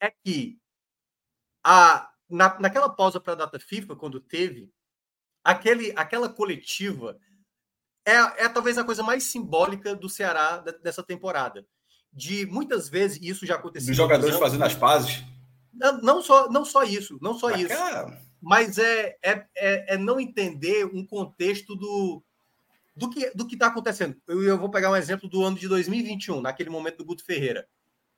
é 0.00 0.10
que 0.10 0.58
a, 1.64 2.08
na, 2.28 2.58
naquela 2.58 2.88
pausa 2.88 3.20
para 3.20 3.32
a 3.32 3.36
data 3.36 3.58
FIFA, 3.58 3.96
quando 3.96 4.20
teve, 4.20 4.70
aquele, 5.42 5.92
aquela 5.96 6.28
coletiva 6.28 7.18
é, 8.04 8.44
é 8.44 8.48
talvez 8.48 8.78
a 8.78 8.84
coisa 8.84 9.02
mais 9.02 9.24
simbólica 9.24 9.94
do 9.94 10.08
Ceará 10.08 10.58
dessa 10.82 11.02
temporada 11.02 11.66
de 12.12 12.46
muitas 12.46 12.88
vezes, 12.88 13.18
isso 13.22 13.46
já 13.46 13.56
aconteceu. 13.56 13.88
Dos 13.88 13.96
jogadores 13.96 14.36
fazendo 14.36 14.64
as 14.64 14.74
pazes? 14.74 15.22
Não, 15.72 16.00
não, 16.00 16.22
só, 16.22 16.50
não 16.50 16.64
só 16.64 16.82
isso, 16.82 17.18
não 17.20 17.38
só 17.38 17.50
isso. 17.50 17.74
Mas 18.40 18.78
é, 18.78 19.16
é, 19.22 19.46
é, 19.56 19.94
é, 19.94 19.96
não 19.96 20.18
entender 20.18 20.84
um 20.86 21.04
contexto 21.06 21.76
do, 21.76 22.22
do 22.96 23.10
que 23.10 23.30
do 23.34 23.46
está 23.46 23.66
acontecendo. 23.66 24.16
Eu, 24.26 24.42
eu 24.42 24.58
vou 24.58 24.70
pegar 24.70 24.90
um 24.90 24.96
exemplo 24.96 25.28
do 25.28 25.44
ano 25.44 25.58
de 25.58 25.68
2021, 25.68 26.40
naquele 26.40 26.70
momento 26.70 26.98
do 26.98 27.04
Guto 27.04 27.24
Ferreira. 27.24 27.68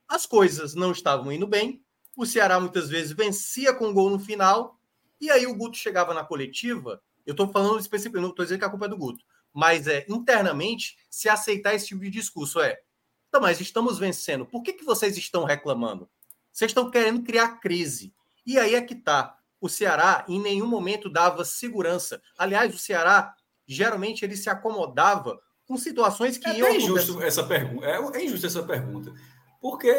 As 0.09 0.27
coisas 0.27 0.75
não 0.75 0.93
estavam 0.93 1.33
indo 1.33 1.47
bem, 1.47 1.83
o 2.16 2.27
Ceará 2.27 2.59
muitas 2.61 2.89
vezes 2.89 3.12
vencia 3.12 3.73
com 3.73 3.93
gol 3.93 4.11
no 4.11 4.19
final, 4.19 4.78
e 5.20 5.31
aí 5.31 5.47
o 5.47 5.55
Guto 5.55 5.77
chegava 5.77 6.15
na 6.15 6.24
coletiva. 6.24 7.03
Eu 7.27 7.32
estou 7.32 7.49
falando 7.49 7.78
especificamente, 7.78 8.23
não 8.23 8.31
estou 8.31 8.45
dizendo 8.45 8.59
que 8.59 8.65
a 8.65 8.70
culpa 8.70 8.87
é 8.87 8.89
do 8.89 8.97
Guto, 8.97 9.24
mas 9.53 9.87
é 9.87 10.07
internamente 10.09 10.97
se 11.09 11.28
aceitar 11.28 11.74
esse 11.74 11.89
tipo 11.89 12.01
de 12.01 12.11
discurso. 12.11 12.61
É 12.61 12.81
então, 13.31 13.41
mas 13.41 13.61
estamos 13.61 13.99
vencendo. 13.99 14.45
Por 14.45 14.61
que, 14.61 14.73
que 14.73 14.85
vocês 14.85 15.16
estão 15.16 15.45
reclamando? 15.45 16.11
Vocês 16.53 16.73
estão 16.73 16.91
querendo 16.91 17.23
criar 17.23 17.61
crise. 17.61 18.12
E 18.45 18.59
aí 18.59 18.74
é 18.74 18.82
que 18.82 18.95
tá. 18.95 19.39
O 19.61 19.69
Ceará 19.69 20.24
em 20.28 20.41
nenhum 20.41 20.66
momento 20.66 21.09
dava 21.09 21.45
segurança. 21.45 22.20
Aliás, 22.37 22.74
o 22.74 22.78
Ceará 22.78 23.35
geralmente 23.66 24.24
ele 24.24 24.37
se 24.37 24.51
acomodava 24.51 25.41
com 25.65 25.77
situações 25.77 26.39
que 26.39 26.49
é 26.49 26.59
iam. 26.59 26.66
É 26.66 26.77
injusto 26.77 27.23
essa 27.23 27.45
pergunta. 27.45 27.87
É, 27.87 27.99
é 27.99 28.24
injusta 28.24 28.49
essa 28.49 28.65
pergunta. 28.65 29.15
Porque 29.61 29.93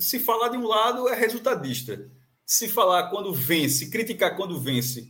se 0.00 0.18
falar 0.18 0.48
de 0.48 0.56
um 0.56 0.66
lado 0.66 1.08
é 1.08 1.14
resultadista. 1.14 2.10
Se 2.44 2.68
falar 2.68 3.10
quando 3.10 3.32
vence, 3.32 3.90
criticar 3.90 4.36
quando 4.36 4.58
vence, 4.58 5.08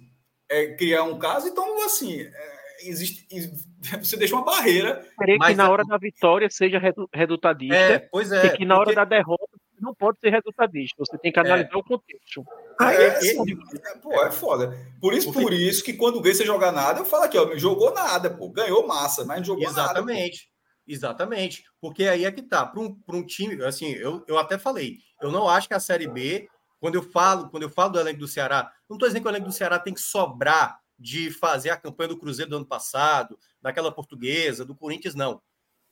é 0.49 0.75
criar 0.75 1.05
um 1.05 1.19
caso, 1.19 1.49
então 1.49 1.85
assim. 1.85 2.21
É 2.21 2.61
existe, 2.83 3.27
você 4.03 4.17
deixa 4.17 4.35
uma 4.35 4.45
barreira. 4.45 5.05
Querer 5.19 5.39
que 5.39 5.55
na 5.55 5.71
hora 5.71 5.85
da 5.85 5.99
vitória 5.99 6.49
seja 6.51 6.81
redutadista. 7.12 7.75
É, 7.77 7.99
pois 7.99 8.33
é. 8.33 8.47
E 8.47 8.57
que 8.57 8.65
na 8.65 8.79
hora 8.79 8.95
da 8.95 9.05
derrota 9.05 9.45
não 9.81 9.95
pode 9.95 10.19
ser 10.21 10.31
resultadista. 10.31 10.97
Você 10.99 11.19
tem 11.19 11.33
que 11.33 11.39
é. 11.39 11.43
analisar 11.43 11.71
é. 11.73 11.77
o 11.77 11.83
contexto. 11.83 12.45
Ah, 12.79 12.93
é, 12.93 13.09
assim, 13.09 13.53
é, 13.53 13.99
pô, 13.99 14.12
é 14.23 14.31
foda. 14.31 14.77
Por 15.01 15.15
isso, 15.15 15.33
por 15.33 15.53
isso 15.53 15.83
que 15.83 15.95
quando 15.95 16.21
ganha 16.21 16.35
você 16.35 16.45
joga 16.45 16.71
nada, 16.71 17.01
eu 17.01 17.05
falo 17.05 17.25
aqui, 17.25 17.39
ó, 17.39 17.57
jogou 17.57 17.93
nada, 17.93 18.31
pô. 18.31 18.49
Ganhou 18.51 18.87
massa, 18.87 19.25
mas 19.25 19.39
não 19.39 19.45
jogou 19.45 19.65
Exatamente. 19.65 19.89
nada. 19.89 20.12
Exatamente. 20.12 20.50
Exatamente. 20.91 21.65
Porque 21.81 22.05
aí 22.05 22.25
é 22.25 22.33
que 22.33 22.43
tá. 22.43 22.67
Para 22.67 22.81
um, 22.81 23.01
um 23.09 23.25
time, 23.25 23.62
assim, 23.65 23.93
eu, 23.93 24.25
eu 24.27 24.37
até 24.37 24.59
falei, 24.59 24.99
eu 25.23 25.31
não 25.31 25.49
acho 25.49 25.69
que 25.69 25.75
a 25.75 25.79
Série 25.81 26.09
B, 26.09 26.49
quando 26.81 26.97
eu 26.97 27.03
falo, 27.03 27.49
quando 27.49 27.62
eu 27.62 27.71
falo 27.71 27.93
do 27.93 28.01
elenco 28.01 28.19
do 28.19 28.27
Ceará, 28.27 28.73
não 28.89 28.97
estou 28.97 29.09
dizendo 29.09 29.23
que 29.23 29.29
o 29.29 29.31
elenco 29.31 29.47
do 29.47 29.53
Ceará 29.53 29.79
tem 29.79 29.95
que 29.95 30.01
sobrar 30.01 30.81
de 30.99 31.31
fazer 31.31 31.71
a 31.71 31.77
campanha 31.77 32.09
do 32.09 32.19
Cruzeiro 32.19 32.51
do 32.51 32.57
ano 32.57 32.67
passado, 32.67 33.39
daquela 33.62 33.93
portuguesa, 33.93 34.65
do 34.65 34.75
Corinthians, 34.75 35.15
não. 35.15 35.41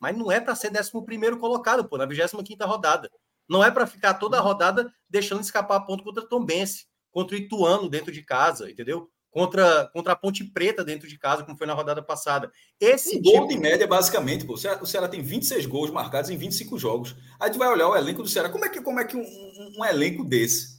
Mas 0.01 0.17
não 0.17 0.33
é 0.33 0.41
para 0.41 0.55
ser 0.57 0.73
11 0.73 1.39
colocado, 1.39 1.89
pô, 1.89 1.97
na 1.97 2.05
25 2.05 2.43
rodada. 2.65 3.09
Não 3.49 3.63
é 3.63 3.71
para 3.71 3.87
ficar 3.87 4.15
toda 4.15 4.37
a 4.37 4.41
rodada 4.41 4.93
deixando 5.09 5.41
escapar 5.41 5.81
ponto 5.87 6.03
contra 6.03 6.27
Tom 6.27 6.45
Bense, 6.45 6.87
contra 7.11 7.37
o 7.37 7.39
Ituano 7.39 7.89
dentro 7.89 8.13
de 8.13 8.23
casa, 8.23 8.71
entendeu? 8.71 9.11
Contra, 9.31 9.89
contra 9.93 10.15
a 10.15 10.17
Ponte 10.17 10.43
Preta 10.43 10.83
dentro 10.83 11.07
de 11.07 11.19
casa, 11.19 11.45
como 11.45 11.57
foi 11.57 11.67
na 11.67 11.75
rodada 11.75 12.03
passada. 12.03 12.51
Esse 12.81 13.19
um 13.19 13.23
tipo... 13.23 13.39
gol 13.39 13.49
de 13.49 13.59
média, 13.59 13.87
basicamente, 13.87 14.45
pô. 14.45 14.55
O 14.55 14.57
Ceará, 14.57 14.83
o 14.83 14.87
Ceará 14.87 15.07
tem 15.07 15.23
26 15.23 15.67
gols 15.67 15.91
marcados 15.91 16.31
em 16.31 16.37
25 16.37 16.79
jogos. 16.79 17.15
Aí 17.39 17.51
tu 17.51 17.59
vai 17.59 17.69
olhar 17.69 17.89
o 17.89 17.97
elenco 17.97 18.23
do 18.23 18.29
Ceará. 18.29 18.49
Como 18.49 18.65
é 18.65 18.69
que, 18.69 18.81
como 18.81 18.99
é 18.99 19.05
que 19.05 19.17
um, 19.17 19.23
um, 19.23 19.73
um 19.79 19.85
elenco 19.85 20.25
desse 20.25 20.79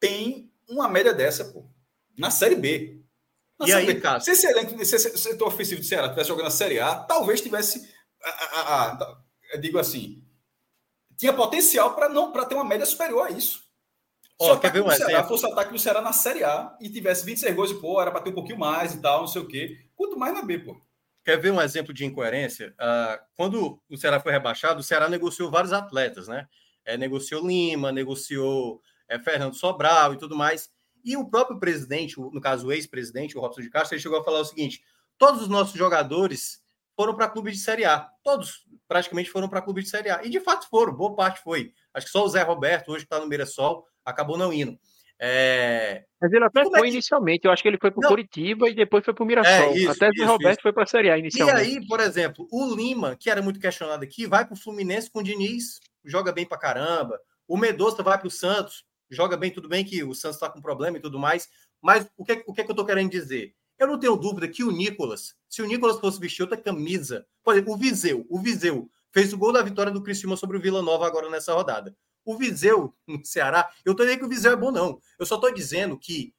tem 0.00 0.50
uma 0.68 0.88
média 0.88 1.12
dessa, 1.12 1.44
pô? 1.44 1.68
Na 2.16 2.30
Série 2.30 2.56
B. 2.56 3.02
Mas, 3.58 3.68
e 3.68 3.72
aí, 3.72 4.00
cara? 4.00 4.20
Se 4.20 4.30
esse 4.30 4.46
elenco, 4.46 4.84
se 4.84 4.96
esse 4.96 5.18
setor 5.18 5.48
ofensivo 5.48 5.80
do 5.80 5.86
Ceará 5.86 6.06
estivesse 6.06 6.28
jogando 6.28 6.46
a 6.46 6.50
Série 6.50 6.80
A, 6.80 6.96
talvez 6.96 7.40
tivesse. 7.40 7.88
A, 8.22 8.30
a, 8.30 8.92
a, 8.92 9.18
eu 9.52 9.60
digo 9.60 9.78
assim. 9.78 10.22
Tinha 11.16 11.32
potencial 11.32 11.94
para 11.94 12.08
não 12.08 12.32
para 12.32 12.44
ter 12.44 12.54
uma 12.54 12.64
média 12.64 12.84
superior 12.84 13.26
a 13.26 13.30
isso. 13.30 13.65
Ó, 14.38 14.56
quer 14.58 14.72
ver 14.72 14.82
um 14.82 14.90
Ceará 14.90 15.12
exemplo? 15.12 15.28
fosse 15.28 15.46
ataque 15.46 15.72
do 15.72 15.78
Ceará 15.78 16.02
na 16.02 16.12
Série 16.12 16.44
A 16.44 16.76
e 16.80 16.90
tivesse 16.90 17.24
26 17.24 17.54
gols, 17.54 17.70
e 17.70 17.74
pô, 17.80 18.00
era 18.00 18.10
para 18.10 18.20
ter 18.20 18.30
um 18.30 18.34
pouquinho 18.34 18.58
mais 18.58 18.94
e 18.94 19.00
tal, 19.00 19.20
não 19.20 19.26
sei 19.26 19.40
o 19.40 19.48
quê. 19.48 19.78
Quanto 19.94 20.18
mais 20.18 20.34
na 20.34 20.42
B, 20.42 20.58
pô. 20.58 20.80
Quer 21.24 21.40
ver 21.40 21.50
um 21.50 21.60
exemplo 21.60 21.92
de 21.92 22.04
incoerência? 22.04 22.74
Uh, 22.74 23.24
quando 23.34 23.82
o 23.88 23.96
Ceará 23.96 24.20
foi 24.20 24.32
rebaixado, 24.32 24.80
o 24.80 24.82
Ceará 24.82 25.08
negociou 25.08 25.50
vários 25.50 25.72
atletas, 25.72 26.28
né? 26.28 26.46
É, 26.84 26.96
negociou 26.96 27.44
Lima, 27.44 27.90
negociou 27.90 28.80
é, 29.08 29.18
Fernando 29.18 29.54
Sobral 29.54 30.14
e 30.14 30.18
tudo 30.18 30.36
mais. 30.36 30.70
E 31.04 31.16
o 31.16 31.28
próprio 31.28 31.58
presidente, 31.58 32.18
no 32.18 32.40
caso 32.40 32.66
o 32.66 32.72
ex-presidente, 32.72 33.36
o 33.36 33.40
Robson 33.40 33.62
de 33.62 33.70
Castro, 33.70 33.94
ele 33.94 34.02
chegou 34.02 34.20
a 34.20 34.24
falar 34.24 34.40
o 34.40 34.44
seguinte: 34.44 34.82
todos 35.18 35.42
os 35.42 35.48
nossos 35.48 35.74
jogadores 35.76 36.60
foram 36.94 37.14
para 37.14 37.28
clubes 37.28 37.54
de 37.54 37.60
Série 37.60 37.84
A. 37.84 38.08
Todos 38.22 38.66
praticamente 38.88 39.30
foram 39.30 39.48
para 39.48 39.62
clubes 39.62 39.84
de 39.84 39.90
Série 39.90 40.10
A. 40.10 40.24
E 40.24 40.30
de 40.30 40.40
fato 40.40 40.68
foram, 40.68 40.92
boa 40.92 41.14
parte 41.14 41.40
foi. 41.42 41.72
Acho 41.92 42.06
que 42.06 42.12
só 42.12 42.24
o 42.24 42.28
Zé 42.28 42.42
Roberto, 42.42 42.90
hoje 42.90 43.04
que 43.04 43.06
está 43.06 43.18
no 43.18 43.28
Mirassol, 43.28 43.86
acabou 44.06 44.38
não 44.38 44.52
indo. 44.52 44.78
É... 45.18 46.04
Mas 46.20 46.32
ele 46.32 46.44
até 46.44 46.62
foi 46.62 46.78
é 46.78 46.82
que... 46.82 46.88
inicialmente, 46.88 47.44
eu 47.44 47.50
acho 47.50 47.62
que 47.62 47.68
ele 47.68 47.78
foi 47.80 47.90
para 47.90 48.06
o 48.06 48.08
Curitiba 48.08 48.68
e 48.68 48.74
depois 48.74 49.04
foi 49.04 49.14
para 49.14 49.24
o 49.24 49.26
Mirassol. 49.26 49.72
É, 49.72 49.76
isso, 49.76 49.90
até 49.90 50.08
o 50.08 50.26
Roberto 50.26 50.58
isso. 50.58 50.62
foi 50.62 50.72
para 50.72 50.82
a 50.84 50.86
Série 50.86 51.10
A 51.10 51.18
inicialmente. 51.18 51.70
E 51.70 51.78
aí, 51.78 51.86
por 51.86 52.00
exemplo, 52.00 52.46
o 52.50 52.74
Lima, 52.74 53.16
que 53.16 53.30
era 53.30 53.42
muito 53.42 53.58
questionado 53.58 54.04
aqui, 54.04 54.26
vai 54.26 54.44
para 54.44 54.54
o 54.54 54.58
Fluminense 54.58 55.10
com 55.10 55.20
o 55.20 55.22
Diniz, 55.22 55.80
joga 56.04 56.32
bem 56.32 56.46
para 56.46 56.58
caramba. 56.58 57.18
O 57.48 57.56
Medosta 57.56 58.02
vai 58.02 58.18
para 58.18 58.28
o 58.28 58.30
Santos, 58.30 58.84
joga 59.10 59.36
bem, 59.36 59.50
tudo 59.50 59.68
bem 59.68 59.84
que 59.84 60.02
o 60.04 60.14
Santos 60.14 60.36
está 60.36 60.50
com 60.50 60.60
problema 60.60 60.98
e 60.98 61.00
tudo 61.00 61.18
mais. 61.18 61.48
Mas 61.80 62.06
o 62.16 62.24
que, 62.24 62.44
o 62.46 62.52
que, 62.52 62.60
é 62.60 62.64
que 62.64 62.70
eu 62.70 62.74
estou 62.74 62.86
querendo 62.86 63.10
dizer? 63.10 63.54
Eu 63.78 63.86
não 63.86 63.98
tenho 63.98 64.16
dúvida 64.16 64.48
que 64.48 64.64
o 64.64 64.70
Nicolas, 64.70 65.34
se 65.48 65.62
o 65.62 65.66
Nicolas 65.66 66.00
fosse 66.00 66.18
vestir 66.18 66.42
outra 66.42 66.56
camisa, 66.56 67.26
por 67.44 67.52
exemplo, 67.52 67.74
o 67.74 67.76
Viseu, 67.76 68.26
o 68.28 68.40
Viseu 68.40 68.88
fez 69.12 69.32
o 69.32 69.38
gol 69.38 69.52
da 69.52 69.62
vitória 69.62 69.92
do 69.92 70.02
Criciúma 70.02 70.36
sobre 70.36 70.56
o 70.56 70.60
Vila 70.60 70.82
Nova 70.82 71.06
agora 71.06 71.30
nessa 71.30 71.52
rodada. 71.52 71.94
O 72.26 72.36
Viseu, 72.36 72.94
no 73.08 73.24
Ceará, 73.24 73.70
eu 73.84 73.94
tô 73.94 74.02
dizendo 74.02 74.18
que 74.18 74.24
o 74.26 74.28
Viseu 74.28 74.52
é 74.52 74.56
bom, 74.56 74.70
não. 74.70 75.00
Eu 75.18 75.24
só 75.24 75.36
estou 75.36 75.54
dizendo 75.54 75.98
que 75.98 76.34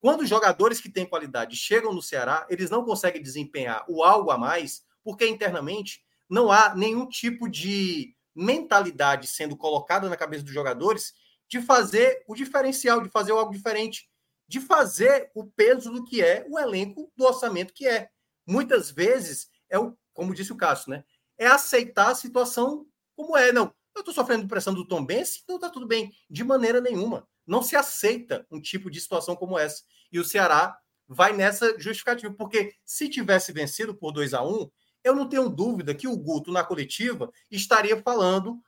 quando 0.00 0.26
jogadores 0.26 0.80
que 0.80 0.90
têm 0.90 1.06
qualidade 1.06 1.54
chegam 1.54 1.92
no 1.92 2.02
Ceará, 2.02 2.46
eles 2.50 2.70
não 2.70 2.84
conseguem 2.84 3.22
desempenhar 3.22 3.84
o 3.88 4.02
algo 4.02 4.30
a 4.30 4.38
mais, 4.38 4.84
porque 5.04 5.28
internamente 5.28 6.04
não 6.28 6.50
há 6.50 6.74
nenhum 6.74 7.08
tipo 7.08 7.48
de 7.48 8.14
mentalidade 8.34 9.26
sendo 9.26 9.56
colocada 9.56 10.08
na 10.08 10.16
cabeça 10.16 10.44
dos 10.44 10.52
jogadores 10.52 11.14
de 11.48 11.60
fazer 11.60 12.22
o 12.26 12.34
diferencial, 12.34 13.00
de 13.00 13.08
fazer 13.08 13.32
algo 13.32 13.52
diferente, 13.52 14.08
de 14.48 14.60
fazer 14.60 15.30
o 15.34 15.44
peso 15.44 15.90
do 15.90 16.04
que 16.04 16.22
é 16.22 16.44
o 16.48 16.58
elenco 16.58 17.10
do 17.16 17.24
orçamento 17.24 17.72
que 17.72 17.86
é. 17.86 18.10
Muitas 18.46 18.90
vezes 18.90 19.48
é 19.68 19.78
o, 19.78 19.96
como 20.12 20.34
disse 20.34 20.52
o 20.52 20.56
Cássio, 20.56 20.90
né? 20.90 21.04
É 21.38 21.46
aceitar 21.46 22.10
a 22.10 22.14
situação 22.14 22.86
como 23.14 23.36
é. 23.36 23.52
Não, 23.52 23.72
eu 23.96 24.00
estou 24.00 24.14
sofrendo 24.14 24.46
pressão 24.46 24.74
do 24.74 24.86
Tom 24.86 25.04
Benz, 25.04 25.40
então 25.42 25.58
tá 25.58 25.70
tudo 25.70 25.86
bem. 25.86 26.12
De 26.28 26.44
maneira 26.44 26.80
nenhuma. 26.80 27.26
Não 27.46 27.62
se 27.62 27.74
aceita 27.76 28.46
um 28.50 28.60
tipo 28.60 28.90
de 28.90 29.00
situação 29.00 29.34
como 29.34 29.58
essa. 29.58 29.82
E 30.12 30.18
o 30.18 30.24
Ceará 30.24 30.76
vai 31.08 31.32
nessa 31.32 31.78
justificativa, 31.78 32.32
porque 32.34 32.74
se 32.84 33.08
tivesse 33.08 33.52
vencido 33.52 33.94
por 33.94 34.12
2 34.12 34.34
a 34.34 34.42
1 34.44 34.70
eu 35.04 35.14
não 35.14 35.28
tenho 35.28 35.48
dúvida 35.48 35.94
que 35.94 36.08
o 36.08 36.16
Guto, 36.16 36.50
na 36.50 36.64
coletiva, 36.64 37.30
estaria 37.48 38.02
falando 38.02 38.60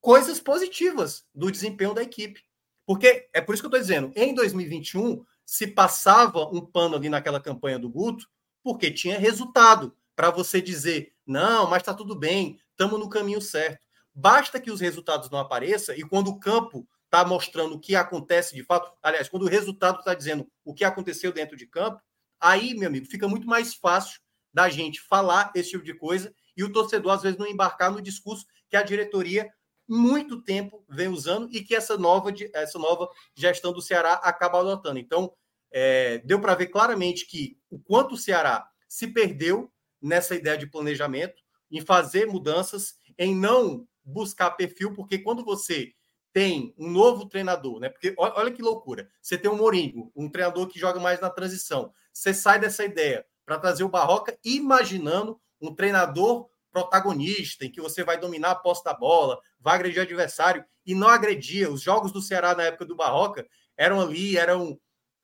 coisas 0.00 0.38
positivas 0.38 1.26
do 1.34 1.50
desempenho 1.50 1.92
da 1.92 2.02
equipe. 2.02 2.40
Porque 2.86 3.28
é 3.34 3.40
por 3.40 3.54
isso 3.54 3.62
que 3.62 3.66
eu 3.66 3.68
estou 3.68 3.80
dizendo, 3.80 4.12
em 4.14 4.32
2021 4.34 5.24
se 5.44 5.66
passava 5.66 6.46
um 6.46 6.64
pano 6.64 6.94
ali 6.94 7.08
naquela 7.08 7.40
campanha 7.40 7.78
do 7.78 7.90
Guto, 7.90 8.24
porque 8.62 8.88
tinha 8.90 9.18
resultado 9.18 9.96
para 10.14 10.30
você 10.30 10.62
dizer, 10.62 11.12
não, 11.26 11.68
mas 11.68 11.82
está 11.82 11.92
tudo 11.92 12.14
bem, 12.14 12.60
estamos 12.70 13.00
no 13.00 13.08
caminho 13.08 13.40
certo. 13.40 13.87
Basta 14.20 14.58
que 14.58 14.68
os 14.68 14.80
resultados 14.80 15.30
não 15.30 15.38
apareçam 15.38 15.94
e 15.94 16.02
quando 16.02 16.26
o 16.26 16.40
campo 16.40 16.84
está 17.04 17.24
mostrando 17.24 17.76
o 17.76 17.78
que 17.78 17.94
acontece 17.94 18.52
de 18.52 18.64
fato, 18.64 18.92
aliás, 19.00 19.28
quando 19.28 19.44
o 19.44 19.48
resultado 19.48 20.00
está 20.00 20.12
dizendo 20.12 20.44
o 20.64 20.74
que 20.74 20.84
aconteceu 20.84 21.32
dentro 21.32 21.56
de 21.56 21.68
campo, 21.68 22.02
aí, 22.40 22.74
meu 22.74 22.88
amigo, 22.88 23.06
fica 23.06 23.28
muito 23.28 23.46
mais 23.46 23.74
fácil 23.74 24.20
da 24.52 24.68
gente 24.68 25.00
falar 25.00 25.52
esse 25.54 25.70
tipo 25.70 25.84
de 25.84 25.94
coisa 25.94 26.34
e 26.56 26.64
o 26.64 26.72
torcedor 26.72 27.12
às 27.12 27.22
vezes 27.22 27.38
não 27.38 27.46
embarcar 27.46 27.92
no 27.92 28.02
discurso 28.02 28.44
que 28.68 28.76
a 28.76 28.82
diretoria 28.82 29.48
muito 29.86 30.42
tempo 30.42 30.84
vem 30.88 31.06
usando 31.06 31.48
e 31.52 31.62
que 31.62 31.76
essa 31.76 31.96
nova, 31.96 32.34
essa 32.54 32.76
nova 32.76 33.08
gestão 33.36 33.72
do 33.72 33.80
Ceará 33.80 34.14
acaba 34.14 34.58
adotando. 34.58 34.98
Então, 34.98 35.32
é, 35.70 36.18
deu 36.24 36.40
para 36.40 36.56
ver 36.56 36.66
claramente 36.66 37.24
que 37.24 37.56
o 37.70 37.78
quanto 37.78 38.16
o 38.16 38.18
Ceará 38.18 38.68
se 38.88 39.06
perdeu 39.06 39.72
nessa 40.02 40.34
ideia 40.34 40.58
de 40.58 40.66
planejamento, 40.66 41.40
em 41.70 41.80
fazer 41.80 42.26
mudanças, 42.26 42.98
em 43.16 43.32
não 43.32 43.86
buscar 44.08 44.50
perfil, 44.52 44.92
porque 44.94 45.18
quando 45.18 45.44
você 45.44 45.92
tem 46.32 46.74
um 46.78 46.90
novo 46.90 47.26
treinador, 47.26 47.80
né? 47.80 47.88
Porque 47.88 48.14
olha 48.16 48.50
que 48.50 48.62
loucura. 48.62 49.08
Você 49.20 49.36
tem 49.36 49.50
um 49.50 49.56
Mourinho, 49.56 50.10
um 50.14 50.28
treinador 50.28 50.68
que 50.68 50.78
joga 50.78 51.00
mais 51.00 51.20
na 51.20 51.30
transição. 51.30 51.92
Você 52.12 52.34
sai 52.34 52.58
dessa 52.58 52.84
ideia 52.84 53.24
para 53.44 53.58
trazer 53.58 53.82
o 53.82 53.88
Barroca, 53.88 54.38
imaginando 54.44 55.40
um 55.60 55.74
treinador 55.74 56.48
protagonista, 56.70 57.64
em 57.64 57.70
que 57.70 57.80
você 57.80 58.04
vai 58.04 58.18
dominar 58.18 58.50
a 58.52 58.54
posse 58.54 58.84
da 58.84 58.92
bola, 58.92 59.40
vai 59.58 59.76
agredir 59.76 60.00
o 60.00 60.02
adversário, 60.02 60.64
e 60.84 60.94
não 60.94 61.08
agredia. 61.08 61.70
Os 61.70 61.82
jogos 61.82 62.12
do 62.12 62.20
Ceará 62.20 62.54
na 62.54 62.64
época 62.64 62.84
do 62.84 62.96
Barroca 62.96 63.46
eram 63.76 64.00
ali, 64.00 64.36
eram, 64.36 64.78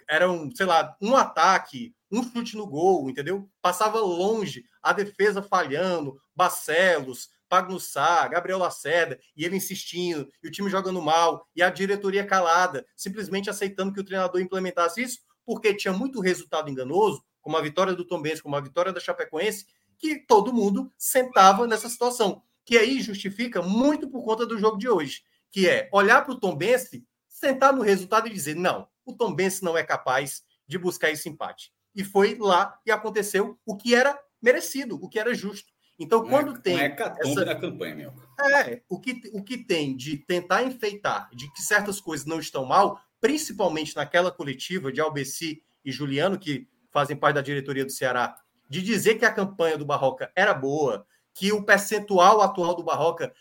eram 0.09 0.51
sei 0.55 0.66
lá, 0.66 0.97
um 1.01 1.15
ataque, 1.15 1.94
um 2.11 2.23
chute 2.23 2.56
no 2.56 2.66
gol, 2.66 3.11
entendeu? 3.11 3.48
Passava 3.61 4.01
longe, 4.01 4.65
a 4.82 4.93
defesa 4.93 5.43
falhando, 5.43 6.19
Barcelos, 6.35 7.28
Pagnussá, 7.49 8.27
Gabriel 8.29 8.59
Lacerda, 8.59 9.19
e 9.37 9.45
ele 9.45 9.57
insistindo, 9.57 10.29
e 10.43 10.49
o 10.49 10.51
time 10.51 10.71
jogando 10.71 11.01
mal, 11.01 11.47
e 11.55 11.62
a 11.62 11.71
diretoria 11.71 12.27
calada, 12.27 12.87
simplesmente 12.97 13.51
aceitando 13.51 13.93
que 13.93 14.01
o 14.01 14.05
treinador 14.05 14.41
implementasse 14.41 15.03
isso, 15.03 15.21
porque 15.45 15.75
tinha 15.75 15.93
muito 15.93 16.21
resultado 16.21 16.71
enganoso, 16.71 17.23
como 17.41 17.57
a 17.57 17.62
vitória 17.62 17.95
do 17.95 18.07
Tom 18.07 18.23
Benz, 18.23 18.41
como 18.41 18.57
a 18.57 18.61
vitória 18.61 18.93
da 18.93 19.01
Chapecoense, 19.01 19.66
que 19.99 20.16
todo 20.16 20.53
mundo 20.53 20.91
sentava 20.97 21.66
nessa 21.66 21.89
situação. 21.89 22.43
Que 22.65 22.79
aí 22.79 23.01
justifica 23.01 23.61
muito 23.61 24.09
por 24.09 24.25
conta 24.25 24.47
do 24.47 24.59
jogo 24.59 24.79
de 24.79 24.89
hoje, 24.89 25.23
que 25.51 25.69
é 25.69 25.89
olhar 25.93 26.25
para 26.25 26.33
o 26.33 26.41
Tom 26.41 26.57
Benz, 26.57 26.91
sentar 27.29 27.75
no 27.75 27.83
resultado 27.83 28.27
e 28.27 28.33
dizer: 28.33 28.57
não, 28.57 28.89
o 29.05 29.12
Tom 29.12 29.35
Benz 29.35 29.61
não 29.61 29.77
é 29.77 29.85
capaz 29.85 30.43
de 30.66 30.79
buscar 30.79 31.11
esse 31.11 31.29
empate. 31.29 31.73
E 31.95 32.03
foi 32.03 32.37
lá 32.39 32.79
e 32.87 32.91
aconteceu 32.91 33.59
o 33.66 33.77
que 33.77 33.95
era 33.95 34.19
merecido, 34.41 34.99
o 35.01 35.09
que 35.09 35.19
era 35.19 35.35
justo. 35.35 35.73
Então, 35.99 36.25
não 36.25 36.27
é 36.27 36.31
quando 36.31 36.57
é, 36.57 36.61
tem. 36.61 36.77
Não 36.77 36.83
é 36.83 37.12
essa... 37.21 37.45
na 37.45 37.55
campanha, 37.55 37.95
meu. 37.95 38.15
É, 38.51 38.83
o 38.89 38.99
que, 38.99 39.21
o 39.33 39.43
que 39.43 39.59
tem 39.59 39.97
de 39.97 40.16
tentar 40.16 40.62
enfeitar, 40.65 41.29
de 41.33 41.53
que 41.53 41.62
certas 41.62 42.01
coisas 42.01 42.27
não 42.27 42.41
estão 42.41 42.65
mal, 42.65 43.01
principalmente 43.21 43.95
naquela 43.95 44.31
coletiva 44.31 44.93
de 44.93 45.01
Albeci 45.01 45.62
e 45.85 45.93
Juliano, 45.93 46.39
que 46.39 46.69
fazem 46.91 47.16
parte 47.16 47.37
da 47.37 47.43
diretoria 47.43 47.85
do 47.85 47.93
Ceará, 47.93 48.37
de 48.69 48.83
dizer 48.83 49.16
que 49.16 49.25
a 49.25 49.33
campanha 49.33 49.79
do 49.79 49.85
Barroca 49.85 50.33
era 50.35 50.53
boa, 50.53 51.07
que 51.33 51.53
o 51.53 51.65
percentual 51.65 52.41
atual 52.41 52.75
do 52.75 52.85
Barroca 52.85 53.33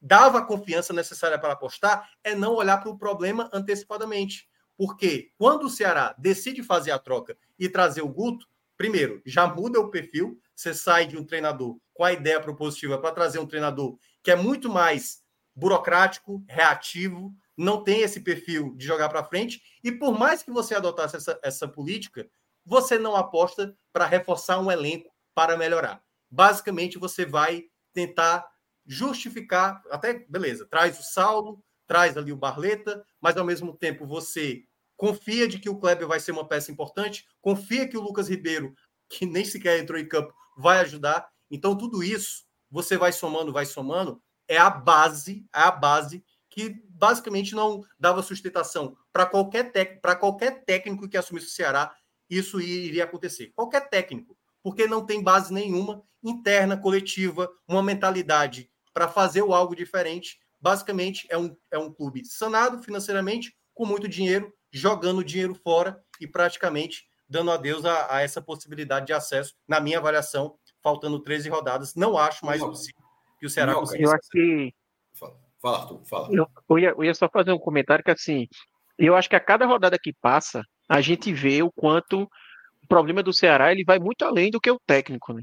dava 0.00 0.38
a 0.38 0.44
confiança 0.44 0.92
necessária 0.92 1.38
para 1.38 1.52
apostar, 1.52 2.10
é 2.22 2.34
não 2.34 2.54
olhar 2.54 2.78
para 2.78 2.90
o 2.90 2.98
problema 2.98 3.48
antecipadamente. 3.52 4.48
Porque 4.76 5.30
quando 5.38 5.64
o 5.64 5.70
Ceará 5.70 6.14
decide 6.18 6.62
fazer 6.62 6.90
a 6.90 6.98
troca 6.98 7.36
e 7.58 7.68
trazer 7.68 8.02
o 8.02 8.08
Guto, 8.08 8.46
primeiro, 8.84 9.22
já 9.24 9.46
muda 9.46 9.80
o 9.80 9.90
perfil, 9.90 10.38
você 10.54 10.74
sai 10.74 11.06
de 11.06 11.16
um 11.16 11.24
treinador 11.24 11.78
com 11.94 12.04
a 12.04 12.12
ideia 12.12 12.38
propositiva 12.38 12.98
para 12.98 13.14
trazer 13.14 13.38
um 13.38 13.46
treinador 13.46 13.96
que 14.22 14.30
é 14.30 14.36
muito 14.36 14.68
mais 14.68 15.22
burocrático, 15.56 16.44
reativo, 16.46 17.34
não 17.56 17.82
tem 17.82 18.02
esse 18.02 18.20
perfil 18.20 18.74
de 18.76 18.84
jogar 18.84 19.08
para 19.08 19.24
frente, 19.24 19.62
e 19.82 19.90
por 19.90 20.18
mais 20.18 20.42
que 20.42 20.50
você 20.50 20.74
adotasse 20.74 21.16
essa, 21.16 21.40
essa 21.42 21.66
política, 21.66 22.28
você 22.62 22.98
não 22.98 23.16
aposta 23.16 23.74
para 23.90 24.04
reforçar 24.04 24.58
um 24.58 24.70
elenco 24.70 25.10
para 25.34 25.56
melhorar. 25.56 26.02
Basicamente, 26.30 26.98
você 26.98 27.24
vai 27.24 27.62
tentar 27.94 28.46
justificar, 28.84 29.80
até 29.90 30.26
beleza, 30.28 30.66
traz 30.66 31.00
o 31.00 31.02
Saulo, 31.02 31.64
traz 31.86 32.18
ali 32.18 32.32
o 32.32 32.36
Barleta, 32.36 33.02
mas 33.18 33.38
ao 33.38 33.46
mesmo 33.46 33.74
tempo 33.74 34.06
você 34.06 34.62
confia 35.04 35.46
de 35.46 35.58
que 35.58 35.68
o 35.68 35.76
Kleber 35.76 36.08
vai 36.08 36.18
ser 36.18 36.32
uma 36.32 36.48
peça 36.48 36.72
importante, 36.72 37.26
confia 37.42 37.86
que 37.86 37.94
o 37.94 38.00
Lucas 38.00 38.26
Ribeiro, 38.26 38.74
que 39.06 39.26
nem 39.26 39.44
sequer 39.44 39.78
entrou 39.78 40.00
em 40.00 40.08
campo, 40.08 40.32
vai 40.56 40.78
ajudar. 40.78 41.28
Então, 41.50 41.76
tudo 41.76 42.02
isso 42.02 42.46
você 42.70 42.96
vai 42.96 43.12
somando, 43.12 43.52
vai 43.52 43.66
somando, 43.66 44.22
é 44.48 44.56
a 44.56 44.70
base, 44.70 45.44
é 45.54 45.60
a 45.60 45.70
base 45.70 46.24
que 46.48 46.82
basicamente 46.88 47.54
não 47.54 47.84
dava 47.98 48.22
sustentação 48.22 48.96
para 49.12 49.26
qualquer, 49.26 49.70
para 50.00 50.16
qualquer 50.16 50.64
técnico 50.64 51.06
que 51.06 51.18
assumisse 51.18 51.48
o 51.48 51.50
Ceará, 51.50 51.94
isso 52.30 52.58
iria 52.58 53.04
acontecer. 53.04 53.52
Qualquer 53.54 53.90
técnico, 53.90 54.38
porque 54.62 54.86
não 54.86 55.04
tem 55.04 55.22
base 55.22 55.52
nenhuma 55.52 56.02
interna, 56.22 56.78
coletiva, 56.78 57.52
uma 57.68 57.82
mentalidade 57.82 58.70
para 58.94 59.06
fazer 59.06 59.40
algo 59.40 59.76
diferente. 59.76 60.38
Basicamente, 60.58 61.26
é 61.28 61.36
um, 61.36 61.54
é 61.70 61.76
um 61.76 61.92
clube 61.92 62.24
sanado 62.24 62.82
financeiramente, 62.82 63.54
com 63.74 63.84
muito 63.84 64.08
dinheiro, 64.08 64.50
jogando 64.74 65.24
dinheiro 65.24 65.54
fora 65.54 66.02
e 66.20 66.26
praticamente 66.26 67.04
dando 67.28 67.50
adeus 67.50 67.84
a, 67.84 68.16
a 68.16 68.22
essa 68.22 68.42
possibilidade 68.42 69.06
de 69.06 69.12
acesso, 69.12 69.54
na 69.66 69.80
minha 69.80 69.98
avaliação, 69.98 70.56
faltando 70.82 71.20
13 71.20 71.48
rodadas. 71.48 71.94
Não 71.94 72.18
acho 72.18 72.44
mais 72.44 72.60
possível 72.60 73.02
que 73.38 73.46
o 73.46 73.50
Ceará 73.50 73.74
consiga. 73.74 74.02
Eu 74.02 74.10
acho 74.10 74.28
que. 74.30 74.74
Fala, 75.14 75.36
fala 75.62 75.78
Arthur, 75.78 76.04
fala. 76.04 76.28
Eu, 76.32 76.46
eu, 76.68 76.78
ia, 76.78 76.90
eu 76.90 77.04
ia 77.04 77.14
só 77.14 77.28
fazer 77.28 77.52
um 77.52 77.58
comentário 77.58 78.04
que, 78.04 78.10
assim, 78.10 78.46
eu 78.98 79.14
acho 79.14 79.28
que 79.28 79.36
a 79.36 79.40
cada 79.40 79.64
rodada 79.64 79.98
que 79.98 80.12
passa, 80.12 80.62
a 80.88 81.00
gente 81.00 81.32
vê 81.32 81.62
o 81.62 81.72
quanto 81.72 82.28
o 82.84 82.86
problema 82.86 83.22
do 83.22 83.32
Ceará 83.32 83.72
ele 83.72 83.82
vai 83.84 83.98
muito 83.98 84.24
além 84.24 84.50
do 84.50 84.60
que 84.60 84.70
o 84.70 84.78
técnico, 84.86 85.32
né? 85.32 85.42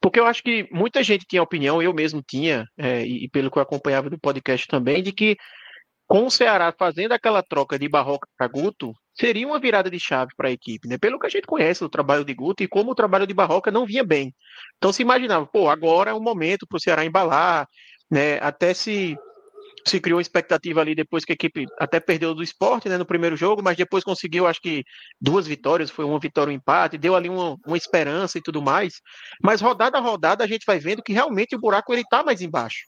Porque 0.00 0.18
eu 0.18 0.26
acho 0.26 0.42
que 0.42 0.68
muita 0.72 1.02
gente 1.04 1.24
tinha 1.24 1.42
opinião, 1.42 1.80
eu 1.80 1.94
mesmo 1.94 2.20
tinha, 2.20 2.66
é, 2.76 3.02
e, 3.06 3.28
pelo 3.28 3.50
que 3.50 3.58
eu 3.58 3.62
acompanhava 3.62 4.10
do 4.10 4.18
podcast 4.18 4.66
também, 4.66 5.02
de 5.02 5.12
que 5.12 5.36
com 6.10 6.26
o 6.26 6.30
Ceará 6.30 6.74
fazendo 6.76 7.12
aquela 7.12 7.40
troca 7.40 7.78
de 7.78 7.88
Barroca 7.88 8.26
para 8.36 8.48
Guto, 8.48 8.92
seria 9.14 9.46
uma 9.46 9.60
virada 9.60 9.88
de 9.88 10.00
chave 10.00 10.32
para 10.36 10.48
a 10.48 10.50
equipe, 10.50 10.88
né? 10.88 10.98
Pelo 10.98 11.20
que 11.20 11.26
a 11.28 11.30
gente 11.30 11.46
conhece 11.46 11.84
do 11.84 11.88
trabalho 11.88 12.24
de 12.24 12.34
Guto 12.34 12.64
e 12.64 12.68
como 12.68 12.90
o 12.90 12.94
trabalho 12.96 13.28
de 13.28 13.32
Barroca 13.32 13.70
não 13.70 13.86
vinha 13.86 14.02
bem. 14.02 14.34
Então 14.76 14.92
se 14.92 15.02
imaginava, 15.02 15.46
pô, 15.46 15.70
agora 15.70 16.10
é 16.10 16.12
o 16.12 16.20
momento 16.20 16.66
para 16.66 16.78
o 16.78 16.80
Ceará 16.80 17.04
embalar, 17.04 17.68
né? 18.10 18.40
Até 18.40 18.74
se 18.74 19.16
se 19.86 20.00
criou 20.00 20.20
expectativa 20.20 20.80
ali 20.80 20.94
depois 20.94 21.24
que 21.24 21.32
a 21.32 21.34
equipe 21.34 21.66
até 21.78 22.00
perdeu 22.00 22.34
do 22.34 22.42
esporte 22.42 22.88
né, 22.88 22.98
no 22.98 23.06
primeiro 23.06 23.36
jogo, 23.36 23.62
mas 23.62 23.76
depois 23.76 24.04
conseguiu, 24.04 24.46
acho 24.46 24.60
que, 24.60 24.84
duas 25.20 25.46
vitórias, 25.46 25.90
foi 25.90 26.04
uma 26.04 26.18
vitória 26.18 26.50
um 26.50 26.54
empate, 26.54 26.98
deu 26.98 27.16
ali 27.16 27.28
uma, 27.28 27.56
uma 27.66 27.76
esperança 27.76 28.38
e 28.38 28.42
tudo 28.42 28.60
mais. 28.60 29.00
Mas 29.42 29.60
rodada 29.60 29.98
a 29.98 30.00
rodada 30.00 30.44
a 30.44 30.46
gente 30.46 30.64
vai 30.66 30.78
vendo 30.78 31.02
que 31.02 31.12
realmente 31.12 31.54
o 31.54 31.58
buraco 31.58 31.92
ele 31.92 32.04
tá 32.08 32.22
mais 32.22 32.40
embaixo. 32.40 32.84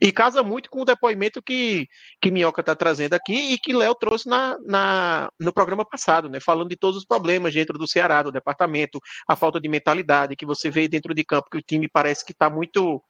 E 0.00 0.12
casa 0.12 0.42
muito 0.42 0.70
com 0.70 0.82
o 0.82 0.84
depoimento 0.84 1.42
que, 1.42 1.86
que 2.20 2.30
Minhoca 2.30 2.60
está 2.60 2.74
trazendo 2.74 3.14
aqui 3.14 3.52
e 3.52 3.58
que 3.58 3.72
Léo 3.72 3.94
trouxe 3.94 4.28
na, 4.28 4.56
na, 4.64 5.28
no 5.40 5.52
programa 5.52 5.84
passado, 5.84 6.28
né? 6.28 6.38
Falando 6.38 6.68
de 6.68 6.76
todos 6.76 6.98
os 6.98 7.04
problemas 7.04 7.54
dentro 7.54 7.78
do 7.78 7.88
Ceará, 7.88 8.22
do 8.22 8.30
departamento, 8.30 9.00
a 9.26 9.34
falta 9.34 9.60
de 9.60 9.68
mentalidade 9.68 10.36
que 10.36 10.44
você 10.44 10.70
vê 10.70 10.86
dentro 10.86 11.14
de 11.14 11.24
campo, 11.24 11.48
que 11.50 11.58
o 11.58 11.62
time 11.62 11.88
parece 11.88 12.24
que 12.24 12.32
está 12.32 12.50
muito 12.50 13.02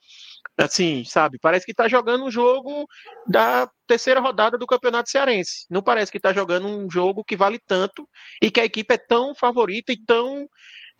assim, 0.56 1.04
sabe? 1.04 1.38
Parece 1.40 1.64
que 1.64 1.72
está 1.72 1.88
jogando 1.88 2.24
um 2.24 2.30
jogo 2.30 2.86
da 3.26 3.68
terceira 3.86 4.20
rodada 4.20 4.56
do 4.58 4.66
Campeonato 4.66 5.10
Cearense. 5.10 5.66
Não 5.70 5.82
parece 5.82 6.10
que 6.10 6.18
está 6.18 6.32
jogando 6.32 6.66
um 6.66 6.90
jogo 6.90 7.24
que 7.24 7.36
vale 7.36 7.58
tanto 7.66 8.08
e 8.42 8.50
que 8.50 8.60
a 8.60 8.64
equipe 8.64 8.94
é 8.94 8.98
tão 8.98 9.34
favorita 9.34 9.92
e 9.92 9.98
tão 10.04 10.48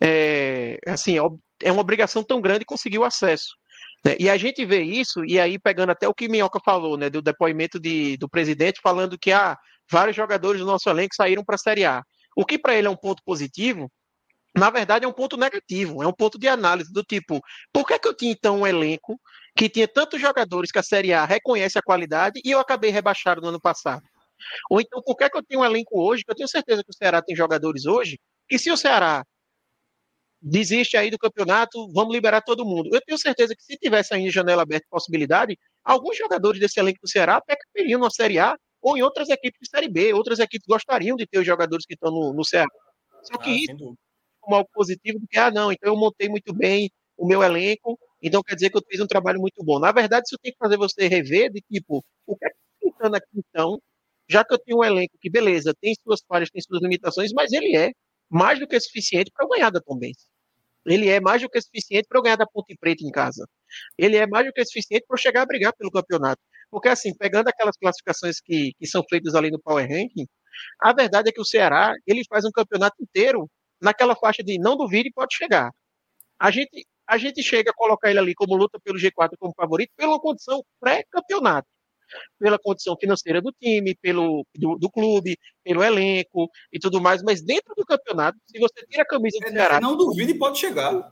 é, 0.01 0.77
assim, 0.87 1.17
é 1.61 1.71
uma 1.71 1.81
obrigação 1.81 2.23
tão 2.23 2.39
grande 2.41 2.65
conseguir 2.65 2.99
o 2.99 3.03
acesso. 3.03 3.55
Né? 4.05 4.15
E 4.19 4.29
a 4.29 4.37
gente 4.37 4.63
vê 4.65 4.81
isso, 4.81 5.25
e 5.25 5.39
aí 5.39 5.57
pegando 5.59 5.91
até 5.91 6.07
o 6.07 6.13
que 6.13 6.29
Minhoca 6.29 6.59
falou, 6.63 6.97
né, 6.97 7.09
do 7.09 7.21
depoimento 7.21 7.79
de, 7.79 8.17
do 8.17 8.29
presidente, 8.29 8.79
falando 8.81 9.17
que 9.17 9.31
ah, 9.31 9.57
vários 9.89 10.15
jogadores 10.15 10.61
do 10.61 10.67
nosso 10.67 10.89
elenco 10.89 11.15
saíram 11.15 11.43
para 11.43 11.55
a 11.55 11.59
Série 11.59 11.85
A. 11.85 12.03
O 12.35 12.45
que 12.45 12.59
para 12.59 12.75
ele 12.75 12.87
é 12.87 12.89
um 12.89 12.95
ponto 12.95 13.23
positivo, 13.25 13.91
na 14.57 14.71
verdade 14.71 15.05
é 15.05 15.07
um 15.07 15.13
ponto 15.13 15.37
negativo, 15.37 16.01
é 16.01 16.07
um 16.07 16.13
ponto 16.13 16.39
de 16.39 16.47
análise 16.47 16.91
do 16.91 17.03
tipo, 17.03 17.39
por 17.71 17.85
que, 17.85 17.97
que 17.99 18.07
eu 18.07 18.13
tinha 18.13 18.31
então 18.31 18.61
um 18.61 18.67
elenco 18.67 19.19
que 19.55 19.69
tinha 19.69 19.87
tantos 19.87 20.19
jogadores 20.19 20.71
que 20.71 20.79
a 20.79 20.83
Série 20.83 21.13
A 21.13 21.25
reconhece 21.25 21.77
a 21.77 21.81
qualidade 21.81 22.41
e 22.43 22.51
eu 22.51 22.59
acabei 22.59 22.89
rebaixado 22.89 23.39
no 23.39 23.49
ano 23.49 23.61
passado? 23.61 24.03
Ou 24.69 24.81
então, 24.81 25.01
por 25.03 25.15
que, 25.15 25.29
que 25.29 25.37
eu 25.37 25.43
tenho 25.43 25.61
um 25.61 25.65
elenco 25.65 25.99
hoje, 26.01 26.23
que 26.23 26.31
eu 26.31 26.35
tenho 26.35 26.47
certeza 26.47 26.83
que 26.83 26.89
o 26.89 26.93
Ceará 26.93 27.21
tem 27.21 27.35
jogadores 27.35 27.85
hoje, 27.85 28.19
que 28.47 28.57
se 28.57 28.71
o 28.71 28.77
Ceará 28.77 29.23
desiste 30.41 30.97
aí 30.97 31.09
do 31.09 31.17
campeonato, 31.17 31.91
vamos 31.93 32.13
liberar 32.13 32.41
todo 32.41 32.65
mundo. 32.65 32.89
Eu 32.93 33.01
tenho 33.01 33.17
certeza 33.17 33.55
que 33.55 33.63
se 33.63 33.77
tivesse 33.77 34.13
ainda 34.13 34.31
janela 34.31 34.61
aberta 34.63 34.85
possibilidade, 34.89 35.57
alguns 35.83 36.17
jogadores 36.17 36.59
desse 36.59 36.79
elenco 36.79 36.99
do 37.01 37.09
Ceará 37.09 37.41
pecariam 37.41 37.99
na 37.99 38.09
Série 38.09 38.39
A 38.39 38.55
ou 38.81 38.97
em 38.97 39.01
outras 39.01 39.29
equipes 39.29 39.59
de 39.61 39.69
Série 39.69 39.89
B, 39.89 40.13
outras 40.13 40.39
equipes 40.39 40.65
gostariam 40.67 41.15
de 41.15 41.25
ter 41.25 41.39
os 41.39 41.45
jogadores 41.45 41.85
que 41.85 41.93
estão 41.93 42.11
no, 42.11 42.33
no 42.33 42.45
Ceará. 42.45 42.69
Só 43.23 43.37
que 43.37 43.49
ah, 43.49 43.53
isso 43.53 43.97
como 44.47 44.55
algo 44.55 44.69
positivo 44.73 45.19
do 45.19 45.27
que, 45.27 45.37
ah, 45.37 45.51
não, 45.51 45.71
então 45.71 45.93
eu 45.93 45.99
montei 45.99 46.29
muito 46.29 46.53
bem 46.53 46.89
o 47.17 47.27
meu 47.27 47.43
elenco, 47.43 47.99
então 48.21 48.41
quer 48.41 48.55
dizer 48.55 48.69
que 48.69 48.77
eu 48.77 48.83
fiz 48.89 49.01
um 49.01 49.07
trabalho 49.07 49.39
muito 49.41 49.61
bom. 49.63 49.77
Na 49.79 49.91
verdade, 49.91 50.23
isso 50.27 50.37
tem 50.41 50.53
que 50.53 50.57
fazer 50.57 50.77
você 50.77 51.07
rever 51.07 51.51
de 51.51 51.61
tipo, 51.61 52.03
o 52.25 52.35
que 52.37 52.45
é 52.45 52.49
que 52.49 52.91
tá 52.97 53.07
aqui 53.17 53.27
então, 53.35 53.79
já 54.29 54.43
que 54.45 54.53
eu 54.53 54.59
tenho 54.59 54.79
um 54.79 54.83
elenco 54.83 55.17
que, 55.19 55.29
beleza, 55.29 55.73
tem 55.81 55.93
suas 56.01 56.21
falhas, 56.27 56.49
tem 56.49 56.61
suas 56.61 56.81
limitações, 56.81 57.31
mas 57.33 57.51
ele 57.51 57.75
é 57.75 57.91
mais 58.29 58.59
do 58.59 58.67
que 58.67 58.79
suficiente 58.79 59.31
para 59.35 59.47
ganhar 59.47 59.69
da 59.69 59.81
Tombense. 59.81 60.25
Ele 60.85 61.09
é 61.09 61.19
mais 61.19 61.41
do 61.41 61.49
que 61.49 61.59
suficiente 61.61 62.07
para 62.07 62.21
ganhar 62.21 62.37
da 62.37 62.47
Ponte 62.47 62.75
Preta 62.79 63.03
em 63.03 63.11
casa. 63.11 63.45
Ele 63.97 64.15
é 64.15 64.25
mais 64.25 64.45
do 64.45 64.53
que 64.53 64.63
suficiente 64.65 65.05
para 65.07 65.17
chegar 65.17 65.41
a 65.41 65.45
brigar 65.45 65.73
pelo 65.75 65.91
campeonato. 65.91 66.41
Porque, 66.71 66.87
assim, 66.89 67.13
pegando 67.15 67.49
aquelas 67.49 67.75
classificações 67.77 68.39
que, 68.39 68.71
que 68.79 68.87
são 68.87 69.03
feitas 69.09 69.35
ali 69.35 69.51
no 69.51 69.59
Power 69.61 69.85
Ranking, 69.85 70.25
a 70.81 70.93
verdade 70.93 71.29
é 71.29 71.31
que 71.33 71.41
o 71.41 71.45
Ceará 71.45 71.93
ele 72.05 72.23
faz 72.29 72.45
um 72.45 72.51
campeonato 72.51 72.95
inteiro 73.01 73.49
naquela 73.81 74.15
faixa 74.15 74.43
de 74.43 74.57
não 74.59 74.75
duvide 74.75 75.11
pode 75.11 75.35
chegar. 75.35 75.71
A 76.39 76.51
gente, 76.51 76.85
a 77.07 77.17
gente 77.17 77.41
chega 77.41 77.71
a 77.71 77.73
colocar 77.73 78.09
ele 78.09 78.19
ali 78.19 78.35
como 78.35 78.55
luta 78.55 78.79
pelo 78.83 78.99
G4 78.99 79.31
como 79.39 79.53
favorito 79.55 79.91
pela 79.95 80.19
condição 80.19 80.63
pré-campeonato. 80.79 81.67
Pela 82.39 82.57
condição 82.57 82.95
financeira 82.97 83.41
do 83.41 83.51
time, 83.51 83.93
pelo 84.01 84.45
do, 84.55 84.77
do, 84.77 84.89
clube, 84.89 85.37
pelo 85.61 85.83
elenco 85.83 86.49
e 86.71 86.79
tudo 86.79 87.01
mais, 87.01 87.21
mas 87.21 87.41
dentro 87.41 87.73
do 87.75 87.85
campeonato, 87.85 88.37
se 88.45 88.57
você 88.59 88.85
tira 88.87 89.03
a 89.03 89.05
camisa 89.05 89.37
do 89.41 89.47
é, 89.47 89.51
Ceará. 89.51 89.81
Não 89.81 89.97
duvide 89.97 90.33
pode 90.33 90.57
chegar. 90.57 91.11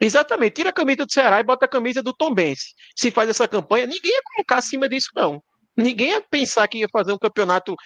Exatamente, 0.00 0.54
tira 0.54 0.70
a 0.70 0.72
camisa 0.72 1.06
do 1.06 1.12
Ceará 1.12 1.38
e 1.38 1.44
bota 1.44 1.66
a 1.66 1.68
camisa 1.68 2.02
do 2.02 2.12
Tom 2.12 2.34
Bense. 2.34 2.74
Se 2.96 3.12
faz 3.12 3.30
essa 3.30 3.46
campanha, 3.46 3.86
ninguém 3.86 4.10
ia 4.10 4.22
colocar 4.34 4.56
acima 4.56 4.88
disso, 4.88 5.10
não. 5.14 5.40
Ninguém 5.76 6.10
ia 6.10 6.20
pensar 6.22 6.66
que 6.66 6.78
ia 6.78 6.88
fazer 6.90 7.12
um 7.12 7.18
campeonato 7.18 7.76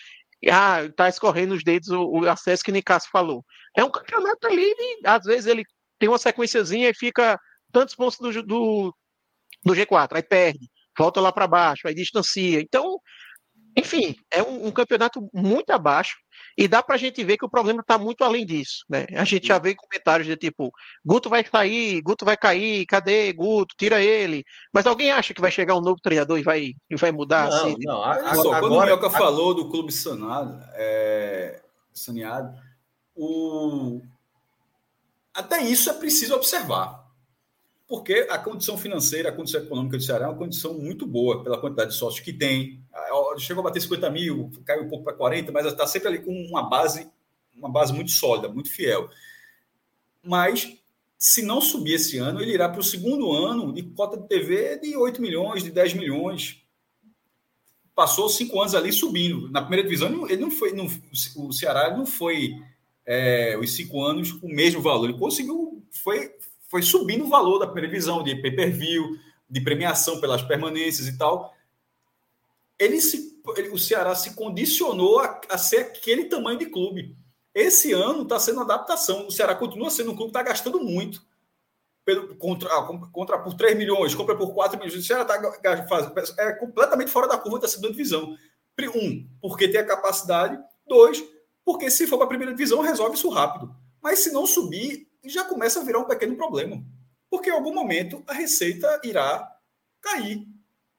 ah, 0.49 0.89
tá 0.97 1.09
escorrendo 1.09 1.55
os 1.55 1.63
dedos 1.63 1.89
o, 1.91 2.29
acesso 2.29 2.65
que 2.65 2.73
Nicasso 2.73 3.09
falou. 3.11 3.45
É 3.77 3.85
um 3.85 3.91
campeonato 3.91 4.47
ali, 4.47 4.75
às 5.05 5.25
vezes 5.25 5.47
ele 5.47 5.65
tem 5.99 6.09
uma 6.09 6.19
sequenciazinha 6.19 6.89
e 6.89 6.95
fica 6.95 7.39
tantos 7.73 7.95
pontos 7.95 8.19
do, 8.19 8.43
do, 8.43 8.97
do 9.65 9.75
G4, 9.75 10.17
aí 10.17 10.23
perde, 10.23 10.69
volta 10.97 11.21
lá 11.21 11.31
para 11.31 11.47
baixo, 11.47 11.87
aí 11.87 11.95
distancia. 11.95 12.61
Então, 12.61 12.99
enfim, 13.81 14.15
é 14.31 14.43
um, 14.43 14.67
um, 14.67 14.71
campeonato 14.71 15.29
muito 15.33 15.71
abaixo 15.71 16.17
e 16.57 16.69
dá 16.69 16.83
para 16.83 16.95
a 16.95 16.99
gente 16.99 17.23
ver 17.25 17.37
que 17.37 17.45
o 17.45 17.51
problema 17.51 17.81
está 17.81 17.99
muito 17.99 18.23
além 18.23 18.47
disso. 18.47 18.85
Né? 18.89 19.07
A 19.15 19.25
gente 19.25 19.47
já 19.47 19.59
vê 19.59 19.75
comentários 19.75 20.27
de 20.27 20.37
tipo, 20.37 20.71
Guto 21.05 21.29
vai 21.29 21.45
sair, 21.45 22.01
Guto 22.03 22.25
vai 22.25 22.37
cair, 22.37 22.87
cadê 22.87 23.33
Guto? 23.33 23.75
Tira 23.77 24.01
ele. 24.03 24.45
Mas 24.73 24.87
alguém 24.87 25.11
acha 25.11 25.35
que 25.35 25.41
vai 25.41 25.51
chegar 25.51 25.77
um 25.77 25.81
novo 25.81 26.01
treinador 26.01 26.39
e 26.39 26.43
vai, 26.43 26.73
e 26.89 26.97
vai 26.97 27.11
mudar? 27.11 27.49
Não, 27.49 27.57
assim? 27.57 27.77
não. 27.81 28.03
Agora, 28.03 28.35
só, 28.35 28.43
quando 28.43 28.75
agora, 28.75 28.95
o 28.95 28.99
Mioca 28.99 29.11
falou 29.11 29.55
do 29.55 29.71
clube 29.71 29.93
sanado, 29.93 30.63
é, 30.75 31.61
saneado, 31.93 32.55
o... 33.17 34.01
até 35.35 35.63
isso 35.63 35.91
é 35.91 35.95
preciso 35.95 36.35
observar 36.35 37.00
porque 37.91 38.25
a 38.31 38.39
condição 38.39 38.79
financeira, 38.79 39.31
a 39.31 39.33
condição 39.33 39.61
econômica 39.61 39.97
do 39.97 40.03
Ceará 40.05 40.27
é 40.27 40.29
uma 40.29 40.39
condição 40.39 40.75
muito 40.75 41.05
boa 41.05 41.43
pela 41.43 41.61
quantidade 41.61 41.91
de 41.91 41.97
sócios 41.97 42.25
que 42.25 42.33
tem. 42.33 42.81
Chegou 43.39 43.63
a 43.63 43.65
bater 43.65 43.81
50 43.81 44.09
mil, 44.11 44.49
caiu 44.65 44.85
um 44.85 44.89
pouco 44.89 45.03
para 45.03 45.13
40, 45.13 45.51
mas 45.51 45.67
está 45.67 45.85
sempre 45.89 46.07
ali 46.07 46.19
com 46.21 46.31
uma 46.31 46.63
base, 46.71 47.11
uma 47.53 47.69
base 47.69 47.93
muito 47.93 48.13
sólida, 48.13 48.49
muito 48.49 48.71
fiel. 48.71 49.11
Mas 50.23 50.73
se 51.19 51.43
não 51.43 51.61
subir 51.61 51.95
esse 51.95 52.17
ano, 52.17 52.41
ele 52.41 52.53
irá 52.53 52.69
para 52.69 52.79
o 52.79 52.85
segundo 52.85 53.33
ano 53.33 53.73
de 53.73 53.83
cota 53.83 54.17
de 54.17 54.29
TV 54.29 54.79
de 54.79 54.97
8 54.97 55.21
milhões, 55.21 55.65
de 55.65 55.73
10 55.73 55.95
milhões. 55.95 56.63
Passou 57.93 58.29
cinco 58.29 58.61
anos 58.61 58.77
ali 58.77 58.93
subindo. 58.93 59.51
Na 59.51 59.63
primeira 59.63 59.83
divisão, 59.83 60.29
ele 60.29 60.41
não 60.41 60.51
foi. 60.53 60.73
Não, 60.73 60.87
o 60.87 61.53
Ceará 61.53 61.91
não 61.97 62.07
foi 62.07 62.55
é, 63.05 63.59
os 63.59 63.73
cinco 63.73 64.01
anos 64.01 64.31
o 64.41 64.47
mesmo 64.47 64.81
valor. 64.81 65.09
Ele 65.09 65.19
conseguiu. 65.19 65.85
Foi, 65.91 66.33
foi 66.71 66.83
subindo 66.83 67.25
o 67.25 67.29
valor 67.29 67.59
da 67.59 67.67
previsão 67.67 68.23
de 68.23 68.37
pay-per-view, 68.37 69.19
de 69.49 69.61
premiação 69.61 70.21
pelas 70.21 70.41
permanências 70.41 71.09
e 71.09 71.19
tal. 71.19 71.53
Ele 72.79 73.01
se, 73.01 73.43
ele, 73.57 73.71
o 73.71 73.79
Ceará 73.79 74.15
se 74.15 74.35
condicionou 74.35 75.19
a, 75.19 75.41
a, 75.51 75.59
ser 75.59 75.79
aquele 75.79 76.27
tamanho 76.27 76.61
de 76.61 76.67
clube. 76.67 77.17
Esse 77.53 77.93
ano 77.93 78.23
está 78.23 78.39
sendo 78.39 78.61
adaptação. 78.61 79.27
O 79.27 79.33
Ceará 79.33 79.57
continua 79.57 79.91
sendo 79.91 80.13
um 80.13 80.17
clube 80.17 80.31
que 80.31 80.39
está 80.39 80.49
gastando 80.49 80.79
muito. 80.79 81.21
Pelo, 82.05 82.37
contra, 82.37 82.73
ah, 82.73 82.89
contra 83.13 83.39
por 83.41 83.55
3 83.55 83.77
milhões, 83.77 84.15
compra 84.15 84.37
por 84.37 84.55
4 84.55 84.79
milhões. 84.79 84.95
O 84.95 85.03
Ceará 85.03 85.25
tá, 85.25 85.35
é 86.39 86.53
completamente 86.53 87.11
fora 87.11 87.27
da 87.27 87.37
curva 87.37 87.59
da 87.59 87.67
segunda 87.67 87.91
divisão. 87.91 88.37
Um, 88.95 89.29
porque 89.43 89.69
tem 89.69 89.81
a 89.81 89.87
capacidade. 89.87 90.57
Dois, 90.87 91.23
porque 91.65 91.91
se 91.91 92.07
for 92.07 92.17
para 92.17 92.27
a 92.27 92.29
primeira 92.29 92.55
divisão, 92.55 92.81
resolve 92.81 93.17
isso 93.17 93.29
rápido. 93.29 93.75
Mas 94.01 94.21
se 94.21 94.33
não 94.33 94.47
subir, 94.47 95.10
já 95.25 95.45
começa 95.45 95.81
a 95.81 95.85
virar 95.85 95.99
um 95.99 96.07
pequeno 96.07 96.37
problema. 96.37 96.83
Porque 97.29 97.51
em 97.51 97.53
algum 97.53 97.75
momento 97.75 98.23
a 98.27 98.33
receita 98.33 99.01
irá 99.05 99.49
cair 100.01 100.47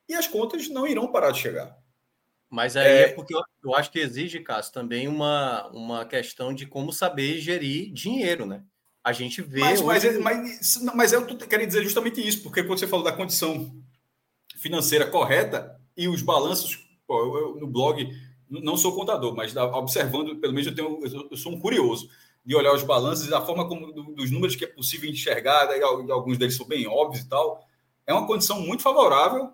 e 0.08 0.14
as 0.14 0.28
contas 0.28 0.68
não 0.70 0.88
irão 0.88 1.12
parar 1.12 1.32
de 1.32 1.40
chegar. 1.40 1.78
Mas 2.50 2.76
aí 2.76 2.88
é, 2.88 3.02
é 3.04 3.08
porque 3.08 3.34
eu, 3.34 3.42
eu, 3.64 3.76
acho 3.76 3.90
que 3.90 4.00
exige, 4.00 4.42
Cássio, 4.42 4.74
também 4.74 5.08
uma, 5.08 5.68
uma 5.70 6.06
questão 6.06 6.54
de 6.54 6.66
como 6.66 6.92
saber 6.92 7.40
gerir 7.40 7.92
dinheiro, 7.94 8.46
né? 8.46 8.64
A 9.02 9.14
gente 9.14 9.42
vê. 9.42 9.62
Mas, 9.62 9.82
hoje... 9.82 10.20
mas, 10.20 10.78
mas, 10.84 10.94
mas 10.94 11.14
eu 11.14 11.26
quero 11.26 11.66
dizer 11.66 11.82
justamente 11.82 12.26
isso, 12.26 12.44
porque 12.44 12.62
quando 12.62 12.78
você 12.78 12.88
falou 12.88 13.06
da 13.06 13.14
condição 13.14 13.74
financeira 14.58 15.08
correta 15.08 15.80
e 15.96 16.10
os 16.10 16.22
balanços, 16.22 16.86
pô, 17.08 17.20
eu, 17.20 17.38
eu, 17.38 17.56
no 17.56 17.68
blog, 17.68 18.08
não 18.50 18.76
sou 18.76 18.94
contador, 18.94 19.34
mas 19.34 19.56
observando, 19.56 20.36
pelo 20.36 20.54
menos 20.54 20.68
eu, 20.68 20.76
tenho, 20.76 21.00
eu 21.32 21.38
sou 21.38 21.54
um 21.54 21.60
curioso 21.60 22.10
de 22.44 22.56
olhar 22.56 22.74
os 22.74 22.84
balanços 22.84 23.28
e 23.28 23.30
da 23.30 23.42
forma 23.42 23.68
como 23.68 23.92
dos 23.92 24.32
números 24.32 24.56
que 24.56 24.66
é 24.66 24.68
possível 24.68 25.10
enxergar, 25.10 25.68
e 25.78 25.82
alguns 25.84 26.38
deles 26.38 26.56
são 26.56 26.66
bem 26.66 26.88
óbvios 26.88 27.24
e 27.24 27.30
tal, 27.30 27.66
é 28.06 28.14
uma 28.14 28.26
condição 28.26 28.60
muito 28.60 28.82
favorável 28.82 29.54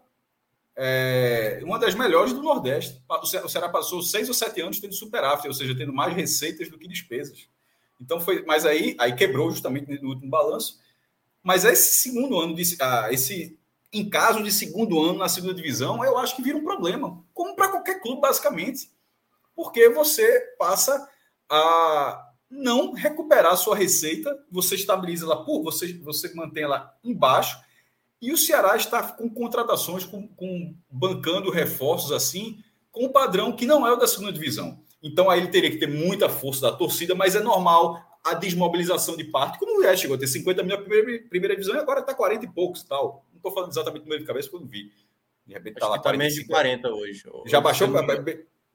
é, 0.79 1.59
uma 1.63 1.79
das 1.79 1.95
melhores 1.95 2.31
do 2.31 2.43
Nordeste. 2.43 3.01
O 3.09 3.49
Ceará 3.49 3.67
passou 3.67 4.03
seis 4.03 4.27
ou 4.27 4.33
sete 4.35 4.61
anos 4.61 4.79
tendo 4.79 4.93
superávit, 4.93 5.47
ou 5.47 5.53
seja, 5.53 5.75
tendo 5.75 5.91
mais 5.91 6.15
receitas 6.15 6.69
do 6.69 6.77
que 6.77 6.87
despesas. 6.87 7.49
Então 7.99 8.21
foi, 8.21 8.45
mas 8.45 8.63
aí, 8.63 8.95
aí 8.99 9.15
quebrou 9.15 9.49
justamente 9.49 9.99
no 9.99 10.09
último 10.09 10.29
balanço. 10.29 10.79
Mas 11.41 11.65
esse 11.65 11.97
segundo 11.97 12.39
ano, 12.39 12.53
de, 12.53 12.77
ah, 12.79 13.07
esse 13.11 13.57
em 13.91 14.07
caso 14.07 14.43
de 14.43 14.51
segundo 14.51 15.01
ano 15.01 15.17
na 15.17 15.27
segunda 15.27 15.55
divisão, 15.55 16.05
eu 16.05 16.15
acho 16.15 16.35
que 16.35 16.43
vira 16.43 16.57
um 16.57 16.63
problema, 16.63 17.23
como 17.33 17.55
para 17.55 17.69
qualquer 17.69 17.99
clube, 17.99 18.21
basicamente. 18.21 18.91
Porque 19.55 19.89
você 19.89 20.39
passa 20.59 21.09
a 21.49 22.26
não 22.49 22.93
recuperar 22.93 23.53
a 23.53 23.57
sua 23.57 23.75
receita, 23.75 24.37
você 24.49 24.75
estabiliza 24.75 25.25
ela 25.25 25.43
por, 25.43 25.63
você, 25.63 25.93
você 25.93 26.33
mantém 26.33 26.63
ela 26.63 26.93
embaixo, 27.03 27.59
e 28.21 28.31
o 28.31 28.37
Ceará 28.37 28.75
está 28.75 29.03
com 29.03 29.29
contratações, 29.29 30.05
com, 30.05 30.27
com 30.27 30.75
bancando 30.89 31.51
reforços 31.51 32.11
assim, 32.11 32.59
com 32.91 33.05
um 33.05 33.11
padrão 33.11 33.55
que 33.55 33.65
não 33.65 33.85
é 33.85 33.91
o 33.91 33.95
da 33.95 34.07
segunda 34.07 34.33
divisão. 34.33 34.79
Então 35.03 35.29
aí 35.29 35.39
ele 35.39 35.49
teria 35.49 35.69
que 35.69 35.77
ter 35.77 35.87
muita 35.87 36.27
força 36.27 36.61
da 36.61 36.71
torcida, 36.71 37.13
mas 37.13 37.35
é 37.35 37.39
normal 37.39 38.01
a 38.23 38.33
desmobilização 38.33 39.15
de 39.15 39.23
parte, 39.25 39.59
como 39.59 39.83
é, 39.83 39.95
chegou 39.95 40.15
a 40.15 40.19
ter 40.19 40.27
50 40.27 40.63
mil 40.63 40.75
na 40.75 40.83
primeira, 40.83 41.23
primeira 41.29 41.55
divisão 41.55 41.75
e 41.75 41.79
agora 41.79 41.99
está 41.99 42.13
40 42.13 42.45
e 42.45 42.49
poucos 42.49 42.83
tal. 42.83 43.25
Não 43.31 43.37
estou 43.37 43.51
falando 43.53 43.71
exatamente 43.71 44.03
no 44.03 44.09
meio 44.09 44.21
de 44.21 44.27
cabeça, 44.27 44.49
porque 44.49 44.57
eu 44.57 44.61
não 44.61 44.67
vi. 44.67 44.91
De 45.45 45.53
repente 45.53 45.75
está 45.75 45.87
lá. 45.87 45.99
Tá 45.99 46.11
menos 46.11 46.33
de 46.33 46.45
40 46.45 46.89
hoje. 46.89 47.23
Já 47.45 47.61
baixou? 47.61 47.87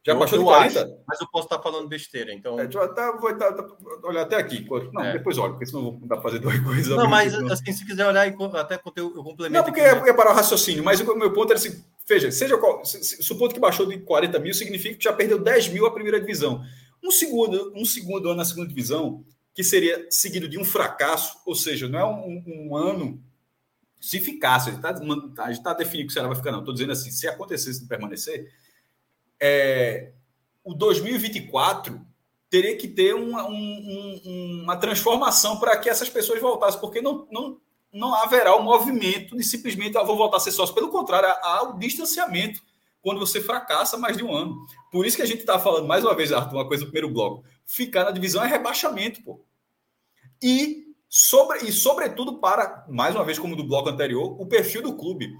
Já 0.04 0.12
eu, 0.12 0.18
baixou 0.18 0.38
de 0.38 0.44
40? 0.44 0.80
Acho, 0.80 0.96
mas 1.06 1.20
eu 1.20 1.26
posso 1.28 1.46
estar 1.46 1.60
falando 1.60 1.88
besteira, 1.88 2.32
então. 2.32 2.58
É, 2.58 2.66
tá, 2.66 3.12
vou 3.12 3.36
tá, 3.36 3.52
tá, 3.52 3.66
olhar 4.02 4.22
até 4.22 4.36
aqui. 4.36 4.66
Não, 4.92 5.02
é. 5.02 5.12
depois 5.12 5.38
olha, 5.38 5.52
porque 5.52 5.66
senão 5.66 5.82
não 5.82 5.90
vou 5.92 6.08
dar 6.08 6.16
para 6.16 6.22
fazer 6.22 6.40
duas 6.40 6.58
coisas. 6.64 6.88
Não, 6.88 7.08
mas 7.08 7.34
assim, 7.34 7.72
se 7.72 7.86
quiser 7.86 8.06
olhar, 8.06 8.26
até 8.54 8.80
eu, 8.96 9.14
eu 9.16 9.22
complemento. 9.22 9.50
Não, 9.50 9.64
porque 9.64 9.80
aqui, 9.80 10.10
é, 10.10 10.12
para 10.12 10.32
o 10.32 10.34
raciocínio, 10.34 10.82
mas 10.82 11.00
o 11.00 11.14
meu 11.14 11.32
ponto 11.32 11.52
era 11.52 11.58
assim: 11.58 11.84
veja, 12.06 12.32
seja 12.32 12.58
qual, 12.58 12.84
supondo 12.84 13.54
que 13.54 13.60
baixou 13.60 13.86
de 13.86 13.98
40 13.98 14.38
mil, 14.40 14.52
significa 14.52 14.96
que 14.96 15.04
já 15.04 15.12
perdeu 15.12 15.38
10 15.38 15.68
mil 15.68 15.86
a 15.86 15.92
primeira 15.92 16.20
divisão. 16.20 16.64
Um 17.02 17.10
segundo, 17.10 17.72
um 17.74 17.84
segundo 17.84 18.28
ano 18.28 18.38
na 18.38 18.44
segunda 18.44 18.68
divisão, 18.68 19.24
que 19.54 19.62
seria 19.62 20.06
seguido 20.10 20.48
de 20.48 20.58
um 20.58 20.64
fracasso, 20.64 21.38
ou 21.46 21.54
seja, 21.54 21.88
não 21.88 21.98
é 21.98 22.04
um, 22.04 22.44
um 22.46 22.76
ano 22.76 23.22
se 24.00 24.18
ficasse, 24.18 24.68
a 24.68 24.72
gente 24.72 24.84
está 24.84 25.62
tá 25.62 25.74
definindo 25.74 26.08
que 26.08 26.10
o 26.10 26.12
Ceará 26.12 26.26
vai 26.26 26.36
ficar, 26.36 26.50
não. 26.50 26.58
Estou 26.58 26.74
dizendo 26.74 26.90
assim, 26.90 27.12
se 27.12 27.28
acontecesse 27.28 27.82
de 27.82 27.86
permanecer, 27.86 28.50
é, 29.42 30.12
o 30.62 30.72
2024 30.72 32.00
teria 32.48 32.76
que 32.76 32.86
ter 32.86 33.12
uma, 33.14 33.48
um, 33.48 34.60
uma 34.62 34.76
transformação 34.76 35.58
para 35.58 35.76
que 35.76 35.88
essas 35.88 36.08
pessoas 36.08 36.40
voltassem, 36.40 36.80
porque 36.80 37.02
não, 37.02 37.26
não, 37.28 37.58
não 37.92 38.14
haverá 38.14 38.54
o 38.54 38.62
movimento 38.62 39.36
de 39.36 39.42
simplesmente 39.42 39.98
ah, 39.98 40.04
vou 40.04 40.16
voltar 40.16 40.36
a 40.36 40.40
ser 40.40 40.52
sócio. 40.52 40.74
Pelo 40.74 40.90
contrário, 40.90 41.28
há 41.42 41.64
o 41.64 41.78
distanciamento 41.78 42.62
quando 43.00 43.18
você 43.18 43.40
fracassa 43.40 43.98
mais 43.98 44.16
de 44.16 44.22
um 44.22 44.32
ano. 44.32 44.56
Por 44.92 45.04
isso 45.04 45.16
que 45.16 45.22
a 45.22 45.26
gente 45.26 45.40
está 45.40 45.58
falando, 45.58 45.88
mais 45.88 46.04
uma 46.04 46.14
vez, 46.14 46.30
Arthur, 46.30 46.54
uma 46.54 46.68
coisa 46.68 46.84
do 46.84 46.92
primeiro 46.92 47.12
bloco. 47.12 47.42
Ficar 47.66 48.04
na 48.04 48.12
divisão 48.12 48.44
é 48.44 48.46
rebaixamento, 48.46 49.24
pô. 49.24 49.44
E, 50.40 50.94
sobre, 51.08 51.64
e 51.66 51.72
sobretudo 51.72 52.38
para, 52.38 52.86
mais 52.88 53.12
uma 53.16 53.24
vez, 53.24 53.40
como 53.40 53.56
do 53.56 53.64
bloco 53.64 53.88
anterior, 53.88 54.40
o 54.40 54.46
perfil 54.46 54.82
do 54.82 54.96
clube. 54.96 55.34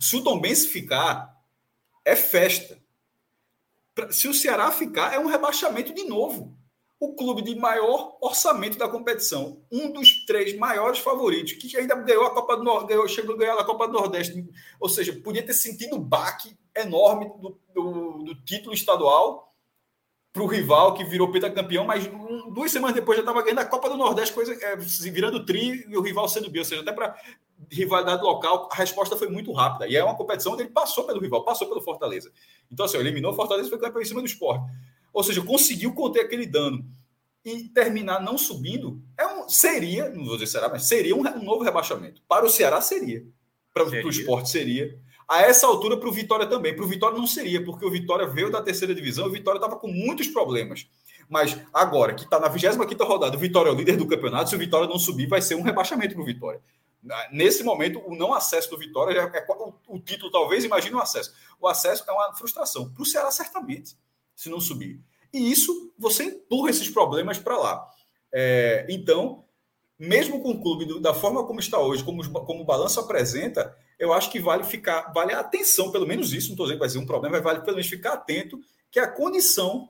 Se 0.00 0.16
o 0.16 0.24
Tom 0.24 0.40
Benz 0.40 0.66
ficar, 0.66 1.32
é 2.04 2.16
festa 2.16 2.82
se 4.10 4.28
o 4.28 4.34
Ceará 4.34 4.70
ficar, 4.70 5.14
é 5.14 5.18
um 5.18 5.26
rebaixamento 5.26 5.94
de 5.94 6.04
novo. 6.04 6.56
O 7.00 7.14
clube 7.14 7.42
de 7.42 7.54
maior 7.54 8.16
orçamento 8.20 8.78
da 8.78 8.88
competição, 8.88 9.62
um 9.70 9.92
dos 9.92 10.24
três 10.24 10.56
maiores 10.56 11.00
favoritos, 11.00 11.52
que 11.52 11.76
ainda 11.76 11.94
ganhou 11.96 12.24
a 12.24 12.30
Copa 12.30 12.56
do 12.56 12.64
Nordeste, 12.64 13.16
chegou 13.16 13.34
a 13.34 13.38
ganhar 13.38 13.54
a 13.54 13.64
Copa 13.64 13.86
do 13.86 13.92
Nordeste, 13.92 14.48
ou 14.80 14.88
seja, 14.88 15.12
podia 15.22 15.44
ter 15.44 15.52
sentido 15.52 15.96
o 15.96 16.00
baque 16.00 16.56
enorme 16.74 17.26
do, 17.40 17.60
do, 17.74 18.24
do 18.24 18.34
título 18.44 18.74
estadual 18.74 19.54
para 20.32 20.42
o 20.42 20.46
rival 20.46 20.94
que 20.94 21.04
virou 21.04 21.30
pentacampeão, 21.30 21.84
mas 21.84 22.06
um, 22.06 22.50
duas 22.50 22.72
semanas 22.72 22.96
depois 22.96 23.16
já 23.16 23.22
estava 23.22 23.40
ganhando 23.42 23.60
a 23.60 23.64
Copa 23.66 23.88
do 23.88 23.96
Nordeste, 23.96 24.34
coisa 24.34 24.52
é, 24.52 24.74
virando 24.76 25.44
tri 25.44 25.84
e 25.88 25.96
o 25.96 26.02
rival 26.02 26.28
sendo 26.28 26.50
B, 26.50 26.58
ou 26.58 26.64
seja, 26.64 26.82
até 26.82 26.92
para 26.92 27.16
rivalidade 27.70 28.22
local, 28.22 28.68
a 28.70 28.74
resposta 28.74 29.16
foi 29.16 29.28
muito 29.28 29.52
rápida. 29.52 29.86
E 29.86 29.96
é 29.96 30.04
uma 30.04 30.16
competição 30.16 30.52
onde 30.52 30.62
ele 30.62 30.70
passou 30.70 31.04
pelo 31.04 31.20
rival, 31.20 31.44
passou 31.44 31.68
pelo 31.68 31.80
Fortaleza. 31.80 32.30
Então, 32.70 32.86
assim, 32.86 32.98
eliminou 32.98 33.32
o 33.32 33.34
Fortaleza 33.34 33.68
e 33.68 33.70
foi 33.70 33.78
campeão 33.78 34.02
em 34.02 34.04
cima 34.04 34.20
do 34.20 34.26
esporte. 34.26 34.64
Ou 35.12 35.22
seja, 35.22 35.42
conseguiu 35.42 35.94
conter 35.94 36.20
aquele 36.22 36.46
dano. 36.46 36.84
E 37.44 37.68
terminar 37.68 38.22
não 38.22 38.38
subindo 38.38 39.02
é 39.18 39.26
um, 39.26 39.48
seria, 39.48 40.08
não 40.08 40.24
vou 40.24 40.34
dizer 40.36 40.46
será, 40.46 40.68
mas 40.68 40.88
seria 40.88 41.14
um, 41.14 41.20
um 41.20 41.44
novo 41.44 41.62
rebaixamento. 41.62 42.22
Para 42.26 42.46
o 42.46 42.48
Ceará 42.48 42.80
seria. 42.80 43.22
Para 43.72 43.84
o 43.84 44.08
esporte 44.08 44.48
seria. 44.48 44.98
A 45.28 45.42
essa 45.42 45.66
altura, 45.66 45.96
para 45.96 46.08
o 46.08 46.12
Vitória 46.12 46.46
também. 46.46 46.74
Para 46.74 46.84
o 46.84 46.88
Vitória 46.88 47.18
não 47.18 47.26
seria, 47.26 47.62
porque 47.62 47.84
o 47.84 47.90
Vitória 47.90 48.26
veio 48.26 48.50
da 48.50 48.62
terceira 48.62 48.94
divisão, 48.94 49.26
o 49.26 49.30
Vitória 49.30 49.58
estava 49.58 49.76
com 49.76 49.88
muitos 49.88 50.28
problemas. 50.28 50.86
Mas 51.28 51.58
agora, 51.72 52.14
que 52.14 52.24
está 52.24 52.38
na 52.38 52.48
25 52.48 53.04
rodada, 53.04 53.36
o 53.36 53.40
Vitória 53.40 53.70
é 53.70 53.72
o 53.72 53.76
líder 53.76 53.96
do 53.96 54.06
campeonato. 54.06 54.50
Se 54.50 54.56
o 54.56 54.58
Vitória 54.58 54.88
não 54.88 54.98
subir, 54.98 55.26
vai 55.26 55.40
ser 55.40 55.54
um 55.54 55.62
rebaixamento 55.62 56.14
para 56.14 56.22
o 56.22 56.26
Vitória. 56.26 56.60
Nesse 57.30 57.62
momento, 57.62 58.00
o 58.06 58.16
não 58.16 58.32
acesso 58.32 58.70
do 58.70 58.78
Vitória 58.78 59.18
é, 59.20 59.46
o, 59.88 59.98
título, 59.98 60.30
talvez, 60.30 60.64
imagine 60.64 60.94
o 60.94 61.00
acesso. 61.00 61.34
O 61.60 61.68
acesso 61.68 62.04
é 62.08 62.12
uma 62.12 62.34
frustração. 62.34 62.90
Para 62.92 63.02
o 63.02 63.06
Ceará, 63.06 63.30
certamente, 63.30 63.96
se 64.34 64.48
não 64.48 64.60
subir. 64.60 65.00
E 65.32 65.50
isso, 65.50 65.92
você 65.98 66.24
empurra 66.24 66.70
esses 66.70 66.88
problemas 66.88 67.38
para 67.38 67.58
lá. 67.58 67.88
É, 68.32 68.86
então, 68.88 69.44
mesmo 69.98 70.40
com 70.40 70.52
o 70.52 70.60
clube 70.60 71.00
da 71.00 71.12
forma 71.12 71.46
como 71.46 71.60
está 71.60 71.78
hoje, 71.78 72.02
como, 72.02 72.28
como 72.44 72.62
o 72.62 72.66
balanço 72.66 72.98
apresenta, 73.00 73.76
eu 73.98 74.12
acho 74.12 74.30
que 74.30 74.40
vale 74.40 74.64
ficar, 74.64 75.12
vale 75.12 75.32
a 75.32 75.40
atenção, 75.40 75.92
pelo 75.92 76.06
menos 76.06 76.32
isso, 76.32 76.48
não 76.48 76.54
estou 76.54 76.66
dizendo 76.66 76.78
que 76.78 76.84
vai 76.84 76.88
ser 76.88 76.98
um 76.98 77.06
problema, 77.06 77.36
mas 77.36 77.44
vale 77.44 77.60
pelo 77.60 77.76
menos 77.76 77.88
ficar 77.88 78.14
atento 78.14 78.58
que 78.90 78.98
a 78.98 79.08
condição 79.08 79.88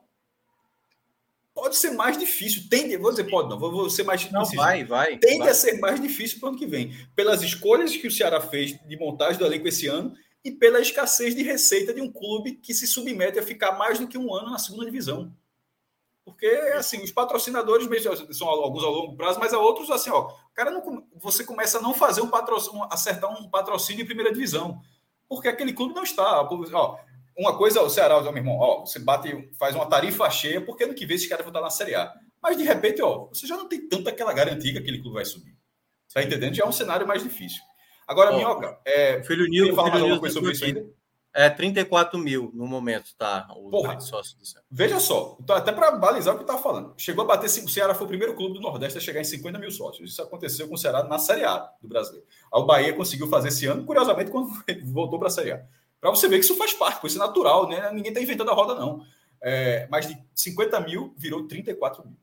pode 1.55 1.77
ser 1.77 1.93
mais 1.93 2.19
difícil. 2.19 2.65
Tende, 2.69 2.97
vou 2.97 3.11
dizer, 3.11 3.25
pode 3.25 3.49
não, 3.49 3.59
vou 3.59 3.89
ser 3.89 4.03
mais 4.03 4.31
Não, 4.31 4.45
vai, 4.45 4.85
vai. 4.85 5.17
Tende 5.19 5.39
vai. 5.39 5.51
a 5.51 5.55
ser 5.55 5.79
mais 5.79 6.01
difícil 6.01 6.41
para 6.41 6.47
o 6.47 6.49
ano 6.51 6.59
que 6.59 6.67
vem, 6.67 6.95
pelas 7.15 7.43
escolhas 7.43 7.97
que 7.97 8.09
o 8.09 8.11
Ceará 8.11 8.41
fez 8.41 8.79
de 8.87 8.97
montagem 8.99 9.39
do 9.39 9.47
elenco 9.47 9.69
esse 9.69 9.87
ano 9.87 10.15
e 10.45 10.51
pela 10.51 10.81
escassez 10.81 11.35
de 11.35 11.43
receita 11.43 11.95
de 11.95 12.03
um 12.03 12.13
clube 12.13 12.57
que 12.57 12.75
se 12.75 12.87
submete 12.87 13.39
a 13.39 13.43
ficar 13.43 13.79
mais 13.79 13.99
do 13.99 14.09
que 14.09 14.19
um 14.19 14.35
ano 14.35 14.51
na 14.51 14.59
segunda 14.59 14.85
divisão. 14.85 15.33
Porque, 16.25 16.47
assim, 16.75 17.03
os 17.03 17.13
patrocinadores 17.13 17.87
mesmo 17.87 18.33
são 18.33 18.49
alguns 18.49 18.83
a 18.83 18.89
longo 18.89 19.15
prazo, 19.15 19.39
mas 19.39 19.53
há 19.53 19.59
outros, 19.59 19.91
assim, 19.91 20.11
ó, 20.11 20.33
cara 20.55 20.71
não, 20.71 21.07
você 21.17 21.45
começa 21.45 21.79
a 21.79 21.83
não 21.83 21.93
fazer 21.93 22.23
um 22.23 22.31
patrocínio, 22.31 22.87
acertar 22.91 23.31
um 23.31 23.49
patrocínio 23.49 24.03
em 24.03 24.07
primeira 24.07 24.33
divisão, 24.33 24.81
porque 25.29 25.49
aquele 25.49 25.73
clube 25.73 25.95
não 25.95 26.03
está. 26.03 26.41
Ó, 26.41 26.99
uma 27.37 27.57
coisa, 27.57 27.83
o 27.83 27.91
Ceará, 27.91 28.21
meu 28.21 28.37
irmão, 28.37 28.57
ó, 28.59 28.81
você 28.81 28.99
bate, 28.99 29.51
faz 29.59 29.75
uma 29.75 29.87
tarifa 29.87 30.29
cheia, 30.31 30.61
porque 30.61 30.85
ano 30.85 30.95
que 30.95 31.07
vem 31.07 31.17
esses 31.17 31.29
caras 31.29 31.45
vão 31.45 31.51
estar 31.51 31.61
na 31.61 31.71
Série 31.71 31.95
A. 31.95 32.13
Mas 32.43 32.57
de 32.57 32.63
repente, 32.63 33.03
ó, 33.03 33.27
você 33.27 33.47
já 33.47 33.57
não 33.57 33.69
tem 33.69 33.89
tanta 33.89 34.11
aquela 34.11 34.33
garantia 34.33 34.73
que 34.73 34.79
aquele 34.79 35.01
clube 35.01 35.15
vai 35.15 35.25
subir. 35.25 35.57
Tá 36.13 36.23
entendendo? 36.23 36.55
Já 36.55 36.65
é 36.65 36.69
um 36.69 36.73
cenário 36.73 37.07
mais 37.07 37.23
difícil. 37.23 37.61
Agora, 38.07 38.33
ó, 38.33 38.37
Minhoca, 38.37 38.79
é, 38.85 39.23
filho 39.25 39.49
Nil, 39.49 39.75
falar 39.75 39.91
mais 39.91 40.03
alguma 40.03 40.21
coisa 40.21 40.35
sobre 40.35 40.53
isso 40.53 40.65
ainda? 40.65 40.87
É 41.37 41.51
34 41.51 42.17
mil 42.17 42.53
no 42.55 42.65
momento, 42.65 43.11
tá? 43.19 43.49
O 43.57 43.69
Porra, 43.69 43.99
sócio 43.99 44.39
do 44.39 44.47
Ceará. 44.47 44.65
Veja 44.71 45.01
só, 45.01 45.37
então, 45.41 45.57
até 45.57 45.73
para 45.73 45.91
balizar 45.91 46.33
o 46.33 46.37
que 46.37 46.45
eu 46.45 46.47
estava 46.47 46.63
falando. 46.63 46.95
Chegou 46.97 47.25
a 47.25 47.27
bater, 47.27 47.47
o 47.47 47.69
Ceará 47.69 47.93
foi 47.93 48.05
o 48.05 48.09
primeiro 48.09 48.37
clube 48.37 48.55
do 48.55 48.61
Nordeste 48.61 48.99
a 48.99 49.01
chegar 49.01 49.21
em 49.21 49.25
50 49.25 49.59
mil 49.59 49.73
sócios. 49.73 50.13
Isso 50.13 50.23
aconteceu 50.23 50.69
com 50.69 50.77
o 50.77 50.79
Ceará 50.79 51.03
na 51.03 51.19
Série 51.19 51.45
A 51.45 51.69
do 51.83 51.89
Brasileiro. 51.89 52.25
O 52.53 52.65
Bahia 52.65 52.93
conseguiu 52.93 53.27
fazer 53.27 53.49
esse 53.49 53.67
ano, 53.67 53.85
curiosamente, 53.85 54.31
quando 54.31 54.49
voltou 54.93 55.19
para 55.19 55.27
a 55.27 55.31
Série 55.31 55.51
A. 55.51 55.67
Para 56.05 56.11
você 56.11 56.29
ver 56.29 56.39
que 56.39 56.45
isso 56.45 56.55
faz 56.57 56.75
parte, 56.75 57.07
isso 57.07 57.17
é 57.17 57.19
natural, 57.19 57.67
né? 57.67 57.91
Ninguém 57.91 58.11
está 58.11 58.21
inventando 58.21 58.51
a 58.51 58.53
roda, 58.53 58.75
não. 58.75 59.07
É, 59.41 59.89
mas 59.91 60.07
de 60.07 60.23
50 60.35 60.79
mil 60.81 61.15
virou 61.17 61.49
34 61.49 62.07
mil. 62.07 62.15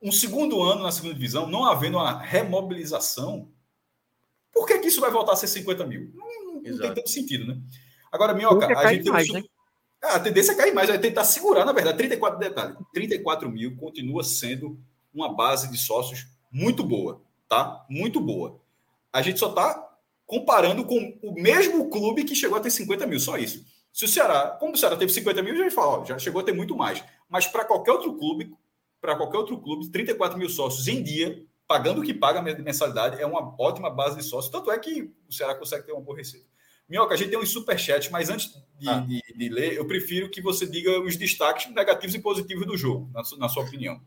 Um 0.00 0.12
segundo 0.12 0.62
ano 0.62 0.84
na 0.84 0.92
segunda 0.92 1.14
divisão, 1.14 1.48
não 1.48 1.64
havendo 1.64 1.96
uma 1.96 2.16
remobilização, 2.20 3.50
por 4.52 4.68
que, 4.68 4.78
que 4.78 4.86
isso 4.86 5.00
vai 5.00 5.10
voltar 5.10 5.32
a 5.32 5.36
ser 5.36 5.48
50 5.48 5.84
mil? 5.84 6.12
Não, 6.14 6.62
não 6.62 6.62
tem 6.62 6.94
tanto 6.94 7.10
sentido, 7.10 7.44
né? 7.44 7.60
Agora, 8.12 8.34
Minhoca, 8.34 8.64
a 8.78 8.92
gente 8.92 9.10
mais, 9.10 9.28
um... 9.30 9.32
né? 9.32 9.42
ah, 10.04 10.14
a 10.14 10.20
tendência 10.20 10.52
é 10.52 10.54
cair 10.54 10.72
mais, 10.72 10.88
vai 10.88 10.98
tentar 11.00 11.24
segurar, 11.24 11.64
na 11.64 11.72
verdade, 11.72 11.98
34 11.98 12.38
detalhes. 12.38 12.76
34 12.94 13.50
mil 13.50 13.76
continua 13.78 14.22
sendo 14.22 14.78
uma 15.12 15.34
base 15.34 15.68
de 15.72 15.76
sócios 15.76 16.28
muito 16.52 16.84
boa, 16.84 17.20
tá? 17.48 17.84
Muito 17.90 18.20
boa. 18.20 18.60
A 19.12 19.22
gente 19.22 19.40
só 19.40 19.48
está 19.48 19.89
comparando 20.30 20.84
com 20.84 21.18
o 21.24 21.34
mesmo 21.34 21.90
clube 21.90 22.22
que 22.22 22.36
chegou 22.36 22.56
a 22.56 22.60
ter 22.60 22.70
50 22.70 23.04
mil, 23.04 23.18
só 23.18 23.36
isso. 23.36 23.66
Se 23.92 24.04
o 24.04 24.08
Ceará, 24.08 24.56
como 24.60 24.74
o 24.74 24.76
Ceará 24.76 24.96
teve 24.96 25.12
50 25.12 25.42
mil, 25.42 25.56
já 25.56 25.68
fala, 25.72 25.98
ó, 25.98 26.04
já 26.04 26.16
chegou 26.20 26.40
a 26.40 26.44
ter 26.44 26.52
muito 26.52 26.76
mais. 26.76 27.02
Mas 27.28 27.48
para 27.48 27.64
qualquer 27.64 27.90
outro 27.90 28.16
clube, 28.16 28.54
para 29.00 29.16
qualquer 29.16 29.38
outro 29.38 29.60
clube, 29.60 29.90
34 29.90 30.38
mil 30.38 30.48
sócios 30.48 30.86
em 30.86 31.02
dia, 31.02 31.44
pagando 31.66 32.00
o 32.00 32.04
que 32.04 32.14
paga 32.14 32.38
a 32.38 32.42
mensalidade, 32.42 33.20
é 33.20 33.26
uma 33.26 33.56
ótima 33.60 33.90
base 33.90 34.18
de 34.18 34.22
sócios. 34.22 34.52
Tanto 34.52 34.70
é 34.70 34.78
que 34.78 35.10
o 35.28 35.32
Ceará 35.32 35.52
consegue 35.52 35.84
ter 35.84 35.92
uma 35.92 36.00
boa 36.00 36.16
receita. 36.16 36.46
Minhoca, 36.88 37.14
a 37.14 37.16
gente 37.16 37.30
tem 37.30 37.38
um 37.38 37.44
superchat, 37.44 38.08
mas 38.12 38.30
antes 38.30 38.54
de, 38.78 38.88
ah. 38.88 39.00
de, 39.00 39.20
de, 39.36 39.48
ler, 39.48 39.72
eu 39.72 39.84
prefiro 39.84 40.30
que 40.30 40.40
você 40.40 40.64
diga 40.64 41.00
os 41.00 41.16
destaques 41.16 41.74
negativos 41.74 42.14
e 42.14 42.20
positivos 42.20 42.68
do 42.68 42.76
jogo, 42.76 43.10
na, 43.12 43.22
na 43.36 43.48
sua 43.48 43.64
opinião. 43.64 44.00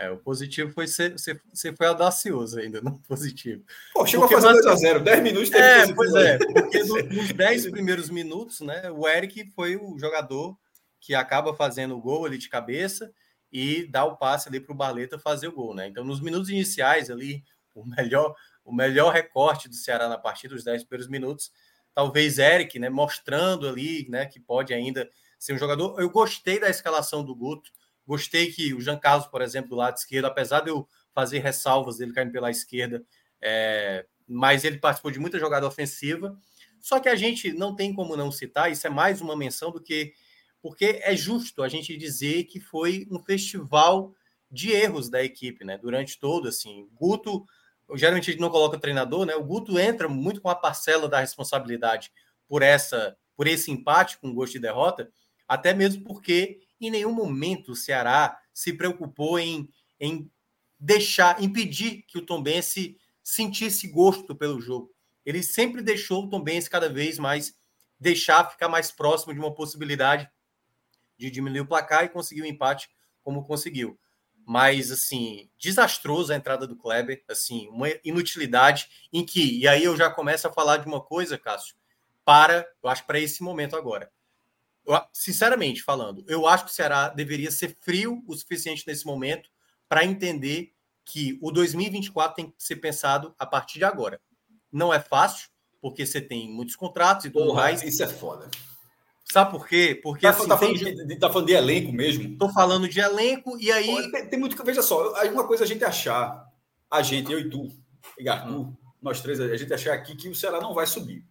É, 0.00 0.10
o 0.10 0.16
positivo 0.16 0.72
foi 0.72 0.88
ser, 0.88 1.12
você, 1.12 1.38
você 1.52 1.76
foi 1.76 1.86
audacioso 1.86 2.58
ainda, 2.58 2.80
não 2.82 2.96
positivo. 3.02 3.62
Pô, 3.92 4.06
chegou 4.06 4.26
porque, 4.26 4.34
a 4.34 4.40
fazer 4.40 4.94
2x0, 4.94 5.02
10 5.02 5.22
minutos 5.22 5.50
teve 5.50 5.62
É, 5.62 5.94
pois 5.94 6.14
é, 6.14 6.38
porque 6.38 6.82
nos 6.82 7.32
10 7.36 7.70
primeiros 7.70 8.08
minutos, 8.08 8.60
né, 8.60 8.90
o 8.90 9.06
Eric 9.06 9.50
foi 9.50 9.76
o 9.76 9.98
jogador 9.98 10.56
que 10.98 11.14
acaba 11.14 11.54
fazendo 11.54 11.94
o 11.94 12.00
gol 12.00 12.24
ali 12.24 12.38
de 12.38 12.48
cabeça 12.48 13.12
e 13.52 13.86
dá 13.88 14.02
o 14.04 14.16
passe 14.16 14.48
ali 14.48 14.58
para 14.58 14.72
o 14.72 14.76
Barleta 14.76 15.18
fazer 15.18 15.48
o 15.48 15.52
gol, 15.52 15.74
né? 15.74 15.88
Então, 15.88 16.02
nos 16.02 16.20
minutos 16.20 16.48
iniciais 16.48 17.10
ali, 17.10 17.44
o 17.74 17.84
melhor, 17.84 18.34
o 18.64 18.72
melhor 18.72 19.12
recorte 19.12 19.68
do 19.68 19.74
Ceará 19.74 20.08
na 20.08 20.16
partida, 20.16 20.54
os 20.54 20.64
10 20.64 20.84
primeiros 20.84 21.10
minutos, 21.10 21.52
talvez 21.94 22.38
Eric, 22.38 22.78
né, 22.78 22.88
mostrando 22.88 23.68
ali, 23.68 24.08
né, 24.08 24.24
que 24.24 24.40
pode 24.40 24.72
ainda 24.72 25.10
ser 25.38 25.52
um 25.52 25.58
jogador. 25.58 26.00
Eu 26.00 26.08
gostei 26.08 26.58
da 26.58 26.70
escalação 26.70 27.22
do 27.22 27.34
Guto, 27.34 27.70
gostei 28.10 28.50
que 28.50 28.74
o 28.74 28.80
Jean 28.80 28.98
Carlos, 28.98 29.28
por 29.28 29.40
exemplo, 29.40 29.70
do 29.70 29.76
lado 29.76 29.96
esquerdo, 29.96 30.24
apesar 30.24 30.62
de 30.62 30.70
eu 30.70 30.88
fazer 31.14 31.38
ressalvas 31.38 31.98
dele 31.98 32.12
caindo 32.12 32.32
pela 32.32 32.50
esquerda, 32.50 33.04
é, 33.40 34.04
mas 34.26 34.64
ele 34.64 34.78
participou 34.78 35.12
de 35.12 35.20
muita 35.20 35.38
jogada 35.38 35.64
ofensiva. 35.64 36.36
Só 36.80 36.98
que 36.98 37.08
a 37.08 37.14
gente 37.14 37.52
não 37.52 37.76
tem 37.76 37.94
como 37.94 38.16
não 38.16 38.32
citar, 38.32 38.68
isso 38.68 38.84
é 38.84 38.90
mais 38.90 39.20
uma 39.20 39.36
menção 39.36 39.70
do 39.70 39.80
que 39.80 40.12
porque 40.60 41.00
é 41.04 41.16
justo 41.16 41.62
a 41.62 41.68
gente 41.68 41.96
dizer 41.96 42.44
que 42.44 42.58
foi 42.58 43.06
um 43.10 43.18
festival 43.20 44.12
de 44.50 44.72
erros 44.72 45.08
da 45.08 45.22
equipe, 45.22 45.64
né? 45.64 45.78
Durante 45.78 46.18
todo, 46.18 46.48
assim, 46.48 46.88
Guto, 46.92 47.46
geralmente 47.94 48.28
a 48.28 48.32
gente 48.32 48.42
não 48.42 48.50
coloca 48.50 48.76
treinador, 48.76 49.24
né? 49.24 49.36
O 49.36 49.44
Guto 49.44 49.78
entra 49.78 50.08
muito 50.08 50.40
com 50.40 50.50
a 50.50 50.54
parcela 50.54 51.08
da 51.08 51.20
responsabilidade 51.20 52.12
por 52.48 52.60
essa, 52.60 53.16
por 53.36 53.46
esse 53.46 53.70
empate 53.70 54.18
com 54.18 54.34
gosto 54.34 54.54
de 54.54 54.58
derrota, 54.58 55.10
até 55.48 55.72
mesmo 55.72 56.04
porque 56.04 56.60
em 56.86 56.90
nenhum 56.90 57.12
momento 57.12 57.72
o 57.72 57.76
Ceará 57.76 58.40
se 58.52 58.72
preocupou 58.72 59.38
em, 59.38 59.68
em 59.98 60.30
deixar, 60.78 61.42
impedir 61.42 62.02
que 62.08 62.18
o 62.18 62.24
Tombense 62.24 62.98
sentisse 63.22 63.88
gosto 63.88 64.34
pelo 64.34 64.60
jogo. 64.60 64.92
Ele 65.24 65.42
sempre 65.42 65.82
deixou 65.82 66.24
o 66.24 66.28
Tombense 66.28 66.70
cada 66.70 66.88
vez 66.88 67.18
mais 67.18 67.54
deixar 67.98 68.50
ficar 68.50 68.68
mais 68.68 68.90
próximo 68.90 69.34
de 69.34 69.38
uma 69.38 69.54
possibilidade 69.54 70.28
de 71.18 71.30
diminuir 71.30 71.60
o 71.60 71.66
placar 71.66 72.04
e 72.04 72.08
conseguir 72.08 72.40
o 72.40 72.44
um 72.44 72.48
empate 72.48 72.88
como 73.22 73.44
conseguiu. 73.44 73.98
Mas, 74.46 74.90
assim, 74.90 75.50
desastroso 75.58 76.32
a 76.32 76.36
entrada 76.36 76.66
do 76.66 76.76
Kleber, 76.76 77.22
assim, 77.28 77.68
uma 77.68 77.88
inutilidade 78.02 78.88
em 79.12 79.24
que, 79.24 79.58
e 79.58 79.68
aí 79.68 79.84
eu 79.84 79.96
já 79.96 80.10
começo 80.10 80.48
a 80.48 80.52
falar 80.52 80.78
de 80.78 80.86
uma 80.86 81.00
coisa, 81.00 81.36
Cássio, 81.36 81.76
para, 82.24 82.66
eu 82.82 82.88
acho, 82.88 83.04
para 83.04 83.20
esse 83.20 83.42
momento 83.42 83.76
agora. 83.76 84.10
Sinceramente 85.12 85.82
falando, 85.82 86.24
eu 86.26 86.46
acho 86.46 86.64
que 86.64 86.70
o 86.70 86.74
Ceará 86.74 87.08
deveria 87.08 87.50
ser 87.50 87.76
frio 87.80 88.22
o 88.26 88.34
suficiente 88.34 88.84
nesse 88.86 89.06
momento 89.06 89.48
para 89.88 90.04
entender 90.04 90.72
que 91.04 91.38
o 91.42 91.50
2024 91.50 92.36
tem 92.36 92.46
que 92.46 92.54
ser 92.58 92.76
pensado 92.76 93.34
a 93.38 93.44
partir 93.44 93.78
de 93.78 93.84
agora. 93.84 94.20
Não 94.72 94.94
é 94.94 95.00
fácil, 95.00 95.48
porque 95.80 96.06
você 96.06 96.20
tem 96.20 96.48
muitos 96.48 96.76
contratos 96.76 97.24
e 97.24 97.30
tudo 97.30 97.46
Porra, 97.46 97.62
mais. 97.62 97.82
Isso 97.82 98.02
é 98.02 98.06
foda. 98.06 98.48
Sabe 99.24 99.52
por 99.52 99.66
quê? 99.66 99.98
Porque 100.02 100.22
tá, 100.22 100.30
assim, 100.30 100.48
tá, 100.48 100.58
falando, 100.58 100.78
tem... 100.78 101.06
de, 101.06 101.16
tá 101.16 101.30
falando 101.30 101.46
de 101.46 101.52
elenco 101.52 101.92
mesmo? 101.92 102.36
Tô 102.36 102.48
falando 102.48 102.88
de 102.88 103.00
elenco 103.00 103.58
e 103.60 103.70
aí. 103.70 104.10
Tem, 104.10 104.26
tem, 104.28 104.38
muito 104.38 104.56
que. 104.56 104.64
Veja 104.64 104.82
só, 104.82 105.12
uma 105.24 105.46
coisa 105.46 105.64
a 105.64 105.66
gente 105.66 105.84
achar, 105.84 106.48
a 106.90 107.02
gente, 107.02 107.30
eu 107.30 107.38
e 107.38 107.48
tu, 107.48 107.68
e 108.18 108.28
Arthur, 108.28 108.60
hum. 108.60 108.76
nós 109.00 109.20
três, 109.20 109.40
a 109.40 109.56
gente 109.56 109.72
achar 109.72 109.94
aqui 109.94 110.16
que 110.16 110.28
o 110.28 110.34
Ceará 110.34 110.60
não 110.60 110.74
vai 110.74 110.86
subir. 110.86 111.24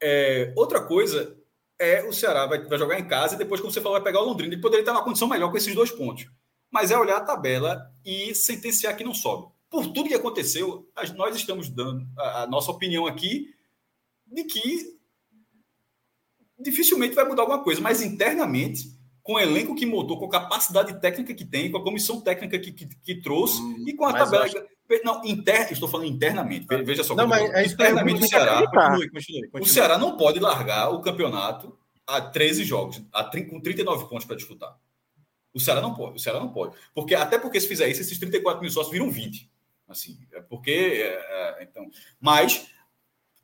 É, 0.00 0.52
outra 0.56 0.82
coisa 0.82 1.36
é 1.78 2.02
o 2.04 2.12
Ceará 2.12 2.46
vai, 2.46 2.64
vai, 2.64 2.78
jogar 2.78 2.98
em 2.98 3.06
casa 3.06 3.34
e 3.34 3.38
depois, 3.38 3.60
como 3.60 3.72
você 3.72 3.80
falou, 3.80 3.98
vai 3.98 4.04
pegar 4.04 4.20
o 4.20 4.24
Londrina. 4.24 4.54
Ele 4.54 4.62
poderia 4.62 4.82
estar 4.82 4.92
numa 4.92 5.04
condição 5.04 5.28
melhor 5.28 5.50
com 5.50 5.56
esses 5.56 5.74
dois 5.74 5.90
pontos. 5.90 6.26
Mas 6.70 6.90
é 6.90 6.98
olhar 6.98 7.18
a 7.18 7.24
tabela 7.24 7.90
e 8.04 8.34
sentenciar 8.34 8.96
que 8.96 9.04
não 9.04 9.14
sobe. 9.14 9.52
Por 9.70 9.86
tudo 9.88 10.08
que 10.08 10.14
aconteceu, 10.14 10.88
nós 11.16 11.36
estamos 11.36 11.68
dando 11.68 12.06
a, 12.18 12.42
a 12.42 12.46
nossa 12.46 12.70
opinião 12.70 13.06
aqui 13.06 13.54
de 14.26 14.44
que 14.44 14.96
dificilmente 16.58 17.14
vai 17.14 17.24
mudar 17.24 17.42
alguma 17.42 17.62
coisa, 17.62 17.80
mas 17.80 18.02
internamente, 18.02 18.95
com 19.26 19.32
o 19.32 19.40
elenco 19.40 19.74
que 19.74 19.84
montou, 19.84 20.16
com 20.18 20.26
a 20.26 20.30
capacidade 20.30 21.00
técnica 21.00 21.34
que 21.34 21.44
tem, 21.44 21.68
com 21.68 21.78
a 21.78 21.82
comissão 21.82 22.20
técnica 22.20 22.56
que, 22.60 22.70
que, 22.70 22.86
que 22.86 23.20
trouxe 23.20 23.60
hum, 23.60 23.84
e 23.84 23.92
com 23.92 24.04
a 24.04 24.12
tabela. 24.12 24.44
Acho... 24.44 24.64
Não, 25.02 25.24
inter... 25.24 25.72
estou 25.72 25.88
falando 25.88 26.06
internamente. 26.06 26.64
Veja 26.84 27.02
só. 27.02 27.16
Não, 27.16 27.26
mas 27.26 27.42
é 27.52 27.66
internamente 27.66 28.22
o 28.22 28.28
Ceará. 28.28 28.64
Continue, 28.64 29.10
continue, 29.10 29.48
continue. 29.48 29.62
O 29.62 29.66
Ceará 29.66 29.98
não 29.98 30.16
pode 30.16 30.38
largar 30.38 30.90
o 30.90 31.00
campeonato 31.00 31.76
a 32.06 32.20
13 32.20 32.62
jogos, 32.62 33.02
a, 33.12 33.24
com 33.24 33.60
39 33.60 34.08
pontos 34.08 34.24
para 34.24 34.36
disputar. 34.36 34.76
O 35.52 35.58
Ceará 35.58 35.80
não 35.80 35.92
pode. 35.92 36.16
O 36.16 36.18
Ceará 36.20 36.38
não 36.38 36.52
pode. 36.52 36.76
Porque, 36.94 37.16
até 37.16 37.36
porque 37.36 37.60
se 37.60 37.66
fizer 37.66 37.88
isso, 37.88 38.02
esses 38.02 38.18
34 38.18 38.60
mil 38.60 38.70
sócios 38.70 38.92
viram 38.92 39.10
20. 39.10 39.50
Assim, 39.88 40.16
é 40.32 40.40
porque. 40.40 40.70
É, 40.70 41.58
é, 41.60 41.62
então, 41.64 41.84
mas 42.20 42.68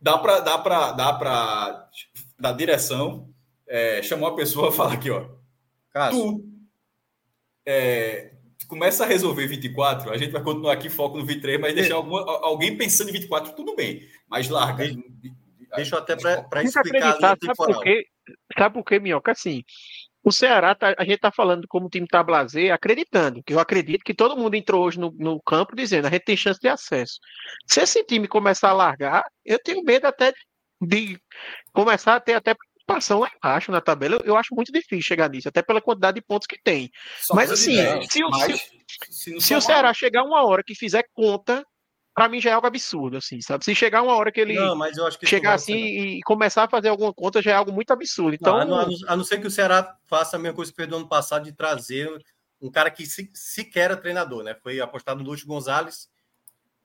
dá 0.00 0.16
para 0.16 0.38
dá 0.38 0.58
para 0.58 0.92
dá 0.92 1.12
para 1.12 1.90
da 2.38 2.52
direção 2.52 3.32
é, 3.66 4.02
chamou 4.02 4.28
a 4.28 4.36
pessoa 4.36 4.70
falar 4.70 4.92
aqui, 4.92 5.10
ó. 5.10 5.41
Tu 6.10 6.44
é, 7.66 8.32
começa 8.66 9.04
a 9.04 9.06
resolver 9.06 9.46
24, 9.46 10.10
a 10.10 10.16
gente 10.16 10.32
vai 10.32 10.42
continuar 10.42 10.72
aqui 10.72 10.88
foco 10.88 11.18
no 11.18 11.26
23, 11.26 11.60
mas 11.60 11.74
deixar 11.74 11.94
alguma, 11.94 12.20
alguém 12.42 12.76
pensando 12.76 13.10
em 13.10 13.12
24, 13.12 13.54
tudo 13.54 13.76
bem. 13.76 14.08
Mas 14.28 14.48
larga. 14.48 14.84
Deixa, 14.84 15.02
deixa 15.76 15.94
eu 15.94 15.98
até 15.98 16.16
para 16.16 16.62
explicar. 16.62 17.18
Sabe 17.20 17.38
por, 17.54 17.82
quê? 17.82 18.06
sabe 18.58 18.74
por 18.74 18.84
quê, 18.84 18.98
Minhoca? 18.98 19.32
Assim, 19.32 19.62
o 20.24 20.32
Ceará, 20.32 20.74
tá, 20.74 20.94
a 20.96 21.04
gente 21.04 21.16
está 21.16 21.32
falando 21.32 21.66
como 21.68 21.86
o 21.86 21.90
time 21.90 22.06
está 22.06 22.22
blazer, 22.22 22.72
acreditando, 22.72 23.42
que 23.42 23.52
eu 23.52 23.58
acredito 23.58 24.04
que 24.04 24.14
todo 24.14 24.36
mundo 24.36 24.54
entrou 24.54 24.84
hoje 24.84 24.98
no, 24.98 25.12
no, 25.18 25.40
campo 25.42 25.74
dizendo 25.74 26.06
a 26.06 26.10
gente 26.10 26.24
tem 26.24 26.36
chance 26.36 26.60
de 26.60 26.68
acesso. 26.68 27.18
Se 27.66 27.80
esse 27.80 28.04
time 28.04 28.28
começar 28.28 28.70
a 28.70 28.74
largar, 28.74 29.24
eu 29.44 29.58
tenho 29.58 29.82
medo 29.82 30.06
até 30.06 30.32
de 30.80 31.18
começar 31.72 32.16
a 32.16 32.20
ter 32.20 32.34
até 32.34 32.54
preocupação 32.84 33.20
lá 33.20 33.30
embaixo 33.36 33.72
na 33.72 33.80
tabela. 33.80 34.16
Eu, 34.16 34.20
eu 34.24 34.36
acho 34.36 34.54
muito 34.54 34.72
difícil 34.72 35.02
chegar 35.02 35.30
nisso, 35.30 35.48
até 35.48 35.62
pela 35.62 35.80
quantidade 35.80 36.16
de 36.16 36.22
pontos 36.22 36.46
que 36.46 36.58
tem. 36.62 36.90
Só 37.20 37.34
mas 37.34 37.50
assim, 37.50 37.76
se, 38.08 38.24
o, 38.24 38.32
se, 38.32 38.56
se, 39.10 39.40
se 39.40 39.54
o 39.54 39.60
Ceará 39.60 39.92
chegar 39.94 40.22
uma 40.24 40.44
hora 40.44 40.62
que 40.64 40.74
fizer 40.74 41.04
conta, 41.12 41.64
para 42.14 42.28
mim 42.28 42.40
já 42.40 42.50
é 42.50 42.52
algo 42.52 42.66
absurdo, 42.66 43.16
assim, 43.16 43.40
sabe? 43.40 43.64
Se 43.64 43.74
chegar 43.74 44.02
uma 44.02 44.14
hora 44.14 44.30
que 44.30 44.40
ele 44.40 44.54
não, 44.54 44.76
mas 44.76 44.96
eu 44.96 45.06
acho 45.06 45.18
que 45.18 45.26
chegar 45.26 45.54
assim 45.54 45.74
e 45.74 46.20
começar 46.22 46.64
a 46.64 46.68
fazer 46.68 46.88
alguma 46.88 47.12
conta 47.12 47.40
já 47.40 47.52
é 47.52 47.54
algo 47.54 47.72
muito 47.72 47.90
absurdo. 47.92 48.34
Então, 48.34 48.52
não, 48.52 48.78
a, 48.78 48.86
não, 48.86 48.94
a, 49.08 49.16
não, 49.16 49.24
ser 49.24 49.40
que 49.40 49.46
o 49.46 49.50
Ceará 49.50 49.96
faça 50.04 50.36
a 50.36 50.38
mesma 50.38 50.54
coisa 50.54 50.70
que 50.70 50.76
fez 50.76 50.88
no 50.88 50.96
ano 50.96 51.08
passado 51.08 51.44
de 51.44 51.52
trazer 51.52 52.10
um 52.60 52.70
cara 52.70 52.90
que 52.90 53.06
se, 53.06 53.30
sequer 53.34 53.84
era 53.84 53.96
treinador, 53.96 54.44
né? 54.44 54.54
Foi 54.62 54.80
apostado 54.80 55.22
no 55.22 55.30
Lúcio 55.30 55.46
Gonzalez, 55.46 56.08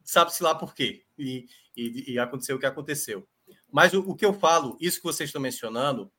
sabe-se 0.04 0.42
lá 0.42 0.56
por 0.56 0.74
quê. 0.74 1.04
E, 1.18 1.46
e, 1.76 2.14
e, 2.14 2.20
aconteceu 2.20 2.56
o 2.56 2.60
que 2.60 2.66
aconteceu. 2.66 3.28
Mas 3.78 3.94
o, 3.94 4.00
o, 4.00 4.16
que 4.16 4.26
eu 4.26 4.34
falo, 4.34 4.76
isso 4.82 4.98
que 4.98 5.04
vocês 5.04 5.30
estão 5.30 5.40
mencionando, 5.40 6.12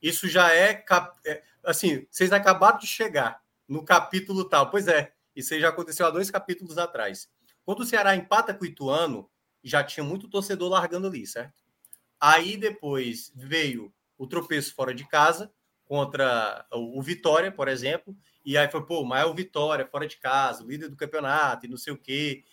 isso 0.00 0.28
já 0.28 0.54
é, 0.54 0.84
é 1.26 1.42
assim, 1.64 2.06
vocês 2.08 2.30
acabaram 2.30 2.78
de 2.78 2.86
chegar 2.86 3.42
no 3.66 3.84
capítulo 3.84 4.44
tal. 4.44 4.70
Pois 4.70 4.86
é, 4.86 5.12
isso 5.34 5.52
aí 5.52 5.60
já 5.60 5.70
aconteceu 5.70 6.06
há 6.06 6.10
dois 6.10 6.30
capítulos 6.30 6.78
atrás. 6.78 7.28
Quando 7.64 7.80
o 7.80 7.84
Ceará 7.84 8.14
empata 8.14 8.54
com 8.54 8.62
o 8.62 8.66
Ituano, 8.68 9.28
já 9.60 9.82
tinha 9.82 10.04
muito 10.04 10.28
torcedor 10.28 10.70
largando 10.70 11.08
ali, 11.08 11.26
certo? 11.26 11.64
Aí 12.20 12.56
depois 12.56 13.32
veio 13.34 13.92
o 14.16 14.24
tropeço 14.24 14.72
fora 14.72 14.94
de 14.94 15.04
casa 15.04 15.52
contra 15.86 16.64
o 16.72 17.02
Vitória, 17.02 17.50
por 17.50 17.66
exemplo, 17.66 18.16
e 18.44 18.56
aí 18.56 18.70
foi, 18.70 18.86
pô, 18.86 19.04
mas 19.04 19.24
é 19.24 19.26
o 19.26 19.34
Vitória 19.34 19.84
fora 19.84 20.06
de 20.06 20.16
casa, 20.16 20.62
líder 20.62 20.88
do 20.88 20.94
campeonato 20.94 21.66
e 21.66 21.68
não 21.68 21.76
sei 21.76 21.92
o 21.92 21.98
quê. 21.98 22.44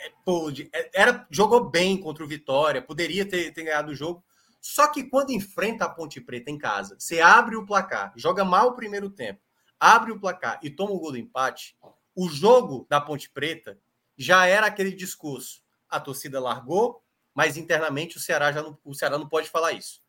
É, 0.00 0.12
pô, 0.24 0.50
é, 0.50 0.90
era, 0.94 1.26
jogou 1.30 1.68
bem 1.68 1.98
contra 1.98 2.24
o 2.24 2.28
Vitória, 2.28 2.82
poderia 2.82 3.28
ter, 3.28 3.52
ter 3.52 3.64
ganhado 3.64 3.92
o 3.92 3.94
jogo. 3.94 4.24
Só 4.60 4.88
que 4.88 5.04
quando 5.04 5.30
enfrenta 5.30 5.84
a 5.84 5.88
Ponte 5.88 6.20
Preta 6.20 6.50
em 6.50 6.58
casa, 6.58 6.96
você 6.98 7.20
abre 7.20 7.56
o 7.56 7.64
placar, 7.64 8.12
joga 8.16 8.44
mal 8.44 8.68
o 8.68 8.74
primeiro 8.74 9.08
tempo, 9.08 9.40
abre 9.78 10.10
o 10.10 10.18
placar 10.18 10.58
e 10.62 10.70
toma 10.70 10.92
o 10.92 10.98
gol 10.98 11.12
do 11.12 11.18
empate, 11.18 11.76
o 12.14 12.28
jogo 12.28 12.86
da 12.88 13.00
Ponte 13.00 13.30
Preta 13.30 13.78
já 14.16 14.46
era 14.46 14.66
aquele 14.66 14.92
discurso. 14.92 15.62
A 15.88 16.00
torcida 16.00 16.40
largou, 16.40 17.02
mas 17.34 17.56
internamente 17.56 18.16
o 18.16 18.20
Ceará 18.20 18.50
já 18.50 18.62
não, 18.62 18.78
o 18.82 18.94
Ceará 18.94 19.18
não 19.18 19.28
pode 19.28 19.48
falar 19.48 19.72
isso. 19.72 20.02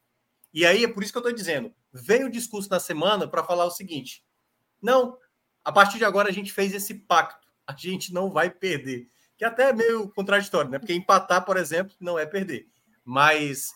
E 0.53 0.65
aí 0.65 0.83
é 0.83 0.87
por 0.87 1.03
isso 1.03 1.11
que 1.11 1.17
eu 1.17 1.21
estou 1.21 1.35
dizendo: 1.35 1.73
veio 1.91 2.27
o 2.27 2.31
discurso 2.31 2.69
na 2.69 2.79
semana 2.79 3.27
para 3.27 3.43
falar 3.43 3.65
o 3.65 3.71
seguinte: 3.71 4.25
não, 4.81 5.17
a 5.63 5.71
partir 5.71 5.97
de 5.97 6.05
agora 6.05 6.29
a 6.29 6.33
gente 6.33 6.51
fez 6.51 6.73
esse 6.73 6.93
pacto, 6.95 7.47
a 7.67 7.75
gente 7.75 8.13
não 8.13 8.31
vai 8.31 8.49
perder. 8.49 9.09
Que 9.37 9.45
até 9.45 9.69
é 9.69 9.73
meio 9.73 10.09
contraditório, 10.09 10.69
né? 10.69 10.79
Porque 10.79 10.93
empatar, 10.93 11.45
por 11.45 11.57
exemplo, 11.57 11.95
não 11.99 12.17
é 12.17 12.25
perder. 12.25 12.67
Mas 13.05 13.71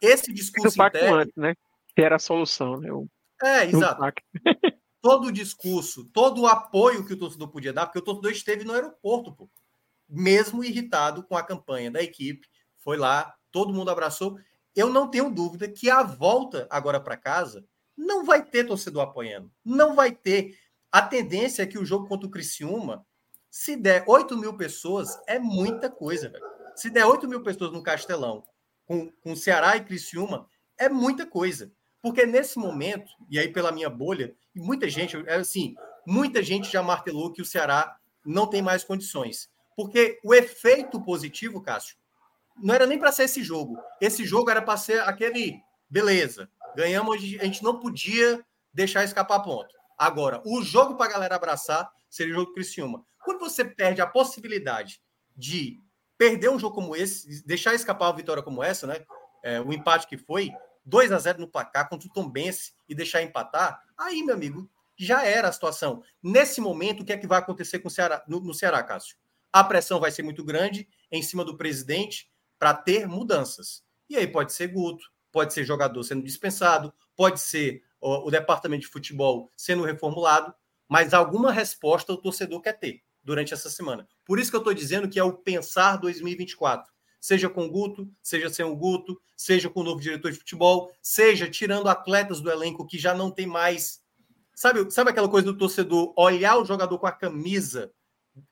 esse 0.00 0.32
discurso 0.32 0.80
interno, 0.80 1.16
antes, 1.16 1.36
né? 1.36 1.54
Que 1.94 2.02
era 2.02 2.16
a 2.16 2.20
solução, 2.20 2.78
né? 2.78 2.92
O... 2.92 3.06
É, 3.42 3.64
exato. 3.64 4.00
todo 5.00 5.28
o 5.28 5.32
discurso, 5.32 6.04
todo 6.12 6.42
o 6.42 6.46
apoio 6.46 7.04
que 7.04 7.12
o 7.12 7.18
torcedor 7.18 7.48
podia 7.48 7.72
dar, 7.72 7.86
porque 7.86 7.98
o 7.98 8.02
torcedor 8.02 8.32
esteve 8.32 8.64
no 8.64 8.72
aeroporto, 8.72 9.32
pô, 9.32 9.48
mesmo 10.08 10.64
irritado 10.64 11.22
com 11.22 11.36
a 11.36 11.42
campanha 11.42 11.90
da 11.90 12.02
equipe, 12.02 12.48
foi 12.78 12.96
lá, 12.96 13.34
todo 13.50 13.72
mundo 13.72 13.90
abraçou. 13.90 14.38
Eu 14.74 14.88
não 14.88 15.08
tenho 15.08 15.30
dúvida 15.30 15.68
que 15.68 15.90
a 15.90 16.02
volta 16.02 16.66
agora 16.70 17.00
para 17.00 17.16
casa 17.16 17.64
não 17.96 18.24
vai 18.24 18.44
ter 18.44 18.64
torcedor 18.64 19.02
apoiando, 19.02 19.50
não 19.64 19.94
vai 19.94 20.12
ter. 20.12 20.56
a 20.90 21.02
tendência 21.02 21.62
é 21.62 21.66
que 21.66 21.78
o 21.78 21.84
jogo 21.84 22.06
contra 22.06 22.26
o 22.26 22.30
Criciúma, 22.30 23.06
se 23.58 23.74
der 23.74 24.04
8 24.06 24.36
mil 24.36 24.56
pessoas, 24.56 25.18
é 25.26 25.36
muita 25.36 25.90
coisa, 25.90 26.28
velho. 26.28 26.44
Se 26.76 26.88
der 26.88 27.04
8 27.04 27.26
mil 27.26 27.42
pessoas 27.42 27.72
no 27.72 27.82
Castelão, 27.82 28.44
com, 28.86 29.10
com 29.20 29.34
Ceará 29.34 29.76
e 29.76 29.84
Criciúma, 29.84 30.46
é 30.78 30.88
muita 30.88 31.26
coisa. 31.26 31.72
Porque 32.00 32.24
nesse 32.24 32.56
momento, 32.56 33.10
e 33.28 33.36
aí 33.36 33.48
pela 33.48 33.72
minha 33.72 33.90
bolha, 33.90 34.32
muita 34.54 34.88
gente, 34.88 35.16
é 35.26 35.34
assim, 35.34 35.74
muita 36.06 36.40
gente 36.40 36.70
já 36.70 36.84
martelou 36.84 37.32
que 37.32 37.42
o 37.42 37.44
Ceará 37.44 37.98
não 38.24 38.46
tem 38.46 38.62
mais 38.62 38.84
condições. 38.84 39.50
Porque 39.76 40.20
o 40.22 40.32
efeito 40.32 41.00
positivo, 41.00 41.60
Cássio, 41.60 41.96
não 42.62 42.72
era 42.72 42.86
nem 42.86 42.96
para 42.96 43.10
ser 43.10 43.24
esse 43.24 43.42
jogo. 43.42 43.76
Esse 44.00 44.24
jogo 44.24 44.50
era 44.50 44.62
para 44.62 44.76
ser 44.76 45.00
aquele, 45.00 45.60
beleza, 45.90 46.48
ganhamos, 46.76 47.16
a 47.16 47.44
gente 47.44 47.64
não 47.64 47.80
podia 47.80 48.40
deixar 48.72 49.02
escapar 49.02 49.42
ponto. 49.42 49.77
Agora, 49.98 50.40
o 50.46 50.62
jogo 50.62 50.96
para 50.96 51.06
a 51.06 51.12
galera 51.12 51.34
abraçar 51.34 51.90
seria 52.08 52.32
o 52.32 52.36
jogo 52.36 52.50
do 52.50 52.54
Criciúma. 52.54 53.04
Quando 53.24 53.40
você 53.40 53.64
perde 53.64 54.00
a 54.00 54.06
possibilidade 54.06 55.02
de 55.36 55.80
perder 56.16 56.50
um 56.50 56.58
jogo 56.58 56.74
como 56.74 56.94
esse, 56.94 57.44
deixar 57.44 57.74
escapar 57.74 58.06
uma 58.06 58.16
vitória 58.16 58.42
como 58.42 58.62
essa, 58.62 58.86
né? 58.86 59.04
É, 59.42 59.60
o 59.60 59.72
empate 59.72 60.06
que 60.06 60.16
foi, 60.16 60.50
2 60.84 61.12
a 61.12 61.18
0 61.18 61.40
no 61.40 61.48
placar 61.48 61.88
contra 61.88 62.08
o 62.08 62.12
Tom 62.12 62.28
Bense 62.28 62.72
e 62.88 62.94
deixar 62.94 63.22
empatar, 63.22 63.82
aí, 63.96 64.22
meu 64.22 64.34
amigo, 64.34 64.70
já 64.96 65.24
era 65.24 65.48
a 65.48 65.52
situação. 65.52 66.02
Nesse 66.22 66.60
momento, 66.60 67.02
o 67.02 67.04
que 67.04 67.12
é 67.12 67.16
que 67.16 67.26
vai 67.26 67.38
acontecer 67.38 67.78
com 67.78 67.88
o 67.88 67.90
Ceará, 67.90 68.24
no, 68.26 68.40
no 68.40 68.54
Ceará, 68.54 68.82
Cássio? 68.82 69.16
A 69.52 69.62
pressão 69.62 70.00
vai 70.00 70.10
ser 70.10 70.22
muito 70.22 70.44
grande 70.44 70.88
em 71.10 71.22
cima 71.22 71.44
do 71.44 71.56
presidente 71.56 72.30
para 72.58 72.74
ter 72.74 73.06
mudanças. 73.06 73.84
E 74.10 74.16
aí 74.16 74.26
pode 74.26 74.52
ser 74.52 74.68
Guto, 74.68 75.04
pode 75.30 75.52
ser 75.52 75.64
jogador 75.64 76.02
sendo 76.02 76.24
dispensado, 76.24 76.92
pode 77.16 77.40
ser 77.40 77.82
o, 78.00 78.28
o 78.28 78.30
departamento 78.30 78.82
de 78.82 78.88
futebol 78.88 79.50
sendo 79.56 79.84
reformulado, 79.84 80.54
mas 80.88 81.12
alguma 81.12 81.52
resposta 81.52 82.12
o 82.12 82.16
torcedor 82.16 82.60
quer 82.60 82.78
ter 82.78 83.02
durante 83.22 83.52
essa 83.52 83.68
semana. 83.68 84.08
Por 84.24 84.38
isso 84.38 84.50
que 84.50 84.56
eu 84.56 84.60
estou 84.60 84.74
dizendo 84.74 85.08
que 85.08 85.18
é 85.18 85.24
o 85.24 85.32
pensar 85.32 85.96
2024 85.96 86.90
seja 87.20 87.48
com 87.48 87.66
o 87.66 87.70
Guto, 87.70 88.10
seja 88.22 88.48
sem 88.48 88.64
o 88.64 88.76
Guto, 88.76 89.20
seja 89.36 89.68
com 89.68 89.80
o 89.80 89.84
novo 89.84 90.00
diretor 90.00 90.30
de 90.30 90.38
futebol, 90.38 90.92
seja 91.02 91.48
tirando 91.48 91.88
atletas 91.88 92.40
do 92.40 92.50
elenco 92.50 92.86
que 92.86 92.98
já 92.98 93.14
não 93.14 93.30
tem 93.30 93.46
mais. 93.46 94.00
Sabe, 94.54 94.90
sabe 94.90 95.10
aquela 95.10 95.28
coisa 95.28 95.46
do 95.46 95.58
torcedor 95.58 96.12
olhar 96.16 96.56
o 96.56 96.64
jogador 96.64 96.98
com 96.98 97.06
a 97.06 97.12
camisa, 97.12 97.92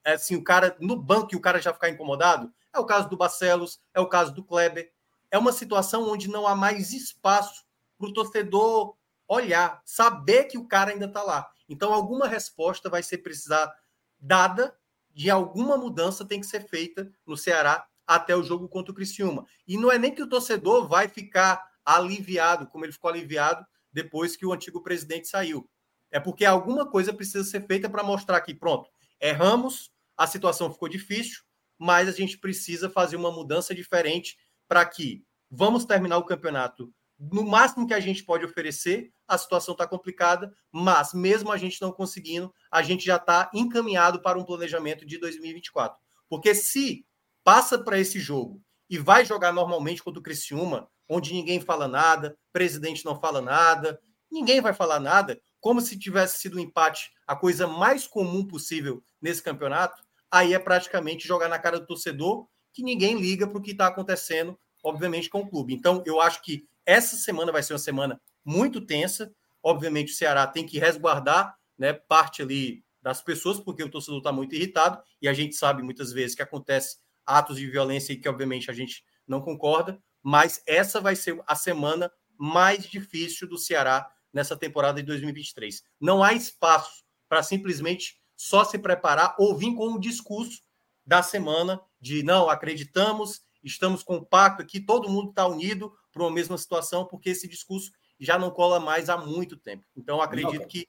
assim, 0.04 0.36
o 0.36 0.44
cara 0.44 0.76
no 0.80 0.96
banco 0.96 1.30
e 1.32 1.36
o 1.36 1.40
cara 1.40 1.60
já 1.60 1.72
ficar 1.72 1.88
incomodado? 1.88 2.52
É 2.72 2.78
o 2.78 2.86
caso 2.86 3.08
do 3.08 3.16
Barcelos, 3.16 3.80
é 3.94 4.00
o 4.00 4.08
caso 4.08 4.32
do 4.34 4.44
Kleber. 4.44 4.92
É 5.30 5.38
uma 5.38 5.52
situação 5.52 6.08
onde 6.08 6.28
não 6.28 6.46
há 6.46 6.54
mais 6.54 6.92
espaço 6.92 7.64
para 7.98 8.08
o 8.08 8.12
torcedor 8.12 8.95
olhar, 9.28 9.80
saber 9.84 10.44
que 10.44 10.58
o 10.58 10.66
cara 10.66 10.90
ainda 10.90 11.06
está 11.06 11.22
lá. 11.22 11.48
Então, 11.68 11.92
alguma 11.92 12.28
resposta 12.28 12.88
vai 12.88 13.02
ser 13.02 13.18
precisar 13.18 13.72
dada, 14.18 14.76
de 15.12 15.30
alguma 15.30 15.76
mudança 15.76 16.24
tem 16.24 16.40
que 16.40 16.46
ser 16.46 16.68
feita 16.68 17.10
no 17.26 17.36
Ceará 17.36 17.86
até 18.06 18.36
o 18.36 18.42
jogo 18.42 18.68
contra 18.68 18.92
o 18.92 18.94
Criciúma. 18.94 19.46
E 19.66 19.76
não 19.76 19.90
é 19.90 19.98
nem 19.98 20.14
que 20.14 20.22
o 20.22 20.28
torcedor 20.28 20.86
vai 20.86 21.08
ficar 21.08 21.62
aliviado, 21.84 22.66
como 22.66 22.84
ele 22.84 22.92
ficou 22.92 23.10
aliviado 23.10 23.64
depois 23.92 24.36
que 24.36 24.46
o 24.46 24.52
antigo 24.52 24.82
presidente 24.82 25.28
saiu. 25.28 25.68
É 26.10 26.20
porque 26.20 26.44
alguma 26.44 26.88
coisa 26.88 27.12
precisa 27.12 27.44
ser 27.44 27.66
feita 27.66 27.88
para 27.88 28.02
mostrar 28.02 28.40
que, 28.42 28.54
pronto, 28.54 28.88
erramos, 29.20 29.90
a 30.16 30.26
situação 30.26 30.72
ficou 30.72 30.88
difícil, 30.88 31.42
mas 31.78 32.08
a 32.08 32.12
gente 32.12 32.38
precisa 32.38 32.88
fazer 32.88 33.16
uma 33.16 33.30
mudança 33.30 33.74
diferente 33.74 34.36
para 34.68 34.84
que 34.84 35.24
vamos 35.50 35.84
terminar 35.84 36.18
o 36.18 36.24
campeonato 36.24 36.92
no 37.18 37.44
máximo 37.44 37.86
que 37.86 37.94
a 37.94 38.00
gente 38.00 38.24
pode 38.24 38.44
oferecer. 38.44 39.12
A 39.26 39.36
situação 39.36 39.72
está 39.72 39.86
complicada, 39.86 40.54
mas 40.70 41.12
mesmo 41.12 41.50
a 41.50 41.56
gente 41.56 41.80
não 41.80 41.90
conseguindo, 41.90 42.52
a 42.70 42.82
gente 42.82 43.04
já 43.04 43.16
está 43.16 43.50
encaminhado 43.52 44.20
para 44.20 44.38
um 44.38 44.44
planejamento 44.44 45.04
de 45.04 45.18
2024. 45.18 45.98
Porque 46.28 46.54
se 46.54 47.06
passa 47.42 47.78
para 47.78 47.98
esse 47.98 48.20
jogo 48.20 48.62
e 48.88 48.98
vai 48.98 49.24
jogar 49.24 49.52
normalmente 49.52 50.02
contra 50.02 50.20
o 50.20 50.22
Criciúma, 50.22 50.88
onde 51.08 51.32
ninguém 51.32 51.60
fala 51.60 51.88
nada, 51.88 52.36
presidente 52.52 53.04
não 53.04 53.18
fala 53.18 53.40
nada, 53.40 54.00
ninguém 54.30 54.60
vai 54.60 54.72
falar 54.72 55.00
nada, 55.00 55.40
como 55.60 55.80
se 55.80 55.98
tivesse 55.98 56.38
sido 56.40 56.56
um 56.56 56.60
empate, 56.60 57.10
a 57.26 57.34
coisa 57.34 57.66
mais 57.66 58.06
comum 58.06 58.46
possível 58.46 59.02
nesse 59.20 59.42
campeonato, 59.42 60.02
aí 60.30 60.54
é 60.54 60.58
praticamente 60.58 61.26
jogar 61.26 61.48
na 61.48 61.58
cara 61.58 61.80
do 61.80 61.86
torcedor 61.86 62.46
que 62.72 62.82
ninguém 62.82 63.18
liga 63.18 63.46
para 63.46 63.58
o 63.58 63.62
que 63.62 63.70
está 63.70 63.86
acontecendo, 63.86 64.58
obviamente, 64.84 65.30
com 65.30 65.40
o 65.40 65.48
clube. 65.48 65.74
Então, 65.74 66.02
eu 66.04 66.20
acho 66.20 66.42
que 66.42 66.68
essa 66.86 67.16
semana 67.16 67.52
vai 67.52 67.62
ser 67.62 67.72
uma 67.72 67.78
semana 67.78 68.20
muito 68.44 68.80
tensa. 68.80 69.34
Obviamente, 69.62 70.12
o 70.12 70.14
Ceará 70.16 70.46
tem 70.46 70.64
que 70.64 70.78
resguardar 70.78 71.56
né, 71.76 71.92
parte 71.92 72.40
ali 72.40 72.84
das 73.02 73.20
pessoas, 73.20 73.60
porque 73.60 73.82
o 73.82 73.90
torcedor 73.90 74.18
está 74.18 74.32
muito 74.32 74.54
irritado, 74.54 75.02
e 75.20 75.28
a 75.28 75.32
gente 75.32 75.54
sabe 75.54 75.82
muitas 75.82 76.12
vezes 76.12 76.34
que 76.34 76.42
acontece 76.42 76.96
atos 77.24 77.56
de 77.56 77.68
violência 77.68 78.12
e 78.12 78.16
que, 78.16 78.28
obviamente, 78.28 78.70
a 78.70 78.74
gente 78.74 79.04
não 79.26 79.40
concorda, 79.40 80.00
mas 80.22 80.62
essa 80.66 81.00
vai 81.00 81.14
ser 81.14 81.40
a 81.46 81.54
semana 81.54 82.10
mais 82.38 82.84
difícil 82.84 83.48
do 83.48 83.58
Ceará 83.58 84.10
nessa 84.32 84.56
temporada 84.56 85.00
de 85.00 85.06
2023. 85.06 85.82
Não 86.00 86.22
há 86.22 86.32
espaço 86.32 87.04
para 87.28 87.42
simplesmente 87.42 88.20
só 88.36 88.64
se 88.64 88.78
preparar 88.78 89.34
ou 89.38 89.56
vir 89.56 89.74
com 89.74 89.94
o 89.94 90.00
discurso 90.00 90.62
da 91.04 91.22
semana 91.22 91.80
de 92.00 92.22
não, 92.22 92.50
acreditamos, 92.50 93.42
estamos 93.66 94.02
compactos 94.02 94.64
aqui, 94.64 94.80
todo 94.80 95.08
mundo 95.08 95.30
está 95.30 95.46
unido 95.46 95.92
para 96.12 96.22
uma 96.22 96.30
mesma 96.30 96.56
situação, 96.56 97.04
porque 97.04 97.30
esse 97.30 97.48
discurso 97.48 97.90
já 98.18 98.38
não 98.38 98.50
cola 98.50 98.80
mais 98.80 99.08
há 99.08 99.16
muito 99.16 99.56
tempo. 99.56 99.84
Então, 99.94 100.22
acredito 100.22 100.60
não, 100.60 100.68
que 100.68 100.88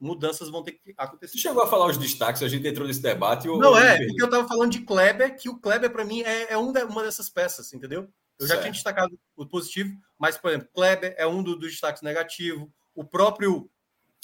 mudanças 0.00 0.48
vão 0.48 0.62
ter 0.62 0.72
que 0.72 0.94
acontecer. 0.96 1.32
Você 1.32 1.38
chegou 1.38 1.62
a 1.62 1.66
falar 1.66 1.86
os 1.86 1.98
destaques, 1.98 2.42
a 2.42 2.48
gente 2.48 2.66
entrou 2.66 2.86
nesse 2.86 3.00
debate. 3.00 3.48
Ou... 3.48 3.58
Não, 3.58 3.76
é, 3.76 3.98
porque 4.06 4.22
eu 4.22 4.26
estava 4.26 4.48
falando 4.48 4.72
de 4.72 4.80
Kleber, 4.80 5.38
que 5.38 5.48
o 5.48 5.58
Kleber, 5.58 5.90
para 5.90 6.04
mim, 6.04 6.22
é, 6.22 6.52
é 6.52 6.58
um 6.58 6.72
uma 6.72 7.02
dessas 7.02 7.28
peças, 7.28 7.72
entendeu? 7.72 8.08
Eu 8.38 8.46
já 8.46 8.54
certo. 8.54 8.62
tinha 8.62 8.72
destacado 8.72 9.18
o 9.36 9.46
positivo, 9.46 9.96
mas, 10.18 10.36
por 10.36 10.50
exemplo, 10.50 10.68
Kleber 10.74 11.14
é 11.16 11.26
um 11.26 11.42
do, 11.42 11.56
dos 11.56 11.70
destaques 11.70 12.02
negativos. 12.02 12.68
O 12.94 13.04
próprio 13.04 13.70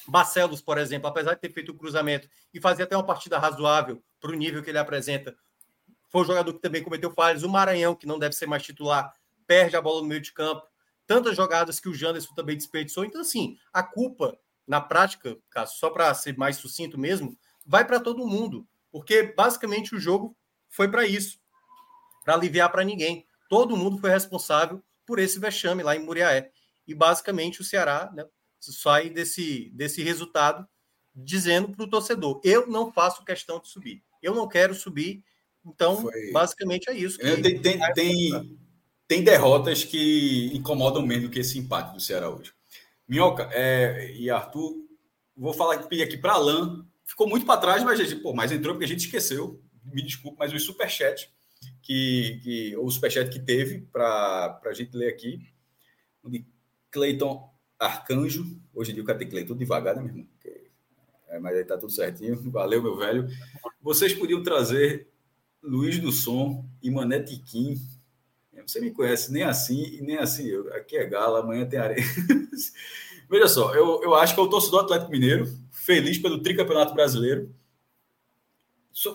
Barcelos, 0.09 0.61
por 0.61 0.79
exemplo, 0.79 1.09
apesar 1.09 1.35
de 1.35 1.41
ter 1.41 1.53
feito 1.53 1.71
o 1.71 1.77
cruzamento 1.77 2.29
e 2.53 2.61
fazer 2.61 2.85
até 2.85 2.97
uma 2.97 3.07
partida 3.07 3.39
razoável 3.39 4.03
para 4.21 4.33
o 4.33 4.35
nível 4.35 4.63
que 4.63 4.71
ele 4.71 4.79
apresenta, 4.79 5.37
foi 6.11 6.23
um 6.23 6.27
jogador 6.27 6.53
que 6.53 6.61
também 6.61 6.83
cometeu 6.83 7.11
falhas. 7.13 7.43
O 7.43 7.49
Maranhão, 7.49 7.95
que 7.95 8.07
não 8.07 8.19
deve 8.19 8.35
ser 8.35 8.47
mais 8.47 8.63
titular, 8.63 9.15
perde 9.47 9.77
a 9.77 9.81
bola 9.81 10.03
no 10.03 10.09
meio 10.09 10.21
de 10.21 10.33
campo. 10.33 10.67
Tantas 11.07 11.37
jogadas 11.37 11.81
que 11.81 11.89
o 11.89 11.95
Janderson 11.95 12.35
também 12.35 12.57
desperdiçou. 12.57 13.05
Então, 13.05 13.21
assim, 13.21 13.57
a 13.73 13.83
culpa 13.83 14.39
na 14.67 14.81
prática, 14.81 15.37
só 15.67 15.91
para 15.91 16.13
ser 16.15 16.37
mais 16.37 16.57
sucinto 16.57 16.99
mesmo, 16.99 17.37
vai 17.67 17.85
para 17.85 17.99
todo 17.99 18.27
mundo, 18.27 18.69
porque 18.93 19.23
basicamente 19.23 19.95
o 19.95 19.99
jogo 19.99 20.37
foi 20.69 20.89
para 20.89 21.07
isso, 21.07 21.39
para 22.25 22.35
aliviar 22.35 22.71
para 22.71 22.85
ninguém. 22.85 23.27
Todo 23.49 23.77
mundo 23.77 23.99
foi 23.99 24.11
responsável 24.11 24.83
por 25.05 25.19
esse 25.19 25.41
vexame 25.41 25.83
lá 25.83 25.97
em 25.97 26.05
Muriaé. 26.05 26.53
E 26.87 26.95
basicamente 26.95 27.61
o 27.61 27.65
Ceará 27.65 28.11
né, 28.15 28.25
sai 28.61 29.11
desse, 29.11 29.71
desse 29.75 30.03
resultado 30.03 30.69
dizendo 31.15 31.73
para 31.73 31.85
o 31.85 31.91
torcedor: 31.91 32.41
eu 32.45 32.67
não 32.69 32.93
faço 32.93 33.25
questão 33.25 33.59
de 33.61 33.69
subir, 33.69 34.03
eu 34.23 34.35
não 34.35 34.49
quero 34.49 34.75
subir. 34.75 35.25
Então, 35.65 36.03
foi... 36.03 36.33
basicamente 36.33 36.89
é 36.89 36.95
isso. 36.95 37.19
Que 37.19 37.37
tem, 37.37 37.61
tem, 37.61 37.93
tem, 37.93 38.59
tem 39.07 39.23
derrotas 39.23 39.85
que 39.85 40.51
incomodam 40.55 41.05
menos 41.07 41.25
do 41.25 41.31
que 41.31 41.41
esse 41.41 41.59
empate 41.59 41.93
do 41.93 42.01
Ceará 42.01 42.31
hoje. 42.31 42.53
Minhoca 43.09 43.49
é, 43.53 44.13
e 44.15 44.31
Arthur, 44.31 44.77
vou 45.37 45.53
falar 45.53 45.79
pedir 45.89 46.03
aqui 46.03 46.17
para 46.17 46.35
Alain. 46.35 46.85
Ficou 47.05 47.29
muito 47.29 47.45
para 47.45 47.61
trás, 47.61 47.83
mas, 47.83 47.99
gente, 47.99 48.17
pô, 48.17 48.33
mas 48.33 48.53
entrou 48.53 48.75
porque 48.75 48.85
a 48.85 48.89
gente 48.89 49.05
esqueceu. 49.05 49.61
Me 49.85 50.03
desculpe, 50.03 50.39
mas 50.39 50.53
o 50.53 50.59
superchat 50.59 51.31
que, 51.83 52.41
que 52.43 52.77
o 52.77 52.89
superchat 52.91 53.31
que 53.31 53.41
teve 53.41 53.81
para 53.93 54.61
a 54.65 54.73
gente 54.73 54.97
ler 54.97 55.09
aqui, 55.09 55.41
de 56.25 56.47
Cleiton 56.91 57.53
Arcanjo. 57.79 58.45
Hoje 58.73 58.91
em 58.93 58.95
dia 58.95 59.03
o 59.03 59.07
cara 59.07 59.19
tem 59.19 59.29
que 59.29 59.35
ler 59.35 59.45
tudo 59.45 59.59
devagar, 59.59 59.97
né, 59.97 60.03
meu 60.03 60.11
irmão? 60.11 60.29
É, 61.29 61.39
mas 61.39 61.57
aí 61.57 61.65
tá 61.65 61.79
tudo 61.79 61.93
certinho. 61.93 62.51
Valeu, 62.51 62.83
meu 62.83 62.97
velho. 62.97 63.29
Vocês 63.81 64.13
podiam 64.13 64.43
trazer 64.43 65.09
Luiz 65.63 65.99
do 65.99 66.11
Som 66.11 66.65
e 66.83 66.91
Mané 66.91 67.21
Tiquim 67.21 67.81
você 68.71 68.81
me 68.81 68.91
conhece 68.91 69.33
nem 69.33 69.43
assim 69.43 69.83
e 69.83 70.01
nem 70.01 70.17
assim. 70.17 70.47
Eu, 70.47 70.73
aqui 70.75 70.97
é 70.97 71.05
gala, 71.05 71.41
amanhã 71.41 71.67
tem 71.67 71.79
areia. 71.79 72.05
Veja 73.29 73.49
só, 73.49 73.75
eu, 73.75 74.03
eu 74.03 74.15
acho 74.15 74.35
que 74.35 74.41
é 74.41 74.43
o 74.43 74.49
torcedor 74.49 74.81
Atlético 74.81 75.11
Mineiro, 75.11 75.47
feliz 75.71 76.19
pelo 76.19 76.43
tricampeonato 76.43 76.95
brasileiro. 76.95 77.53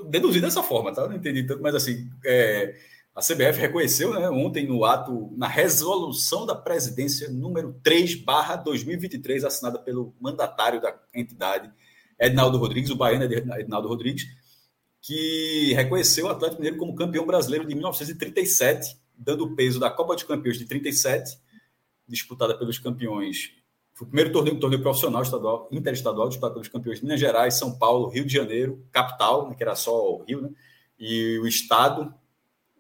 Deduzido 0.10 0.46
dessa 0.46 0.64
forma, 0.64 0.94
tá? 0.94 1.08
Não 1.08 1.16
entendi 1.16 1.44
tanto, 1.44 1.62
mas 1.62 1.76
assim, 1.76 2.10
é, 2.26 2.76
a 3.14 3.22
CBF 3.22 3.60
reconheceu 3.60 4.14
né, 4.14 4.30
ontem 4.30 4.66
no 4.66 4.86
ato, 4.86 5.32
na 5.38 5.48
resolução 5.48 6.46
da 6.46 6.56
presidência 6.56 7.30
número 7.30 7.78
3 7.84 8.16
barra 8.16 8.56
2023, 8.56 9.44
assinada 9.44 9.78
pelo 9.78 10.16
mandatário 10.20 10.82
da 10.82 10.98
entidade, 11.14 11.70
Ednaldo 12.18 12.58
Rodrigues, 12.58 12.90
o 12.90 12.96
baiano 12.96 13.26
Ednaldo 13.26 13.90
Rodrigues, 13.90 14.26
que 15.06 15.74
reconheceu 15.74 16.26
o 16.26 16.30
Atlético 16.30 16.62
Mineiro 16.62 16.78
como 16.78 16.96
campeão 16.96 17.26
brasileiro 17.26 17.68
de 17.68 17.76
1937 17.76 18.98
dando 19.18 19.46
o 19.46 19.56
peso 19.56 19.80
da 19.80 19.90
Copa 19.90 20.14
dos 20.14 20.24
Campeões 20.24 20.58
de 20.58 20.66
37, 20.66 21.40
disputada 22.08 22.58
pelos 22.58 22.78
campeões 22.78 23.54
Foi 23.94 24.06
o 24.06 24.10
primeiro 24.10 24.32
torneio, 24.32 24.60
torneio 24.60 24.82
profissional 24.82 25.22
estadual, 25.22 25.70
interestadual, 25.72 26.28
disputado 26.28 26.54
pelos 26.56 26.68
campeões 26.68 27.00
de 27.00 27.06
Minas 27.06 27.20
Gerais, 27.20 27.54
São 27.56 27.78
Paulo, 27.78 28.10
Rio 28.10 28.26
de 28.26 28.34
Janeiro, 28.34 28.86
capital, 28.92 29.50
né, 29.50 29.56
que 29.56 29.64
era 29.64 29.76
só 29.76 30.16
o 30.16 30.24
Rio, 30.24 30.42
né? 30.42 30.50
E 31.00 31.40
o 31.40 31.48
estado, 31.48 32.14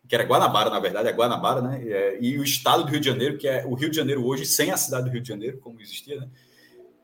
que 0.08 0.14
era 0.14 0.24
Guanabara, 0.24 0.70
na 0.70 0.80
verdade, 0.80 1.08
é 1.08 1.12
Guanabara, 1.12 1.62
né? 1.62 1.82
É, 1.86 2.18
e, 2.22 2.38
o 2.38 2.44
estado 2.44 2.84
do 2.84 2.92
Rio 2.92 3.00
de 3.00 3.08
Janeiro, 3.08 3.38
que 3.38 3.48
é 3.48 3.66
o 3.66 3.74
Rio 3.74 3.90
de 3.90 3.95
Janeiro 3.95 4.26
hoje, 4.26 4.45
sem 4.45 4.72
a 4.72 4.78
cidade 4.78 5.06
do 5.06 5.12
Rio 5.12 5.22
de 5.22 5.28
Janeiro, 5.28 5.58
como 5.60 5.82
existia, 5.82 6.20
né? 6.20 6.30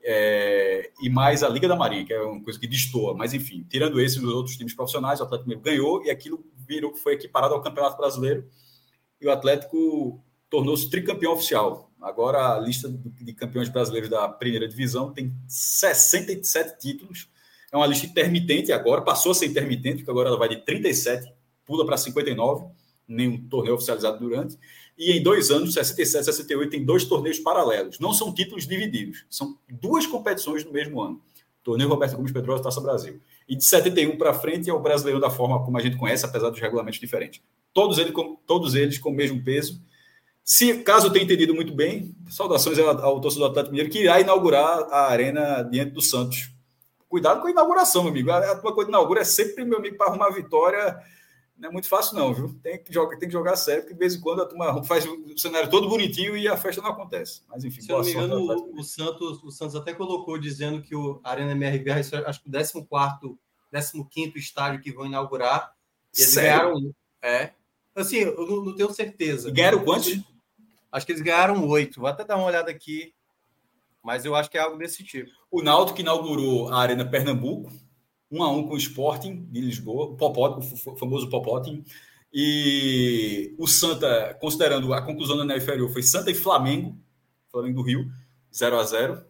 É, 0.04 0.92
e 1.02 1.10
mais 1.10 1.44
a 1.44 1.50
Liga 1.50 1.68
da 1.68 1.76
Marinha, 1.76 2.06
que 2.06 2.14
é 2.14 2.22
uma 2.22 2.44
coisa 2.44 2.60
que 2.60 2.68
destoa. 2.68 3.14
Mas, 3.14 3.34
enfim, 3.34 3.66
tirando 3.70 4.00
esse 4.00 4.18
e 4.18 4.26
os 4.26 4.34
outros 4.34 4.58
times 4.58 4.74
profissionais, 4.74 5.20
o 5.20 5.24
Atlético 5.24 5.50
Mineiro 5.50 5.64
ganhou 5.64 6.06
e 6.06 6.10
aquilo 6.10 6.44
virou, 6.68 6.94
foi 6.96 7.14
equiparado 7.14 7.54
ao 7.54 7.62
Campeonato 7.62 7.98
Brasileiro. 7.98 8.48
E 9.20 9.28
o 9.28 9.32
Atlético 9.32 10.24
tornou-se 10.50 10.90
tricampeão 10.90 11.34
oficial. 11.34 11.92
Agora 12.02 12.56
a 12.56 12.60
lista 12.60 12.90
de 12.90 13.34
campeões 13.34 13.70
brasileiros 13.70 14.10
da 14.10 14.28
primeira 14.28 14.68
divisão 14.68 15.14
tem 15.14 15.34
67 15.48 16.80
títulos. 16.80 17.30
É 17.72 17.78
uma 17.78 17.86
lista 17.86 18.06
intermitente 18.06 18.72
agora, 18.72 19.02
passou 19.02 19.32
a 19.32 19.36
ser 19.36 19.46
intermitente, 19.46 19.98
porque 19.98 20.12
agora 20.12 20.28
ela 20.28 20.38
vai 20.38 20.50
de 20.50 20.58
37, 20.58 21.32
pula 21.66 21.86
para 21.86 21.96
59, 21.96 22.66
nenhum 23.08 23.48
torneio 23.48 23.76
oficializado 23.76 24.20
durante. 24.20 24.58
E 24.98 25.12
em 25.12 25.24
dois 25.24 25.50
anos, 25.50 25.74
67 25.74 26.22
e 26.22 26.26
68, 26.26 26.70
tem 26.70 26.86
dois 26.86 27.06
torneios 27.06 27.40
paralelos. 27.40 28.00
Não 28.00 28.14
são 28.14 28.34
títulos 28.34 28.68
divididos, 28.68 29.26
são 29.30 29.58
duas 29.70 30.06
competições 30.06 30.64
no 30.64 30.72
mesmo 30.72 31.02
ano. 31.02 31.22
Torneio 31.64 31.90
Roberto 31.90 32.16
Gomes 32.16 32.32
Pedrosa 32.32 32.64
Taça 32.64 32.82
Brasil. 32.82 33.20
E 33.48 33.56
de 33.56 33.66
71 33.66 34.18
para 34.18 34.34
frente 34.34 34.70
é 34.70 34.74
o 34.74 34.80
brasileiro 34.80 35.20
da 35.20 35.30
forma 35.30 35.64
como 35.64 35.78
a 35.78 35.82
gente 35.82 35.98
conhece, 35.98 36.26
apesar 36.26 36.50
dos 36.50 36.60
regulamentos 36.60 37.00
diferentes. 37.00 37.42
Todos 37.74 37.98
eles 37.98 38.12
com, 38.12 38.36
todos 38.48 38.76
eles 38.76 38.98
com 38.98 39.10
o 39.10 39.16
mesmo 39.16 39.44
peso 39.44 39.82
se 40.44 40.80
caso 40.80 41.08
eu 41.08 41.12
tenha 41.12 41.24
entendido 41.24 41.54
muito 41.54 41.74
bem, 41.74 42.16
saudações 42.30 42.78
ao 42.80 43.22
torcedor 43.22 43.48
do 43.48 43.52
Atlético 43.52 43.72
Mineiro 43.72 43.92
que 43.92 44.00
irá 44.00 44.20
inaugurar 44.20 44.88
a 44.92 45.10
arena 45.10 45.62
diante 45.64 45.92
do 45.92 46.02
Santos. 46.02 46.52
Cuidado 47.08 47.42
com 47.42 47.48
a 47.48 47.52
inauguração, 47.52 48.04
meu 48.04 48.12
amigo. 48.12 48.32
A 48.32 48.56
tua 48.56 48.74
coisa 48.74 48.90
inaugura 48.90 49.22
é 49.22 49.24
sempre, 49.24 49.64
meu 49.64 49.78
amigo, 49.78 49.98
para 49.98 50.08
arrumar 50.08 50.30
vitória. 50.32 50.98
Não 51.62 51.70
é 51.70 51.72
muito 51.72 51.88
fácil, 51.88 52.18
não, 52.18 52.34
viu? 52.34 52.60
Tem 52.64 52.84
que 52.84 52.92
jogar, 52.92 53.18
tem 53.18 53.30
que 53.30 53.34
jogar 53.34 53.56
sério, 53.56 53.84
porque 53.84 53.94
de 53.94 54.00
vez 54.00 54.16
em 54.16 54.20
quando 54.20 54.42
a 54.42 54.48
turma 54.48 54.84
faz 54.84 55.06
o 55.06 55.38
cenário 55.38 55.70
todo 55.70 55.88
bonitinho 55.88 56.36
e 56.36 56.48
a 56.48 56.58
festa 56.58 56.82
não 56.82 56.90
acontece. 56.90 57.44
Mas 57.48 57.64
enfim, 57.64 57.82
Se 57.82 57.90
não 57.90 58.02
me 58.02 58.10
engano, 58.10 58.40
o, 58.40 58.80
o, 58.80 58.84
Santos, 58.84 59.44
o 59.44 59.52
Santos 59.52 59.76
até 59.76 59.94
colocou 59.94 60.40
dizendo 60.40 60.82
que 60.82 60.96
o 60.96 61.22
Arena 61.24 61.52
MRV 61.52 61.92
é 61.92 61.94
acho 62.26 62.42
que 62.42 62.50
o 62.50 62.86
14, 62.88 64.08
15 64.10 64.34
estádio 64.40 64.82
que 64.82 64.92
vão 64.92 65.06
inaugurar. 65.06 65.72
E 66.18 66.22
eles 66.24 66.34
Sério? 66.34 66.74
ganharam. 66.74 66.96
É. 67.22 67.54
Assim, 67.96 68.18
eu 68.18 68.48
não, 68.48 68.66
não 68.66 68.76
tenho 68.76 68.92
certeza. 68.92 69.50
E 69.50 69.52
ganharam 69.52 69.84
quantos? 69.84 70.20
Acho 70.92 71.06
que 71.06 71.12
eles 71.12 71.22
ganharam 71.22 71.68
oito. 71.68 72.00
Vou 72.00 72.10
até 72.10 72.26
dar 72.26 72.38
uma 72.38 72.48
olhada 72.48 72.72
aqui. 72.72 73.14
Mas 74.02 74.26
eu 74.26 74.34
acho 74.34 74.50
que 74.50 74.58
é 74.58 74.62
algo 74.62 74.80
desse 74.80 75.04
tipo. 75.04 75.30
O 75.52 75.62
Náutico 75.62 75.98
que 75.98 76.02
inaugurou 76.02 76.74
a 76.74 76.82
Arena 76.82 77.06
Pernambuco, 77.06 77.72
um 78.32 78.44
a 78.44 78.52
um 78.52 78.68
com 78.68 78.74
o 78.74 78.78
Sporting 78.78 79.46
de 79.52 79.62
Lisboa, 79.62 80.16
o, 80.20 80.98
famoso 80.98 81.30
Popotin. 81.30 81.84
E 82.34 83.54
o 83.58 83.68
Santa, 83.68 84.38
considerando 84.40 84.94
a 84.94 85.02
conclusão 85.02 85.36
da 85.36 85.44
neve 85.44 85.90
foi 85.90 86.02
Santa 86.02 86.32
e 86.32 86.36
Flamengo, 86.36 86.98
Flamengo 87.52 87.76
do 87.76 87.82
Rio, 87.82 88.10
0 88.56 88.80
a 88.80 88.84
0 88.84 89.26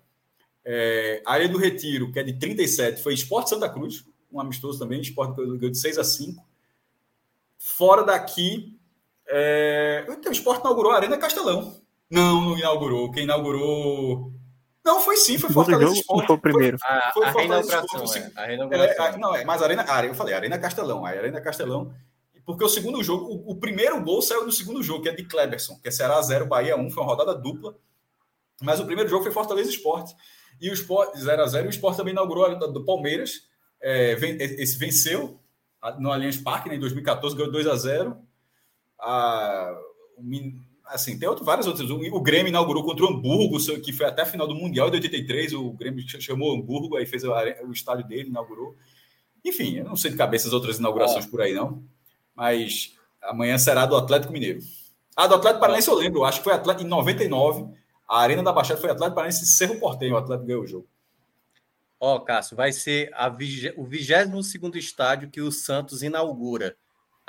é, 0.64 1.24
A 1.26 1.34
área 1.34 1.50
do 1.50 1.58
Retiro, 1.58 2.12
que 2.12 2.20
é 2.20 2.24
de 2.24 2.34
37, 2.34 3.02
foi 3.02 3.16
Esporte 3.16 3.50
Santa 3.50 3.68
Cruz, 3.68 4.06
um 4.32 4.40
amistoso 4.40 4.78
também, 4.78 5.02
Esporte 5.02 5.36
de 5.58 5.78
6 5.78 5.98
a 5.98 6.04
5 6.04 6.46
Fora 7.58 8.04
daqui, 8.04 8.80
é... 9.32 10.06
O 10.28 10.32
esporte 10.32 10.60
inaugurou 10.60 10.92
a 10.92 10.98
Arena 10.98 11.18
Castelão. 11.18 11.80
Não, 12.10 12.42
não 12.42 12.58
inaugurou. 12.58 13.12
Quem 13.12 13.24
inaugurou. 13.24 14.34
Não, 14.84 15.00
foi 15.00 15.18
sim, 15.18 15.38
foi 15.38 15.52
Fortaleza 15.52 15.94
Esporte. 15.94 16.28
Foi 16.28 16.36
o 16.36 16.40
primeiro. 16.40 16.78
Foi, 16.80 16.90
a, 16.90 17.12
foi 17.12 17.26
a 17.26 17.32
reinauguração, 17.32 18.04
é. 18.16 18.32
A. 18.36 18.52
É, 18.52 18.58
não, 19.18 19.36
é, 19.36 19.46
mas 19.46 19.62
a 19.62 19.66
Arena, 19.66 19.86
eu 20.06 20.16
falei, 20.16 20.34
Arena 20.34 20.58
Castelão. 20.58 21.06
A 21.06 21.10
Arena 21.10 21.40
Castelão. 21.40 21.94
Porque 22.46 22.64
o 22.64 22.70
segundo 22.70 23.04
jogo, 23.04 23.26
o, 23.26 23.52
o, 23.52 23.56
primeiro 23.56 24.02
gol 24.04 24.22
saiu 24.22 24.44
do 24.44 24.52
segundo 24.52 24.82
jogo, 24.82 25.04
que 25.04 25.10
é 25.10 25.14
de 25.14 25.24
Kleberson, 25.24 25.80
que 25.80 25.88
é 25.88 25.92
Ceará 25.92 26.20
0, 26.22 26.48
Bahia 26.48 26.76
1, 26.76 26.90
foi 26.90 27.04
uma 27.04 27.10
rodada 27.10 27.36
dupla. 27.36 27.76
Mas 28.62 28.80
o 28.80 28.86
primeiro 28.86 29.10
jogo 29.10 29.24
foi 29.24 29.32
Fortaleza 29.32 29.70
Esporte. 29.70 30.16
E 30.60 30.70
o 30.70 30.74
Esporte 30.74 31.20
0 31.20 31.42
a 31.42 31.48
0 31.48 31.68
o 31.68 31.70
Esporte 31.70 31.98
também 31.98 32.14
inaugurou 32.14 32.46
a 32.46 32.54
do 32.54 32.86
Palmeiras. 32.86 33.48
É, 33.82 34.14
esse 34.14 34.78
venceu 34.78 35.40
no 35.98 36.12
Allianz 36.12 36.38
Parque 36.38 36.70
né, 36.70 36.76
em 36.76 36.80
2014, 36.80 37.36
ganhou 37.36 37.52
2 37.52 37.68
a 37.68 37.76
0 37.76 38.18
a, 39.00 39.76
assim, 40.92 41.18
tem 41.18 41.28
outro, 41.28 41.44
várias 41.44 41.68
outras. 41.68 41.90
O, 41.90 42.22
Grêmio 42.22 42.50
inaugurou 42.50 42.84
contra 42.84 43.06
o 43.06 43.10
Hamburgo, 43.10 43.58
que 43.82 43.94
foi 43.94 44.06
até 44.06 44.22
a 44.22 44.26
final 44.26 44.48
do 44.48 44.56
Mundial 44.56 44.90
de 44.90 44.98
83. 44.98 45.54
O 45.54 45.72
Grêmio 45.72 46.04
chamou 46.22 46.56
Hamburgo, 46.56 46.98
aí 46.98 47.06
fez 47.06 47.24
o, 47.24 47.32
o 47.68 47.72
estádio 47.72 48.08
dele, 48.08 48.30
inaugurou. 48.30 48.76
Enfim, 49.44 49.78
eu 49.78 49.86
não 49.86 49.96
sei 49.96 50.12
de 50.12 50.18
cabeça 50.18 50.48
as 50.48 50.54
outras 50.54 50.78
inaugurações 50.78 51.26
por 51.26 51.42
aí, 51.42 51.54
não. 51.54 51.84
Mas 52.36 52.96
amanhã 53.22 53.58
será 53.58 53.86
do 53.86 53.96
Atlético 53.96 54.34
Mineiro. 54.34 54.60
Ah, 55.16 55.28
do 55.28 55.36
Atlético 55.36 55.60
Paranaense 55.62 55.90
eu 55.90 55.96
lembro, 55.96 56.24
acho 56.24 56.40
que 56.40 56.44
foi 56.44 56.54
Atlético, 56.54 56.86
em 56.86 56.90
99. 56.90 57.68
A 58.08 58.20
Arena 58.20 58.44
da 58.44 58.54
Baixada 58.54 58.80
foi 58.80 58.90
Atlético 58.90 59.16
Paranaense 59.16 59.46
Cerro 59.46 59.80
Porteño, 59.80 60.14
o 60.14 60.18
Atlético 60.18 60.48
ganhou 60.48 60.64
o 60.64 60.68
jogo. 60.68 60.88
Ó, 62.00 62.16
oh, 62.16 62.22
Cássio, 62.22 62.58
vai 62.58 62.72
ser 62.72 63.12
a, 63.14 63.28
o 63.78 63.86
22 63.86 64.54
estádio 64.76 65.30
que 65.30 65.40
o 65.40 65.52
Santos 65.52 66.02
inaugura. 66.02 66.76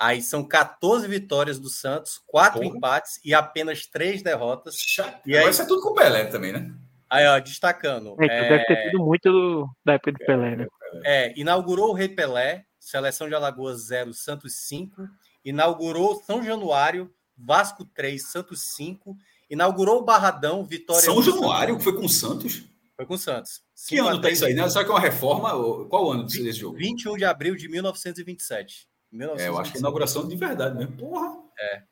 Aí 0.03 0.21
são 0.21 0.43
14 0.43 1.07
vitórias 1.07 1.61
do 1.61 1.69
Santos, 1.69 2.21
quatro 2.27 2.61
Porra. 2.61 2.77
empates 2.77 3.21
e 3.25 3.33
apenas 3.33 3.87
três 3.87 4.21
derrotas. 4.21 4.75
Chato. 4.75 5.21
E 5.25 5.37
aí, 5.37 5.45
Vai 5.45 5.53
ser 5.53 5.65
tudo 5.65 5.81
com 5.81 5.91
o 5.91 5.95
Pelé 5.95 6.25
também, 6.25 6.53
né? 6.53 6.75
Aí, 7.09 7.25
ó, 7.25 7.39
destacando. 7.39 8.17
É, 8.21 8.27
é... 8.27 8.49
Deve 8.49 8.65
ter 8.65 8.83
sido 8.83 8.99
muito 8.99 9.71
da 9.85 9.93
época 9.93 10.11
do 10.11 10.19
Pelé, 10.19 10.57
né? 10.57 10.67
É, 11.05 11.39
inaugurou 11.39 11.91
o 11.91 11.93
Rei 11.93 12.09
Pelé, 12.09 12.65
Seleção 12.81 13.29
de 13.29 13.35
Alagoas 13.37 13.87
0, 13.87 14.13
Santos 14.13 14.55
5. 14.67 15.09
Inaugurou 15.45 16.21
São 16.27 16.43
Januário, 16.43 17.09
Vasco 17.39 17.85
3, 17.85 18.29
Santos 18.29 18.75
5. 18.75 19.17
Inaugurou 19.49 20.01
o 20.01 20.05
Barradão, 20.05 20.65
Vitória. 20.65 21.03
São 21.03 21.23
Januário, 21.23 21.79
que 21.79 21.85
foi 21.85 21.95
com 21.95 22.07
o 22.07 22.09
Santos? 22.09 22.65
Foi 22.97 23.07
com 23.07 23.15
o 23.15 23.19
Santos. 23.19 23.63
Que 23.89 24.01
ano 24.01 24.21
tá 24.21 24.31
isso 24.31 24.45
aí, 24.45 24.53
né? 24.53 24.69
Será 24.69 24.85
que 24.85 24.91
é 24.91 24.95
uma 24.95 25.01
reforma? 25.01 25.51
Qual 25.89 26.11
ano 26.11 26.25
desse 26.25 26.51
jogo? 26.55 26.77
21 26.77 27.17
de 27.17 27.25
abril 27.25 27.55
de 27.55 27.69
1927. 27.69 28.91
É, 29.39 29.49
eu 29.49 29.59
acho 29.59 29.73
que 29.73 29.79
inauguração 29.79 30.27
de 30.27 30.37
verdade 30.37 30.77
mesmo. 30.77 30.97
Porra! 30.97 31.37
É. 31.59 31.83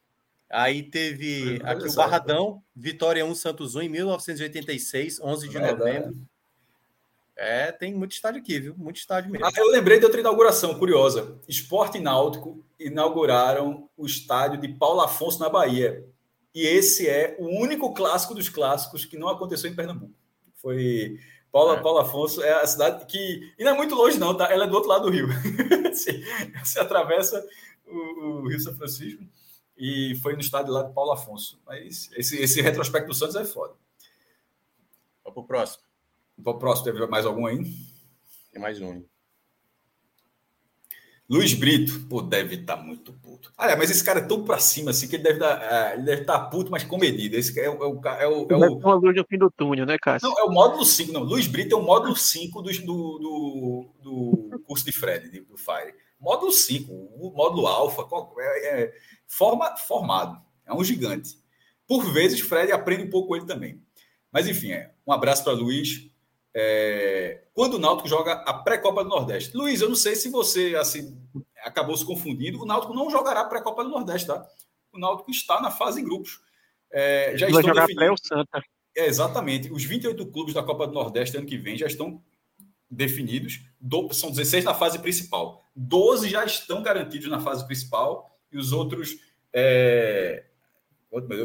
Aí 0.50 0.82
teve 0.82 1.60
aqui 1.62 1.88
o 1.88 1.94
Barradão, 1.94 2.62
Vitória 2.74 3.24
1 3.24 3.34
Santos 3.34 3.76
1 3.76 3.82
em 3.82 3.88
1986, 3.88 5.20
11 5.20 5.48
de 5.48 5.56
é 5.56 5.72
novembro. 5.72 6.16
É, 7.36 7.72
tem 7.72 7.94
muito 7.94 8.12
estádio 8.12 8.40
aqui, 8.40 8.58
viu? 8.58 8.74
Muito 8.76 8.96
estádio 8.96 9.30
mesmo. 9.30 9.46
Ah, 9.46 9.52
eu 9.56 9.70
lembrei 9.70 9.98
de 9.98 10.04
outra 10.04 10.20
inauguração 10.20 10.78
curiosa. 10.78 11.38
Esporte 11.48 11.98
e 11.98 12.00
Náutico 12.00 12.62
inauguraram 12.78 13.88
o 13.96 14.04
estádio 14.04 14.60
de 14.60 14.68
Paulo 14.68 15.00
Afonso 15.00 15.38
na 15.38 15.48
Bahia. 15.48 16.04
E 16.54 16.66
esse 16.66 17.08
é 17.08 17.36
o 17.38 17.46
único 17.46 17.94
clássico 17.94 18.34
dos 18.34 18.48
clássicos 18.48 19.04
que 19.04 19.16
não 19.16 19.28
aconteceu 19.28 19.70
em 19.70 19.74
Pernambuco. 19.74 20.12
Foi 20.56 21.18
Paulo, 21.52 21.74
é. 21.74 21.82
Paulo 21.82 21.98
Afonso 21.98 22.42
é 22.42 22.52
a 22.52 22.66
cidade 22.66 23.06
que. 23.06 23.52
E 23.58 23.64
não 23.64 23.72
é 23.72 23.76
muito 23.76 23.94
longe, 23.94 24.18
não, 24.18 24.36
tá? 24.36 24.50
Ela 24.52 24.64
é 24.64 24.68
do 24.68 24.74
outro 24.74 24.88
lado 24.88 25.04
do 25.04 25.10
rio. 25.10 25.26
você, 25.90 26.22
você 26.62 26.78
atravessa 26.78 27.44
o, 27.86 27.96
o, 27.96 28.48
Rio 28.48 28.60
São 28.60 28.76
Francisco 28.76 29.24
e 29.76 30.14
foi 30.22 30.34
no 30.34 30.40
estádio 30.40 30.72
lá 30.72 30.82
de 30.82 30.92
Paulo 30.92 31.12
Afonso. 31.12 31.60
Mas 31.66 32.10
esse, 32.12 32.40
esse 32.40 32.60
retrospecto 32.60 33.08
do 33.08 33.14
Santos 33.14 33.36
é 33.36 33.44
foda. 33.44 33.74
Vamos 35.24 35.34
para 35.34 35.40
o 35.40 35.46
próximo. 35.46 35.82
Para 36.42 36.52
o 36.52 36.58
próximo, 36.58 36.84
teve 36.84 37.06
mais 37.06 37.26
algum 37.26 37.46
aí? 37.46 37.58
Tem 38.52 38.60
mais 38.60 38.80
um. 38.80 39.04
Luiz 41.30 41.54
Brito, 41.54 42.00
pô, 42.08 42.20
deve 42.22 42.56
estar 42.56 42.76
tá 42.76 42.82
muito 42.82 43.12
puto. 43.12 43.52
Ah, 43.56 43.76
mas 43.76 43.88
esse 43.88 44.02
cara 44.02 44.18
é 44.18 44.26
tão 44.26 44.42
pra 44.42 44.58
cima 44.58 44.90
assim 44.90 45.06
que 45.06 45.14
ele 45.14 45.22
deve 45.22 45.44
é, 45.44 45.96
deve 45.96 46.22
estar 46.22 46.40
tá 46.40 46.44
puto, 46.46 46.72
mas 46.72 46.82
com 46.82 46.98
medida. 46.98 47.36
Esse 47.36 47.56
é, 47.60 47.66
é, 47.66 47.70
o. 47.70 48.00
É 48.04 48.26
o, 48.26 48.48
é 48.50 48.56
o... 48.56 48.78
uma 48.78 48.94
luz 48.94 49.14
no 49.14 49.24
fim 49.24 49.38
do 49.38 49.48
túnel, 49.48 49.86
né, 49.86 49.96
Cássio? 49.96 50.28
Não, 50.28 50.36
é 50.36 50.42
o 50.42 50.50
módulo 50.50 50.84
5. 50.84 51.12
Não, 51.12 51.22
Luiz 51.22 51.46
Brito 51.46 51.76
é 51.76 51.78
o 51.78 51.82
módulo 51.82 52.16
5 52.16 52.60
do, 52.60 52.72
do, 52.82 53.90
do, 54.02 54.60
curso 54.66 54.84
de 54.84 54.90
Fred, 54.90 55.40
do 55.42 55.56
Fire. 55.56 55.94
Módulo 56.20 56.50
5, 56.50 56.92
o 56.92 57.32
módulo 57.32 57.68
alfa, 57.68 58.04
é, 58.40 58.82
é, 58.82 58.92
forma, 59.28 59.76
formado. 59.76 60.36
É 60.66 60.74
um 60.74 60.82
gigante. 60.82 61.38
Por 61.86 62.12
vezes, 62.12 62.40
Fred 62.40 62.72
aprende 62.72 63.04
um 63.04 63.10
pouco 63.10 63.28
com 63.28 63.36
ele 63.36 63.46
também. 63.46 63.80
Mas, 64.32 64.48
enfim, 64.48 64.72
é, 64.72 64.90
um 65.06 65.12
abraço 65.12 65.44
para 65.44 65.52
Luiz. 65.52 66.09
É, 66.54 67.44
quando 67.54 67.74
o 67.74 67.78
Náutico 67.78 68.08
joga 68.08 68.32
a 68.32 68.54
pré-Copa 68.54 69.04
do 69.04 69.10
Nordeste. 69.10 69.56
Luiz, 69.56 69.80
eu 69.80 69.88
não 69.88 69.96
sei 69.96 70.16
se 70.16 70.28
você 70.28 70.74
assim 70.76 71.16
acabou 71.62 71.96
se 71.96 72.04
confundindo. 72.04 72.60
O 72.60 72.66
Náutico 72.66 72.94
não 72.94 73.10
jogará 73.10 73.40
a 73.40 73.44
pré-Copa 73.44 73.84
do 73.84 73.90
Nordeste, 73.90 74.26
tá? 74.26 74.46
O 74.92 74.98
Náutico 74.98 75.30
está 75.30 75.60
na 75.60 75.70
fase 75.70 76.00
em 76.00 76.04
grupos. 76.04 76.40
É, 76.90 77.36
já 77.36 77.46
Vai 77.46 77.60
estão 77.60 77.74
jogar 77.74 77.86
pré 77.86 78.10
o 78.10 78.16
Santa. 78.16 78.62
É, 78.96 79.06
exatamente. 79.06 79.72
Os 79.72 79.84
28 79.84 80.26
clubes 80.26 80.54
da 80.54 80.62
Copa 80.62 80.86
do 80.86 80.92
Nordeste 80.92 81.36
ano 81.36 81.46
que 81.46 81.56
vem 81.56 81.76
já 81.76 81.86
estão 81.86 82.22
definidos. 82.90 83.60
Do, 83.80 84.12
são 84.12 84.30
16 84.30 84.64
na 84.64 84.74
fase 84.74 84.98
principal. 84.98 85.62
12 85.76 86.28
já 86.28 86.44
estão 86.44 86.82
garantidos 86.82 87.28
na 87.28 87.38
fase 87.38 87.64
principal 87.64 88.36
e 88.50 88.58
os 88.58 88.72
outros 88.72 89.16
é, 89.52 90.44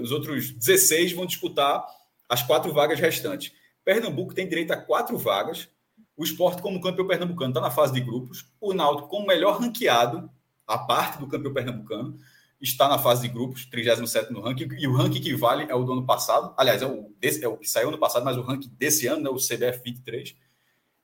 os 0.01 0.11
outros 0.11 0.51
16 0.51 1.14
vão 1.14 1.25
disputar 1.25 1.85
as 2.27 2.42
quatro 2.42 2.74
vagas 2.74 3.00
restantes. 3.00 3.53
Pernambuco 3.86 4.34
tem 4.34 4.50
direito 4.50 4.72
a 4.72 4.78
quatro 4.78 5.16
vagas. 5.18 5.70
O 6.18 6.24
esporte, 6.24 6.62
como 6.62 6.82
campeão 6.82 7.08
pernambucano, 7.08 7.52
está 7.52 7.62
na 7.62 7.70
fase 7.70 7.94
de 7.94 8.02
grupos. 8.02 8.52
O 8.60 8.74
Náutico, 8.74 9.08
como 9.08 9.28
melhor 9.28 9.62
ranqueado, 9.62 10.30
a 10.66 10.78
parte 10.78 11.20
do 11.20 11.28
campeão 11.28 11.54
pernambucano, 11.54 12.18
está 12.60 12.88
na 12.88 12.98
fase 12.98 13.22
de 13.22 13.34
grupos, 13.34 13.66
37 13.66 14.34
no 14.34 14.42
ranking. 14.42 14.68
E 14.80 14.88
o 14.88 14.94
ranking 14.96 15.22
que 15.22 15.36
vale 15.36 15.66
é 15.70 15.76
o 15.76 15.84
do 15.84 15.94
ano 15.94 16.06
passado. 16.06 16.54
Aliás, 16.58 16.82
é 16.82 16.88
o, 16.88 17.14
desse, 17.20 17.44
é 17.44 17.48
o 17.48 17.58
que 17.58 17.70
saiu 17.70 17.90
ano 17.90 18.00
passado, 18.00 18.26
mas 18.26 18.38
o 18.38 18.42
ranking 18.42 18.72
desse 18.78 19.06
ano 19.06 19.28
é 19.28 19.30
o 19.30 19.36
CBF 19.36 19.84
23. 19.84 20.36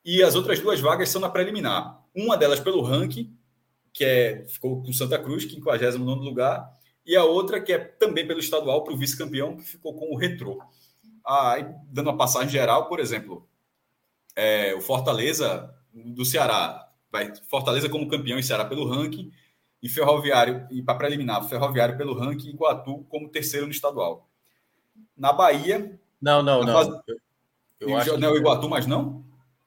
E 0.03 0.23
as 0.23 0.33
outras 0.33 0.59
duas 0.59 0.79
vagas 0.79 1.09
são 1.09 1.21
na 1.21 1.29
preliminar. 1.29 2.03
Uma 2.15 2.35
delas 2.35 2.59
pelo 2.59 2.81
ranking, 2.81 3.37
que 3.93 4.03
é, 4.03 4.45
ficou 4.47 4.81
com 4.81 4.91
Santa 4.91 5.19
Cruz, 5.19 5.43
59 5.43 6.21
lugar, 6.21 6.67
e 7.05 7.15
a 7.15 7.23
outra 7.23 7.61
que 7.61 7.73
é 7.73 7.77
também 7.77 8.25
pelo 8.25 8.39
estadual 8.39 8.83
para 8.83 8.93
o 8.93 8.97
vice-campeão, 8.97 9.57
que 9.57 9.63
ficou 9.63 9.93
com 9.93 10.11
o 10.11 10.17
Retrô. 10.17 10.59
Ah, 11.25 11.55
dando 11.85 12.09
uma 12.09 12.17
passagem 12.17 12.49
geral, 12.49 12.87
por 12.87 12.99
exemplo, 12.99 13.47
é, 14.35 14.73
o 14.73 14.81
Fortaleza 14.81 15.73
do 15.93 16.25
Ceará, 16.25 16.89
vai 17.11 17.33
Fortaleza 17.49 17.89
como 17.89 18.07
campeão 18.07 18.39
e 18.39 18.43
Ceará 18.43 18.65
pelo 18.65 18.87
ranking, 18.87 19.31
e 19.81 19.89
Ferroviário, 19.89 20.67
e 20.69 20.81
para 20.81 20.97
preliminar, 20.97 21.43
Ferroviário 21.47 21.97
pelo 21.97 22.13
ranking 22.13 22.49
e 22.49 22.53
Iguatu 22.53 23.03
como 23.09 23.29
terceiro 23.29 23.65
no 23.65 23.71
estadual. 23.71 24.29
Na 25.17 25.33
Bahia. 25.33 25.99
Não, 26.21 26.43
não, 26.43 26.63
não. 26.63 26.73
Fase... 26.73 26.91
Eu, 27.79 27.89
eu 27.89 27.97
acho 27.97 28.17
não 28.17 28.29
é 28.29 28.31
o 28.31 28.37
Iguatu, 28.37 28.69
mas 28.69 28.85
não? 28.85 29.25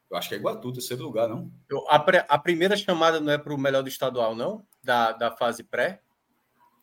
Eu 0.09 0.17
acho 0.17 0.29
que 0.29 0.37
é 0.37 0.39
Iguatu, 0.39 0.73
terceiro 0.73 1.03
lugar, 1.03 1.29
não? 1.29 1.51
Eu, 1.69 1.85
a, 1.89 1.99
pre, 1.99 2.25
a, 2.29 2.39
primeira 2.39 2.77
chamada 2.77 3.19
não 3.19 3.33
é 3.33 3.39
para 3.39 3.53
o 3.53 3.59
melhor 3.59 3.83
do 3.83 3.89
estadual, 3.89 4.37
não? 4.37 4.65
Da, 4.83 5.11
da 5.11 5.33
fase 5.33 5.65
pré? 5.65 6.01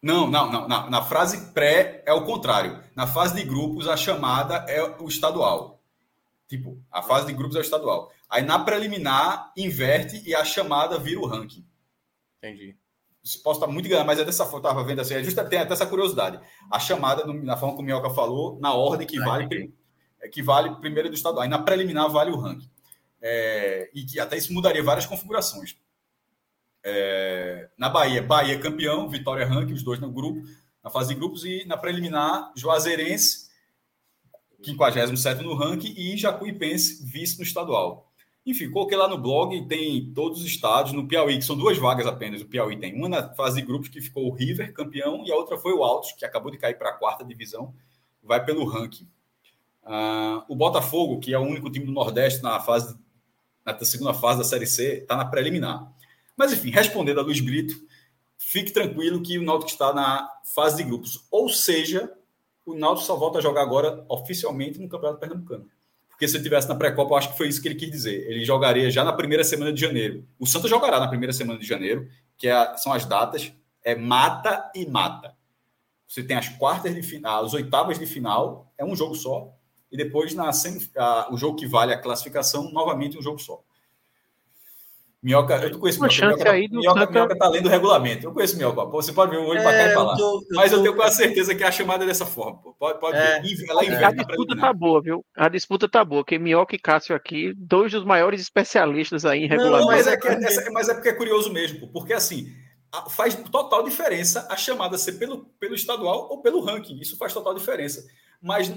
Não, 0.01 0.27
não, 0.27 0.51
não, 0.51 0.67
não. 0.67 0.89
Na 0.89 1.03
fase 1.03 1.53
pré 1.53 2.03
é 2.07 2.13
o 2.13 2.25
contrário. 2.25 2.83
Na 2.95 3.05
fase 3.05 3.35
de 3.35 3.43
grupos, 3.43 3.87
a 3.87 3.95
chamada 3.95 4.65
é 4.67 4.81
o 4.99 5.07
estadual. 5.07 5.79
Tipo, 6.47 6.83
a 6.91 7.03
fase 7.03 7.27
de 7.27 7.33
grupos 7.33 7.55
é 7.55 7.59
o 7.59 7.61
estadual. 7.61 8.11
Aí 8.29 8.41
na 8.41 8.59
preliminar, 8.59 9.53
inverte 9.55 10.21
e 10.27 10.33
a 10.33 10.43
chamada 10.43 10.97
vira 10.97 11.19
o 11.19 11.25
ranking. 11.25 11.65
Entendi. 12.37 12.75
Posso 13.43 13.59
estar 13.59 13.71
muito 13.71 13.85
enganado, 13.85 14.07
mas 14.07 14.19
é 14.19 14.25
dessa 14.25 14.45
forma, 14.45 14.67
estava 14.67 14.83
vendo 14.83 14.99
assim, 14.99 15.13
é 15.13 15.23
justa, 15.23 15.45
tem 15.45 15.59
até 15.59 15.73
essa 15.73 15.85
curiosidade. 15.85 16.39
A 16.71 16.79
chamada, 16.79 17.23
na 17.25 17.55
forma 17.55 17.75
como 17.75 17.83
o 17.83 17.85
Mioca 17.85 18.09
falou, 18.09 18.59
na 18.59 18.73
ordem 18.73 19.05
que 19.05 19.19
vale, 19.19 19.71
que 20.31 20.41
vale 20.41 20.75
primeiro 20.77 21.09
do 21.09 21.15
estadual. 21.15 21.43
Aí 21.43 21.49
na 21.49 21.59
preliminar 21.59 22.09
vale 22.09 22.31
o 22.31 22.37
ranking. 22.37 22.69
É, 23.21 23.91
e 23.93 24.03
que 24.03 24.19
até 24.19 24.35
isso 24.35 24.51
mudaria 24.51 24.83
várias 24.83 25.05
configurações. 25.05 25.77
É, 26.83 27.69
na 27.77 27.89
Bahia, 27.89 28.21
Bahia 28.21 28.59
campeão, 28.59 29.09
Vitória 29.09 29.45
Ranking, 29.45 29.73
os 29.73 29.83
dois 29.83 29.99
no 29.99 30.11
grupo, 30.11 30.41
na 30.83 30.89
fase 30.89 31.09
de 31.09 31.15
grupos, 31.15 31.45
e 31.45 31.65
na 31.65 31.77
preliminar, 31.77 32.51
Juazeirense, 32.55 33.49
57 34.63 35.43
no 35.43 35.55
ranking, 35.55 35.93
e 35.97 36.17
Jacuipense, 36.17 37.05
vice 37.05 37.37
no 37.37 37.43
estadual. 37.43 38.11
Enfim, 38.45 38.71
coloquei 38.71 38.97
lá 38.97 39.07
no 39.07 39.17
blog, 39.17 39.67
tem 39.67 40.11
todos 40.13 40.39
os 40.39 40.45
estados, 40.45 40.93
no 40.93 41.07
Piauí, 41.07 41.37
que 41.37 41.45
são 41.45 41.55
duas 41.55 41.77
vagas 41.77 42.07
apenas, 42.07 42.41
o 42.41 42.47
Piauí 42.47 42.79
tem 42.79 42.95
uma 42.95 43.07
na 43.07 43.33
fase 43.33 43.61
de 43.61 43.67
grupos, 43.67 43.89
que 43.89 44.01
ficou 44.01 44.27
o 44.27 44.33
River, 44.33 44.73
campeão, 44.73 45.23
e 45.25 45.31
a 45.31 45.35
outra 45.35 45.57
foi 45.57 45.73
o 45.73 45.83
Altos, 45.83 46.13
que 46.13 46.25
acabou 46.25 46.51
de 46.51 46.57
cair 46.57 46.77
para 46.77 46.89
a 46.89 46.93
quarta 46.93 47.23
divisão, 47.23 47.73
vai 48.23 48.43
pelo 48.43 48.65
ranking. 48.65 49.07
Uh, 49.83 50.43
o 50.47 50.55
Botafogo, 50.55 51.19
que 51.19 51.33
é 51.33 51.39
o 51.39 51.43
único 51.43 51.69
time 51.69 51.85
do 51.85 51.91
Nordeste 51.91 52.41
na 52.41 52.59
fase 52.59 52.95
na 53.65 53.77
segunda 53.85 54.13
fase 54.13 54.39
da 54.39 54.43
Série 54.43 54.65
C, 54.65 54.99
está 55.01 55.15
na 55.15 55.25
preliminar. 55.25 55.91
Mas, 56.35 56.53
enfim, 56.53 56.69
respondendo 56.69 57.19
a 57.19 57.23
Luiz 57.23 57.39
Brito, 57.39 57.75
fique 58.37 58.71
tranquilo 58.71 59.21
que 59.21 59.37
o 59.37 59.43
Náutico 59.43 59.71
está 59.71 59.93
na 59.93 60.29
fase 60.53 60.77
de 60.77 60.83
grupos. 60.83 61.25
Ou 61.29 61.49
seja, 61.49 62.11
o 62.65 62.73
Náutico 62.75 63.05
só 63.05 63.15
volta 63.15 63.39
a 63.39 63.41
jogar 63.41 63.61
agora 63.61 64.05
oficialmente 64.09 64.79
no 64.79 64.89
Campeonato 64.89 65.19
Pernambucano. 65.19 65.67
Porque 66.09 66.27
se 66.27 66.37
ele 66.37 66.43
tivesse 66.43 66.69
na 66.69 66.75
pré-copa, 66.75 67.13
eu 67.13 67.17
acho 67.17 67.31
que 67.31 67.37
foi 67.37 67.47
isso 67.47 67.61
que 67.61 67.67
ele 67.67 67.75
quis 67.75 67.89
dizer. 67.89 68.29
Ele 68.29 68.45
jogaria 68.45 68.91
já 68.91 69.03
na 69.03 69.13
primeira 69.13 69.43
semana 69.43 69.73
de 69.73 69.81
janeiro. 69.81 70.25
O 70.39 70.45
Santos 70.45 70.69
jogará 70.69 70.99
na 70.99 71.07
primeira 71.07 71.33
semana 71.33 71.59
de 71.59 71.65
janeiro, 71.65 72.07
que 72.37 72.47
é, 72.47 72.77
são 72.77 72.93
as 72.93 73.05
datas, 73.05 73.51
é 73.83 73.95
mata 73.95 74.71
e 74.75 74.85
mata. 74.85 75.35
Você 76.07 76.23
tem 76.23 76.35
as 76.35 76.49
quartas 76.49 76.93
de 76.93 77.01
final, 77.01 77.45
as 77.45 77.53
oitavas 77.53 77.97
de 77.97 78.05
final, 78.05 78.71
é 78.77 78.83
um 78.83 78.95
jogo 78.95 79.15
só, 79.15 79.51
e 79.91 79.97
depois 79.97 80.33
na 80.33 80.51
a, 80.97 81.33
o 81.33 81.37
jogo 81.37 81.55
que 81.55 81.65
vale 81.65 81.93
a 81.93 81.97
classificação, 81.97 82.71
novamente 82.71 83.17
um 83.17 83.21
jogo 83.21 83.39
só. 83.39 83.63
Minhoca, 85.23 85.55
eu 85.57 85.77
conheço 85.77 85.99
Uma 85.99 86.07
Minhoca. 86.07 86.27
Minhoca, 86.27 86.51
aí 86.51 86.67
do 86.67 86.79
Minhoca, 86.79 86.99
Santa... 86.99 87.11
Minhoca 87.11 87.37
tá 87.37 87.47
lendo 87.47 87.65
o 87.67 87.69
regulamento. 87.69 88.25
Eu 88.25 88.33
conheço 88.33 88.57
Minhoca. 88.57 88.85
Você 88.85 89.13
pode 89.13 89.29
ver 89.29 89.37
o 89.37 89.45
olho 89.45 89.59
é, 89.59 89.63
para 89.63 89.71
cá 89.71 89.87
e 89.87 89.93
falar. 89.93 90.13
Eu 90.13 90.17
tô, 90.17 90.39
eu 90.49 90.55
Mas 90.55 90.71
tô... 90.71 90.77
eu 90.77 90.81
tenho 90.81 90.95
quase 90.95 91.17
certeza 91.17 91.53
que 91.53 91.63
a 91.63 91.71
chamada 91.71 92.03
é 92.03 92.07
dessa 92.07 92.25
forma. 92.25 92.59
Pode, 92.79 92.99
pode 92.99 93.17
é, 93.17 93.39
ver. 93.39 93.69
Ela 93.69 93.85
é. 93.85 94.03
A 94.03 94.11
disputa 94.11 94.57
tá 94.57 94.73
boa, 94.73 95.01
viu? 95.01 95.25
A 95.37 95.47
disputa 95.47 95.87
tá 95.87 96.03
boa. 96.03 96.25
Que 96.25 96.39
Minhoca 96.39 96.75
e 96.75 96.79
Cássio 96.79 97.15
aqui, 97.15 97.53
dois 97.55 97.91
dos 97.91 98.03
maiores 98.03 98.41
especialistas 98.41 99.23
aí 99.23 99.43
em 99.43 99.47
regulamento. 99.47 99.85
Não, 99.85 99.95
mas, 99.95 100.07
é 100.07 100.17
que, 100.17 100.27
é, 100.27 100.69
mas 100.71 100.89
é 100.89 100.93
porque 100.95 101.09
é 101.09 101.13
curioso 101.13 101.53
mesmo. 101.53 101.87
Porque 101.91 102.13
assim, 102.13 102.51
faz 103.11 103.35
total 103.35 103.83
diferença 103.83 104.47
a 104.49 104.57
chamada 104.57 104.97
ser 104.97 105.13
pelo, 105.13 105.45
pelo 105.59 105.75
estadual 105.75 106.29
ou 106.31 106.41
pelo 106.41 106.61
ranking. 106.61 106.99
Isso 106.99 107.15
faz 107.15 107.31
total 107.31 107.53
diferença. 107.53 108.03
Mas 108.41 108.73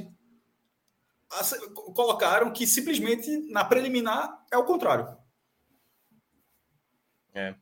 colocaram 1.95 2.53
que 2.53 2.67
simplesmente 2.67 3.51
na 3.51 3.65
preliminar 3.65 4.45
é 4.53 4.59
o 4.59 4.65
contrário. 4.65 5.24
É. 7.35 7.55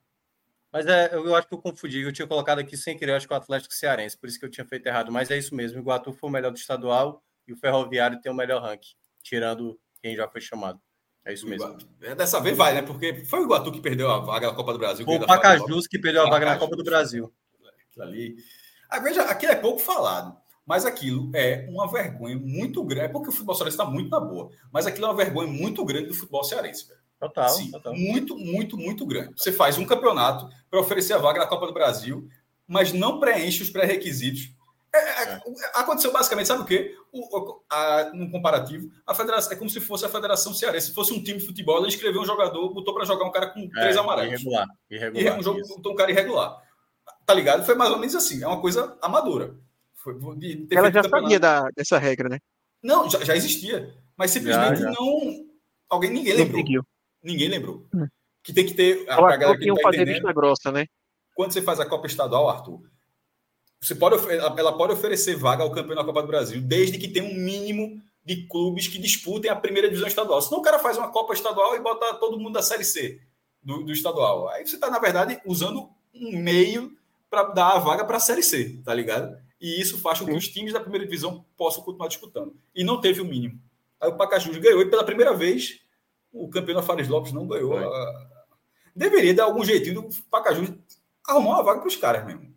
Mas 0.71 0.87
é, 0.87 1.13
eu 1.13 1.35
acho 1.35 1.47
que 1.47 1.53
eu 1.53 1.61
confundi. 1.61 2.01
Eu 2.01 2.11
tinha 2.11 2.27
colocado 2.27 2.59
aqui 2.59 2.75
sem 2.75 2.97
querer, 2.97 3.13
acho 3.13 3.27
que 3.27 3.33
o 3.33 3.37
Atlético 3.37 3.73
Cearense, 3.73 4.17
por 4.17 4.27
isso 4.27 4.39
que 4.39 4.45
eu 4.45 4.49
tinha 4.49 4.65
feito 4.65 4.87
errado. 4.87 5.11
Mas 5.11 5.29
é 5.29 5.37
isso 5.37 5.53
mesmo. 5.53 5.77
O 5.77 5.81
Iguatu 5.81 6.11
foi 6.13 6.29
o 6.29 6.33
melhor 6.33 6.51
do 6.51 6.57
estadual 6.57 7.23
e 7.47 7.53
o 7.53 7.57
Ferroviário 7.57 8.19
tem 8.19 8.31
o 8.31 8.35
melhor 8.35 8.61
ranking, 8.61 8.95
tirando 9.21 9.79
quem 10.01 10.15
já 10.15 10.27
foi 10.27 10.41
chamado. 10.41 10.81
É 11.25 11.31
isso 11.31 11.47
mesmo. 11.47 11.77
É, 12.01 12.15
dessa 12.15 12.39
vez 12.41 12.57
vai, 12.57 12.73
né? 12.73 12.81
Porque 12.81 13.23
foi 13.25 13.41
o 13.41 13.43
Iguatu 13.43 13.71
que 13.71 13.79
perdeu 13.79 14.09
a 14.09 14.19
vaga 14.19 14.47
na 14.47 14.55
Copa 14.55 14.73
do 14.73 14.79
Brasil. 14.79 15.05
Foi 15.05 15.17
o 15.17 15.25
Pacajus 15.25 15.87
que 15.87 15.99
perdeu 15.99 16.25
a 16.25 16.29
vaga 16.29 16.45
na 16.45 16.57
Copa 16.57 16.75
do 16.75 16.83
Brasil. 16.83 17.31
Aquilo 17.89 18.05
ali. 18.05 18.35
Ah, 18.89 18.99
veja, 18.99 19.21
aquilo 19.23 19.51
é 19.51 19.55
pouco 19.55 19.79
falado. 19.79 20.35
Mas 20.65 20.85
aquilo 20.85 21.29
é 21.35 21.67
uma 21.69 21.89
vergonha 21.91 22.37
muito 22.37 22.83
grande. 22.83 23.05
É 23.05 23.09
porque 23.09 23.29
o 23.29 23.31
futebol 23.31 23.53
cearense 23.53 23.77
está 23.77 23.85
muito 23.85 24.09
na 24.09 24.19
boa. 24.19 24.49
Mas 24.71 24.87
aquilo 24.87 25.05
é 25.05 25.09
uma 25.09 25.15
vergonha 25.15 25.47
muito 25.47 25.85
grande 25.85 26.07
do 26.07 26.13
futebol 26.13 26.43
cearense, 26.43 26.87
velho. 26.87 27.02
Total, 27.27 27.49
Sim, 27.49 27.71
total. 27.71 27.95
Muito, 27.95 28.37
muito, 28.37 28.77
muito 28.77 29.05
grande. 29.05 29.33
Você 29.37 29.51
faz 29.51 29.77
um 29.77 29.85
campeonato 29.85 30.49
para 30.69 30.79
oferecer 30.79 31.13
a 31.13 31.17
vaga 31.17 31.39
na 31.39 31.47
Copa 31.47 31.67
do 31.67 31.73
Brasil, 31.73 32.27
mas 32.67 32.91
não 32.91 33.19
preenche 33.19 33.63
os 33.63 33.69
pré-requisitos. 33.69 34.51
É, 34.93 34.97
é, 34.97 35.33
é. 35.33 35.41
Aconteceu 35.73 36.11
basicamente, 36.11 36.47
sabe 36.47 36.61
o 36.61 36.65
quê? 36.65 36.95
O, 37.11 37.61
a, 37.69 38.11
no 38.13 38.29
comparativo, 38.29 38.91
a 39.07 39.15
federação 39.15 39.53
é 39.53 39.55
como 39.55 39.69
se 39.69 39.79
fosse 39.79 40.05
a 40.05 40.09
Federação 40.09 40.53
Cearense. 40.53 40.87
Se 40.87 40.93
fosse 40.93 41.13
um 41.13 41.23
time 41.23 41.39
de 41.39 41.45
futebol, 41.45 41.77
ela 41.77 41.87
escreveu 41.87 42.21
um 42.21 42.25
jogador, 42.25 42.73
botou 42.73 42.93
para 42.93 43.05
jogar 43.05 43.25
um 43.25 43.31
cara 43.31 43.47
com 43.47 43.61
é, 43.61 43.67
três 43.69 43.97
amarelos. 43.97 44.33
Irregular. 44.33 44.67
irregular 44.89 45.35
e 45.35 45.39
um 45.39 45.43
jogo, 45.43 45.61
botou 45.67 45.93
um 45.93 45.95
cara 45.95 46.11
irregular. 46.11 46.61
Tá 47.25 47.33
ligado? 47.33 47.65
Foi 47.65 47.73
mais 47.73 47.91
ou 47.91 47.97
menos 47.97 48.15
assim. 48.15 48.43
É 48.43 48.47
uma 48.47 48.61
coisa 48.61 48.97
amadora. 49.01 49.55
Foi, 49.95 50.13
de, 50.35 50.67
ela 50.69 50.91
já 50.91 51.01
sabia 51.03 51.39
da, 51.39 51.69
dessa 51.75 51.97
regra, 51.97 52.29
né? 52.29 52.37
Não, 52.83 53.09
já, 53.09 53.23
já 53.23 53.35
existia. 53.35 53.95
Mas 54.17 54.31
simplesmente 54.31 54.81
já, 54.81 54.91
já. 54.91 54.91
não. 54.91 55.45
Alguém, 55.89 56.11
ninguém 56.11 56.33
lembrou. 56.33 56.63
Ninguém 57.23 57.47
lembrou. 57.47 57.87
Hum. 57.93 58.07
Que 58.43 58.51
tem 58.51 58.65
que 58.65 58.73
ter. 58.73 59.09
A, 59.09 59.15
a 59.15 59.37
galera 59.37 59.57
que 59.57 59.65
não 59.65 59.75
tá 59.75 59.83
fazer 59.83 60.05
vista 60.05 60.33
grossa, 60.33 60.71
né? 60.71 60.85
Quando 61.33 61.53
você 61.53 61.61
faz 61.61 61.79
a 61.79 61.85
Copa 61.85 62.05
Estadual, 62.05 62.49
Arthur, 62.49 62.81
você 63.81 63.95
pode, 63.95 64.15
ela 64.29 64.77
pode 64.77 64.93
oferecer 64.93 65.35
vaga 65.35 65.63
ao 65.63 65.71
campeão 65.71 65.95
da 65.95 66.03
Copa 66.03 66.21
do 66.21 66.27
Brasil, 66.27 66.61
desde 66.61 66.97
que 66.97 67.07
tenha 67.07 67.25
um 67.25 67.33
mínimo 67.33 68.01
de 68.23 68.47
clubes 68.47 68.87
que 68.87 68.97
disputem 68.97 69.51
a 69.51 69.55
primeira 69.55 69.87
divisão 69.87 70.07
estadual. 70.07 70.41
Senão 70.41 70.59
o 70.59 70.63
cara 70.63 70.79
faz 70.79 70.97
uma 70.97 71.11
Copa 71.11 71.33
Estadual 71.33 71.75
e 71.75 71.81
bota 71.81 72.13
todo 72.15 72.39
mundo 72.39 72.53
da 72.53 72.61
Série 72.61 72.85
C 72.85 73.19
do, 73.61 73.83
do 73.83 73.91
estadual. 73.91 74.47
Aí 74.49 74.65
você 74.65 74.75
está, 74.75 74.89
na 74.89 74.99
verdade, 74.99 75.39
usando 75.45 75.89
um 76.13 76.37
meio 76.37 76.95
para 77.29 77.43
dar 77.43 77.71
a 77.71 77.79
vaga 77.79 78.05
para 78.05 78.17
a 78.17 78.21
Série 78.21 78.43
C, 78.43 78.79
tá 78.85 78.93
ligado? 78.93 79.35
E 79.59 79.81
isso 79.81 79.97
faz 79.97 80.19
com 80.19 80.25
que 80.25 80.33
os 80.33 80.47
times 80.47 80.73
da 80.73 80.79
primeira 80.79 81.05
divisão 81.05 81.45
possam 81.57 81.83
continuar 81.83 82.07
disputando. 82.07 82.55
E 82.75 82.83
não 82.83 83.01
teve 83.01 83.21
o 83.21 83.25
mínimo. 83.25 83.59
Aí 83.99 84.09
o 84.09 84.17
Pacajus 84.17 84.57
ganhou 84.57 84.81
e 84.81 84.89
pela 84.89 85.03
primeira 85.03 85.33
vez 85.33 85.79
o 86.33 86.49
campeão 86.49 86.75
da 86.75 86.83
Fares 86.83 87.07
Lopes 87.07 87.31
não 87.31 87.47
ganhou. 87.47 87.77
A... 87.77 88.29
Deveria 88.95 89.33
dar 89.33 89.45
algum 89.45 89.63
jeitinho 89.63 90.01
do 90.01 90.09
Pacajus 90.29 90.73
arrumar 91.27 91.51
uma 91.51 91.63
vaga 91.63 91.79
para 91.79 91.87
os 91.87 91.95
caras 91.95 92.25
mesmo. 92.25 92.53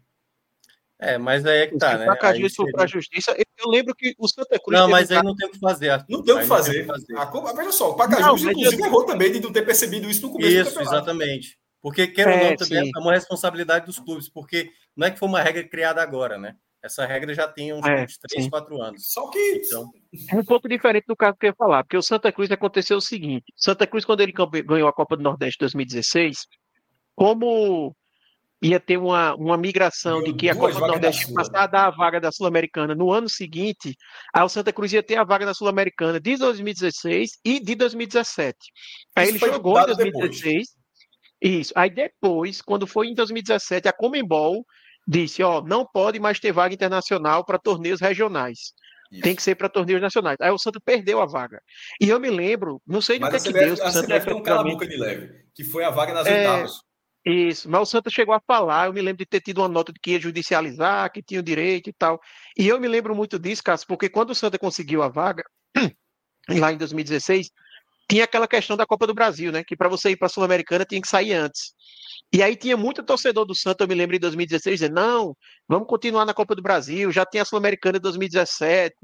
É, 0.98 1.18
mas 1.18 1.44
aí 1.44 1.58
é 1.58 1.66
que 1.66 1.76
tá, 1.76 1.98
né? 1.98 2.04
O 2.04 2.08
Pacajus 2.08 2.54
foi 2.54 2.72
para 2.72 2.84
a 2.84 2.86
justiça. 2.86 3.36
Eu 3.58 3.68
lembro 3.68 3.94
que 3.94 4.14
o 4.18 4.26
Santa 4.26 4.58
Cruz. 4.58 4.80
Não, 4.80 4.88
mas 4.88 5.10
aí 5.10 5.22
não 5.22 5.36
tem 5.36 5.46
o 5.46 5.50
que 5.50 5.58
fazer. 5.58 5.90
Arthur. 5.90 6.10
Não 6.10 6.22
tem 6.22 6.34
o 6.34 6.38
que 6.38 6.46
fazer. 6.46 6.86
fazer. 6.86 7.16
A, 7.16 7.52
veja 7.52 7.72
só, 7.72 7.90
o 7.90 7.96
Pacajus, 7.96 8.42
não, 8.42 8.50
inclusive, 8.50 8.82
errou 8.82 9.04
também 9.04 9.30
de 9.30 9.40
não 9.40 9.52
ter 9.52 9.62
percebido 9.62 10.08
isso 10.08 10.22
no 10.22 10.32
começo 10.32 10.50
isso, 10.50 10.70
do 10.70 10.74
campeonato. 10.74 10.96
exatamente. 10.96 11.58
Porque, 11.82 12.06
quer 12.06 12.28
é, 12.28 12.32
ou 12.32 12.50
não, 12.50 12.56
também 12.56 12.90
é 12.94 12.98
uma 12.98 13.12
responsabilidade 13.12 13.86
dos 13.86 13.98
clubes, 13.98 14.28
porque 14.28 14.70
não 14.96 15.06
é 15.06 15.10
que 15.10 15.18
foi 15.18 15.28
uma 15.28 15.42
regra 15.42 15.62
criada 15.62 16.02
agora, 16.02 16.38
né? 16.38 16.56
Essa 16.82 17.04
regra 17.04 17.34
já 17.34 17.48
tem 17.48 17.72
uns, 17.72 17.84
é, 17.84 18.06
3, 18.28 18.48
4 18.48 18.82
anos. 18.82 19.12
Só 19.12 19.28
que. 19.30 19.62
Então... 19.64 19.90
É 20.30 20.36
um 20.36 20.44
pouco 20.44 20.68
diferente 20.68 21.04
do 21.06 21.16
caso 21.16 21.36
que 21.38 21.46
eu 21.46 21.50
ia 21.50 21.56
falar, 21.56 21.82
porque 21.82 21.96
o 21.96 22.02
Santa 22.02 22.30
Cruz 22.30 22.50
aconteceu 22.50 22.96
o 22.96 23.02
seguinte: 23.02 23.44
Santa 23.56 23.86
Cruz, 23.86 24.04
quando 24.04 24.20
ele 24.20 24.32
ganhou 24.32 24.88
a 24.88 24.92
Copa 24.92 25.16
do 25.16 25.22
Nordeste 25.22 25.58
2016, 25.60 26.46
como 27.14 27.94
ia 28.62 28.80
ter 28.80 28.96
uma, 28.96 29.34
uma 29.34 29.56
migração 29.56 30.22
de 30.22 30.32
que 30.32 30.48
a 30.48 30.54
Copa 30.54 30.74
do 30.74 30.86
Nordeste 30.86 31.28
ia 31.28 31.34
passar 31.34 31.64
a 31.64 31.66
dar 31.66 31.86
a 31.86 31.90
vaga 31.90 32.20
da 32.20 32.32
Sul-Americana 32.32 32.94
no 32.94 33.12
ano 33.12 33.28
seguinte, 33.28 33.94
aí 34.34 34.42
o 34.42 34.48
Santa 34.48 34.72
Cruz 34.72 34.92
ia 34.92 35.02
ter 35.02 35.16
a 35.16 35.24
vaga 35.24 35.44
da 35.44 35.54
Sul-Americana 35.54 36.20
de 36.20 36.36
2016 36.36 37.38
e 37.44 37.60
de 37.60 37.74
2017. 37.74 38.56
Aí 39.14 39.28
Isso 39.30 39.44
ele 39.44 39.52
jogou 39.52 39.78
em 39.80 39.86
2016. 39.86 40.42
Depois. 40.42 40.66
Isso. 41.42 41.72
Aí 41.76 41.90
depois, 41.90 42.62
quando 42.62 42.86
foi 42.86 43.08
em 43.08 43.14
2017, 43.14 43.88
a 43.88 43.92
Comembol 43.92 44.64
disse, 45.06 45.42
ó, 45.42 45.62
não 45.62 45.86
pode 45.86 46.18
mais 46.18 46.40
ter 46.40 46.52
vaga 46.52 46.74
internacional 46.74 47.44
para 47.44 47.58
torneios 47.58 48.00
regionais. 48.00 48.72
Isso. 49.10 49.22
Tem 49.22 49.36
que 49.36 49.42
ser 49.42 49.54
para 49.54 49.68
torneios 49.68 50.02
nacionais. 50.02 50.36
Aí 50.40 50.50
o 50.50 50.58
Santa 50.58 50.80
perdeu 50.84 51.20
a 51.20 51.26
vaga. 51.26 51.60
E 52.00 52.08
eu 52.08 52.18
me 52.18 52.28
lembro, 52.28 52.82
não 52.86 53.00
sei 53.00 53.18
do 53.18 53.28
que, 53.28 53.36
é 53.36 53.40
que 53.40 53.52
deu. 53.52 53.74
A 53.74 53.92
Santa 53.92 54.20
tem 54.20 54.34
um 54.34 54.42
cala-boca 54.42 54.86
de 54.86 54.96
leve, 54.96 55.44
que 55.54 55.62
foi 55.62 55.84
a 55.84 55.90
vaga 55.90 56.12
nas 56.12 56.26
é, 56.26 56.38
oitavas. 56.38 56.80
Isso, 57.24 57.68
mas 57.68 57.80
o 57.80 57.86
Santa 57.86 58.10
chegou 58.10 58.34
a 58.34 58.40
falar, 58.40 58.86
eu 58.86 58.92
me 58.92 59.00
lembro 59.02 59.18
de 59.18 59.26
ter 59.26 59.40
tido 59.40 59.58
uma 59.58 59.68
nota 59.68 59.92
de 59.92 59.98
que 60.00 60.12
ia 60.12 60.20
judicializar, 60.20 61.10
que 61.12 61.22
tinha 61.22 61.40
o 61.40 61.42
direito 61.42 61.90
e 61.90 61.92
tal. 61.92 62.20
E 62.56 62.68
eu 62.68 62.80
me 62.80 62.88
lembro 62.88 63.14
muito 63.14 63.38
disso, 63.38 63.62
Cássio, 63.62 63.86
porque 63.86 64.08
quando 64.08 64.30
o 64.30 64.34
Santa 64.34 64.58
conseguiu 64.58 65.02
a 65.02 65.08
vaga, 65.08 65.44
lá 66.48 66.72
em 66.72 66.76
2016, 66.76 67.50
tinha 68.08 68.24
aquela 68.24 68.46
questão 68.46 68.76
da 68.76 68.86
Copa 68.86 69.06
do 69.06 69.14
Brasil, 69.14 69.50
né? 69.50 69.64
Que 69.64 69.76
para 69.76 69.88
você 69.88 70.10
ir 70.10 70.16
para 70.16 70.26
a 70.26 70.28
Sul-Americana 70.28 70.84
tinha 70.84 71.00
que 71.00 71.08
sair 71.08 71.32
antes. 71.32 71.74
E 72.32 72.42
aí 72.42 72.56
tinha 72.56 72.76
muito 72.76 73.02
torcedor 73.02 73.44
do 73.44 73.54
Santa, 73.54 73.84
eu 73.84 73.88
me 73.88 73.94
lembro 73.94 74.16
em 74.16 74.20
2016, 74.20 74.80
dizendo, 74.80 74.94
não, 74.94 75.36
vamos 75.68 75.88
continuar 75.88 76.24
na 76.24 76.34
Copa 76.34 76.54
do 76.54 76.62
Brasil, 76.62 77.10
já 77.12 77.24
tem 77.24 77.40
a 77.40 77.44
Sul-Americana 77.44 77.98
em 77.98 78.00
2017. 78.00 78.94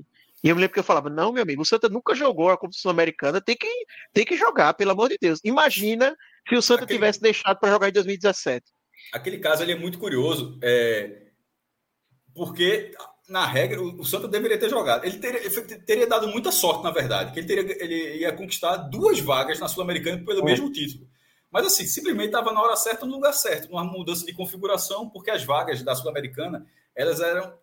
E 0.44 0.48
eu 0.48 0.56
me 0.56 0.60
lembro 0.60 0.74
que 0.74 0.80
eu 0.80 0.84
falava, 0.84 1.08
não, 1.08 1.32
meu 1.32 1.42
amigo, 1.42 1.62
o 1.62 1.66
Santa 1.66 1.88
nunca 1.88 2.14
jogou 2.14 2.50
a 2.50 2.58
Copa 2.58 2.72
Sul-Americana, 2.72 3.40
tem 3.40 3.56
que, 3.56 3.68
tem 4.12 4.24
que 4.24 4.36
jogar, 4.36 4.74
pelo 4.74 4.90
amor 4.90 5.08
de 5.08 5.16
Deus. 5.20 5.40
Imagina 5.44 6.14
se 6.48 6.56
o 6.56 6.62
Santa 6.62 6.84
Aquele... 6.84 6.98
tivesse 6.98 7.20
deixado 7.20 7.58
para 7.58 7.70
jogar 7.70 7.88
em 7.88 7.92
2017. 7.92 8.64
Aquele 9.12 9.38
caso 9.38 9.62
ele 9.62 9.72
é 9.72 9.76
muito 9.76 9.98
curioso, 9.98 10.58
é... 10.62 11.28
porque 12.34 12.90
na 13.28 13.46
regra 13.46 13.80
o 13.80 14.04
Santa 14.04 14.26
deveria 14.26 14.58
ter 14.58 14.68
jogado. 14.68 15.04
Ele 15.04 15.18
teria, 15.18 15.40
ele 15.44 15.78
teria 15.86 16.06
dado 16.06 16.26
muita 16.28 16.50
sorte, 16.50 16.82
na 16.82 16.90
verdade, 16.90 17.32
que 17.32 17.40
ele, 17.40 17.46
teria, 17.46 17.82
ele 17.82 18.16
ia 18.18 18.32
conquistar 18.32 18.76
duas 18.76 19.20
vagas 19.20 19.60
na 19.60 19.68
Sul-Americana 19.68 20.24
pelo 20.24 20.40
é. 20.40 20.44
mesmo 20.44 20.72
título. 20.72 21.06
Mas 21.52 21.66
assim, 21.66 21.86
simplesmente 21.86 22.26
estava 22.26 22.50
na 22.50 22.62
hora 22.62 22.74
certa, 22.74 23.04
no 23.04 23.12
lugar 23.12 23.34
certo, 23.34 23.70
numa 23.70 23.84
mudança 23.84 24.24
de 24.24 24.32
configuração, 24.32 25.08
porque 25.10 25.30
as 25.30 25.44
vagas 25.44 25.82
da 25.82 25.94
Sul-Americana 25.94 26.66
elas 26.94 27.20
eram 27.20 27.54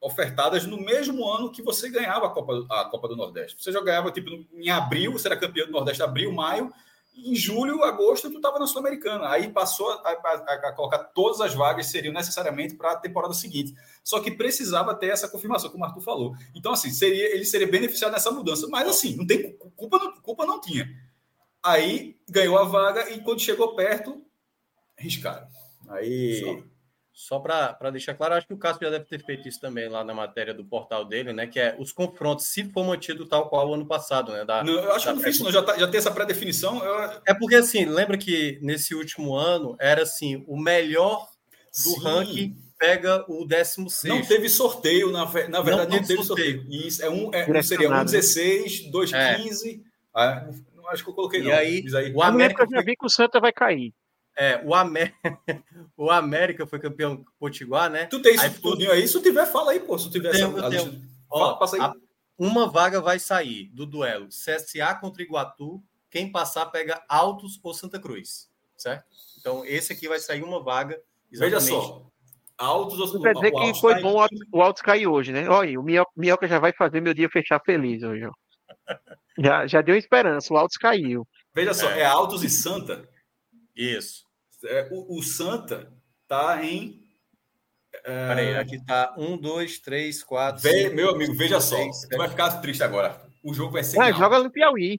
ofertadas 0.00 0.66
no 0.66 0.76
mesmo 0.78 1.26
ano 1.26 1.50
que 1.50 1.62
você 1.62 1.88
ganhava 1.88 2.26
a 2.26 2.30
Copa, 2.30 2.66
a 2.68 2.84
Copa 2.86 3.08
do 3.08 3.16
Nordeste. 3.16 3.62
Você 3.62 3.72
já 3.72 3.80
ganhava 3.80 4.10
tipo 4.10 4.28
em 4.52 4.68
abril, 4.68 5.12
você 5.12 5.28
era 5.28 5.36
campeão 5.36 5.66
do 5.66 5.72
Nordeste 5.72 6.02
abril, 6.02 6.32
maio, 6.32 6.72
em 7.16 7.34
julho, 7.34 7.82
agosto, 7.82 8.30
tu 8.30 8.36
estava 8.36 8.58
na 8.58 8.66
Sul-Americana. 8.66 9.28
Aí 9.28 9.48
passou 9.48 9.90
a, 9.90 9.94
a, 9.94 10.32
a, 10.68 10.72
colocar 10.72 10.98
todas 10.98 11.40
as 11.40 11.54
vagas 11.54 11.86
seriam 11.86 12.12
necessariamente 12.12 12.74
para 12.74 12.92
a 12.92 12.96
temporada 12.96 13.32
seguinte. 13.32 13.74
Só 14.04 14.20
que 14.20 14.30
precisava 14.30 14.94
ter 14.94 15.08
essa 15.08 15.28
confirmação, 15.28 15.70
como 15.70 15.82
o 15.82 15.86
Arthur 15.86 16.02
falou. 16.02 16.36
Então, 16.54 16.72
assim, 16.72 16.90
seria, 16.90 17.34
ele 17.34 17.44
seria 17.44 17.66
beneficiado 17.66 18.12
nessa 18.12 18.30
mudança. 18.30 18.68
Mas, 18.68 18.86
assim, 18.86 19.16
não 19.16 19.26
tem 19.26 19.56
culpa, 19.74 19.98
não, 19.98 20.20
culpa 20.20 20.44
não 20.44 20.60
tinha. 20.60 20.86
Aí 21.66 22.16
ganhou 22.28 22.58
a 22.58 22.64
vaga 22.64 23.10
e 23.10 23.20
quando 23.20 23.40
chegou 23.40 23.74
perto, 23.74 24.22
riscaram. 24.98 25.46
Aí. 25.88 26.40
Só. 26.40 26.76
Só 27.18 27.38
para 27.38 27.90
deixar 27.90 28.12
claro, 28.12 28.34
acho 28.34 28.46
que 28.46 28.52
o 28.52 28.58
Cássio 28.58 28.82
já 28.82 28.90
deve 28.90 29.06
ter 29.06 29.24
feito 29.24 29.48
isso 29.48 29.58
também 29.58 29.88
lá 29.88 30.04
na 30.04 30.12
matéria 30.12 30.52
do 30.52 30.62
portal 30.62 31.02
dele, 31.02 31.32
né? 31.32 31.46
Que 31.46 31.58
é 31.58 31.74
os 31.78 31.90
confrontos, 31.90 32.44
se 32.44 32.64
for 32.64 32.84
mantido 32.84 33.24
tal 33.24 33.48
qual 33.48 33.70
o 33.70 33.72
ano 33.72 33.86
passado, 33.86 34.32
né? 34.32 34.44
Da, 34.44 34.62
não, 34.62 34.74
eu 34.74 34.92
acho 34.92 35.06
da, 35.06 35.12
que 35.12 35.16
não 35.16 35.24
fiz, 35.24 35.40
não. 35.40 35.50
Já, 35.50 35.62
tá, 35.62 35.78
já 35.78 35.88
tem 35.88 35.96
essa 35.96 36.10
pré-definição. 36.10 36.84
Eu... 36.84 37.22
É 37.26 37.32
porque, 37.32 37.54
assim, 37.54 37.86
lembra 37.86 38.18
que 38.18 38.58
nesse 38.60 38.94
último 38.94 39.34
ano 39.34 39.74
era 39.80 40.02
assim: 40.02 40.44
o 40.46 40.60
melhor 40.60 41.26
do 41.72 41.90
Sim. 41.94 42.00
ranking 42.02 42.56
pega 42.78 43.24
o 43.26 43.46
16. 43.46 44.14
Não 44.14 44.22
teve 44.22 44.50
sorteio, 44.50 45.10
na, 45.10 45.20
na 45.48 45.62
verdade, 45.62 45.90
não, 45.90 45.96
não 45.96 46.06
teve 46.06 46.22
sorteio. 46.22 46.60
sorteio. 46.60 46.86
Isso, 46.86 47.02
é 47.02 47.08
um, 47.08 47.30
é, 47.32 47.62
seria 47.62 47.90
um 47.90 48.04
16, 48.04 48.90
2, 48.90 49.12
é. 49.14 49.34
15. 49.36 49.82
Ah, 50.14 50.46
não 50.74 50.75
acho 50.88 51.04
que 51.04 51.10
eu 51.10 51.14
coloquei, 51.14 51.40
e 51.40 51.44
não. 51.44 51.52
Aí, 51.52 51.84
aí. 51.94 52.12
O 52.14 52.22
América 52.22 52.64
eu 52.64 52.70
já 52.70 52.82
vi 52.82 52.96
que 52.96 53.06
o 53.06 53.10
Santa 53.10 53.40
vai 53.40 53.52
cair. 53.52 53.92
É, 54.36 54.60
o, 54.62 54.74
Amé... 54.74 55.14
o 55.96 56.10
América 56.10 56.66
foi 56.66 56.78
campeão 56.78 57.24
Potiguar, 57.38 57.90
né? 57.90 58.04
Tu 58.04 58.20
tem 58.20 58.34
isso 58.34 58.44
aí, 58.44 58.50
tudo 58.50 58.92
aí? 58.92 59.08
Se 59.08 59.22
tiver, 59.22 59.46
fala 59.46 59.72
aí, 59.72 59.80
pô. 59.80 59.98
Se 59.98 60.10
tiver 60.10 60.32
tenho, 60.32 60.58
essa... 60.58 60.68
tenho. 60.68 61.02
Ó, 61.30 61.54
passa 61.54 61.76
aí. 61.76 61.82
A... 61.82 61.94
Uma 62.38 62.68
vaga 62.68 63.00
vai 63.00 63.18
sair 63.18 63.70
do 63.72 63.86
duelo 63.86 64.28
CSA 64.28 64.94
contra 65.00 65.22
Iguatu. 65.22 65.82
Quem 66.10 66.30
passar 66.30 66.66
pega 66.66 67.02
Altos 67.08 67.58
ou 67.62 67.72
Santa 67.72 67.98
Cruz, 67.98 68.50
certo? 68.76 69.06
Então, 69.40 69.64
esse 69.64 69.92
aqui 69.92 70.06
vai 70.06 70.18
sair 70.18 70.42
uma 70.42 70.62
vaga. 70.62 71.00
Exatamente. 71.32 71.54
Veja 71.54 71.60
só. 71.60 72.06
Altos 72.58 73.14
ou 73.14 73.22
Quer 73.22 73.34
dizer 73.34 73.52
que 73.52 73.74
foi 73.80 74.00
bom 74.00 74.26
o 74.52 74.62
Altos 74.62 74.82
cair 74.82 75.06
hoje, 75.06 75.32
né? 75.32 75.48
Olha, 75.48 75.80
o 75.80 75.82
Minhoca 75.82 76.46
já 76.46 76.58
vai 76.58 76.72
fazer 76.72 77.00
meu 77.00 77.14
dia 77.14 77.28
fechar 77.30 77.60
feliz 77.64 78.02
hoje. 78.02 78.28
Já, 79.38 79.66
já 79.66 79.82
deu 79.82 79.96
esperança, 79.96 80.52
o 80.52 80.56
Altos 80.56 80.76
caiu. 80.76 81.26
Veja 81.54 81.74
só, 81.74 81.90
é, 81.90 82.00
é 82.00 82.04
Altos 82.04 82.42
e 82.42 82.50
Santa? 82.50 83.08
Isso. 83.74 84.24
É, 84.64 84.88
o, 84.90 85.18
o, 85.18 85.22
Santa 85.22 85.92
tá 86.26 86.64
em. 86.64 87.02
É... 88.04 88.28
Peraí, 88.28 88.56
aqui 88.56 88.84
tá 88.84 89.14
um, 89.16 89.36
dois, 89.36 89.78
três, 89.78 90.22
quatro. 90.22 90.62
Ve, 90.62 90.84
cinco, 90.84 90.96
meu 90.96 91.10
amigo, 91.10 91.34
veja 91.34 91.60
só. 91.60 91.76
Você 91.76 92.16
vai 92.16 92.28
ficar 92.28 92.60
triste 92.60 92.82
agora. 92.82 93.20
O 93.42 93.52
jogo 93.52 93.72
vai 93.72 93.84
ser. 93.84 94.00
Ah, 94.00 94.10
joga 94.12 94.42
no 94.42 94.50
Piauí. 94.50 94.98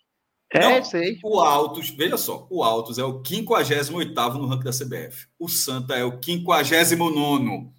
É, 0.53 0.59
Não, 0.59 0.83
sei. 0.83 1.19
O 1.23 1.39
Altos, 1.41 1.89
veja 1.89 2.17
só, 2.17 2.47
o 2.49 2.63
Altos 2.63 2.97
é 2.97 3.03
o 3.03 3.21
58 3.23 4.37
no 4.37 4.47
ranking 4.47 4.63
da 4.63 4.71
CBF. 4.71 5.27
O 5.37 5.49
Santa 5.49 5.95
é 5.95 6.05
o 6.05 6.21
59 6.23 7.69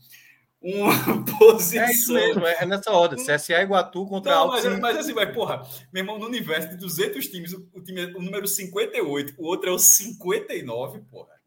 uma 0.60 1.24
posição. 1.38 1.84
É 1.88 1.92
isso 1.92 2.12
mesmo, 2.12 2.46
é 2.46 2.66
nessa 2.66 2.90
ordem. 2.90 3.24
CSA 3.24 3.62
Iguatu 3.62 4.06
contra 4.06 4.32
Não, 4.32 4.42
Altos. 4.42 4.64
Mas, 4.64 4.80
mas 4.80 4.96
assim, 4.98 5.14
vai, 5.14 5.32
porra, 5.32 5.62
meu 5.92 6.02
irmão, 6.02 6.18
no 6.18 6.26
universo 6.26 6.70
de 6.70 6.76
200 6.76 7.26
times, 7.28 7.52
o, 7.52 7.82
time 7.82 8.02
é 8.02 8.06
o 8.06 8.20
número 8.22 8.46
58, 8.46 9.34
o 9.38 9.46
outro 9.46 9.70
é 9.70 9.72
o 9.72 9.78
59, 9.78 11.00
porra. 11.10 11.38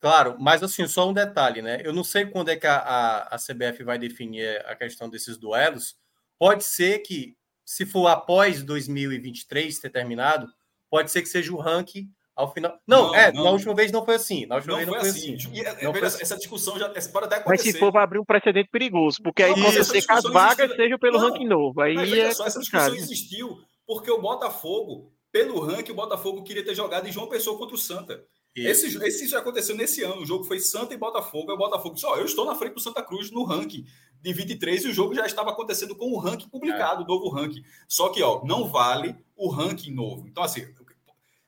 Claro, 0.00 0.36
mas 0.38 0.62
assim, 0.62 0.86
só 0.86 1.08
um 1.08 1.12
detalhe, 1.12 1.62
né? 1.62 1.80
Eu 1.82 1.92
não 1.92 2.04
sei 2.04 2.26
quando 2.26 2.50
é 2.50 2.56
que 2.56 2.66
a, 2.66 2.76
a, 2.76 3.34
a 3.34 3.38
CBF 3.38 3.82
vai 3.82 3.98
definir 3.98 4.64
a 4.66 4.76
questão 4.76 5.08
desses 5.08 5.36
duelos. 5.36 5.96
Pode 6.38 6.64
ser 6.64 6.98
que, 7.00 7.36
se 7.64 7.86
for 7.86 8.06
após 8.08 8.62
2023 8.62 9.78
ter 9.78 9.90
terminado, 9.90 10.48
pode 10.90 11.10
ser 11.10 11.22
que 11.22 11.28
seja 11.28 11.52
o 11.52 11.58
ranking 11.58 12.10
ao 12.36 12.52
final. 12.52 12.78
Não, 12.86 13.08
não 13.08 13.14
é, 13.14 13.32
não. 13.32 13.44
na 13.44 13.50
última 13.50 13.74
vez 13.74 13.90
não 13.90 14.04
foi 14.04 14.14
assim. 14.16 14.44
Na 14.44 14.56
última 14.56 14.72
não 14.72 14.76
vez 14.76 14.88
não 14.88 15.00
foi 15.00 15.08
assim. 15.08 15.34
assim. 15.34 15.50
E, 15.54 15.60
é, 15.60 15.82
não 15.82 15.92
foi 15.92 16.06
assim. 16.06 16.22
Essa 16.22 16.36
discussão 16.36 16.78
já 16.78 16.88
pode 16.88 17.26
até 17.26 17.36
acontecer. 17.36 17.48
Mas 17.48 17.62
se 17.62 17.78
for, 17.78 17.90
vai 17.90 18.04
abrir 18.04 18.18
um 18.18 18.24
precedente 18.24 18.68
perigoso, 18.70 19.22
porque 19.22 19.42
aí 19.42 19.54
pode 19.54 19.84
ser 19.84 20.02
que 20.02 20.12
as 20.12 20.24
vagas 20.24 20.76
sejam 20.76 20.98
pelo 20.98 21.18
ranking 21.18 21.46
novo. 21.46 21.80
Aí 21.80 22.20
é 22.20 22.34
só, 22.34 22.46
essa 22.46 22.60
discussão 22.60 22.94
existiu 22.94 23.58
porque 23.86 24.10
o 24.10 24.20
Botafogo, 24.20 25.12
pelo 25.32 25.58
ranking, 25.60 25.92
o 25.92 25.96
Botafogo 25.96 26.42
queria 26.42 26.64
ter 26.64 26.74
jogado 26.74 27.08
em 27.08 27.12
João 27.12 27.28
Pessoa 27.28 27.56
contra 27.56 27.74
o 27.74 27.78
Santa. 27.78 28.22
Esse, 28.54 28.96
esse 29.04 29.28
já 29.28 29.38
aconteceu 29.38 29.76
nesse 29.76 30.02
ano. 30.02 30.22
O 30.22 30.26
jogo 30.26 30.44
foi 30.44 30.58
Santa 30.58 30.94
e 30.94 30.96
Botafogo. 30.96 31.50
Aí 31.50 31.54
o 31.54 31.58
Botafogo 31.58 31.94
disse: 31.94 32.06
Ó, 32.06 32.16
eu 32.16 32.24
estou 32.24 32.46
na 32.46 32.54
frente 32.54 32.74
do 32.74 32.80
Santa 32.80 33.02
Cruz 33.02 33.30
no 33.30 33.44
ranking 33.44 33.84
de 34.22 34.32
23 34.32 34.84
e 34.84 34.88
o 34.88 34.92
jogo 34.94 35.14
já 35.14 35.26
estava 35.26 35.50
acontecendo 35.50 35.94
com 35.94 36.10
o 36.10 36.18
ranking 36.18 36.48
publicado, 36.48 37.02
o 37.02 37.04
é. 37.04 37.06
novo 37.06 37.28
ranking. 37.28 37.62
Só 37.86 38.08
que, 38.08 38.22
ó, 38.22 38.42
não 38.44 38.66
vale 38.66 39.14
o 39.36 39.50
ranking 39.50 39.92
novo. 39.92 40.26
Então, 40.26 40.42
assim, 40.42 40.66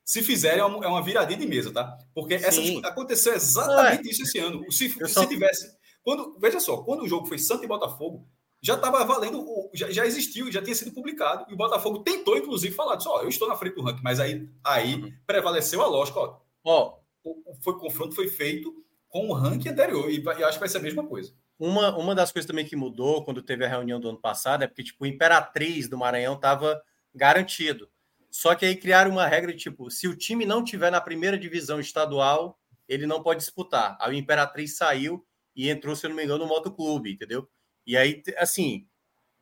se 0.09 0.23
fizerem, 0.23 0.61
é 0.61 0.65
uma, 0.65 0.83
é 0.87 0.89
uma 0.89 1.03
viradinha 1.03 1.39
de 1.39 1.47
mesa, 1.47 1.70
tá? 1.70 1.99
Porque 2.15 2.33
essa, 2.33 2.62
aconteceu 2.89 3.35
exatamente 3.35 4.09
é. 4.09 4.11
isso 4.11 4.23
esse 4.23 4.39
ano. 4.39 4.65
Se, 4.73 4.89
se 4.89 5.27
tivesse. 5.27 5.70
Quando, 6.03 6.35
veja 6.41 6.59
só, 6.59 6.78
quando 6.78 7.03
o 7.03 7.07
jogo 7.07 7.27
foi 7.27 7.39
Santa 7.39 7.67
e 7.67 7.69
Botafogo, 7.69 8.27
já 8.62 8.73
estava 8.73 9.05
valendo, 9.05 9.45
já, 9.75 9.91
já, 9.91 10.07
existiu, 10.07 10.51
já 10.51 10.62
tinha 10.62 10.75
sido 10.75 10.93
publicado, 10.93 11.45
e 11.51 11.53
o 11.53 11.59
Botafogo 11.59 11.99
tentou, 11.99 12.39
inclusive, 12.39 12.75
falar 12.75 12.99
só, 13.01 13.20
eu 13.20 13.28
estou 13.28 13.47
na 13.47 13.55
frente 13.55 13.75
do 13.75 13.83
ranking, 13.83 14.01
mas 14.03 14.19
aí, 14.19 14.49
aí 14.65 14.95
uhum. 14.95 15.12
prevaleceu 15.27 15.83
a 15.83 15.87
lógica, 15.87 16.20
ó, 16.20 16.39
Ó, 16.65 16.99
o, 17.23 17.55
foi, 17.62 17.75
o 17.75 17.78
confronto 17.78 18.15
foi 18.15 18.28
feito 18.28 18.75
com 19.11 19.28
o 19.28 19.35
ranking 19.35 19.69
anterior, 19.69 20.11
e, 20.11 20.23
e, 20.23 20.45
acho 20.45 20.55
que 20.55 20.61
vai 20.61 20.69
ser 20.70 20.78
a 20.78 20.83
mesma 20.83 21.07
coisa. 21.07 21.35
Uma, 21.59 21.95
uma 21.95 22.15
das 22.15 22.33
coisas 22.33 22.49
também 22.49 22.65
que 22.65 22.77
mudou 22.77 23.27
quando 23.27 23.43
teve 23.43 23.67
a 23.67 23.69
reunião 23.69 24.01
do 24.01 24.09
ano 24.09 24.19
passado 24.19 24.65
é 24.65 24.67
porque, 24.67 24.85
tipo, 24.85 25.05
o 25.05 25.07
Imperatriz 25.07 25.87
do 25.87 25.99
Maranhão 25.99 26.35
estava 26.35 26.81
garantido. 27.15 27.91
Só 28.31 28.55
que 28.55 28.66
aí 28.66 28.76
criaram 28.76 29.10
uma 29.10 29.26
regra 29.26 29.52
de, 29.52 29.58
tipo, 29.58 29.90
se 29.90 30.07
o 30.07 30.16
time 30.16 30.44
não 30.44 30.62
tiver 30.62 30.90
na 30.90 31.00
primeira 31.00 31.39
divisão 31.39 31.81
estadual, 31.81 32.58
ele 32.89 33.07
não 33.07 33.23
pode 33.23 33.40
disputar. 33.40 33.97
Aí 34.00 34.15
o 34.15 34.18
Imperatriz 34.18 34.76
saiu 34.76 35.24
e 35.57 35.68
entrou, 35.68 35.97
se 35.97 36.07
eu 36.07 36.10
não 36.10 36.16
me 36.16 36.24
engano, 36.24 36.44
no 36.44 36.48
Motoclube, 36.48 37.12
entendeu? 37.12 37.48
E 37.86 37.97
aí, 37.97 38.23
assim, 38.36 38.86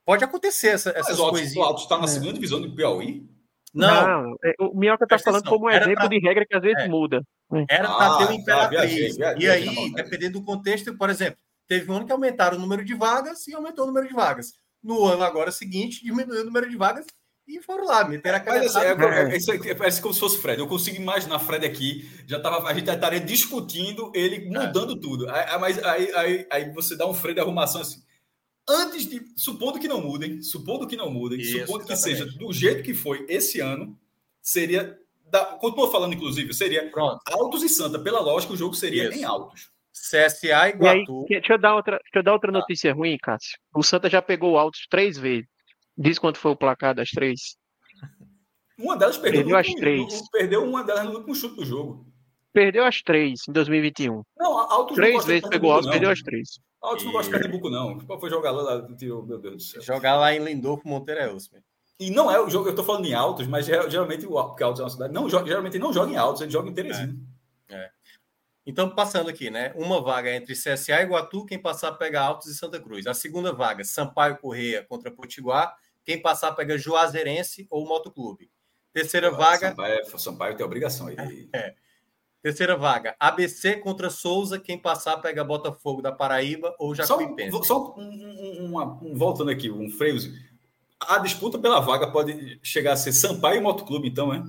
pode 0.04 0.24
acontecer 0.24 0.68
essa, 0.68 0.90
essas 0.90 1.18
coisas. 1.18 1.54
O 1.56 1.62
Alto 1.62 1.82
está 1.82 1.98
na 1.98 2.04
é. 2.04 2.08
segunda 2.08 2.32
divisão 2.32 2.60
do 2.60 2.74
Piauí? 2.74 3.28
Não, 3.74 4.22
não 4.22 4.36
é, 4.42 4.54
o 4.58 4.74
Minhoca 4.74 5.04
está 5.04 5.18
falando 5.18 5.46
como 5.46 5.66
um 5.66 5.70
exemplo 5.70 5.94
pra... 5.94 6.08
de 6.08 6.18
regra 6.18 6.46
que 6.46 6.56
às 6.56 6.62
vezes 6.62 6.84
é. 6.84 6.88
muda. 6.88 7.20
Era 7.68 7.88
para 7.88 8.14
ah, 8.14 8.18
ter 8.18 8.32
o 8.32 8.32
Imperatriz. 8.32 8.80
Tá, 8.80 8.86
viajei, 8.86 9.12
viajei, 9.12 9.46
e 9.46 9.50
aí, 9.50 9.92
dependendo 9.92 10.40
do 10.40 10.44
contexto, 10.44 10.96
por 10.96 11.10
exemplo, 11.10 11.38
teve 11.68 11.90
um 11.90 11.96
ano 11.96 12.06
que 12.06 12.12
aumentaram 12.12 12.56
o 12.56 12.60
número 12.60 12.84
de 12.84 12.94
vagas 12.94 13.46
e 13.46 13.54
aumentou 13.54 13.84
o 13.84 13.88
número 13.88 14.08
de 14.08 14.14
vagas. 14.14 14.54
No 14.82 15.04
ano 15.04 15.22
agora 15.24 15.52
seguinte, 15.52 16.02
diminuiu 16.02 16.42
o 16.42 16.44
número 16.44 16.70
de 16.70 16.76
vagas 16.76 17.06
e 17.46 17.62
foram 17.62 17.84
lá, 17.84 18.06
meteram 18.08 18.38
a 18.38 18.44
Mas, 18.44 18.74
assim, 18.74 18.86
é, 18.86 19.68
é, 19.68 19.70
é, 19.70 19.74
parece 19.74 20.02
como 20.02 20.12
se 20.12 20.18
fosse 20.18 20.38
Fred. 20.38 20.58
Eu 20.58 20.66
consigo 20.66 20.96
imaginar 20.96 21.38
Fred 21.38 21.64
aqui, 21.64 22.08
já 22.26 22.40
tava, 22.40 22.68
a 22.68 22.74
gente 22.74 22.90
estaria 22.90 23.20
discutindo 23.20 24.10
ele 24.14 24.46
mudando 24.46 24.98
tudo. 24.98 25.30
Aí, 25.30 25.58
mas 25.60 25.84
aí, 25.84 26.12
aí, 26.14 26.46
aí, 26.50 26.70
você 26.72 26.96
dá 26.96 27.06
um 27.06 27.14
freio 27.14 27.36
de 27.36 27.40
arrumação 27.40 27.80
assim. 27.80 28.02
Antes 28.68 29.08
de. 29.08 29.22
Supondo 29.36 29.78
que 29.78 29.86
não 29.86 30.00
mudem, 30.00 30.42
supondo 30.42 30.88
que 30.88 30.96
não 30.96 31.08
mudem, 31.08 31.38
Isso, 31.38 31.60
supondo 31.60 31.84
que 31.84 31.92
exatamente. 31.92 32.18
seja 32.18 32.38
do 32.38 32.52
jeito 32.52 32.82
que 32.82 32.92
foi 32.92 33.24
esse 33.28 33.60
ano, 33.60 33.96
seria. 34.42 34.98
Da, 35.30 35.44
continuo 35.44 35.90
falando, 35.90 36.14
inclusive, 36.14 36.52
seria 36.52 36.90
Pronto. 36.90 37.20
Altos 37.30 37.62
e 37.62 37.68
Santa. 37.68 37.98
Pela 37.98 38.20
lógica, 38.20 38.52
o 38.52 38.56
jogo 38.56 38.74
seria 38.74 39.08
Isso. 39.08 39.18
em 39.18 39.24
Altos. 39.24 39.70
CSA 39.92 40.68
e 40.68 40.72
Guatu. 40.72 41.26
E 41.28 41.34
aí, 41.34 41.40
deixa, 41.40 41.54
eu 41.54 41.58
dar 41.58 41.76
outra, 41.76 41.98
deixa 42.02 42.18
eu 42.18 42.22
dar 42.22 42.32
outra 42.32 42.52
tá. 42.52 42.58
notícia 42.58 42.92
ruim, 42.92 43.16
Cássio. 43.18 43.56
O 43.74 43.84
Santa 43.84 44.10
já 44.10 44.20
pegou 44.20 44.58
Altos 44.58 44.86
três 44.90 45.16
vezes. 45.16 45.48
Diz 45.96 46.18
quanto 46.18 46.38
foi 46.38 46.52
o 46.52 46.56
placar 46.56 46.94
das 46.94 47.10
três? 47.10 47.56
Uma 48.78 48.96
delas 48.96 49.16
perdeu, 49.16 49.40
perdeu 49.40 49.56
as 49.56 49.66
três. 49.74 50.30
perdeu 50.30 50.64
uma 50.64 50.84
delas 50.84 51.04
no 51.04 51.14
último 51.14 51.34
chute 51.34 51.56
do 51.56 51.64
jogo. 51.64 52.06
Perdeu 52.52 52.84
as 52.84 53.02
três 53.02 53.40
em 53.48 53.52
2021. 53.52 54.22
Não, 54.38 54.58
Altos 54.58 54.96
Três 54.96 55.24
vezes 55.24 55.48
pegou 55.48 55.72
Altos, 55.72 55.90
perdeu 55.90 56.10
as 56.10 56.20
três. 56.20 56.58
Altos 56.80 57.04
não 57.04 57.12
gosta 57.12 57.30
de 57.30 57.38
Pernambuco, 57.38 57.70
não. 57.70 57.98
Qual 58.00 58.20
foi 58.20 58.30
jogar 58.30 58.50
lá? 58.50 58.86
Tirou, 58.96 59.24
meu 59.24 59.38
Deus 59.38 59.56
do 59.56 59.62
céu. 59.62 59.82
Jogar 59.82 60.16
lá 60.16 60.34
em 60.34 60.42
Lindolfo, 60.42 60.86
Montereus. 60.86 61.50
E 61.98 62.10
não 62.10 62.30
é 62.30 62.38
o 62.38 62.48
jogo, 62.48 62.68
eu 62.68 62.74
tô 62.74 62.84
falando 62.84 63.06
em 63.06 63.14
Altos, 63.14 63.46
mas 63.46 63.66
geralmente 63.66 64.26
o 64.26 64.32
porque 64.32 64.62
Altos 64.62 64.80
é 64.80 64.84
uma 64.84 64.90
cidade, 64.90 65.14
não, 65.14 65.28
geralmente 65.28 65.78
não 65.78 65.92
joga 65.92 66.12
em 66.12 66.16
Altos, 66.16 66.42
ele 66.42 66.50
joga 66.50 66.68
em 66.68 66.74
Teresina. 66.74 67.16
É. 67.68 67.74
é. 67.74 67.90
Então, 68.66 68.90
passando 68.90 69.30
aqui, 69.30 69.48
né? 69.48 69.72
Uma 69.76 70.02
vaga 70.02 70.34
entre 70.34 70.52
CSA 70.52 71.00
e 71.00 71.04
Iguatu, 71.04 71.46
quem 71.46 71.58
passar 71.58 71.92
pega 71.92 72.20
Altos 72.20 72.48
e 72.48 72.54
Santa 72.54 72.80
Cruz. 72.80 73.06
A 73.06 73.14
segunda 73.14 73.52
vaga, 73.52 73.84
Sampaio 73.84 74.36
Correia 74.38 74.84
contra 74.88 75.10
Potiguar. 75.10 75.74
Quem 76.06 76.22
passar 76.22 76.52
pega 76.52 76.78
Juazeirense 76.78 77.66
ou 77.68 77.84
Motoclube. 77.84 78.48
Terceira 78.92 79.28
vaga. 79.28 79.70
Sampaio, 79.70 80.18
Sampaio 80.18 80.56
tem 80.56 80.64
obrigação 80.64 81.08
aí. 81.08 81.48
É. 81.52 81.74
Terceira 82.40 82.76
vaga, 82.76 83.16
ABC 83.18 83.78
contra 83.78 84.08
Souza. 84.08 84.56
Quem 84.56 84.78
passar 84.78 85.16
pega 85.16 85.42
Botafogo 85.42 86.00
da 86.00 86.12
Paraíba 86.12 86.72
ou 86.78 86.94
Jacuipense. 86.94 87.50
Só, 87.50 87.64
só 87.64 87.94
um, 87.98 88.02
um, 88.02 88.78
um, 88.78 88.98
um, 89.02 89.18
voltando 89.18 89.50
aqui, 89.50 89.68
um 89.68 89.90
freio. 89.90 90.16
A 91.00 91.18
disputa 91.18 91.58
pela 91.58 91.80
vaga 91.80 92.06
pode 92.06 92.60
chegar 92.62 92.92
a 92.92 92.96
ser 92.96 93.12
Sampaio 93.12 93.58
e 93.58 93.60
Motoclube, 93.60 94.08
então, 94.08 94.32
é? 94.32 94.44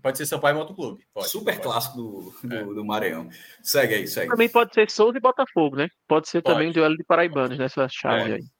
Pode 0.00 0.16
ser 0.16 0.24
Sampaio 0.24 0.56
e 0.56 0.58
Motoclube. 0.58 1.06
Pode, 1.12 1.28
Super 1.28 1.56
pode. 1.56 1.66
clássico 1.68 1.96
do, 1.98 2.48
do, 2.48 2.54
é. 2.54 2.64
do, 2.64 2.84
Maranhão. 2.84 3.28
Segue 3.62 3.94
aí, 3.94 4.08
segue. 4.08 4.30
Também 4.30 4.48
pode 4.48 4.72
ser 4.72 4.90
Souza 4.90 5.18
e 5.18 5.20
Botafogo, 5.20 5.76
né? 5.76 5.88
Pode 6.08 6.30
ser 6.30 6.40
pode. 6.40 6.54
também 6.54 6.72
duelo 6.72 6.96
de 6.96 7.04
paraibanos 7.04 7.58
nessa 7.58 7.86
chave 7.90 8.30
é. 8.30 8.34
aí. 8.36 8.55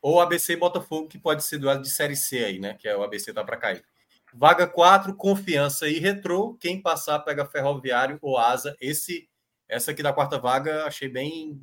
Ou 0.00 0.20
ABC 0.20 0.52
e 0.52 0.56
Botafogo, 0.56 1.08
que 1.08 1.18
pode 1.18 1.42
ser 1.44 1.58
duelo 1.58 1.82
de 1.82 1.90
Série 1.90 2.16
C 2.16 2.44
aí, 2.44 2.58
né? 2.58 2.74
Que 2.74 2.88
é 2.88 2.96
o 2.96 3.02
ABC 3.02 3.32
tá 3.32 3.44
para 3.44 3.56
cair. 3.56 3.84
Vaga 4.32 4.66
4, 4.66 5.14
Confiança 5.14 5.88
e 5.88 5.98
Retrô. 5.98 6.54
Quem 6.60 6.80
passar 6.80 7.18
pega 7.20 7.46
Ferroviário 7.46 8.18
ou 8.20 8.36
Asa. 8.38 8.76
Esse, 8.80 9.28
essa 9.68 9.90
aqui 9.90 10.02
da 10.02 10.12
quarta 10.12 10.38
vaga 10.38 10.84
achei 10.84 11.08
bem 11.08 11.60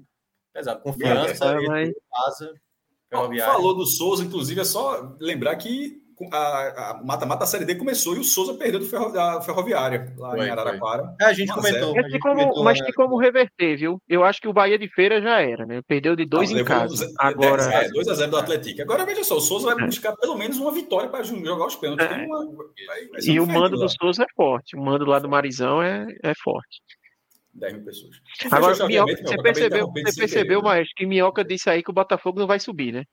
pesado. 0.51 0.81
Confiança, 0.81 1.45
é, 1.45 1.67
mas... 1.67 1.93
Asa, 2.27 2.53
Ferroviário. 3.09 3.53
Falou 3.53 3.75
do 3.75 3.85
Souza, 3.85 4.23
inclusive, 4.23 4.61
é 4.61 4.65
só 4.65 5.15
lembrar 5.19 5.55
que 5.55 6.01
a 6.31 7.01
mata-mata 7.03 7.41
da 7.41 7.45
Série 7.45 7.65
D 7.65 7.75
começou 7.75 8.15
e 8.15 8.19
o 8.19 8.23
Souza 8.23 8.53
perdeu 8.53 8.79
do 8.79 8.85
ferro, 8.85 9.11
da 9.11 9.41
Ferroviária, 9.41 10.13
lá 10.17 10.31
foi, 10.31 10.47
em 10.47 10.49
Araraquara. 10.49 11.15
É, 11.19 11.25
a 11.25 11.33
gente 11.33 11.53
comentou. 11.53 11.93
Mas 11.93 12.11
tem 12.11 12.19
como, 12.19 12.63
mas 12.63 12.79
tem 12.79 12.93
como 12.93 13.17
reverter, 13.17 13.77
viu? 13.77 14.01
Eu 14.07 14.23
acho 14.23 14.39
que 14.39 14.47
o 14.47 14.53
Bahia 14.53 14.77
de 14.77 14.87
Feira 14.89 15.21
já 15.21 15.41
era, 15.41 15.65
né? 15.65 15.81
Perdeu 15.87 16.15
de 16.15 16.25
dois 16.25 16.51
Não, 16.51 16.59
em 16.59 16.65
casa. 16.65 17.11
Agora... 17.19 17.63
É, 17.63 17.89
2 17.89 18.07
a 18.07 18.13
0 18.13 18.31
do 18.31 18.37
Atlético. 18.37 18.81
Agora, 18.81 19.05
veja 19.05 19.23
só, 19.23 19.37
o 19.37 19.41
Souza 19.41 19.73
vai 19.73 19.83
é. 19.83 19.87
buscar 19.87 20.15
pelo 20.15 20.37
menos 20.37 20.57
uma 20.57 20.71
vitória 20.71 21.09
para 21.09 21.23
jogar 21.23 21.65
os 21.65 21.75
pênaltis. 21.75 22.05
É. 22.05 22.25
Uma... 22.25 22.45
Vai, 22.45 23.07
vai 23.07 23.21
e 23.21 23.39
o 23.39 23.45
mando 23.45 23.77
lá. 23.77 23.85
do 23.85 23.89
Souza 23.89 24.23
é 24.23 24.27
forte. 24.35 24.75
O 24.75 24.81
mando 24.81 25.05
lá 25.05 25.19
do 25.19 25.29
Marizão 25.29 25.81
é, 25.81 26.07
é 26.23 26.33
forte. 26.43 26.81
10 27.55 27.73
mil 27.73 27.85
pessoas. 27.85 28.17
Agora, 28.51 28.87
Minhoca, 28.87 29.15
você 29.15 29.37
percebeu, 29.41 29.87
você 29.87 30.19
percebeu, 30.19 30.61
mas 30.61 30.87
que 30.93 31.05
Minhoca 31.05 31.43
disse 31.43 31.69
aí 31.69 31.81
que 31.81 31.89
o 31.89 31.93
Botafogo 31.93 32.39
não 32.39 32.47
vai 32.47 32.59
subir, 32.59 32.91
né? 32.91 33.03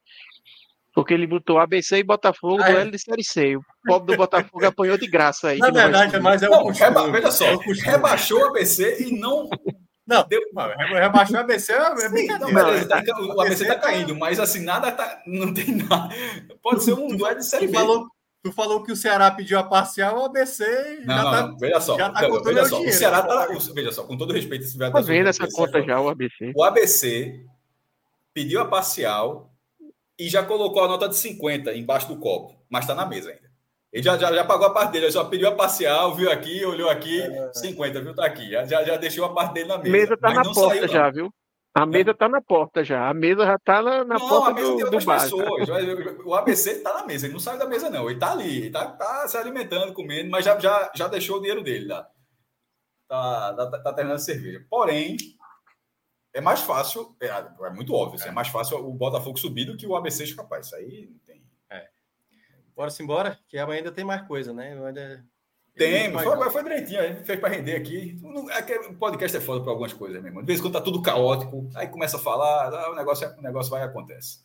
Porque 0.94 1.14
ele 1.14 1.26
botou 1.26 1.58
ABC 1.58 1.98
e 1.98 2.02
Botafogo, 2.02 2.62
ah, 2.62 2.70
duelo 2.70 2.88
é. 2.88 2.90
de 2.90 2.98
Série 2.98 3.24
C. 3.24 3.56
O 3.56 3.62
pobre 3.86 4.12
do 4.12 4.18
Botafogo 4.18 4.64
apanhou 4.66 4.98
de 4.98 5.06
graça 5.06 5.48
aí. 5.48 5.58
Na 5.58 5.70
verdade, 5.70 6.20
mas 6.20 6.42
é 6.42 6.50
o 6.50 6.68
reba, 6.68 7.10
Veja 7.10 7.30
só, 7.30 7.46
é 7.46 7.56
rebaixou 7.84 8.40
o 8.40 8.48
ABC 8.48 9.06
e 9.06 9.18
não. 9.18 9.48
Não, 10.06 10.26
deu... 10.28 10.42
rebaixou 10.90 11.36
o 11.36 11.40
ABC 11.40 11.72
é 11.72 11.96
Sim, 11.96 12.26
não, 12.26 12.52
mas 12.52 12.86
tá, 12.86 13.02
o 13.18 13.40
ABC 13.40 13.64
tá 13.64 13.76
caindo, 13.76 14.14
mas 14.16 14.38
assim, 14.38 14.64
nada 14.64 14.92
tá. 14.92 15.22
Não 15.26 15.54
tem 15.54 15.76
nada. 15.76 16.14
Pode 16.62 16.82
ser 16.82 16.92
um 16.92 17.16
duelo 17.16 17.38
de 17.38 17.46
Série 17.46 17.68
B. 17.68 17.72
Falou, 17.72 18.08
tu 18.42 18.52
falou 18.52 18.82
que 18.82 18.92
o 18.92 18.96
Ceará 18.96 19.30
pediu 19.30 19.58
a 19.58 19.62
parcial, 19.62 20.18
o 20.18 20.24
ABC. 20.26 20.64
Não, 21.06 21.14
já 21.14 21.22
não, 21.22 21.30
tá, 21.30 21.56
veja 21.58 21.80
só. 21.80 21.96
Já 21.96 22.10
tá 22.10 22.28
não, 22.28 22.42
veja 22.42 22.64
só, 22.66 22.76
dinheiro, 22.76 22.94
o 22.94 22.98
Ceará 22.98 23.22
tá. 23.22 23.48
Veja 23.74 23.92
só, 23.92 24.02
com 24.02 24.18
todo 24.18 24.34
respeito, 24.34 24.64
esse 24.64 24.76
Tá 24.76 25.00
vendo 25.00 25.28
essa 25.28 25.48
conta 25.50 25.82
já, 25.82 25.98
o 26.00 26.08
ABC. 26.10 26.52
O 26.54 26.64
ABC 26.64 27.46
pediu 28.34 28.60
a 28.60 28.66
parcial 28.66 29.51
e 30.26 30.28
já 30.28 30.44
colocou 30.44 30.84
a 30.84 30.88
nota 30.88 31.08
de 31.08 31.16
50 31.16 31.74
embaixo 31.74 32.06
do 32.06 32.16
copo, 32.16 32.54
mas 32.70 32.84
está 32.84 32.94
na 32.94 33.04
mesa 33.04 33.30
ainda. 33.30 33.50
Ele 33.92 34.02
já, 34.02 34.16
já, 34.16 34.32
já 34.32 34.44
pagou 34.44 34.68
a 34.68 34.72
parte 34.72 34.92
dele, 34.92 35.10
só 35.10 35.24
pediu 35.24 35.48
a 35.48 35.52
parcial, 35.52 36.14
viu 36.14 36.30
aqui, 36.30 36.64
olhou 36.64 36.88
aqui, 36.88 37.20
é, 37.20 37.52
50, 37.52 38.00
viu? 38.00 38.14
Tá 38.14 38.24
aqui. 38.24 38.50
Já, 38.50 38.64
já, 38.64 38.84
já 38.84 38.96
deixou 38.96 39.24
a 39.24 39.34
parte 39.34 39.52
dele 39.52 39.68
na 39.68 39.78
mesa. 39.78 39.88
A 39.88 39.92
mesa 39.92 40.16
tá 40.16 40.32
na 40.32 40.42
porta 40.44 40.76
saiu, 40.76 40.88
já, 40.88 41.10
viu? 41.10 41.34
A 41.74 41.86
mesa 41.86 42.14
tá 42.14 42.28
na 42.28 42.40
porta 42.40 42.84
já. 42.84 43.08
A 43.08 43.12
mesa 43.12 43.44
já 43.44 43.58
tá 43.58 43.82
na, 43.82 44.04
na 44.04 44.18
não, 44.18 44.28
porta 44.28 44.50
a 44.50 44.54
mesa 44.54 44.68
do, 44.68 44.76
tem 44.76 44.84
outras 44.84 45.04
pessoas. 45.04 45.68
O 46.24 46.34
ABC 46.34 46.76
tá 46.76 46.94
na 46.94 47.06
mesa, 47.06 47.26
ele 47.26 47.32
não 47.32 47.40
sai 47.40 47.58
da 47.58 47.66
mesa, 47.66 47.90
não. 47.90 48.08
Ele 48.08 48.18
tá 48.18 48.32
ali, 48.32 48.58
ele 48.58 48.70
tá, 48.70 48.86
tá 48.86 49.26
se 49.26 49.36
alimentando, 49.36 49.92
comendo, 49.92 50.30
mas 50.30 50.44
já, 50.44 50.58
já, 50.58 50.90
já 50.94 51.08
deixou 51.08 51.36
o 51.36 51.40
dinheiro 51.40 51.62
dele 51.62 51.88
lá. 51.88 52.06
Tá, 53.08 53.54
tá, 53.54 53.78
tá 53.78 53.92
terminando 53.92 54.16
a 54.16 54.20
cerveja. 54.20 54.64
Porém, 54.70 55.16
é 56.34 56.40
mais 56.40 56.60
fácil, 56.60 57.14
é, 57.20 57.26
é 57.26 57.70
muito 57.70 57.94
óbvio, 57.94 58.16
assim, 58.16 58.28
é. 58.28 58.30
é. 58.30 58.34
mais 58.34 58.48
fácil 58.48 58.78
o 58.78 58.92
Botafogo 58.92 59.38
subir 59.38 59.66
do 59.66 59.76
que 59.76 59.86
o 59.86 59.94
ABC 59.94 60.24
escapar. 60.24 60.60
Isso 60.60 60.74
aí 60.74 61.08
não 61.10 61.18
tem. 61.26 61.42
É. 61.70 61.88
Bora-se 62.74 63.02
embora, 63.02 63.38
que 63.48 63.58
amanhã 63.58 63.78
ainda 63.78 63.92
tem 63.92 64.04
mais 64.04 64.26
coisa, 64.26 64.52
né? 64.52 64.72
Ainda... 64.72 65.24
Tem, 65.74 66.12
foi, 66.12 66.50
foi 66.50 66.62
direitinho, 66.62 67.00
a 67.00 67.08
gente 67.08 67.24
fez 67.24 67.40
para 67.40 67.48
render 67.48 67.76
aqui. 67.76 68.20
É 68.50 68.78
o 68.90 68.94
podcast 68.94 69.36
é 69.36 69.40
foda 69.40 69.62
para 69.62 69.70
algumas 69.70 69.92
coisas 69.92 70.22
mesmo. 70.22 70.40
De 70.40 70.46
vez 70.46 70.58
em 70.58 70.62
quando 70.62 70.74
tá 70.74 70.82
tudo 70.82 71.00
caótico, 71.00 71.70
aí 71.74 71.88
começa 71.88 72.18
a 72.18 72.20
falar, 72.20 72.68
ah, 72.74 72.90
o, 72.90 72.94
negócio, 72.94 73.26
o 73.38 73.42
negócio 73.42 73.70
vai 73.70 73.80
e 73.80 73.84
acontece. 73.84 74.40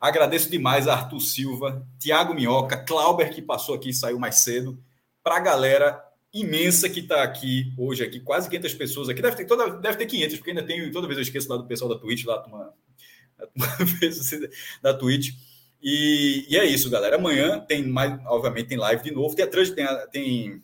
Agradeço 0.00 0.48
demais 0.48 0.86
a 0.86 0.92
Arthur 0.92 1.20
Silva, 1.20 1.84
Tiago 1.98 2.32
Minhoca, 2.32 2.76
Clauber, 2.76 3.32
que 3.34 3.42
passou 3.42 3.74
aqui 3.74 3.90
e 3.90 3.94
saiu 3.94 4.20
mais 4.20 4.36
cedo. 4.36 4.78
Para 5.22 5.36
a 5.36 5.40
galera, 5.40 6.04
imensa 6.32 6.88
que 6.88 7.00
está 7.00 7.22
aqui 7.22 7.72
hoje, 7.76 8.02
aqui, 8.02 8.20
quase 8.20 8.48
500 8.48 8.74
pessoas 8.74 9.08
aqui. 9.08 9.22
Deve 9.22 9.36
ter, 9.36 9.46
toda, 9.46 9.70
deve 9.78 9.96
ter 9.96 10.06
500, 10.06 10.36
porque 10.36 10.50
ainda 10.50 10.62
tem, 10.62 10.90
toda 10.90 11.06
vez 11.06 11.18
eu 11.18 11.22
esqueço 11.22 11.48
lá 11.48 11.56
do 11.56 11.66
pessoal 11.66 11.88
da 11.88 11.98
Twitch, 11.98 12.24
lá 12.24 12.44
uma, 12.46 12.74
uma 13.54 13.66
da 14.82 14.94
Twitch. 14.94 15.34
E, 15.82 16.46
e, 16.48 16.56
é 16.56 16.64
isso, 16.64 16.90
galera. 16.90 17.16
Amanhã 17.16 17.60
tem 17.60 17.86
mais, 17.86 18.18
obviamente, 18.26 18.68
tem 18.68 18.78
live 18.78 19.02
de 19.02 19.10
novo. 19.10 19.34
Tem 19.34 19.44
a 19.44 19.48
trans, 19.48 19.70
tem, 19.70 19.84
a, 19.84 20.06
tem 20.06 20.62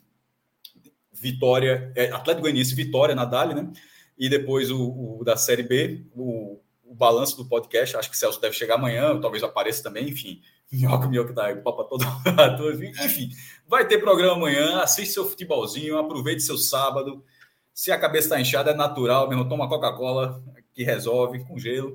Vitória, 1.13 1.93
é, 1.95 2.07
Atlético 2.11 2.43
Goianiense 2.43 2.75
Vitória 2.75 3.15
na 3.15 3.25
Dali, 3.25 3.55
né? 3.55 3.71
E 4.19 4.29
depois 4.29 4.71
o, 4.71 5.19
o 5.21 5.25
da 5.25 5.37
Série 5.37 5.63
B, 5.63 6.05
o, 6.15 6.61
o 6.93 6.95
balanço 6.95 7.37
do 7.39 7.47
podcast. 7.47 7.97
Acho 7.97 8.11
que 8.11 8.17
o 8.17 8.19
Celso 8.19 8.41
deve 8.41 8.55
chegar 8.55 8.75
amanhã, 8.75 9.19
talvez 9.19 9.43
apareça 9.43 9.83
também, 9.83 10.11
enfim. 10.11 10.43
Minhoca, 10.71 11.09
minhoca 11.09 11.35
tá 11.35 11.47
aí, 11.47 11.57
papa 11.57 11.85
todo. 11.85 12.03
Enfim, 13.05 13.31
vai 13.67 13.87
ter 13.87 13.99
programa 13.99 14.37
amanhã. 14.37 14.81
Assiste 14.81 15.13
seu 15.13 15.29
futebolzinho, 15.29 15.99
aproveite 15.99 16.43
seu 16.43 16.57
sábado. 16.57 17.23
Se 17.75 17.93
a 17.93 17.99
cabeça 17.99 18.29
está 18.29 18.41
inchada, 18.41 18.71
é 18.71 18.75
natural 18.75 19.29
mesmo. 19.29 19.47
Toma 19.47 19.69
Coca-Cola, 19.69 20.43
que 20.73 20.83
resolve, 20.83 21.45
com 21.45 21.59
gelo. 21.59 21.95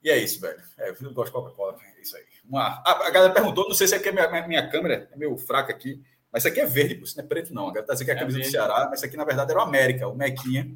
E 0.00 0.10
é 0.10 0.16
isso, 0.16 0.40
velho. 0.40 0.60
É, 0.78 0.90
eu 0.90 1.12
gosto 1.12 1.26
de 1.26 1.32
Coca-Cola, 1.32 1.76
é 1.96 2.02
isso 2.02 2.16
aí. 2.16 2.22
Uma... 2.48 2.82
a 2.84 3.10
galera 3.10 3.32
perguntou, 3.32 3.66
não 3.66 3.74
sei 3.74 3.88
se 3.88 3.96
aqui 3.96 4.10
é 4.10 4.12
minha, 4.12 4.46
minha 4.46 4.70
câmera, 4.70 5.08
é 5.10 5.16
meio 5.16 5.36
fraca 5.36 5.72
aqui, 5.72 6.00
mas 6.30 6.44
isso 6.44 6.52
aqui 6.52 6.60
é 6.60 6.66
verde, 6.66 7.02
isso 7.02 7.16
não 7.16 7.24
é 7.24 7.26
preto, 7.26 7.52
não. 7.52 7.64
A 7.64 7.72
galera 7.72 7.86
tá 7.86 7.94
dizendo 7.94 8.06
que 8.06 8.10
é 8.12 8.14
a 8.14 8.16
é 8.16 8.20
camisa 8.20 8.38
é 8.38 8.42
do 8.42 8.50
Ceará, 8.50 8.86
mas 8.88 8.98
isso 8.98 9.06
aqui, 9.06 9.16
na 9.16 9.24
verdade, 9.24 9.50
era 9.50 9.58
o 9.58 9.62
América, 9.62 10.06
o 10.06 10.14
Mequinha, 10.14 10.70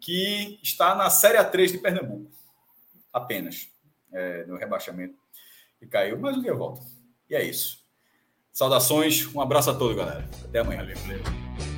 que 0.00 0.60
está 0.62 0.94
na 0.94 1.10
Série 1.10 1.38
A3 1.38 1.72
de 1.72 1.78
Pernambuco. 1.78 2.30
Apenas. 3.14 3.72
É, 4.12 4.44
no 4.46 4.56
rebaixamento 4.56 5.16
e 5.80 5.86
caiu, 5.86 6.18
mas 6.18 6.36
um 6.36 6.42
dia 6.42 6.54
volta. 6.54 6.80
E 7.28 7.34
é 7.34 7.42
isso. 7.42 7.84
Saudações, 8.52 9.26
um 9.34 9.40
abraço 9.40 9.70
a 9.70 9.74
todos, 9.74 9.96
galera. 9.96 10.28
Até 10.44 10.60
amanhã. 10.60 10.82
Valeu, 10.82 10.96
valeu. 10.98 11.73